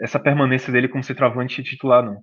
essa 0.00 0.18
permanência 0.18 0.72
dele 0.72 0.88
como 0.88 1.04
centroavante 1.04 1.62
titular, 1.62 2.04
não. 2.04 2.20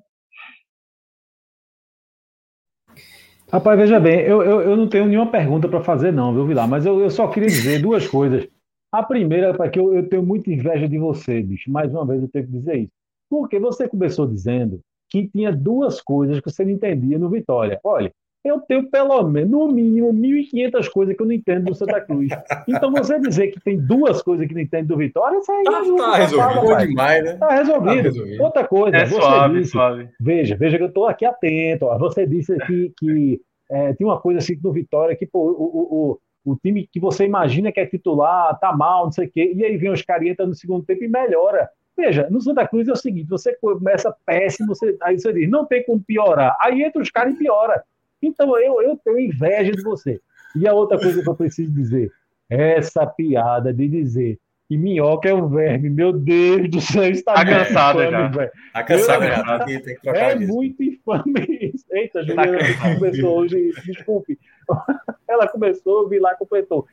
Rapaz, 3.51 3.79
veja 3.79 3.99
bem, 3.99 4.19
eu, 4.19 4.43
eu, 4.43 4.61
eu 4.61 4.75
não 4.75 4.87
tenho 4.87 5.05
nenhuma 5.05 5.31
pergunta 5.31 5.67
para 5.67 5.81
fazer, 5.81 6.11
não, 6.11 6.33
viu, 6.33 6.45
Vilar? 6.45 6.67
Mas 6.67 6.85
eu, 6.85 6.99
eu 6.99 7.09
só 7.09 7.27
queria 7.29 7.47
dizer 7.47 7.81
duas 7.81 8.05
coisas. 8.07 8.47
A 8.91 9.01
primeira 9.01 9.55
é 9.63 9.69
que 9.69 9.79
eu, 9.79 9.95
eu 9.95 10.07
tenho 10.07 10.21
muita 10.21 10.51
inveja 10.51 10.87
de 10.87 10.99
você, 10.99 11.41
bicho. 11.41 11.71
Mais 11.71 11.91
uma 11.91 12.05
vez 12.05 12.21
eu 12.21 12.29
tenho 12.29 12.45
que 12.45 12.51
dizer 12.51 12.77
isso. 12.79 12.98
Porque 13.29 13.59
você 13.59 13.87
começou 13.87 14.25
dizendo 14.25 14.81
que 15.09 15.27
tinha 15.27 15.51
duas 15.51 16.01
coisas 16.01 16.39
que 16.39 16.49
você 16.49 16.63
não 16.63 16.71
entendia 16.71 17.17
no 17.17 17.29
Vitória. 17.29 17.79
Olha, 17.83 18.13
eu 18.43 18.61
tenho 18.61 18.89
pelo 18.89 19.21
menos, 19.23 19.49
no 19.49 19.67
mínimo, 19.67 20.13
1.500 20.13 20.89
coisas 20.89 21.15
que 21.15 21.21
eu 21.21 21.25
não 21.25 21.33
entendo 21.33 21.65
do 21.65 21.75
Santa 21.75 21.99
Cruz. 21.99 22.29
Então 22.67 22.91
você 22.91 23.19
dizer 23.19 23.47
que 23.47 23.59
tem 23.59 23.77
duas 23.77 24.21
coisas 24.21 24.47
que 24.47 24.53
não 24.53 24.61
entende 24.61 24.87
do 24.87 24.97
Vitória, 24.97 25.37
isso 25.37 25.51
aí 25.51 25.63
tá, 25.63 25.71
tá 25.71 26.15
resolvido. 26.15 26.87
demais, 26.87 27.23
né? 27.23 27.33
Tá 27.33 27.49
resolvido. 27.49 27.95
Tá 27.95 28.01
resolvido. 28.01 28.43
Outra 28.43 28.67
coisa, 28.67 28.97
é 28.97 29.05
você 29.05 29.21
suave, 29.21 29.59
disse, 29.59 29.71
suave. 29.71 30.09
Veja, 30.19 30.55
veja 30.55 30.77
que 30.77 30.83
eu 30.83 30.87
estou 30.87 31.07
aqui 31.07 31.25
atento. 31.25 31.85
Ó. 31.85 31.97
Você 31.97 32.25
disse 32.25 32.55
que, 32.65 32.93
que 32.97 33.41
é, 33.69 33.93
tem 33.93 34.07
uma 34.07 34.19
coisa 34.19 34.39
assim 34.39 34.57
no 34.63 34.71
Vitória 34.71 35.15
que 35.15 35.25
pô, 35.25 35.39
o, 35.39 36.13
o, 36.13 36.51
o, 36.51 36.55
time 36.55 36.87
que 36.91 36.99
você 36.99 37.25
imagina 37.25 37.71
que 37.71 37.79
é 37.79 37.85
titular, 37.85 38.57
tá 38.59 38.71
mal, 38.71 39.05
não 39.05 39.11
sei 39.11 39.27
o 39.27 39.31
quê, 39.31 39.51
e 39.53 39.65
aí 39.65 39.75
vem 39.75 39.91
os 39.91 40.01
caras 40.01 40.35
no 40.39 40.55
segundo 40.55 40.85
tempo 40.85 41.03
e 41.03 41.09
melhora. 41.09 41.69
Veja, 42.01 42.27
no 42.29 42.39
Santa 42.39 42.65
Cruz 42.67 42.87
é 42.87 42.93
o 42.93 42.95
seguinte: 42.95 43.27
você 43.29 43.53
começa 43.55 44.15
péssimo, 44.25 44.67
você, 44.69 44.95
aí 45.01 45.19
você 45.19 45.33
diz, 45.33 45.49
não 45.49 45.65
tem 45.65 45.83
como 45.83 46.01
piorar. 46.01 46.55
Aí 46.61 46.81
entra 46.83 47.01
os 47.01 47.09
caras 47.11 47.33
e 47.33 47.37
piora. 47.37 47.83
Então 48.21 48.57
eu, 48.57 48.81
eu 48.81 48.97
tenho 49.03 49.19
inveja 49.19 49.71
de 49.71 49.81
você. 49.83 50.19
E 50.55 50.67
a 50.67 50.73
outra 50.73 50.97
coisa 50.99 51.21
que 51.21 51.29
eu 51.29 51.35
preciso 51.35 51.71
dizer: 51.73 52.11
essa 52.49 53.05
piada 53.05 53.73
de 53.73 53.87
dizer 53.87 54.39
que 54.67 54.77
minhoca 54.77 55.27
é 55.27 55.33
um 55.33 55.47
verme, 55.49 55.89
meu 55.89 56.13
Deus 56.13 56.69
do 56.69 56.79
céu, 56.79 57.03
está 57.09 57.33
Tá 57.33 57.43
cansado 57.45 58.03
infame, 58.03 58.11
já. 58.33 58.51
Tá 58.73 58.83
cansado 58.83 59.23
Eu- 59.23 59.29
já, 59.31 59.59
tem 59.65 59.81
tem 59.81 59.95
que 59.95 60.01
trocar 60.01 60.19
É 60.31 60.35
disso. 60.35 60.53
muito 60.53 60.83
infame 60.83 61.33
isso. 61.73 61.85
Eita, 61.91 62.19
Tá 62.19 62.25
Juliana 62.25 62.57
cansado. 62.59 62.95
começou 62.99 63.37
hoje, 63.39 63.71
desculpe. 63.85 64.39
Ela 65.27 65.47
começou, 65.47 66.07
vi 66.07 66.19
lá, 66.19 66.35
completou. 66.35 66.85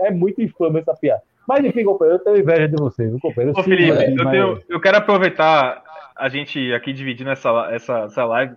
É 0.00 0.10
muito 0.10 0.42
infame 0.42 0.80
essa 0.80 0.94
piada. 0.94 1.22
Mas 1.46 1.64
enfim, 1.64 1.84
companheiro, 1.84 2.20
eu 2.20 2.24
tenho 2.24 2.38
inveja 2.38 2.68
de 2.68 2.76
você, 2.76 3.06
viu, 3.08 3.18
companheiro? 3.20 3.56
Ô, 3.56 3.60
Eu 3.60 3.64
Felipe, 3.64 3.82
sigo 3.92 4.00
aqui, 4.00 4.10
eu, 4.10 4.24
mas- 4.24 4.30
tenho- 4.32 4.62
eu 4.68 4.80
quero 4.80 4.96
aproveitar 4.98 5.82
a 6.16 6.28
gente 6.28 6.72
aqui 6.72 6.92
dividindo 6.92 7.30
essa, 7.30 7.50
essa, 7.70 7.98
essa 8.00 8.24
live 8.24 8.54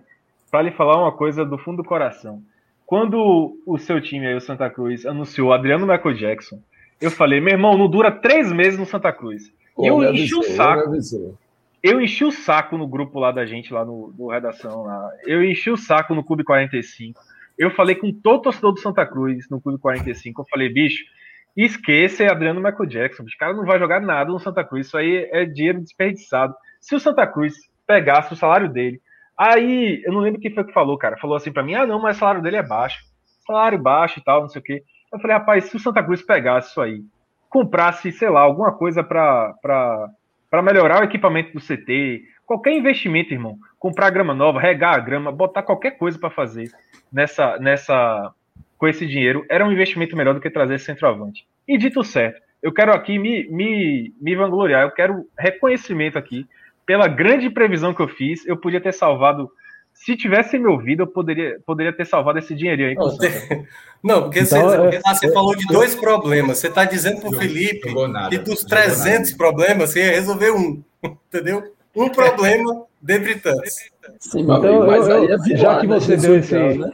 para 0.50 0.62
lhe 0.62 0.70
falar 0.72 0.96
uma 1.00 1.12
coisa 1.12 1.44
do 1.44 1.56
fundo 1.58 1.82
do 1.82 1.88
coração. 1.88 2.42
Quando 2.86 3.56
o 3.64 3.78
seu 3.78 4.00
time 4.00 4.26
aí, 4.26 4.34
o 4.34 4.40
Santa 4.40 4.68
Cruz, 4.68 5.06
anunciou 5.06 5.52
Adriano 5.52 5.86
Michael 5.86 6.14
Jackson, 6.14 6.58
eu 7.00 7.10
falei, 7.10 7.40
meu 7.40 7.52
irmão, 7.52 7.78
não 7.78 7.88
dura 7.88 8.10
três 8.10 8.52
meses 8.52 8.78
no 8.78 8.84
Santa 8.86 9.12
Cruz. 9.12 9.52
E 9.78 9.86
eu 9.86 10.02
enchi 10.12 10.34
o 10.34 10.42
saco. 10.42 10.90
Eu 11.82 12.00
enchi 12.00 12.24
o 12.24 12.30
saco 12.32 12.76
no 12.76 12.86
grupo 12.86 13.18
lá 13.18 13.30
da 13.32 13.46
gente, 13.46 13.72
lá 13.72 13.84
no, 13.84 14.12
no 14.18 14.28
Redação. 14.28 14.82
Lá. 14.82 15.10
Eu 15.24 15.42
enchi 15.42 15.70
o 15.70 15.76
saco 15.78 16.14
no 16.14 16.22
Clube 16.24 16.44
45. 16.44 17.18
Eu 17.56 17.70
falei 17.70 17.94
com 17.94 18.12
todo 18.12 18.42
torcedor 18.42 18.72
do 18.72 18.80
Santa 18.80 19.06
Cruz 19.06 19.48
no 19.48 19.60
Clube 19.60 19.78
45. 19.78 20.42
Eu 20.42 20.46
falei, 20.50 20.68
bicho, 20.68 21.04
esqueça 21.56 22.24
Adriano 22.30 22.60
Michael 22.60 22.86
Jackson. 22.86 23.22
O 23.22 23.38
cara 23.38 23.52
não 23.52 23.64
vai 23.64 23.78
jogar 23.78 24.00
nada 24.00 24.30
no 24.30 24.38
Santa 24.38 24.64
Cruz. 24.64 24.86
Isso 24.86 24.96
aí 24.96 25.28
é 25.32 25.44
dinheiro 25.44 25.80
desperdiçado. 25.80 26.54
Se 26.80 26.94
o 26.94 27.00
Santa 27.00 27.26
Cruz 27.26 27.54
pegasse 27.86 28.32
o 28.32 28.36
salário 28.36 28.68
dele, 28.68 29.00
aí 29.36 30.02
eu 30.04 30.12
não 30.12 30.20
lembro 30.20 30.40
quem 30.40 30.54
foi 30.54 30.64
que 30.64 30.72
falou, 30.72 30.96
cara. 30.96 31.18
Falou 31.18 31.36
assim 31.36 31.52
pra 31.52 31.62
mim: 31.62 31.74
ah, 31.74 31.86
não, 31.86 32.00
mas 32.00 32.16
o 32.16 32.20
salário 32.20 32.42
dele 32.42 32.56
é 32.56 32.62
baixo. 32.62 32.98
Salário 33.46 33.78
baixo 33.78 34.20
e 34.20 34.24
tal, 34.24 34.42
não 34.42 34.48
sei 34.48 34.60
o 34.60 34.64
quê. 34.64 34.82
Eu 35.12 35.18
falei, 35.18 35.36
rapaz, 35.36 35.64
se 35.64 35.76
o 35.76 35.80
Santa 35.80 36.02
Cruz 36.02 36.22
pegasse 36.22 36.70
isso 36.70 36.80
aí, 36.80 37.02
comprasse, 37.48 38.12
sei 38.12 38.30
lá, 38.30 38.40
alguma 38.40 38.72
coisa 38.72 39.02
para 39.02 40.62
melhorar 40.62 41.00
o 41.00 41.04
equipamento 41.04 41.52
do 41.52 41.60
CT, 41.60 42.22
qualquer 42.46 42.72
investimento, 42.72 43.34
irmão, 43.34 43.58
comprar 43.78 44.10
grama 44.10 44.32
nova, 44.32 44.60
regar 44.60 44.94
a 44.94 45.00
grama, 45.00 45.32
botar 45.32 45.64
qualquer 45.64 45.92
coisa 45.92 46.18
para 46.18 46.30
fazer 46.30 46.70
nessa, 47.12 47.58
nessa, 47.58 48.32
com 48.80 48.88
esse 48.88 49.06
dinheiro, 49.06 49.44
era 49.50 49.62
um 49.62 49.70
investimento 49.70 50.16
melhor 50.16 50.32
do 50.32 50.40
que 50.40 50.48
trazer 50.48 50.76
esse 50.76 50.86
centroavante. 50.86 51.44
E 51.68 51.76
dito 51.76 52.02
certo, 52.02 52.40
eu 52.62 52.72
quero 52.72 52.92
aqui 52.94 53.18
me, 53.18 53.46
me, 53.50 54.14
me 54.18 54.34
vangloriar, 54.34 54.84
eu 54.84 54.90
quero 54.90 55.26
reconhecimento 55.38 56.16
aqui 56.16 56.46
pela 56.86 57.06
grande 57.06 57.50
previsão 57.50 57.92
que 57.92 58.00
eu 58.00 58.08
fiz. 58.08 58.44
Eu 58.46 58.56
podia 58.56 58.80
ter 58.80 58.94
salvado, 58.94 59.50
se 59.92 60.16
tivesse 60.16 60.58
me 60.58 60.66
ouvido, 60.66 61.02
eu 61.02 61.06
poderia, 61.06 61.58
poderia 61.66 61.92
ter 61.92 62.06
salvado 62.06 62.38
esse 62.38 62.54
dinheirinho 62.54 62.88
aí. 62.88 62.94
Não, 62.94 63.18
tem- 63.18 63.30
Não, 64.02 64.22
porque 64.22 64.38
Então, 64.40 64.62
você, 64.62 64.76
é- 64.76 64.90
Renato, 64.92 65.14
você 65.18 65.30
falou 65.30 65.54
de 65.54 65.66
dois 65.66 65.94
problemas. 65.94 66.56
Você 66.56 66.68
está 66.68 66.86
dizendo 66.86 67.20
para 67.20 67.28
o 67.28 67.34
Felipe 67.34 67.92
nada, 68.08 68.30
que 68.30 68.38
dos 68.38 68.62
jogou 68.62 68.78
nada. 68.78 68.86
300 68.86 69.32
problemas 69.34 69.90
você 69.90 70.06
ia 70.06 70.12
resolver 70.12 70.52
um, 70.52 70.82
entendeu? 71.28 71.74
Um 71.94 72.08
problema 72.08 72.86
dentre 72.98 73.34
tantos. 73.34 73.74
Sim, 74.20 74.40
Então, 74.40 74.64
eu- 74.64 74.90
aí 74.90 75.26
é 75.28 75.34
eu- 75.34 75.56
já 75.58 75.80
que 75.80 75.86
né? 75.86 76.00
você 76.00 76.16
deu 76.16 76.38
esse- 76.38 76.54
né? 76.78 76.90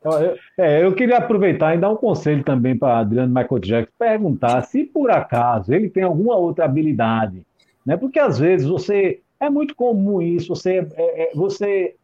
Então, 0.00 0.20
eu- 0.22 0.36
É, 0.56 0.84
eu 0.84 0.94
queria 0.94 1.18
aproveitar 1.18 1.74
e 1.74 1.78
dar 1.78 1.90
um 1.90 1.96
conselho 1.96 2.42
também 2.44 2.76
para 2.76 2.98
Adriano 2.98 3.28
Michael 3.34 3.58
Jackson, 3.60 3.92
perguntar 3.98 4.62
se 4.62 4.84
por 4.84 5.10
acaso 5.10 5.72
ele 5.74 5.88
tem 5.90 6.02
alguma 6.02 6.36
outra 6.36 6.64
habilidade, 6.64 7.44
né? 7.84 7.96
Porque 7.96 8.18
às 8.18 8.38
vezes 8.38 8.66
você 8.66 9.20
é 9.40 9.48
muito 9.50 9.74
comum 9.74 10.20
isso, 10.22 10.48
você, 10.54 10.86
é, 10.94 11.30
é, 11.30 11.30
você 11.34 11.94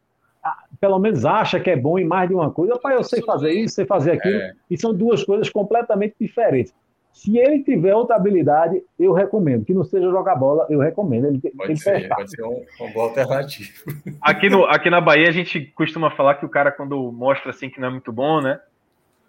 pelo 0.80 0.98
menos 0.98 1.24
acha 1.24 1.58
que 1.58 1.70
é 1.70 1.76
bom 1.76 1.98
em 1.98 2.04
mais 2.04 2.28
de 2.28 2.34
uma 2.34 2.50
coisa. 2.50 2.78
Pai, 2.78 2.94
eu 2.96 3.02
sei 3.02 3.22
fazer 3.22 3.50
isso, 3.52 3.76
sei 3.76 3.86
fazer 3.86 4.12
aquilo, 4.12 4.36
É. 4.40 4.52
e 4.70 4.76
são 4.76 4.92
duas 4.92 5.24
coisas 5.24 5.48
completamente 5.48 6.14
diferentes. 6.20 6.74
Se 7.14 7.38
ele 7.38 7.62
tiver 7.62 7.94
outra 7.94 8.16
habilidade, 8.16 8.82
eu 8.98 9.12
recomendo. 9.12 9.64
Que 9.64 9.72
não 9.72 9.84
seja 9.84 10.10
jogar 10.10 10.34
bola, 10.34 10.66
eu 10.68 10.80
recomendo. 10.80 11.28
Ele, 11.28 11.38
Pode 11.56 11.70
ele 11.70 11.78
ser, 11.78 12.08
pode 12.08 12.28
ser 12.28 12.42
um, 12.42 12.60
uma 12.80 12.90
boa 12.90 13.06
alternativa. 13.06 13.70
Aqui, 14.20 14.50
no, 14.50 14.64
aqui 14.64 14.90
na 14.90 15.00
Bahia 15.00 15.28
a 15.28 15.32
gente 15.32 15.60
costuma 15.76 16.10
falar 16.10 16.34
que 16.34 16.44
o 16.44 16.48
cara, 16.48 16.72
quando 16.72 17.12
mostra 17.12 17.50
assim 17.50 17.70
que 17.70 17.80
não 17.80 17.88
é 17.88 17.90
muito 17.92 18.12
bom, 18.12 18.40
né? 18.40 18.60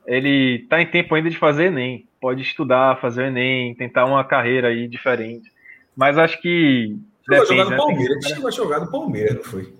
Ele 0.07 0.65
tá 0.67 0.81
em 0.81 0.89
tempo 0.89 1.13
ainda 1.13 1.29
de 1.29 1.37
fazer 1.37 1.65
Enem. 1.65 2.07
Pode 2.19 2.41
estudar, 2.41 2.99
fazer 2.99 3.21
o 3.21 3.27
Enem, 3.27 3.75
tentar 3.75 4.05
uma 4.05 4.23
carreira 4.23 4.69
aí 4.69 4.87
diferente. 4.87 5.51
Mas 5.95 6.17
acho 6.17 6.41
que. 6.41 6.97
Depende, 7.29 7.47
jogar 7.49 7.65
no 7.65 7.69
né? 7.69 7.77
Palmeiras. 7.77 8.25
Ele 8.25 8.35
chegou 8.35 8.47
a 8.47 8.51
jogar 8.51 8.79
no 8.79 8.91
Palmeiras, 8.91 9.35
não 9.35 9.43
foi? 9.43 9.73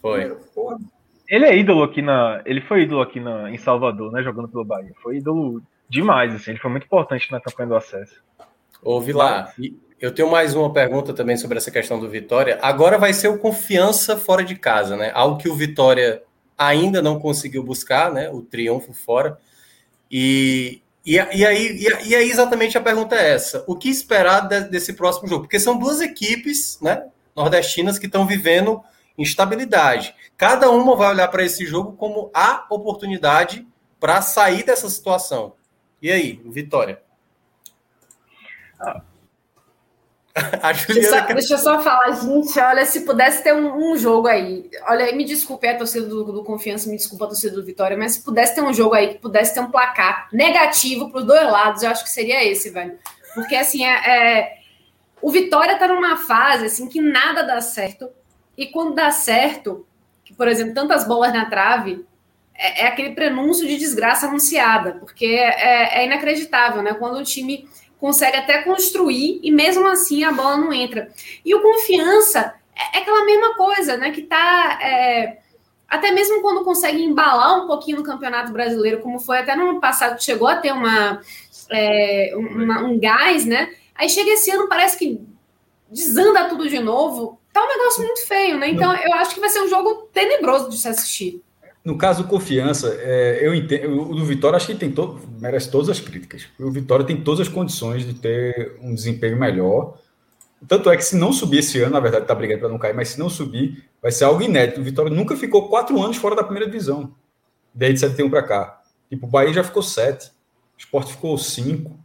Foi. 0.00 0.36
Porra. 0.54 0.78
Ele 1.28 1.44
é 1.44 1.58
ídolo 1.58 1.82
aqui 1.82 2.02
na. 2.02 2.40
Ele 2.44 2.60
foi 2.60 2.82
ídolo 2.82 3.02
aqui 3.02 3.18
na, 3.18 3.50
em 3.50 3.58
Salvador, 3.58 4.12
né? 4.12 4.22
Jogando 4.22 4.48
pelo 4.48 4.64
Bahia. 4.64 4.92
Foi 5.02 5.16
ídolo 5.16 5.60
demais, 5.88 6.34
assim. 6.34 6.50
Ele 6.52 6.60
foi 6.60 6.70
muito 6.70 6.84
importante 6.84 7.30
na 7.30 7.40
campanha 7.40 7.68
do 7.68 7.76
acesso. 7.76 8.22
Vilar, 9.00 9.54
e 9.58 9.76
eu 10.00 10.12
tenho 10.14 10.30
mais 10.30 10.54
uma 10.54 10.72
pergunta 10.72 11.12
também 11.12 11.36
sobre 11.36 11.58
essa 11.58 11.70
questão 11.70 11.98
do 11.98 12.08
Vitória. 12.08 12.58
Agora 12.62 12.96
vai 12.98 13.12
ser 13.12 13.28
o 13.28 13.38
confiança 13.38 14.16
fora 14.16 14.44
de 14.44 14.54
casa, 14.54 14.96
né? 14.96 15.10
Algo 15.14 15.38
que 15.38 15.48
o 15.48 15.54
Vitória 15.56 16.22
ainda 16.56 17.02
não 17.02 17.18
conseguiu 17.18 17.62
buscar, 17.62 18.12
né? 18.12 18.30
O 18.30 18.40
triunfo 18.42 18.92
fora. 18.92 19.38
E, 20.10 20.80
e, 21.04 21.14
e 21.14 21.18
aí, 21.46 21.76
e, 21.76 22.08
e 22.08 22.14
aí 22.14 22.30
exatamente 22.30 22.78
a 22.78 22.80
pergunta 22.80 23.16
é 23.16 23.32
essa: 23.34 23.64
o 23.66 23.74
que 23.76 23.88
esperar 23.88 24.46
de- 24.48 24.68
desse 24.68 24.92
próximo 24.92 25.26
jogo? 25.28 25.42
Porque 25.42 25.58
são 25.58 25.76
duas 25.78 26.00
equipes, 26.00 26.78
né? 26.80 27.06
Nordestinas 27.34 27.98
que 27.98 28.06
estão 28.06 28.26
vivendo 28.26 28.80
instabilidade. 29.16 30.14
Cada 30.36 30.70
uma 30.70 30.94
vai 30.94 31.10
olhar 31.10 31.26
para 31.28 31.44
esse 31.44 31.66
jogo 31.66 31.92
como 31.92 32.30
a 32.32 32.64
oportunidade 32.70 33.66
para 33.98 34.22
sair 34.22 34.64
dessa 34.64 34.88
situação. 34.88 35.54
E 36.00 36.10
aí, 36.10 36.40
o 36.44 36.50
Vitória? 36.50 37.02
A 40.62 40.72
Deixa 40.72 41.10
só, 41.10 41.20
deixa 41.26 41.54
eu 41.54 41.58
só 41.58 41.82
falar, 41.82 42.12
gente, 42.12 42.58
olha, 42.60 42.84
se 42.86 43.00
pudesse 43.00 43.42
ter 43.42 43.52
um, 43.52 43.92
um 43.92 43.96
jogo 43.96 44.28
aí, 44.28 44.70
olha, 44.88 45.12
me 45.14 45.24
desculpe 45.24 45.66
a 45.66 45.76
torcida 45.76 46.06
do, 46.06 46.24
do 46.24 46.44
Confiança, 46.44 46.88
me 46.88 46.96
desculpa 46.96 47.24
a 47.24 47.28
torcida 47.28 47.56
do 47.56 47.64
Vitória, 47.64 47.96
mas 47.96 48.12
se 48.12 48.22
pudesse 48.22 48.54
ter 48.54 48.62
um 48.62 48.72
jogo 48.72 48.94
aí 48.94 49.08
que 49.08 49.18
pudesse 49.18 49.54
ter 49.54 49.60
um 49.60 49.70
placar 49.70 50.28
negativo 50.32 51.10
para 51.10 51.20
os 51.20 51.26
dois 51.26 51.42
lados, 51.42 51.82
eu 51.82 51.90
acho 51.90 52.04
que 52.04 52.10
seria 52.10 52.44
esse, 52.44 52.70
velho. 52.70 52.96
Porque, 53.34 53.56
assim, 53.56 53.84
é, 53.84 54.38
é- 54.38 54.58
o 55.20 55.30
Vitória 55.30 55.76
tá 55.76 55.88
numa 55.88 56.16
fase, 56.16 56.66
assim, 56.66 56.88
que 56.88 57.00
nada 57.00 57.42
dá 57.42 57.60
certo, 57.60 58.08
e 58.56 58.66
quando 58.66 58.94
dá 58.94 59.10
certo, 59.10 59.86
que, 60.24 60.32
por 60.34 60.46
exemplo, 60.46 60.74
tantas 60.74 61.06
bolas 61.06 61.32
na 61.32 61.46
trave, 61.46 62.06
é, 62.58 62.82
é 62.82 62.86
aquele 62.88 63.14
prenúncio 63.14 63.66
de 63.66 63.78
desgraça 63.78 64.26
anunciada, 64.26 64.94
porque 65.00 65.24
é, 65.26 66.00
é 66.00 66.04
inacreditável, 66.06 66.82
né? 66.82 66.92
Quando 66.94 67.16
o 67.18 67.24
time 67.24 67.68
consegue 68.00 68.36
até 68.36 68.62
construir 68.62 69.40
e 69.42 69.50
mesmo 69.50 69.86
assim 69.86 70.24
a 70.24 70.32
bola 70.32 70.56
não 70.56 70.72
entra. 70.72 71.10
E 71.44 71.54
o 71.54 71.62
confiança 71.62 72.54
é, 72.76 72.98
é 72.98 73.00
aquela 73.02 73.24
mesma 73.24 73.54
coisa, 73.54 73.96
né? 73.96 74.10
Que 74.10 74.22
tá. 74.22 74.78
é, 74.82 75.38
até 75.88 76.10
mesmo 76.10 76.42
quando 76.42 76.64
consegue 76.64 77.02
embalar 77.02 77.64
um 77.64 77.66
pouquinho 77.66 77.96
no 77.98 78.02
Campeonato 78.04 78.52
Brasileiro, 78.52 79.00
como 79.00 79.18
foi 79.18 79.38
até 79.38 79.56
no 79.56 79.70
ano 79.70 79.80
passado, 79.80 80.22
chegou 80.22 80.46
a 80.46 80.56
ter 80.56 80.70
uma, 80.72 81.20
é, 81.70 82.32
um- 82.36 82.62
uma- 82.64 82.82
um 82.82 82.98
gás, 83.00 83.44
né? 83.46 83.72
Aí 83.94 84.08
chega 84.08 84.30
esse 84.30 84.50
ano, 84.50 84.68
parece 84.68 84.98
que 84.98 85.18
desanda 85.90 86.44
tudo 86.48 86.68
de 86.68 86.78
novo. 86.78 87.40
Tá 87.52 87.64
um 87.64 87.68
negócio 87.68 88.02
muito 88.04 88.26
feio, 88.26 88.58
né? 88.58 88.68
Então 88.68 88.94
eu 88.94 89.14
acho 89.14 89.34
que 89.34 89.40
vai 89.40 89.48
ser 89.48 89.62
um 89.62 89.68
jogo 89.68 90.08
tenebroso 90.12 90.68
de 90.68 90.76
se 90.78 90.86
assistir. 90.88 91.42
No 91.84 91.96
caso 91.96 92.24
Confiança, 92.24 92.94
é, 93.00 93.38
eu 93.40 93.54
entendo. 93.54 94.10
O 94.10 94.14
do 94.14 94.24
Vitória, 94.24 94.56
acho 94.56 94.66
que 94.66 94.74
tem 94.74 94.90
todo, 94.90 95.20
merece 95.40 95.70
todas 95.70 95.88
as 95.88 96.00
críticas. 96.00 96.46
O 96.58 96.70
Vitória 96.70 97.04
tem 97.04 97.20
todas 97.20 97.46
as 97.46 97.52
condições 97.52 98.04
de 98.04 98.14
ter 98.14 98.76
um 98.82 98.94
desempenho 98.94 99.38
melhor. 99.38 99.98
Tanto 100.66 100.90
é 100.90 100.96
que 100.96 101.04
se 101.04 101.16
não 101.16 101.32
subir 101.32 101.58
esse 101.58 101.80
ano, 101.80 101.92
na 101.92 102.00
verdade, 102.00 102.26
tá 102.26 102.34
brigando 102.34 102.60
para 102.60 102.68
não 102.68 102.78
cair, 102.78 102.94
mas 102.94 103.10
se 103.10 103.18
não 103.18 103.30
subir, 103.30 103.84
vai 104.02 104.10
ser 104.10 104.24
algo 104.24 104.42
inédito. 104.42 104.80
O 104.80 104.84
Vitória 104.84 105.10
nunca 105.10 105.36
ficou 105.36 105.68
quatro 105.68 106.02
anos 106.02 106.16
fora 106.16 106.34
da 106.34 106.42
primeira 106.42 106.68
divisão, 106.68 107.14
desde 107.72 108.00
71 108.00 108.28
para 108.28 108.42
cá. 108.42 108.82
Tipo, 109.08 109.26
o 109.26 109.30
Bahia 109.30 109.52
já 109.52 109.62
ficou 109.62 109.82
sete, 109.82 110.26
o 110.76 110.78
Sport 110.78 111.08
ficou 111.08 111.38
cinco. 111.38 111.98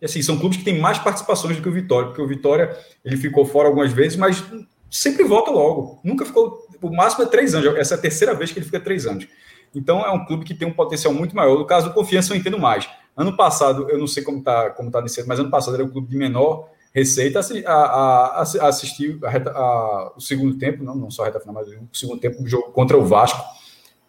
E 0.00 0.04
assim, 0.06 0.22
são 0.22 0.38
clubes 0.38 0.58
que 0.58 0.64
têm 0.64 0.78
mais 0.78 0.98
participações 0.98 1.56
do 1.56 1.62
que 1.62 1.68
o 1.68 1.72
Vitória, 1.72 2.08
porque 2.08 2.22
o 2.22 2.26
Vitória 2.26 2.76
ele 3.04 3.16
ficou 3.16 3.44
fora 3.44 3.68
algumas 3.68 3.92
vezes, 3.92 4.16
mas 4.16 4.42
sempre 4.90 5.24
volta 5.24 5.50
logo. 5.50 6.00
Nunca 6.04 6.24
ficou. 6.24 6.66
O 6.80 6.90
máximo 6.94 7.24
é 7.24 7.26
três 7.26 7.54
anos. 7.54 7.76
Essa 7.76 7.94
é 7.94 7.98
a 7.98 8.00
terceira 8.00 8.34
vez 8.34 8.52
que 8.52 8.58
ele 8.58 8.66
fica 8.66 8.80
três 8.80 9.06
anos. 9.06 9.26
Então 9.74 10.00
é 10.04 10.10
um 10.10 10.24
clube 10.24 10.44
que 10.44 10.54
tem 10.54 10.66
um 10.66 10.72
potencial 10.72 11.12
muito 11.12 11.34
maior. 11.36 11.58
No 11.58 11.66
caso 11.66 11.88
do 11.88 11.94
Confiança, 11.94 12.32
eu 12.32 12.36
entendo 12.38 12.58
mais. 12.58 12.88
Ano 13.16 13.36
passado, 13.36 13.88
eu 13.90 13.98
não 13.98 14.06
sei 14.06 14.22
como 14.22 14.38
está 14.38 14.70
como 14.70 14.90
tá 14.90 15.00
nesse 15.02 15.20
ano, 15.20 15.28
mas 15.28 15.38
ano 15.40 15.50
passado 15.50 15.74
era 15.74 15.84
um 15.84 15.90
clube 15.90 16.08
de 16.08 16.16
menor 16.16 16.68
receita. 16.94 17.40
A, 17.66 17.72
a, 17.72 18.38
a, 18.38 18.42
assistir 18.42 19.18
a 19.24 19.28
reta- 19.28 19.50
a- 19.50 20.12
o 20.16 20.20
segundo 20.20 20.56
tempo, 20.56 20.82
não, 20.84 20.94
não 20.94 21.10
só 21.10 21.22
a 21.22 21.26
reta 21.26 21.40
final, 21.40 21.54
mas 21.54 21.68
o 21.68 21.88
segundo 21.92 22.20
tempo 22.20 22.42
do 22.42 22.48
jogo 22.48 22.70
contra 22.72 22.96
o 22.96 23.04
Vasco. 23.04 23.42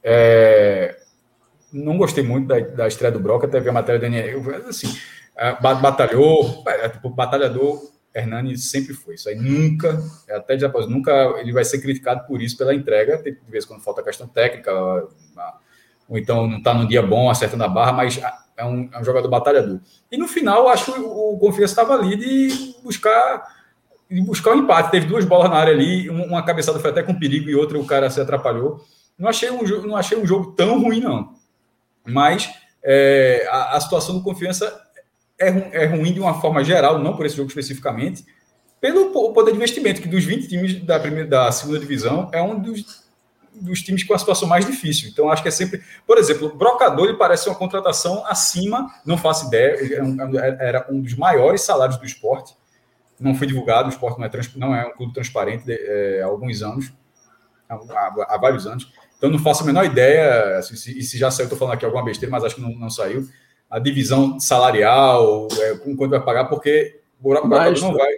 É, 0.04 0.98
não 1.74 1.98
gostei 1.98 2.24
muito 2.24 2.48
da, 2.48 2.60
da 2.60 2.88
estreia 2.88 3.12
do 3.12 3.20
Broca, 3.20 3.46
até 3.48 3.60
ver 3.60 3.70
a 3.70 3.74
matéria 3.74 4.00
do 4.00 4.04
Daniel. 4.04 4.42
Assim, 4.68 4.88
ba- 5.62 5.76
batalhou, 5.76 6.64
é, 6.68 6.90
tipo, 6.90 7.10
batalhador 7.10 7.80
Hernani 8.14 8.58
sempre 8.58 8.94
foi. 8.94 9.16
Isso 9.16 9.30
aí 9.30 9.36
nunca, 9.36 10.02
até 10.30 10.58
já 10.58 10.68
nunca 10.88 11.12
ele 11.40 11.52
vai 11.52 11.64
ser 11.64 11.80
criticado 11.80 12.26
por 12.28 12.42
isso 12.42 12.58
pela 12.58 12.74
entrega. 12.74 13.22
De 13.22 13.38
vez 13.50 13.66
quando 13.66 13.82
falta 13.82 14.04
questão 14.04 14.28
técnica, 14.28 14.74
ou 16.08 16.18
então 16.18 16.48
não 16.48 16.58
está 16.58 16.74
no 16.74 16.88
dia 16.88 17.02
bom, 17.02 17.30
acertando 17.30 17.64
a 17.64 17.68
barra, 17.68 17.94
mas 17.94 18.20
é 18.58 18.66
um, 18.66 18.90
é 18.92 19.00
um 19.00 19.04
jogador 19.04 19.30
batalhador. 19.30 19.80
E 20.12 20.18
no 20.18 20.28
final, 20.28 20.68
acho 20.68 20.92
que 20.92 21.00
o, 21.00 21.36
o 21.36 21.40
Confiança 21.40 21.74
estava 21.74 21.94
ali 21.94 22.16
de 22.16 22.76
buscar 22.84 23.60
de 24.10 24.22
buscar 24.22 24.52
o 24.52 24.56
um 24.56 24.64
empate. 24.64 24.92
Teve 24.92 25.06
duas 25.06 25.24
bolas 25.24 25.50
na 25.50 25.58
área 25.58 25.74
ali, 25.74 26.10
uma 26.10 26.44
cabeçada 26.44 26.80
foi 26.80 26.90
até 26.90 27.04
com 27.04 27.18
perigo 27.18 27.50
e 27.50 27.56
outra 27.56 27.78
o 27.78 27.86
cara 27.86 28.10
se 28.10 28.20
atrapalhou. 28.20 28.84
Não 29.18 29.30
achei 29.30 29.52
um, 29.52 29.62
não 29.86 29.96
achei 29.96 30.18
um 30.18 30.26
jogo 30.26 30.54
tão 30.54 30.82
ruim, 30.82 31.00
não. 31.00 31.36
Mas 32.08 32.50
é, 32.84 33.48
a, 33.52 33.76
a, 33.76 33.82
situação 33.82 34.16
do 34.16 34.24
Confiança 34.24 34.89
é, 35.40 35.84
é 35.84 35.86
ruim 35.86 36.14
de 36.14 36.20
uma 36.20 36.40
forma 36.42 36.64
geral, 36.64 37.00
não 37.00 37.16
por 37.16 37.26
esse 37.26 37.38
jogo 37.38 37.50
especificamente, 37.50 38.26
pelo 38.82 39.12
poder 39.34 39.52
de 39.52 39.58
investimento, 39.58 40.02
que 40.02 40.08
dos 40.08 40.24
20 40.24 40.48
times 40.48 40.84
da, 40.84 41.00
primeira, 41.00 41.28
da 41.28 41.52
segunda 41.52 41.80
divisão 41.80 42.30
é 42.32 42.42
um 42.42 42.60
dos, 42.60 43.04
dos 43.54 43.82
times 43.82 44.04
com 44.04 44.14
a 44.14 44.20
situação 44.20 44.48
mais 44.48 44.66
difícil. 44.66 45.10
Então, 45.10 45.30
acho 45.30 45.42
que 45.42 45.50
é 45.50 45.52
sempre. 45.52 45.82
Por 46.06 46.18
exemplo, 46.18 46.48
o 46.48 46.56
Brocador 46.56 47.10
ele 47.10 47.18
parece 47.18 47.50
uma 47.50 47.56
contratação 47.56 48.26
acima, 48.26 48.90
não 49.06 49.18
faço 49.18 49.48
ideia, 49.48 49.78
era 50.60 50.88
um 50.90 51.02
dos 51.02 51.16
maiores 51.16 51.62
salários 51.62 51.98
do 51.98 52.06
esporte. 52.06 52.56
Não 53.20 53.36
foi 53.36 53.48
divulgado, 53.48 53.90
o 53.90 53.92
esporte 53.92 54.18
não 54.18 54.26
é, 54.26 54.32
não 54.56 54.76
é 54.76 54.88
um 54.88 54.94
clube 54.94 55.14
transparente 55.14 55.66
é, 55.68 56.22
há 56.24 56.26
alguns 56.26 56.62
anos, 56.62 56.94
há, 57.68 57.76
há, 58.30 58.38
vários 58.38 58.66
anos. 58.66 58.90
Então, 59.18 59.30
não 59.30 59.40
faço 59.40 59.64
a 59.64 59.66
menor 59.66 59.84
ideia, 59.84 60.58
assim, 60.58 60.78
se, 60.78 60.98
e 60.98 61.04
se 61.04 61.18
já 61.18 61.30
saiu, 61.30 61.48
estou 61.48 61.60
falando 61.60 61.74
aqui 61.74 61.84
alguma 61.84 62.06
besteira, 62.06 62.32
mas 62.32 62.46
acho 62.46 62.56
que 62.56 62.62
não, 62.62 62.72
não 62.72 62.90
saiu. 62.90 63.28
A 63.70 63.80
divisão 63.80 64.40
salarial, 64.40 65.48
é, 65.60 65.76
com 65.76 65.96
quanto 65.96 66.12
vai 66.12 66.24
pagar, 66.24 66.46
porque 66.46 67.00
o 67.22 67.30
Brocador 67.30 67.80
não 67.82 67.94
vai 67.94 68.18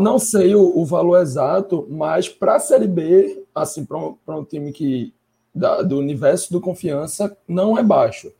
não 0.00 0.18
sei 0.20 0.54
o, 0.54 0.78
o, 0.78 0.84
valor 0.84 1.20
exato, 1.20 1.84
mas 1.90 2.28
para 2.28 2.54
a 2.54 2.60
Série 2.60 2.86
B, 2.86 3.42
assim, 3.52 3.84
para 3.84 3.98
um, 3.98 4.16
um, 4.28 4.44
time 4.44 4.72
que 4.72 5.12
da, 5.52 5.82
do 5.82 5.98
universo 5.98 6.52
do 6.52 6.60
confiança, 6.60 7.36
não 7.48 7.76
é 7.76 7.82
baixo. 7.82 8.32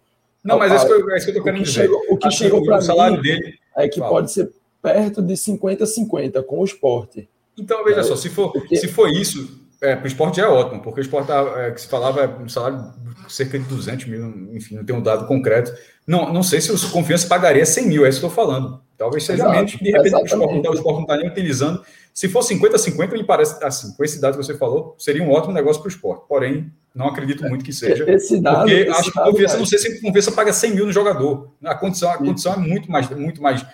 Não, 0.44 0.58
mas 0.58 0.70
é 0.70 0.76
isso 0.76 0.86
que 0.86 0.92
eu, 0.92 1.10
é 1.10 1.32
tô 1.32 1.42
querendo 1.42 1.64
dizer. 1.64 1.82
Chegou, 1.82 2.00
o 2.08 2.16
que 2.16 2.28
assim, 2.28 2.36
chegou 2.36 2.64
para 2.64 2.76
mim 2.76 2.82
salário 2.82 3.20
dele, 3.20 3.58
é 3.76 3.88
que 3.88 3.98
fala. 3.98 4.12
pode 4.12 4.32
ser 4.32 4.52
perto 4.80 5.20
de 5.20 5.34
50-50 5.34 6.44
com 6.44 6.60
o 6.60 6.64
esporte. 6.64 7.28
Então, 7.58 7.82
veja 7.82 8.00
é, 8.00 8.02
só, 8.04 8.14
se 8.14 8.28
for, 8.28 8.52
porque... 8.52 8.76
se 8.76 8.86
for 8.86 9.10
isso, 9.10 9.63
é, 9.84 9.96
para 9.96 10.04
o 10.04 10.08
esporte 10.08 10.40
é 10.40 10.48
ótimo, 10.48 10.82
porque 10.82 11.00
o 11.00 11.02
esporte 11.02 11.28
tá, 11.28 11.40
é, 11.58 11.70
que 11.70 11.80
se 11.80 11.88
falava 11.88 12.22
é 12.22 12.26
um 12.26 12.48
salário 12.48 12.92
cerca 13.28 13.58
de 13.58 13.64
200 13.66 14.06
mil, 14.06 14.48
enfim, 14.52 14.76
não 14.76 14.84
tem 14.84 14.94
um 14.94 15.02
dado 15.02 15.26
concreto. 15.26 15.72
Não, 16.06 16.32
não 16.32 16.42
sei 16.42 16.60
se 16.60 16.70
o 16.70 16.90
Confiança 16.90 17.26
pagaria 17.26 17.64
100 17.64 17.86
mil, 17.86 18.04
é 18.04 18.08
isso 18.08 18.20
que 18.20 18.24
eu 18.24 18.28
estou 18.28 18.44
falando. 18.44 18.80
Talvez 18.96 19.24
seja 19.24 19.42
Exato, 19.42 19.56
menos. 19.56 19.72
De 19.72 19.90
repente, 19.90 20.14
o 20.14 20.24
esporte, 20.24 20.62
não, 20.62 20.70
o 20.70 20.74
esporte 20.74 20.96
não 20.96 21.02
está 21.02 21.16
nem 21.16 21.28
utilizando. 21.28 21.82
Se 22.12 22.28
for 22.28 22.40
50-50, 22.40 23.12
me 23.12 23.24
parece, 23.24 23.62
assim, 23.64 23.92
com 23.92 24.04
esse 24.04 24.20
dado 24.20 24.38
que 24.38 24.44
você 24.44 24.56
falou, 24.56 24.94
seria 24.98 25.22
um 25.22 25.32
ótimo 25.32 25.52
negócio 25.52 25.82
para 25.82 25.88
o 25.88 25.90
esporte. 25.90 26.24
Porém, 26.28 26.70
não 26.94 27.08
acredito 27.08 27.42
muito 27.44 27.64
que 27.64 27.72
seja. 27.72 28.08
Esse 28.08 28.40
dado, 28.40 28.58
porque 28.58 28.74
esse 28.74 28.90
acho 28.90 29.12
que 29.12 29.18
a 29.18 29.24
confiança, 29.24 29.58
não 29.58 29.66
sei 29.66 29.78
se 29.78 29.88
a 29.88 30.00
confiança 30.00 30.32
paga 30.32 30.52
100 30.52 30.74
mil 30.74 30.86
no 30.86 30.92
jogador. 30.92 31.50
A 31.64 31.74
condição, 31.74 32.10
a 32.10 32.18
condição 32.18 32.54
é 32.54 32.56
muito 32.56 32.90
mais, 32.90 33.10
muito 33.10 33.42
mais 33.42 33.66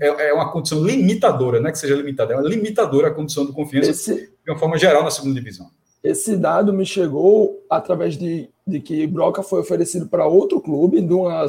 é, 0.00 0.28
é 0.28 0.32
uma 0.32 0.50
condição 0.50 0.82
limitadora, 0.82 1.60
não 1.60 1.68
é 1.68 1.72
que 1.72 1.78
seja 1.78 1.94
limitada, 1.94 2.32
é 2.32 2.36
uma 2.36 2.48
limitadora 2.48 3.08
a 3.08 3.14
condição 3.14 3.44
do 3.44 3.52
confiança 3.52 3.90
esse, 3.90 4.14
de 4.14 4.50
uma 4.50 4.58
forma 4.58 4.78
geral 4.78 5.04
na 5.04 5.10
segunda 5.10 5.34
divisão. 5.34 5.70
Esse 6.02 6.36
dado 6.36 6.72
me 6.72 6.84
chegou 6.84 7.62
através 7.70 8.16
de, 8.16 8.48
de 8.66 8.80
que 8.80 9.06
Broca 9.06 9.42
foi 9.42 9.60
oferecido 9.60 10.06
para 10.06 10.26
outro 10.26 10.60
clube, 10.60 11.00
de 11.00 11.12
uma 11.12 11.46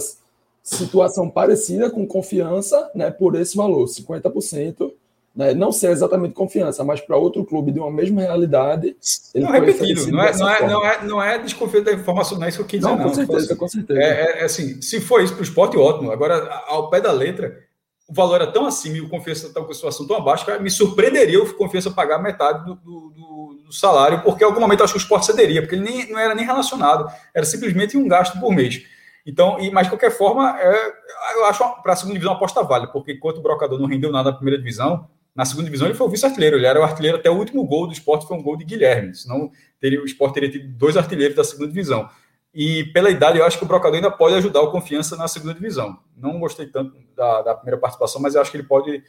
situação 0.61 1.29
parecida 1.29 1.89
com 1.89 2.05
confiança, 2.05 2.89
né, 2.93 3.09
por 3.09 3.35
esse 3.35 3.55
valor, 3.55 3.85
50%. 3.85 4.91
Né, 5.35 5.51
não 5.55 5.71
ser 5.71 5.89
exatamente 5.89 6.35
confiança, 6.35 6.83
mas 6.83 7.01
para 7.01 7.17
outro 7.17 7.43
clube 7.43 7.71
de 7.71 7.79
uma 7.79 7.89
mesma 7.89 8.21
realidade. 8.21 8.95
Ele 9.33 9.43
não, 9.43 9.51
repetido, 9.51 10.11
não 10.11 10.23
é, 10.23 10.37
não, 10.37 10.49
é, 10.49 10.67
não, 10.67 10.85
é, 10.85 11.05
não 11.05 11.23
é 11.23 11.39
desconfio 11.39 11.83
da 11.83 11.91
informação, 11.91 12.37
não 12.37 12.45
é 12.45 12.49
isso 12.49 12.59
que 12.59 12.63
eu 12.63 12.67
quis 12.67 12.79
dizer. 12.81 12.91
Não, 12.91 13.03
com 13.03 13.13
certeza, 13.15 13.45
assim, 13.45 13.55
com 13.55 13.67
certeza. 13.67 13.99
É, 13.99 14.05
é, 14.05 14.41
é, 14.41 14.43
assim, 14.43 14.79
se 14.79 15.01
for 15.01 15.23
isso 15.23 15.33
para 15.33 15.41
o 15.41 15.43
esporte, 15.43 15.75
ótimo. 15.75 16.11
Agora, 16.11 16.63
ao 16.67 16.87
pé 16.91 17.01
da 17.01 17.11
letra, 17.11 17.63
o 18.07 18.13
valor 18.13 18.35
era 18.35 18.47
tão 18.47 18.65
acima 18.65 18.97
e 18.97 19.01
o 19.01 19.09
confiança 19.09 19.47
está 19.47 19.61
com 19.61 19.71
a 19.71 19.73
situação 19.73 20.05
tão 20.05 20.17
abaixo 20.17 20.45
que 20.45 20.59
me 20.59 20.69
surpreenderia 20.69 21.41
o 21.41 21.53
confiança 21.53 21.89
pagar 21.89 22.19
metade 22.19 22.65
do, 22.65 22.75
do, 22.75 23.63
do, 23.65 23.71
salário, 23.71 24.21
porque 24.21 24.43
em 24.43 24.47
algum 24.47 24.59
momento 24.59 24.83
acho 24.83 24.93
que 24.93 24.99
o 24.99 25.01
esporte 25.01 25.25
cederia, 25.25 25.61
porque 25.61 25.75
ele 25.75 25.83
nem, 25.83 26.11
não 26.11 26.19
era 26.19 26.35
nem 26.35 26.45
relacionado, 26.45 27.11
era 27.33 27.45
simplesmente 27.45 27.97
um 27.97 28.07
gasto 28.07 28.39
por 28.39 28.53
mês. 28.53 28.83
Então, 29.25 29.59
e, 29.59 29.71
mas 29.71 29.87
de 29.87 29.91
qualquer 29.91 30.11
forma, 30.11 30.55
é, 30.59 30.93
eu 31.35 31.45
acho 31.45 31.63
para 31.81 31.93
a 31.93 31.95
segunda 31.95 32.13
divisão 32.13 32.33
uma 32.33 32.37
aposta 32.37 32.61
válida, 32.61 32.91
porque 32.91 33.13
enquanto 33.13 33.37
o 33.37 33.41
Brocador 33.41 33.79
não 33.79 33.87
rendeu 33.87 34.11
nada 34.11 34.29
na 34.31 34.35
primeira 34.35 34.59
divisão, 34.59 35.07
na 35.35 35.45
segunda 35.45 35.65
divisão 35.65 35.87
ele 35.87 35.95
foi 35.95 36.05
o 36.05 36.09
vice-artilheiro, 36.09 36.57
ele 36.57 36.67
era 36.67 36.79
o 36.79 36.83
artilheiro 36.83 37.17
até 37.17 37.29
o 37.29 37.35
último 37.35 37.65
gol 37.65 37.87
do 37.87 37.93
esporte, 37.93 38.27
foi 38.27 38.37
um 38.37 38.43
gol 38.43 38.57
de 38.57 38.65
Guilherme, 38.65 39.15
senão 39.15 39.49
teria, 39.79 40.01
o 40.01 40.05
esporte 40.05 40.35
teria 40.35 40.51
tido 40.51 40.67
dois 40.77 40.95
artilheiros 40.95 41.35
da 41.35 41.43
segunda 41.43 41.69
divisão. 41.69 42.07
E 42.53 42.85
pela 42.93 43.09
idade, 43.09 43.39
eu 43.39 43.45
acho 43.45 43.57
que 43.57 43.63
o 43.63 43.67
Brocador 43.67 43.95
ainda 43.95 44.11
pode 44.11 44.35
ajudar 44.35 44.61
o 44.61 44.71
confiança 44.71 45.15
na 45.17 45.27
segunda 45.27 45.55
divisão. 45.55 45.97
Não 46.15 46.39
gostei 46.39 46.67
tanto 46.67 46.95
da, 47.15 47.41
da 47.41 47.55
primeira 47.55 47.79
participação, 47.79 48.21
mas 48.21 48.35
eu 48.35 48.41
acho 48.41 48.51
que 48.51 48.57
ele 48.57 48.67
pode, 48.67 49.03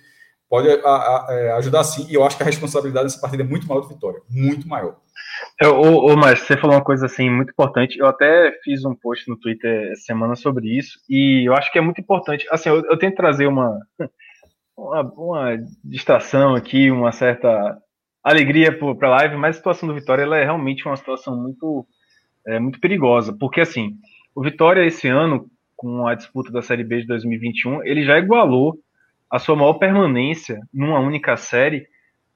pode 0.48 0.68
a, 0.70 0.74
a, 0.74 1.26
é, 1.28 1.52
ajudar 1.52 1.84
sim. 1.84 2.06
E 2.08 2.14
eu 2.14 2.24
acho 2.24 2.36
que 2.36 2.42
a 2.42 2.46
responsabilidade 2.46 3.04
nessa 3.04 3.20
partida 3.20 3.42
é 3.42 3.46
muito 3.46 3.66
maior 3.66 3.82
do 3.82 3.88
Vitória. 3.88 4.22
Muito 4.30 4.66
maior. 4.66 4.96
Eu, 5.60 5.76
ô, 5.78 6.12
ô, 6.12 6.16
mas 6.16 6.40
você 6.40 6.56
falou 6.56 6.76
uma 6.76 6.84
coisa 6.84 7.04
assim 7.04 7.28
muito 7.28 7.50
importante. 7.50 7.98
Eu 7.98 8.06
até 8.06 8.50
fiz 8.64 8.82
um 8.84 8.94
post 8.94 9.28
no 9.28 9.38
Twitter 9.38 9.92
essa 9.92 10.04
semana 10.04 10.34
sobre 10.36 10.68
isso. 10.68 10.98
E 11.08 11.46
eu 11.46 11.54
acho 11.54 11.70
que 11.70 11.78
é 11.78 11.82
muito 11.82 12.00
importante. 12.00 12.46
Assim, 12.50 12.70
eu, 12.70 12.82
eu 12.86 12.98
tento 12.98 13.16
trazer 13.16 13.46
uma, 13.46 13.78
uma, 14.74 15.02
uma 15.02 15.56
distração 15.84 16.54
aqui, 16.54 16.90
uma 16.90 17.12
certa 17.12 17.78
alegria 18.22 18.76
para 18.96 19.08
a 19.08 19.10
live, 19.10 19.36
mas 19.36 19.56
a 19.56 19.58
situação 19.58 19.86
do 19.86 19.94
Vitória 19.94 20.22
ela 20.22 20.38
é 20.38 20.44
realmente 20.44 20.86
uma 20.86 20.96
situação 20.96 21.36
muito 21.36 21.86
é 22.46 22.58
muito 22.58 22.80
perigosa, 22.80 23.36
porque 23.38 23.60
assim, 23.60 23.96
o 24.34 24.42
Vitória 24.42 24.84
esse 24.84 25.08
ano, 25.08 25.48
com 25.76 26.06
a 26.06 26.14
disputa 26.14 26.50
da 26.50 26.62
Série 26.62 26.84
B 26.84 27.00
de 27.00 27.06
2021, 27.06 27.84
ele 27.84 28.04
já 28.04 28.18
igualou 28.18 28.78
a 29.30 29.38
sua 29.38 29.56
maior 29.56 29.74
permanência 29.74 30.60
numa 30.72 31.00
única 31.00 31.36
série, 31.36 31.86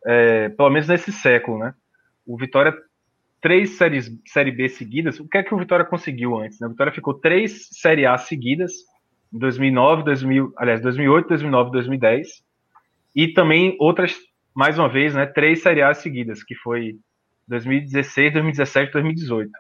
é, 0.05 0.49
pelo 0.49 0.71
menos 0.71 0.89
nesse 0.89 1.13
século, 1.13 1.59
né? 1.59 1.75
O 2.27 2.37
Vitória, 2.37 2.75
três 3.41 3.71
séries 3.77 4.11
Série 4.27 4.51
B 4.51 4.69
seguidas, 4.69 5.21
o 5.21 5.29
que 5.29 5.39
é 5.39 5.43
que 5.43 5.55
o 5.55 5.59
Vitória 5.59 5.85
conseguiu 5.85 6.37
antes? 6.37 6.59
Né? 6.61 6.67
O 6.67 6.71
Vitória 6.71 6.93
ficou 6.93 7.15
três 7.15 7.69
Série 7.73 8.07
A 8.07 8.17
seguidas, 8.19 8.73
em 9.33 9.39
2009, 9.39 10.05
2000, 10.05 10.53
aliás, 10.57 10.81
2008, 10.81 11.29
2009, 11.29 11.71
2010, 11.71 12.29
e 13.15 13.29
também 13.29 13.77
outras, 13.79 14.17
mais 14.55 14.79
uma 14.79 14.89
vez, 14.89 15.15
né, 15.15 15.27
três 15.27 15.63
Série 15.63 15.83
A 15.83 15.93
seguidas, 15.95 16.43
que 16.43 16.55
foi 16.55 16.97
2016, 17.47 18.33
2017, 18.33 18.93
2018. 18.93 19.51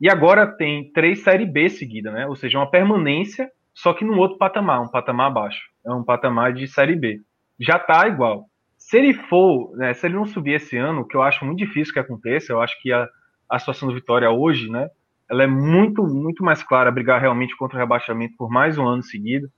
E 0.00 0.10
agora 0.10 0.46
tem 0.46 0.90
três 0.92 1.22
Série 1.22 1.46
B 1.46 1.68
seguida, 1.68 2.10
né? 2.10 2.26
Ou 2.26 2.36
seja, 2.36 2.58
uma 2.58 2.70
permanência, 2.70 3.50
só 3.72 3.92
que 3.92 4.04
num 4.04 4.18
outro 4.18 4.38
patamar, 4.38 4.82
um 4.82 4.88
patamar 4.88 5.28
abaixo. 5.28 5.62
É 5.86 5.92
um 5.92 6.04
patamar 6.04 6.52
de 6.52 6.66
Série 6.66 6.96
B. 6.96 7.20
Já 7.58 7.78
tá 7.78 8.06
igual. 8.08 8.46
Se 8.76 8.98
ele 8.98 9.14
for, 9.14 9.74
né, 9.76 9.94
se 9.94 10.06
ele 10.06 10.14
não 10.14 10.26
subir 10.26 10.54
esse 10.54 10.76
ano, 10.76 11.06
que 11.06 11.16
eu 11.16 11.22
acho 11.22 11.44
muito 11.44 11.58
difícil 11.58 11.92
que 11.94 12.00
aconteça, 12.00 12.52
eu 12.52 12.60
acho 12.60 12.80
que 12.82 12.92
a, 12.92 13.08
a 13.48 13.58
situação 13.58 13.88
do 13.88 13.94
Vitória 13.94 14.30
hoje, 14.30 14.70
né? 14.70 14.88
Ela 15.30 15.44
é 15.44 15.46
muito, 15.46 16.02
muito 16.02 16.44
mais 16.44 16.62
clara 16.62 16.90
brigar 16.90 17.20
realmente 17.20 17.56
contra 17.56 17.76
o 17.76 17.80
rebaixamento 17.80 18.34
por 18.36 18.50
mais 18.50 18.76
um 18.76 18.86
ano 18.86 19.02
seguido. 19.02 19.48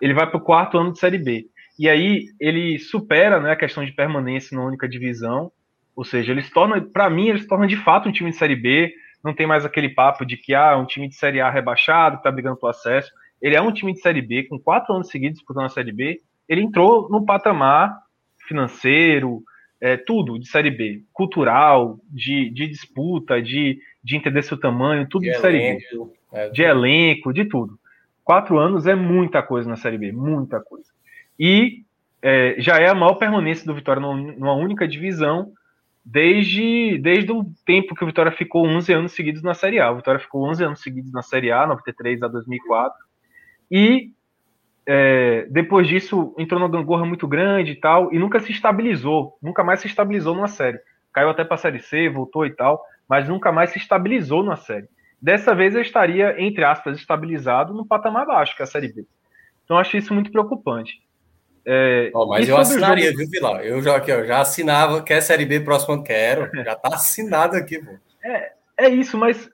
Ele 0.00 0.14
vai 0.14 0.26
para 0.26 0.38
o 0.38 0.42
quarto 0.42 0.78
ano 0.78 0.92
de 0.92 0.98
Série 0.98 1.18
B. 1.18 1.46
E 1.78 1.88
aí 1.88 2.26
ele 2.40 2.78
supera 2.78 3.40
né, 3.40 3.52
a 3.52 3.56
questão 3.56 3.84
de 3.84 3.92
permanência 3.92 4.56
na 4.56 4.64
única 4.64 4.88
divisão. 4.88 5.52
Ou 5.94 6.04
seja, 6.04 6.32
ele 6.32 6.42
se 6.42 6.50
torna, 6.50 6.80
para 6.80 7.10
mim, 7.10 7.28
ele 7.28 7.40
se 7.40 7.46
torna 7.46 7.66
de 7.66 7.76
fato 7.76 8.08
um 8.08 8.12
time 8.12 8.30
de 8.30 8.36
Série 8.36 8.56
B 8.56 8.92
não 9.22 9.34
tem 9.34 9.46
mais 9.46 9.64
aquele 9.64 9.88
papo 9.88 10.24
de 10.24 10.36
que 10.36 10.54
ah, 10.54 10.76
um 10.76 10.86
time 10.86 11.08
de 11.08 11.14
Série 11.14 11.40
A 11.40 11.50
rebaixado, 11.50 12.16
que 12.16 12.22
tá 12.22 12.30
brigando 12.30 12.56
pelo 12.56 12.70
acesso. 12.70 13.10
Ele 13.40 13.56
é 13.56 13.62
um 13.62 13.72
time 13.72 13.92
de 13.92 14.00
Série 14.00 14.22
B, 14.22 14.44
com 14.44 14.58
quatro 14.58 14.94
anos 14.94 15.08
seguidos 15.08 15.38
disputando 15.38 15.66
a 15.66 15.70
Série 15.70 15.92
B. 15.92 16.20
Ele 16.48 16.62
entrou 16.62 17.08
no 17.08 17.24
patamar 17.24 17.96
financeiro, 18.46 19.42
é, 19.80 19.96
tudo 19.96 20.38
de 20.38 20.48
Série 20.48 20.70
B, 20.70 21.02
cultural, 21.12 21.98
de, 22.08 22.50
de 22.50 22.68
disputa, 22.68 23.42
de, 23.42 23.80
de 24.02 24.16
entender 24.16 24.42
seu 24.42 24.58
tamanho, 24.58 25.08
tudo 25.08 25.22
de, 25.22 25.30
de 25.30 25.38
Série 25.38 25.58
B. 25.58 25.86
É, 26.32 26.48
de 26.50 26.62
elenco, 26.62 27.32
de 27.32 27.44
tudo. 27.44 27.78
Quatro 28.24 28.58
anos 28.58 28.86
é 28.86 28.94
muita 28.94 29.42
coisa 29.42 29.68
na 29.68 29.76
Série 29.76 29.98
B, 29.98 30.12
muita 30.12 30.60
coisa. 30.60 30.86
E 31.38 31.82
é, 32.22 32.54
já 32.58 32.78
é 32.78 32.88
a 32.88 32.94
maior 32.94 33.14
permanência 33.14 33.66
do 33.66 33.74
Vitória 33.74 34.00
numa 34.00 34.54
única 34.54 34.86
divisão, 34.86 35.52
desde, 36.04 36.98
desde 36.98 37.32
o 37.32 37.44
tempo 37.64 37.94
que 37.94 38.02
o 38.02 38.06
Vitória 38.06 38.32
ficou 38.32 38.66
11 38.66 38.92
anos 38.92 39.12
seguidos 39.12 39.42
na 39.42 39.54
Série 39.54 39.80
A. 39.80 39.90
O 39.90 39.96
Vitória 39.96 40.20
ficou 40.20 40.48
11 40.48 40.64
anos 40.64 40.80
seguidos 40.80 41.12
na 41.12 41.22
Série 41.22 41.52
A, 41.52 41.66
93 41.66 42.22
a 42.22 42.28
2004. 42.28 42.98
E 43.70 44.10
é, 44.86 45.46
depois 45.50 45.86
disso 45.86 46.34
entrou 46.36 46.60
numa 46.60 46.70
gangorra 46.70 47.06
muito 47.06 47.28
grande 47.28 47.72
e 47.72 47.76
tal, 47.76 48.12
e 48.12 48.18
nunca 48.18 48.40
se 48.40 48.50
estabilizou, 48.50 49.38
nunca 49.40 49.62
mais 49.62 49.80
se 49.80 49.86
estabilizou 49.86 50.34
numa 50.34 50.48
série. 50.48 50.78
Caiu 51.12 51.30
até 51.30 51.44
para 51.44 51.54
a 51.54 51.58
Série 51.58 51.78
C, 51.78 52.08
voltou 52.08 52.44
e 52.44 52.50
tal, 52.50 52.82
mas 53.08 53.28
nunca 53.28 53.52
mais 53.52 53.70
se 53.70 53.78
estabilizou 53.78 54.42
na 54.42 54.56
série. 54.56 54.88
Dessa 55.20 55.54
vez 55.54 55.74
eu 55.74 55.80
estaria, 55.80 56.34
entre 56.42 56.64
aspas, 56.64 56.98
estabilizado 56.98 57.72
no 57.72 57.86
patamar 57.86 58.26
baixo, 58.26 58.56
que 58.56 58.62
é 58.62 58.64
a 58.64 58.66
Série 58.66 58.92
B. 58.92 59.06
Então 59.64 59.78
acho 59.78 59.96
isso 59.96 60.12
muito 60.12 60.32
preocupante. 60.32 61.00
É, 61.64 62.10
oh, 62.14 62.26
mas 62.26 62.48
eu 62.48 62.56
assinaria, 62.56 63.06
jogo... 63.12 63.18
viu, 63.18 63.28
Vilão? 63.30 63.60
Eu 63.60 63.82
já, 63.82 63.96
aqui, 63.96 64.12
ó, 64.12 64.24
já 64.24 64.40
assinava, 64.40 65.02
quer 65.02 65.20
Série 65.20 65.44
B 65.44 65.60
próximo, 65.60 66.02
quero. 66.02 66.50
Já 66.64 66.74
tá 66.74 66.94
assinado 66.94 67.56
aqui, 67.56 67.78
pô. 67.78 67.92
É, 68.24 68.52
é 68.78 68.88
isso, 68.88 69.16
mas 69.16 69.48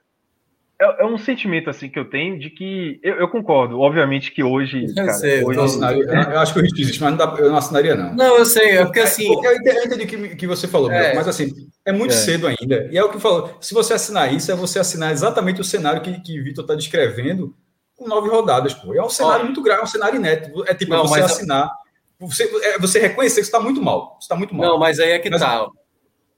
é, 0.81 1.03
é, 1.03 1.05
um 1.05 1.17
sentimento 1.17 1.69
assim 1.69 1.89
que 1.89 1.99
eu 1.99 2.09
tenho 2.09 2.39
de 2.39 2.49
que 2.49 2.99
eu, 3.03 3.15
eu 3.15 3.27
concordo, 3.27 3.79
obviamente 3.79 4.31
que 4.31 4.43
hoje, 4.43 4.93
cara, 4.95 5.13
sei, 5.13 5.43
hoje... 5.43 5.59
Eu, 5.59 5.63
assinaria, 5.65 6.03
eu, 6.03 6.39
acho 6.39 6.53
que 6.53 6.59
o 6.59 6.63
risco 6.63 6.79
existe, 6.79 7.01
mas 7.01 7.11
não 7.11 7.17
dá, 7.17 7.35
eu 7.37 7.49
não 7.49 7.57
assinaria 7.57 7.95
não. 7.95 8.15
Não, 8.15 8.37
eu 8.37 8.45
sei, 8.45 8.77
é 8.77 8.85
porque 8.85 9.01
assim, 9.01 9.27
porque 9.27 9.47
eu 9.47 9.55
entendi 9.55 10.03
o 10.03 10.07
que, 10.07 10.35
que 10.35 10.47
você 10.47 10.67
falou, 10.67 10.91
é. 10.91 11.13
mas 11.13 11.27
assim 11.27 11.69
é 11.85 11.91
muito 11.91 12.13
é. 12.13 12.17
cedo 12.17 12.47
ainda. 12.47 12.87
E 12.91 12.97
é 12.97 13.03
o 13.03 13.09
que 13.09 13.19
falou. 13.19 13.57
Se 13.59 13.73
você 13.73 13.93
assinar 13.93 14.33
isso, 14.33 14.51
é 14.51 14.55
você 14.55 14.79
assinar 14.79 15.11
exatamente 15.11 15.59
o 15.59 15.63
cenário 15.63 16.01
que, 16.01 16.19
que 16.21 16.41
Vitor 16.41 16.63
está 16.63 16.75
descrevendo 16.75 17.55
com 17.95 18.07
nove 18.07 18.29
rodadas, 18.29 18.73
pô. 18.73 18.93
É 18.93 19.03
um 19.03 19.09
cenário 19.09 19.45
muito 19.45 19.61
grave, 19.61 19.81
é 19.81 19.83
um 19.83 19.87
cenário 19.87 20.17
inédito. 20.17 20.63
É 20.67 20.73
tipo 20.73 20.93
não, 20.93 21.05
você 21.05 21.21
assinar, 21.21 21.69
você, 22.19 22.43
é, 22.43 22.77
você 22.77 22.99
reconhecer 22.99 23.41
que 23.41 23.47
está 23.47 23.59
muito 23.59 23.81
mal. 23.81 24.17
está 24.19 24.35
muito 24.35 24.53
mal. 24.53 24.71
Não, 24.71 24.79
mas 24.79 24.99
aí 24.99 25.11
é 25.11 25.19
que 25.19 25.29
mas, 25.29 25.41
tá. 25.41 25.67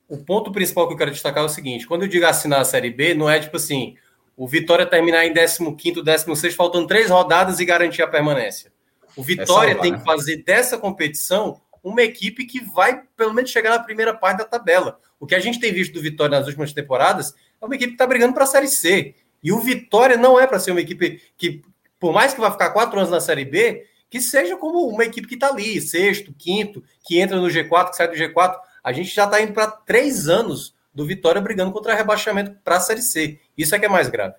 O 0.07 0.17
ponto 0.17 0.51
principal 0.51 0.87
que 0.87 0.93
eu 0.93 0.97
quero 0.97 1.11
destacar 1.11 1.43
é 1.43 1.45
o 1.45 1.49
seguinte: 1.49 1.87
quando 1.87 2.03
eu 2.03 2.07
digo 2.07 2.25
assinar 2.25 2.61
a 2.61 2.65
Série 2.65 2.91
B, 2.91 3.13
não 3.13 3.29
é 3.29 3.39
tipo 3.39 3.57
assim 3.57 3.95
o 4.35 4.47
Vitória 4.47 4.85
terminar 4.85 5.25
em 5.25 5.33
15º, 5.33 6.03
16 6.03 6.55
faltando 6.55 6.87
três 6.87 7.09
rodadas 7.09 7.59
e 7.59 7.65
garantir 7.65 8.01
a 8.01 8.07
permanência. 8.07 8.71
O 9.15 9.23
Vitória 9.23 9.71
é 9.71 9.73
salvar, 9.73 9.81
tem 9.81 9.91
né? 9.91 9.97
que 9.97 10.05
fazer 10.05 10.43
dessa 10.43 10.77
competição 10.77 11.61
uma 11.83 12.01
equipe 12.01 12.45
que 12.45 12.59
vai, 12.59 13.03
pelo 13.17 13.33
menos, 13.33 13.49
chegar 13.49 13.71
na 13.71 13.79
primeira 13.79 14.13
parte 14.13 14.39
da 14.39 14.45
tabela. 14.45 14.99
O 15.19 15.25
que 15.25 15.35
a 15.35 15.39
gente 15.39 15.59
tem 15.59 15.73
visto 15.73 15.93
do 15.93 16.01
Vitória 16.01 16.37
nas 16.37 16.47
últimas 16.47 16.73
temporadas 16.73 17.33
é 17.61 17.65
uma 17.65 17.75
equipe 17.75 17.89
que 17.89 17.95
está 17.95 18.07
brigando 18.07 18.33
para 18.33 18.43
a 18.43 18.47
Série 18.47 18.67
C. 18.67 19.15
E 19.43 19.51
o 19.51 19.59
Vitória 19.59 20.17
não 20.17 20.39
é 20.39 20.45
para 20.45 20.59
ser 20.59 20.71
uma 20.71 20.81
equipe 20.81 21.21
que, 21.37 21.61
por 21.99 22.13
mais 22.13 22.33
que 22.33 22.39
vá 22.39 22.51
ficar 22.51 22.69
quatro 22.71 22.97
anos 22.97 23.11
na 23.11 23.19
Série 23.19 23.45
B, 23.45 23.85
que 24.11 24.19
seja 24.19 24.57
como 24.57 24.85
uma 24.89 25.05
equipe 25.05 25.25
que 25.25 25.35
está 25.35 25.47
ali, 25.47 25.79
sexto, 25.79 26.35
quinto, 26.37 26.83
que 27.01 27.17
entra 27.17 27.39
no 27.39 27.47
G4, 27.47 27.91
que 27.91 27.95
sai 27.95 28.09
do 28.09 28.13
G4. 28.13 28.57
A 28.83 28.91
gente 28.91 29.07
já 29.07 29.23
está 29.23 29.41
indo 29.41 29.53
para 29.53 29.71
três 29.71 30.27
anos 30.27 30.75
do 30.93 31.05
Vitória 31.05 31.39
brigando 31.39 31.71
contra 31.71 31.95
rebaixamento 31.95 32.57
para 32.61 32.75
a 32.75 32.79
Série 32.81 33.01
C. 33.01 33.39
Isso 33.57 33.73
é 33.73 33.79
que 33.79 33.85
é 33.85 33.89
mais 33.89 34.09
grave. 34.09 34.35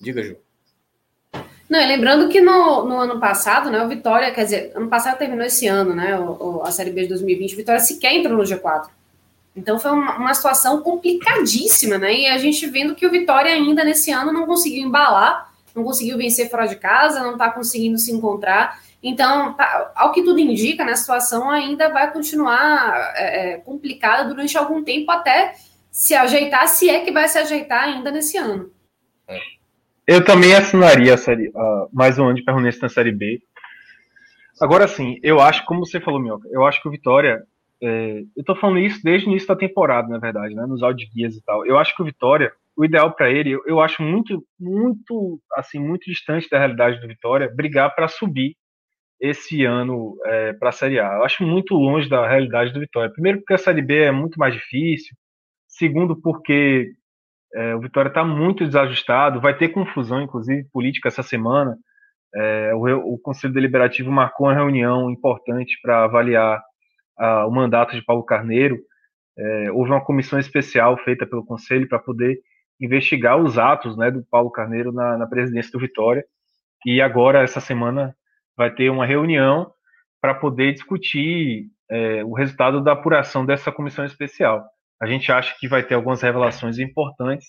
Diga, 0.00 0.24
Ju. 0.24 0.36
Não, 1.70 1.80
e 1.80 1.86
lembrando 1.86 2.28
que 2.28 2.40
no, 2.40 2.84
no, 2.84 2.98
ano 2.98 3.20
passado, 3.20 3.70
né, 3.70 3.80
o 3.80 3.88
Vitória, 3.88 4.32
quer 4.32 4.42
dizer, 4.42 4.72
ano 4.74 4.88
passado 4.88 5.16
terminou 5.16 5.46
esse 5.46 5.68
ano, 5.68 5.94
né, 5.94 6.18
o, 6.18 6.62
a 6.64 6.72
Série 6.72 6.90
B 6.90 7.02
de 7.02 7.08
2020, 7.10 7.54
o 7.54 7.56
Vitória 7.56 7.80
sequer 7.80 8.12
entrou 8.12 8.36
no 8.36 8.42
G4. 8.42 8.88
Então 9.54 9.78
foi 9.78 9.92
uma, 9.92 10.16
uma, 10.16 10.34
situação 10.34 10.82
complicadíssima, 10.82 11.96
né, 11.96 12.12
e 12.12 12.26
a 12.26 12.38
gente 12.38 12.66
vendo 12.66 12.96
que 12.96 13.06
o 13.06 13.10
Vitória 13.10 13.52
ainda 13.52 13.84
nesse 13.84 14.10
ano 14.10 14.32
não 14.32 14.46
conseguiu 14.46 14.84
embalar, 14.84 15.53
não 15.74 15.84
conseguiu 15.84 16.16
vencer 16.16 16.50
fora 16.50 16.66
de 16.66 16.76
casa, 16.76 17.22
não 17.22 17.32
está 17.32 17.50
conseguindo 17.50 17.98
se 17.98 18.12
encontrar, 18.12 18.78
então, 19.04 19.52
tá, 19.52 19.92
ao 19.94 20.12
que 20.12 20.22
tudo 20.22 20.40
indica, 20.40 20.82
né, 20.82 20.92
a 20.92 20.96
situação 20.96 21.50
ainda 21.50 21.90
vai 21.90 22.10
continuar 22.10 23.12
é, 23.14 23.52
é, 23.52 23.56
complicada 23.58 24.26
durante 24.26 24.56
algum 24.56 24.82
tempo 24.82 25.10
até 25.10 25.52
se 25.90 26.14
ajeitar, 26.14 26.66
se 26.68 26.88
é 26.88 27.04
que 27.04 27.12
vai 27.12 27.28
se 27.28 27.36
ajeitar 27.36 27.84
ainda 27.84 28.10
nesse 28.10 28.38
ano. 28.38 28.70
É. 29.28 29.38
Eu 30.06 30.24
também 30.24 30.54
assinaria 30.54 31.18
série, 31.18 31.50
uh, 31.50 31.86
mais 31.92 32.18
um 32.18 32.24
ano 32.24 32.34
de 32.34 32.44
permanência 32.44 32.80
na 32.80 32.88
Série 32.88 33.12
B. 33.12 33.42
Agora 34.58 34.88
sim, 34.88 35.18
eu 35.22 35.38
acho, 35.38 35.66
como 35.66 35.84
você 35.84 36.00
falou, 36.00 36.18
Mioca, 36.18 36.48
eu 36.50 36.64
acho 36.66 36.80
que 36.80 36.88
o 36.88 36.90
Vitória. 36.90 37.42
É, 37.82 38.22
eu 38.34 38.42
tô 38.44 38.56
falando 38.56 38.78
isso 38.78 39.00
desde 39.04 39.26
o 39.26 39.30
início 39.30 39.48
da 39.48 39.56
temporada, 39.56 40.08
na 40.08 40.18
verdade, 40.18 40.54
né, 40.54 40.64
nos 40.64 40.80
guias 41.12 41.34
e 41.36 41.42
tal. 41.44 41.66
Eu 41.66 41.76
acho 41.76 41.94
que 41.94 42.00
o 42.00 42.04
Vitória, 42.06 42.52
o 42.76 42.84
ideal 42.84 43.14
para 43.14 43.30
ele, 43.30 43.56
eu, 43.66 43.80
acho 43.80 44.02
muito, 44.02 44.44
muito, 44.58 45.40
assim, 45.56 45.78
muito 45.78 46.10
distante 46.10 46.48
da 46.50 46.58
realidade 46.58 47.00
do 47.00 47.06
Vitória, 47.06 47.52
brigar 47.54 47.94
para 47.94 48.08
subir 48.08 48.56
esse 49.20 49.64
ano 49.64 50.16
é, 50.26 50.52
para 50.54 50.70
a 50.70 50.72
Série 50.72 50.98
A. 50.98 51.14
Eu 51.14 51.24
acho 51.24 51.44
muito 51.44 51.74
longe 51.74 52.08
da 52.08 52.28
realidade 52.28 52.72
do 52.72 52.80
Vitória. 52.80 53.12
Primeiro, 53.12 53.38
porque 53.38 53.54
a 53.54 53.58
Série 53.58 53.80
B 53.80 54.02
é 54.02 54.10
muito 54.10 54.38
mais 54.38 54.54
difícil. 54.54 55.16
Segundo, 55.68 56.20
porque 56.20 56.92
é, 57.54 57.74
o 57.76 57.80
Vitória 57.80 58.08
está 58.08 58.24
muito 58.24 58.64
desajustado. 58.64 59.40
Vai 59.40 59.56
ter 59.56 59.68
confusão, 59.68 60.20
inclusive, 60.20 60.68
política 60.72 61.08
essa 61.08 61.22
semana. 61.22 61.76
É, 62.34 62.74
o, 62.74 63.14
o, 63.14 63.18
Conselho 63.18 63.54
Deliberativo 63.54 64.10
marcou 64.10 64.48
uma 64.48 64.54
reunião 64.54 65.08
importante 65.08 65.78
para 65.80 66.04
avaliar 66.04 66.60
a, 67.16 67.46
o 67.46 67.50
mandato 67.52 67.94
de 67.94 68.04
Paulo 68.04 68.24
Carneiro. 68.24 68.76
É, 69.38 69.72
houve 69.72 69.90
uma 69.90 70.04
comissão 70.04 70.38
especial 70.38 70.96
feita 70.98 71.24
pelo 71.24 71.46
Conselho 71.46 71.88
para 71.88 72.00
poder 72.00 72.36
investigar 72.80 73.36
os 73.40 73.58
atos 73.58 73.96
né, 73.96 74.10
do 74.10 74.24
Paulo 74.24 74.50
Carneiro 74.50 74.92
na, 74.92 75.16
na 75.16 75.26
presidência 75.26 75.70
do 75.72 75.78
Vitória. 75.78 76.24
E 76.84 77.00
agora, 77.00 77.42
essa 77.42 77.60
semana, 77.60 78.14
vai 78.56 78.72
ter 78.72 78.90
uma 78.90 79.06
reunião 79.06 79.72
para 80.20 80.34
poder 80.34 80.72
discutir 80.72 81.66
é, 81.90 82.24
o 82.24 82.32
resultado 82.32 82.82
da 82.82 82.92
apuração 82.92 83.44
dessa 83.44 83.70
comissão 83.72 84.04
especial. 84.04 84.64
A 85.00 85.06
gente 85.06 85.30
acha 85.30 85.54
que 85.58 85.68
vai 85.68 85.82
ter 85.82 85.94
algumas 85.94 86.22
revelações 86.22 86.78
importantes 86.78 87.46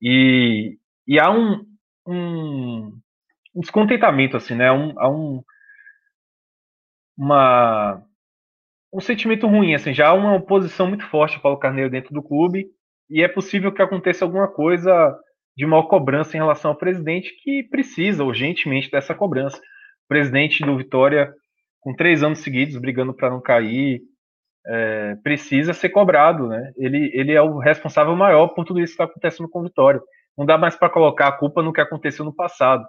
e, 0.00 0.78
e 1.06 1.18
há 1.18 1.30
um, 1.30 1.64
um, 2.06 3.00
um 3.54 3.60
descontentamento, 3.60 4.36
assim, 4.36 4.54
né? 4.54 4.70
Um, 4.70 4.92
há 4.98 5.08
um, 5.08 5.42
uma, 7.16 8.02
um 8.92 9.00
sentimento 9.00 9.46
ruim, 9.46 9.74
assim, 9.74 9.94
já 9.94 10.08
há 10.08 10.14
uma 10.14 10.34
oposição 10.34 10.86
muito 10.86 11.06
forte 11.06 11.40
para 11.40 11.50
o 11.50 11.58
Carneiro 11.58 11.90
dentro 11.90 12.12
do 12.12 12.22
clube 12.22 12.66
e 13.10 13.22
é 13.22 13.28
possível 13.28 13.72
que 13.72 13.82
aconteça 13.82 14.24
alguma 14.24 14.48
coisa 14.48 15.16
de 15.56 15.64
uma 15.64 15.86
cobrança 15.86 16.36
em 16.36 16.40
relação 16.40 16.72
ao 16.72 16.76
presidente 16.76 17.30
que 17.42 17.62
precisa 17.64 18.24
urgentemente 18.24 18.90
dessa 18.90 19.14
cobrança 19.14 19.60
presidente 20.08 20.64
do 20.64 20.76
Vitória, 20.76 21.32
com 21.80 21.94
três 21.94 22.22
anos 22.22 22.40
seguidos, 22.40 22.76
brigando 22.76 23.14
para 23.14 23.30
não 23.30 23.40
cair, 23.40 24.00
é, 24.66 25.16
precisa 25.22 25.72
ser 25.72 25.90
cobrado, 25.90 26.48
né? 26.48 26.72
Ele, 26.76 27.10
ele 27.14 27.32
é 27.32 27.42
o 27.42 27.58
responsável 27.58 28.14
maior 28.16 28.48
por 28.48 28.64
tudo 28.64 28.80
isso 28.80 28.96
que 28.96 29.02
está 29.02 29.04
acontecendo 29.04 29.48
com 29.48 29.60
o 29.60 29.64
Vitória. 29.64 30.00
Não 30.36 30.46
dá 30.46 30.58
mais 30.58 30.76
para 30.76 30.90
colocar 30.90 31.28
a 31.28 31.32
culpa 31.32 31.62
no 31.62 31.72
que 31.72 31.80
aconteceu 31.80 32.24
no 32.24 32.34
passado. 32.34 32.84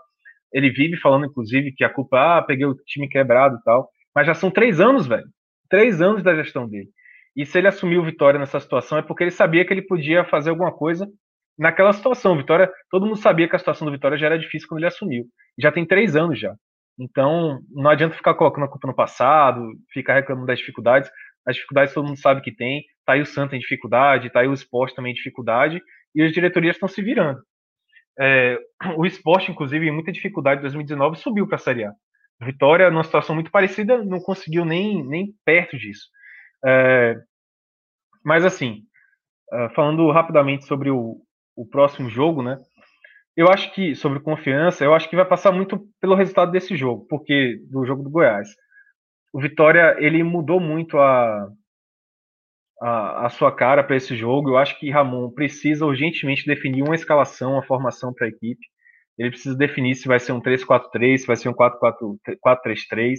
Ele 0.52 0.70
vive 0.70 0.98
falando, 0.98 1.26
inclusive, 1.26 1.74
que 1.74 1.84
a 1.84 1.90
culpa, 1.90 2.38
ah, 2.38 2.42
peguei 2.42 2.66
o 2.66 2.76
time 2.86 3.10
quebrado 3.10 3.58
e 3.58 3.64
tal. 3.64 3.90
Mas 4.14 4.26
já 4.26 4.34
são 4.34 4.50
três 4.50 4.80
anos, 4.80 5.06
velho. 5.06 5.28
Três 5.70 6.02
anos 6.02 6.24
da 6.24 6.36
gestão 6.36 6.68
dele. 6.68 6.90
E 7.36 7.46
se 7.46 7.58
ele 7.58 7.68
assumiu 7.68 8.02
o 8.02 8.06
Vitória 8.06 8.40
nessa 8.40 8.60
situação 8.60 8.98
é 8.98 9.02
porque 9.02 9.24
ele 9.24 9.32
sabia 9.32 9.66
que 9.66 9.74
ele 9.74 9.82
podia 9.82 10.24
fazer 10.24 10.52
alguma 10.52 10.72
coisa 10.72 11.08
naquela 11.58 11.92
situação. 11.94 12.38
Vitória, 12.38 12.72
todo 12.90 13.06
mundo 13.06 13.18
sabia 13.18 13.48
que 13.48 13.56
a 13.56 13.60
situação 13.60 13.86
do 13.86 13.92
Vitória 13.92 14.18
já 14.18 14.28
era 14.28 14.40
difícil 14.40 14.68
quando 14.68 14.80
ele 14.80 14.88
assumiu. 14.88 15.26
Já 15.58 15.72
tem 15.72 15.86
três 15.86 16.16
anos 16.16 16.40
já. 16.40 16.56
Então, 16.98 17.60
não 17.70 17.90
adianta 17.90 18.16
ficar 18.16 18.34
colocando 18.36 18.66
a 18.66 18.70
culpa 18.70 18.88
no 18.88 18.96
passado, 18.96 19.74
ficar 19.92 20.16
reclamando 20.16 20.48
das 20.48 20.60
dificuldades. 20.60 21.10
As 21.46 21.56
dificuldades 21.56 21.94
todo 21.94 22.08
mundo 22.08 22.20
sabe 22.20 22.42
que 22.42 22.56
tem. 22.56 22.84
Tá 23.06 23.14
aí 23.14 23.22
o 23.22 23.26
Santa 23.26 23.56
em 23.56 23.60
dificuldade, 23.60 24.30
tá 24.30 24.40
aí 24.40 24.48
o 24.48 24.54
esporte 24.54 24.96
também 24.96 25.12
em 25.12 25.16
dificuldade, 25.16 25.82
e 26.16 26.24
as 26.24 26.32
diretorias 26.32 26.76
estão 26.76 26.88
se 26.88 27.02
virando. 27.02 27.40
É, 28.20 28.58
o 28.98 29.06
esporte, 29.06 29.52
inclusive, 29.52 29.86
em 29.86 29.92
muita 29.92 30.12
dificuldade 30.12 30.60
em 30.60 30.62
2019, 30.64 31.18
subiu 31.18 31.48
para 31.48 31.58
a 31.58 31.60
Série 31.60 31.84
A. 31.84 31.92
Vitória, 32.42 32.90
numa 32.90 33.04
situação 33.04 33.36
muito 33.36 33.52
parecida, 33.52 34.04
não 34.04 34.20
conseguiu 34.20 34.66
nem, 34.66 35.06
nem 35.06 35.34
perto 35.46 35.78
disso. 35.78 36.08
É, 36.64 37.16
mas, 38.24 38.46
assim, 38.46 38.84
é, 39.52 39.70
falando 39.70 40.10
rapidamente 40.12 40.66
sobre 40.66 40.90
o, 40.90 41.22
o 41.56 41.66
próximo 41.68 42.10
jogo, 42.10 42.42
né? 42.44 42.58
Eu 43.36 43.50
acho 43.50 43.74
que, 43.74 43.96
sobre 43.96 44.20
confiança, 44.20 44.84
eu 44.84 44.94
acho 44.94 45.10
que 45.10 45.16
vai 45.16 45.26
passar 45.26 45.52
muito 45.52 45.88
pelo 46.00 46.16
resultado 46.16 46.52
desse 46.52 46.76
jogo, 46.76 47.06
porque 47.10 47.60
do 47.70 47.86
jogo 47.86 48.04
do 48.04 48.10
Goiás. 48.10 48.50
O 49.34 49.42
Vitória, 49.42 49.96
ele 50.00 50.24
mudou 50.24 50.60
muito 50.60 50.98
a, 50.98 51.50
a, 52.82 53.26
a 53.26 53.30
sua 53.30 53.52
cara 53.52 53.84
para 53.84 53.98
esse 53.98 54.16
jogo. 54.16 54.52
Eu 54.52 54.58
acho 54.58 54.80
que 54.80 54.90
Ramon 54.90 55.30
precisa 55.32 55.86
urgentemente 55.86 56.46
definir 56.46 56.84
uma 56.84 56.96
escalação, 56.96 57.54
uma 57.54 57.64
formação 57.64 58.14
para 58.14 58.28
a 58.28 58.30
equipe. 58.30 58.66
Ele 59.18 59.30
precisa 59.30 59.56
definir 59.56 59.96
se 59.96 60.08
vai 60.08 60.20
ser 60.20 60.32
um 60.32 60.42
3-4-3, 60.42 61.18
se 61.20 61.28
vai 61.28 61.36
ser 61.36 61.50
um 61.50 61.54
4-3-3. 61.54 63.18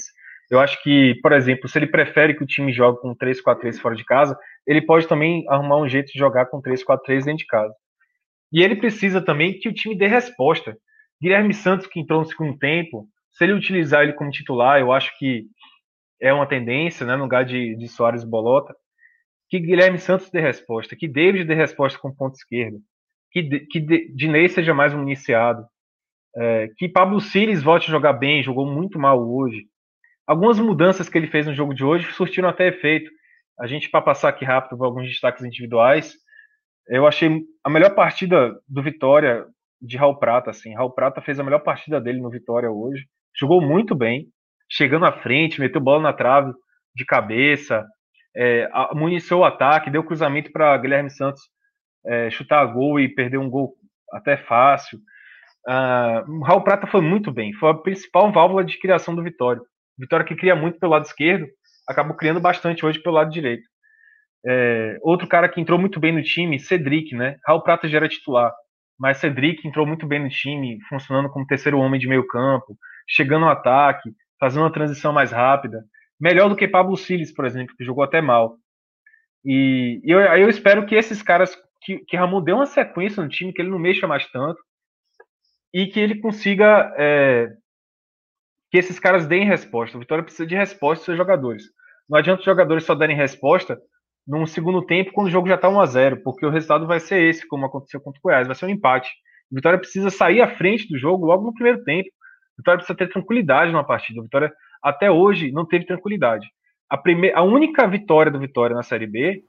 Eu 0.51 0.61
acho 0.61 0.81
que, 0.83 1.15
por 1.23 1.33
exemplo, 1.33 1.69
se 1.69 1.79
ele 1.79 1.87
prefere 1.87 2.35
que 2.35 2.45
o 2.45 2.47
time 2.47 2.73
jogue 2.73 3.01
com 3.01 3.15
3-4-3 3.15 3.79
fora 3.81 3.97
de 3.97 4.05
casa, 4.05 4.39
ele 4.67 4.81
pode 4.81 5.09
também 5.09 5.45
arrumar 5.49 5.79
um 5.79 5.89
jeito 5.89 6.13
de 6.13 6.19
jogar 6.19 6.47
com 6.47 6.63
3-4-3 6.63 7.25
dentro 7.25 7.39
de 7.39 7.47
casa. 7.47 7.75
E 8.53 8.63
ele 8.63 8.77
precisa 8.77 9.21
também 9.21 9.59
que 9.59 9.69
o 9.69 9.73
time 9.73 9.97
dê 9.97 10.07
resposta. 10.07 10.77
Guilherme 11.21 11.53
Santos, 11.53 11.87
que 11.87 11.99
entrou 11.99 12.21
no 12.21 12.27
segundo 12.27 12.57
tempo, 12.59 13.09
se 13.33 13.45
ele 13.45 13.55
utilizar 13.55 14.03
ele 14.03 14.13
como 14.13 14.31
titular, 14.31 14.81
eu 14.81 14.93
acho 14.93 15.17
que 15.19 15.47
é 16.21 16.33
uma 16.33 16.47
tendência, 16.47 17.07
né, 17.07 17.17
no 17.17 17.25
lugar 17.25 17.45
de, 17.45 17.77
de 17.77 17.89
Soares 17.89 18.25
Bolota, 18.25 18.75
que 19.49 19.61
Guilherme 19.61 19.99
Santos 19.99 20.31
dê 20.31 20.41
resposta, 20.41 20.97
que 20.97 21.09
David 21.09 21.45
dê 21.45 21.55
resposta 21.55 21.99
com 21.99 22.15
ponto 22.15 22.35
esquerdo, 22.35 22.79
que, 23.31 23.61
que 23.67 23.81
Dinei 24.15 24.49
seja 24.49 24.75
mais 24.75 24.95
um 24.95 25.03
iniciado, 25.03 25.67
é, 26.37 26.69
que 26.77 26.89
Pablo 26.89 27.21
Siles 27.21 27.63
volte 27.63 27.89
a 27.89 27.91
jogar 27.91 28.15
bem, 28.15 28.43
jogou 28.43 28.67
muito 28.67 28.99
mal 28.99 29.21
hoje. 29.21 29.67
Algumas 30.27 30.59
mudanças 30.59 31.09
que 31.09 31.17
ele 31.17 31.29
fez 31.29 31.47
no 31.47 31.55
jogo 31.55 31.75
de 31.75 31.85
hoje 31.85 32.11
surtiram 32.13 32.49
até 32.49 32.69
efeito. 32.69 33.11
A 33.59 33.67
gente, 33.67 33.89
para 33.89 34.03
passar 34.03 34.29
aqui 34.29 34.45
rápido 34.45 34.83
alguns 34.85 35.09
destaques 35.09 35.45
individuais, 35.45 36.15
eu 36.89 37.07
achei 37.07 37.43
a 37.65 37.71
melhor 37.71 37.95
partida 37.95 38.55
do 38.69 38.83
Vitória 38.83 39.45
de 39.81 39.97
Raul 39.97 40.19
Prata, 40.19 40.51
assim. 40.51 40.75
Raul 40.75 40.93
Prata 40.93 41.21
fez 41.21 41.39
a 41.39 41.45
melhor 41.45 41.61
partida 41.61 42.01
dele 42.01 42.21
no 42.21 42.31
Vitória 42.31 42.71
hoje. 42.71 43.05
Jogou 43.39 43.61
muito 43.61 43.95
bem, 43.95 44.27
chegando 44.71 45.07
à 45.07 45.13
frente, 45.13 45.61
meteu 45.61 45.81
bola 45.81 46.03
na 46.03 46.13
trave 46.13 46.53
de 46.95 47.05
cabeça, 47.05 47.85
é, 48.35 48.69
municiou 48.95 49.41
o 49.41 49.45
ataque, 49.45 49.91
deu 49.91 50.05
cruzamento 50.05 50.51
para 50.51 50.77
Guilherme 50.77 51.11
Santos 51.11 51.43
é, 52.07 52.31
chutar 52.31 52.61
a 52.61 52.67
gol 52.67 53.01
e 53.01 53.09
perder 53.09 53.39
um 53.39 53.51
gol 53.51 53.75
até 54.13 54.37
fácil. 54.37 54.99
Uh, 55.69 56.45
Raul 56.45 56.63
Prata 56.63 56.87
foi 56.87 57.01
muito 57.01 57.33
bem, 57.33 57.53
foi 57.55 57.71
a 57.71 57.75
principal 57.75 58.31
válvula 58.31 58.65
de 58.65 58.79
criação 58.79 59.15
do 59.15 59.23
Vitória. 59.23 59.61
Vitória 59.99 60.27
que 60.27 60.37
cria 60.37 60.55
muito 60.55 60.79
pelo 60.79 60.93
lado 60.93 61.05
esquerdo, 61.05 61.47
acabou 61.89 62.17
criando 62.17 62.41
bastante 62.41 62.85
hoje 62.85 62.99
pelo 63.01 63.17
lado 63.17 63.31
direito. 63.31 63.65
É, 64.47 64.99
outro 65.03 65.27
cara 65.27 65.49
que 65.49 65.61
entrou 65.61 65.79
muito 65.79 65.99
bem 65.99 66.13
no 66.13 66.23
time, 66.23 66.61
Cedric, 66.61 67.15
né? 67.15 67.37
Raul 67.47 67.63
Prata 67.63 67.89
já 67.89 67.97
era 67.97 68.09
titular, 68.09 68.53
mas 68.99 69.19
Cedric 69.19 69.67
entrou 69.67 69.87
muito 69.87 70.07
bem 70.07 70.23
no 70.23 70.29
time, 70.29 70.79
funcionando 70.89 71.29
como 71.31 71.47
terceiro 71.47 71.79
homem 71.79 71.99
de 71.99 72.07
meio 72.07 72.27
campo, 72.27 72.77
chegando 73.09 73.45
no 73.45 73.51
ataque, 73.51 74.11
fazendo 74.39 74.63
uma 74.63 74.73
transição 74.73 75.13
mais 75.13 75.33
rápida. 75.33 75.85
Melhor 76.21 76.49
do 76.49 76.57
que 76.57 76.69
Pablo 76.69 76.97
Siles, 76.97 77.33
por 77.33 77.45
exemplo, 77.45 77.75
que 77.77 77.85
jogou 77.85 78.05
até 78.05 78.21
mal. 78.21 78.57
E, 79.45 80.01
e 80.05 80.11
eu, 80.11 80.21
eu 80.21 80.49
espero 80.49 80.87
que 80.87 80.95
esses 80.95 81.23
caras, 81.23 81.57
que, 81.83 81.99
que 81.99 82.17
Ramon 82.17 82.43
dê 82.43 82.53
uma 82.53 82.67
sequência 82.67 83.23
no 83.23 83.29
time, 83.29 83.53
que 83.53 83.61
ele 83.61 83.71
não 83.71 83.79
mexa 83.79 84.07
mais 84.07 84.27
tanto, 84.31 84.59
e 85.73 85.87
que 85.87 86.01
ele 86.01 86.21
consiga 86.21 86.93
é, 86.97 87.49
que 88.71 88.79
esses 88.79 88.99
caras 88.99 89.27
deem 89.27 89.47
resposta. 89.47 89.97
O 89.97 90.01
Vitória 90.01 90.25
precisa 90.25 90.47
de 90.47 90.55
resposta 90.55 91.01
dos 91.01 91.05
seus 91.05 91.19
jogadores. 91.19 91.65
Não 92.09 92.19
adianta 92.19 92.41
os 92.41 92.45
jogadores 92.45 92.85
só 92.85 92.95
darem 92.95 93.17
resposta 93.17 93.81
num 94.27 94.47
segundo 94.47 94.83
tempo 94.83 95.13
quando 95.13 95.29
o 95.29 95.31
jogo 95.31 95.49
já 95.49 95.55
está 95.55 95.69
1 95.69 95.81
a 95.81 95.87
0 95.87 96.23
porque 96.23 96.45
o 96.45 96.51
resultado 96.51 96.87
vai 96.87 96.99
ser 96.99 97.23
esse, 97.23 97.47
como 97.47 97.67
aconteceu 97.67 98.01
contra 98.01 98.19
o 98.19 98.23
Goiás, 98.23 98.47
vai 98.47 98.57
ser 98.57 98.67
um 98.67 98.71
empate. 98.71 99.11
O 99.51 99.55
Vitória 99.55 99.79
precisa 99.79 100.11
sair 100.11 100.41
à 100.41 100.49
frente 100.49 100.89
do 100.89 100.99
jogo 100.99 101.27
logo 101.27 101.45
no 101.45 101.55
primeiro 101.55 101.85
tempo. 101.85 102.09
O 102.55 102.59
Vitória 102.59 102.79
precisa 102.79 102.97
ter 102.97 103.09
tranquilidade 103.09 103.71
numa 103.71 103.85
partida. 103.85 104.21
O 104.21 104.25
Vitória 104.25 104.53
até 104.83 105.11
hoje 105.11 105.53
não 105.53 105.65
teve 105.65 105.87
tranquilidade. 105.87 106.47
A, 106.89 106.97
primeira, 106.97 107.39
a 107.39 107.43
única 107.43 107.87
vitória 107.87 108.31
do 108.31 108.39
Vitória 108.39 108.75
na 108.75 108.83
Série 108.83 109.07
B, 109.07 109.45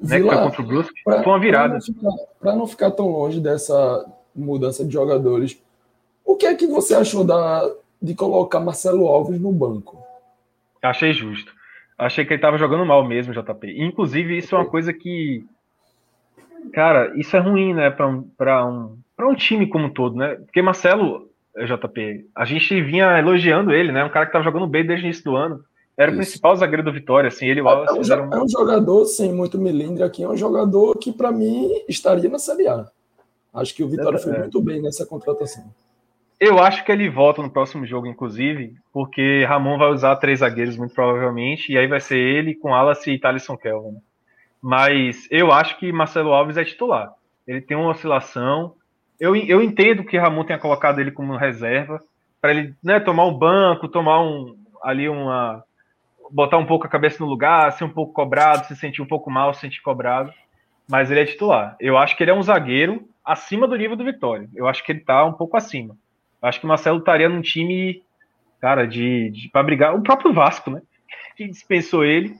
né, 0.00 0.20
que 0.20 0.26
foi 0.26 0.36
contra 0.36 0.62
o 0.62 0.66
Brusque, 0.66 1.02
foi 1.02 1.22
uma 1.24 1.38
virada. 1.38 1.78
Para 2.40 2.54
não 2.54 2.66
ficar 2.66 2.90
tão 2.92 3.08
longe 3.08 3.40
dessa 3.40 4.06
mudança 4.34 4.84
de 4.84 4.92
jogadores, 4.92 5.60
o 6.24 6.36
que 6.36 6.46
é 6.46 6.54
que 6.54 6.66
você 6.66 6.94
achou 6.94 7.24
da, 7.24 7.62
de 8.00 8.14
colocar 8.14 8.60
Marcelo 8.60 9.06
Alves 9.06 9.40
no 9.40 9.52
banco? 9.52 9.98
Achei 10.82 11.12
justo. 11.12 11.52
Achei 11.98 12.24
que 12.24 12.32
ele 12.32 12.38
estava 12.38 12.58
jogando 12.58 12.84
mal 12.84 13.06
mesmo, 13.06 13.32
JP. 13.32 13.74
Inclusive, 13.82 14.36
isso 14.36 14.54
é 14.54 14.58
uma 14.58 14.68
coisa 14.68 14.92
que. 14.92 15.44
Cara, 16.72 17.12
isso 17.16 17.36
é 17.36 17.40
ruim, 17.40 17.72
né, 17.72 17.90
para 17.90 18.08
um, 18.08 18.28
um, 18.38 18.98
um 19.30 19.34
time 19.34 19.66
como 19.66 19.86
um 19.86 19.90
todo, 19.90 20.16
né? 20.16 20.34
Porque 20.34 20.60
Marcelo, 20.60 21.30
JP, 21.56 22.28
a 22.34 22.44
gente 22.44 22.82
vinha 22.82 23.18
elogiando 23.18 23.72
ele, 23.72 23.92
né? 23.92 24.04
Um 24.04 24.10
cara 24.10 24.26
que 24.26 24.30
estava 24.30 24.44
jogando 24.44 24.66
bem 24.66 24.84
desde 24.84 25.04
o 25.04 25.06
início 25.06 25.24
do 25.24 25.36
ano. 25.36 25.64
Era 25.96 26.10
isso. 26.10 26.20
o 26.20 26.22
principal 26.22 26.56
zagueiro 26.56 26.82
do 26.82 26.92
Vitória, 26.92 27.28
assim, 27.28 27.46
ele 27.46 27.60
é, 27.60 27.62
é, 27.62 27.92
um, 27.92 27.96
fizeram... 27.96 28.30
é 28.30 28.42
um 28.42 28.48
jogador 28.48 29.06
sem 29.06 29.32
muito 29.32 29.58
milindre 29.58 30.02
aqui, 30.02 30.22
é 30.22 30.28
um 30.28 30.36
jogador 30.36 30.94
que, 30.98 31.10
para 31.10 31.32
mim, 31.32 31.82
estaria 31.88 32.28
na 32.28 32.38
Série 32.38 32.68
A. 32.68 32.86
Acho 33.54 33.74
que 33.74 33.82
o 33.82 33.88
Vitória 33.88 34.18
é, 34.18 34.20
foi 34.20 34.38
muito 34.38 34.60
bem 34.60 34.82
nessa 34.82 35.06
contratação. 35.06 35.64
Eu 36.38 36.58
acho 36.58 36.84
que 36.84 36.92
ele 36.92 37.08
volta 37.08 37.40
no 37.40 37.50
próximo 37.50 37.86
jogo, 37.86 38.06
inclusive, 38.06 38.74
porque 38.92 39.44
Ramon 39.44 39.78
vai 39.78 39.88
usar 39.88 40.16
três 40.16 40.40
zagueiros, 40.40 40.76
muito 40.76 40.94
provavelmente, 40.94 41.72
e 41.72 41.78
aí 41.78 41.86
vai 41.86 41.98
ser 41.98 42.18
ele 42.18 42.54
com 42.54 42.74
Alas 42.74 43.06
e 43.06 43.18
Thalisson 43.18 43.56
Kelvin. 43.56 43.96
Mas 44.60 45.26
eu 45.30 45.50
acho 45.50 45.78
que 45.78 45.90
Marcelo 45.92 46.32
Alves 46.32 46.58
é 46.58 46.64
titular. 46.64 47.12
Ele 47.46 47.60
tem 47.60 47.76
uma 47.76 47.90
oscilação. 47.90 48.74
Eu, 49.18 49.34
eu 49.34 49.62
entendo 49.62 50.04
que 50.04 50.18
Ramon 50.18 50.44
tenha 50.44 50.58
colocado 50.58 50.98
ele 50.98 51.10
como 51.10 51.36
reserva, 51.36 52.02
para 52.40 52.50
ele 52.50 52.74
né, 52.82 53.00
tomar 53.00 53.24
um 53.24 53.38
banco, 53.38 53.88
tomar 53.88 54.22
um 54.22 54.56
ali 54.82 55.08
uma. 55.08 55.64
botar 56.30 56.58
um 56.58 56.66
pouco 56.66 56.86
a 56.86 56.90
cabeça 56.90 57.22
no 57.24 57.30
lugar, 57.30 57.72
ser 57.72 57.84
um 57.84 57.90
pouco 57.90 58.12
cobrado, 58.12 58.66
se 58.66 58.76
sentir 58.76 59.00
um 59.00 59.06
pouco 59.06 59.30
mal, 59.30 59.54
se 59.54 59.60
sentir 59.60 59.80
cobrado. 59.80 60.32
Mas 60.86 61.10
ele 61.10 61.20
é 61.20 61.24
titular. 61.24 61.76
Eu 61.80 61.96
acho 61.96 62.14
que 62.14 62.22
ele 62.22 62.30
é 62.30 62.34
um 62.34 62.42
zagueiro 62.42 63.08
acima 63.24 63.66
do 63.66 63.76
nível 63.76 63.96
do 63.96 64.04
Vitória. 64.04 64.48
Eu 64.54 64.68
acho 64.68 64.84
que 64.84 64.92
ele 64.92 65.00
está 65.00 65.24
um 65.24 65.32
pouco 65.32 65.56
acima. 65.56 65.96
Acho 66.46 66.60
que 66.60 66.66
o 66.66 66.68
Marcelo 66.68 66.98
estaria 66.98 67.28
num 67.28 67.40
time, 67.40 68.02
cara, 68.60 68.86
de, 68.86 69.30
de 69.30 69.48
para 69.50 69.62
brigar. 69.62 69.94
O 69.94 70.02
próprio 70.02 70.32
Vasco, 70.32 70.70
né? 70.70 70.80
Que 71.36 71.46
dispensou 71.46 72.02
ele, 72.02 72.34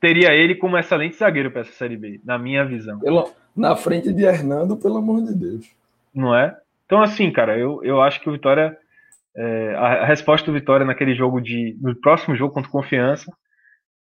teria 0.00 0.34
ele 0.34 0.54
como 0.54 0.76
excelente 0.76 1.16
zagueiro 1.16 1.50
para 1.50 1.62
essa 1.62 1.72
Série 1.72 1.96
B, 1.96 2.20
na 2.22 2.38
minha 2.38 2.62
visão. 2.64 2.98
Pela, 3.00 3.24
na 3.56 3.74
frente 3.74 4.12
de 4.12 4.22
Hernando, 4.22 4.76
pelo 4.76 4.98
amor 4.98 5.22
de 5.22 5.34
Deus. 5.34 5.70
Não 6.14 6.34
é? 6.34 6.56
Então, 6.84 7.00
assim, 7.00 7.30
cara, 7.30 7.58
eu, 7.58 7.82
eu 7.82 8.02
acho 8.02 8.20
que 8.20 8.28
o 8.28 8.32
Vitória. 8.32 8.76
É, 9.36 9.74
a, 9.76 10.02
a, 10.02 10.04
resposta 10.04 10.46
do 10.46 10.52
Vitória 10.52 10.84
naquele 10.84 11.14
jogo 11.14 11.40
de. 11.40 11.76
no 11.80 11.94
próximo 12.00 12.34
jogo 12.34 12.52
contra 12.52 12.70
Confiança 12.70 13.32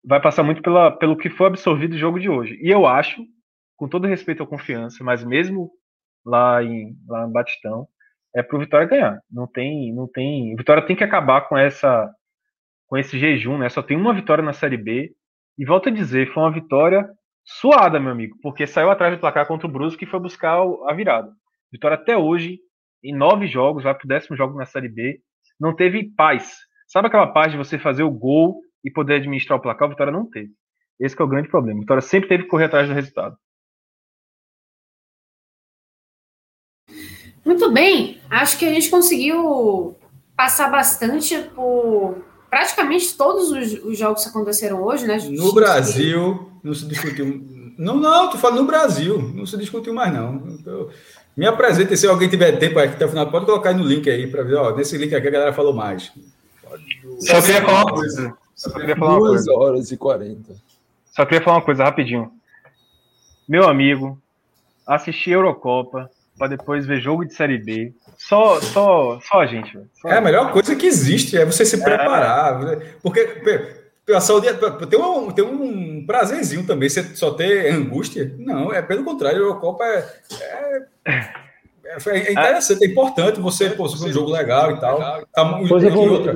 vai 0.03 0.21
passar 0.21 0.43
muito 0.43 0.61
pela, 0.61 0.91
pelo 0.91 1.17
que 1.17 1.29
foi 1.29 1.47
absorvido 1.47 1.91
do 1.91 1.97
jogo 1.97 2.19
de 2.19 2.29
hoje. 2.29 2.59
E 2.61 2.69
eu 2.69 2.85
acho, 2.85 3.23
com 3.77 3.87
todo 3.87 4.07
respeito 4.07 4.43
à 4.43 4.47
confiança, 4.47 5.03
mas 5.03 5.23
mesmo 5.23 5.71
lá 6.25 6.63
em, 6.63 6.95
lá 7.07 7.25
em 7.25 7.31
Batistão, 7.31 7.87
é 8.35 8.41
pro 8.43 8.59
Vitória 8.59 8.87
ganhar. 8.87 9.19
Não 9.31 9.47
tem, 9.47 9.93
não 9.93 10.07
tem. 10.07 10.53
O 10.53 10.57
Vitória 10.57 10.85
tem 10.85 10.95
que 10.95 11.03
acabar 11.03 11.41
com 11.41 11.57
essa 11.57 12.11
com 12.87 12.97
esse 12.97 13.17
jejum, 13.17 13.57
né? 13.57 13.69
Só 13.69 13.81
tem 13.81 13.97
uma 13.97 14.13
vitória 14.13 14.43
na 14.43 14.53
Série 14.53 14.77
B. 14.77 15.11
E 15.57 15.65
volto 15.65 15.89
a 15.89 15.91
dizer, 15.91 16.31
foi 16.31 16.43
uma 16.43 16.51
vitória 16.51 17.07
suada, 17.43 17.99
meu 17.99 18.11
amigo, 18.11 18.37
porque 18.41 18.67
saiu 18.67 18.91
atrás 18.91 19.15
do 19.15 19.19
placar 19.19 19.47
contra 19.47 19.67
o 19.67 19.71
Brusque 19.71 20.05
e 20.05 20.07
foi 20.07 20.19
buscar 20.19 20.61
a 20.87 20.93
virada. 20.93 21.31
Vitória 21.71 21.95
até 21.95 22.15
hoje, 22.15 22.59
em 23.03 23.15
nove 23.15 23.47
jogos, 23.47 23.83
vai 23.83 23.95
pro 23.95 24.07
décimo 24.07 24.37
jogo 24.37 24.57
na 24.57 24.65
Série 24.65 24.89
B, 24.89 25.19
não 25.59 25.75
teve 25.75 26.11
paz. 26.15 26.55
Sabe 26.87 27.07
aquela 27.07 27.27
paz 27.27 27.51
de 27.51 27.57
você 27.57 27.79
fazer 27.79 28.03
o 28.03 28.11
gol 28.11 28.61
e 28.83 28.91
poder 28.91 29.15
administrar 29.15 29.57
o 29.57 29.61
placar? 29.61 29.87
O 29.87 29.91
Vitória 29.91 30.13
não 30.13 30.29
teve. 30.29 30.51
Esse 30.99 31.19
é 31.19 31.23
o 31.23 31.27
grande 31.27 31.49
problema. 31.49 31.79
Vitória 31.79 32.01
sempre 32.01 32.29
teve 32.29 32.43
que 32.43 32.49
correr 32.49 32.65
atrás 32.65 32.87
do 32.87 32.93
resultado. 32.93 33.35
Muito 37.45 37.71
bem, 37.71 38.19
acho 38.29 38.57
que 38.57 38.65
a 38.65 38.73
gente 38.73 38.89
conseguiu 38.89 39.95
passar 40.35 40.69
bastante 40.69 41.37
por 41.55 42.17
praticamente 42.49 43.15
todos 43.15 43.51
os, 43.51 43.83
os 43.83 43.97
jogos 43.97 44.23
que 44.23 44.29
aconteceram 44.29 44.81
hoje, 44.81 45.05
né? 45.05 45.17
No 45.31 45.53
Brasil, 45.53 46.51
não 46.63 46.73
se 46.73 46.85
discutiu. 46.85 47.43
Não, 47.77 47.97
não, 47.97 48.29
tu 48.29 48.37
fala 48.37 48.55
no 48.55 48.65
Brasil, 48.65 49.19
não 49.33 49.45
se 49.45 49.57
discutiu 49.57 49.93
mais, 49.93 50.13
não. 50.13 50.57
Eu, 50.65 50.89
me 51.35 51.47
apresenta, 51.47 51.95
se 51.97 52.07
alguém 52.07 52.29
tiver 52.29 52.51
tempo 52.53 52.77
aqui 52.77 52.93
até 52.93 53.05
o 53.05 53.09
final, 53.09 53.29
pode 53.29 53.45
colocar 53.45 53.69
aí 53.69 53.75
no 53.75 53.83
link 53.83 54.07
aí 54.09 54.27
para 54.27 54.43
ver. 54.43 54.55
Ó, 54.55 54.75
nesse 54.75 54.97
link 54.97 55.13
aqui 55.15 55.27
a 55.27 55.31
galera 55.31 55.53
falou 55.53 55.73
mais. 55.73 56.11
Só 57.19 57.41
queria 57.41 57.61
falar 57.61 57.83
uma 57.85 57.93
coisa. 57.93 58.37
Só 58.55 58.69
queria 58.69 58.95
falar 58.95 59.11
uma 59.13 59.19
coisa. 59.19 59.51
horas 59.51 59.91
e 59.91 59.97
40. 59.97 60.53
Só 61.11 61.25
queria 61.25 61.43
falar 61.43 61.57
uma 61.57 61.65
coisa 61.65 61.83
rapidinho. 61.83 62.31
Meu 63.47 63.67
amigo, 63.67 64.17
assisti 64.85 65.31
a 65.31 65.33
Eurocopa, 65.33 66.09
para 66.37 66.47
depois 66.47 66.85
ver 66.85 66.99
jogo 66.99 67.25
de 67.25 67.33
Série 67.33 67.57
B. 67.57 67.93
Só, 68.17 68.59
só, 68.59 69.19
só 69.21 69.41
a 69.41 69.45
gente. 69.45 69.77
Só 70.01 70.09
é 70.09 70.17
a 70.17 70.21
melhor 70.21 70.51
coisa 70.51 70.75
que 70.75 70.85
existe, 70.85 71.37
é 71.37 71.45
você 71.45 71.65
se 71.65 71.75
é. 71.75 71.83
preparar. 71.83 72.73
É. 72.73 72.75
Porque 73.01 73.21
a 74.11 74.19
saúde 74.19 74.47
tem 74.89 74.99
um, 74.99 75.31
tem 75.31 75.45
um 75.45 76.05
prazerzinho 76.05 76.65
também, 76.65 76.89
você 76.89 77.03
só 77.15 77.31
ter 77.31 77.71
angústia. 77.71 78.33
Não, 78.37 78.73
é 78.73 78.81
pelo 78.81 79.03
contrário, 79.03 79.37
a 79.37 79.41
Eurocopa 79.41 79.83
é, 79.85 80.05
é, 81.05 81.33
é, 81.85 82.09
é 82.09 82.31
interessante, 82.31 82.83
é 82.83 82.87
importante 82.87 83.39
você 83.39 83.69
pô, 83.69 83.85
um 83.85 84.11
jogo 84.11 84.31
legal 84.31 84.71
e 84.71 84.79
tal. 84.79 84.99
Tá, 85.33 85.59
pois 85.69 85.83
eu 85.83 85.91
vou, 85.91 86.09
outra, 86.09 86.35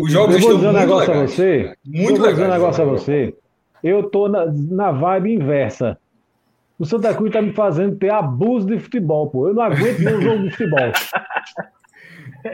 os 0.00 0.12
jogos 0.12 0.36
eu 0.36 0.40
vou 0.40 0.54
dizer 0.56 0.68
um 0.68 0.72
negócio 0.72 1.12
a 1.12 1.26
você. 1.26 1.74
Muito 1.84 2.10
eu 2.12 2.16
vou 2.16 2.30
dizer 2.30 2.44
um 2.44 2.50
negócio 2.50 2.82
a 2.82 2.86
você. 2.86 3.34
Eu 3.82 4.10
tô 4.10 4.28
na, 4.28 4.46
na 4.46 4.92
vibe 4.92 5.34
inversa. 5.34 5.98
O 6.80 6.86
Santa 6.86 7.14
Cruz 7.14 7.30
tá 7.30 7.42
me 7.42 7.52
fazendo 7.52 7.94
ter 7.96 8.10
abuso 8.10 8.66
de 8.66 8.78
futebol, 8.78 9.28
pô. 9.28 9.46
Eu 9.46 9.52
não 9.52 9.62
aguento 9.62 9.98
ver 9.98 10.16
um 10.16 10.22
jogo 10.22 10.44
de 10.44 10.50
futebol. 10.50 10.80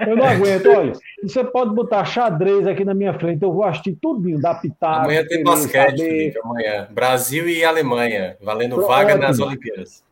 Eu 0.05 0.17
não 0.17 0.25
aguento, 0.27 0.69
olha. 0.69 0.93
Você 1.23 1.45
pode 1.45 1.73
botar 1.73 2.05
xadrez 2.05 2.67
aqui 2.67 2.85
na 2.85 2.93
minha 2.93 3.15
frente, 3.15 3.45
eu 3.45 3.53
vou 3.53 3.63
assistir 3.63 3.97
tudinho, 4.03 4.41
da 4.41 4.53
pitada. 4.53 5.05
Amanhã 5.05 5.25
tem 5.25 5.45
basquete, 5.45 5.99
Felipe, 5.99 6.41
amanhã. 6.43 6.89
Brasil 6.91 7.49
e 7.49 7.65
Alemanha, 7.65 8.37
valendo 8.43 8.75
Pronto, 8.75 8.89
vaga 8.89 9.13
ótimo. 9.13 9.29
nas 9.29 9.39
Olimpíadas. 9.39 10.03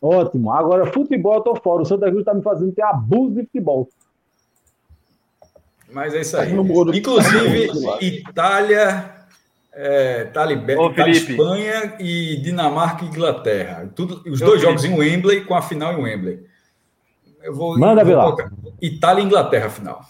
Ótimo. 0.00 0.52
Agora, 0.52 0.86
futebol 0.86 1.34
eu 1.34 1.40
tô 1.40 1.56
fora. 1.56 1.82
O 1.82 1.84
Santa 1.84 2.08
Cruz 2.08 2.24
tá 2.24 2.32
me 2.32 2.42
fazendo 2.42 2.70
ter 2.70 2.82
abuso 2.82 3.34
de 3.34 3.42
futebol. 3.42 3.88
Mas 5.90 6.14
é 6.14 6.20
isso 6.20 6.36
aí. 6.36 6.52
Inclusive, 6.52 7.70
Itália 8.00 9.23
é, 9.76 10.24
tá 10.24 10.44
liberto, 10.44 10.94
tá 10.94 11.08
Espanha 11.08 11.96
e 11.98 12.36
Dinamarca 12.36 13.04
e 13.04 13.08
Inglaterra. 13.08 13.90
Tudo, 13.94 14.22
os 14.26 14.40
dois 14.40 14.60
jogos 14.62 14.84
em 14.84 14.96
Wembley 14.96 15.44
com 15.44 15.54
a 15.54 15.62
final 15.62 15.92
em 15.92 16.02
Wembley. 16.02 16.40
Eu 17.42 17.54
vou, 17.54 17.78
Manda 17.78 18.02
eu 18.02 18.06
vou 18.06 18.36
Itália 18.80 19.22
e 19.22 19.24
Inglaterra 19.26 19.68
final. 19.68 20.00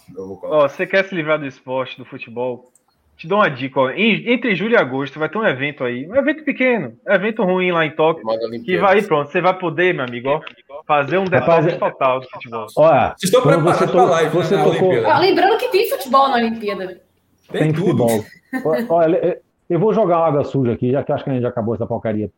Ó, 0.43 0.67
você 0.67 0.85
quer 0.85 1.03
se 1.05 1.13
livrar 1.13 1.39
do 1.39 1.45
esporte, 1.45 1.97
do 1.97 2.05
futebol? 2.05 2.71
Te 3.17 3.27
dou 3.27 3.39
uma 3.39 3.49
dica, 3.49 3.79
ó. 3.79 3.89
entre 3.91 4.55
julho 4.55 4.73
e 4.73 4.77
agosto 4.77 5.17
vai 5.17 5.29
ter 5.29 5.37
um 5.37 5.47
evento 5.47 5.85
aí, 5.85 6.05
um 6.05 6.15
evento 6.15 6.43
pequeno, 6.43 6.97
um 7.07 7.13
evento 7.13 7.43
ruim 7.43 7.71
lá 7.71 7.85
em 7.85 7.91
Tóquio, 7.91 8.25
que 8.65 8.77
vai 8.77 9.01
pronto, 9.01 9.31
você 9.31 9.39
vai 9.39 9.57
poder, 9.57 9.93
meu 9.93 10.03
amigo, 10.03 10.27
ó, 10.27 10.41
fazer 10.85 11.17
um 11.17 11.23
detox 11.23 11.65
é- 11.65 11.77
total 11.77 12.19
do 12.19 12.29
futebol. 12.29 12.67
Olha, 12.75 13.15
Vocês 13.17 13.31
estão 13.31 13.41
preparados 13.41 13.89
para 13.89 14.01
a 14.01 14.05
live 14.05 14.35
você 14.35 14.57
né, 14.57 14.63
tocou... 14.65 15.05
ah, 15.05 15.19
lembrando 15.19 15.57
que 15.57 15.69
tem 15.69 15.89
futebol 15.89 16.27
na 16.27 16.35
Olimpíada. 16.35 17.01
Tem, 17.49 17.61
tem 17.61 17.73
futebol. 17.73 18.25
Olha, 18.89 19.41
eu 19.69 19.79
vou 19.79 19.93
jogar 19.93 20.19
água 20.19 20.43
suja 20.43 20.73
aqui, 20.73 20.91
já 20.91 21.03
que 21.03 21.11
acho 21.11 21.23
que 21.23 21.29
a 21.29 21.33
gente 21.33 21.45
acabou 21.45 21.75
essa 21.75 21.87
porcaria. 21.87 22.31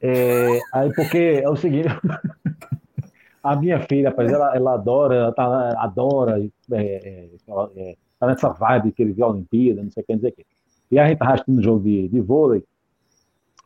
É, 0.00 0.58
aí, 0.72 0.92
porque 0.94 1.40
é 1.42 1.48
o 1.48 1.56
seguinte, 1.56 1.88
a 3.42 3.56
minha 3.56 3.80
filha, 3.80 4.10
rapaz, 4.10 4.32
ela, 4.32 4.56
ela 4.56 4.74
adora, 4.74 5.14
ela 5.14 5.32
tá, 5.32 5.74
adora, 5.82 6.40
é, 6.40 6.50
é, 6.76 7.28
é, 7.76 7.96
tá 8.18 8.26
nessa 8.26 8.48
vibe 8.48 8.92
que 8.92 9.02
ele 9.02 9.12
viu 9.12 9.24
a 9.24 9.30
Olimpíada, 9.30 9.82
não 9.82 9.90
sei 9.90 10.02
o 10.02 10.06
que, 10.06 10.12
não 10.12 10.20
sei 10.20 10.30
o 10.30 10.32
que. 10.32 10.46
E 10.90 10.98
a 10.98 11.06
gente 11.06 11.18
tá 11.18 11.32
assistindo 11.32 11.58
um 11.58 11.62
jogo 11.62 11.84
de, 11.84 12.08
de 12.08 12.20
vôlei, 12.20 12.64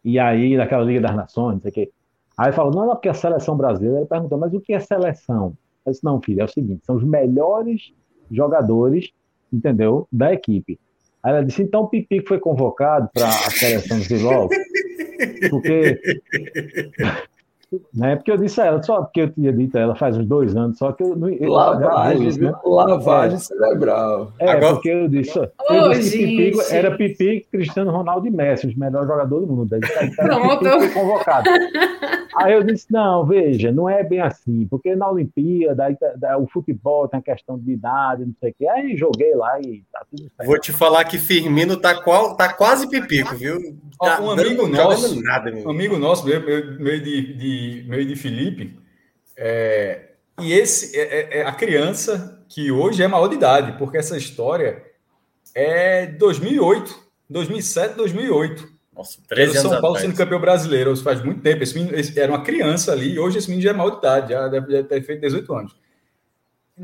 e 0.05 0.19
aí, 0.19 0.57
naquela 0.57 0.85
Liga 0.85 1.01
das 1.01 1.17
Nações, 1.17 1.55
não 1.55 1.61
sei 1.61 1.71
o 1.71 1.75
que. 1.75 1.93
Aí 2.37 2.53
falou, 2.53 2.75
não, 2.75 2.87
não, 2.87 2.95
porque 2.95 3.09
a 3.09 3.15
seleção 3.15 3.57
brasileira. 3.57 4.01
Ele 4.01 4.07
perguntou, 4.07 4.37
mas 4.37 4.53
o 4.53 4.61
que 4.61 4.75
é 4.75 4.81
seleção? 4.81 5.57
Eu 5.87 5.93
disse, 5.93 6.05
não, 6.05 6.21
filho, 6.21 6.41
é 6.41 6.45
o 6.45 6.49
seguinte, 6.49 6.85
são 6.85 6.97
os 6.97 7.05
melhores 7.05 7.93
jogadores, 8.31 9.13
entendeu, 9.53 10.07
da 10.13 10.33
equipe. 10.33 10.79
Aí 11.25 11.33
ela 11.33 11.45
disse, 11.45 11.63
então 11.63 11.83
o 11.83 11.89
Pipi 11.89 12.23
foi 12.29 12.39
convocado 12.39 13.09
para 13.15 13.29
a 13.29 13.51
seleção 13.51 13.99
de 13.99 14.05
futebol? 14.09 14.51
Porque 15.49 15.99
né? 17.93 18.17
Porque 18.17 18.31
eu 18.31 18.37
disse 18.37 18.61
a 18.61 18.67
ela, 18.67 18.83
só 18.83 19.03
porque 19.03 19.23
eu 19.23 19.31
tinha 19.31 19.53
dito 19.53 19.77
a 19.77 19.81
ela 19.81 19.95
faz 19.95 20.17
uns 20.17 20.27
dois 20.27 20.57
anos, 20.57 20.79
só 20.79 20.93
que 20.93 21.03
eu 21.03 21.17
não. 21.17 21.29
Lavagem, 21.49 22.29
isso, 22.29 22.43
né? 22.43 22.53
lavagem 22.65 23.37
é. 23.37 23.41
cerebral. 23.41 24.33
É, 24.39 24.51
Agora... 24.51 24.75
porque 24.75 24.89
eu 24.89 25.09
disse, 25.09 25.39
eu 25.39 25.51
oh, 25.71 25.89
disse 25.91 26.19
que 26.19 26.53
Pipi, 26.53 26.59
era 26.71 26.97
Pipi, 26.97 27.47
Cristiano 27.51 27.91
Ronaldo 27.91 28.27
e 28.27 28.31
Messi, 28.31 28.67
os 28.67 28.75
melhores 28.75 29.09
jogadores 29.09 29.47
do 29.47 29.55
mundo. 29.55 29.75
Aí, 29.75 29.81
foi 30.13 30.91
convocado. 30.91 31.49
Aí 32.37 32.53
eu 32.53 32.65
disse, 32.65 32.87
não, 32.91 33.25
veja, 33.25 33.71
não 33.71 33.89
é 33.89 34.03
bem 34.03 34.21
assim, 34.21 34.67
porque 34.69 34.97
na 34.97 35.09
Olimpíada, 35.09 35.85
aí, 35.85 35.97
tá, 35.97 36.37
o 36.37 36.47
futebol 36.49 37.07
tem 37.07 37.21
a 37.21 37.23
questão 37.23 37.59
de 37.59 37.73
idade, 37.73 38.25
não 38.25 38.35
sei 38.41 38.51
o 38.51 38.55
quê. 38.59 38.69
Aí 38.69 38.97
joguei 38.97 39.35
lá 39.35 39.61
e 39.61 39.85
tá 39.93 40.05
tudo 40.11 40.29
certo. 40.37 40.47
Vou 40.47 40.59
te 40.59 40.73
falar 40.73 41.05
que 41.05 41.17
Firmino 41.17 41.77
tá, 41.77 41.95
qual, 42.03 42.37
tá 42.37 42.53
quase 42.53 42.89
pipico, 42.89 43.37
viu? 43.37 43.61
Tá, 44.01 44.21
um 44.21 44.31
amigo 44.31 44.67
nosso, 44.67 45.23
nada, 45.23 45.53
um 45.65 45.71
amigo 45.71 45.97
nosso, 45.97 46.27
meio, 46.27 46.45
meio 46.81 47.03
de, 47.03 47.35
de 47.35 47.54
meio 47.87 48.07
de 48.07 48.17
Felipe, 48.17 48.79
é, 49.37 50.11
e 50.41 50.53
esse 50.53 50.99
é, 50.99 51.03
é, 51.03 51.39
é, 51.39 51.47
a 51.47 51.53
criança 51.53 52.45
que 52.49 52.71
hoje 52.71 53.03
é 53.03 53.09
maior 53.09 53.29
de 53.29 53.37
idade, 53.37 53.79
porque 53.79 53.97
essa 53.97 54.17
história 54.17 54.85
é 55.55 56.07
2008, 56.07 56.95
2007, 57.29 57.95
2008. 57.97 58.75
Nossa, 58.93 59.19
13 59.29 59.59
anos 59.59 59.63
São 59.63 59.71
Paulo 59.81 59.97
atrás. 59.97 60.03
sendo 60.03 60.17
campeão 60.17 60.41
brasileiro, 60.41 60.93
isso 60.93 61.03
faz 61.03 61.23
muito 61.23 61.41
tempo. 61.41 61.63
Esse, 61.63 61.75
menino, 61.75 61.97
esse 61.97 62.19
era 62.19 62.31
uma 62.31 62.43
criança 62.43 62.93
ali, 62.93 63.15
e 63.15 63.19
hoje 63.19 63.39
esse 63.39 63.49
menino 63.49 63.63
já 63.63 63.71
é 63.71 63.73
maior 63.73 63.91
de 63.91 63.99
idade, 63.99 64.33
já 64.33 64.49
deve 64.49 64.85
ter 64.85 65.03
feito 65.03 65.21
18 65.21 65.55
anos. 65.55 65.77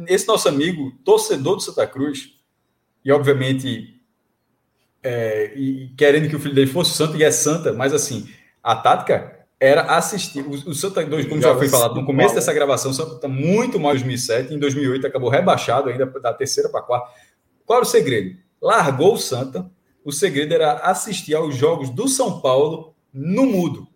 Esse 0.06 0.26
nosso 0.26 0.48
amigo, 0.48 0.92
torcedor 1.04 1.56
do 1.56 1.62
Santa 1.62 1.86
Cruz, 1.86 2.36
e 3.04 3.10
obviamente 3.10 4.00
é, 5.02 5.52
e 5.56 5.88
querendo 5.96 6.28
que 6.28 6.36
o 6.36 6.40
filho 6.40 6.54
dele 6.54 6.70
fosse 6.70 6.96
santo, 6.96 7.16
e 7.16 7.24
é 7.24 7.30
santa, 7.30 7.72
mas 7.72 7.92
assim, 7.92 8.28
a 8.62 8.76
tática 8.76 9.39
era 9.60 9.82
assistir. 9.82 10.40
O, 10.40 10.70
o 10.70 10.74
Santa, 10.74 11.04
como 11.04 11.42
já 11.42 11.54
foi 11.54 11.68
falado 11.68 11.94
no 11.94 12.06
começo 12.06 12.34
dessa 12.34 12.52
gravação, 12.52 12.90
o 12.90 12.94
Santa 12.94 13.16
está 13.16 13.28
muito 13.28 13.78
mal 13.78 13.92
em 13.92 13.98
2007. 13.98 14.54
Em 14.54 14.58
2008 14.58 15.06
acabou 15.06 15.28
rebaixado 15.28 15.90
ainda 15.90 16.06
da 16.06 16.32
terceira 16.32 16.70
para 16.70 16.80
quarta. 16.80 17.10
Qual 17.66 17.78
era 17.78 17.86
o 17.86 17.88
segredo? 17.88 18.38
Largou 18.60 19.14
o 19.14 19.18
Santa. 19.18 19.70
O 20.02 20.10
segredo 20.10 20.54
era 20.54 20.72
assistir 20.72 21.34
aos 21.34 21.54
jogos 21.54 21.90
do 21.90 22.08
São 22.08 22.40
Paulo 22.40 22.94
no 23.12 23.44
mudo. 23.44 23.86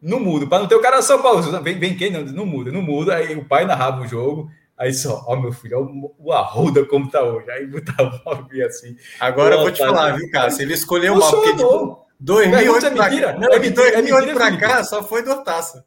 No 0.00 0.18
mudo, 0.18 0.48
para 0.48 0.60
não 0.60 0.68
ter 0.68 0.74
o 0.74 0.80
cara 0.80 1.02
São 1.02 1.20
Paulo. 1.20 1.42
Vem, 1.62 1.78
vem 1.78 1.96
quem? 1.96 2.10
Não, 2.10 2.22
no 2.22 2.46
mudo, 2.46 2.72
no 2.72 2.80
mudo. 2.80 3.12
Aí 3.12 3.36
o 3.36 3.44
pai 3.44 3.66
narrava 3.66 4.02
o 4.02 4.08
jogo. 4.08 4.50
Aí 4.78 4.92
só, 4.92 5.24
ó, 5.26 5.36
meu 5.36 5.52
filho, 5.52 5.78
ó, 5.78 6.22
o 6.22 6.32
Arruda 6.32 6.84
como 6.84 7.10
tá 7.10 7.22
hoje. 7.22 7.50
Aí 7.50 7.66
botava 7.66 8.22
assim. 8.66 8.96
Agora 9.20 9.56
eu 9.56 9.60
vou 9.60 9.70
te 9.70 9.78
falar, 9.78 10.16
viu, 10.16 10.30
cara? 10.30 10.50
Se 10.50 10.62
ele 10.62 10.74
escolheu 10.74 11.16
mal, 11.16 11.30
porque 11.30 11.52
tipo, 11.52 12.05
2008 12.20 12.86
é 12.86 12.90
mentira. 12.90 13.32
Cá, 13.32 13.38
não, 13.38 13.52
é 13.52 13.58
mentira, 13.58 13.92
2008 13.92 14.30
é 14.30 14.34
para 14.34 14.56
cá 14.56 14.84
só 14.84 15.02
foi 15.02 15.22
do 15.22 15.42
taça. 15.42 15.84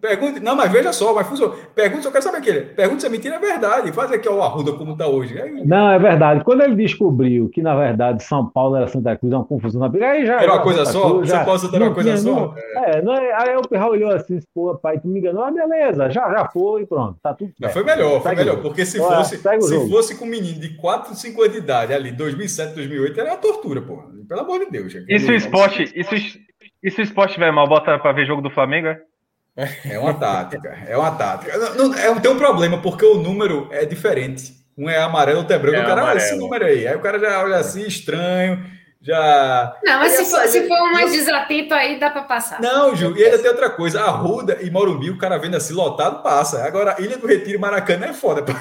Pergunte, 0.00 0.40
não, 0.40 0.56
mas 0.56 0.72
veja 0.72 0.92
só, 0.92 1.14
mas 1.14 1.28
funcionou. 1.28 1.56
Pergunta 1.72 2.02
se 2.02 2.08
eu 2.08 2.12
quero 2.12 2.24
saber 2.24 2.38
aquele. 2.38 2.60
Pergunta 2.62 3.00
se 3.00 3.06
a 3.06 3.10
mentira 3.10 3.36
é 3.36 3.38
verdade. 3.38 3.92
Faz 3.92 4.10
aqui 4.10 4.28
o 4.28 4.42
Arruda 4.42 4.72
como 4.72 4.92
está 4.92 5.06
hoje. 5.06 5.40
Aí... 5.40 5.64
Não, 5.64 5.92
é 5.92 5.98
verdade. 5.98 6.42
Quando 6.42 6.62
ele 6.62 6.74
descobriu 6.74 7.48
que, 7.48 7.62
na 7.62 7.76
verdade, 7.76 8.24
São 8.24 8.50
Paulo 8.50 8.74
era 8.74 8.88
Santa 8.88 9.16
Cruz, 9.16 9.32
é 9.32 9.36
uma 9.36 9.44
confusão 9.44 9.80
na 9.80 9.88
briga, 9.88 10.08
aí 10.08 10.26
já. 10.26 10.42
Era 10.42 10.54
uma 10.54 10.62
coisa 10.62 10.84
Santa 10.84 10.98
só? 10.98 11.10
Cruz, 11.10 11.30
São 11.30 11.44
Paulo 11.44 11.60
era 11.72 11.84
uma 11.84 11.94
coisa 11.94 12.16
só? 12.16 12.30
Não, 12.34 12.54
é, 12.82 13.02
não 13.02 13.14
é, 13.14 13.32
aí 13.32 13.56
o 13.56 13.62
Pirral 13.62 13.90
olhou 13.90 14.10
assim, 14.10 14.40
pô, 14.52 14.74
pai, 14.74 14.98
tu 14.98 15.06
me 15.06 15.20
enganou. 15.20 15.44
Ah, 15.44 15.52
beleza, 15.52 16.10
já, 16.10 16.32
já 16.32 16.48
foi, 16.48 16.84
pronto, 16.84 17.16
tá 17.22 17.32
tudo 17.32 17.52
certo. 17.56 17.72
Foi 17.72 17.84
melhor, 17.84 18.20
foi 18.20 18.34
melhor, 18.34 18.60
porque 18.60 18.84
se 18.84 18.98
Olha, 18.98 19.18
fosse, 19.18 19.36
se 19.36 19.88
fosse 19.88 20.18
com 20.18 20.24
um 20.24 20.28
menino 20.28 20.58
de 20.58 20.76
4, 20.76 21.14
5 21.14 21.42
anos 21.42 21.52
de 21.52 21.58
idade, 21.58 21.94
ali, 21.94 22.10
2007, 22.10 22.74
2008, 22.74 23.20
era 23.20 23.30
uma 23.30 23.36
tortura, 23.36 23.80
pô. 23.80 24.02
Pelo 24.28 24.40
amor 24.40 24.58
de 24.58 24.70
Deus. 24.70 24.92
E 25.08 25.18
se 25.20 25.30
o 25.30 25.34
esporte, 25.34 25.92
e 25.94 26.02
se, 26.02 26.40
e 26.82 26.90
se 26.90 27.00
o 27.00 27.04
esporte 27.04 27.34
tiver 27.34 27.52
mal, 27.52 27.68
bota 27.68 27.96
pra 28.00 28.12
ver 28.12 28.26
jogo 28.26 28.42
do 28.42 28.50
Flamengo, 28.50 28.88
é? 28.88 29.00
É 29.56 29.98
uma 29.98 30.12
tática, 30.12 30.76
é 30.86 30.96
uma 30.96 31.10
tática. 31.12 31.56
Não, 31.56 31.88
não, 31.88 31.94
é, 31.94 32.20
tem 32.20 32.30
um 32.30 32.36
problema, 32.36 32.78
porque 32.78 33.04
o 33.06 33.14
número 33.14 33.68
é 33.70 33.86
diferente. 33.86 34.54
Um 34.76 34.90
é 34.90 34.98
amarelo, 34.98 35.38
outro 35.38 35.54
é 35.54 35.58
branco. 35.58 35.78
É 35.78 35.82
o 35.82 35.86
cara, 35.86 36.04
olha 36.04 36.18
esse 36.18 36.36
número 36.36 36.66
aí. 36.66 36.86
Aí 36.86 36.94
o 36.94 37.00
cara 37.00 37.18
já 37.18 37.42
olha 37.42 37.56
assim, 37.56 37.86
estranho, 37.86 38.62
já. 39.00 39.74
Não, 39.82 40.00
mas 40.00 40.12
se 40.12 40.24
for, 40.26 40.46
se 40.46 40.68
for 40.68 40.92
mais 40.92 41.12
desatento 41.12 41.72
aí, 41.72 41.98
dá 41.98 42.10
para 42.10 42.22
passar. 42.24 42.60
Não, 42.60 42.94
Ju, 42.94 43.16
e 43.16 43.24
ainda 43.24 43.38
tem 43.38 43.50
outra 43.50 43.70
coisa. 43.70 44.02
A 44.02 44.10
Ruda 44.10 44.58
e 44.60 44.70
Morumbi, 44.70 45.08
o 45.08 45.16
cara 45.16 45.38
vendo 45.38 45.56
assim 45.56 45.72
lotado, 45.72 46.22
passa. 46.22 46.62
Agora, 46.64 46.96
Ilha 46.98 47.16
do 47.16 47.26
Retiro 47.26 47.56
e 47.56 47.58
Maracanã 47.58 48.08
é 48.08 48.12
foda 48.12 48.42
para 48.42 48.54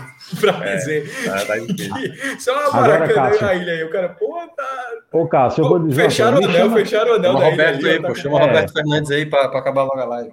é, 0.66 0.76
dizer. 0.78 1.26
Tá, 1.26 1.46
tá 1.46 1.56
que, 1.60 2.40
só 2.40 2.72
Maracanã 2.72 3.32
e 3.36 3.44
a 3.44 3.56
ilha 3.56 3.74
aí. 3.74 3.84
O 3.84 3.90
cara, 3.90 4.10
pô, 4.10 4.40
tá. 4.56 4.92
Ô, 5.12 5.28
Cássio, 5.28 5.64
eu 5.66 5.68
vou 5.68 5.80
dizer. 5.80 6.04
Fecharam 6.04 6.40
o 6.40 6.46
anel, 6.46 6.72
fecharam 6.72 7.12
o 7.12 7.16
anel. 7.16 7.34
Chama 7.34 7.46
o 7.46 7.50
Roberto 7.50 7.88
aí, 7.88 8.02
pô. 8.02 8.16
Chama 8.16 8.36
o 8.36 8.40
Roberto 8.40 8.72
Fernandes 8.72 9.12
aí 9.12 9.26
para 9.26 9.46
acabar 9.46 9.84
logo 9.84 10.00
a 10.00 10.06
live. 10.06 10.32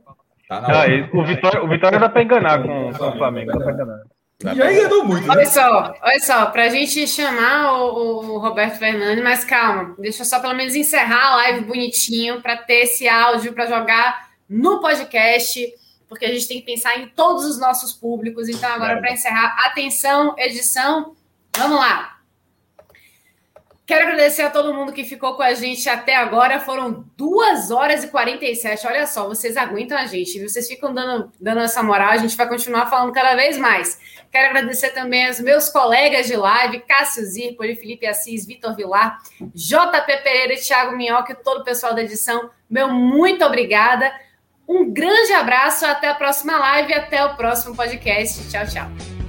Tá 0.61 0.85
ah, 0.85 1.19
o, 1.19 1.25
Vitória, 1.25 1.65
o 1.65 1.69
Vitória 1.69 1.99
dá 1.99 2.09
para 2.09 2.23
enganar 2.23 2.63
com, 2.63 2.93
com 2.93 3.09
o 3.09 3.17
Flamengo. 3.17 3.53
Dá 3.53 3.59
para 3.59 3.73
enganar. 3.73 4.03
Já 4.43 4.73
enganou 4.73 5.05
muito. 5.05 5.27
Né? 5.27 5.35
Olha 5.35 5.47
só, 5.47 5.95
olha 6.03 6.21
só, 6.21 6.47
para 6.47 6.65
a 6.65 6.69
gente 6.69 7.07
chamar 7.07 7.73
o, 7.73 8.35
o, 8.35 8.39
Roberto 8.39 8.79
Fernandes, 8.79 9.23
mas 9.23 9.45
calma, 9.45 9.95
deixa 9.99 10.23
eu 10.23 10.27
só 10.27 10.41
pelo 10.41 10.55
menos 10.55 10.75
encerrar 10.75 11.33
a 11.33 11.37
live 11.37 11.65
bonitinho 11.65 12.41
para 12.43 12.57
ter 12.57 12.83
esse 12.83 13.09
áudio 13.09 13.53
para 13.53 13.67
jogar 13.67 14.31
no 14.49 14.81
podcast, 14.81 15.73
porque 16.09 16.25
a 16.27 16.29
gente 16.29 16.49
tem 16.49 16.61
que 16.61 16.67
pensar 16.67 16.99
em 16.99 17.07
todos 17.09 17.45
os 17.45 17.59
nossos 17.59 17.93
públicos. 17.93 18.49
Então, 18.49 18.69
agora, 18.71 18.99
para 18.99 19.13
encerrar, 19.13 19.57
atenção, 19.67 20.35
edição, 20.37 21.15
vamos 21.57 21.79
lá. 21.79 22.19
Quero 23.93 24.09
agradecer 24.09 24.41
a 24.41 24.49
todo 24.49 24.73
mundo 24.73 24.91
que 24.91 25.05
ficou 25.05 25.35
com 25.35 25.43
a 25.43 25.53
gente 25.53 25.87
até 25.87 26.17
agora. 26.17 26.59
Foram 26.59 27.05
2 27.15 27.71
horas 27.71 28.03
e 28.03 28.09
47. 28.09 28.87
Olha 28.87 29.07
só, 29.07 29.29
vocês 29.29 29.55
aguentam 29.55 29.99
a 29.99 30.07
gente, 30.07 30.39
viu? 30.39 30.49
Vocês 30.49 30.67
ficam 30.67 30.95
dando, 30.95 31.31
dando 31.39 31.61
essa 31.61 31.83
moral. 31.83 32.09
A 32.09 32.17
gente 32.17 32.35
vai 32.35 32.49
continuar 32.49 32.87
falando 32.87 33.12
cada 33.12 33.35
vez 33.35 33.59
mais. 33.59 34.01
Quero 34.31 34.49
agradecer 34.49 34.95
também 34.95 35.27
aos 35.27 35.41
meus 35.41 35.69
colegas 35.69 36.27
de 36.27 36.35
live, 36.35 36.81
Cássio 36.89 37.23
Zirpoli, 37.23 37.77
Felipe 37.77 38.07
Assis, 38.07 38.47
Vitor 38.47 38.75
Vilar, 38.75 39.19
JP 39.55 40.07
Pereira 40.25 40.55
e 40.55 40.57
Thiago 40.57 40.97
Minhoca 40.97 41.33
e 41.33 41.37
todo 41.37 41.61
o 41.61 41.65
pessoal 41.65 41.95
da 41.95 42.03
edição. 42.03 42.49
Meu 42.71 42.89
muito 42.89 43.45
obrigada. 43.45 44.11
Um 44.67 44.91
grande 44.91 45.35
abraço, 45.35 45.85
até 45.85 46.09
a 46.09 46.15
próxima 46.15 46.59
live 46.59 46.95
até 46.95 47.23
o 47.27 47.37
próximo 47.37 47.77
podcast. 47.77 48.49
Tchau, 48.51 48.65
tchau. 48.67 49.22